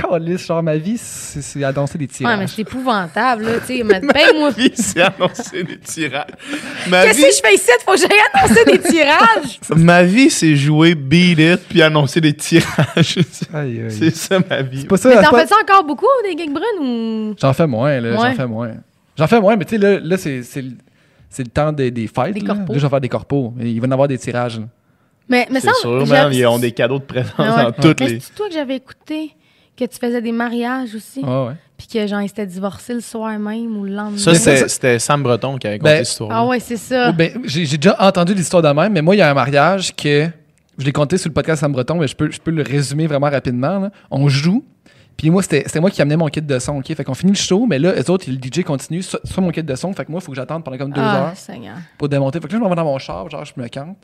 Calisse, 0.00 0.46
genre, 0.46 0.62
ma 0.62 0.76
vie, 0.76 0.96
c'est 0.98 1.42
c'est 1.42 1.64
annoncer 1.64 1.98
des 1.98 2.04
Ouais, 2.04 2.08
tirages. 2.08 2.38
mais 2.38 2.46
c'est 2.46 2.62
épouvantable, 2.62 3.44
là. 3.44 3.50
Tu 3.66 3.78
sais, 3.78 3.82
mais 3.84 4.00
paye-moi. 4.14 4.50
Vie, 4.50 4.72
c'est 4.74 5.00
annoncer 5.02 5.64
des 5.64 5.78
tirages. 5.78 6.26
Ma 6.88 7.04
Qu'est-ce 7.04 7.16
vie, 7.18 7.24
que 7.24 7.34
je 7.34 7.40
fais 7.48 7.54
ici? 7.54 7.70
Faut 7.84 7.92
que 7.92 7.98
j'aille 7.98 8.08
annoncer 8.34 8.64
des 8.64 8.78
tirages. 8.80 9.60
ma 9.76 10.02
vie, 10.02 10.30
c'est 10.30 10.56
jouer 10.56 10.94
Beat 10.94 11.38
It 11.38 11.60
puis 11.68 11.82
annoncer 11.82 12.20
des 12.20 12.34
tirages. 12.34 13.18
Aïe, 13.54 13.80
aïe. 13.82 13.90
c'est 13.90 14.14
ça 14.14 14.38
ma 14.48 14.62
vie. 14.62 14.80
C'est 14.82 14.86
pas 14.88 14.96
ça. 14.96 15.08
Mais 15.08 15.16
t'en 15.22 15.30
pas- 15.30 15.40
fais 15.40 15.46
ça 15.48 15.56
encore 15.62 15.84
beaucoup, 15.84 16.06
des 16.24 16.36
gigs 16.36 16.52
brunes, 16.52 16.80
ou? 16.80 17.34
J'en 17.40 17.52
fais 17.52 17.66
moins, 17.66 18.00
là. 18.00 18.12
J'en 18.14 18.22
Ouais. 18.22 18.34
fais 18.34 18.46
moins. 18.46 18.70
J'en 19.16 19.26
fais 19.26 19.40
moins, 19.40 19.56
mais 19.56 19.64
tu 19.64 19.76
sais, 19.76 19.78
là, 19.78 19.98
là 20.00 20.16
c'est 20.16 20.42
c'est 20.42 20.62
le 20.62 20.70
c'est 21.30 21.42
le 21.42 21.50
temps 21.50 21.72
des, 21.72 21.90
des 21.90 22.06
fêtes. 22.06 22.32
Des 22.34 22.40
là. 22.40 22.54
Là, 22.54 22.64
je 22.70 22.78
vais 22.78 22.88
faire 22.88 23.00
des 23.00 23.08
corpos. 23.08 23.52
Mais 23.56 23.70
Il 23.70 23.80
va 23.80 23.86
y 23.86 23.88
en 23.90 23.92
avoir 23.92 24.08
des 24.08 24.16
tirages. 24.16 24.58
là. 24.58 24.64
Mais, 25.28 25.46
mais 25.50 25.60
C'est 25.60 25.66
ça, 25.66 25.74
sûr, 25.82 26.06
man. 26.06 26.32
Ils 26.32 26.46
ont 26.46 26.58
des 26.58 26.72
cadeaux 26.72 26.98
de 26.98 27.04
présence 27.04 27.32
Ah 27.36 27.56
ouais. 27.56 27.62
dans 27.64 27.72
toutes 27.72 28.00
Mais 28.00 28.08
les. 28.08 28.20
c'est 28.20 28.34
toi 28.34 28.48
que 28.48 28.54
j'avais 28.54 28.76
écouté? 28.76 29.32
Que 29.78 29.84
tu 29.84 29.98
faisais 29.98 30.20
des 30.20 30.32
mariages 30.32 30.94
aussi, 30.94 31.20
Ouais, 31.20 31.46
ouais. 31.46 31.54
puis 31.76 31.86
que 31.86 32.06
genre 32.06 32.20
ils 32.22 32.28
s'étaient 32.28 32.46
divorcés 32.46 32.94
le 32.94 33.00
soir 33.00 33.38
même 33.38 33.76
ou 33.76 33.84
le 33.84 33.92
lendemain. 33.94 34.18
Ça, 34.18 34.34
c'était 34.68 34.98
Sam 34.98 35.22
Breton 35.22 35.56
qui 35.58 35.66
avait 35.66 35.78
conté 35.78 35.90
Ben, 35.90 35.96
cette 36.04 36.08
histoire. 36.12 36.30
Ah 36.32 36.46
ouais, 36.46 36.60
c'est 36.60 36.76
ça. 36.76 37.08
Oh, 37.10 37.12
ben, 37.16 37.30
j'ai 37.44 37.64
j'ai 37.66 37.76
déjà 37.78 37.96
entendu 38.00 38.34
l'histoire 38.34 38.62
de 38.62 38.68
même, 38.68 38.92
mais 38.92 39.02
moi, 39.02 39.14
il 39.14 39.18
y 39.18 39.22
a 39.22 39.30
un 39.30 39.34
mariage 39.34 39.94
que 39.94 40.28
je 40.78 40.84
l'ai 40.84 40.92
compté 40.92 41.18
sur 41.18 41.28
le 41.28 41.34
podcast 41.34 41.60
Sam 41.60 41.72
Breton, 41.72 41.96
mais 41.96 42.06
je 42.08 42.16
peux, 42.16 42.30
je 42.30 42.40
peux 42.40 42.50
le 42.50 42.62
résumer 42.62 43.06
vraiment 43.06 43.30
rapidement. 43.30 43.78
là. 43.78 43.90
On 44.10 44.28
joue, 44.28 44.64
puis 45.16 45.30
moi, 45.30 45.42
c'était 45.42 45.64
c'était 45.66 45.80
moi 45.80 45.90
qui 45.90 46.00
amenais 46.02 46.16
mon 46.16 46.26
kit 46.28 46.40
de 46.42 46.58
son. 46.58 46.76
ok? 46.78 46.86
Fait 46.94 47.02
qu'on 47.04 47.14
finit 47.14 47.32
le 47.32 47.36
show, 47.38 47.66
mais 47.66 47.78
là, 47.78 47.92
les 47.94 48.08
autres, 48.10 48.26
le 48.30 48.36
DJ 48.36 48.62
continue 48.64 49.02
sur, 49.02 49.18
sur 49.24 49.42
mon 49.42 49.50
kit 49.50 49.62
de 49.62 49.74
son. 49.74 49.92
Fait 49.92 50.04
que 50.04 50.10
moi, 50.12 50.20
il 50.20 50.24
faut 50.24 50.30
que 50.32 50.36
j'attende 50.36 50.62
pendant 50.64 50.78
comme 50.78 50.92
deux 50.92 51.00
ah, 51.00 51.28
heures 51.28 51.36
Seigneur. 51.36 51.76
pour 51.98 52.08
démonter. 52.08 52.40
Fait 52.40 52.46
que 52.48 52.52
là, 52.52 52.58
je 52.58 52.62
m'en 52.62 52.68
vais 52.70 52.76
dans 52.76 52.84
mon 52.84 52.98
char, 52.98 53.28
genre, 53.28 53.44
je 53.44 53.52
me 53.60 53.66
cante. 53.68 53.96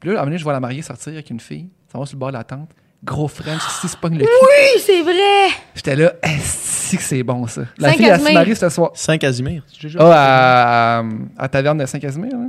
Puis 0.00 0.08
là, 0.10 0.16
à 0.16 0.18
un 0.18 0.20
moment 0.22 0.26
donné, 0.30 0.38
je 0.38 0.44
vois 0.44 0.52
la 0.54 0.60
mariée 0.60 0.82
sortir 0.82 1.12
avec 1.12 1.28
une 1.30 1.40
fille. 1.40 1.68
Ça 1.92 1.98
va 1.98 2.06
sur 2.06 2.16
le 2.16 2.20
bord 2.20 2.30
de 2.30 2.36
la 2.38 2.44
tente. 2.44 2.70
Gros 3.04 3.26
French, 3.28 3.62
si 3.80 3.88
se 3.88 3.96
pogne 3.96 4.14
le 4.18 4.24
cul. 4.24 4.30
Oui, 4.42 4.80
c'est 4.84 5.02
vrai. 5.02 5.48
J'étais 5.74 5.96
là, 5.96 6.12
est-ce 6.22 6.96
que 6.96 7.02
c'est 7.02 7.22
bon 7.24 7.46
ça? 7.48 7.62
La 7.78 7.92
fille, 7.92 8.04
elle 8.06 8.12
se 8.12 8.18
Casimir. 8.24 8.34
marie 8.34 8.54
ce 8.56 8.68
soir. 8.68 8.90
Saint-Casimir. 8.94 9.64
Ah, 9.98 10.98
à, 11.00 11.02
à 11.36 11.48
Taverne 11.48 11.78
de 11.78 11.86
Saint-Casimir, 11.86 12.30
là? 12.32 12.46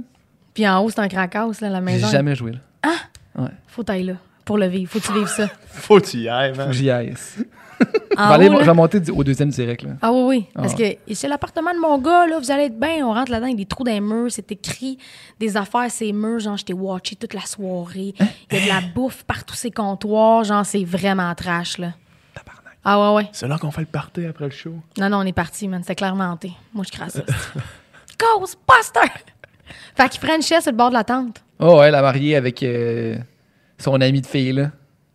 Puis 0.54 0.68
en 0.68 0.80
haut, 0.84 0.90
c'est 0.92 1.00
un 1.00 1.08
crackhouse, 1.08 1.60
là, 1.62 1.70
la 1.70 1.80
J'ai 1.80 1.86
maison. 1.86 2.08
jamais 2.08 2.36
joué 2.36 2.52
là. 2.52 2.60
Faut 3.68 3.82
t'ailler 3.84 4.04
là. 4.04 4.14
Pour 4.46 4.58
le 4.60 4.68
vivre. 4.68 4.92
Faut 4.92 5.00
que 5.00 5.06
tu 5.08 5.14
vives 5.14 5.28
ça. 5.28 5.48
Faut 5.72 6.00
que 6.00 6.06
tu 6.06 6.18
y 6.18 6.28
ailles, 6.30 6.52
Faut 6.52 6.58
man. 6.58 6.68
que 6.68 6.74
j'y 6.74 6.92
aille. 6.92 7.14
Je 7.84 8.22
En 8.22 8.28
vais, 8.30 8.34
aller- 8.34 8.50
haut, 8.50 8.60
je 8.60 8.66
vais 8.66 8.74
monter 8.74 9.02
au 9.12 9.24
deuxième 9.24 9.50
direct. 9.50 9.84
Là. 9.84 9.92
Ah 10.02 10.12
oui, 10.12 10.22
oui. 10.24 10.46
Ah 10.56 10.62
Parce 10.62 10.76
que 10.76 10.84
c'est 11.14 11.28
l'appartement 11.28 11.74
de 11.74 11.80
mon 11.80 11.98
gars, 11.98 12.28
là, 12.28 12.40
vous 12.40 12.52
allez 12.52 12.64
être 12.66 12.80
bien. 12.80 13.06
On 13.08 13.14
rentre 13.14 13.32
là-dedans, 13.32 13.48
il 13.48 13.52
y 13.52 13.56
a 13.56 13.58
des 13.58 13.66
trous 13.66 13.84
dans 13.84 13.92
les 13.92 14.02
murs, 14.02 14.32
c'est 14.32 14.52
écrit 14.52 14.98
des 15.40 15.58
affaires, 15.58 15.90
ces 15.90 16.12
murs, 16.14 16.40
genre, 16.40 16.58
je 16.58 16.66
t'ai 16.66 16.74
watché 16.74 17.16
toute 17.16 17.34
la 17.34 17.42
soirée. 17.42 18.14
Hein? 18.20 18.26
Il 18.52 18.58
y 18.58 18.62
a 18.62 18.64
de 18.64 18.70
la 18.70 18.82
bouffe 18.94 19.24
partout 19.24 19.56
ces 19.56 19.72
comptoirs, 19.72 20.44
genre, 20.44 20.66
c'est 20.66 20.84
vraiment 20.84 21.34
trash, 21.36 21.78
là. 21.78 21.94
Ah 22.86 23.00
ouais, 23.14 23.16
ouais. 23.24 23.30
C'est 23.32 23.48
là 23.48 23.58
qu'on 23.58 23.72
fait 23.72 23.80
le 23.82 23.88
party 23.88 24.26
après 24.26 24.44
le 24.44 24.52
show. 24.52 24.74
Non, 24.98 25.08
non, 25.10 25.20
on 25.20 25.24
est 25.26 25.32
parti, 25.32 25.70
man. 25.70 25.82
C'était 25.82 25.96
clairement 25.96 26.26
hanté. 26.26 26.52
Moi, 26.74 26.84
je 26.86 26.92
crasse 26.92 27.14
ça. 27.14 27.22
Ghostbuster! 28.20 29.10
fait 29.96 30.10
qu'il 30.10 30.20
frenchait 30.20 30.60
sur 30.62 30.72
le 30.72 30.78
bord 30.78 30.90
de 30.90 30.96
la 30.96 31.04
tente. 31.04 31.42
Oh 31.60 31.80
ouais, 31.80 31.92
la 31.92 32.02
mariée 32.02 32.36
avec 32.36 32.62
euh, 32.64 33.16
son 33.78 34.00
ami 34.02 34.22
de 34.22 34.28
fille, 34.28 34.52
là. 34.52 34.72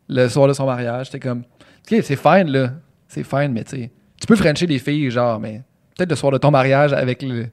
Le 0.08 0.28
soir 0.28 0.48
de 0.48 0.54
son 0.54 0.64
mariage, 0.64 1.06
j'étais 1.06 1.20
comme... 1.20 1.42
Ok, 1.90 2.00
c'est 2.02 2.16
fine, 2.16 2.50
là. 2.50 2.72
C'est 3.08 3.24
fine, 3.24 3.52
mais 3.52 3.64
tu 3.64 3.76
sais... 3.76 3.90
Tu 4.20 4.26
peux 4.26 4.36
frencher 4.36 4.66
des 4.66 4.78
filles, 4.78 5.10
genre, 5.10 5.38
mais... 5.38 5.62
Peut-être 5.96 6.10
le 6.10 6.16
soir 6.16 6.32
de 6.32 6.38
ton 6.38 6.50
mariage 6.50 6.92
avec 6.92 7.22
le, 7.22 7.46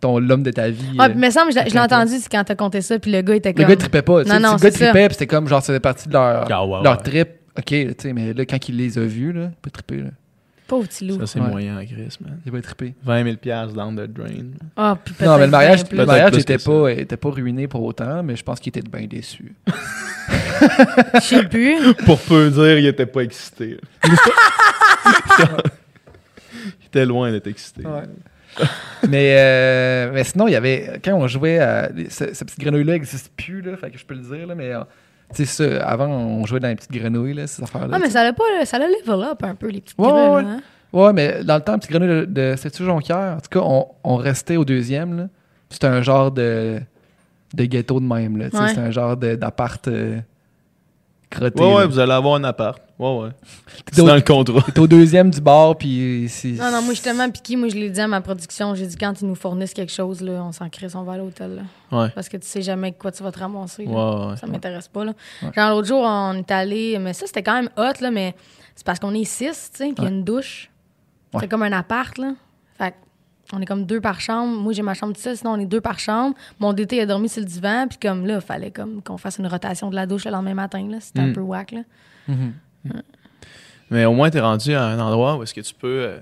ton 0.00 0.18
l'homme 0.18 0.42
de 0.42 0.50
ta 0.50 0.68
vie. 0.68 0.96
Puis, 0.98 1.14
me 1.14 1.30
semble, 1.30 1.52
je, 1.52 1.72
l'ai 1.72 1.78
entendu 1.80 2.18
c'est 2.18 2.30
quand 2.30 2.44
t'as 2.44 2.54
compté 2.54 2.80
ça, 2.82 2.98
puis 2.98 3.10
le 3.10 3.22
gars 3.22 3.34
était 3.34 3.50
Le 3.50 3.54
comme. 3.54 3.64
gars, 3.66 3.72
il 3.72 3.78
trippait 3.78 4.02
pas. 4.02 4.24
tu 4.24 4.30
sais, 4.30 4.38
le 4.38 4.42
gars 4.42 4.70
trippait, 4.70 5.06
puis 5.06 5.14
c'était 5.14 5.26
comme, 5.26 5.48
genre, 5.48 5.60
ça 5.62 5.68
faisait 5.68 5.80
partie 5.80 6.08
de 6.08 6.12
leur, 6.12 6.46
Ah 6.50 6.66
ouais, 6.66 6.82
leur 6.82 6.96
ouais. 6.98 7.02
trip. 7.02 7.28
OK, 7.58 7.64
tu 7.64 7.94
sais, 7.98 8.12
mais 8.12 8.32
là, 8.34 8.44
quand 8.44 8.68
il 8.68 8.76
les 8.76 8.98
a 8.98 9.02
vus, 9.02 9.32
là, 9.32 9.44
il 9.44 9.56
peut 9.62 9.70
tripper, 9.70 9.98
là. 9.98 10.10
Pauvre 10.68 10.86
petit 10.86 11.06
loup. 11.08 11.18
Ça, 11.18 11.26
c'est 11.26 11.40
Ouais. 11.40 11.48
moyen 11.48 11.76
à 11.78 11.84
Chris, 11.86 12.16
man. 12.20 12.38
Il 12.46 12.52
va 12.52 12.60
tripper. 12.60 12.94
20 13.02 13.24
000 13.24 13.36
piastres 13.38 13.74
down 13.74 13.96
the 13.96 14.02
drain. 14.12 14.48
Ah, 14.76 14.96
puis 15.02 15.14
Non, 15.24 15.38
mais 15.38 15.46
le 15.46 15.50
mariage, 15.50 15.80
le 15.90 16.04
mariage 16.06 16.30
plus 16.32 16.42
était 16.42 16.56
que 16.56 16.60
ça. 16.60 16.70
pas, 16.70 16.92
était 16.92 17.16
pas 17.16 17.30
ruiné 17.30 17.66
pour 17.66 17.82
autant, 17.82 18.22
mais 18.22 18.36
je 18.36 18.44
pense 18.44 18.60
qu'il 18.60 18.68
était 18.76 18.82
bien 18.88 19.06
déçu. 19.06 19.54
Je 20.28 21.20
sais 21.20 21.44
plus. 21.48 21.94
Pour 22.04 22.20
peu 22.20 22.50
dire, 22.50 22.78
il 22.78 22.86
était 22.86 23.06
pas 23.06 23.22
excité. 23.22 23.78
il 26.80 26.86
était 26.86 27.06
loin 27.06 27.30
d'être 27.32 27.46
excité. 27.46 27.82
mais, 29.08 29.36
euh, 29.38 30.10
mais 30.12 30.24
sinon, 30.24 30.48
il 30.48 30.52
y 30.52 30.56
avait. 30.56 31.00
Quand 31.04 31.14
on 31.14 31.26
jouait 31.28 31.58
à. 31.58 31.90
Ce, 32.10 32.34
ce 32.34 32.44
petit 32.44 32.60
grenouille-là 32.60 32.94
n'existe 32.94 33.32
plus, 33.36 33.60
là, 33.62 33.76
fait 33.76 33.90
que 33.90 33.98
je 33.98 34.04
peux 34.04 34.14
le 34.14 34.20
dire, 34.20 34.46
là, 34.46 34.54
mais. 34.54 34.72
euh, 34.72 34.80
Tu 35.34 35.44
sais, 35.44 35.68
ça, 35.78 35.86
avant, 35.86 36.06
on 36.06 36.46
jouait 36.46 36.60
dans 36.60 36.68
les 36.68 36.76
petites 36.76 36.90
grenouilles, 36.92 37.34
là, 37.34 37.46
ces 37.46 37.62
affaires-là. 37.62 37.96
Ah, 37.96 37.98
mais 37.98 38.08
ça 38.10 38.24
l'a 38.24 38.32
pas, 38.32 38.44
ça 38.64 38.78
l'a 38.78 38.86
level 38.86 39.22
up 39.30 39.42
un 39.44 39.54
peu, 39.54 39.68
les 39.68 39.80
petites 39.82 39.98
Ouais, 39.98 40.06
grenouilles, 40.08 40.44
ouais. 40.44 40.50
hein? 40.50 40.60
Ouais, 40.90 41.12
mais 41.12 41.44
dans 41.44 41.56
le 41.56 41.60
temps, 41.60 41.78
petit 41.78 41.88
grenouille 41.90 42.08
de, 42.08 42.24
de 42.24 42.54
c'est-tu 42.56 42.84
Jonquière? 42.84 43.36
En 43.36 43.40
tout 43.40 43.50
cas, 43.50 43.60
on, 43.62 43.88
on 44.04 44.16
restait 44.16 44.56
au 44.56 44.64
deuxième, 44.64 45.16
là. 45.18 45.28
C'était 45.68 45.86
un 45.88 46.00
genre 46.00 46.30
de, 46.32 46.80
de 47.54 47.64
ghetto 47.66 48.00
de 48.00 48.06
même, 48.06 48.38
là. 48.38 48.46
Ouais. 48.46 48.68
C'était 48.68 48.80
un 48.80 48.90
genre 48.90 49.16
d'appart 49.18 49.86
euh, 49.88 50.18
crotté. 51.30 51.62
Ouais, 51.62 51.74
ouais, 51.74 51.86
vous 51.86 51.98
allez 51.98 52.12
avoir 52.12 52.34
un 52.36 52.44
appart. 52.44 52.80
Ouais, 52.98 53.16
ouais. 53.18 53.30
C'est 53.92 54.02
dans 54.04 54.14
le 54.14 54.20
contrat. 54.20 54.62
T'es 54.72 54.80
au 54.80 54.86
deuxième 54.88 55.30
du 55.30 55.40
bar, 55.40 55.76
puis 55.76 56.26
c'est. 56.28 56.48
Non, 56.48 56.64
non, 56.72 56.82
moi, 56.82 56.88
je 56.88 56.94
suis 56.94 57.02
tellement 57.02 57.30
piqué. 57.30 57.54
Moi, 57.56 57.68
je 57.68 57.76
l'ai 57.76 57.90
dit 57.90 58.00
à 58.00 58.08
ma 58.08 58.20
production. 58.20 58.74
J'ai 58.74 58.86
dit, 58.86 58.96
quand 58.96 59.20
ils 59.20 59.28
nous 59.28 59.36
fournissent 59.36 59.74
quelque 59.74 59.92
chose, 59.92 60.20
là, 60.20 60.42
on 60.44 60.50
s'en 60.52 60.68
crisse, 60.68 60.94
on 60.96 61.04
va 61.04 61.12
à 61.12 61.16
l'hôtel. 61.18 61.62
là. 61.90 61.96
Ouais. 61.96 62.08
Parce 62.14 62.28
que 62.28 62.36
tu 62.36 62.46
sais 62.46 62.60
jamais 62.62 62.92
quoi 62.92 63.12
tu 63.12 63.22
vas 63.22 63.30
te 63.30 63.38
ramasser. 63.38 63.84
Ouais, 63.84 63.94
ouais. 63.94 64.36
Ça 64.36 64.46
m'intéresse 64.48 64.88
pas. 64.88 65.04
Là. 65.04 65.12
Genre, 65.54 65.70
l'autre 65.70 65.86
jour, 65.86 66.02
on 66.02 66.34
est 66.34 66.50
allé. 66.50 66.98
Mais 66.98 67.12
ça, 67.12 67.26
c'était 67.26 67.42
quand 67.44 67.54
même 67.54 67.70
hot, 67.76 68.00
là, 68.00 68.10
mais 68.10 68.34
c'est 68.74 68.84
parce 68.84 68.98
qu'on 68.98 69.14
est 69.14 69.24
six, 69.24 69.70
tu 69.72 69.78
sais, 69.78 69.92
qu'il 69.92 70.04
y 70.04 70.06
a 70.06 70.10
une 70.10 70.24
douche. 70.24 70.70
Ouais. 71.32 71.40
C'est 71.42 71.48
comme 71.48 71.62
un 71.62 71.72
appart, 71.72 72.16
là. 72.18 72.32
Fait 72.78 72.90
que 72.90 72.96
on 73.52 73.60
est 73.60 73.66
comme 73.66 73.84
deux 73.86 74.00
par 74.00 74.20
chambre. 74.20 74.58
Moi, 74.60 74.72
j'ai 74.72 74.82
ma 74.82 74.94
chambre 74.94 75.16
seule, 75.16 75.36
sinon 75.36 75.52
on 75.52 75.58
est 75.60 75.66
deux 75.66 75.80
par 75.80 75.98
chambre. 75.98 76.34
Mon 76.60 76.72
DT 76.72 77.00
a 77.00 77.06
dormi 77.06 77.28
sur 77.28 77.40
le 77.40 77.46
divan, 77.48 77.86
puis 77.88 77.98
comme 77.98 78.26
là, 78.26 78.36
il 78.36 78.40
fallait 78.40 78.70
comme 78.70 79.02
qu'on 79.02 79.16
fasse 79.18 79.38
une 79.38 79.46
rotation 79.46 79.90
de 79.90 79.94
la 79.94 80.06
douche 80.06 80.24
le 80.26 80.30
lendemain 80.32 80.54
matin, 80.54 80.86
là. 80.90 80.98
C'était 81.00 81.20
un 81.20 81.28
Mm. 81.28 81.32
peu 81.32 81.40
whack, 81.40 81.72
là. 81.72 81.80
Mhm. 82.28 82.52
Mais 83.90 84.04
au 84.04 84.12
moins, 84.12 84.28
t'es 84.30 84.40
rendu 84.40 84.74
à 84.74 84.84
un 84.84 85.00
endroit 85.00 85.36
où 85.36 85.42
est-ce 85.42 85.54
que 85.54 85.62
tu 85.62 85.72
peux, 85.74 85.86
euh, 86.02 86.18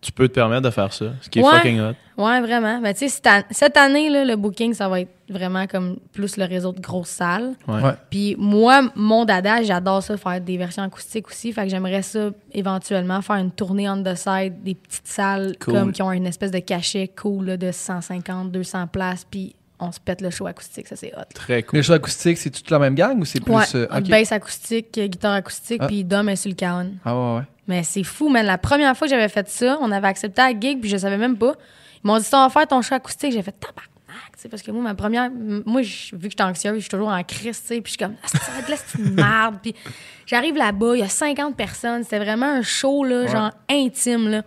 tu 0.00 0.12
peux 0.12 0.28
te 0.28 0.34
permettre 0.34 0.62
de 0.62 0.70
faire 0.70 0.92
ça. 0.92 1.06
Ce 1.20 1.28
qui 1.28 1.40
est 1.40 1.42
Ouais. 1.42 1.50
fucking 1.52 1.80
hot. 1.80 1.94
Ouais, 2.16 2.40
vraiment. 2.40 2.80
Mais 2.80 2.92
tu 2.94 3.00
sais, 3.00 3.08
cette, 3.08 3.26
an- 3.26 3.42
cette 3.50 3.76
année, 3.76 4.08
là, 4.10 4.24
le 4.24 4.36
booking, 4.36 4.74
ça 4.74 4.88
va 4.88 5.00
être 5.00 5.10
vraiment 5.28 5.66
comme 5.66 5.98
plus 6.12 6.36
le 6.36 6.44
réseau 6.44 6.72
de 6.72 6.80
grosses 6.80 7.08
salles. 7.08 7.54
Ouais. 7.68 7.82
Ouais. 7.82 7.92
Puis 8.10 8.34
moi, 8.38 8.82
mon 8.94 9.24
dada, 9.24 9.62
j'adore 9.62 10.02
ça, 10.02 10.16
faire 10.16 10.40
des 10.40 10.56
versions 10.56 10.82
acoustiques 10.82 11.28
aussi. 11.28 11.52
Fait 11.52 11.64
que 11.64 11.68
j'aimerais 11.70 12.02
ça 12.02 12.30
éventuellement 12.52 13.20
faire 13.22 13.36
une 13.36 13.50
tournée 13.50 13.88
on 13.88 14.02
the 14.02 14.14
side, 14.14 14.62
des 14.62 14.74
petites 14.74 15.06
salles 15.06 15.54
Cool. 15.60 15.74
comme 15.74 15.92
qui 15.92 16.02
ont 16.02 16.12
une 16.12 16.26
espèce 16.26 16.50
de 16.50 16.58
cachet 16.58 17.08
cool 17.08 17.46
là, 17.46 17.56
de 17.56 17.70
150, 17.72 18.50
200 18.52 18.86
places. 18.86 19.26
Puis 19.30 19.54
on 19.80 19.92
se 19.92 20.00
pète 20.00 20.20
le 20.20 20.30
show 20.30 20.46
acoustique, 20.46 20.86
ça 20.88 20.96
c'est 20.96 21.12
hot. 21.16 21.22
Très 21.34 21.62
cool. 21.62 21.78
Les 21.78 21.82
shows 21.82 21.92
acoustiques, 21.94 22.38
c'est 22.38 22.50
toute 22.50 22.70
la 22.70 22.78
même 22.78 22.94
gang 22.94 23.18
ou 23.20 23.24
c'est 23.24 23.40
plus. 23.40 23.52
Ouais, 23.54 23.64
euh, 23.74 23.86
ok. 23.90 24.08
bass 24.08 24.32
acoustique, 24.32 24.98
guitare 24.98 25.34
acoustique, 25.34 25.80
Ah. 25.82 25.86
puis 25.86 26.04
Dom 26.04 26.28
est 26.28 26.36
sur 26.36 26.50
le. 26.50 26.56
Ah 27.04 27.14
ouais, 27.16 27.36
ouais. 27.38 27.42
Mais 27.66 27.82
c'est 27.82 28.02
fou, 28.04 28.28
man. 28.28 28.44
La 28.46 28.58
première 28.58 28.96
fois 28.96 29.06
que 29.06 29.14
j'avais 29.14 29.28
fait 29.28 29.48
ça, 29.48 29.78
on 29.80 29.90
avait 29.92 30.08
accepté 30.08 30.42
la 30.42 30.50
gig, 30.58 30.80
puis 30.80 30.90
je 30.90 30.96
savais 30.96 31.16
même 31.18 31.36
pas. 31.36 31.54
Ils 32.02 32.06
m'ont 32.06 32.18
dit, 32.18 32.26
on 32.32 32.38
va 32.42 32.48
faire 32.50 32.66
ton 32.66 32.82
show 32.82 32.94
acoustique. 32.94 33.32
J'ai 33.32 33.42
fait 33.42 33.52
tabarnak, 33.52 34.32
tu 34.34 34.40
sais, 34.42 34.48
parce 34.48 34.62
que 34.62 34.70
moi, 34.70 34.82
ma 34.82 34.94
première. 34.94 35.30
Moi, 35.30 35.82
je- 35.82 36.16
vu 36.16 36.22
que 36.22 36.30
j'étais 36.30 36.42
anxieuse, 36.42 36.74
je 36.76 36.80
suis 36.80 36.88
toujours 36.90 37.08
en 37.10 37.22
crise, 37.22 37.60
tu 37.60 37.66
sais, 37.68 37.80
puis 37.80 37.92
je 37.92 37.98
suis 37.98 37.98
comme, 37.98 38.14
ah, 38.22 38.26
ça 38.28 38.52
va 38.52 38.58
être 38.60 38.68
là, 38.68 38.76
c'est 38.76 38.98
une 38.98 39.14
merde. 39.14 39.56
Puis 39.62 39.74
j'arrive 40.26 40.56
là-bas, 40.56 40.96
il 40.96 41.00
y 41.00 41.02
a 41.02 41.08
50 41.08 41.56
personnes. 41.56 42.02
C'était 42.02 42.18
vraiment 42.18 42.46
un 42.46 42.62
show, 42.62 43.04
là, 43.04 43.26
genre 43.26 43.50
intime, 43.70 44.28
là. 44.28 44.42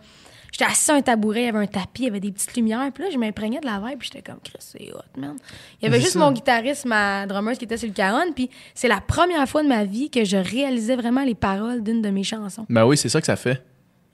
J'étais 0.54 0.66
assis 0.66 0.86
sur 0.86 0.94
un 0.94 1.02
tabouret, 1.02 1.42
il 1.42 1.46
y 1.46 1.50
avait 1.50 1.58
un 1.58 1.66
tapis, 1.68 2.04
il 2.04 2.06
y 2.06 2.08
avait 2.08 2.20
des 2.20 2.32
petites 2.32 2.56
lumières. 2.56 2.90
Puis 2.94 3.04
là, 3.04 3.10
je 3.12 3.18
m'imprégnais 3.18 3.60
de 3.60 3.66
la 3.66 3.80
vibe, 3.80 3.98
puis 3.98 4.10
j'étais 4.14 4.22
comme, 4.22 4.40
Chris, 4.44 4.54
c'est 4.60 4.94
hot, 4.94 5.20
man. 5.20 5.36
Il 5.82 5.86
y 5.86 5.88
avait 5.88 6.00
juste 6.00 6.14
ça. 6.14 6.20
mon 6.20 6.32
guitariste, 6.32 6.86
ma 6.86 7.26
drummer 7.26 7.58
qui 7.58 7.66
était 7.66 7.76
sur 7.78 7.88
le 7.88 7.94
caron. 7.94 8.32
Puis 8.36 8.52
c'est 8.76 8.88
la 8.88 9.02
première 9.02 9.50
fois 9.50 9.64
de 9.64 9.68
ma 9.68 9.84
vie 9.84 10.12
que 10.12 10.24
je 10.24 10.38
réalisais 10.38 10.96
vraiment 10.96 11.24
les 11.24 11.34
paroles 11.36 11.82
d'une 11.84 12.04
de 12.04 12.10
mes 12.12 12.24
chansons 12.24 12.68
Ben 12.70 12.86
oui, 12.86 12.98
c'est 12.98 13.10
ça 13.10 13.20
que 13.20 13.26
ça 13.26 13.36
fait. 13.36 13.66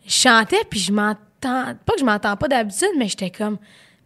je 0.08 0.12
chantais 0.14 0.64
puis 0.70 0.80
je 0.80 0.94
m'entends 0.94 1.20
pas 1.42 1.94
que 1.94 2.00
je 2.00 2.06
m'entends 2.06 2.38
pas 2.38 2.48
d'habitude 2.48 2.88
mais 2.98 3.10
j'étais 3.10 3.32
comme 3.32 3.58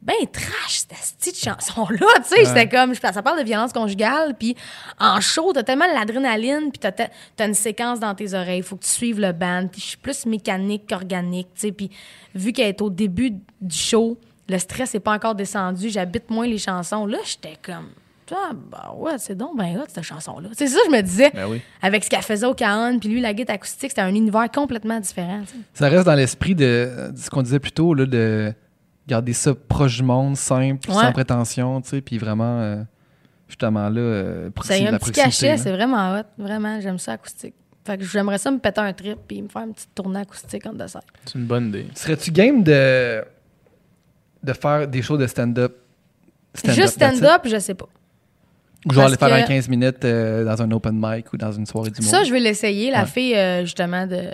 ben 0.04 0.16
trash 0.32 0.84
cette 0.90 1.18
petite 1.18 1.38
chanson 1.38 1.88
là 1.90 2.08
tu 2.18 2.36
sais 2.36 2.46
j'étais 2.46 2.68
comme 2.68 2.94
ça 2.94 3.22
parle 3.22 3.40
de 3.40 3.46
violence 3.46 3.72
conjugale 3.72 4.36
puis 4.38 4.56
en 5.00 5.22
show 5.22 5.54
t'as 5.54 5.64
tellement 5.64 5.86
l'adrénaline 5.94 6.72
puis 6.72 6.80
t'as, 6.80 6.92
t'as 6.92 7.08
t'as 7.36 7.48
une 7.48 7.54
séquence 7.54 8.00
dans 8.00 8.14
tes 8.14 8.34
oreilles 8.34 8.62
faut 8.62 8.76
que 8.76 8.84
tu 8.84 8.90
suives 8.90 9.20
le 9.20 9.32
band 9.32 9.68
puis 9.72 9.82
je 9.82 9.88
suis 9.88 9.98
plus 9.98 10.26
mécanique 10.26 10.90
qu'organique 10.90 11.48
tu 11.56 11.62
sais 11.68 11.72
puis 11.72 11.90
vu 12.36 12.52
qu'elle 12.52 12.68
est 12.68 12.82
au 12.82 12.90
début 12.90 13.32
du 13.62 13.76
show 13.76 14.18
le 14.50 14.58
stress 14.58 14.94
est 14.94 15.00
pas 15.00 15.14
encore 15.14 15.36
descendu 15.36 15.90
j'habite 15.90 16.30
moins 16.30 16.48
les 16.48 16.58
chansons 16.58 17.06
là 17.06 17.20
j'étais 17.24 17.58
comme 17.62 17.90
ah, 18.32 18.52
bah 18.54 18.94
ouais, 18.98 19.14
c'est 19.18 19.36
donc 19.36 19.58
ben 19.58 19.78
hot, 19.78 19.86
cette 19.88 20.04
chanson-là. 20.04 20.50
C'est 20.54 20.68
ça 20.68 20.80
que 20.80 20.92
je 20.92 20.96
me 20.96 21.02
disais. 21.02 21.30
Ben 21.34 21.46
oui. 21.48 21.62
Avec 21.82 22.04
ce 22.04 22.10
qu'elle 22.10 22.22
faisait 22.22 22.46
au 22.46 22.54
Caron, 22.54 22.98
puis 22.98 23.10
lui, 23.10 23.22
la 23.22 23.34
guitare 23.34 23.56
acoustique, 23.56 23.90
c'était 23.92 24.02
un 24.02 24.16
univers 24.16 24.50
complètement 24.50 25.00
différent. 25.00 25.42
Ça 25.74 25.88
reste 25.88 26.06
dans 26.06 26.16
l'esprit 26.16 26.56
de, 26.56 27.12
de 27.12 27.18
ce 27.18 27.30
qu'on 27.30 27.44
disait 27.44 27.60
plus 27.60 27.74
tôt, 27.74 27.94
là, 27.94 28.06
de 28.06 28.54
garder 29.08 29.34
ça 29.34 29.54
proche 29.54 29.98
du 29.98 30.04
monde, 30.04 30.38
simple, 30.38 30.90
Ouais. 30.90 30.96
sans 30.96 31.12
prétention, 31.12 31.82
tu 31.82 31.90
sais, 31.90 32.02
puis 32.02 32.18
vraiment, 32.18 32.60
euh, 32.62 32.84
justement 33.48 33.90
là, 33.90 34.00
euh, 34.00 34.46
Ça 34.46 34.50
proxi- 34.76 34.84
y 34.84 34.88
a 34.88 34.92
la 34.92 34.96
un 34.96 35.00
petit 35.00 35.12
cachet, 35.12 35.58
c'est 35.58 35.72
vraiment 35.72 36.16
hot. 36.18 36.24
Vraiment, 36.38 36.80
j'aime 36.82 36.98
ça 37.00 37.14
acoustique. 37.14 37.54
Fait 37.86 37.98
que 37.98 38.06
j'aimerais 38.06 38.38
ça 38.38 38.50
me 38.50 38.60
péter 38.60 38.80
un 38.80 38.94
trip 38.94 39.20
puis 39.28 39.42
me 39.42 39.50
faire 39.50 39.64
une 39.64 39.74
petite 39.74 39.94
tournée 39.94 40.22
acoustique 40.22 40.66
en 40.66 40.74
dessert. 40.74 41.02
C'est 41.26 41.36
une 41.38 41.46
bonne 41.46 41.68
idée. 41.68 41.88
Serais-tu 41.96 42.32
game 42.32 42.64
de, 42.64 43.22
de 44.42 44.54
faire 44.54 44.88
des 44.88 45.02
shows 45.02 45.18
de 45.18 45.28
stand-up? 45.28 45.76
Juste 46.64 46.94
stand-up, 46.94 47.42
je 47.46 47.60
sais 47.60 47.74
pas. 47.74 47.88
Ou 48.86 48.94
genre 48.94 49.06
aller 49.06 49.18
faire 49.18 49.34
un 49.34 49.42
que- 49.44 49.48
15 49.48 49.70
minutes 49.70 50.04
euh, 50.06 50.44
dans 50.46 50.62
un 50.62 50.72
open 50.72 50.94
mic 51.02 51.32
ou 51.34 51.38
dans 51.38 51.52
une 51.52 51.66
soirée 51.66 51.90
du 51.92 52.02
Ça, 52.04 52.18
monde. 52.18 52.26
je 52.28 52.32
vais 52.34 52.40
l'essayer. 52.40 52.92
La 52.92 53.02
Ouais. 53.02 53.06
fille, 53.08 53.36
euh, 53.36 53.62
justement, 53.64 54.06
de, 54.08 54.26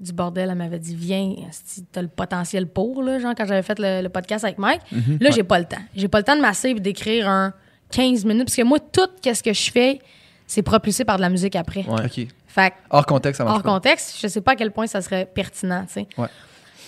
du 0.00 0.12
bordel, 0.12 0.48
elle 0.50 0.56
m'avait 0.56 0.78
dit 0.78 0.94
Viens, 0.94 1.34
si 1.50 1.84
t'as 1.84 2.02
le 2.02 2.08
potentiel 2.08 2.66
pour, 2.66 3.02
là, 3.02 3.18
genre 3.18 3.34
quand 3.36 3.46
j'avais 3.46 3.62
fait 3.62 3.78
le, 3.78 4.02
le 4.02 4.08
podcast 4.08 4.44
avec 4.44 4.58
Mike. 4.58 4.80
Mhm. 4.92 5.18
Là, 5.20 5.30
j'ai 5.30 5.42
pas 5.42 5.58
le 5.58 5.64
temps. 5.64 5.82
J'ai 5.94 6.08
pas 6.08 6.18
le 6.18 6.24
temps 6.24 6.36
de 6.36 6.40
m'asseoir 6.42 6.74
et 6.76 6.80
d'écrire 6.80 7.28
un 7.28 7.52
15 7.90 8.24
minutes. 8.24 8.44
Parce 8.46 8.56
que 8.56 8.62
moi, 8.62 8.78
tout 8.80 9.08
ce 9.24 9.42
que 9.42 9.52
je 9.52 9.70
fais, 9.70 9.98
c'est 10.46 10.62
propulsé 10.62 11.04
par 11.04 11.16
de 11.16 11.22
la 11.22 11.28
musique 11.28 11.56
après. 11.56 11.84
Ouais. 11.88 12.04
OK. 12.04 12.26
Fait 12.46 12.70
que, 12.70 12.74
Hors 12.90 13.04
contexte, 13.06 13.38
ça 13.38 13.44
marche 13.44 13.56
hors 13.56 13.62
pas. 13.62 13.68
contexte, 13.70 14.18
je 14.22 14.28
sais 14.28 14.40
pas 14.40 14.52
à 14.52 14.56
quel 14.56 14.70
point 14.70 14.86
ça 14.86 15.02
serait 15.02 15.26
pertinent, 15.26 15.84
tu 15.86 15.92
sais. 15.94 16.06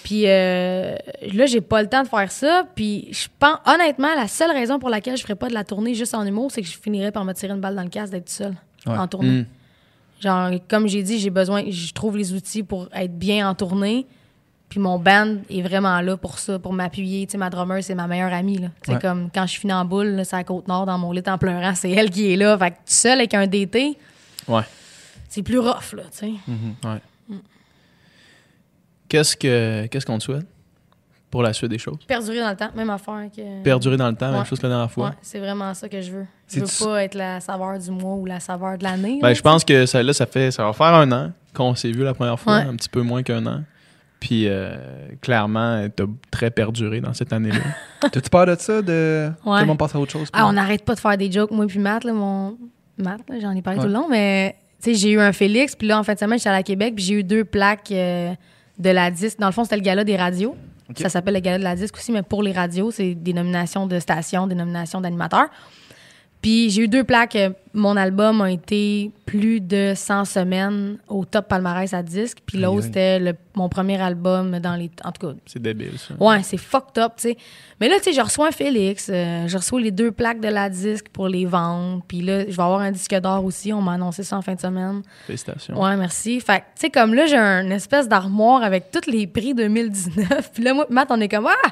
Puis 0.09 0.23
euh, 0.27 0.97
là, 1.35 1.45
j'ai 1.45 1.61
pas 1.61 1.83
le 1.83 1.89
temps 1.89 2.03
de 2.03 2.09
faire 2.09 2.31
ça. 2.33 2.65
Puis 2.75 3.09
je 3.11 3.27
pense, 3.39 3.59
honnêtement, 3.67 4.15
la 4.17 4.27
seule 4.27 4.51
raison 4.53 4.79
pour 4.79 4.89
laquelle 4.89 5.19
je 5.19 5.23
ferais 5.23 5.35
pas 5.35 5.49
de 5.49 5.53
la 5.55 5.65
tournée 5.65 5.93
juste 5.95 6.15
en 6.15 6.25
humour, 6.25 6.51
c'est 6.51 6.63
que 6.63 6.67
je 6.67 6.79
finirais 6.79 7.13
par 7.13 7.27
me 7.27 7.35
tirer 7.35 7.53
une 7.53 7.61
balle 7.61 7.77
dans 7.77 7.83
le 7.83 7.91
casque 7.91 8.13
d'être 8.13 8.31
seule 8.31 8.55
Ouais. 8.87 8.97
en 8.97 9.07
tournée. 9.07 9.43
Mm. 9.43 9.47
Genre, 10.21 10.51
comme 10.67 10.89
j'ai 10.89 11.03
dit, 11.03 11.19
j'ai 11.19 11.29
besoin, 11.29 11.63
je 11.69 11.93
trouve 11.93 12.17
les 12.17 12.33
outils 12.33 12.63
pour 12.63 12.89
être 12.95 13.19
bien 13.19 13.47
en 13.51 13.55
tournée. 13.55 14.07
Puis 14.71 14.81
mon 14.81 14.99
band 14.99 15.37
est 15.51 15.61
vraiment 15.63 16.01
là 16.01 16.17
pour 16.17 16.39
ça, 16.39 16.59
pour 16.59 16.73
m'appuyer. 16.73 17.27
Tu 17.27 17.33
sais, 17.33 17.39
ma 17.39 17.51
drummer, 17.51 17.83
c'est 17.85 17.95
ma 17.95 18.07
meilleure 18.07 18.33
amie. 18.33 18.57
là. 18.59 18.69
C'est 18.83 18.93
Ouais. 18.95 18.99
comme 18.99 19.29
quand 19.35 19.47
je 19.47 19.59
finis 19.59 19.75
en 19.75 19.85
boule, 19.85 20.23
c'est 20.25 20.37
à 20.37 20.45
Côte-Nord, 20.45 20.87
dans 20.87 20.97
mon 20.97 21.13
lit 21.13 21.23
en 21.27 21.37
pleurant, 21.37 21.75
c'est 21.75 21.91
elle 21.91 22.09
qui 22.11 22.33
est 22.33 22.37
là. 22.37 22.57
Fait 22.57 22.71
que 22.71 22.77
seule 22.87 23.19
avec 23.19 23.35
un 23.35 23.47
DT, 23.47 23.99
Ouais. 24.49 24.63
c'est 25.29 25.43
plus 25.43 25.59
rough, 25.59 25.93
là, 25.95 26.05
tu 26.11 26.19
sais. 26.19 26.33
Qu'est-ce 29.09 29.37
que 29.37 29.87
qu'est-ce 29.87 30.05
qu'on 30.07 30.19
te 30.19 30.25
souhaite 30.25 30.47
pour 31.31 31.43
la 31.43 31.53
suite 31.53 31.71
des 31.71 31.79
choses? 31.79 31.99
Perdurer 32.07 32.41
dans 32.41 32.51
le 32.51 32.57
temps, 32.57 32.71
même 32.75 32.89
affaire 32.91 33.29
que... 33.35 33.63
Perdurer 33.63 33.97
dans 33.97 34.09
le 34.09 34.15
temps, 34.17 34.31
même 34.31 34.41
Ouais. 34.41 34.47
chose 34.47 34.59
que 34.59 34.67
la 34.67 34.71
dernière 34.75 34.91
fois. 34.91 35.09
Ouais, 35.11 35.15
c'est 35.23 35.39
vraiment 35.39 35.75
ça 35.75 35.89
que 35.89 36.01
je 36.01 36.11
veux. 36.13 36.27
Je 36.51 36.61
veux 36.61 36.87
pas 36.87 37.05
être 37.05 37.15
la 37.15 37.41
saveur 37.41 37.79
du 37.79 37.91
mois 37.91 38.15
ou 38.15 38.25
la 38.27 38.41
saveur 38.41 38.79
de 38.79 38.85
l'année. 38.85 39.19
Ben, 39.21 39.35
je 39.35 39.43
pense 39.43 39.65
que 39.65 39.85
ça, 39.87 40.03
là, 40.03 40.13
ça 40.13 40.27
fait 40.27 40.51
ça 40.51 40.65
va 40.65 40.73
faire 40.73 40.87
un 40.95 41.11
an 41.13 41.33
qu'on 41.55 41.75
s'est 41.75 41.91
vu 41.91 42.03
la 42.05 42.15
première 42.15 42.39
fois, 42.41 42.57
Ouais. 42.59 42.63
un 42.63 42.77
petit 42.77 42.89
peu 42.89 43.03
moins 43.03 43.23
qu'un 43.23 43.45
an. 43.47 43.63
Puis 44.21 44.49
euh, 44.49 44.77
clairement, 45.21 45.87
t'as 45.95 46.05
très 46.31 46.51
perduré 46.51 47.01
dans 47.01 47.13
cette 47.15 47.33
année-là. 47.33 47.61
T'as-tu 48.11 48.29
peur 48.31 48.47
de 48.47 48.57
ça? 48.59 48.83
De... 48.83 49.31
Ouais. 49.45 49.77
passe 49.77 49.95
à 49.95 50.01
autre 50.01 50.11
chose? 50.13 50.29
Ah, 50.33 50.47
on 50.49 50.53
n'arrête 50.55 50.85
pas 50.85 50.95
de 50.95 51.01
faire 51.01 51.17
des 51.17 51.31
jokes, 51.31 51.51
moi 51.53 51.67
puis 51.67 51.79
Matt, 51.79 52.03
là, 52.05 52.13
mon... 52.13 52.57
Matt, 52.97 53.21
là, 53.29 53.37
j'en 53.41 53.53
ai 53.53 53.63
parlé 53.63 53.79
Ouais. 53.79 53.85
tout 53.85 53.89
le 53.93 53.95
long, 53.95 54.09
mais 54.09 54.57
tu 54.83 54.91
sais, 54.91 54.95
j'ai 54.99 55.11
eu 55.13 55.21
un 55.21 55.33
Félix, 55.33 55.77
puis 55.77 55.87
là, 55.87 56.01
en 56.01 56.03
fin 56.03 56.15
de 56.15 56.19
semaine, 56.19 56.39
j'étais 56.39 56.49
à 56.51 56.63
Québec, 56.65 56.95
puis 56.97 57.05
j'ai 57.05 57.15
eu 57.15 57.23
deux 57.25 57.45
plaques 57.45 57.93
euh, 57.93 58.33
de 58.79 58.91
la 58.91 59.11
disque. 59.11 59.39
Dans 59.39 59.47
le 59.47 59.53
fond, 59.53 59.65
c'était 59.65 59.77
le 59.77 59.83
gala 59.83 60.05
des 60.05 60.17
radios. 60.17 60.57
Ça 60.97 61.09
s'appelle 61.09 61.35
le 61.35 61.41
gala 61.41 61.59
de 61.59 61.65
la 61.65 61.77
disque 61.77 61.97
aussi, 61.97 62.13
mais 62.13 62.23
pour 62.23 62.43
les 62.43 62.53
radios, 62.53 62.91
c'est 62.91 63.15
des 63.15 63.33
nominations 63.33 63.87
de 63.87 63.99
stations, 63.99 64.47
des 64.47 64.55
nominations 64.55 65.01
d'animateurs. 65.01 65.49
Puis 66.41 66.71
j'ai 66.71 66.83
eu 66.83 66.89
deux 66.89 67.05
plaques. 67.05 67.37
Mon 67.75 67.97
album 67.97 68.41
a 68.41 68.51
été 68.51 69.11
plus 69.27 69.61
de 69.61 69.93
100 69.95 70.25
semaines 70.25 70.99
au 71.09 71.25
top 71.25 71.49
palmarès 71.49 71.93
à 71.93 72.03
disque. 72.03 72.39
Puis 72.47 72.59
l'autre, 72.59 72.85
c'était 72.85 73.35
mon 73.55 73.69
premier 73.69 74.01
album 74.01 74.59
dans 74.59 74.75
les... 74.75 74.91
En 75.05 75.13
tout 75.13 75.27
cas, 75.27 75.35
C'est 75.47 75.61
débile, 75.61 75.99
ça. 75.99 76.15
Ouais, 76.19 76.43
c'est 76.43 76.57
fucked 76.57 76.99
up, 76.99 77.13
tu 77.17 77.31
sais. 77.31 77.37
Mais 77.81 77.89
là, 77.89 77.97
tu 77.99 78.05
sais, 78.05 78.13
je 78.13 78.21
reçois 78.21 78.49
un 78.49 78.53
Félix, 78.53 79.09
euh, 79.13 79.47
je 79.47 79.57
reçois 79.57 79.81
les 79.81 79.91
deux 79.91 80.11
plaques 80.11 80.41
de 80.41 80.49
la 80.49 80.69
disque 80.69 81.07
pour 81.13 81.29
les 81.29 81.45
vendre. 81.45 82.03
Puis 82.09 82.23
là, 82.23 82.41
je 82.49 82.57
vais 82.57 82.63
avoir 82.63 82.81
un 82.81 82.91
disque 82.91 83.15
d'or 83.17 83.45
aussi. 83.45 83.73
On 83.73 83.83
m'a 83.83 83.93
annoncé 83.93 84.23
ça 84.23 84.37
en 84.37 84.43
fin 84.43 84.55
de 84.55 84.61
semaine. 84.61 85.03
Félicitations. 85.27 85.81
Ouais, 85.81 85.97
merci. 85.97 86.41
Fait 86.41 86.61
que, 86.61 86.65
tu 86.75 86.81
sais, 86.81 86.91
comme 86.91 87.15
là, 87.15 87.27
j'ai 87.27 87.37
une 87.37 87.73
espèce 87.73 88.09
d'armoire 88.09 88.63
avec 88.63 88.91
tous 88.91 89.11
les 89.11 89.27
prix 89.27 89.55
2019. 89.55 90.51
Puis 90.53 90.63
là, 90.63 90.75
moi, 90.75 90.87
Matt, 90.91 91.09
on 91.11 91.21
est 91.21 91.29
comme, 91.29 91.47
ah, 91.47 91.69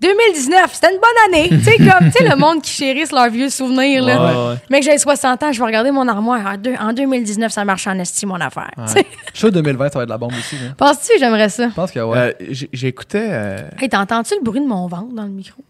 2019, 0.00 0.72
c'était 0.72 0.92
une 0.92 1.00
bonne 1.00 1.34
année. 1.34 1.48
tu 1.50 1.62
sais, 1.62 1.76
comme, 1.76 2.10
tu 2.10 2.18
sais, 2.18 2.28
le 2.28 2.36
monde 2.36 2.62
qui 2.62 2.70
chérisse 2.70 3.12
leurs 3.12 3.30
vieux 3.30 3.48
souvenirs, 3.48 4.02
là. 4.04 4.22
Ouais, 4.22 4.52
ouais. 4.52 4.58
Mec, 4.70 4.82
j'ai 4.82 4.98
60 4.98 5.33
ans, 5.42 5.52
je 5.52 5.58
vais 5.58 5.64
regarder 5.66 5.90
mon 5.90 6.06
armoire. 6.08 6.46
En, 6.46 6.56
deux- 6.56 6.74
en 6.78 6.92
2019, 6.92 7.50
ça 7.52 7.64
marche 7.64 7.86
en 7.86 7.98
estime, 7.98 8.28
mon 8.30 8.40
affaire. 8.40 8.70
Tu 8.86 8.92
sais, 8.92 9.06
Show 9.34 9.50
2020, 9.50 9.88
ça 9.90 9.98
va 9.98 10.02
être 10.02 10.08
de 10.08 10.12
la 10.12 10.18
bombe 10.18 10.32
aussi. 10.32 10.56
là. 10.56 10.70
Penses-tu 10.76 11.14
que 11.14 11.18
j'aimerais 11.18 11.48
ça? 11.48 11.68
Je 11.68 11.74
pense 11.74 11.90
que 11.90 12.00
ouais. 12.00 12.18
Euh, 12.18 12.32
j'ai- 12.50 12.68
J'écoutais. 12.72 13.28
euh, 13.30 13.58
Hey, 13.78 13.88
t'entends-tu 13.88 14.34
le 14.36 14.42
bruit 14.44 14.60
de 14.60 14.66
mon 14.66 14.86
ventre 14.86 15.14
dans 15.14 15.24
le 15.24 15.30
micro? 15.30 15.62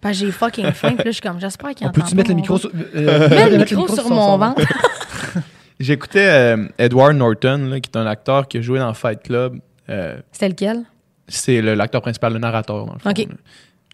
Parce 0.00 0.18
que 0.18 0.26
j'ai 0.26 0.32
fucking 0.32 0.72
faim, 0.72 0.90
puis 0.90 0.98
là, 0.98 1.02
je 1.06 1.10
suis 1.12 1.20
comme, 1.20 1.40
j'espère 1.40 1.70
qu'il 1.74 1.86
on 1.86 1.90
entend 1.90 2.00
peut-tu 2.02 2.14
pas 2.14 2.22
mettre 2.22 2.30
le 2.30 2.36
mon 2.36 2.56
sur, 2.58 2.70
euh, 2.94 3.48
le 3.50 3.58
micro 3.58 3.88
sur 3.94 4.08
mon 4.10 4.38
ventre. 4.38 4.62
J'écoutais 5.80 6.26
euh, 6.56 6.68
Edward 6.78 7.14
Norton, 7.16 7.68
là, 7.70 7.80
qui 7.80 7.90
est 7.92 7.96
un 7.96 8.06
acteur 8.06 8.48
qui 8.48 8.58
a 8.58 8.60
joué 8.60 8.78
dans 8.80 8.92
Fight 8.94 9.22
Club. 9.22 9.58
Euh, 9.88 10.16
C'était 10.32 10.48
lequel? 10.48 10.82
c'est 11.30 11.60
le- 11.60 11.74
l'acteur 11.74 12.00
principal, 12.00 12.32
le 12.32 12.38
narrateur, 12.38 12.86
dans 12.86 12.94
le 12.94 12.98
fond. 12.98 13.10
Ok. 13.10 13.18
là. 13.18 13.34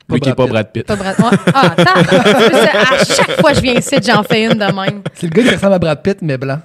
Pas 0.07 0.15
Lui 0.15 0.21
qui 0.21 0.29
est 0.29 0.35
Brad 0.35 0.49
pas. 0.49 0.53
Brad 0.53 0.73
Pitt. 0.73 0.87
Pas 0.87 0.97
Brad. 0.97 1.19
Ouais. 1.19 1.39
Ah, 1.55 1.75
attends. 1.77 2.95
à 2.95 3.05
chaque 3.05 3.41
fois 3.41 3.51
que 3.51 3.57
je 3.57 3.63
viens 3.63 3.75
ici, 3.75 3.97
j'en 4.03 4.23
fais 4.23 4.45
une 4.45 4.53
de 4.53 4.73
même. 4.73 5.03
C'est 5.15 5.27
le 5.27 5.33
gars 5.33 5.43
qui 5.43 5.55
ressemble 5.55 5.75
à 5.75 5.79
Brad 5.79 6.03
Pitt, 6.03 6.19
mais 6.21 6.37
blanc. 6.37 6.61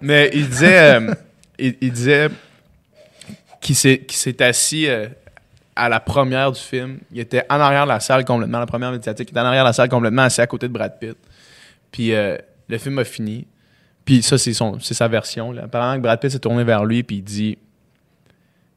Mais 0.00 0.30
il 0.32 0.48
disait, 0.48 0.94
euh, 0.94 1.14
il, 1.58 1.76
il 1.80 1.92
disait 1.92 2.28
qu'il 3.60 3.74
s'est, 3.74 3.98
qu'il 3.98 4.16
s'est 4.16 4.42
assis 4.42 4.86
euh, 4.86 5.08
à 5.74 5.88
la 5.88 6.00
première 6.00 6.52
du 6.52 6.60
film. 6.60 6.98
Il 7.12 7.20
était 7.20 7.44
en 7.50 7.60
arrière 7.60 7.84
de 7.84 7.88
la 7.88 8.00
salle 8.00 8.24
complètement, 8.24 8.60
la 8.60 8.66
première 8.66 8.92
médiatique. 8.92 9.28
Il 9.28 9.32
était 9.32 9.40
en 9.40 9.46
arrière 9.46 9.64
de 9.64 9.68
la 9.68 9.72
salle 9.72 9.88
complètement 9.88 10.22
assis 10.22 10.40
à 10.40 10.46
côté 10.46 10.68
de 10.68 10.72
Brad 10.72 10.98
Pitt. 10.98 11.16
Puis 11.90 12.14
euh, 12.14 12.36
le 12.68 12.78
film 12.78 12.98
a 12.98 13.04
fini. 13.04 13.46
Puis 14.04 14.22
ça, 14.22 14.38
c'est, 14.38 14.54
son, 14.54 14.78
c'est 14.80 14.94
sa 14.94 15.08
version. 15.08 15.52
Là. 15.52 15.64
Apparemment 15.64 15.96
que 15.96 16.02
Brad 16.02 16.20
Pitt 16.20 16.30
s'est 16.30 16.38
tourné 16.38 16.64
vers 16.64 16.84
lui 16.84 17.02
puis 17.02 17.16
il 17.16 17.22
dit 17.22 17.58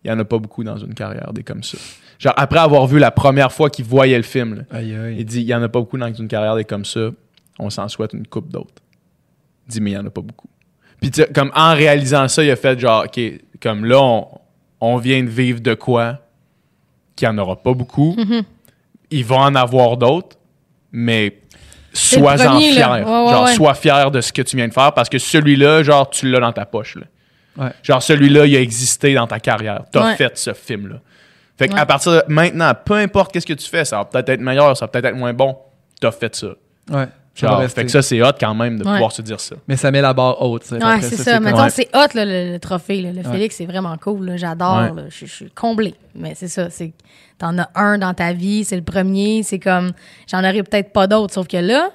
il 0.03 0.11
n'y 0.11 0.15
en 0.15 0.19
a 0.19 0.25
pas 0.25 0.39
beaucoup 0.39 0.63
dans 0.63 0.77
une 0.77 0.93
carrière 0.93 1.31
des 1.33 1.43
comme 1.43 1.63
ça. 1.63 1.77
Genre, 2.19 2.33
après 2.37 2.59
avoir 2.59 2.85
vu 2.87 2.99
la 2.99 3.11
première 3.11 3.51
fois 3.51 3.69
qu'il 3.69 3.85
voyait 3.85 4.17
le 4.17 4.23
film, 4.23 4.55
là, 4.55 4.77
Aïe, 4.77 4.95
il 5.17 5.25
dit 5.25 5.41
il 5.41 5.45
n'y 5.45 5.53
en 5.53 5.61
a 5.61 5.69
pas 5.69 5.79
beaucoup 5.79 5.97
dans 5.97 6.11
une 6.11 6.27
carrière 6.27 6.55
des 6.55 6.65
comme 6.65 6.85
ça. 6.85 7.09
On 7.59 7.69
s'en 7.69 7.87
souhaite 7.87 8.13
une 8.13 8.27
coupe 8.27 8.49
d'autres. 8.49 8.81
Il 9.67 9.73
dit 9.73 9.81
mais 9.81 9.91
il 9.91 9.93
n'y 9.93 9.99
en 9.99 10.05
a 10.05 10.09
pas 10.09 10.21
beaucoup. 10.21 10.47
Puis 10.99 11.11
tu 11.11 11.21
sais, 11.21 11.29
comme 11.33 11.51
en 11.55 11.73
réalisant 11.73 12.27
ça, 12.27 12.43
il 12.43 12.51
a 12.51 12.55
fait 12.55 12.79
genre 12.79 13.05
OK, 13.05 13.19
comme 13.61 13.85
là 13.85 14.01
on, 14.01 14.27
on 14.81 14.97
vient 14.97 15.23
de 15.23 15.29
vivre 15.29 15.59
de 15.59 15.73
quoi 15.73 16.19
qu'il 17.15 17.27
n'y 17.27 17.35
en 17.35 17.37
aura 17.37 17.61
pas 17.61 17.73
beaucoup. 17.73 18.15
Mm-hmm. 18.17 18.43
Il 19.11 19.25
va 19.25 19.37
en 19.37 19.55
avoir 19.55 19.97
d'autres, 19.97 20.37
mais 20.91 21.41
sois-en 21.93 22.59
fier. 22.59 22.79
là. 22.79 22.93
Ouais, 22.93 22.99
ouais, 23.03 23.31
genre 23.31 23.45
ouais. 23.45 23.53
sois 23.53 23.73
fier 23.73 24.11
de 24.11 24.21
ce 24.21 24.31
que 24.31 24.41
tu 24.41 24.55
viens 24.55 24.67
de 24.67 24.73
faire 24.73 24.93
parce 24.93 25.09
que 25.09 25.17
celui-là, 25.19 25.83
genre 25.83 26.09
tu 26.09 26.29
l'as 26.29 26.39
dans 26.39 26.53
ta 26.53 26.65
poche 26.65 26.95
là. 26.95 27.05
Ouais. 27.57 27.69
Genre 27.83 28.01
celui-là, 28.01 28.45
il 28.45 28.55
a 28.55 28.61
existé 28.61 29.13
dans 29.13 29.27
ta 29.27 29.39
carrière. 29.39 29.83
Tu 29.91 29.97
as 29.99 30.05
Ouais. 30.05 30.15
fait 30.15 30.37
ce 30.37 30.53
film 30.53 30.87
là. 30.87 30.95
Fait 31.57 31.69
Ouais. 31.69 31.75
qu'à 31.75 31.85
partir 31.85 32.11
de 32.13 32.23
maintenant, 32.27 32.71
peu 32.85 32.95
importe 32.95 33.31
qu'est-ce 33.33 33.45
que 33.45 33.53
tu 33.53 33.67
fais, 33.69 33.85
ça 33.85 33.97
va 33.97 34.05
peut-être 34.05 34.29
être 34.29 34.39
meilleur, 34.41 34.75
ça 34.75 34.85
va 34.85 34.89
peut-être 34.89 35.05
être 35.05 35.15
moins 35.17 35.33
bon. 35.33 35.57
Tu 35.99 36.07
as 36.07 36.11
fait 36.11 36.33
ça. 36.35 36.47
Ouais. 36.89 37.07
Ça 37.33 37.47
Genre, 37.47 37.63
fait 37.69 37.85
que 37.85 37.89
ça, 37.91 38.01
c'est 38.01 38.21
hot 38.21 38.33
quand 38.39 38.53
même 38.53 38.77
de 38.79 38.83
Ouais. 38.83 38.91
pouvoir 38.93 39.11
se 39.13 39.21
dire 39.21 39.39
ça. 39.39 39.55
Mais 39.67 39.77
ça 39.77 39.89
met 39.89 40.01
la 40.01 40.13
barre 40.13 40.41
haute. 40.41 40.69
Ouais, 40.71 40.79
c'est 41.01 41.15
ça. 41.15 41.39
Mettons, 41.39 41.63
Ouais. 41.63 41.69
c'est 41.69 41.87
hot, 41.95 42.07
là, 42.13 42.25
le, 42.25 42.51
le 42.53 42.59
trophée. 42.59 43.01
là. 43.01 43.11
Le 43.13 43.19
Ouais. 43.19 43.31
Félix, 43.31 43.55
c'est 43.55 43.65
vraiment 43.65 43.95
cool. 43.97 44.33
J'adore. 44.37 44.91
Ouais. 44.93 45.03
Je, 45.09 45.25
suis 45.27 45.49
comblée. 45.51 45.95
Mais 46.13 46.33
c'est 46.35 46.49
ça. 46.49 46.69
c'est 46.69 46.91
T'en 47.37 47.57
as 47.57 47.69
un 47.75 47.97
dans 47.99 48.13
ta 48.13 48.33
vie, 48.33 48.65
c'est 48.65 48.75
le 48.75 48.81
premier. 48.83 49.43
C'est 49.43 49.59
comme. 49.59 49.93
J'en 50.29 50.39
aurais 50.39 50.61
peut-être 50.63 50.91
pas 50.91 51.07
d'autres. 51.07 51.33
Sauf 51.33 51.47
que 51.47 51.57
là, 51.57 51.89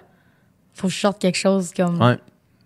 faut 0.74 0.86
que 0.88 0.92
je 0.94 0.98
sorte 1.00 1.20
quelque 1.20 1.36
chose 1.38 1.70
comme. 1.76 2.16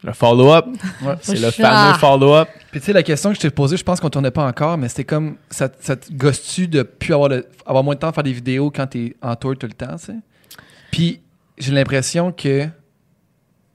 Le 0.02 0.12
follow-up, 0.14 0.66
Ouais. 1.02 1.14
c'est 1.20 1.38
le 1.38 1.48
Ah. 1.48 1.50
fameux 1.52 1.98
follow-up. 1.98 2.48
Puis 2.70 2.80
tu 2.80 2.86
sais, 2.86 2.92
la 2.94 3.02
question 3.02 3.30
que 3.30 3.36
je 3.36 3.40
t'ai 3.40 3.50
posée, 3.50 3.76
je 3.76 3.84
pense 3.84 4.00
qu'on 4.00 4.08
tournait 4.08 4.30
pas 4.30 4.46
encore, 4.46 4.78
mais 4.78 4.88
c'était 4.88 5.04
comme, 5.04 5.36
ça, 5.50 5.68
ça 5.80 5.96
te 5.96 6.10
gosse-tu 6.12 6.68
de 6.68 6.82
plus 6.82 7.12
avoir, 7.12 7.28
le- 7.28 7.46
avoir 7.66 7.84
moins 7.84 7.94
de 7.94 8.00
temps 8.00 8.08
à 8.08 8.12
faire 8.12 8.22
des 8.24 8.32
vidéos 8.32 8.70
quand 8.70 8.86
t'es 8.86 9.14
en 9.20 9.36
tour 9.36 9.56
tout 9.58 9.66
le 9.66 9.74
temps, 9.74 9.96
tu 9.96 10.06
sais? 10.06 10.16
Puis 10.90 11.20
j'ai 11.58 11.72
l'impression 11.72 12.32
que 12.32 12.66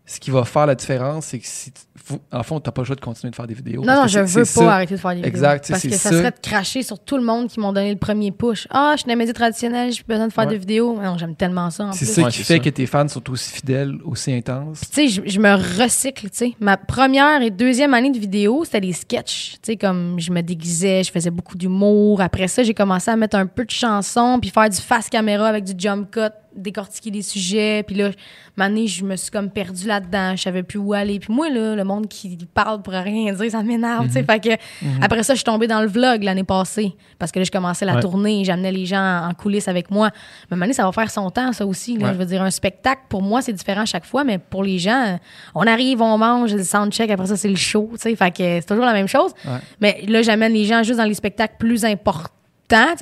ce 0.06 0.20
qui 0.20 0.32
va 0.32 0.44
faire 0.46 0.66
la 0.66 0.76
différence, 0.76 1.28
c'est 1.28 1.40
que 1.40 1.46
si, 1.48 1.72
tu- 1.72 1.82
faut- 2.06 2.19
en 2.32 2.44
fond, 2.44 2.60
t'as 2.60 2.72
pas 2.72 2.82
le 2.82 2.86
choix 2.86 2.95
de 2.95 3.02
continuer 3.02 3.32
de 3.32 3.36
faire 3.36 3.48
des 3.48 3.53
vidéos. 3.56 3.82
Non, 3.84 3.95
non, 3.95 4.07
je 4.07 4.19
veux 4.19 4.41
pas 4.41 4.45
ça. 4.45 4.73
arrêter 4.73 4.94
de 4.95 4.99
faire 4.99 5.10
des 5.11 5.15
vidéos. 5.18 5.30
Exact, 5.30 5.68
Parce 5.69 5.82
que 5.82 5.90
ça, 5.90 5.98
ça. 5.98 6.10
serait 6.11 6.32
de 6.32 6.40
cracher 6.41 6.84
sur 6.84 6.99
tout 6.99 7.18
le 7.18 7.23
monde 7.23 7.48
qui 7.48 7.60
m'ont 7.60 7.73
donné 7.73 7.91
le 7.91 7.98
premier 7.98 8.32
push. 8.32 8.68
Ah, 8.69 8.91
je 8.94 8.99
suis 8.99 9.06
dans 9.07 9.14
les 9.14 9.15
médias 9.18 9.34
traditionnels, 9.34 9.91
j'ai 9.91 10.03
plus 10.03 10.14
besoin 10.14 10.27
de 10.27 10.34
faire 10.34 10.44
Ouais. 10.45 10.52
des 10.52 10.57
vidéos. 10.57 10.99
Non, 11.02 11.18
j'aime 11.18 11.36
tellement 11.36 11.69
ça 11.72 11.90
C'est 11.94 12.06
ça 12.06 12.23
Ouais, 12.23 12.30
qui 12.32 12.44
fait 12.44 12.53
ça. 12.57 12.60
que 12.60 12.69
tes 12.69 12.86
fans 12.86 13.07
sont 13.07 13.27
aussi 13.32 13.52
fidèles, 13.52 13.95
aussi 14.06 14.32
intenses. 14.32 14.82
tu 14.82 14.88
sais, 14.94 15.07
je, 15.07 15.22
je 15.26 15.40
me 15.40 15.53
recycle, 15.84 16.30
tu 16.30 16.38
sais. 16.38 16.52
Ma 16.60 16.77
première 16.77 17.41
et 17.41 17.49
deuxième 17.49 17.94
année 17.95 18.11
de 18.11 18.19
vidéo, 18.19 18.64
c'était 18.65 18.82
des 18.82 18.94
sketchs. 18.94 19.53
Tu 19.53 19.72
sais, 19.72 19.76
comme 19.76 20.19
je 20.19 20.32
me 20.32 20.41
déguisais, 20.41 21.03
je 21.03 21.11
faisais 21.11 21.32
beaucoup 21.32 21.57
d'humour. 21.57 22.22
Après 22.22 22.48
ça, 22.48 22.61
j'ai 22.64 22.73
commencé 22.76 23.10
à 23.10 23.15
mettre 23.15 23.36
un 23.38 23.48
peu 23.48 23.65
de 23.65 23.72
chansons 23.72 24.38
puis 24.40 24.52
faire 24.52 24.69
du 24.69 24.77
face 24.77 25.10
caméra 25.10 25.48
avec 25.48 25.64
du 25.64 25.73
jump 25.77 26.11
cut 26.11 26.19
décortiquer 26.56 27.11
des 27.11 27.22
sujets. 27.22 27.84
Puis 27.84 27.95
là, 27.95 28.11
donné, 28.57 28.88
je 28.88 29.03
me 29.03 29.15
suis 29.15 29.32
comme 29.32 29.49
perdue 29.49 29.88
là-dedans. 29.88 30.36
Je 30.36 30.41
savais 30.44 30.64
plus 30.64 30.80
où 30.80 30.94
aller. 30.94 31.19
Puis 31.19 31.34
moi, 31.34 31.49
là, 31.49 31.76
le 31.76 31.84
monde 31.84 32.07
qui 32.07 32.38
parle 32.53 32.82
pour 32.82 32.94
rien 32.94 33.34
dire, 33.34 33.52
ça 33.52 33.61
m'énerve. 33.64 34.10
Fait 34.10 34.23
que 34.40 34.49
après 35.02 35.23
ça, 35.23 35.34
je 35.34 35.38
suis 35.40 35.44
tombée 35.44 35.68
dans 35.68 35.82
le 35.82 35.88
vlog 35.88 36.23
l'année 36.23 36.44
passée. 36.44 36.94
Parce 37.19 37.32
que 37.32 37.40
là, 37.40 37.45
je 37.45 37.52
commençais 37.52 37.86
la 37.86 37.95
Ouais. 37.95 38.02
tournée. 38.02 38.44
J'amenais 38.45 38.72
les 38.72 38.86
gens 38.86 39.27
en 39.30 39.34
coulisses 39.34 39.68
avec 39.68 39.91
moi. 39.91 40.10
Mais 40.52 40.57
donné, 40.57 40.73
ça 40.73 40.84
va 40.86 40.91
faire 40.91 41.10
son 41.11 41.30
temps, 41.30 41.52
ça 41.53 41.65
aussi. 41.65 41.98
là. 41.98 42.07
Ouais. 42.07 42.14
Je 42.14 42.18
veux 42.19 42.26
dire, 42.26 42.41
un 42.41 42.52
spectacle, 42.52 43.02
pour 43.10 43.22
moi, 43.22 43.41
c'est 43.41 43.53
différent 43.53 43.82
à 43.82 43.86
chaque 43.86 44.06
fois. 44.06 44.23
Mais 44.23 44.38
pour 44.38 44.64
les 44.64 44.80
gens, 44.80 45.19
on 45.53 45.65
arrive, 45.68 46.02
on 46.02 46.18
mange, 46.18 46.53
le 46.53 46.64
soundcheck. 46.64 47.10
Après 47.11 47.27
ça, 47.27 47.38
c'est 47.38 47.49
le 47.49 47.56
show. 47.56 47.90
Fait 47.98 48.15
que 48.15 48.38
c'est 48.38 48.65
toujours 48.68 48.86
la 48.86 48.94
même 48.94 49.07
chose. 49.07 49.32
Ouais. 49.45 49.52
Mais 49.82 50.03
là, 50.07 50.22
j'amène 50.22 50.53
les 50.53 50.65
gens 50.65 50.84
juste 50.84 50.98
dans 50.98 51.06
les 51.06 51.14
spectacles 51.14 51.56
plus 51.60 51.86
importants. 51.86 52.30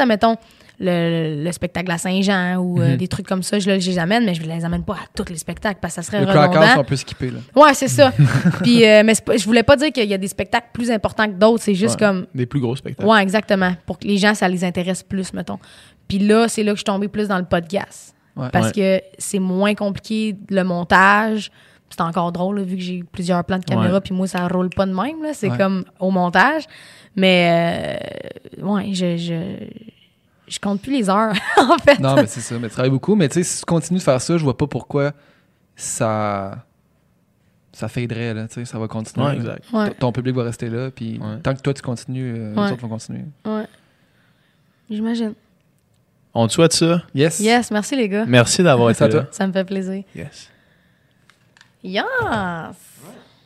Mettons, 0.05 0.35
le, 0.79 1.43
le 1.43 1.51
spectacle 1.51 1.89
à 1.91 1.97
Saint-Jean 1.97 2.57
ou 2.57 2.81
euh, 2.81 2.89
Mhm. 2.91 2.97
des 2.97 3.07
trucs 3.07 3.27
comme 3.27 3.43
ça, 3.43 3.59
je, 3.59 3.69
là, 3.69 3.79
je 3.79 3.89
les 3.89 3.99
amène, 3.99 4.25
mais 4.25 4.33
je 4.33 4.41
les 4.41 4.65
amène 4.65 4.83
pas 4.83 4.93
à 4.95 5.05
tous 5.15 5.29
les 5.29 5.37
spectacles 5.37 5.79
parce 5.81 5.95
que 5.95 6.01
ça 6.01 6.07
serait 6.11 6.21
Le 6.25 6.27
redondant. 6.31 6.65
on 6.79 6.83
peut 6.83 6.95
skipper. 6.95 7.31
Là. 7.31 7.39
Ouais, 7.55 7.73
c'est 7.73 7.87
ça. 7.87 8.11
Puis, 8.63 8.85
euh, 8.85 9.03
mais 9.05 9.13
je 9.37 9.45
voulais 9.45 9.63
pas 9.63 9.75
dire 9.75 9.91
qu'il 9.91 10.09
y 10.09 10.13
a 10.13 10.17
des 10.17 10.27
spectacles 10.27 10.67
plus 10.73 10.89
importants 10.91 11.27
que 11.27 11.33
d'autres. 11.37 11.63
C'est 11.63 11.75
juste 11.75 11.95
Ouais. 12.01 12.07
comme. 12.07 12.25
Des 12.35 12.45
plus 12.45 12.59
gros 12.59 12.75
spectacles. 12.75 13.07
Ouais, 13.07 13.21
exactement. 13.21 13.73
Pour 13.85 13.99
que 13.99 14.07
les 14.07 14.17
gens, 14.17 14.33
ça 14.33 14.47
les 14.49 14.63
intéresse 14.63 15.03
plus, 15.03 15.31
mettons. 15.33 15.59
Puis 16.07 16.19
là, 16.19 16.47
c'est 16.47 16.63
là 16.63 16.71
que 16.71 16.77
je 16.77 16.79
suis 16.79 16.85
tombée 16.85 17.07
plus 17.07 17.27
dans 17.27 17.37
le 17.37 17.45
podcast. 17.45 18.15
Ouais. 18.35 18.47
Parce 18.51 18.67
Ouais. 18.75 18.99
que 18.99 19.03
c'est 19.19 19.39
moins 19.39 19.75
compliqué 19.75 20.35
le 20.49 20.63
montage. 20.63 21.51
C'est 21.89 22.01
encore 22.01 22.31
drôle, 22.31 22.57
là, 22.57 22.63
vu 22.63 22.75
que 22.75 22.81
j'ai 22.81 23.03
plusieurs 23.11 23.43
plans 23.45 23.59
de 23.59 23.63
caméra, 23.65 24.01
puis 24.01 24.15
moi, 24.15 24.25
ça 24.27 24.47
roule 24.47 24.69
pas 24.71 24.87
de 24.87 24.91
même. 24.93 25.21
là. 25.21 25.29
C'est 25.33 25.51
Ouais. 25.51 25.57
comme 25.57 25.83
au 25.99 26.09
montage. 26.09 26.63
Mais, 27.15 27.97
euh, 28.59 28.65
ouais, 28.65 28.89
je, 28.93 29.15
je, 29.17 29.67
je 30.47 30.59
compte 30.59 30.81
plus 30.81 30.91
les 30.91 31.09
heures, 31.09 31.33
en 31.57 31.77
fait. 31.77 31.99
Non, 31.99 32.15
mais 32.15 32.27
c'est 32.27 32.41
ça. 32.41 32.57
Mais 32.59 32.67
tu 32.67 32.73
travailles 32.73 32.91
beaucoup. 32.91 33.15
Mais 33.15 33.27
tu 33.29 33.35
sais, 33.35 33.43
si 33.43 33.59
tu 33.59 33.65
continues 33.65 33.99
de 33.99 34.03
faire 34.03 34.21
ça, 34.21 34.37
je 34.37 34.43
vois 34.43 34.57
pas 34.57 34.67
pourquoi 34.67 35.11
ça. 35.75 36.65
Ça 37.71 37.87
faderait, 37.87 38.33
là. 38.35 38.47
Tu 38.47 38.53
sais, 38.53 38.65
ça 38.65 38.77
va 38.77 38.87
continuer. 38.87 39.25
Ouais, 39.25 39.35
exact. 39.35 39.65
Ouais, 39.73 39.91
Ton- 39.95 40.11
public 40.11 40.35
va 40.35 40.43
rester 40.43 40.69
là. 40.69 40.91
Puis 40.91 41.17
Ouais. 41.19 41.39
tant 41.41 41.55
que 41.55 41.61
toi, 41.61 41.73
tu 41.73 41.81
continues, 41.81 42.35
euh, 42.37 42.53
Ouais. 42.53 42.67
les 42.67 42.71
autres 42.73 42.81
vont 42.83 42.89
continuer. 42.89 43.25
ouais. 43.45 43.65
J'imagine. 44.89 45.33
On 46.35 46.45
te 46.47 46.53
souhaite 46.53 46.73
ça. 46.73 47.01
Yes. 47.15 47.39
Yes, 47.39 47.71
merci 47.71 47.95
les 47.95 48.09
gars. 48.09 48.25
Merci 48.27 48.61
d'avoir 48.63 48.89
à 48.89 48.91
été 48.91 49.03
là. 49.05 49.09
toi. 49.09 49.27
Ça 49.31 49.47
me 49.47 49.53
fait 49.53 49.63
plaisir. 49.63 50.03
Yes. 50.15 50.49
Yes! 51.83 52.03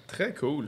Très 0.08 0.34
cool. 0.34 0.68